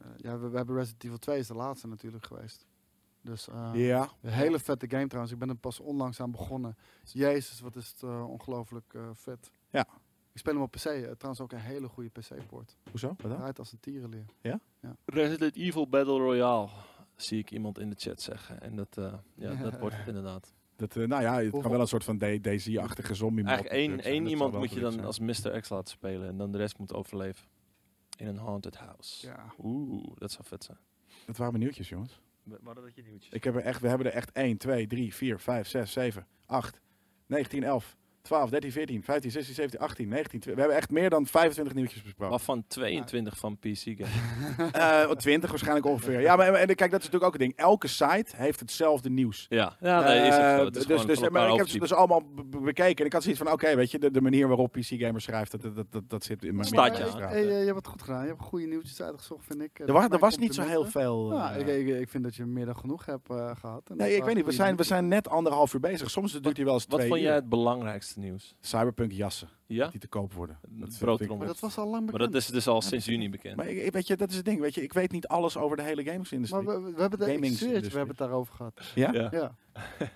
Eh, 0.00 0.06
ja, 0.16 0.38
we, 0.38 0.48
we 0.48 0.56
hebben 0.56 0.76
Resident 0.76 1.04
Evil 1.04 1.18
2 1.18 1.38
is 1.38 1.46
de 1.46 1.54
laatste 1.54 1.88
natuurlijk 1.88 2.26
geweest. 2.26 2.66
Dus 3.20 3.48
eh, 3.48 3.70
ja. 3.74 4.08
een 4.22 4.30
hele 4.32 4.58
vette 4.58 4.88
game 4.90 5.06
trouwens. 5.06 5.32
Ik 5.32 5.38
ben 5.38 5.48
er 5.48 5.54
pas 5.56 5.80
onlangs 5.80 6.20
aan 6.20 6.30
begonnen. 6.30 6.76
Jezus, 7.04 7.60
wat 7.60 7.76
is 7.76 7.88
het 7.88 8.02
ongelooflijk 8.26 8.94
eh, 8.94 9.02
vet. 9.12 9.50
Ja. 9.70 9.86
Ik 10.32 10.38
speel 10.38 10.52
hem 10.54 10.62
op 10.62 10.70
PC. 10.70 10.78
trouwens 10.80 11.40
ook 11.40 11.52
een 11.52 11.58
hele 11.58 11.88
goede 11.88 12.08
PC-poort. 12.10 12.76
Hoezo? 12.90 13.08
Wat 13.08 13.18
dan? 13.30 13.36
Draait 13.36 13.58
als 13.58 13.72
een 13.72 13.80
tierenleer. 13.80 14.24
Resident 15.04 15.56
Evil 15.56 15.88
Battle 15.88 16.18
Royale, 16.18 16.68
zie 17.22 17.38
ik 17.38 17.50
iemand 17.50 17.78
in 17.78 17.90
de 17.90 17.96
chat 17.98 18.20
zeggen. 18.20 18.60
En 18.60 18.76
dat, 18.76 18.96
eh, 18.98 19.14
ja, 19.34 19.54
dat 19.62 19.78
wordt 19.78 19.96
het 19.96 20.06
inderdaad. 20.06 20.52
Dat, 20.76 20.96
eh, 20.96 21.06
nou 21.06 21.22
ja, 21.22 21.42
het 21.42 21.50
kan 21.60 21.70
wel 21.70 21.80
een 21.80 21.86
soort 21.86 22.04
van 22.04 22.18
D- 22.18 22.42
DayZ-achtige 22.44 23.14
zombie 23.14 23.44
Eigenlijk 23.44 24.04
één, 24.04 24.26
iemand 24.26 24.54
moet 24.54 24.70
je 24.72 24.80
dan 24.80 24.92
zijn. 24.92 25.04
als 25.04 25.18
Mr. 25.18 25.60
X 25.60 25.68
laten 25.68 25.88
spelen 25.94 26.28
en 26.28 26.36
dan 26.36 26.52
de 26.52 26.58
rest 26.58 26.78
moet 26.78 26.92
overleven. 26.94 27.46
In 28.16 28.26
een 28.26 28.36
haunted 28.38 28.76
house. 28.76 29.26
Ja. 29.26 29.52
Oeh, 29.58 30.06
dat 30.18 30.30
zou 30.32 30.44
vet 30.46 30.64
zijn. 30.64 30.78
Dat 31.26 31.36
waren 31.36 31.52
mijn 31.52 31.64
nieuwtjes, 31.64 31.88
jongens. 31.88 32.20
Waren 32.42 32.82
dat 32.82 32.94
je 32.94 33.02
nieuwtjes? 33.02 33.32
Ik 33.32 33.44
heb 33.44 33.54
er 33.54 33.60
echt, 33.62 33.80
we 33.80 33.88
hebben 33.88 34.06
er 34.06 34.12
echt 34.12 34.32
1, 34.32 34.56
2, 34.56 34.86
3, 34.86 35.14
4, 35.14 35.38
5, 35.40 35.68
6, 35.68 35.92
7, 35.92 36.26
8, 36.46 36.80
19, 37.26 37.62
11, 37.64 37.96
12, 38.22 38.50
13, 38.50 38.72
14, 38.72 39.02
15, 39.02 39.30
16, 39.30 39.54
17, 39.54 39.80
18, 39.80 40.08
19. 40.08 40.40
tw- 40.40 40.44
We 40.44 40.58
hebben 40.58 40.76
echt 40.76 40.90
meer 40.90 41.10
dan 41.10 41.26
25 41.26 41.74
nieuwtjes 41.74 42.02
besproken. 42.02 42.30
Waarvan 42.30 42.64
22 42.68 43.36
van 43.38 43.58
PC 43.58 43.76
games. 43.84 44.10
Eh 44.72 45.10
20 45.10 45.50
waarschijnlijk 45.50 45.86
ongeveer. 45.86 46.20
Ja, 46.20 46.36
maar 46.36 46.46
en, 46.54 46.66
kijk, 46.66 46.78
dat 46.90 47.00
is 47.00 47.10
natuurlijk 47.10 47.24
ook 47.24 47.32
het 47.32 47.40
ding. 47.40 47.56
Elke 47.56 47.86
site 47.88 48.36
heeft 48.36 48.60
hetzelfde 48.60 49.10
nieuws. 49.10 49.46
ja, 49.48 49.76
ja 49.80 50.00
nee, 50.00 50.28
is 50.28 50.34
Eh. 50.36 50.58
Het 50.58 50.76
is 50.76 50.86
dus, 50.86 51.06
dus, 51.06 51.28
maar 51.28 51.50
ik 51.50 51.56
heb 51.56 51.68
ze 51.68 51.78
dus 51.78 51.92
allemaal 51.92 52.22
be- 52.34 52.44
be- 52.44 52.60
bekeken. 52.60 52.96
En 52.98 53.04
ik 53.06 53.12
had 53.12 53.22
zoiets 53.22 53.40
van, 53.42 53.52
oké, 53.52 53.76
weet 53.76 53.90
je, 53.90 53.98
de, 53.98 54.10
de 54.10 54.20
manier 54.20 54.48
waarop 54.48 54.72
PC 54.72 54.84
Gamer 54.86 55.20
schrijft, 55.20 55.50
dat, 55.62 55.74
dat, 55.74 55.86
dat, 55.92 56.02
dat 56.08 56.24
zit 56.24 56.44
in 56.44 56.54
mijn 56.54 56.66
Staat 56.66 56.96
je. 56.96 57.02
Hey, 57.02 57.48
eh, 57.48 57.58
je 57.58 57.64
hebt 57.64 57.76
het 57.76 57.86
goed 57.86 58.02
gedaan. 58.02 58.22
Je 58.22 58.28
hebt 58.28 58.42
goede 58.42 58.66
nieuwtjes 58.66 59.02
uitgezocht, 59.02 59.44
vind 59.46 59.62
ik. 59.62 59.78
Eh, 59.78 59.86
Er 59.86 59.92
was, 59.92 60.04
er 60.08 60.18
was 60.18 60.36
niet 60.38 60.54
zo 60.54 60.62
heel 60.62 60.84
veel. 60.84 61.32
Ja, 61.32 61.54
eh, 61.54 61.60
ik, 61.78 61.86
ik, 61.88 62.00
ik 62.00 62.08
vind 62.08 62.24
dat 62.24 62.34
je 62.36 62.44
meer 62.44 62.64
dan 62.66 62.76
genoeg 62.76 63.06
hebt 63.06 63.30
eh, 63.30 63.50
gehad. 63.60 63.82
En 63.90 63.96
nee, 63.96 64.16
ik 64.16 64.24
weet 64.24 64.34
niet. 64.34 64.44
We 64.44 64.52
zijn, 64.52 64.76
we 64.76 64.82
zijn 64.82 65.08
net 65.08 65.28
anderhalf 65.28 65.74
uur 65.74 65.80
bezig. 65.80 66.10
Soms 66.10 66.40
duurt 66.40 66.56
hij 66.56 66.64
wel 66.64 66.74
eens 66.74 66.86
Wat 66.88 67.04
vond 67.04 67.20
jij 67.20 67.34
het 67.34 67.48
belangrijkste 67.48 68.11
nieuws? 68.16 68.56
Cyberpunk 68.60 69.12
jassen 69.12 69.48
Ja? 69.74 69.88
die 69.88 70.00
te 70.00 70.08
koop 70.08 70.32
worden. 70.32 70.58
Dat 70.68 70.88
ik- 70.88 70.98
Broodtrommel. 70.98 71.36
Maar 71.36 71.46
dat 71.46 71.60
was 71.60 71.78
al 71.78 71.84
lang 71.88 72.02
Maar 72.04 72.12
bekend. 72.12 72.32
dat 72.32 72.40
is 72.42 72.46
dus 72.48 72.66
al 72.68 72.74
Ja, 72.74 72.80
sinds 72.80 73.04
juni 73.06 73.30
bekend. 73.30 73.56
Maar 73.56 73.68
ik, 73.68 73.82
ik- 73.84 73.92
weet 73.92 74.06
je, 74.06 74.16
dat 74.16 74.30
is 74.30 74.36
het 74.36 74.44
ding. 74.44 74.60
Weet 74.60 74.74
je, 74.74 74.82
ik 74.82 74.92
weet 74.92 75.12
niet 75.12 75.26
alles 75.26 75.56
over 75.56 75.76
de 75.76 75.82
hele 75.82 76.04
gamesindustrie. 76.04 76.62
Maar 76.62 76.82
we, 76.82 76.92
we 76.92 77.00
hebben 77.00 77.18
het, 77.20 77.28
ik 77.28 77.60
we 77.60 77.66
hebben 77.80 78.06
het 78.08 78.18
daarover 78.18 78.54
gehad. 78.54 78.80
ja? 78.94 79.12
Ja. 79.12 79.28
Ja. 79.30 79.54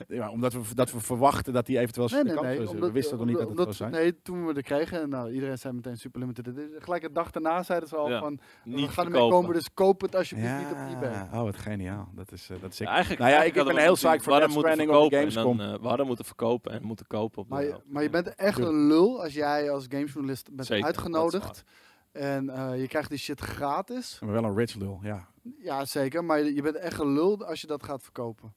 ja, 0.09 0.31
omdat 0.31 0.53
we, 0.53 0.61
dat 0.75 0.93
we 0.93 1.01
verwachten 1.01 1.53
dat 1.53 1.67
die 1.67 1.79
eventueel 1.79 2.09
Nee, 2.09 2.19
de 2.19 2.25
nee, 2.25 2.35
kant 2.35 2.47
nee. 2.47 2.59
omdat- 2.69 2.75
we 2.89 2.93
wisten 2.93 3.17
nog 3.19 3.27
niet 3.27 3.39
dat 3.39 3.49
het 3.49 3.57
zou 3.59 3.73
zijn. 3.73 3.91
Nee, 3.91 4.23
toen 4.23 4.47
we 4.47 4.53
er 4.55 4.63
kregen, 4.63 5.01
en 5.03 5.09
nou, 5.09 5.31
iedereen 5.33 5.59
zei 5.59 5.75
meteen 5.75 5.97
Super 5.97 6.21
Limited. 6.21 6.49
Gelijk 6.79 7.03
een 7.03 7.13
dag 7.13 7.31
daarna 7.31 7.63
zeiden 7.63 7.89
ze 7.89 7.97
al 7.97 8.09
Ja. 8.11 8.19
van, 8.21 8.41
we 8.65 8.71
Niet 8.71 8.89
gaan 8.91 9.05
ermee 9.05 9.21
komen, 9.31 9.53
dus 9.53 9.75
koop 9.75 10.01
het 10.01 10.15
alsjeblieft 10.17 10.59
niet 10.59 10.71
op 10.71 10.77
eBay. 10.97 11.11
Ja, 11.13 11.29
oh 11.33 11.43
wat 11.43 11.57
geniaal. 11.57 12.09
Dat 12.15 12.33
is, 12.33 12.49
eh, 12.51 12.57
dat 12.61 12.73
is 12.73 12.79
Ja, 12.79 12.85
sick. 12.85 12.87
eigenlijk, 12.95 13.21
Nou 13.21 13.33
ja, 13.33 13.39
ik- 13.43 13.55
ik 13.55 13.65
ben 13.65 13.77
heel 13.77 13.95
psyched 13.95 14.23
voor 14.23 14.33
Death 14.39 14.51
Stranding 14.51 14.91
op 14.91 14.95
de 14.95 15.01
verkopen 15.01 15.19
en 15.19 15.31
Gamescom. 15.33 15.57
dan, 15.57 15.75
eh, 15.75 15.81
we 15.81 15.89
hadden 15.89 16.07
moeten 16.07 16.25
verkopen 16.25 16.73
en 16.73 16.83
moeten 16.83 17.07
kopen. 17.07 17.45
Maar, 17.49 17.63
de, 17.63 17.81
maar 17.87 18.03
je 18.03 18.11
bent 18.11 18.35
echt 18.35 18.59
een 18.59 18.87
lul 18.87 19.23
als 19.23 19.35
jij 19.35 19.46
als 19.47 19.85
gamejournalist 19.89 20.55
bent 20.55 20.67
Zeker, 20.69 20.85
uitgenodigd. 20.87 21.65
En 22.13 22.51
eh, 22.51 22.81
je 22.81 22.89
krijgt 22.89 23.09
die 23.09 23.19
shit 23.19 23.41
gratis. 23.41 24.19
Maar 24.21 24.33
wel 24.33 24.45
een 24.45 24.57
rich 24.57 24.75
lul, 24.75 25.01
ja. 25.03 25.29
Ja, 25.59 25.85
zeker. 25.85 26.25
Maar 26.25 26.39
je 26.43 26.55
je 26.55 26.63
bent 26.63 26.77
echt 26.77 27.01
een 27.01 27.13
lul 27.13 27.45
als 27.45 27.61
je 27.61 27.67
dat 27.67 27.83
gaat 27.83 28.03
verkopen. 28.03 28.55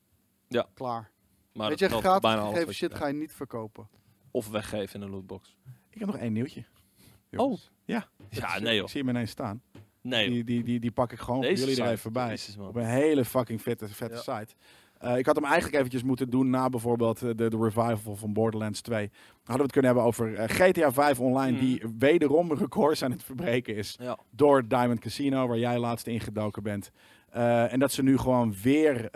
Ja. 0.48 0.68
Klaar. 0.74 1.12
Maar 1.54 1.70
Weet 1.70 1.80
dat 1.80 1.90
je, 1.92 1.98
gratis 1.98 2.22
bijna 2.22 2.48
gegeven 2.48 2.74
shit 2.74 2.96
ga 2.96 3.08
je 3.08 3.14
niet 3.14 3.34
verkopen. 3.34 3.90
Of 4.32 4.50
weggeven 4.50 4.96
in 5.00 5.06
een 5.06 5.12
lootbox. 5.12 5.56
Ik 5.90 6.00
heb 6.00 6.08
nog 6.08 6.18
één 6.18 6.34
nieuwtje. 6.34 6.66
Jongens. 7.30 7.72
Ja, 7.86 8.08
nee 8.60 8.76
joh. 8.76 8.84
Ik 8.84 8.90
zie 8.90 9.02
hem 9.02 9.10
ineens 9.10 9.32
staan. 9.32 9.62
Nee 10.02 10.24
joh. 10.26 10.34
Die, 10.34 10.44
die, 10.44 10.64
die, 10.64 10.80
die 10.80 10.92
pak 10.92 11.12
ik 11.12 11.20
gewoon 11.20 11.44
voor 11.44 11.54
jullie 11.54 11.82
er 11.84 11.90
even 11.92 12.14
bij. 12.14 12.28
Jezus, 12.30 12.58
man. 12.58 12.68
Op 12.68 12.76
een 12.76 12.86
hele 12.86 13.26
fucking 13.26 13.62
vette, 13.62 13.88
vette 13.88 14.22
Ja. 14.26 14.40
site. 14.40 14.54
Eh, 15.00 15.18
ik 15.18 15.26
had 15.26 15.36
hem 15.36 15.44
eigenlijk 15.46 15.76
eventjes 15.76 16.04
moeten 16.04 16.30
doen 16.30 16.50
na 16.50 16.70
bijvoorbeeld 16.70 17.22
eh, 17.22 17.30
de, 17.36 17.50
de 17.50 17.58
revival 17.58 18.16
van 18.16 18.34
Borderlands 18.34 18.82
2. 18.82 19.08
Dan 19.08 19.12
hadden 19.38 19.56
we 19.58 19.62
het 19.64 19.72
kunnen 19.72 19.92
hebben 19.92 20.08
over 20.08 20.36
eh, 20.36 20.46
GTA 20.48 20.92
5 20.94 21.20
Online, 21.20 21.52
Mhm. 21.52 21.60
die 21.66 21.84
wederom 21.98 22.54
records 22.54 23.04
aan 23.04 23.12
het 23.12 23.24
verbreken 23.24 23.76
is. 23.76 23.96
Ja. 24.02 24.18
Door 24.32 24.68
Diamond 24.68 25.00
Casino, 25.00 25.48
waar 25.48 25.58
jij 25.58 25.80
laatst 25.80 26.08
ingedoken 26.08 26.64
bent. 26.64 26.92
En 27.32 27.80
dat 27.80 27.92
ze 27.92 28.04
nu 28.04 28.18
gewoon 28.18 28.54
weer 28.64 29.10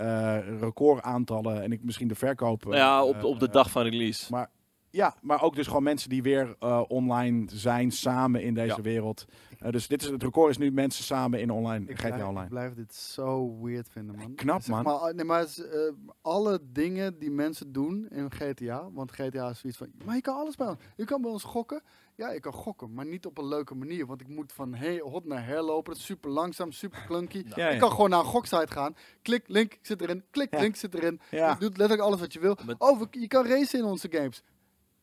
recordaantallen 0.60 1.64
en 1.64 1.72
ik 1.72 1.84
misschien 1.84 2.07
de 2.07 2.15
verkoop. 2.15 2.65
ja, 2.69 3.03
op, 3.03 3.23
op 3.23 3.39
de 3.39 3.49
dag 3.49 3.72
van 3.72 3.84
release. 3.84 4.31
maar 4.31 4.49
Ja, 4.95 5.15
maar 5.22 5.41
ook 5.41 5.56
dus 5.56 5.68
gewoon 5.68 5.84
mensen 5.84 6.10
die 6.10 6.24
weer 6.24 6.56
eh, 6.60 6.82
online 6.88 7.45
zijn, 7.52 7.91
samen 7.91 8.41
in 8.44 8.53
deze 8.53 8.76
Ja. 8.76 8.82
wereld. 8.82 9.26
Eh, 9.60 9.72
dus 9.72 9.88
dit 9.88 10.02
is, 10.02 10.10
het 10.10 10.24
record 10.24 10.49
is 10.49 10.57
nu 10.57 10.72
mensen 10.72 11.03
samen 11.03 11.40
in 11.40 11.49
online, 11.52 11.86
Ik 11.90 11.98
GTA 11.99 12.07
blijf, 12.07 12.24
Online. 12.24 12.44
ik 12.44 12.49
blijf 12.49 12.74
dit 12.74 12.95
zo 12.95 13.57
weird 13.61 13.90
vinden, 13.90 14.15
man. 14.15 14.36
Knap, 14.36 14.61
Zeg 14.61 14.76
man. 14.76 14.84
Maar, 14.84 14.94
ah, 14.94 15.14
nee, 15.15 15.26
maar 15.26 15.40
het 15.40 15.49
is, 15.49 15.65
eh, 15.68 15.80
alle 16.22 16.60
dingen 16.72 17.20
die 17.20 17.32
mensen 17.32 17.72
doen 17.72 18.07
in 18.10 18.32
GTA, 18.32 18.90
want 18.91 19.11
GTA 19.11 19.49
is 19.49 19.60
zoiets 19.60 19.78
van, 19.80 19.88
maar 20.06 20.15
je 20.15 20.22
kan 20.22 20.36
alles 20.36 20.56
bij 20.56 20.68
ons. 20.68 20.78
Je 20.95 21.06
kan 21.06 21.22
bij 21.22 21.32
ons 21.32 21.44
gokken. 21.44 21.82
Ja, 22.15 22.30
ik 22.30 22.41
kan 22.41 22.53
gokken, 22.53 22.94
maar 22.94 23.06
niet 23.06 23.26
op 23.26 23.38
een 23.38 23.48
leuke 23.48 23.76
manier, 23.76 24.06
want 24.06 24.22
ik 24.22 24.28
moet 24.28 24.52
van 24.53 24.74
hey, 24.74 24.99
hot 24.99 25.26
naar 25.26 25.45
her 25.45 25.61
lopen. 25.61 25.91
Dat 25.91 26.02
is 26.02 26.06
super 26.06 26.30
langzaam, 26.30 26.72
super 26.72 27.03
clunky. 27.06 27.38
Ja, 27.56 27.68
Ik 27.68 27.74
ja. 27.74 27.80
kan 27.80 27.91
gewoon 27.91 28.10
naar 28.10 28.20
een 28.20 28.26
goksite 28.26 28.68
gaan. 28.74 28.95
Klik, 29.22 29.44
link, 29.48 29.78
zit 29.82 30.02
erin. 30.02 30.24
Klik, 30.32 30.53
Ja. 30.53 30.60
link, 30.60 30.76
zit 30.76 30.94
erin. 30.94 31.20
Ja. 31.32 31.49
Je 31.49 31.56
doet 31.60 31.78
letterlijk 31.78 32.02
alles 32.02 32.20
wat 32.20 32.34
je 32.34 32.40
wil. 32.40 32.57
Met- 32.65 32.80
Oh, 32.80 33.02
je 33.11 33.28
kan 33.28 33.45
racen 33.48 33.80
in 33.80 33.86
onze 33.86 34.07
games. 34.11 34.44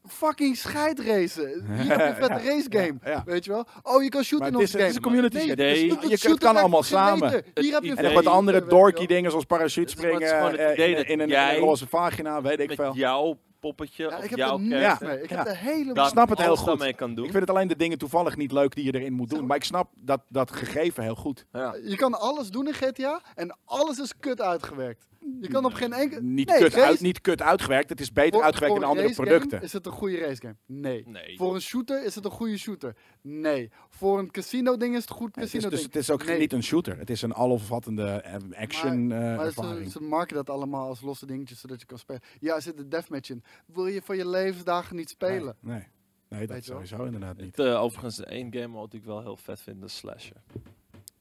Fucking 0.06 0.56
scheidracen. 0.56 1.64
Hier 1.66 1.88
heb 1.88 1.98
je 1.98 2.04
een 2.06 2.14
vette 2.14 2.42
Ja, 2.44 2.50
race 2.50 2.66
game. 2.68 2.98
ja, 3.04 3.10
ja. 3.10 3.22
Weet 3.26 3.44
je 3.44 3.50
wel? 3.50 3.64
Oh, 3.82 4.02
je 4.02 4.08
kan 4.08 4.22
shooten 4.24 4.46
is- 4.60 4.70
game. 4.70 4.82
het 4.82 4.90
is 4.90 4.96
een 4.96 5.02
community 5.02 5.36
Nee, 5.36 5.86
Je- 5.86 6.08
het 6.10 6.20
shooten 6.20 6.38
kan 6.38 6.56
allemaal 6.56 6.82
samen. 6.82 7.42
Hier 7.54 7.72
heb 7.72 7.82
je 7.82 7.94
En 7.94 8.14
wat 8.14 8.26
andere 8.26 8.66
dorky 8.66 9.06
dingen 9.06 9.30
zoals 9.30 9.44
parachute 9.44 9.90
springen 9.90 10.20
eh, 10.58 10.72
idee 10.72 10.88
in, 10.90 10.96
dat 10.96 11.06
in 11.06 11.20
een, 11.20 11.56
roze 11.58 11.86
vagina, 11.88 12.42
weet 12.42 12.60
ik 12.60 12.68
Met 12.68 12.76
veel. 12.76 12.94
jouw 12.94 13.38
poppetje 13.60 14.08
Ja, 14.08 14.16
of 14.16 14.24
ik 14.24 14.30
heb 14.30 14.38
jouw 14.38 14.54
er 14.54 14.60
mee. 14.60 15.22
Ik 15.22 15.30
Ja. 15.30 15.36
heb 15.36 15.46
er 15.46 15.56
helemaal 15.56 15.94
dat 15.94 16.08
snap 16.08 16.28
het 16.28 16.38
heel 16.38 16.56
goed. 16.56 16.94
kan 16.94 17.14
doen. 17.14 17.24
Ik 17.24 17.30
vind 17.30 17.42
het 17.46 17.50
alleen 17.56 17.68
de 17.68 17.76
dingen 17.76 17.98
toevallig 17.98 18.36
niet 18.36 18.52
leuk 18.52 18.74
die 18.74 18.84
je 18.84 18.94
erin 18.94 19.12
moet 19.12 19.30
doen. 19.30 19.46
Maar 19.46 19.56
ik 19.56 19.64
snap 19.64 19.90
dat, 19.96 20.20
dat 20.28 20.50
gegeven 20.52 21.02
heel 21.02 21.14
goed. 21.14 21.46
ja. 21.52 21.74
Je 21.84 21.96
kan 21.96 22.20
alles 22.20 22.48
doen 22.48 22.66
in 22.66 22.74
GTA 22.74 23.20
en 23.34 23.56
alles 23.64 23.98
is 23.98 24.12
kut 24.20 24.40
uitgewerkt. 24.40 25.08
Je 25.40 25.48
kan 25.48 25.64
op 25.64 25.72
geen 25.72 25.92
enkel... 25.92 26.20
Niet, 26.20 26.48
Nee, 26.48 26.58
kut, 26.58 26.72
race- 26.74 26.86
uit, 26.86 27.00
niet 27.00 27.20
kut 27.20 27.42
uitgewerkt, 27.42 27.88
het 27.88 28.00
is 28.00 28.12
beter 28.12 28.32
voor- 28.32 28.42
uitgewerkt 28.42 28.74
voor 28.76 28.84
dan 28.86 28.90
een 28.96 29.04
andere 29.04 29.14
producten. 29.22 29.62
Is 29.62 29.72
het 29.72 29.86
een 29.86 29.92
goede 29.92 30.18
racegame? 30.18 30.56
Nee. 30.66 31.02
Nee. 31.08 31.36
Voor 31.36 31.54
een 31.54 31.60
shooter 31.60 32.04
is 32.04 32.14
het 32.14 32.24
een 32.24 32.30
goede 32.30 32.58
shooter? 32.58 32.96
Nee. 33.20 33.70
Voor 33.88 34.18
een 34.18 34.30
casino 34.30 34.76
ding 34.76 34.94
is 34.94 35.00
het 35.00 35.10
een 35.10 35.16
goed 35.16 35.34
Het 35.34 35.44
is, 35.44 35.50
casino 35.50 35.70
dus, 35.70 35.80
ding? 35.80 35.92
het 35.92 36.02
is 36.02 36.10
ook 36.10 36.24
Nee. 36.24 36.38
niet 36.38 36.52
een 36.52 36.62
shooter. 36.62 36.98
Het 36.98 37.10
is 37.10 37.22
een 37.22 37.34
alomvattende 37.34 38.04
eh, 38.06 38.34
action 38.62 39.12
eh, 39.12 39.18
Maar 39.18 39.38
ze, 39.38 39.44
ervaring. 39.60 39.90
ze 39.90 40.00
marken 40.02 40.36
dat 40.36 40.50
allemaal 40.50 40.88
als 40.88 41.00
losse 41.00 41.26
dingetjes 41.26 41.60
zodat 41.60 41.80
je 41.80 41.86
kan 41.86 41.98
spelen. 41.98 42.20
Ja, 42.40 42.54
er 42.54 42.62
zit 42.62 42.78
een 42.78 42.88
deathmatch 42.88 43.30
in. 43.30 43.42
Wil 43.66 43.86
je 43.86 44.02
voor 44.02 44.16
je 44.16 44.28
levensdagen 44.28 44.96
niet 44.96 45.08
spelen? 45.10 45.56
Nee, 45.60 45.74
nee. 45.74 45.86
nee 46.28 46.46
dat 46.46 46.64
sowieso 46.64 47.04
inderdaad 47.04 47.36
niet. 47.36 47.56
Het, 47.56 47.66
eh, 47.66 47.82
overigens, 47.82 48.20
één 48.24 48.54
game 48.54 48.88
die 48.88 49.00
ik 49.00 49.06
wel 49.06 49.20
heel 49.20 49.36
vet 49.36 49.60
vind, 49.60 49.80
de 49.80 49.88
Slasher. 49.88 50.36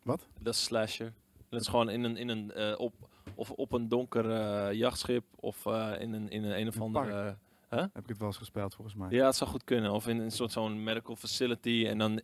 Wat? 0.03 0.27
De 0.39 0.53
Slasher. 0.53 1.13
Dat 1.49 1.61
is 1.61 1.67
gewoon 1.67 1.89
in 1.89 2.03
een, 2.03 2.17
in 2.17 2.29
een, 2.29 2.51
eh, 2.51 2.79
op, 2.79 2.93
of 3.35 3.51
op 3.51 3.71
een 3.71 3.87
donker 3.87 4.31
eh, 4.31 4.73
jachtschip 4.73 5.23
of 5.35 5.65
eh, 5.65 5.91
in 5.99 6.13
een, 6.13 6.29
in 6.29 6.43
een, 6.43 6.59
een 6.59 6.67
of 6.67 6.81
andere... 6.81 7.37
Heb 7.69 8.03
ik 8.03 8.09
het 8.09 8.17
wel 8.17 8.27
eens 8.27 8.37
gespeeld 8.37 8.75
volgens 8.75 8.95
mij. 8.95 9.09
Ja, 9.09 9.25
het 9.25 9.35
zou 9.35 9.49
goed 9.49 9.63
kunnen. 9.63 9.91
Of 9.91 10.07
in 10.07 10.19
een 10.19 10.31
soort 10.31 10.51
zo'n 10.51 10.83
medical 10.83 11.15
facility 11.15 11.85
en 11.87 11.97
dan 11.97 12.21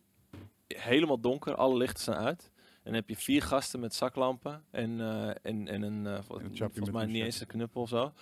helemaal 0.68 1.19
donker, 1.19 1.56
alle 1.56 1.77
lichten 1.77 2.03
zijn 2.03 2.18
uit. 2.18 2.52
En 2.56 2.91
dan 2.91 2.94
heb 2.94 3.10
je 3.10 3.15
vier 3.15 3.41
gasten 3.41 3.80
met 3.80 3.94
zaklampen 3.94 4.64
en, 4.72 4.99
eh, 5.02 5.27
en, 5.41 5.68
en 5.68 5.82
een, 5.82 6.07
eh, 6.07 6.22
vol- 6.23 6.40
En 6.40 6.45
een 6.45 6.56
chappie 6.56 6.76
volgens 6.77 6.98
mij 6.98 7.06
niet 7.06 7.23
eens 7.23 7.40
een 7.41 7.48
knuppel 7.48 7.82
of 7.82 7.90
zo. 7.90 8.14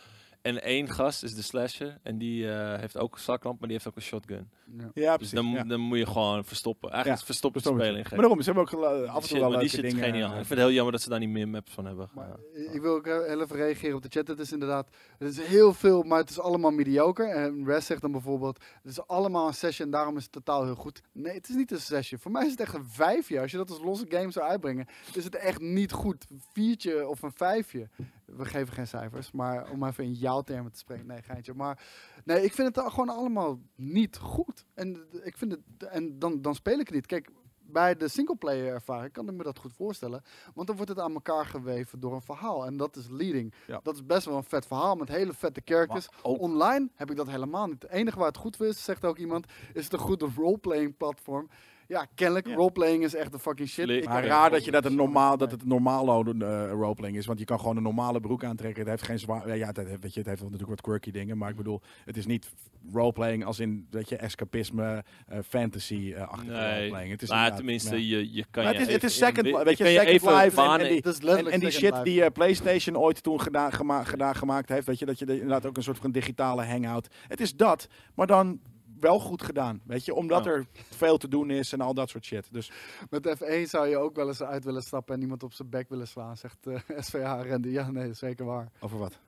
En 0.44 0.62
één 0.64 0.90
gast 0.90 1.24
is 1.24 1.34
de 1.36 1.42
slasher 1.42 1.98
en 2.02 2.18
die 2.18 2.52
eh, 2.52 2.80
heeft 2.80 2.98
ook 2.98 3.14
een 3.16 3.22
zaklamp, 3.22 3.60
maar 3.60 3.68
die 3.68 3.78
heeft 3.78 3.90
ook 3.90 3.96
een 3.96 4.02
shotgun. 4.02 4.50
Ja. 4.78 4.84
Ja, 4.94 5.10
Dus 5.10 5.16
precies. 5.16 5.32
dan, 5.32 5.46
moet- 5.46 5.58
ja. 5.58 5.64
dan 5.64 5.80
moet 5.80 5.98
je 5.98 6.06
gewoon 6.06 6.46
verstoppen. 6.46 6.90
Eigenlijk 6.92 7.06
Ja, 7.06 7.26
het 7.26 7.26
verstoppen 7.26 7.62
Verstoppen. 7.62 7.86
spelen 7.96 8.06
in 8.06 8.10
Maar 8.12 8.20
daarom, 8.20 8.40
ze 8.42 8.52
hebben 8.52 8.64
ook 8.64 9.08
af 9.10 9.24
en 9.24 9.30
toe 9.30 9.40
wel 9.40 9.50
leuke 9.52 9.68
shit 9.68 9.82
dingen. 9.82 10.04
geniaal. 10.04 10.32
eh, 10.34 10.40
Ik 10.40 10.46
vind 10.46 10.50
het 10.50 10.60
heel 10.60 10.72
jammer 10.72 10.92
dat 10.92 11.02
ze 11.02 11.10
daar 11.10 11.20
niet 11.20 11.30
meer 11.30 11.48
maps 11.48 11.72
van 11.72 11.86
hebben. 11.86 12.10
Maar 12.14 12.28
Ja. 12.54 12.72
ik 12.72 12.82
wil 12.82 12.96
ook 12.96 13.08
eh, 13.08 13.14
heel 13.28 13.42
even 13.42 13.56
reageren 13.56 13.96
op 13.96 14.02
de 14.02 14.10
chat. 14.10 14.28
Het 14.28 14.40
is 14.40 14.52
inderdaad, 14.52 14.88
het 15.18 15.30
is 15.38 15.46
heel 15.48 15.74
veel, 15.74 16.04
maar 16.04 16.20
het 16.20 16.30
is 16.30 16.40
allemaal 16.40 16.72
mediocre. 16.72 17.26
En 17.28 17.66
Res 17.66 17.86
zegt 17.86 18.02
dan 18.02 18.12
bijvoorbeeld, 18.12 18.60
het 18.82 18.92
is 18.92 19.08
allemaal 19.08 19.48
een 19.48 19.54
session, 19.54 19.90
daarom 19.92 20.18
is 20.18 20.24
het 20.24 20.32
totaal 20.32 20.64
heel 20.66 20.76
goed. 20.76 21.02
Nee, 21.12 21.34
het 21.34 21.50
is 21.50 21.56
niet 21.56 21.72
een 21.72 21.80
session. 21.82 22.20
Voor 22.20 22.32
mij 22.32 22.46
is 22.46 22.52
het 22.52 22.60
echt 22.60 22.74
een 22.74 22.88
vijfje. 22.90 23.40
Als 23.42 23.52
je 23.52 23.58
dat 23.58 23.70
als 23.70 23.80
losse 23.82 24.06
game 24.10 24.32
zou 24.32 24.46
uitbrengen, 24.50 24.88
is 25.14 25.24
het 25.24 25.36
echt 25.36 25.60
niet 25.60 25.92
goed. 25.92 26.26
Een 26.30 26.42
viertje 26.54 27.08
of 27.08 27.22
een 27.22 27.34
vijfje. 27.36 27.90
We 28.26 28.46
geven 28.46 28.74
geen 28.74 28.88
cijfers, 28.88 29.32
maar 29.32 29.70
om 29.72 29.84
even 29.84 30.04
in 30.04 30.14
jouw 30.14 30.42
termen 30.42 30.72
te 30.72 30.78
spreken. 30.80 31.06
Nee, 31.08 31.22
geintje. 31.22 31.54
Maar 31.54 31.84
nee, 32.26 32.44
ik 32.44 32.54
vind 32.54 32.76
het 32.76 32.86
gewoon 32.92 33.10
allemaal 33.10 33.60
niet 33.76 34.18
goed. 34.18 34.66
En 34.74 35.06
ik 35.24 35.38
vind 35.38 35.52
het, 35.52 35.90
en 35.90 36.20
dan, 36.20 36.42
dan 36.42 36.56
speel 36.56 36.80
ik 36.80 36.86
het 36.86 36.96
niet. 36.96 37.06
Kijk, 37.06 37.30
bij 37.66 37.96
de 37.96 38.08
singleplayer 38.08 38.74
ervaring 38.74 39.14
kan 39.14 39.30
ik 39.30 39.34
me 39.36 39.44
dat 39.44 39.60
goed 39.60 39.74
voorstellen. 39.74 40.24
Want 40.54 40.68
dan 40.68 40.76
wordt 40.76 40.92
het 40.92 41.00
aan 41.00 41.14
elkaar 41.14 41.46
geweven 41.46 42.00
door 42.00 42.14
een 42.14 42.22
verhaal. 42.22 42.66
En 42.66 42.78
dat 42.78 42.96
is 42.96 43.08
leading. 43.10 43.54
Ja. 43.68 43.80
Dat 43.84 43.94
is 43.96 44.06
best 44.06 44.26
wel 44.26 44.38
een 44.38 44.44
vet 44.44 44.66
verhaal 44.66 44.96
met 44.96 45.10
hele 45.10 45.34
vette 45.34 45.62
characters. 45.66 46.08
Ook- 46.22 46.40
Online 46.40 46.90
heb 46.96 47.10
ik 47.12 47.18
dat 47.18 47.28
helemaal 47.28 47.68
niet. 47.68 47.82
Het 47.82 47.92
enige 47.92 48.18
waar 48.18 48.28
het 48.28 48.38
goed 48.38 48.56
voor 48.56 48.66
is, 48.66 48.84
zegt 48.84 49.06
ook 49.06 49.18
iemand, 49.18 49.46
is 49.74 49.84
het 49.84 49.94
een 49.94 50.00
goede 50.00 50.30
roleplaying 50.36 50.98
platform. 50.98 51.50
Ja, 51.94 52.08
kennelijk, 52.16 52.48
Ja. 52.48 52.54
roleplaying 52.56 53.04
is 53.04 53.16
echt 53.16 53.32
de 53.32 53.40
fucking 53.40 53.70
shit. 53.70 53.84
Slik. 53.86 54.04
Ik 54.04 54.10
raar 54.10 54.50
dat 54.50 54.66
je 54.66 54.72
dat 54.72 54.86
een 54.86 54.96
normaal, 54.96 55.38
dat 55.38 55.52
het 55.52 55.66
normaal 55.66 56.26
uh, 56.34 56.70
roleplaying 56.72 57.18
is, 57.18 57.26
want 57.26 57.40
je 57.40 57.46
kan 57.46 57.60
gewoon 57.60 57.78
een 57.78 57.84
normale 57.84 58.20
broek 58.20 58.44
aantrekken. 58.44 58.80
Het 58.82 58.90
heeft 58.90 59.04
geen 59.04 59.20
zwaar, 59.20 59.58
ja, 59.58 59.68
het, 59.68 59.78
heeft- 59.78 60.02
weet 60.02 60.14
je, 60.14 60.20
het 60.20 60.28
heeft 60.30 60.42
wel 60.42 60.50
natuurlijk 60.50 60.70
wat 60.70 60.82
quirky 60.82 61.12
dingen, 61.12 61.38
maar 61.38 61.50
ik 61.50 61.56
bedoel, 61.56 61.82
het 62.06 62.18
is 62.18 62.26
niet 62.26 62.52
roleplaying 62.94 63.46
als 63.46 63.60
in, 63.60 63.88
weet 63.90 64.10
je, 64.10 64.16
escapisme, 64.16 65.04
eh, 65.28 65.40
fantasy 65.48 65.94
uh, 65.96 66.22
achtige 66.28 66.52
Nee, 66.52 66.76
roleplaying. 66.78 67.12
Het 67.12 67.22
is 67.22 67.30
maar 67.30 67.56
tenminste, 67.56 68.08
ja. 68.08 68.18
je, 68.18 68.34
je 68.34 68.46
kan 68.52 68.64
Maar 68.64 68.74
je 68.74 68.80
het 68.80 68.88
is- 68.88 68.94
het 68.94 69.04
is 69.04 69.18
second 69.18 69.46
in- 69.48 69.64
weet 69.64 69.78
je, 69.78 69.86
second 69.86 70.08
life 70.08 70.62
en- 70.62 70.88
die- 70.88 70.96
Het 71.04 71.06
En, 71.26 71.52
en 71.52 71.72
shit 71.72 71.92
Life. 71.92 72.04
die 72.04 72.24
eh, 72.24 72.32
PlayStation 72.32 72.98
ooit 72.98 73.24
toen 73.24 73.42
gedaan, 73.42 73.72
gema 73.72 74.04
gedaan 74.04 74.36
gemaakt 74.36 74.70
heeft, 74.70 74.88
weet 74.88 75.00
je, 75.00 75.06
dat 75.06 75.20
je 75.20 75.26
de- 75.26 75.34
inderdaad 75.34 75.66
ook 75.66 75.78
een 75.78 75.84
soort 75.84 75.98
van 75.98 76.12
digitale 76.12 76.64
hangout. 76.64 77.08
Het 77.28 77.42
is 77.42 77.56
dat, 77.56 77.88
maar 78.16 78.28
dan 78.28 78.60
wel 79.04 79.20
goed 79.20 79.44
gedaan, 79.44 79.82
weet 79.86 80.06
je, 80.06 80.14
omdat 80.14 80.44
Ja. 80.46 80.52
er 80.52 80.66
veel 80.90 81.18
te 81.18 81.28
doen 81.28 81.50
is 81.50 81.74
en 81.74 81.82
al 81.82 81.94
dat 81.94 82.10
soort 82.10 82.26
shit. 82.26 82.48
Dus 82.52 82.72
Met 83.10 83.36
F1 83.38 83.62
zou 83.70 83.88
je 83.88 83.98
ook 83.98 84.16
wel 84.16 84.28
eens 84.28 84.44
uit 84.44 84.64
willen 84.64 84.82
stappen 84.82 85.16
en 85.16 85.22
iemand 85.22 85.44
op 85.44 85.54
zijn 85.54 85.70
bek 85.70 85.90
willen 85.90 86.08
slaan, 86.08 86.38
zegt 86.38 86.68
eh 86.68 86.80
SVH 87.00 87.42
Randy. 87.50 87.70
Ja, 87.70 87.92
nee, 87.92 88.14
zeker 88.14 88.46
waar. 88.46 88.72
over 88.80 88.98
wat? 88.98 89.20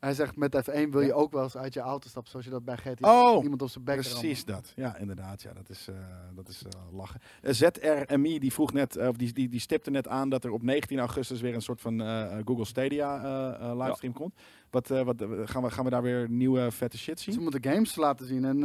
Hij 0.00 0.14
zegt 0.14 0.36
met 0.36 0.70
F1 0.70 0.88
wil 0.90 1.00
je 1.00 1.14
ook 1.14 1.32
wel 1.32 1.42
eens 1.42 1.56
uit 1.56 1.74
je 1.74 1.80
auto 1.80 2.08
stappen, 2.08 2.30
zoals 2.30 2.46
je 2.46 2.52
dat 2.52 2.64
bij 2.64 2.76
GTA 2.76 3.28
Oh, 3.30 3.42
iemand 3.42 3.62
op 3.62 3.68
zijn 3.68 3.84
bek 3.84 3.94
Precies 3.94 4.44
dat. 4.44 4.72
Ja, 4.76 4.96
inderdaad. 4.96 5.42
Ja, 5.42 5.52
dat 5.52 5.68
is, 5.68 5.88
eh, 5.88 5.94
dat 6.34 6.48
is 6.48 6.62
eh, 6.62 6.96
lachen. 6.96 7.20
Eh, 7.42 7.52
ZRMI 7.52 8.38
die 8.38 8.52
vroeg 8.52 8.72
net, 8.72 8.96
of 8.96 9.16
die, 9.16 9.32
die, 9.32 9.48
die 9.48 9.60
stipte 9.60 9.90
net 9.90 10.08
aan 10.08 10.28
dat 10.28 10.44
er 10.44 10.50
op 10.50 10.62
19 10.62 10.98
augustus 10.98 11.40
weer 11.40 11.54
een 11.54 11.62
soort 11.62 11.80
van 11.80 12.00
Google 12.44 12.64
Stadia 12.64 13.74
livestream 13.74 14.12
komt. 14.12 14.34
Wat, 14.70 14.88
wat 14.88 15.24
gaan, 15.44 15.62
we, 15.62 15.70
gaan 15.70 15.84
we 15.84 15.90
daar 15.90 16.02
weer 16.02 16.30
nieuwe 16.30 16.70
vette 16.70 16.98
shit 16.98 17.20
zien? 17.20 17.34
Ze 17.34 17.40
moeten 17.40 17.62
games 17.62 17.96
laten 17.96 18.26
zien 18.26 18.44
en 18.44 18.60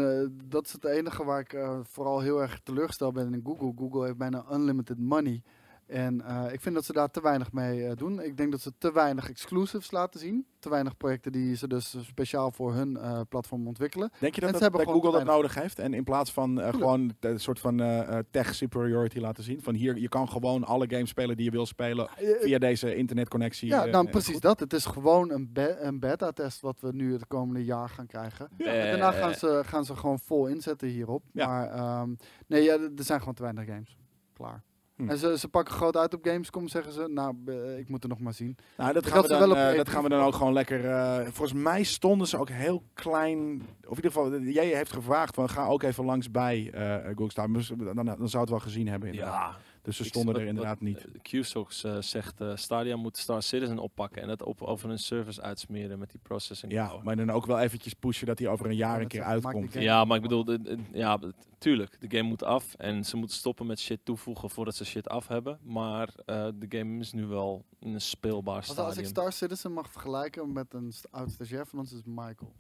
dat 0.48 0.66
is 0.66 0.72
het 0.72 0.86
enige 0.86 1.24
waar 1.24 1.40
ik 1.40 1.58
vooral 1.84 2.20
heel 2.20 2.42
erg 2.42 2.60
teleurgesteld 2.64 3.14
ben 3.14 3.34
in 3.34 3.42
Google. 3.44 3.74
Google 3.76 4.06
heeft 4.06 4.18
bijna 4.18 4.46
unlimited 4.52 5.00
money. 5.00 5.42
En 5.88 6.22
eh, 6.22 6.54
ik 6.54 6.62
vind 6.62 6.76
dat 6.76 6.86
ze 6.86 6.94
daar 6.94 7.12
te 7.12 7.22
weinig 7.22 7.52
mee 7.52 7.86
eh, 7.86 7.96
doen. 7.96 8.22
Ik 8.22 8.38
denk 8.38 8.52
dat 8.52 8.62
ze 8.62 8.72
te 8.78 8.92
weinig 8.92 9.30
exclusives 9.30 9.92
laten 9.92 10.20
zien. 10.20 10.46
Te 10.60 10.70
weinig 10.70 10.98
projecten 10.98 11.32
die 11.32 11.56
ze 11.56 11.68
dus 11.68 11.96
speciaal 12.02 12.52
voor 12.52 12.74
hun 12.74 12.98
eh, 12.98 13.20
platform 13.30 13.68
ontwikkelen. 13.68 14.10
Denk 14.20 14.36
je 14.36 14.42
dat, 14.42 14.52
dat, 14.52 14.62
hebben 14.62 14.80
dat 14.80 14.90
gewoon 14.90 15.04
Google 15.04 15.26
dat 15.26 15.36
nodig 15.36 15.56
heeft? 15.56 15.80
En 15.80 15.94
in 15.94 16.04
plaats 16.04 16.32
van 16.32 16.62
eh, 16.62 16.74
gewoon 16.74 17.14
een 17.20 17.40
soort 17.40 17.60
van 17.60 17.80
eh, 17.80 18.18
eh, 18.18 18.24
tech 18.32 18.56
superiority 18.56 19.20
laten 19.20 19.44
zien? 19.44 19.62
Van 19.62 19.74
hier, 19.74 19.98
je 19.98 20.10
kan 20.10 20.30
gewoon 20.30 20.64
alle 20.64 20.86
games 20.90 21.10
spelen 21.10 21.36
die 21.36 21.46
je 21.46 21.52
wil 21.52 21.66
spelen 21.66 22.08
Eh, 22.10 22.28
via 22.42 22.58
deze 22.58 22.96
internetconnectie. 22.96 23.68
Ja, 23.70 23.86
eh, 23.86 23.92
nou 23.92 24.10
precies 24.10 24.34
goed. 24.34 24.42
dat. 24.42 24.60
Het 24.60 24.74
is 24.74 24.86
gewoon 24.86 25.32
een, 25.32 25.50
be- 25.54 25.78
een 25.80 26.00
beta-test 26.00 26.62
wat 26.62 26.80
we 26.82 26.92
nu 26.94 27.14
het 27.14 27.28
komende 27.28 27.64
jaar 27.66 27.90
gaan 27.90 28.08
krijgen. 28.08 28.50
Eh, 28.58 28.84
En 28.84 28.90
daarna 29.00 29.12
gaan 29.12 29.34
ze, 29.34 29.62
gaan 29.66 29.86
ze 29.86 29.96
gewoon 29.96 30.20
vol 30.20 30.48
inzetten 30.48 30.88
hierop. 30.88 31.24
Ja. 31.32 31.48
Maar 31.48 31.70
ehm, 31.70 32.14
nee, 32.48 32.64
ja, 32.64 32.74
er 32.74 32.90
zijn 33.04 33.20
gewoon 33.20 33.34
te 33.34 33.42
weinig 33.42 33.66
games. 33.66 33.98
Klaar. 34.34 34.64
Hm. 34.96 35.10
En 35.10 35.18
ze, 35.18 35.38
ze 35.38 35.48
pakken 35.48 35.74
groot 35.74 35.98
uit 35.98 36.14
op 36.14 36.26
Gamescom, 36.26 36.68
zeggen 36.68 36.94
ze. 36.94 37.08
Nou, 37.10 37.36
eh, 37.46 37.78
ik 37.78 37.90
moet 37.90 38.04
er 38.04 38.10
nog 38.10 38.20
maar 38.20 38.34
zien. 38.34 38.58
Nou, 38.78 38.94
dat 38.94 39.06
gaan, 39.06 39.22
we 39.22 39.28
dan, 39.28 39.40
wel 39.40 39.50
op 39.50 39.56
eh, 39.56 39.76
dat 39.76 39.90
gaan 39.90 40.04
we 40.04 40.10
dan 40.10 40.24
ook 40.24 40.36
gewoon 40.36 40.54
lekker. 40.54 40.86
eh, 40.86 41.20
volgens 41.22 41.54
mij 41.54 41.84
stonden 41.84 42.28
ze 42.28 42.38
ook 42.38 42.50
heel 42.50 42.84
klein. 42.94 43.62
Of 43.88 43.98
in 43.98 44.04
ieder 44.04 44.12
geval, 44.12 44.40
jij 44.40 44.66
heeft 44.66 44.92
gevraagd 44.94 45.36
van 45.36 45.50
ga 45.50 45.66
ook 45.66 45.84
even 45.84 46.06
langs 46.06 46.32
bij 46.32 46.70
eh 46.74 47.06
Google 47.08 47.32
Star. 47.32 47.52
Dus 47.54 47.68
Dan, 47.68 48.06
dan 48.06 48.30
zou 48.30 48.42
het 48.42 48.50
wel 48.52 48.60
gezien 48.60 48.88
hebben. 48.88 49.10
Inderdaad. 49.10 49.34
Ja, 49.34 49.58
dus 49.86 49.96
ze 49.98 50.04
ik- 50.04 50.10
stonden 50.10 50.34
wat- 50.34 50.42
er 50.42 50.48
inderdaad 50.48 50.80
wat, 50.80 50.88
niet. 50.88 51.06
eh, 51.32 51.42
Qsox 51.42 51.84
eh, 51.84 51.98
zegt 52.02 52.42
eh 52.42 52.56
Stadia 52.56 52.96
moet 52.96 53.18
Star 53.18 53.44
Citizen 53.44 53.80
oppakken 53.80 54.22
en 54.22 54.28
dat 54.28 54.44
op, 54.44 54.62
over 54.62 54.90
hun 54.90 55.00
service 55.00 55.42
uitsmeren 55.42 56.00
met 56.00 56.10
die 56.12 56.20
processing 56.24 56.72
Ja, 56.72 56.88
power. 56.88 57.04
maar 57.04 57.16
dan 57.16 57.30
ook 57.32 57.46
wel 57.46 57.60
eventjes 57.60 57.94
pushen 57.94 58.28
dat 58.28 58.40
hij 58.40 58.48
over 58.48 58.66
een 58.66 58.76
jaar 58.76 58.96
Ja, 58.96 59.02
een 59.02 59.08
keer 59.08 59.24
uitkomt. 59.24 59.74
Ja, 59.74 60.06
maar 60.06 60.16
ik 60.18 60.22
bedoel, 60.24 60.44
de- 60.46 60.62
de- 60.62 60.78
ja, 60.94 61.20
tuurlijk, 61.58 61.98
de 62.00 62.18
game 62.18 62.30
moet 62.30 62.44
af 62.44 62.74
en 62.74 63.06
ze 63.06 63.18
moeten 63.18 63.38
stoppen 63.38 63.66
met 63.66 63.80
shit 63.80 64.00
toevoegen 64.04 64.50
voordat 64.50 64.76
ze 64.76 64.86
shit 64.86 65.08
af 65.10 65.28
hebben. 65.28 65.60
Maar 65.64 66.10
eh, 66.26 66.48
de 66.56 66.78
game 66.78 67.00
is 67.00 67.12
nu 67.14 67.26
wel 67.26 67.66
in 67.80 67.94
een 67.94 68.02
speelbaar 68.02 68.64
stadium. 68.64 68.86
als 68.86 68.98
ik 68.98 69.06
Star 69.06 69.32
Citizen 69.34 69.74
mag 69.74 69.92
vergelijken 69.92 70.54
met 70.54 70.74
een 70.74 70.94
oud 71.12 71.32
stagiair 71.32 71.68
van 71.68 71.80
ons, 71.80 71.94
is 71.94 72.02
Michael. 72.06 72.52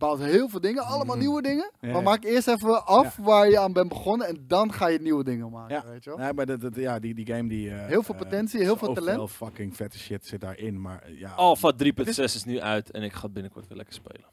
Bepaalt 0.00 0.20
heel 0.20 0.48
veel 0.48 0.60
dingen, 0.60 0.82
allemaal 0.84 1.16
Mhm. 1.16 1.24
nieuwe 1.24 1.42
dingen. 1.42 1.70
Ja, 1.80 1.86
maar 1.88 1.96
ja. 1.96 2.00
maak 2.00 2.24
eerst 2.24 2.48
even 2.48 2.86
af 2.86 3.16
waar 3.16 3.48
je 3.50 3.58
aan 3.58 3.72
bent 3.72 3.88
begonnen 3.88 4.26
en 4.26 4.44
dan 4.46 4.72
ga 4.72 4.86
je 4.86 4.98
nieuwe 5.00 5.24
dingen 5.24 5.50
maken, 5.50 5.74
Ja. 5.74 5.84
weet 5.90 6.04
je 6.04 6.10
wel? 6.10 6.18
Nee, 6.18 6.32
maar 6.32 6.46
dat, 6.46 6.60
dat- 6.60 6.74
ja, 6.74 6.98
die, 6.98 7.14
die 7.14 7.26
game 7.26 7.48
die... 7.48 7.70
eh, 7.70 7.86
Heel 7.86 8.02
veel 8.02 8.14
eh, 8.14 8.20
potentie, 8.20 8.60
heel 8.60 8.76
veel 8.76 8.94
talent. 8.94 9.30
fucking 9.30 9.76
vette 9.76 9.98
shit 9.98 10.26
zit 10.26 10.40
daarin. 10.40 10.80
Maar 10.80 11.02
eh, 11.02 11.18
ja, 11.18 11.30
Alpha 11.32 11.72
3.6 11.72 12.34
is 12.34 12.44
nu 12.44 12.60
uit 12.60 12.90
en 12.90 13.02
ik 13.02 13.12
ga 13.12 13.28
binnenkort 13.28 13.68
weer 13.68 13.76
lekker 13.76 13.94
spelen. 13.94 14.24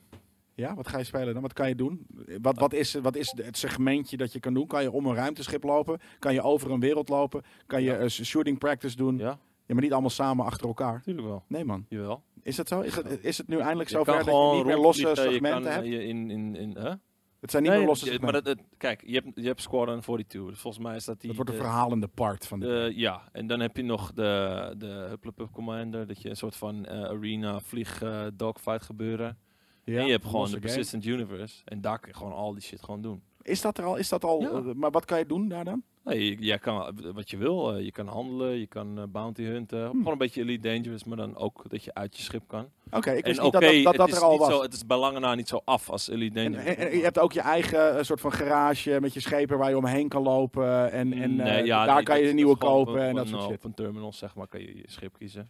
Ja, 0.54 0.76
wat 0.76 0.88
ga 0.88 0.98
je 0.98 1.04
spelen 1.04 1.34
dan? 1.34 1.42
Wat 1.42 1.54
kan 1.54 1.68
je 1.68 1.76
doen? 1.76 2.06
Wat, 2.42 2.58
wat, 2.60 2.74
is, 2.74 2.94
wat 2.94 3.16
is 3.16 3.34
het 3.36 3.58
segmentje 3.58 4.18
dat 4.18 4.34
je 4.34 4.40
kan 4.40 4.54
doen? 4.54 4.68
Kan 4.68 4.82
je 4.82 4.92
om 4.92 5.06
een 5.06 5.16
ruimteschip 5.16 5.64
lopen? 5.64 6.00
Kan 6.20 6.34
je 6.34 6.42
over 6.42 6.72
een 6.72 6.80
wereld 6.80 7.10
lopen? 7.10 7.42
Kan 7.66 7.82
je 7.84 7.92
Ja. 7.92 7.98
eh, 7.98 8.08
shooting 8.10 8.58
practice 8.58 8.96
doen? 8.96 9.18
Ja. 9.18 9.40
Ja, 9.66 9.74
maar 9.74 9.84
niet 9.84 9.92
allemaal 9.92 10.10
samen 10.10 10.46
achter 10.46 10.68
elkaar. 10.68 10.94
natuurlijk 10.94 11.28
wel. 11.28 11.44
Nee 11.48 11.66
man. 11.66 11.86
Jawel. 11.90 12.24
Is 12.48 12.56
dat 12.56 12.68
zo? 12.68 12.80
Is 12.82 12.96
het, 12.96 13.24
is 13.24 13.38
het 13.38 13.48
nu 13.48 13.58
eindelijk 13.60 13.90
zover 13.90 14.14
dat 14.14 14.26
je 14.26 14.52
niet 14.56 14.66
meer 14.66 14.78
losse 14.78 15.08
je 15.08 15.16
segmenten 15.16 15.64
kan, 15.64 15.72
hebt? 15.72 15.84
eh, 15.86 15.92
je 15.92 16.04
in, 16.06 16.30
in, 16.32 16.56
in, 16.56 16.78
hè? 16.78 16.92
Het 17.40 17.52
zijn 17.52 17.64
niet 17.64 17.72
Nee, 17.72 17.80
meer 17.82 17.88
losse 17.90 18.06
maar 18.06 18.14
segmenten. 18.14 18.44
dat, 18.44 18.58
het- 18.58 18.66
kijk, 18.78 19.04
je 19.06 19.14
hebt, 19.14 19.28
je 19.36 19.48
hebt 19.48 19.62
Squadron 19.62 20.00
42. 20.02 20.50
Dus 20.50 20.60
volgens 20.60 20.84
mij 20.84 20.96
is 20.96 21.06
dat 21.06 21.20
die... 21.20 21.28
dat 21.28 21.36
wordt 21.36 21.52
een 21.52 21.58
de- 21.58 21.64
verhalende 21.64 22.08
part 22.08 22.48
van 22.48 22.60
de... 22.60 22.66
de- 22.66 22.92
ja, 22.96 23.30
en 23.32 23.48
dan 23.48 23.60
heb 23.60 23.78
je 23.78 23.84
nog 23.84 24.14
de, 24.14 24.74
de 24.78 25.06
Hupplepup 25.10 25.52
Commander. 25.52 26.08
Dat 26.08 26.22
je 26.22 26.30
een 26.30 26.36
soort 26.36 26.56
van 26.56 26.86
eh, 26.86 27.04
arena, 27.04 27.60
vlieg, 27.60 28.02
eh, 28.02 28.26
dogfight 28.34 28.84
gebeuren. 28.84 29.38
ja, 29.84 30.00
en 30.00 30.06
je 30.06 30.12
hebt 30.12 30.26
gewoon 30.26 30.42
de 30.46 30.50
game. 30.52 30.60
Persistent 30.62 31.06
Universe. 31.06 31.62
En 31.66 31.82
daar 31.82 32.00
kun 32.00 32.10
je 32.12 32.18
gewoon 32.18 32.34
al 32.34 32.54
die 32.54 32.62
shit 32.62 32.82
gewoon 32.84 33.02
doen. 33.02 33.22
Is 33.48 33.62
dat 33.62 33.78
er 33.78 33.84
al? 33.84 33.96
Is 33.96 34.10
dat 34.10 34.24
al 34.24 34.42
Ja. 34.42 34.50
eh, 34.50 34.74
maar 34.76 34.92
wat 34.92 35.06
kan 35.06 35.18
je 35.20 35.26
doen 35.26 35.48
daar 35.48 35.64
dan? 35.66 35.84
Nee, 36.04 36.26
je- 36.30 36.38
jij 36.46 36.58
kan 36.60 36.98
wat 37.14 37.30
je 37.30 37.38
wil. 37.38 37.74
eh, 37.76 37.84
je 37.84 37.92
kan 37.92 38.08
handelen, 38.08 38.60
je 38.60 38.68
kan 38.68 38.98
eh, 38.98 39.04
bounty 39.10 39.44
hunten. 39.44 39.82
Hmm. 39.82 39.98
Gewoon 39.98 40.12
een 40.12 40.18
beetje 40.18 40.42
Elite 40.42 40.68
Dangerous, 40.68 41.04
maar 41.04 41.18
dan 41.18 41.36
ook 41.38 41.64
dat 41.70 41.84
je 41.84 41.94
uit 41.94 42.18
je 42.18 42.24
schip 42.24 42.44
kan. 42.48 42.70
Oké, 42.92 43.12
ik 43.12 43.26
wist 43.26 43.38
en 43.38 43.44
niet 43.44 43.54
dat 43.54 43.62
dat, 43.62 43.96
dat, 43.96 44.12
er 44.12 44.24
al 44.24 44.32
niet 44.32 44.40
was. 44.40 44.50
Zo, 44.54 44.62
het 44.62 44.74
is 44.74 44.86
bij 44.86 44.98
lange 44.98 45.20
na 45.20 45.36
niet 45.36 45.48
zo 45.48 45.62
af 45.66 45.90
als 45.90 46.10
Elite 46.10 46.34
Dangerous. 46.34 46.66
en- 46.66 46.78
en 46.78 46.98
je 46.98 47.04
hebt 47.04 47.20
ook 47.20 47.32
je 47.32 47.42
eigen 47.42 48.06
soort 48.06 48.20
van 48.22 48.32
garage 48.32 48.98
met 49.02 49.14
je 49.14 49.20
schepen 49.20 49.58
waar 49.58 49.70
je 49.70 49.78
omheen 49.78 50.08
kan 50.08 50.22
lopen. 50.24 50.92
En, 50.92 51.14
en 51.14 51.36
Nee, 51.36 51.48
eh, 51.60 51.66
ja, 51.66 51.86
daar 51.86 51.96
nee, 51.96 52.04
kan 52.04 52.20
je 52.20 52.30
een 52.30 52.36
nieuwe 52.36 52.58
kopen 52.58 52.94
op 52.94 53.00
en 53.00 53.16
dat 53.16 53.28
soort 53.28 53.42
shit. 53.42 53.52
Op 53.56 53.64
een 53.64 53.74
terminal, 53.74 54.14
zeg 54.14 54.36
maar, 54.36 54.48
kan 54.48 54.60
je 54.62 54.76
je 54.78 54.84
schip 54.86 55.14
kiezen. 55.18 55.50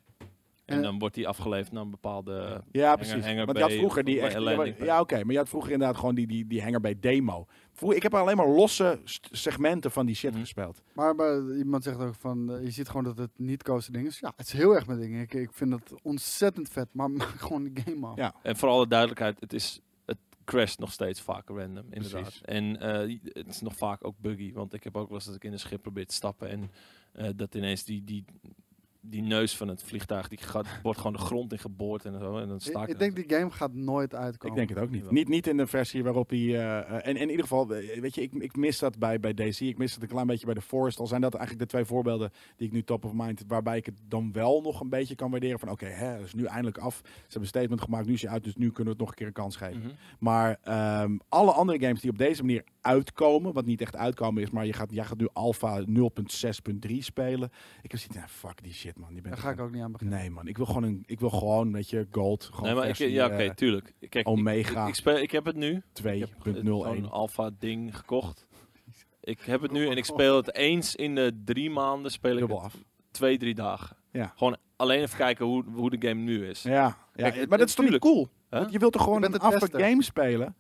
En 0.66 0.82
dan 0.82 1.00
wordt 1.00 1.16
die 1.16 1.28
afgeleverd 1.28 1.72
naar 1.72 1.84
een 1.84 1.90
bepaalde... 1.90 2.62
Ja, 2.72 2.96
precies. 2.96 3.26
hanger 3.26 3.46
Want 3.46 3.58
je 3.58 3.64
had 3.64 3.74
vroeger 3.74 4.04
die 4.04 4.22
echt... 4.22 4.78
ja, 4.80 5.00
oké. 5.00 5.16
maar 5.24 5.32
je 5.32 5.38
had 5.38 5.50
vroeger 5.50 5.72
inderdaad 5.72 5.98
gewoon 5.98 6.16
die, 6.16 6.28
die, 6.28 6.48
die 6.48 6.62
hanger 6.64 6.82
bij 6.82 6.96
demo. 7.00 7.46
Ik 7.82 8.04
heb 8.04 8.14
alleen 8.14 8.38
maar 8.38 8.48
losse 8.48 9.00
segmenten 9.32 9.92
van 9.92 10.06
die 10.06 10.16
shit 10.16 10.32
Mhm. 10.32 10.40
gespeeld. 10.40 10.82
Maar, 10.94 11.16
maar 11.16 11.56
iemand 11.56 11.84
zegt 11.84 12.00
ook 12.00 12.16
van, 12.16 12.52
eh, 12.52 12.64
je 12.64 12.72
ziet 12.72 12.88
gewoon 12.88 13.04
dat 13.04 13.18
het 13.18 13.32
niet 13.36 13.64
kozen 13.64 13.94
ding 13.94 14.08
is. 14.08 14.20
Ja, 14.20 14.34
het 14.36 14.46
is 14.48 14.54
heel 14.54 14.76
erg 14.76 14.88
met 14.88 15.00
dingen. 15.00 15.22
Ik, 15.22 15.34
ik 15.34 15.54
vind 15.54 15.72
het 15.74 15.94
ontzettend 16.02 16.70
vet, 16.70 16.88
maar 16.94 17.12
maak 17.18 17.28
gewoon 17.28 17.64
die 17.64 17.84
game 17.86 18.08
af. 18.08 18.16
Ja. 18.16 18.34
En 18.44 18.58
voor 18.58 18.70
alle 18.70 18.88
duidelijkheid, 18.88 19.40
het 19.40 19.54
is... 19.54 19.82
Het 20.06 20.18
crasht 20.46 20.80
nog 20.80 20.92
steeds 20.92 21.22
vaak 21.22 21.50
random, 21.50 21.86
inderdaad. 21.90 22.22
Precies. 22.22 22.42
En 22.42 22.80
eh, 22.80 23.18
het 23.34 23.48
is 23.48 23.62
nog 23.62 23.76
vaak 23.76 24.06
ook 24.06 24.16
buggy. 24.20 24.54
Want 24.54 24.74
ik 24.74 24.84
heb 24.84 24.96
ook 24.96 25.08
wel 25.08 25.18
eens 25.18 25.26
dat 25.26 25.36
ik 25.36 25.44
in 25.44 25.52
een 25.52 25.60
schip 25.60 25.82
probeer 25.82 26.06
te 26.06 26.14
stappen. 26.14 26.50
En 26.50 26.72
eh, 27.12 27.30
dat 27.36 27.56
ineens 27.56 27.84
die, 27.84 28.04
die, 28.04 28.26
die 29.10 29.22
neus 29.22 29.58
van 29.58 29.68
het 29.68 29.84
vliegtuig, 29.84 30.28
die 30.28 30.38
gaat, 30.38 30.68
wordt 30.84 31.00
gewoon 31.00 31.14
de 31.16 31.20
grond 31.20 31.52
in 31.52 31.60
geboord 31.60 32.06
en 32.06 32.20
zo. 32.20 32.38
En 32.38 32.48
dan 32.48 32.60
sta 32.60 32.88
Ik, 32.88 33.00
denk 33.00 33.16
die 33.16 33.38
game 33.38 33.52
gaat 33.52 33.74
nooit 33.74 34.16
uitkomen. 34.16 34.58
Ik 34.58 34.68
denk 34.68 34.80
het 34.80 34.88
ook 34.88 34.94
niet. 34.94 35.12
Niet, 35.12 35.28
niet 35.28 35.48
in 35.48 35.58
de 35.58 35.68
versie 35.68 36.04
waarop 36.04 36.30
hij... 36.30 36.40
eh, 36.40 36.78
eh, 36.78 36.94
en, 36.94 37.02
en 37.04 37.16
in 37.16 37.30
ieder 37.30 37.42
geval, 37.42 37.76
eh, 37.76 38.00
weet 38.00 38.16
je, 38.16 38.22
ik, 38.22 38.34
ik 38.34 38.56
mis 38.56 38.80
dat 38.80 38.98
bij, 38.98 39.20
bij 39.20 39.34
DC. 39.34 39.60
Ik 39.60 39.78
mis 39.78 39.94
het 39.94 40.02
een 40.02 40.10
klein 40.10 40.28
beetje 40.28 40.46
bij 40.46 40.54
de 40.54 40.62
Forest. 40.62 41.00
Al 41.00 41.08
zijn 41.08 41.22
dat 41.22 41.34
eigenlijk 41.34 41.66
de 41.66 41.76
twee 41.76 41.86
voorbeelden 41.86 42.32
die 42.56 42.68
ik 42.68 42.74
nu 42.74 42.84
top 42.84 43.06
of 43.06 43.14
mind... 43.14 43.44
waarbij 43.48 43.78
ik 43.78 43.86
het 43.86 44.00
dan 44.08 44.32
wel 44.32 44.62
nog 44.62 44.82
een 44.82 44.90
beetje 44.90 45.16
kan 45.16 45.32
waarderen. 45.32 45.60
Van 45.60 45.70
oké, 45.70 45.86
hè, 45.86 46.24
is 46.24 46.34
nu 46.34 46.46
eindelijk 46.46 46.78
af. 46.78 46.96
Ze 46.96 47.12
hebben 47.22 47.42
een 47.42 47.48
statement 47.48 47.82
gemaakt, 47.82 48.08
nu 48.08 48.14
is 48.14 48.22
hij 48.22 48.32
uit. 48.32 48.44
Dus 48.44 48.56
nu 48.56 48.72
kunnen 48.72 48.84
we 48.84 48.90
het 48.90 49.00
nog 49.00 49.10
een 49.10 49.16
keer 49.16 49.28
een 49.28 49.34
kans 49.34 49.56
geven. 49.56 49.80
Mhm. 49.80 49.90
Maar 50.20 50.60
ehm, 50.64 51.18
alle 51.30 51.52
andere 51.52 51.80
games 51.80 52.02
die 52.02 52.12
op 52.12 52.18
deze 52.18 52.42
manier 52.44 52.64
uitkomen, 52.82 53.54
wat 53.54 53.66
niet 53.66 53.82
echt 53.82 53.96
uitkomen 53.96 54.42
is, 54.44 54.50
maar 54.50 54.66
je 54.66 54.74
gaat, 54.74 54.92
jij 54.92 55.06
gaat 55.06 55.18
nu 55.18 55.28
Alpha 55.34 55.82
0.6.3 55.82 56.98
spelen. 56.98 57.50
Ik 57.82 57.92
heb 57.92 58.00
zoiets, 58.00 58.18
nou, 58.18 58.28
fuck 58.28 58.64
die 58.64 58.74
shit 58.74 58.97
man. 58.98 59.16
Je 59.16 59.22
bent 59.22 59.34
Daar 59.34 59.44
ga 59.44 59.52
ik 59.52 59.60
ook 59.60 59.72
niet 59.72 59.82
aan 59.82 59.92
beginnen. 59.92 60.20
Nee 60.20 60.30
man, 60.30 60.48
ik 60.48 60.58
wil 60.58 60.66
gewoon, 60.66 60.84
een, 60.84 61.04
ik 61.06 61.20
wil 61.20 61.30
gewoon, 61.30 61.72
weet 61.72 61.90
je, 61.90 62.08
gold. 62.12 62.44
Gewoon 62.44 62.64
Nee, 62.70 62.74
maar 62.76 62.88
ik, 62.88 62.96
ja, 62.96 63.26
oké, 63.26 63.36
eh, 63.36 63.50
tuurlijk. 63.50 63.94
Kijk, 64.00 64.16
ik- 64.16 64.28
Omega 64.28 64.82
Ik, 64.82 64.88
ik, 64.88 64.96
speel, 64.96 65.18
ik 65.18 65.32
heb 65.32 65.46
het 65.46 65.56
nu. 65.56 65.84
Ik 66.04 66.20
heb 66.20 66.30
2.01. 66.40 66.64
zo'n 66.66 67.10
alpha 67.10 67.50
ding 67.60 67.98
gekocht. 67.98 68.46
Ik 69.22 69.40
heb 69.42 69.62
het 69.62 69.72
nu 69.72 69.88
en 69.90 69.98
ik 69.98 70.06
speel 70.06 70.36
het 70.36 70.56
eens 70.56 70.96
in 70.96 71.16
de 71.16 71.42
drie 71.46 71.70
maanden. 71.70 72.12
Speel 72.12 72.32
ik 72.34 72.40
Dubbel 72.40 72.58
het 72.64 72.66
af. 72.66 72.84
twee, 73.12 73.38
drie 73.38 73.56
dagen. 73.56 73.98
Ja. 74.12 74.34
Gewoon 74.36 74.58
alleen 74.76 75.02
even 75.02 75.18
kijken 75.18 75.46
hoe, 75.46 75.64
hoe 75.74 75.90
de 75.98 76.08
game 76.08 76.22
nu 76.22 76.48
is. 76.48 76.62
Ja, 76.64 76.98
ja 77.16 77.30
Kijk, 77.30 77.50
maar 77.50 77.58
dat 77.58 77.68
is 77.68 77.76
toch 77.76 77.86
niet 77.90 78.02
tuurlijk. 78.02 78.04
cool? 78.04 78.28
Want 78.50 78.72
je 78.72 78.80
wilt 78.80 78.94
toch 78.94 79.04
gewoon 79.04 79.24
een 79.24 79.32
tester. 79.32 79.80
game 79.80 80.04
spelen? 80.04 80.56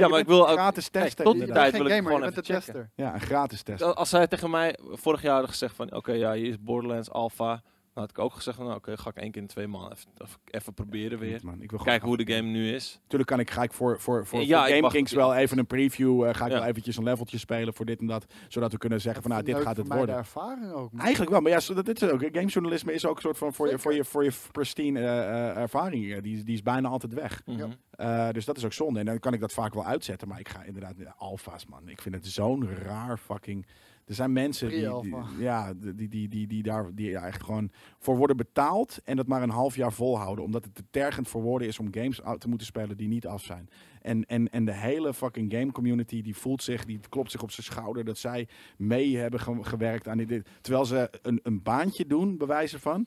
Ja, 0.00 0.08
maar 0.08 0.18
ik 0.18 0.26
wil 0.26 0.48
ook- 0.48 0.52
gratis 0.56 0.90
kijk, 0.90 1.04
testen. 1.04 1.24
tot 1.24 1.34
die 1.34 1.52
tijd 1.52 1.72
wil 1.76 1.86
ik 1.86 1.92
gamer, 1.92 2.12
gewoon 2.12 2.28
even 2.28 2.44
checken. 2.44 2.54
tester. 2.62 2.90
Ja, 2.94 3.14
een 3.14 3.20
gratis 3.20 3.62
test. 3.62 3.82
Als 3.82 4.08
zij 4.08 4.26
tegen 4.26 4.50
mij 4.50 4.78
vorig 4.92 5.22
jaar 5.22 5.40
had 5.40 5.48
gezegd 5.48 5.74
van, 5.76 5.94
oké, 5.94 6.12
ja, 6.12 6.32
hier 6.32 6.48
is 6.48 6.60
Borderlands 6.60 7.10
Alpha. 7.10 7.62
Dan 7.96 8.04
had 8.04 8.16
ik 8.16 8.24
ook 8.24 8.32
gezegd 8.32 8.56
van, 8.56 8.66
nou, 8.66 8.78
oké, 8.78 8.96
ga 8.96 9.10
ik 9.10 9.16
één 9.16 9.30
keer 9.30 9.42
in 9.42 9.48
twee 9.48 9.66
maanden 9.66 9.92
even, 10.18 10.38
even, 10.50 10.74
proberen 10.74 11.18
weer. 11.18 11.40
Man. 11.42 11.62
Ik 11.62 11.70
wil 11.70 11.80
Kijken 11.80 12.08
hoe 12.08 12.16
de 12.16 12.32
game 12.34 12.48
nu 12.48 12.72
is. 12.74 12.98
Natuurlijk 13.02 13.30
kan 13.30 13.40
ik, 13.40 13.50
ga 13.50 13.62
ik 13.62 13.72
voor, 13.72 14.00
voor, 14.00 14.26
voor, 14.26 14.40
Ja, 14.42 14.66
voor 14.66 14.74
Game 14.76 14.88
Kings 14.88 15.12
wel 15.12 15.34
even 15.34 15.58
een 15.58 15.66
preview. 15.66 16.24
eh, 16.24 16.34
ga 16.34 16.44
ik 16.44 16.50
Ja. 16.52 16.58
wel 16.58 16.66
eventjes 16.68 16.96
een 16.96 17.04
leveltje 17.04 17.38
spelen 17.38 17.74
voor 17.74 17.84
dit 17.86 18.00
en 18.00 18.06
dat. 18.06 18.26
Zodat 18.48 18.72
we 18.72 18.78
kunnen 18.78 19.00
zeggen 19.00 19.22
van 19.22 19.30
nou, 19.30 19.42
dit 19.42 19.56
gaat 19.60 19.76
het 19.76 19.86
worden. 19.88 20.06
de 20.06 20.12
ervaring 20.12 20.72
ook. 20.72 20.92
man. 20.92 21.00
Eigenlijk 21.00 21.30
wel, 21.30 21.40
maar 21.40 21.50
ja, 21.50 21.60
zo- 21.60 21.74
dat, 21.74 21.84
dit 21.84 22.02
is 22.02 22.08
ook. 22.10 22.22
Gamejournalisme 22.32 22.92
is 22.92 23.06
ook 23.06 23.16
een 23.16 23.22
soort 23.22 23.38
van 23.38 23.52
voor 23.52 23.68
je, 23.70 23.78
voor 23.78 23.94
je, 23.94 24.04
voor 24.04 24.24
je 24.24 24.32
pristine 24.52 25.00
eh, 25.00 25.48
eh, 25.48 25.56
ervaring. 25.56 26.20
Die, 26.22 26.36
is- 26.36 26.44
die 26.44 26.54
is 26.54 26.62
bijna 26.62 26.88
altijd 26.88 27.14
weg. 27.14 27.42
Mhm. 27.46 27.70
Eh, 27.90 28.28
dus 28.30 28.44
dat 28.44 28.56
is 28.56 28.64
ook 28.64 28.72
zonde. 28.72 29.00
En 29.00 29.06
dan 29.06 29.18
kan 29.18 29.32
ik 29.32 29.40
dat 29.40 29.52
vaak 29.52 29.74
wel 29.74 29.84
uitzetten. 29.84 30.28
Maar 30.28 30.40
ik 30.40 30.48
ga 30.48 30.62
inderdaad, 30.62 30.94
alfa's 31.16 31.66
man. 31.66 31.88
Ik 31.88 32.00
vind 32.00 32.14
het 32.14 32.26
zo'n 32.26 32.68
raar 32.68 33.18
fucking... 33.18 33.66
Er 34.06 34.14
zijn 34.14 34.32
mensen 34.32 34.68
die, 35.02 35.10
ja, 35.38 35.74
die, 35.74 36.08
die, 36.08 36.28
die, 36.28 36.46
die 36.46 36.62
daar 36.62 36.94
die 36.94 37.10
ja, 37.10 37.26
echt 37.26 37.42
gewoon 37.42 37.70
voor 37.98 38.16
worden 38.16 38.36
betaald. 38.36 39.00
En 39.04 39.16
dat 39.16 39.26
maar 39.26 39.42
een 39.42 39.50
half 39.50 39.76
jaar 39.76 39.92
volhouden. 39.92 40.44
Omdat 40.44 40.64
het 40.64 40.74
te 40.74 40.84
tergend 40.90 41.28
voor 41.28 41.42
woorden 41.42 41.68
is 41.68 41.78
om 41.78 41.88
games 41.90 42.20
te 42.38 42.48
moeten 42.48 42.66
spelen 42.66 42.96
die 42.96 43.08
niet 43.08 43.26
af 43.26 43.42
zijn. 43.42 43.68
En, 44.02 44.24
en, 44.26 44.50
en 44.50 44.64
de 44.64 44.74
hele 44.74 45.14
fucking 45.14 45.52
game 45.52 45.72
community 45.72 46.22
die 46.22 46.36
voelt 46.36 46.62
zich, 46.62 46.84
die 46.84 47.00
klopt 47.08 47.30
zich 47.30 47.42
op 47.42 47.50
zijn 47.50 47.66
schouder. 47.66 48.04
Dat 48.04 48.18
zij 48.18 48.48
mee 48.76 49.16
hebben 49.16 49.40
ge- 49.40 49.58
gewerkt 49.64 50.08
aan 50.08 50.18
dit. 50.18 50.48
Terwijl 50.60 50.84
ze 50.84 51.10
een, 51.22 51.40
een 51.42 51.62
baantje 51.62 52.06
doen, 52.06 52.36
bewijzen 52.36 52.80
van. 52.80 53.06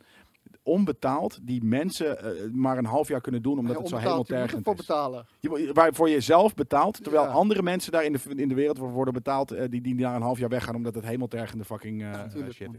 Onbetaald, 0.64 1.40
die 1.42 1.64
mensen 1.64 2.20
eh, 2.24 2.52
maar 2.52 2.78
een 2.78 2.86
half 2.86 3.08
jaar 3.08 3.22
kunnen 3.22 3.42
doen 3.42 3.58
omdat 3.60 3.76
Ja, 3.76 3.80
het 3.82 3.90
zo 3.90 3.96
helemaal 3.98 4.24
tergend 4.24 4.68
is. 4.68 4.74
betalen. 4.76 5.26
Je, 5.40 5.72
waarvoor 5.74 6.10
je 6.10 6.20
zelf 6.20 6.54
betaalt, 6.54 7.04
terwijl 7.04 7.24
Ja. 7.26 7.30
andere 7.32 7.62
mensen 7.62 7.92
daar 7.92 8.04
in 8.06 8.14
de, 8.14 8.20
in 8.36 8.48
de 8.48 8.56
wereld 8.56 8.78
voor 8.78 8.92
worden 8.92 9.14
betaald, 9.14 9.52
eh, 9.52 9.70
die, 9.70 9.82
die 9.82 9.96
daar 9.96 10.16
een 10.16 10.22
half 10.22 10.40
jaar 10.40 10.50
weggaan 10.50 10.76
omdat 10.76 10.96
het 10.96 11.06
hemeltergende 11.06 11.66
fucking 11.66 12.02
eh, 12.04 12.24
shit 12.52 12.68
man. 12.68 12.76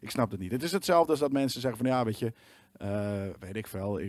Ik 0.00 0.10
snap 0.10 0.30
het 0.30 0.40
niet. 0.40 0.52
Het 0.52 0.62
is 0.62 0.72
hetzelfde 0.72 1.10
als 1.10 1.20
dat 1.20 1.32
mensen 1.32 1.60
zeggen 1.60 1.80
van 1.80 1.90
ja, 1.90 2.04
weet 2.04 2.18
je, 2.18 2.32
eh, 2.72 3.22
weet 3.38 3.56
ik 3.56 3.66
veel, 3.66 4.00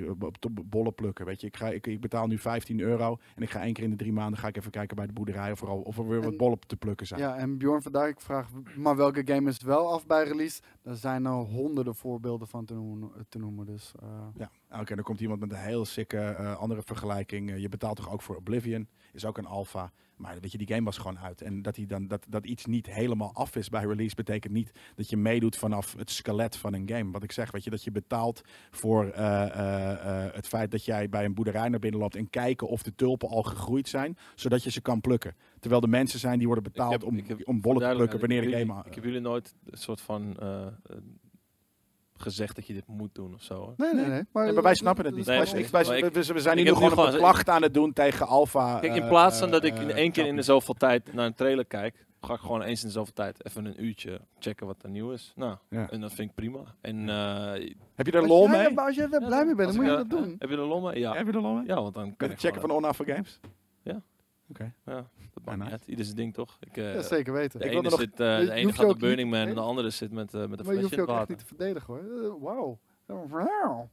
bollen 0.64 0.96
plukken, 0.96 1.26
weet 1.26 1.42
je. 1.42 1.48
Ik, 1.48 1.58
ga, 1.58 1.68
ik, 1.70 1.88
ik 1.88 2.02
betaal 2.02 2.28
nu 2.28 2.38
15 2.38 2.80
euro 2.80 3.18
en 3.36 3.44
ik 3.44 3.50
ga 3.50 3.62
één 3.62 3.74
keer 3.74 3.84
in 3.84 3.90
de 3.90 3.96
drie 3.96 4.14
maanden 4.14 4.40
ga 4.40 4.48
ik 4.48 4.58
even 4.58 4.72
kijken 4.72 4.96
bij 4.96 5.08
de 5.08 5.14
boerderij 5.14 5.52
of 5.52 5.62
er, 5.62 5.68
al, 5.68 5.82
of 5.82 5.98
er 5.98 6.08
weer 6.08 6.22
wat 6.22 6.32
En- 6.32 6.38
bollen 6.38 6.60
te 6.68 6.78
plukken 6.78 7.08
zijn. 7.08 7.20
Ja, 7.20 7.36
en 7.36 7.58
Bjorn 7.58 7.82
van 7.82 7.92
Dijk 7.92 8.22
vraagt, 8.22 8.52
maar 8.76 8.96
welke 8.96 9.22
game 9.26 9.50
is 9.50 9.62
wel 9.62 9.92
af 9.92 10.06
bij 10.06 10.24
release? 10.24 10.62
Daar 10.82 10.96
zijn 10.96 11.26
er 11.26 11.32
honderden 11.32 11.96
voorbeelden 11.96 12.48
van 12.48 12.66
te 12.66 12.74
noemen. 12.74 13.12
Te 13.30 13.40
noemen 13.40 13.66
dus, 13.66 13.92
eh, 14.02 14.08
Ja, 14.38 14.80
oké, 14.80 14.96
dan 14.96 15.04
komt 15.04 15.20
iemand 15.20 15.40
met 15.40 15.52
een 15.52 15.58
heel 15.58 15.86
sikke 15.86 16.18
eh, 16.20 16.58
andere 16.58 16.82
vergelijking. 16.86 17.60
Je 17.62 17.70
betaalt 17.70 17.96
toch 17.96 18.12
ook 18.12 18.22
voor 18.22 18.36
Oblivion, 18.36 18.88
is 19.14 19.26
ook 19.26 19.38
een 19.38 19.46
alpha. 19.46 19.92
Maar 20.22 20.38
weet 20.42 20.52
je, 20.52 20.58
die 20.58 20.68
game 20.68 20.84
was 20.84 20.98
gewoon 20.98 21.20
uit. 21.20 21.42
En 21.42 21.62
dat, 21.62 21.76
die 21.76 21.86
dan, 21.88 22.08
dat, 22.08 22.26
dat 22.30 22.46
iets 22.46 22.66
niet 22.66 22.86
helemaal 22.92 23.34
af 23.34 23.56
is 23.56 23.70
bij 23.70 23.84
release, 23.84 24.16
betekent 24.16 24.54
niet 24.54 24.72
dat 24.96 25.10
je 25.10 25.18
meedoet 25.18 25.56
vanaf 25.58 25.96
het 25.98 26.10
skelet 26.12 26.56
van 26.58 26.74
een 26.74 26.90
game. 26.90 27.12
Wat 27.12 27.24
ik 27.24 27.32
zeg, 27.32 27.52
weet 27.52 27.64
je, 27.64 27.70
dat 27.70 27.84
je 27.84 27.92
betaalt 27.92 28.42
voor 28.72 29.06
eh, 29.10 29.42
eh, 29.44 30.26
eh, 30.26 30.34
het 30.34 30.48
feit 30.48 30.72
dat 30.72 30.86
jij 30.86 31.10
bij 31.10 31.26
een 31.26 31.34
boerderij 31.34 31.70
naar 31.70 31.80
binnen 31.80 32.00
loopt 32.00 32.16
en 32.16 32.30
kijken 32.30 32.68
of 32.68 32.84
de 32.84 32.96
tulpen 32.96 33.30
al 33.30 33.44
gegroeid 33.44 33.88
zijn, 33.90 34.18
zodat 34.36 34.64
je 34.64 34.72
ze 34.72 34.82
kan 34.82 35.02
plukken. 35.02 35.36
Terwijl 35.60 35.82
de 35.82 35.88
mensen 35.88 36.20
zijn 36.20 36.38
die 36.38 36.46
worden 36.48 36.64
betaald 36.64 36.92
heb- 36.92 37.04
om, 37.04 37.18
ik 37.18 37.28
heb- 37.28 37.48
om 37.48 37.62
bollen 37.62 37.90
te 37.90 37.96
plukken 37.96 38.20
wanneer 38.20 38.42
de 38.42 38.48
ik 38.48 38.54
jullie- 38.54 38.74
Ik 38.86 38.96
heb 38.96 39.04
jullie 39.04 39.20
nooit 39.20 39.54
een 39.66 39.78
soort 39.78 40.02
van 40.02 40.38
gezegd 42.22 42.56
dat 42.56 42.68
je 42.68 42.74
dit 42.74 42.88
moet 42.88 43.16
doen 43.16 43.34
of 43.34 43.42
zo. 43.42 43.56
hoor. 43.56 43.74
nee, 43.78 43.94
nee, 43.94 44.06
nee. 44.06 44.24
Maar, 44.32 44.46
Ja, 44.48 44.54
maar 44.54 44.64
wij 44.64 44.76
snappen 44.76 45.06
het 45.06 45.16
niet. 45.16 45.26
Nee, 45.26 45.38
Wij- 45.38 45.60
ik- 45.62 45.68
wij- 45.68 45.86
we, 46.12 46.34
we 46.34 46.40
zijn 46.40 46.58
ik 46.58 46.66
nu 46.66 46.74
gewoon 46.74 47.08
een 47.08 47.18
klacht 47.18 47.50
aan 47.50 47.62
het 47.62 47.74
doen 47.74 47.94
tegen 47.94 48.28
Alpha. 48.28 48.80
Kijk, 48.80 48.96
in 48.96 49.02
eh, 49.02 49.08
plaats 49.10 49.40
van 49.40 49.52
dat 49.52 49.64
ik 49.64 49.76
in 49.80 49.90
eh, 49.90 49.96
één 49.96 50.12
keer 50.12 50.26
in 50.26 50.36
de 50.36 50.42
zoveel 50.42 50.74
tijd 50.74 51.14
naar 51.14 51.26
een 51.26 51.36
trailer 51.36 51.66
kijk, 51.66 52.06
ga 52.22 52.34
ik 52.34 52.40
gewoon 52.40 52.62
eens 52.62 52.82
in 52.82 52.88
de 52.88 52.94
zoveel 52.94 53.14
tijd 53.14 53.46
even 53.46 53.66
een 53.66 53.84
uurtje 53.84 54.22
checken 54.40 54.68
wat 54.68 54.84
er 54.84 54.90
nieuw 54.90 55.12
is. 55.12 55.34
Nou, 55.36 55.58
Ja. 55.70 55.90
en 55.90 56.02
dat 56.02 56.14
vind 56.14 56.30
ik 56.30 56.36
prima. 56.36 56.60
En 56.82 57.10
eh, 57.10 57.70
Heb 57.96 58.06
je 58.06 58.12
er 58.12 58.28
lol 58.28 58.48
mee? 58.48 58.80
als 58.80 58.96
jij 58.96 59.08
er 59.12 59.26
blij 59.26 59.46
mee 59.46 59.56
bent, 59.56 59.68
dan 59.74 59.78
moet 59.82 59.86
je 59.92 59.98
dat 59.98 60.10
doen. 60.10 60.36
Heb 60.40 60.50
je 60.50 60.56
er 60.56 60.62
lol 60.66 60.82
mee? 60.82 61.00
Ja. 61.00 61.14
Heb 61.14 61.26
je 61.28 61.32
er 61.34 61.42
lol 61.42 61.54
mee? 61.54 61.66
Ja, 61.68 61.82
want 61.82 61.94
dan 61.94 62.16
kan 62.16 62.30
ik 62.32 62.40
checken 62.40 62.62
van 62.62 62.72
Onaffe 62.72 63.04
Games? 63.06 63.40
Ja. 63.84 64.02
Oké. 64.50 64.74
Ja, 64.86 65.06
maakt 65.46 65.60
niet 65.60 65.72
uit. 65.72 65.84
Ieder 65.88 66.06
zijn 66.06 66.18
ding 66.18 66.34
toch? 66.34 66.58
Ik, 66.60 66.78
eh, 66.78 66.94
Ja, 66.94 67.02
zeker 67.02 67.34
weten. 67.34 67.60
de 67.60 67.66
Ik 67.66 67.72
ene, 67.72 67.82
nog- 67.82 68.00
zit, 68.00 68.12
eh, 68.12 68.18
de 68.18 68.52
ene 68.52 68.64
hoeft 68.64 68.76
gaat 68.80 68.90
op 68.90 69.00
Burning 69.00 69.30
niet- 69.30 69.40
Man 69.40 69.48
en 69.48 69.54
de 69.56 69.60
andere 69.62 69.90
zit 69.90 70.12
met, 70.12 70.34
eh 70.34 70.40
met 70.40 70.42
een 70.44 70.50
Maar 70.50 70.58
je 70.58 70.64
flesje 70.64 70.80
hoeft 70.82 70.92
in 70.92 70.98
je 70.98 71.02
het 71.06 71.12
ook 71.12 71.20
echt 71.20 71.30
niet 71.30 71.40
te 71.40 71.46
verdedigen 71.46 71.94
hoor. 71.94 72.40
Wauw. 72.42 72.80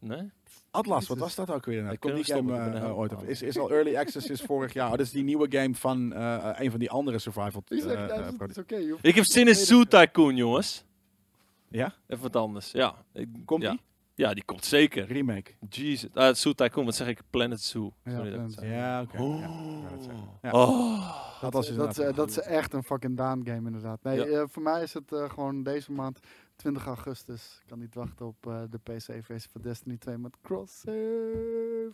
Nee? 0.00 0.30
Atlas, 0.70 1.06
wat 1.06 1.18
was 1.18 1.34
dat 1.34 1.50
ook 1.50 1.64
weer? 1.64 1.80
Nou, 1.82 1.92
Ik 1.94 2.00
komt 2.00 2.14
die 2.14 2.24
kan 2.24 2.48
hem 2.48 2.72
game 2.72 2.94
ooit 2.94 3.12
op? 3.12 3.22
Is, 3.24 3.42
is 3.42 3.58
al 3.58 3.70
early 3.70 3.96
access 3.96 4.26
is 4.30 4.40
vorig 4.40 4.72
jaar. 4.72 4.84
Oh, 4.90 4.90
dat 4.90 5.00
is 5.00 5.10
die 5.10 5.24
nieuwe 5.24 5.46
game 5.50 5.74
van 5.74 6.12
eh, 6.12 6.50
een 6.58 6.70
van 6.70 6.78
die 6.80 6.90
andere 6.90 7.18
survival. 7.18 7.62
Ja, 7.64 7.76
hoeft 8.90 9.04
Ik 9.04 9.14
heb 9.14 9.14
niet 9.14 9.26
zin 9.32 9.48
in 9.48 9.54
Zoo 9.54 9.84
Tycoon, 9.84 10.36
jongens. 10.36 10.84
ja? 11.68 11.94
Even 12.06 12.22
wat 12.22 12.36
anders. 12.36 12.70
Ja. 12.72 12.94
Ik, 13.12 13.28
Komt 13.44 13.62
ja. 13.62 13.70
die? 13.70 13.80
Ja, 14.18 14.34
die 14.34 14.44
komt 14.44 14.64
zeker. 14.64 15.06
Remake. 15.06 15.50
Jesus. 15.68 16.10
Ah, 16.14 16.34
Zoo 16.34 16.52
Tycoon, 16.52 16.84
wat 16.84 16.94
zeg 16.94 17.08
ik? 17.08 17.20
Planet 17.30 17.60
Zoo. 17.60 17.92
Ja, 18.04 18.10
Sorry 18.16 18.30
dat. 18.30 18.58
Ja, 18.62 19.02
oké. 19.02 19.22
Oh. 19.22 19.40
Ja, 20.42 20.50
dat. 20.50 20.54
Oh. 20.54 21.40
Dat 21.40 21.52
was 21.52 21.74
dat, 21.74 21.90
is, 21.90 21.96
wel 21.96 22.12
dat 22.14 22.28
is 22.30 22.38
echt 22.40 22.72
een 22.72 22.82
fucking 22.82 23.16
Daan 23.16 23.46
game 23.46 23.66
inderdaad. 23.66 24.02
Nee, 24.02 24.16
Ja. 24.16 24.24
eh, 24.24 24.44
voor 24.48 24.62
mij 24.62 24.82
is 24.82 24.94
het 24.94 25.12
eh, 25.12 25.30
gewoon 25.30 25.62
deze 25.62 25.92
maand 25.92 26.18
20 26.56 26.86
augustus. 26.86 27.58
Ik 27.62 27.68
kan 27.68 27.78
niet 27.78 27.94
wachten 27.94 28.26
op 28.26 28.46
eh, 28.46 28.62
de 28.70 28.78
PC-versie 28.78 29.50
van 29.50 29.60
Destiny 29.60 29.96
2 29.96 30.18
met 30.18 30.36
cross-save. 30.42 31.92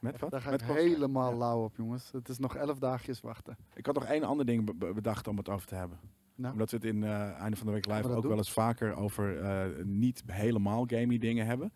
Met 0.00 0.18
wat? 0.20 0.30
Daar 0.30 0.40
ga 0.40 0.50
Met 0.50 0.60
ik 0.60 0.66
cross- 0.66 0.80
helemaal 0.82 1.30
Ja. 1.30 1.36
lauw 1.36 1.64
op, 1.64 1.76
jongens. 1.76 2.10
Het 2.12 2.28
is 2.28 2.38
nog 2.38 2.56
11 2.56 2.78
dagjes 2.78 3.20
wachten. 3.20 3.56
Ik 3.74 3.86
had 3.86 3.94
nog 3.94 4.04
één 4.04 4.22
ander 4.24 4.46
ding 4.46 4.64
be- 4.64 4.74
be- 4.74 4.92
bedacht 4.92 5.28
om 5.28 5.36
het 5.36 5.48
over 5.48 5.66
te 5.66 5.74
hebben. 5.74 5.98
Nou, 6.36 6.52
Omdat 6.52 6.70
we 6.70 6.76
het 6.76 6.84
in 6.86 7.02
eh 7.02 7.40
einde 7.40 7.56
van 7.56 7.66
de 7.66 7.72
week 7.72 7.86
live 7.86 8.08
ook 8.08 8.20
doen? 8.20 8.28
wel 8.28 8.36
eens 8.38 8.52
vaker 8.52 8.94
over 8.96 9.38
eh, 9.40 9.84
niet 9.84 10.22
helemaal 10.26 10.84
gamey 10.86 11.18
dingen 11.18 11.46
hebben. 11.46 11.72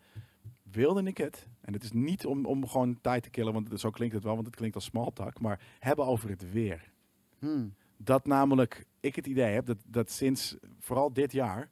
Wilde 0.63 1.03
ik 1.03 1.17
het, 1.17 1.47
en 1.61 1.73
het 1.73 1.83
is 1.83 1.91
niet 1.91 2.25
om, 2.25 2.45
om 2.45 2.67
gewoon 2.67 3.01
tijd 3.01 3.23
te 3.23 3.29
killen, 3.29 3.53
want 3.53 3.79
zo 3.79 3.89
klinkt 3.89 4.15
het 4.15 4.23
wel, 4.23 4.33
want 4.33 4.45
het 4.45 4.55
klinkt 4.55 4.75
als 4.75 4.85
small 4.85 5.11
talk, 5.13 5.39
maar 5.39 5.59
hebben 5.79 6.05
over 6.05 6.29
het 6.29 6.51
weer. 6.51 6.91
hmm. 7.39 7.73
Dat 7.97 8.25
namelijk 8.25 8.85
ik 8.99 9.15
het 9.15 9.27
idee 9.27 9.53
heb 9.53 9.65
dat, 9.65 9.77
dat 9.87 10.11
sinds 10.11 10.57
vooral 10.79 11.13
dit 11.13 11.31
jaar, 11.31 11.69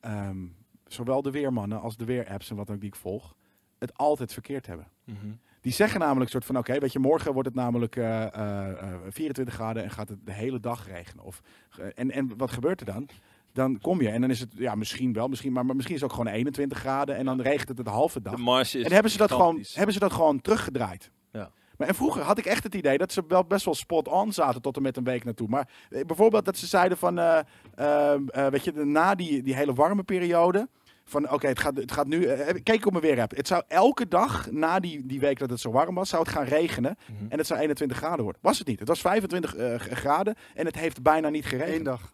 ehm, 0.00 0.46
zowel 0.86 1.22
de 1.22 1.30
weermannen 1.30 1.80
als 1.80 1.96
de 1.96 2.04
weerapps 2.04 2.50
en 2.50 2.56
wat 2.56 2.70
ook 2.70 2.80
die 2.80 2.88
ik 2.88 2.96
volg, 2.96 3.36
het 3.78 3.96
altijd 3.96 4.32
verkeerd 4.32 4.66
hebben. 4.66 4.88
Mhm. 5.04 5.32
Die 5.64 5.72
zeggen 5.72 6.00
namelijk 6.00 6.30
soort 6.30 6.44
van, 6.44 6.58
oké, 6.58 6.78
weet 6.78 6.92
je, 6.92 6.98
morgen 6.98 7.32
wordt 7.32 7.48
het 7.48 7.56
namelijk 7.56 7.96
eh, 7.96 8.22
eh, 8.22 8.70
eh, 8.70 8.94
24 9.08 9.54
graden 9.54 9.82
en 9.82 9.90
gaat 9.90 10.08
het 10.08 10.18
de 10.24 10.32
hele 10.32 10.60
dag 10.60 10.86
regenen. 10.86 11.24
Of, 11.24 11.40
eh, 11.78 11.86
en, 11.94 12.10
en 12.10 12.36
wat 12.36 12.50
gebeurt 12.50 12.80
er 12.80 12.86
dan? 12.86 13.08
Dan 13.52 13.78
kom 13.80 14.00
je 14.00 14.08
en 14.08 14.20
dan 14.20 14.30
is 14.30 14.40
het, 14.40 14.52
ja, 14.56 14.74
misschien 14.74 15.12
wel, 15.12 15.28
misschien, 15.28 15.52
maar, 15.52 15.66
maar 15.66 15.74
misschien 15.74 15.96
is 15.96 16.02
het 16.02 16.10
ook 16.10 16.16
gewoon 16.16 16.32
21 16.32 16.78
graden 16.78 17.16
en 17.16 17.24
dan 17.24 17.40
regent 17.40 17.68
het 17.68 17.84
de 17.84 17.90
halve 17.90 18.22
dag. 18.22 18.34
De 18.34 18.40
marge 18.40 18.78
is 18.78 18.84
En 18.84 18.92
hebben 18.92 19.10
ze, 19.10 19.18
dat 19.18 19.32
gewoon, 19.32 19.64
hebben 19.72 19.94
ze 19.94 20.00
dat 20.00 20.12
gewoon 20.12 20.40
teruggedraaid. 20.40 21.10
Ja. 21.32 21.50
Maar 21.76 21.88
en 21.88 21.94
vroeger 21.94 22.22
had 22.22 22.38
ik 22.38 22.46
echt 22.46 22.62
het 22.62 22.74
idee 22.74 22.98
dat 22.98 23.12
ze 23.12 23.24
wel 23.28 23.44
best 23.44 23.64
wel 23.64 23.74
spot 23.74 24.08
on 24.08 24.32
zaten 24.32 24.62
tot 24.62 24.76
en 24.76 24.82
met 24.82 24.96
een 24.96 25.04
week 25.04 25.24
naartoe. 25.24 25.48
Maar 25.48 25.68
eh, 25.90 26.04
bijvoorbeeld 26.04 26.44
dat 26.44 26.56
ze 26.56 26.66
zeiden 26.66 26.98
van, 26.98 27.18
eh, 27.18 27.38
ehm, 27.74 28.28
eh, 28.28 28.46
weet 28.46 28.64
je, 28.64 28.72
na 28.72 29.14
die, 29.14 29.42
die 29.42 29.54
hele 29.54 29.74
warme 29.74 30.02
periode. 30.02 30.68
Van 31.04 31.30
oké, 31.30 31.46
het, 31.46 31.58
gaat, 31.58 31.76
het 31.76 31.92
gaat 31.92 32.06
nu. 32.06 32.24
eh, 32.24 32.46
kijk 32.46 32.78
ik 32.78 32.86
op 32.86 32.92
mijn 32.92 33.04
weer 33.04 33.18
heb. 33.18 33.36
Het 33.36 33.46
zou 33.46 33.62
elke 33.68 34.08
dag 34.08 34.50
na 34.50 34.80
die, 34.80 35.06
die 35.06 35.20
week 35.20 35.38
dat 35.38 35.50
het 35.50 35.60
zo 35.60 35.70
warm 35.70 35.94
was, 35.94 36.08
zou 36.08 36.22
het 36.22 36.30
gaan 36.32 36.44
regenen. 36.44 36.96
Mhm. 37.06 37.24
En 37.28 37.38
het 37.38 37.46
zou 37.46 37.60
21 37.60 37.96
graden 37.96 38.24
worden. 38.24 38.42
Was 38.42 38.58
het 38.58 38.66
niet. 38.66 38.78
Het 38.78 38.88
was 38.88 39.00
25 39.00 39.54
eh, 39.56 39.74
graden 39.78 40.34
en 40.54 40.66
het 40.66 40.74
heeft 40.74 41.02
bijna 41.02 41.28
niet 41.28 41.46
geregend. 41.46 41.76
Eén 41.76 41.82
dag. 41.82 42.12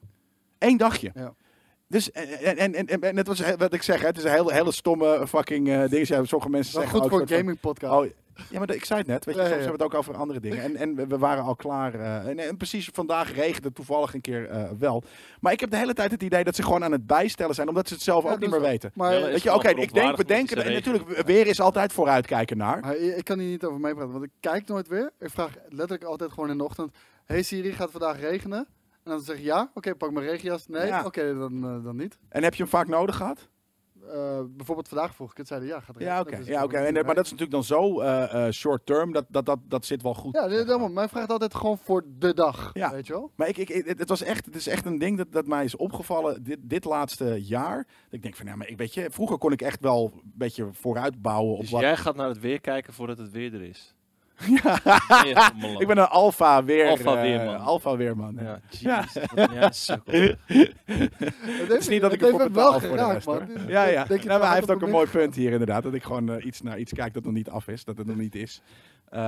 Eén 0.59 0.77
dagje. 0.77 1.11
Ja. 1.15 1.35
Dus, 1.87 2.11
en, 2.13 2.57
en, 2.57 2.75
en, 2.75 3.01
en, 3.01 3.17
het 3.17 3.27
was 3.27 3.41
wat 3.57 3.73
ik 3.73 3.83
zeg, 3.83 4.01
hè, 4.01 4.07
het 4.07 4.19
is 4.19 4.25
een 4.25 4.31
hele, 4.31 4.53
hele 4.53 4.73
stomme 4.73 5.27
fucking 5.29 5.69
eh 5.69 5.89
ding. 5.89 6.07
Ja, 6.07 6.25
sommige 6.25 6.51
mensen 6.51 6.73
zeggen 6.73 7.01
goed 7.01 7.11
voor 7.11 7.21
een 7.21 7.29
gaming 7.29 7.61
podcast. 7.61 7.93
Oh, 7.93 8.11
ja, 8.49 8.59
maar 8.59 8.71
ik 8.75 8.85
zei 8.85 8.99
het 8.99 9.09
net. 9.09 9.25
Weet 9.25 9.35
je, 9.35 9.41
soms 9.41 9.53
hebben 9.55 9.67
we 9.67 9.83
het 9.85 9.93
ook 9.93 9.95
over 9.95 10.15
andere 10.17 10.41
dingen. 10.41 10.63
En, 10.63 10.77
en 10.77 11.09
we- 11.09 11.19
waren 11.19 11.45
al 11.45 11.57
klaar. 11.57 11.95
eh, 11.95 12.27
en, 12.29 12.39
en 12.39 12.57
precies 12.57 12.89
vandaag 12.93 13.35
regende 13.35 13.67
het 13.67 13.75
toevallig 13.75 14.15
een 14.15 14.21
keer 14.21 14.49
eh, 14.49 14.71
wel. 14.79 15.03
Maar 15.41 15.53
ik 15.53 15.61
heb 15.61 15.71
de 15.71 15.77
hele 15.77 15.93
tijd 15.95 16.11
het 16.11 16.23
idee 16.23 16.45
dat 16.45 16.55
ze 16.55 16.63
gewoon 16.63 16.85
aan 16.85 16.93
het 16.93 17.07
bijstellen 17.07 17.55
zijn, 17.55 17.69
omdat 17.69 17.89
ze 17.89 17.95
het 17.95 18.03
zelf 18.03 18.25
Ja, 18.25 18.31
ook 18.33 18.39
niet 18.41 18.51
meer 18.51 18.61
weten. 18.61 18.91
Maar, 18.95 19.11
Weet 19.23 19.43
je, 19.43 19.55
oké, 19.55 19.69
ik 19.69 19.95
denk, 19.95 20.17
bedenken. 20.17 20.65
En 20.65 20.73
natuurlijk, 20.73 21.09
weer 21.27 21.47
is 21.47 21.61
altijd 21.61 21.93
vooruitkijken 21.93 22.57
naar. 22.57 22.81
maar 22.81 22.97
ik 22.97 23.25
kan 23.25 23.39
hier 23.39 23.51
niet 23.51 23.65
over 23.65 23.81
meepraten, 23.81 24.13
want 24.13 24.25
ik 24.25 24.31
kijk 24.41 24.67
nooit 24.69 24.89
weer. 24.89 25.11
Ik 25.19 25.31
vraag 25.31 25.51
letterlijk 25.69 26.05
altijd 26.05 26.33
gewoon 26.33 26.51
in 26.51 26.59
de 26.59 26.65
ochtend: 26.65 26.95
Hey 27.25 27.43
Siri, 27.43 27.71
gaat 27.73 27.79
het 27.81 27.91
vandaag 27.91 28.21
regenen? 28.21 28.67
En 29.05 29.11
dan 29.11 29.21
zeg 29.21 29.37
je 29.37 29.43
ja, 29.45 29.71
oké, 29.75 29.95
pak 29.95 30.11
mijn 30.11 30.27
regenjas. 30.27 30.67
Nee, 30.67 30.87
Ja. 30.87 31.05
oké, 31.05 31.39
dan, 31.39 31.65
eh, 31.65 31.85
dan 31.85 31.97
niet. 31.97 32.19
En 32.29 32.43
heb 32.43 32.55
je 32.55 32.63
hem 32.63 32.71
vaak 32.73 32.89
nodig 32.89 33.17
gehad? 33.17 33.49
Eh, 34.13 34.41
bijvoorbeeld 34.57 34.89
vandaag 34.89 35.15
vroeg 35.15 35.31
ik 35.31 35.37
het, 35.37 35.47
zeiden 35.47 35.69
ja, 35.69 35.81
gaat 35.81 35.97
regenen. 35.97 36.15
Ja, 36.15 36.21
oké. 36.21 36.37
Ja, 36.45 36.65
oké. 36.65 36.93
Maar 36.93 37.15
dat 37.15 37.25
is 37.25 37.31
natuurlijk 37.31 37.51
dan 37.51 37.65
zo 37.65 38.01
eh, 38.01 38.47
eh, 38.47 38.53
short 38.53 38.87
term, 38.87 39.13
dat, 39.13 39.25
dat, 39.29 39.47
dat, 39.47 39.59
dat 39.69 39.87
zit 39.87 40.03
wel 40.03 40.15
goed. 40.15 40.35
Ja, 40.35 40.65
daarom. 40.65 40.93
Mij 40.93 41.09
vraagt 41.09 41.31
altijd 41.31 41.55
gewoon 41.55 41.79
voor 41.79 42.05
de 42.19 42.35
dag. 42.35 42.71
Ja. 42.73 42.91
Weet 42.91 43.07
je 43.07 43.13
wel? 43.13 43.31
Maar 43.37 43.49
ik, 43.49 43.57
ik, 43.57 43.69
het, 43.69 43.99
het 43.99 44.09
was 44.09 44.23
echt, 44.23 44.45
het 44.45 44.55
is 44.55 44.67
echt 44.67 44.87
een 44.87 44.99
ding 44.99 45.17
dat, 45.17 45.33
dat 45.33 45.47
mij 45.47 45.65
is 45.65 45.77
opgevallen 45.77 46.43
dit, 46.43 46.59
dit 46.63 46.85
laatste 46.85 47.45
jaar. 47.45 47.77
Dat 47.77 47.87
ik 48.11 48.23
denk 48.23 48.37
van, 48.37 48.47
ja, 48.47 48.57
maar 48.57 48.69
ik 48.69 48.77
weet 48.77 48.95
je, 48.95 49.11
vroeger 49.11 49.39
kon 49.39 49.53
ik 49.53 49.63
echt 49.63 49.81
wel 49.81 50.11
een 50.15 50.33
beetje 50.35 50.69
vooruit 50.73 51.23
bouwen 51.23 51.55
op 51.55 51.61
Dus 51.61 51.71
wat. 51.71 51.81
jij 51.81 51.97
gaat 51.97 52.17
naar 52.17 52.29
het 52.29 52.41
weer 52.41 52.61
kijken 52.61 52.93
voordat 52.93 53.19
het 53.19 53.31
weer 53.31 53.55
er 53.55 53.63
is. 53.63 53.95
Ik 55.79 55.87
ben 55.87 55.99
een 55.99 56.07
alfa 56.09 56.65
weer. 56.65 56.89
Alpha 56.89 57.15
eh, 57.15 57.21
weerman. 57.21 57.61
alpha 57.61 57.97
weerman. 57.97 58.39
Ja. 58.69 59.05
Het 61.43 61.71
is 61.71 61.89
niet 61.89 62.01
dat 62.01 62.13
ik 62.13 62.19
betaal 62.19 62.51
wel 62.53 62.73
voor 62.73 62.81
de 62.81 62.89
geraakt, 62.89 63.13
rest, 63.13 63.27
man. 63.27 63.49
Ja, 63.67 63.85
ja. 63.85 64.07
Nou, 64.09 64.27
maar 64.27 64.41
hij 64.41 64.55
heeft 64.55 64.71
ook 64.71 64.83
een 64.83 64.91
mooi 64.91 65.07
punt 65.07 65.35
hier 65.35 65.53
inderdaad. 65.53 65.83
Dat 65.83 65.95
ik 65.95 66.03
gewoon 66.03 66.31
eh, 66.31 66.45
iets 66.45 66.63
naar 66.63 66.79
iets 66.79 66.93
kijk 66.93 67.15
dat 67.15 67.25
nog 67.25 67.33
niet 67.33 67.51
af 67.51 67.69
is. 67.69 67.85
Dat 67.85 67.99
het 67.99 68.07
nog 68.07 68.17
niet 68.17 68.35
is. 68.35 68.63
Eh, 69.09 69.21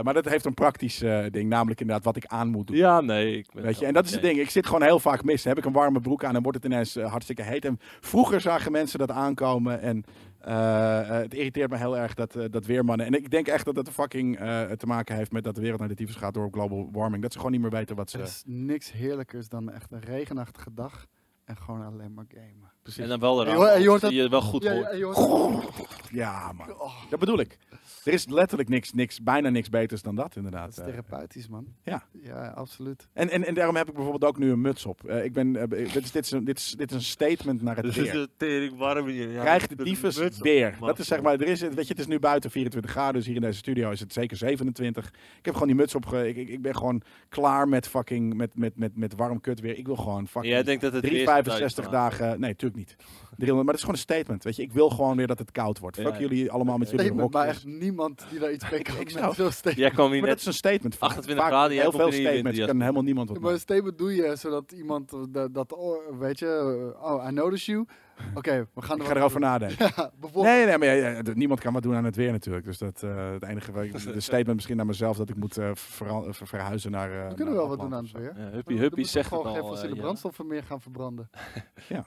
maar 0.00 0.14
dat 0.14 0.24
heeft 0.24 0.44
een 0.44 0.54
praktisch 0.54 0.98
ding. 1.30 1.48
Namelijk 1.48 1.80
inderdaad 1.80 2.04
wat 2.04 2.16
ik 2.16 2.26
aan 2.26 2.48
moet 2.48 2.66
doen. 2.66 2.76
Ja, 2.76 3.00
nee. 3.00 3.36
Ik 3.36 3.46
ben 3.54 3.62
Weet 3.62 3.78
je, 3.78 3.86
en 3.86 3.92
dat 3.92 4.04
is 4.04 4.12
het 4.12 4.22
ding. 4.22 4.38
Ik 4.38 4.50
zit 4.50 4.66
gewoon 4.66 4.82
heel 4.82 5.00
vaak 5.00 5.24
mis. 5.24 5.42
Dan 5.42 5.52
heb 5.54 5.64
ik 5.64 5.68
een 5.68 5.76
warme 5.76 6.00
broek 6.00 6.24
aan 6.24 6.36
en 6.36 6.42
wordt 6.42 6.62
het 6.62 6.72
ineens 6.72 6.94
hartstikke 6.94 7.42
heet. 7.42 7.64
En 7.64 7.80
vroeger 8.00 8.40
zagen 8.40 8.72
mensen 8.72 8.98
dat 8.98 9.10
aankomen. 9.10 9.80
En 9.80 10.04
eh, 10.46 11.00
eh, 11.00 11.08
het 11.22 11.34
irriteert 11.34 11.70
me 11.70 11.76
heel 11.76 11.96
erg 11.98 12.14
dat, 12.14 12.36
eh, 12.36 12.44
dat 12.50 12.66
weermannen. 12.66 13.06
En 13.06 13.12
ik 13.14 13.30
denk 13.30 13.46
echt 13.48 13.64
dat 13.64 13.76
het 13.76 13.90
fucking 13.90 14.38
eh, 14.38 14.62
te 14.70 14.86
maken 14.86 15.16
heeft 15.16 15.32
met 15.32 15.44
dat 15.44 15.54
de 15.54 15.60
wereld 15.60 15.78
naar 15.80 15.88
de 15.88 15.94
tyfus 15.94 16.14
gaat 16.16 16.34
door 16.34 16.48
global 16.50 16.88
warming. 16.92 17.22
Dat 17.22 17.32
ze 17.32 17.38
gewoon 17.38 17.52
niet 17.52 17.60
meer 17.60 17.70
weten 17.70 17.96
wat 17.96 18.10
ze. 18.10 18.18
Er 18.18 18.24
is 18.24 18.42
niks 18.46 18.92
heerlijkers 18.92 19.48
dan 19.48 19.70
echt 19.70 19.92
een 19.92 20.00
regenachtige 20.00 20.74
dag 20.74 21.06
en 21.44 21.56
gewoon 21.56 21.84
alleen 21.84 22.14
maar 22.14 22.24
gamen. 22.28 22.72
precies. 22.82 23.02
En 23.02 23.08
dan 23.08 23.20
wel 23.20 23.40
je 23.40 23.46
eraan. 23.46 23.56
hoort- 23.56 23.70
en 23.72 23.80
je 23.82 23.88
hoort 23.88 24.00
dat 24.00 24.12
je 24.12 24.28
wel 24.28 24.42
goed 24.42 24.62
ja, 24.62 24.72
hoort. 24.72 24.84
ja, 24.90 24.96
je 24.96 25.04
hoort- 25.04 26.08
Ja, 26.10 26.52
man. 26.52 26.70
Oh, 26.80 26.92
Dat 27.10 27.18
bedoel 27.18 27.38
ik. 27.38 27.58
Er 28.06 28.12
is 28.12 28.28
letterlijk 28.28 28.68
niks, 28.68 28.92
niks, 28.92 29.22
bijna 29.22 29.48
niks 29.48 29.68
beters 29.68 30.02
dan 30.02 30.14
dat, 30.14 30.36
inderdaad. 30.36 30.76
dat 30.76 30.86
is 30.86 30.92
therapeutisch, 30.92 31.48
man. 31.48 31.66
Ja. 31.82 32.02
Ja, 32.22 32.48
absoluut. 32.48 33.08
En, 33.12 33.30
en, 33.30 33.46
en 33.46 33.54
daarom 33.54 33.76
heb 33.76 33.88
ik 33.88 33.94
bijvoorbeeld 33.94 34.24
ook 34.24 34.38
nu 34.38 34.50
een 34.50 34.60
muts 34.60 34.86
op. 34.86 35.04
Eh, 35.04 35.24
ik 35.24 35.32
ben, 35.32 35.56
eh, 35.56 35.68
dit, 35.68 36.04
is, 36.04 36.10
dit, 36.10 36.24
is 36.24 36.30
een, 36.30 36.44
dit, 36.44 36.58
is, 36.58 36.74
dit 36.76 36.90
is 36.90 36.96
een 36.96 37.02
statement 37.02 37.62
naar 37.62 37.76
het 37.76 37.84
Dus 37.84 37.96
weer. 37.96 38.20
het 38.20 38.30
tering 38.36 38.76
warm 38.76 39.06
hier. 39.06 39.30
Ja, 39.30 39.40
Krijg 39.40 39.66
de 39.66 39.76
tyfus 39.76 40.38
weer. 40.38 40.76
Dat 40.80 40.98
is 40.98 41.06
zeg 41.06 41.22
maar, 41.22 41.32
er 41.40 41.46
is, 41.48 41.60
weet 41.60 41.86
je, 41.86 41.92
het 41.92 41.98
is 41.98 42.06
nu 42.06 42.18
buiten 42.18 42.50
24 42.50 42.90
graden, 42.90 43.14
dus 43.14 43.26
hier 43.26 43.34
in 43.34 43.40
deze 43.40 43.58
studio 43.58 43.90
is 43.90 44.00
het 44.00 44.12
zeker 44.12 44.36
27. 44.36 45.08
Ik 45.38 45.44
heb 45.44 45.52
gewoon 45.52 45.68
die 45.68 45.76
muts 45.76 45.94
op. 45.94 46.12
Ik, 46.12 46.36
ik, 46.36 46.48
ik 46.48 46.62
ben 46.62 46.76
gewoon 46.76 47.02
klaar 47.28 47.68
met 47.68 47.88
fucking, 47.88 48.34
met, 48.34 48.56
met, 48.58 48.76
met, 48.76 48.96
met 48.96 49.14
warm 49.14 49.40
kut 49.40 49.60
weer. 49.60 49.78
Ik 49.78 49.86
wil 49.86 49.96
gewoon 49.96 50.28
fucking 50.28 50.54
Jij 50.54 50.62
denkt 50.62 50.82
dat 50.82 50.92
het 50.92 51.02
weer 51.02 51.10
365 51.10 51.88
dagen, 51.88 52.28
nee, 52.28 52.50
natuurlijk 52.50 52.76
niet. 52.76 52.96
300, 53.36 53.54
maar 53.54 53.64
dat 53.64 53.74
is 53.74 53.80
gewoon 53.80 53.94
een 53.94 54.00
statement, 54.00 54.44
weet 54.44 54.56
je. 54.56 54.62
Ik 54.62 54.72
wil 54.72 54.90
gewoon 54.90 55.16
weer 55.16 55.26
dat 55.26 55.38
het 55.38 55.52
koud 55.52 55.78
wordt. 55.78 55.96
Fuck 55.96 56.12
ja. 56.12 56.18
jullie 56.18 56.50
allemaal 56.50 56.78
met 56.78 56.90
jullie 56.90 57.04
Statement, 57.04 57.32
maar 57.32 57.46
echt 57.46 57.64
niemand 57.64 57.95
die 58.30 58.38
daar 58.38 58.52
iets 58.52 58.70
mee 58.70 58.82
kan. 58.82 58.94
ik 58.96 59.04
met 59.04 59.12
zou- 59.12 59.34
zo'n 59.34 59.50
statement. 59.50 59.76
Jij 59.78 59.90
kwam 59.90 60.10
hier 60.10 60.20
Maar 60.20 60.28
dat 60.28 60.38
net... 60.38 60.40
is 60.40 60.46
een 60.46 60.52
statement. 60.52 61.00
28 61.00 61.44
Vaak 61.44 61.52
graden, 61.52 61.76
heel 61.80 61.92
veel 61.92 62.12
statements. 62.12 62.58
kan 62.66 62.80
helemaal 62.80 63.02
niemand 63.02 63.28
wat 63.28 63.40
Maar 63.40 63.52
een 63.52 63.58
statement 63.60 63.98
doe 63.98 64.14
je 64.14 64.36
zodat 64.36 64.72
iemand 64.72 65.12
eh, 65.12 65.20
dat, 65.28 65.54
dat 65.54 65.72
oh, 65.72 66.18
weet 66.18 66.38
je, 66.38 66.92
oh, 67.02 67.26
I 67.28 67.32
notice 67.32 67.70
you. 67.70 67.86
Oké, 68.34 68.68
we 68.74 68.82
gaan 68.82 68.96
Ik 68.96 69.02
er 69.02 69.08
ga 69.08 69.16
erover 69.16 69.40
doen. 69.40 69.48
nadenken. 69.48 69.86
Ja, 69.96 70.10
bijvoorbeeld. 70.20 70.44
Nee, 70.54 70.66
nee, 70.66 70.78
maar 70.78 70.88
ja, 70.88 71.08
ja, 71.08 71.22
niemand 71.34 71.60
kan 71.60 71.72
wat 71.72 71.82
doen 71.82 71.94
aan 71.94 72.04
het 72.04 72.16
weer 72.16 72.32
natuurlijk. 72.32 72.64
Dus 72.64 72.78
dat, 72.78 73.02
eh, 73.02 73.30
het 73.32 73.42
enige, 73.42 73.72
waar 73.72 73.84
ik- 73.84 73.92
de 74.12 74.20
statement 74.20 74.54
misschien 74.54 74.76
naar 74.76 74.86
mezelf 74.86 75.16
dat 75.16 75.28
ik 75.28 75.36
moet 75.36 75.56
eh, 75.56 75.70
ver- 75.74 76.34
verhuizen 76.46 76.90
naar. 76.90 77.10
eh, 77.12 77.28
We 77.28 77.34
kunnen 77.34 77.54
naar 77.54 77.62
wel 77.62 77.68
wat 77.68 77.80
doen 77.80 77.94
aan 77.94 78.02
het 78.04 78.12
weer. 78.12 78.22
Ja, 78.24 78.32
Dan 78.44 78.52
Huppie 78.52 78.78
Huppie 78.78 79.02
we 79.04 79.08
zegt 79.10 79.30
het 79.30 79.38
gewoon 79.40 79.54
geen 79.56 79.64
fossiele 79.64 79.94
eh, 79.94 80.00
brandstoffen 80.00 80.46
meer 80.46 80.62
gaan 80.62 80.80
verbranden. 80.80 81.30
Jelle. 81.88 82.04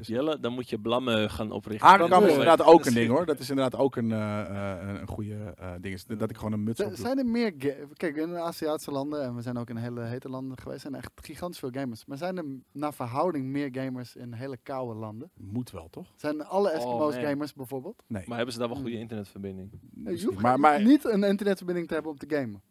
Jelle, 0.00 0.40
dan 0.40 0.52
moet 0.52 0.68
je 0.70 0.78
Blammen 0.78 1.30
gaan 1.30 1.50
oprichten. 1.50 1.86
Haarkam 1.88 2.08
Dan 2.10 2.22
is 2.24 2.30
inderdaad 2.30 2.62
ook 2.62 2.84
een 2.84 2.94
ding 2.94 3.10
hoor. 3.10 3.26
Dat 3.26 3.38
is 3.38 3.50
inderdaad 3.50 3.80
ook 3.80 3.96
een, 3.96 4.12
eh, 4.12 4.40
eh, 4.40 4.88
een- 4.88 5.00
een 5.00 5.06
goede 5.08 5.54
eh, 5.58 5.70
ding. 5.80 5.94
Is 5.94 6.04
dat 6.06 6.30
ik 6.30 6.36
gewoon 6.36 6.52
een 6.52 6.62
muts 6.62 6.80
op. 6.80 6.90
Zijn 6.94 7.18
er 7.18 7.26
meer... 7.26 7.52
ga- 7.58 7.70
Kijk, 7.92 8.16
in 8.16 8.28
de 8.28 8.38
Aziatische 8.40 8.90
landen, 8.90 9.22
en 9.22 9.34
we 9.34 9.42
zijn 9.42 9.58
ook 9.58 9.70
in 9.70 9.76
hele 9.76 10.00
hete 10.02 10.28
landen 10.28 10.58
geweest, 10.58 10.80
zijn 10.80 10.92
er 10.92 10.98
echt 10.98 11.10
gigantisch 11.14 11.58
veel 11.58 11.70
gamers. 11.72 12.04
Maar 12.06 12.16
zijn 12.16 12.36
er 12.38 12.44
naar 12.72 12.94
verhouding 12.94 13.46
meer 13.46 13.68
gamers 13.72 14.16
in 14.16 14.32
hele 14.32 14.56
koude 14.62 14.98
landen? 14.98 15.30
Moet 15.52 15.70
wel, 15.70 15.88
toch? 15.90 16.12
Zijn 16.16 16.44
alle 16.44 16.70
Eskimo's 16.70 17.14
man. 17.14 17.24
gamers 17.24 17.52
bijvoorbeeld? 17.52 18.02
Nee. 18.06 18.22
Maar 18.26 18.36
hebben 18.36 18.52
ze 18.54 18.60
daar 18.60 18.68
wel 18.68 18.76
goede 18.76 18.92
Hmm. 18.92 19.00
internetverbinding? 19.00 19.70
Nee, 19.70 19.80
je 20.04 20.10
Misschien. 20.10 20.30
hoeft 20.30 20.42
maar 20.42 20.60
maar 20.60 20.82
niet 20.82 21.04
een 21.04 21.22
internetverbinding 21.24 21.88
te 21.88 21.94
hebben 21.94 22.12
om 22.12 22.18
te 22.18 22.36
gamen. 22.36 22.62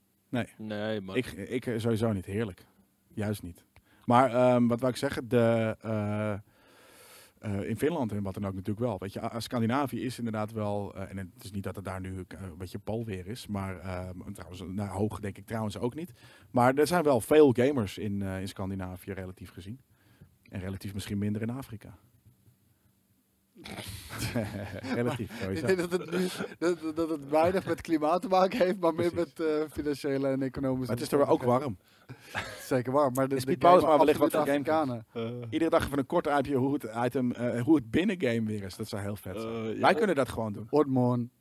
Nee, 0.57 1.01
maar... 1.01 1.15
ik, 1.17 1.25
ik 1.31 1.65
eh, 1.65 1.79
sowieso 1.79 2.11
niet. 2.13 2.25
Heerlijk. 2.25 2.65
Juist 3.13 3.41
niet. 3.43 3.65
Maar 4.05 4.33
ehm, 4.33 4.67
wat 4.67 4.79
wou 4.79 4.91
ik 4.91 4.97
zeggen? 4.97 5.27
De, 5.27 5.75
eh, 5.81 6.33
eh, 7.39 7.69
in 7.69 7.77
Finland 7.77 8.11
en 8.11 8.23
wat 8.23 8.33
dan 8.33 8.45
ook 8.45 8.53
natuurlijk 8.53 8.85
wel. 8.85 8.97
Weet 8.99 9.13
je, 9.13 9.31
Scandinavië 9.37 10.01
is 10.05 10.17
inderdaad 10.17 10.51
wel. 10.51 10.95
eh, 10.95 11.09
en 11.09 11.17
het 11.17 11.43
is 11.43 11.51
niet 11.51 11.63
dat 11.63 11.75
het 11.75 11.85
daar 11.85 12.01
nu 12.01 12.23
eh, 12.27 12.41
een 12.41 12.57
beetje 12.57 12.79
palweer 12.79 13.27
is. 13.27 13.47
Maar 13.47 13.79
ehm, 13.79 14.31
trouwens, 14.33 14.63
nou, 14.67 14.89
hoog 14.89 15.19
denk 15.19 15.37
ik 15.37 15.45
trouwens 15.45 15.77
ook 15.77 15.95
niet. 15.95 16.11
Maar 16.51 16.73
er 16.75 16.87
zijn 16.87 17.03
wel 17.03 17.21
veel 17.21 17.51
gamers 17.53 17.97
in, 17.97 18.21
eh, 18.21 18.39
in 18.39 18.47
Scandinavië 18.47 19.11
relatief 19.11 19.49
gezien. 19.51 19.81
En 20.49 20.59
relatief 20.59 20.93
misschien 20.93 21.17
minder 21.17 21.41
in 21.41 21.49
Afrika. 21.49 21.97
Relatief, 24.95 25.41
Ik 25.49 25.65
denk 25.65 25.77
dat 25.79 25.91
het, 25.91 26.11
nu, 26.11 26.27
dat, 26.59 26.95
dat 26.95 27.09
het 27.09 27.29
weinig 27.29 27.65
met 27.65 27.81
klimaat 27.81 28.21
te 28.21 28.27
maken 28.27 28.57
heeft, 28.59 28.79
maar 28.79 28.93
meer 28.93 29.11
met 29.13 29.39
eh, 29.39 29.45
financiële 29.71 30.27
en 30.27 30.41
economische. 30.41 30.85
Maar 30.93 31.01
het 31.01 31.11
is 31.11 31.19
er 31.19 31.27
ook 31.27 31.43
warm. 31.43 31.77
Zeker 32.67 32.91
warm. 32.91 33.13
Maar 33.13 33.27
de, 33.27 33.35
Is 33.35 33.45
de 33.45 33.57
Pauwers 33.57 33.83
gamen 33.85 33.97
maar 33.97 34.05
wellicht 34.15 34.33
wat 34.33 34.47
game 34.47 34.51
Afrikanen. 34.51 35.05
Iedere 35.49 35.69
dag 35.71 35.85
even 35.85 35.97
een 35.97 36.05
kort 36.05 36.27
uitje 36.27 36.55
hoe 36.55 36.73
het, 36.73 36.87
item, 37.05 37.31
eh, 37.31 37.61
hoe 37.61 37.75
het 37.75 37.91
binnengame 37.91 38.43
weer 38.43 38.63
is. 38.63 38.75
Dat 38.75 38.87
zou 38.87 39.01
heel 39.01 39.15
vet 39.15 39.41
zijn. 39.41 39.53
Eh, 39.65 39.73
ja. 39.73 39.79
Wij 39.79 39.93
kunnen 39.93 40.15
dat 40.15 40.29
gewoon 40.29 40.53
doen. 40.53 40.67
Ortmon. 40.69 41.31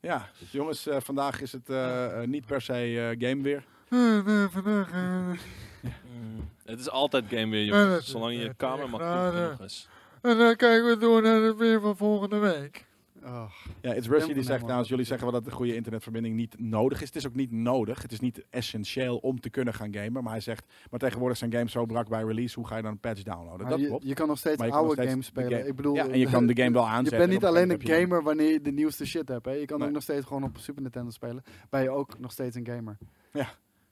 Ja, 0.00 0.28
dus 0.38 0.52
jongens, 0.52 0.86
eh, 0.86 0.96
vandaag 1.00 1.40
is 1.40 1.52
het 1.52 1.68
eh, 1.68 2.22
eh, 2.22 2.28
niet 2.28 2.46
per 2.46 2.60
se 2.60 2.72
eh, 3.18 3.28
game 3.28 3.42
weer. 3.42 3.64
Mm, 5.82 6.48
Het 6.64 6.80
is 6.80 6.90
altijd 6.90 7.24
game 7.28 7.50
weer, 7.50 7.64
jongens. 7.64 8.10
Zolang 8.10 8.38
je 8.42 8.54
kamer 8.54 8.90
maar 8.90 9.32
genoeg 9.32 9.60
is. 9.60 9.88
En 10.22 10.38
dan 10.38 10.56
kijken 10.56 10.88
we 10.88 10.96
door 10.98 11.22
naar 11.22 11.40
het 11.42 11.56
weer 11.56 11.80
van 11.80 11.96
volgende 11.96 12.38
week. 12.38 12.84
Oh, 13.24 13.50
Ja, 13.80 13.92
It's 13.94 14.06
Rusty 14.08 14.26
die 14.32 14.34
zegt 14.34 14.48
nou, 14.48 14.60
trouwens, 14.62 14.88
jullie 14.88 15.04
zeggen 15.04 15.30
wel 15.30 15.40
dat 15.40 15.46
een 15.50 15.56
goede 15.56 15.74
internetverbinding 15.74 16.34
niet 16.36 16.54
nodig 16.58 17.00
is. 17.00 17.06
Het 17.06 17.16
is 17.16 17.26
ook 17.26 17.34
niet 17.34 17.52
nodig. 17.52 18.02
Het 18.02 18.12
is 18.12 18.20
niet 18.20 18.44
essentieel 18.50 19.16
om 19.16 19.40
te 19.40 19.50
kunnen 19.50 19.74
gaan 19.74 19.94
gamen. 19.94 20.22
Maar 20.22 20.32
hij 20.32 20.40
zegt, 20.40 20.64
maar 20.90 21.00
tegenwoordig 21.00 21.38
zijn 21.38 21.52
games 21.52 21.72
zo 21.72 21.86
brak 21.86 22.08
bij 22.08 22.22
release. 22.22 22.54
Hoe 22.54 22.66
ga 22.68 22.76
je 22.76 22.82
dan 22.82 22.90
een 22.90 22.98
patch 22.98 23.22
downloaden? 23.22 23.60
maar 23.60 23.70
Dat 23.70 23.80
je, 23.80 23.86
klopt. 23.86 24.04
je 24.06 24.14
kan 24.14 24.28
nog 24.28 24.38
steeds 24.38 24.60
je 24.60 24.66
nog 24.66 24.74
oude 24.76 24.92
steeds 24.92 25.08
games 25.10 25.24
de 25.26 25.32
spelen. 25.32 25.50
game- 25.58 25.68
Ik 25.68 25.76
bedoel, 25.76 25.94
Ja, 25.94 26.08
en 26.08 26.18
je 26.18 26.26
kan 26.30 26.46
de 26.46 26.56
game 26.56 26.72
wel 26.72 26.82
Je 26.86 26.88
aanzetten. 26.88 27.18
bent 27.18 27.30
en 27.30 27.34
niet 27.36 27.44
alleen 27.44 27.70
een 27.70 27.80
je- 27.80 28.00
gamer 28.00 28.22
wanneer 28.22 28.52
je 28.52 28.60
de 28.60 28.72
nieuwste 28.72 29.06
shit 29.06 29.28
hebt. 29.28 29.44
Hè. 29.44 29.52
Je 29.52 29.64
kan 29.66 29.78
Nee. 29.78 29.86
ook 29.88 29.94
nog 29.94 30.02
steeds 30.02 30.26
gewoon 30.26 30.42
op 30.44 30.56
Super 30.58 30.82
Nintendo 30.82 31.10
spelen. 31.10 31.42
Ben 31.70 31.82
je 31.82 31.90
ook 31.90 32.18
nog 32.18 32.32
steeds 32.32 32.56
een 32.56 32.66
gamer. 32.66 32.96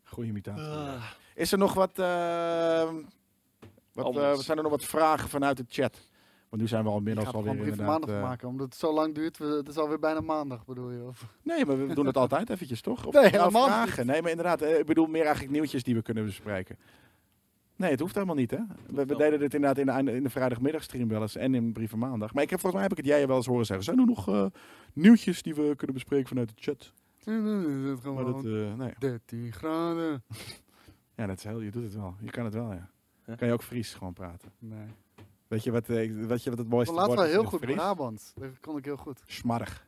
Goede 0.04 0.28
imitatie. 0.28 0.64
Ah. 0.64 1.02
Is 1.34 1.52
er 1.52 1.58
nog 1.58 1.74
wat, 1.74 1.98
eh, 1.98 2.90
wat, 3.92 4.16
eh, 4.16 4.34
zijn 4.34 4.56
er 4.56 4.62
nog 4.62 4.72
wat 4.72 4.84
vragen 4.84 5.28
vanuit 5.28 5.56
de 5.56 5.64
chat? 5.68 6.08
Want 6.54 6.66
nu 6.66 6.72
zijn 6.72 6.84
we 6.84 6.90
al 6.90 7.02
er 7.04 7.34
alweer 7.34 7.84
maandag 7.84 8.10
eh, 8.10 8.22
maken. 8.22 8.48
Omdat 8.48 8.66
het 8.66 8.76
zo 8.76 8.92
lang 8.92 9.14
duurt. 9.14 9.38
we- 9.38 9.44
Het 9.44 9.68
is 9.68 9.76
alweer 9.76 9.98
bijna 9.98 10.20
maandag 10.20 10.64
bedoel 10.64 10.90
je? 10.90 11.02
Of? 11.02 11.26
nee, 11.42 11.66
maar 11.66 11.86
we 11.88 11.94
doen 11.94 12.06
het 12.06 12.16
altijd 12.16 12.50
eventjes, 12.50 12.80
toch? 12.80 13.06
Of 13.06 13.14
Nee, 13.22 13.30
nou, 13.30 13.50
vragen. 13.50 14.06
Nee, 14.06 14.20
maar 14.22 14.30
inderdaad, 14.30 14.60
eh, 14.62 14.78
ik 14.78 14.86
bedoel 14.86 15.06
meer 15.06 15.22
eigenlijk 15.22 15.52
nieuwtjes 15.52 15.82
die 15.82 15.94
we 15.94 16.02
kunnen 16.02 16.24
bespreken. 16.24 16.76
Nee, 17.76 17.90
het 17.90 18.00
hoeft 18.00 18.14
helemaal 18.14 18.34
niet, 18.34 18.50
hè? 18.50 18.56
We, 18.86 19.04
we 19.06 19.16
deden 19.16 19.38
dit 19.38 19.54
inderdaad 19.54 19.98
in 19.98 20.04
de, 20.04 20.12
in 20.12 20.22
de 20.22 20.30
vrijdagmiddagstream 20.30 21.08
wel 21.08 21.20
eens 21.22 21.36
en 21.36 21.54
in 21.54 21.72
brieven 21.72 21.98
maandag. 21.98 22.34
Maar 22.34 22.42
ik 22.42 22.50
heb, 22.50 22.60
volgens 22.60 22.80
mij 22.82 22.90
heb 22.90 22.98
ik 22.98 23.04
het 23.04 23.14
jij 23.16 23.26
wel 23.26 23.36
eens 23.36 23.46
horen 23.46 23.66
zeggen. 23.66 23.84
Zijn 23.84 23.98
er 23.98 24.06
nog 24.06 24.28
eh, 24.28 24.46
nieuwtjes 24.92 25.42
die 25.42 25.54
we 25.54 25.74
kunnen 25.76 25.94
bespreken 25.96 26.28
vanuit 26.28 26.48
de 26.48 26.54
chat? 26.56 26.92
Dan 27.24 27.34
is 27.84 27.88
het 27.90 28.04
Maar 28.04 28.24
dat, 28.24 28.40
gewoon 28.40 28.66
eh, 28.70 28.74
nee. 28.74 28.92
13 28.98 29.52
graden. 29.52 30.22
Ja, 31.16 31.26
dat 31.26 31.36
is 31.38 31.44
heel, 31.44 31.60
je 31.60 31.70
doet 31.70 31.82
het 31.82 31.94
wel. 31.94 32.14
Je 32.20 32.30
kan 32.30 32.44
het 32.44 32.54
wel, 32.54 32.72
ja. 32.72 32.90
Ja. 33.26 33.34
Kan 33.34 33.46
je 33.48 33.52
ook 33.54 33.62
Fries 33.62 33.94
gewoon 33.94 34.12
praten. 34.12 34.52
Nee. 34.58 34.86
Weet 35.48 35.64
je 35.64 35.70
wat, 35.70 35.88
eh, 35.88 36.10
weet 36.26 36.42
je 36.42 36.50
wat 36.50 36.58
het 36.58 36.68
mooiste 36.68 36.94
Laat 36.94 37.06
woord 37.06 37.18
wel 37.18 37.26
is 37.28 37.32
heel 37.34 37.44
goed 37.44 37.60
Fries? 37.60 37.74
Brabants. 37.74 38.32
Dat 38.34 38.60
kon 38.60 38.76
ik 38.76 38.84
heel 38.84 38.96
goed. 38.96 39.20
Smarrig. 39.26 39.86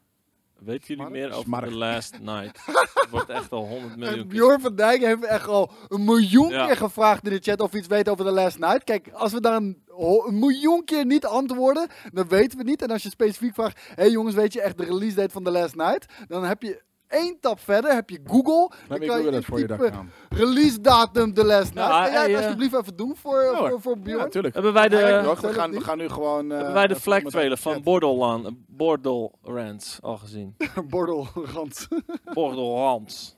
Weten 0.59 0.87
jullie 0.87 1.03
Smarrig? 1.05 1.13
meer 1.23 1.31
over 1.33 1.43
Smarrig. 1.45 1.69
The 1.71 1.77
Last 1.77 2.19
Night? 2.21 2.67
Het 2.95 3.07
wordt 3.11 3.29
echt 3.29 3.53
al 3.53 3.67
100 3.67 3.97
miljoen 3.97 4.15
keer. 4.17 4.27
Bjorn 4.27 4.61
van 4.61 4.75
Dijk 4.77 5.01
heeft 5.01 5.25
echt 5.25 5.47
al 5.49 5.71
een 5.89 6.05
miljoen 6.05 6.49
Ja. 6.49 6.67
keer 6.67 6.77
gevraagd 6.77 7.25
in 7.27 7.31
de 7.33 7.39
chat 7.43 7.61
of 7.61 7.71
we 7.71 7.79
iets 7.79 7.87
weten 7.87 8.13
over 8.13 8.25
The 8.25 8.31
Last 8.31 8.59
Night. 8.59 8.85
Kijk, 8.85 9.09
als 9.13 9.33
we 9.33 9.41
daar 9.41 9.57
een, 9.57 9.83
ho- 9.89 10.27
een 10.27 10.39
miljoen 10.39 10.85
keer 10.85 11.07
niet 11.07 11.25
antwoorden, 11.27 11.89
dan 12.13 12.29
weten 12.29 12.51
we 12.51 12.57
het 12.59 12.67
niet. 12.67 12.83
En 12.83 12.91
als 12.91 13.03
je 13.03 13.09
specifiek 13.09 13.55
vraagt, 13.55 13.79
hé 13.87 13.93
hey 13.95 14.11
jongens, 14.11 14.35
weet 14.35 14.53
je 14.53 14.61
echt 14.63 14.79
de 14.79 14.85
release 14.85 15.15
date 15.17 15.33
van 15.33 15.43
The 15.45 15.51
Last 15.51 15.75
Night? 15.75 16.07
Dan 16.29 16.45
heb 16.45 16.63
je 16.63 16.83
één 17.17 17.37
tap 17.41 17.61
verder, 17.61 17.95
heb 17.95 18.11
je 18.11 18.21
Google. 18.25 18.71
Dan 18.89 18.99
kan 18.99 19.31
dat 19.31 19.45
voor 19.45 19.59
je 19.59 19.91
aan. 19.93 20.11
release 20.29 20.81
datum 20.81 21.35
The 21.35 21.45
Last 21.45 21.75
Night. 21.75 21.91
Ja, 21.91 22.03
kan 22.03 22.13
jij 22.13 22.23
het 22.23 22.31
eh, 22.31 22.37
alsjeblieft 22.37 22.75
even 22.75 22.97
doen 22.97 23.17
voor, 23.17 23.43
Ja, 23.43 23.57
voor, 23.69 23.81
voor 23.81 23.97
Ja, 23.97 24.03
Bjorn? 24.03 24.19
natuurlijk. 24.23 24.55
Hebben 24.55 24.73
wij 24.73 24.89
de, 24.89 24.97
Ja, 24.97 25.35
we, 25.41 25.53
gaan, 25.53 25.71
we 25.71 25.81
gaan 25.81 25.99
nu 25.99 26.09
gewoon... 26.09 26.51
eh, 26.51 26.57
hebben 26.57 26.75
wij 26.75 26.87
de 26.87 26.97
flag 26.97 27.23
trailer 27.23 27.57
de 27.57 27.63
van 27.63 27.73
chat. 27.73 27.83
Borderland, 27.83 28.49
Borderlands 28.67 29.99
al 30.03 30.17
gezien? 30.17 30.57
Bordelrand. 30.91 31.89
Borderlands. 32.33 33.37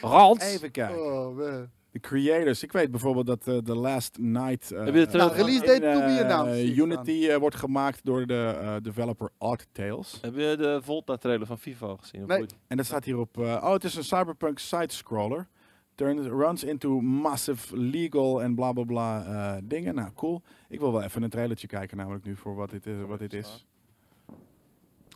Rans? 0.00 0.42
Even 0.44 0.70
kijken. 0.70 1.02
Oh, 1.04 1.36
man. 1.36 1.70
De 1.92 2.00
creators. 2.00 2.62
Ik 2.62 2.72
weet 2.72 2.90
bijvoorbeeld 2.90 3.26
dat 3.26 3.46
eh 3.48 3.56
The 3.56 3.74
Last 3.76 4.18
Night... 4.18 4.68
Heb 4.68 4.86
je 4.86 4.92
de 4.92 5.06
trailer 5.06 5.36
Nou, 5.36 5.46
release 5.46 5.74
in, 5.74 5.80
date 5.80 5.98
to 5.98 6.06
be 6.06 6.12
eh, 6.12 6.20
announced, 6.36 6.76
Unity 6.76 7.26
eh, 7.28 7.36
wordt 7.36 7.56
gemaakt 7.56 8.04
door 8.04 8.26
de 8.26 8.56
eh, 8.60 8.76
developer 8.82 9.30
Odd 9.38 9.66
Tales. 9.72 10.18
Heb 10.22 10.34
je 10.34 10.54
de 10.58 10.80
Volta 10.82 11.16
trailer 11.16 11.46
van 11.46 11.58
FIFA 11.58 11.96
gezien? 11.98 12.26
Nee. 12.26 12.46
En 12.66 12.76
dat 12.76 12.86
staat 12.86 13.04
hierop... 13.04 13.38
eh, 13.38 13.44
oh, 13.44 13.72
het 13.72 13.84
is 13.84 13.94
een 13.94 14.04
cyberpunk 14.04 14.58
side-scroller. 14.58 15.48
Turns, 15.94 16.26
runs 16.26 16.64
into 16.64 17.00
massive 17.00 17.76
legal 17.78 18.42
en 18.42 18.54
bla 18.54 18.72
bla 18.72 18.84
bla 18.84 19.24
eh, 19.24 19.62
dingen. 19.64 19.94
Nou, 19.94 20.10
cool. 20.14 20.42
Ik 20.68 20.78
wil 20.80 20.92
wel 20.92 21.02
even 21.02 21.22
een 21.22 21.30
trailertje 21.30 21.66
kijken 21.66 21.96
namelijk 21.96 22.24
nu 22.24 22.36
voor 22.36 22.54
wat 22.54 22.70
dit 22.70 22.86
is. 22.86 22.94
Wat 23.06 23.18
dit 23.18 23.32
is. 23.32 23.66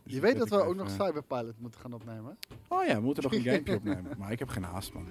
Dus 0.03 0.13
Je 0.13 0.19
weet 0.19 0.31
zet 0.37 0.39
dat 0.39 0.49
we 0.49 0.55
ook 0.55 0.63
even- 0.73 0.77
nog 0.77 0.89
Cyberpilot 0.89 1.59
moeten 1.59 1.79
gaan 1.79 1.93
opnemen. 1.93 2.37
Oh 2.67 2.85
ja, 2.85 2.95
we 2.95 3.01
moeten 3.01 3.23
nog 3.23 3.33
een 3.33 3.41
gamepje 3.49 3.75
opnemen. 3.75 4.11
Maar 4.17 4.31
ik 4.31 4.39
heb 4.39 4.49
geen 4.49 4.63
haast, 4.63 4.93
man. 4.93 5.07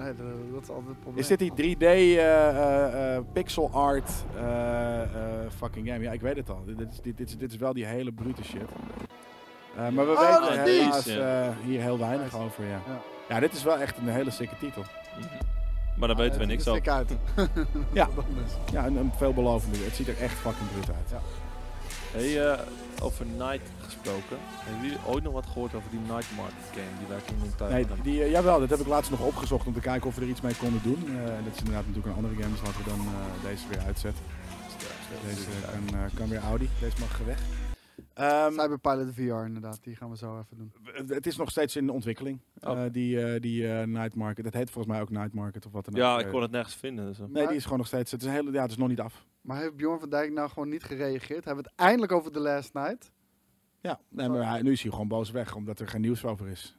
Nee, 0.00 0.14
dat, 0.16 0.26
dat 0.52 0.62
is 0.62 0.68
altijd 0.68 0.88
het 0.88 1.00
probleem. 1.00 1.22
Is 1.22 1.26
dit 1.26 1.38
die 1.38 1.76
3D 1.76 1.80
eh, 1.80 2.18
eh, 2.18 3.16
eh, 3.16 3.22
pixel 3.32 3.70
art 3.72 4.10
eh, 4.36 5.02
eh, 5.02 5.08
fucking 5.56 5.88
game? 5.88 6.00
Ja, 6.04 6.12
ik 6.12 6.20
weet 6.20 6.36
het 6.36 6.50
al. 6.50 6.62
Dit 6.66 6.80
is, 6.92 7.00
dit, 7.00 7.16
dit, 7.16 7.28
is, 7.28 7.36
dit 7.38 7.50
is 7.52 7.56
wel 7.58 7.72
die 7.72 7.84
hele 7.86 8.12
brute 8.12 8.44
shit. 8.44 8.62
Eh, 9.76 9.88
maar 9.88 10.06
we 10.06 10.12
Oh, 10.12 10.40
weten 10.48 10.62
helaas 10.62 11.04
Ja. 11.04 11.44
eh, 11.46 11.52
hier 11.64 11.80
heel 11.80 11.98
weinig 11.98 12.32
Nice. 12.32 12.36
over, 12.44 12.64
ja. 12.64 12.70
Ja. 12.86 13.00
ja. 13.28 13.40
dit 13.40 13.52
is 13.52 13.62
wel 13.62 13.78
echt 13.78 13.96
een 13.98 14.08
hele 14.08 14.30
sikke 14.30 14.54
titel. 14.58 14.82
Maar 15.98 16.08
daar 16.08 16.16
weten 16.16 16.40
we 16.40 16.46
niks 16.46 16.64
het 16.64 16.74
over. 16.74 16.82
ziet 16.84 16.92
er 16.92 16.96
uit. 17.36 17.58
Ja. 17.92 18.08
Ja, 18.72 18.86
een, 18.86 18.96
een 18.96 19.12
veelbelovende. 19.16 19.78
Het 19.78 19.94
ziet 19.94 20.08
er 20.08 20.18
echt 20.20 20.34
fucking 20.34 20.70
brut 20.72 20.88
uit. 20.96 21.10
Ja. 21.10 21.20
Hey, 22.12 22.50
eh, 22.52 22.58
over 23.02 23.26
Night 23.26 23.70
gesproken. 23.90 24.36
Hebben 24.40 24.82
jullie 24.88 24.98
ooit 25.06 25.22
nog 25.24 25.32
wat 25.32 25.46
gehoord 25.46 25.74
over 25.74 25.90
die 25.90 26.00
Night 26.00 26.36
Market 26.36 26.64
game 26.72 26.98
die 26.98 27.06
wij 27.08 27.20
toen 27.26 27.36
in 27.44 27.54
tijd 27.56 27.72
Nee, 27.72 28.02
die, 28.02 28.22
eh, 28.22 28.30
jawel, 28.30 28.60
dat 28.60 28.70
heb 28.70 28.78
ik 28.78 28.86
laatst 28.86 29.10
nog 29.10 29.20
opgezocht 29.26 29.66
om 29.66 29.72
te 29.72 29.80
kijken 29.80 30.06
of 30.08 30.14
we 30.16 30.22
er 30.22 30.28
iets 30.28 30.40
mee 30.40 30.54
konden 30.56 30.82
doen. 30.82 31.04
Eh, 31.08 31.36
en 31.36 31.44
dat 31.44 31.52
is 31.52 31.58
inderdaad 31.58 31.86
natuurlijk 31.86 32.06
een 32.06 32.24
andere 32.24 32.34
game, 32.42 32.50
dus 32.54 32.62
laten 32.66 32.82
we 32.84 32.88
dan 32.90 33.00
eh, 33.00 33.44
deze 33.48 33.68
weer 33.68 33.78
uitzetten. 33.80 34.24
Deze 35.26 35.46
kan, 35.70 35.98
eh, 36.00 36.04
kan 36.14 36.28
weer 36.28 36.38
Audi, 36.40 36.68
deze 36.80 36.96
mag 37.00 37.18
weg. 37.18 37.40
Ehm, 38.14 38.52
Cyberpilot 38.52 39.14
VR 39.14 39.20
inderdaad, 39.46 39.78
die 39.84 39.96
gaan 39.96 40.10
we 40.10 40.16
zo 40.16 40.38
even 40.38 40.56
doen. 40.56 40.72
het- 41.08 41.26
is 41.26 41.36
nog 41.36 41.50
steeds 41.50 41.76
in 41.76 41.90
ontwikkeling, 41.90 42.40
Oh. 42.60 42.84
eh, 42.84 42.92
die, 42.92 43.40
die 43.40 43.72
eh, 43.72 43.86
Night 43.86 44.14
Market. 44.14 44.44
Dat 44.44 44.52
heet 44.54 44.70
volgens 44.70 44.94
mij 44.94 45.02
ook 45.02 45.10
Night 45.10 45.34
Market 45.34 45.66
of 45.66 45.72
wat 45.72 45.84
dan 45.84 45.94
ook. 45.94 46.00
Ja, 46.00 46.18
ik 46.18 46.28
kon 46.30 46.42
het 46.42 46.50
nergens 46.50 46.74
vinden. 46.74 47.06
Dus. 47.06 47.18
Nee, 47.28 47.46
die 47.46 47.56
is 47.56 47.62
gewoon 47.62 47.78
nog 47.78 47.86
steeds, 47.86 48.10
het 48.10 48.20
is, 48.20 48.26
een 48.26 48.32
hele, 48.32 48.52
ja, 48.52 48.62
het 48.62 48.70
is 48.70 48.76
nog 48.76 48.88
niet 48.88 49.00
af. 49.00 49.26
Maar 49.40 49.56
heeft 49.60 49.76
Bjorn 49.76 50.00
van 50.00 50.10
Dijk 50.10 50.32
nou 50.32 50.48
gewoon 50.48 50.68
niet 50.68 50.82
gereageerd? 50.84 51.44
Hebben 51.44 51.64
we 51.64 51.70
het 51.70 51.80
eindelijk 51.88 52.12
over 52.12 52.32
The 52.32 52.40
Last 52.40 52.74
Night? 52.74 53.12
Ja, 53.80 54.00
maar 54.08 54.48
hij- 54.48 54.62
nu 54.62 54.72
is 54.72 54.82
hij 54.82 54.90
gewoon 54.90 55.08
boos 55.08 55.30
weg, 55.30 55.54
omdat 55.54 55.80
er 55.80 55.88
geen 55.88 56.00
nieuws 56.00 56.24
over 56.24 56.48
is. 56.48 56.76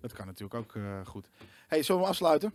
Dat 0.00 0.12
kan 0.12 0.26
natuurlijk 0.26 0.54
ook 0.54 0.76
eh, 0.76 1.06
goed. 1.06 1.28
hey, 1.66 1.82
zullen 1.82 2.02
we 2.02 2.08
afsluiten? 2.08 2.52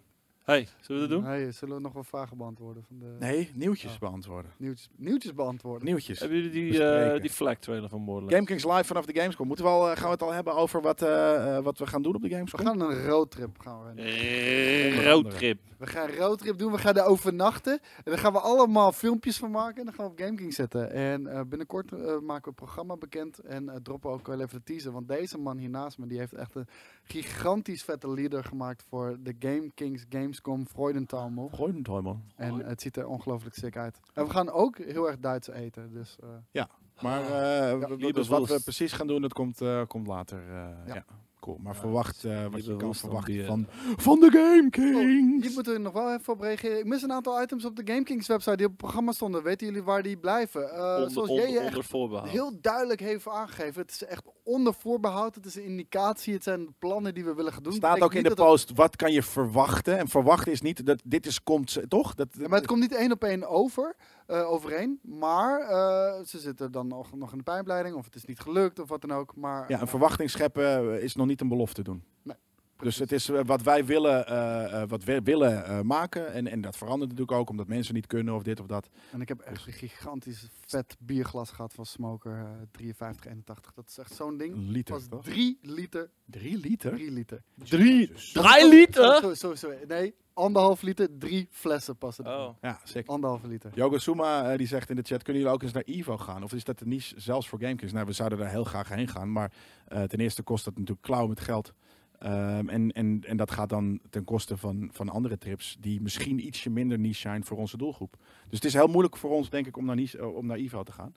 Hey, 0.48 0.68
zullen 0.82 1.02
we 1.02 1.08
dat 1.08 1.18
doen? 1.22 1.30
Nee, 1.30 1.52
zullen 1.52 1.76
we 1.76 1.82
nog 1.82 1.94
wel 1.94 2.04
vragen 2.04 2.38
beantwoorden? 2.38 2.84
Van 2.88 3.00
de 3.00 3.16
Nee, 3.20 3.52
nieuwtjes 3.54 3.94
Oh. 3.94 4.00
beantwoorden. 4.00 4.52
nieuwtjes, 4.58 4.90
nieuwtjes 4.96 5.34
beantwoorden? 5.34 5.88
Nieuwtjes. 5.88 6.20
Hebben 6.20 6.38
jullie 6.38 6.52
die, 6.72 6.84
eh 6.84 7.22
die 7.22 7.30
flag 7.30 7.58
trailer 7.58 7.90
van 7.90 8.06
Borderlands? 8.06 8.34
GameKings 8.36 8.64
live 8.66 8.84
vanaf 8.84 9.06
de 9.06 9.20
Gamescom. 9.20 9.48
Moeten 9.48 9.66
we 9.66 9.72
al, 9.72 9.90
eh, 9.90 9.96
gaan 9.98 10.06
we 10.06 10.12
het 10.12 10.22
al 10.22 10.32
hebben 10.34 10.54
over 10.56 10.82
wat, 10.82 11.02
eh, 11.02 11.58
eh, 11.58 11.64
wat 11.64 11.78
we 11.78 11.88
gaan 11.88 12.02
doen 12.02 12.16
op 12.16 12.22
de 12.22 12.28
We 12.28 12.34
Gamescom? 12.36 12.66
gaan 12.66 12.80
een 12.82 13.06
roadtrip 13.06 13.60
gaan 13.60 13.84
we. 13.96 15.04
Roadtrip. 15.04 15.60
We 15.78 15.88
gaan 15.88 16.10
een 16.10 16.16
roadtrip 16.16 16.58
doen, 16.58 16.72
we 16.72 16.78
gaan 16.78 16.94
daar 16.94 17.06
overnachten. 17.06 17.74
En 17.96 18.04
daar 18.04 18.18
gaan 18.18 18.34
we 18.34 18.40
allemaal 18.40 18.92
filmpjes 18.92 19.38
van 19.38 19.52
maken 19.52 19.78
en 19.78 19.86
dan 19.86 19.94
gaan 19.94 20.06
we 20.06 20.12
op 20.12 20.20
GameKing 20.20 20.54
zetten. 20.54 20.92
En 20.92 21.28
eh, 21.28 21.42
binnenkort 21.48 21.92
eh, 21.92 22.00
maken 22.00 22.44
we 22.44 22.50
het 22.50 22.56
programma 22.56 22.96
bekend 22.98 23.40
en 23.40 23.70
eh, 23.70 23.76
droppen 23.84 24.10
ook 24.12 24.28
wel 24.28 24.40
even 24.42 24.58
de 24.58 24.64
teaser. 24.64 24.92
Want 24.92 25.08
deze 25.08 25.38
man 25.38 25.58
hier 25.58 25.70
naast 25.70 25.98
me, 25.98 26.08
die 26.08 26.18
heeft 26.20 26.34
echt 26.34 26.56
een 26.56 26.68
gigantisch 27.08 27.84
vette 27.84 28.10
leader 28.14 28.44
gemaakt 28.44 28.84
voor 28.90 29.18
de 29.20 29.36
GameKings 29.40 30.06
Gamescom 30.10 30.66
Freudentaumel. 30.68 31.50
Gooi 31.54 31.78
het 31.78 31.88
hoor, 31.88 32.04
man. 32.04 32.24
En 32.36 32.54
het 32.66 32.82
ziet 32.82 32.98
er 32.98 33.08
ongelooflijk 33.08 33.56
sick 33.56 33.78
uit. 33.78 34.00
En 34.14 34.24
we 34.24 34.30
gaan 34.30 34.50
ook 34.50 34.78
heel 34.78 35.08
erg 35.08 35.20
Duits 35.20 35.48
eten. 35.50 35.94
Dus 35.94 36.16
eh, 36.54 36.64
Maar 37.02 37.22
eh, 37.22 37.30
Ja, 37.30 37.78
w- 37.78 37.90
liebe 37.90 38.12
dus 38.14 38.28
wat 38.28 38.48
we 38.48 38.62
precies 38.64 38.92
gaan 38.94 39.08
doen, 39.08 39.22
dat 39.22 39.34
komt, 39.34 39.62
eh, 39.62 39.82
komt 39.88 40.08
later. 40.08 40.40
eh, 40.40 40.70
ja. 40.88 40.94
Ja. 40.94 41.06
Cool. 41.40 41.58
Maar 41.64 41.74
Ja, 41.74 41.80
verwacht 41.80 42.24
eh, 42.24 42.46
wat 42.52 42.66
je 42.66 42.76
kan 42.76 42.96
verwachten 42.96 43.34
bier. 43.34 43.46
van, 43.46 43.68
van 43.98 44.20
de 44.20 44.32
Game 44.32 44.64
Oh, 44.64 44.70
Kings. 44.70 45.46
hier 45.46 45.54
moeten 45.56 45.74
we 45.74 45.80
nog 45.80 45.94
wel 45.94 46.14
even 46.14 46.34
op 46.34 46.40
reageren. 46.40 46.78
Ik 46.80 46.86
mis 46.86 47.02
een 47.02 47.12
aantal 47.12 47.42
items 47.42 47.66
op 47.66 47.76
de 47.76 47.82
GameKings 47.86 48.28
website 48.28 48.56
die 48.56 48.66
op 48.66 48.72
het 48.72 48.82
programma 48.82 49.12
stonden. 49.12 49.44
Weten 49.44 49.68
jullie 49.68 49.84
waar 49.84 50.04
die 50.04 50.18
blijven? 50.18 50.70
Eh, 50.72 50.96
Onder, 50.96 51.12
zoals 51.12 51.30
onder, 51.30 51.50
jij 51.50 51.66
echt 51.66 51.92
heel 52.30 52.58
duidelijk 52.62 53.00
heeft 53.00 53.28
aangegeven. 53.28 53.82
Het 53.82 53.92
is 53.92 54.04
echt 54.04 54.24
onder 54.44 54.74
voorbehoud. 54.74 55.36
Het 55.36 55.46
is 55.46 55.56
een 55.56 55.64
indicatie. 55.64 56.34
Het 56.34 56.44
zijn 56.44 56.76
plannen 56.80 57.14
die 57.14 57.26
we 57.26 57.34
willen 57.34 57.54
gaan 57.54 57.64
doen. 57.64 57.72
Er 57.72 57.78
staat 57.78 58.02
ook 58.02 58.14
in 58.14 58.24
de 58.24 58.34
post, 58.34 58.72
wat 58.76 58.96
kan 58.96 59.12
je 59.12 59.24
verwachten? 59.24 59.98
En 59.98 60.08
verwachten 60.08 60.52
is 60.52 60.62
niet, 60.62 60.86
dat 60.86 61.02
dit 61.06 61.26
is, 61.26 61.44
komt, 61.44 61.80
toch? 61.88 62.14
Dat, 62.16 62.28
Ja, 62.40 62.48
maar 62.48 62.58
het 62.58 62.68
komt 62.68 62.80
niet 62.80 62.96
één 62.96 63.12
op 63.12 63.24
één 63.24 63.48
over, 63.50 63.96
eh, 64.28 64.52
overeen. 64.52 65.00
Maar 65.04 65.60
eh, 65.60 66.24
ze 66.24 66.40
zitten 66.40 66.72
dan 66.72 66.88
nog, 66.88 67.16
nog 67.16 67.32
in 67.32 67.38
de 67.38 67.44
pijpleiding. 67.44 67.96
Of 67.96 68.06
het 68.06 68.16
is 68.16 68.26
niet 68.26 68.40
gelukt 68.40 68.80
of 68.80 68.90
wat 68.90 69.02
dan 69.02 69.12
ook. 69.12 69.36
Maar 69.36 69.70
ja, 69.70 69.76
een 69.76 69.82
eh, 69.82 69.88
verwachting 69.88 70.30
scheppen 70.30 71.02
is 71.02 71.16
nog 71.16 71.28
niet 71.28 71.42
een 71.42 71.48
belofte 71.48 71.82
doen. 71.82 72.04
Nee. 72.24 72.38
Dus 72.78 72.98
het 72.98 73.12
is 73.12 73.30
eh, 73.30 73.40
wat 73.46 73.62
wij 73.62 73.86
willen, 73.86 74.28
eh, 74.28 74.82
eh, 74.82 74.90
wat 74.90 75.04
we 75.04 75.22
willen 75.22 75.66
eh, 75.66 75.82
maken. 75.82 76.34
En, 76.34 76.48
en 76.48 76.62
dat 76.62 76.78
verandert 76.78 77.10
natuurlijk 77.10 77.38
ook 77.38 77.50
omdat 77.50 77.68
mensen 77.68 77.94
niet 77.94 78.08
kunnen 78.08 78.36
of 78.36 78.44
dit 78.44 78.60
of 78.60 78.66
dat. 78.66 78.90
En 79.12 79.22
ik 79.22 79.28
heb 79.28 79.40
echt 79.40 79.68
een 79.68 79.74
gigantisch 79.74 80.48
vet 80.66 80.96
bierglas 81.00 81.52
gehad 81.52 81.74
van 81.74 81.86
Smoker 81.86 82.32
eh 82.32 82.46
5381. 82.72 83.74
Dat 83.74 83.90
is 83.90 83.98
echt 83.98 84.14
zo'n 84.16 84.38
ding. 84.38 84.54
Een 84.54 84.70
liter, 84.70 84.94
Dat 84.94 85.10
was 85.10 85.24
toch? 85.24 85.34
3 85.34 85.58
liter. 85.62 86.10
Drie 86.26 86.58
liter? 86.58 86.92
3 86.92 87.12
liter. 87.12 87.42
Drie, 87.56 88.12
drie 88.34 88.70
liter? 88.70 89.16
Sorry, 89.16 89.36
sorry, 89.36 89.56
sorry. 89.56 89.78
Nee, 89.88 90.14
anderhalf 90.38 90.82
liter, 90.82 91.18
drie 91.18 91.48
flessen 91.52 91.98
passen 91.98 92.26
erin. 92.26 92.40
Oh. 92.40 92.56
Ja, 92.62 92.80
zeker. 92.84 93.10
Anderhalve 93.10 93.48
liter. 93.48 93.72
Yoga 93.76 93.98
Suma 93.98 94.52
eh, 94.52 94.58
die 94.58 94.68
zegt 94.68 94.90
in 94.90 94.96
de 94.96 95.02
chat, 95.02 95.24
kunnen 95.24 95.42
jullie 95.42 95.58
ook 95.58 95.64
eens 95.64 95.74
naar 95.74 95.84
Evo 95.84 96.18
gaan? 96.18 96.44
Of 96.44 96.54
is 96.54 96.64
dat 96.64 96.80
de 96.80 96.86
niche 96.88 97.20
zelfs 97.20 97.48
voor 97.48 97.60
Gamekings? 97.60 97.94
Nou, 97.94 98.06
we 98.06 98.12
zouden 98.14 98.38
daar 98.38 98.50
heel 98.50 98.64
graag 98.64 98.90
heen 98.90 99.08
gaan. 99.08 99.32
Maar 99.32 99.52
eh, 99.88 100.04
ten 100.04 100.20
eerste 100.20 100.44
kost 100.44 100.66
dat 100.66 100.74
natuurlijk 100.74 101.02
klauw 101.02 101.28
met 101.28 101.40
geld. 101.40 101.74
Ehm, 102.20 102.70
en, 102.70 102.92
en, 102.92 103.24
en 103.24 103.38
dat 103.38 103.52
gaat 103.52 103.70
dan 103.70 104.00
ten 104.10 104.24
koste 104.24 104.58
van, 104.58 104.90
van 104.92 105.10
andere 105.10 105.38
trips 105.38 105.78
die 105.80 106.02
misschien 106.02 106.46
ietsje 106.46 106.70
minder 106.70 107.00
niche 107.00 107.20
zijn 107.20 107.44
voor 107.44 107.58
onze 107.58 107.78
doelgroep. 107.78 108.18
Dus 108.20 108.56
het 108.60 108.66
is 108.66 108.74
heel 108.74 108.88
moeilijk 108.88 109.18
voor 109.18 109.32
ons, 109.32 109.50
denk 109.50 109.68
ik, 109.68 109.78
om 109.78 109.86
naar, 109.86 109.96
niche, 109.96 110.18
eh, 110.18 110.36
om 110.36 110.46
naar 110.46 110.58
Evo 110.58 110.84
te 110.84 110.92
gaan. 110.92 111.16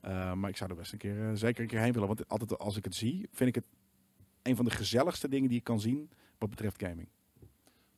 Eh, 0.00 0.32
maar 0.32 0.50
ik 0.50 0.56
zou 0.56 0.70
er 0.70 0.76
best 0.76 0.92
een 0.92 0.98
keer, 0.98 1.28
eh, 1.28 1.34
zeker 1.34 1.62
een 1.62 1.68
keer 1.68 1.80
heen 1.80 1.92
willen. 1.92 2.08
Want 2.08 2.28
altijd 2.28 2.58
als 2.58 2.76
ik 2.76 2.84
het 2.84 2.94
zie, 2.94 3.28
vind 3.32 3.48
ik 3.48 3.54
het 3.54 3.64
een 4.42 4.56
van 4.56 4.64
de 4.64 4.70
gezelligste 4.70 5.28
dingen 5.28 5.48
die 5.48 5.58
ik 5.58 5.64
kan 5.64 5.80
zien 5.80 6.10
wat 6.38 6.50
betreft 6.50 6.82
gaming. 6.82 7.08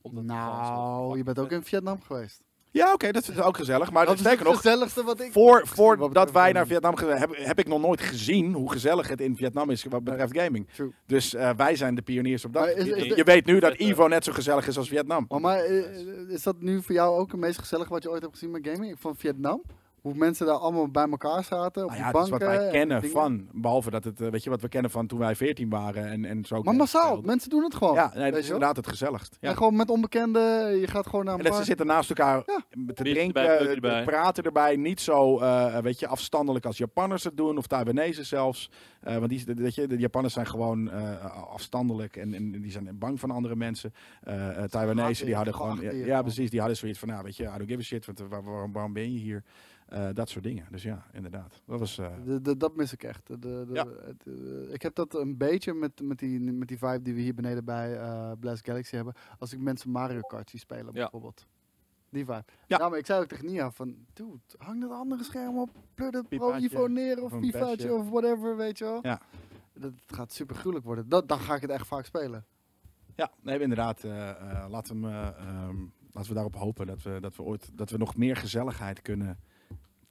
Omdat 0.00 0.24
Nou, 0.24 1.16
je 1.16 1.22
bent 1.22 1.38
ook 1.38 1.50
in 1.50 1.62
Vietnam 1.62 2.00
geweest. 2.00 2.42
Ja, 2.74 2.92
oké, 2.92 3.12
dat 3.12 3.28
is 3.28 3.40
ook 3.40 3.56
gezellig. 3.56 3.90
Maar 3.90 4.06
dat 4.06 4.14
is 4.14 4.20
sterker 4.20 4.44
nog, 4.44 4.56
gezelligste 4.56 5.02
wat 5.02 5.20
ik... 5.20 5.32
voor, 5.32 5.62
voordat 5.66 6.30
wij 6.32 6.52
naar 6.52 6.66
Vietnam 6.66 6.96
gaan, 6.96 7.08
heb, 7.08 7.30
heb 7.36 7.58
ik 7.58 7.66
nog 7.68 7.80
nooit 7.80 8.00
gezien 8.00 8.52
hoe 8.52 8.70
gezellig 8.72 9.08
het 9.08 9.20
in 9.20 9.36
Vietnam 9.36 9.70
is 9.70 9.84
wat 9.84 10.04
betreft 10.04 10.38
gaming. 10.38 10.68
True. 10.74 10.92
Dus 11.06 11.34
eh, 11.34 11.50
wij 11.56 11.76
zijn 11.76 11.94
de 11.94 12.02
pioniers 12.02 12.44
op 12.44 12.52
dat. 12.52 12.68
Is- 12.68 12.86
is 12.86 13.14
je 13.14 13.24
weet 13.24 13.46
nu 13.46 13.58
dat 13.58 13.70
Vet, 13.70 13.80
eh, 13.80 13.88
Evo 13.88 14.06
net 14.06 14.24
zo 14.24 14.32
gezellig 14.32 14.66
is 14.66 14.76
als 14.76 14.88
Vietnam. 14.88 15.24
Oh, 15.28 15.40
maar 15.40 15.58
eh, 15.58 15.76
is 16.28 16.42
dat 16.42 16.60
nu 16.60 16.82
voor 16.82 16.94
jou 16.94 17.18
ook 17.18 17.30
het 17.30 17.40
meest 17.40 17.58
gezellig 17.58 17.88
wat 17.88 18.02
je 18.02 18.10
ooit 18.10 18.22
hebt 18.22 18.32
gezien 18.34 18.50
met 18.50 18.68
gaming? 18.68 18.96
Van 19.00 19.16
Vietnam? 19.16 19.62
Hoe 20.04 20.14
mensen 20.14 20.46
daar 20.46 20.54
allemaal 20.58 20.88
bij 20.88 21.08
elkaar 21.10 21.44
zaten, 21.44 21.84
op 21.84 21.90
die 21.90 21.98
ja, 21.98 22.04
het 22.06 22.14
is 22.14 22.20
banken. 22.20 22.38
wat 22.46 22.56
wij 22.56 22.66
en 22.66 22.72
kennen 22.72 23.10
van, 23.10 23.48
behalve 23.52 23.90
dat 23.90 24.04
het, 24.04 24.20
eh, 24.20 24.28
weet 24.28 24.44
je, 24.44 24.50
wat 24.50 24.60
we 24.60 24.68
kennen 24.68 24.90
van 24.90 25.06
toen 25.06 25.18
wij 25.18 25.36
14 25.36 25.68
waren 25.68 26.06
en, 26.10 26.24
en 26.24 26.44
zo. 26.44 26.62
Maar 26.62 26.74
massaal, 26.74 27.02
speelden. 27.04 27.26
mensen 27.26 27.50
doen 27.50 27.62
het 27.62 27.74
gewoon. 27.74 27.94
Ja, 27.94 28.12
nee, 28.14 28.30
dat 28.30 28.40
is 28.40 28.44
inderdaad 28.46 28.76
het 28.76 28.86
gezelligst. 28.86 29.36
Ja. 29.40 29.48
En 29.48 29.56
gewoon 29.56 29.76
met 29.76 29.90
onbekenden, 29.90 30.76
je 30.80 30.86
gaat 30.86 31.06
gewoon 31.06 31.24
naar 31.24 31.34
En 31.34 31.40
een 31.40 31.46
dat 31.46 31.56
ze 31.56 31.64
zitten 31.64 31.86
naast 31.86 32.08
elkaar 32.08 32.42
Ja. 32.46 32.62
te 32.94 33.02
drinken, 33.02 33.42
erbij, 33.48 33.74
erbij. 33.74 34.04
praten 34.04 34.44
erbij. 34.44 34.76
Niet 34.76 35.00
zo, 35.00 35.38
eh, 35.38 35.78
weet 35.78 35.98
je, 35.98 36.06
afstandelijk 36.06 36.66
als 36.66 36.78
Japanners 36.78 37.24
het 37.24 37.36
doen 37.36 37.58
of 37.58 37.66
Taiwanese 37.66 38.24
zelfs. 38.24 38.70
Eh, 39.00 39.16
want 39.16 39.28
die, 39.28 39.44
weet 39.54 39.74
je, 39.74 39.86
de 39.86 39.98
Japanners 39.98 40.34
zijn 40.34 40.46
gewoon 40.46 40.90
eh, 40.90 41.24
afstandelijk 41.52 42.16
en, 42.16 42.34
en 42.34 42.60
die 42.60 42.70
zijn 42.70 42.98
bang 42.98 43.20
van 43.20 43.30
andere 43.30 43.56
mensen. 43.56 43.92
Taiwanese 44.70 45.24
die 45.24 45.34
hadden 45.34 45.54
gewoon, 45.54 45.80
ja, 45.80 46.22
precies, 46.22 46.50
die 46.50 46.58
hadden 46.58 46.76
zoiets 46.78 46.98
van, 46.98 47.08
nou, 47.08 47.22
weet 47.22 47.36
je, 47.36 47.44
I 47.44 47.46
don't 47.56 47.66
give 47.68 47.78
a 47.78 47.82
shit, 47.82 48.06
want, 48.06 48.18
waar- 48.28 48.44
waarom, 48.44 48.72
waarom 48.72 48.92
ben 48.92 49.12
je 49.12 49.18
hier? 49.18 49.42
Eh, 49.84 50.08
dat 50.12 50.28
soort 50.28 50.44
dingen. 50.44 50.66
Dus 50.70 50.82
ja, 50.82 51.06
inderdaad. 51.12 51.62
Dat 51.66 51.78
was. 51.78 51.98
eh, 51.98 52.08
De, 52.24 52.40
de- 52.40 52.56
dat 52.56 52.76
mis 52.76 52.92
ik 52.92 53.02
echt. 53.02 53.26
De, 53.26 53.38
de, 53.38 53.66
Ja. 53.72 53.86
het, 54.04 54.26
eh, 54.26 54.72
ik 54.72 54.82
heb 54.82 54.94
dat 54.94 55.14
een 55.14 55.36
beetje 55.36 55.74
met, 55.74 56.00
met, 56.02 56.18
die, 56.18 56.40
met 56.40 56.68
die 56.68 56.78
vibe 56.78 57.02
die 57.02 57.14
we 57.14 57.20
hier 57.20 57.34
beneden 57.34 57.64
bij 57.64 57.98
Blast 58.40 58.64
Galaxy 58.66 58.94
hebben. 58.96 59.14
Als 59.38 59.52
ik 59.52 59.58
mensen 59.60 59.90
Mario 59.90 60.20
Kart 60.20 60.50
zie 60.50 60.58
spelen 60.58 60.92
bijvoorbeeld. 60.92 61.46
Die 62.10 62.24
vibe. 62.24 62.44
Ja. 62.66 62.78
Ja. 62.78 62.88
maar 62.88 62.98
ik 62.98 63.06
zei 63.06 63.20
ook 63.22 63.26
tegen 63.28 63.46
Nia 63.46 63.70
van, 63.70 63.96
dude, 64.12 64.38
hang 64.56 64.80
dat 64.80 64.90
andere 64.90 65.22
scherm 65.24 65.58
op, 65.58 65.70
pleur 65.94 66.10
dat 66.10 66.28
Pro 66.28 66.86
neer 66.86 67.22
of 67.22 67.32
of 67.32 67.40
Pifaatje 67.40 67.94
of 67.94 68.08
whatever, 68.10 68.56
weet 68.56 68.78
je 68.78 68.84
wel. 68.84 68.98
Ja. 69.02 69.20
Dat 69.72 69.92
gaat 70.06 70.32
super 70.32 70.56
gruwelijk 70.56 70.86
worden. 70.86 71.08
Dat, 71.08 71.28
dan 71.28 71.38
ga 71.38 71.54
ik 71.54 71.60
het 71.62 71.70
echt 71.70 71.86
vaak 71.86 72.04
spelen. 72.04 72.44
Ja, 73.14 73.30
nee, 73.42 73.60
inderdaad. 73.60 74.02
laten, 74.68 75.00
we, 75.02 75.08
ehm, 75.38 75.76
laten 76.12 76.28
we 76.28 76.34
daarop 76.34 76.54
hopen 76.56 76.86
dat 76.86 77.02
we, 77.02 77.18
dat 77.20 77.36
we 77.36 77.42
ooit 77.42 77.70
dat 77.74 77.90
we 77.90 77.96
nog 77.96 78.16
meer 78.16 78.36
gezelligheid 78.36 79.02
kunnen 79.02 79.38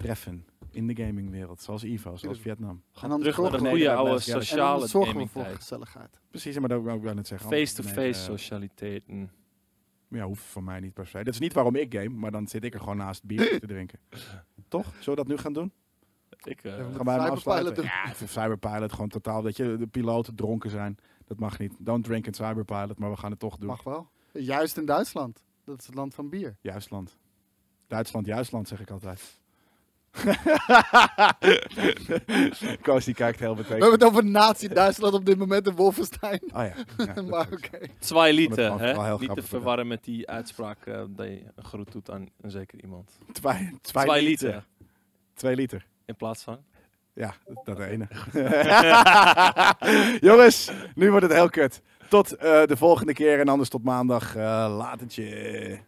treffen 0.03 0.45
in 0.71 0.87
de 0.87 0.95
gamingwereld. 0.95 1.61
Zoals 1.61 1.83
Evo, 1.83 2.15
zoals. 2.15 2.39
Vietnam. 2.39 2.83
En 3.01 3.09
dan 3.09 3.19
terug 3.19 3.37
naar 3.37 3.51
de 3.51 3.69
goede 3.69 3.93
oude 3.93 4.19
sociale 4.19 4.87
zorgen 4.87 5.17
we 5.17 5.27
voor 5.27 5.41
gamingtijd. 5.41 5.55
gezelligheid. 5.55 6.19
Precies, 6.29 6.59
maar 6.59 6.69
dat 6.69 6.83
wou 6.83 6.97
ik 6.97 7.03
wel 7.03 7.13
net 7.13 7.27
zeggen. 7.27 7.49
Face-to-face 7.49 8.01
eh, 8.07 8.13
socialiteiten. 8.13 9.31
Ja, 10.07 10.25
hoeft 10.25 10.43
voor 10.43 10.63
mij 10.63 10.79
niet 10.79 10.93
per 10.93 11.07
se. 11.07 11.23
Dat 11.23 11.33
is 11.33 11.39
niet 11.39 11.53
waarom 11.53 11.75
ik 11.75 11.93
game, 11.93 12.09
maar 12.09 12.31
dan 12.31 12.47
zit 12.47 12.63
ik 12.63 12.73
er 12.73 12.79
gewoon 12.79 12.97
naast 12.97 13.23
bier 13.23 13.49
te 13.59 13.67
drinken. 13.67 13.99
Toch? 14.67 14.85
Zullen 14.99 15.05
we 15.05 15.15
dat 15.15 15.27
nu 15.27 15.37
gaan 15.37 15.53
doen? 15.53 15.71
Ik, 16.43 16.63
eh, 16.63 16.77
Ja, 16.77 16.83
Gaan 16.95 17.05
wij 17.05 17.15
Cyberpilot 17.19 17.31
afsluiten? 17.31 17.83
Ja, 17.83 18.13
Cyberpilot, 18.27 18.91
gewoon 18.91 19.09
totaal, 19.09 19.41
dat 19.41 19.57
je 19.57 19.77
de 19.77 19.87
piloten 19.87 20.35
dronken 20.35 20.69
zijn. 20.69 20.97
Dat 21.25 21.39
mag 21.39 21.59
niet. 21.59 21.73
Don't 21.79 22.03
drink 22.03 22.25
in 22.27 22.33
Cyberpilot, 22.33 22.97
maar 22.99 23.09
we 23.09 23.17
gaan 23.17 23.31
het 23.31 23.39
toch 23.39 23.57
doen. 23.57 23.67
Mag 23.69 23.83
wel. 23.83 24.09
Juist 24.31 24.77
in 24.77 24.85
Duitsland. 24.85 25.43
Dat 25.65 25.79
is 25.79 25.85
het 25.85 25.95
land 25.95 26.13
van 26.13 26.29
bier. 26.29 26.57
Juistland. 26.61 27.17
Duitsland, 27.87 28.25
Juistland, 28.25 28.67
zeg 28.67 28.81
ik 28.81 28.89
altijd. 28.89 29.41
Koos 32.81 33.05
die 33.05 33.13
kijkt 33.13 33.39
heel 33.39 33.55
We 33.55 33.61
betekend. 33.61 33.81
hebben 33.81 33.91
het 33.99 34.03
over 34.03 34.25
nazi-Duitsland 34.25 35.13
op 35.13 35.25
dit 35.25 35.37
moment 35.37 35.67
in 35.67 35.75
Wolfenstein. 35.75 36.39
Oh 36.43 36.49
ja. 36.65 36.73
ja 37.15 37.21
maar 37.29 37.47
oké. 37.51 37.79
Zwei 37.99 38.27
het 38.27 38.35
liter, 38.35 38.71
gewoon 38.71 39.05
hè? 39.05 39.17
Niet 39.17 39.35
te 39.35 39.43
verwarren 39.43 39.87
met 39.87 40.03
die 40.03 40.29
uitspraak 40.29 40.85
eh, 40.85 41.01
dat 41.09 41.25
je 41.27 41.41
een 41.55 41.63
groet 41.63 41.91
doet 41.91 42.11
aan 42.11 42.27
een 42.41 42.51
zeker 42.51 42.81
iemand. 42.83 43.11
Twee, 43.31 43.53
twee, 43.81 44.03
Zwei 44.03 44.21
liter. 44.21 44.47
liter 44.47 44.65
Twee 45.33 45.55
liter. 45.55 45.85
in 46.05 46.15
plaats 46.15 46.43
van. 46.43 46.57
Ja, 47.13 47.33
dat 47.63 47.79
ene. 47.79 48.07
Jongens, 50.29 50.71
nu 50.95 51.09
wordt 51.09 51.25
het 51.25 51.33
heel 51.35 51.49
kut. 51.49 51.81
Tot 52.09 52.31
eh, 52.35 52.63
de 52.65 52.77
volgende 52.77 53.13
keer 53.13 53.39
en 53.39 53.47
anders 53.47 53.69
tot 53.69 53.83
maandag. 53.83 54.35
Eh 54.35 54.75
latertje. 54.77 55.79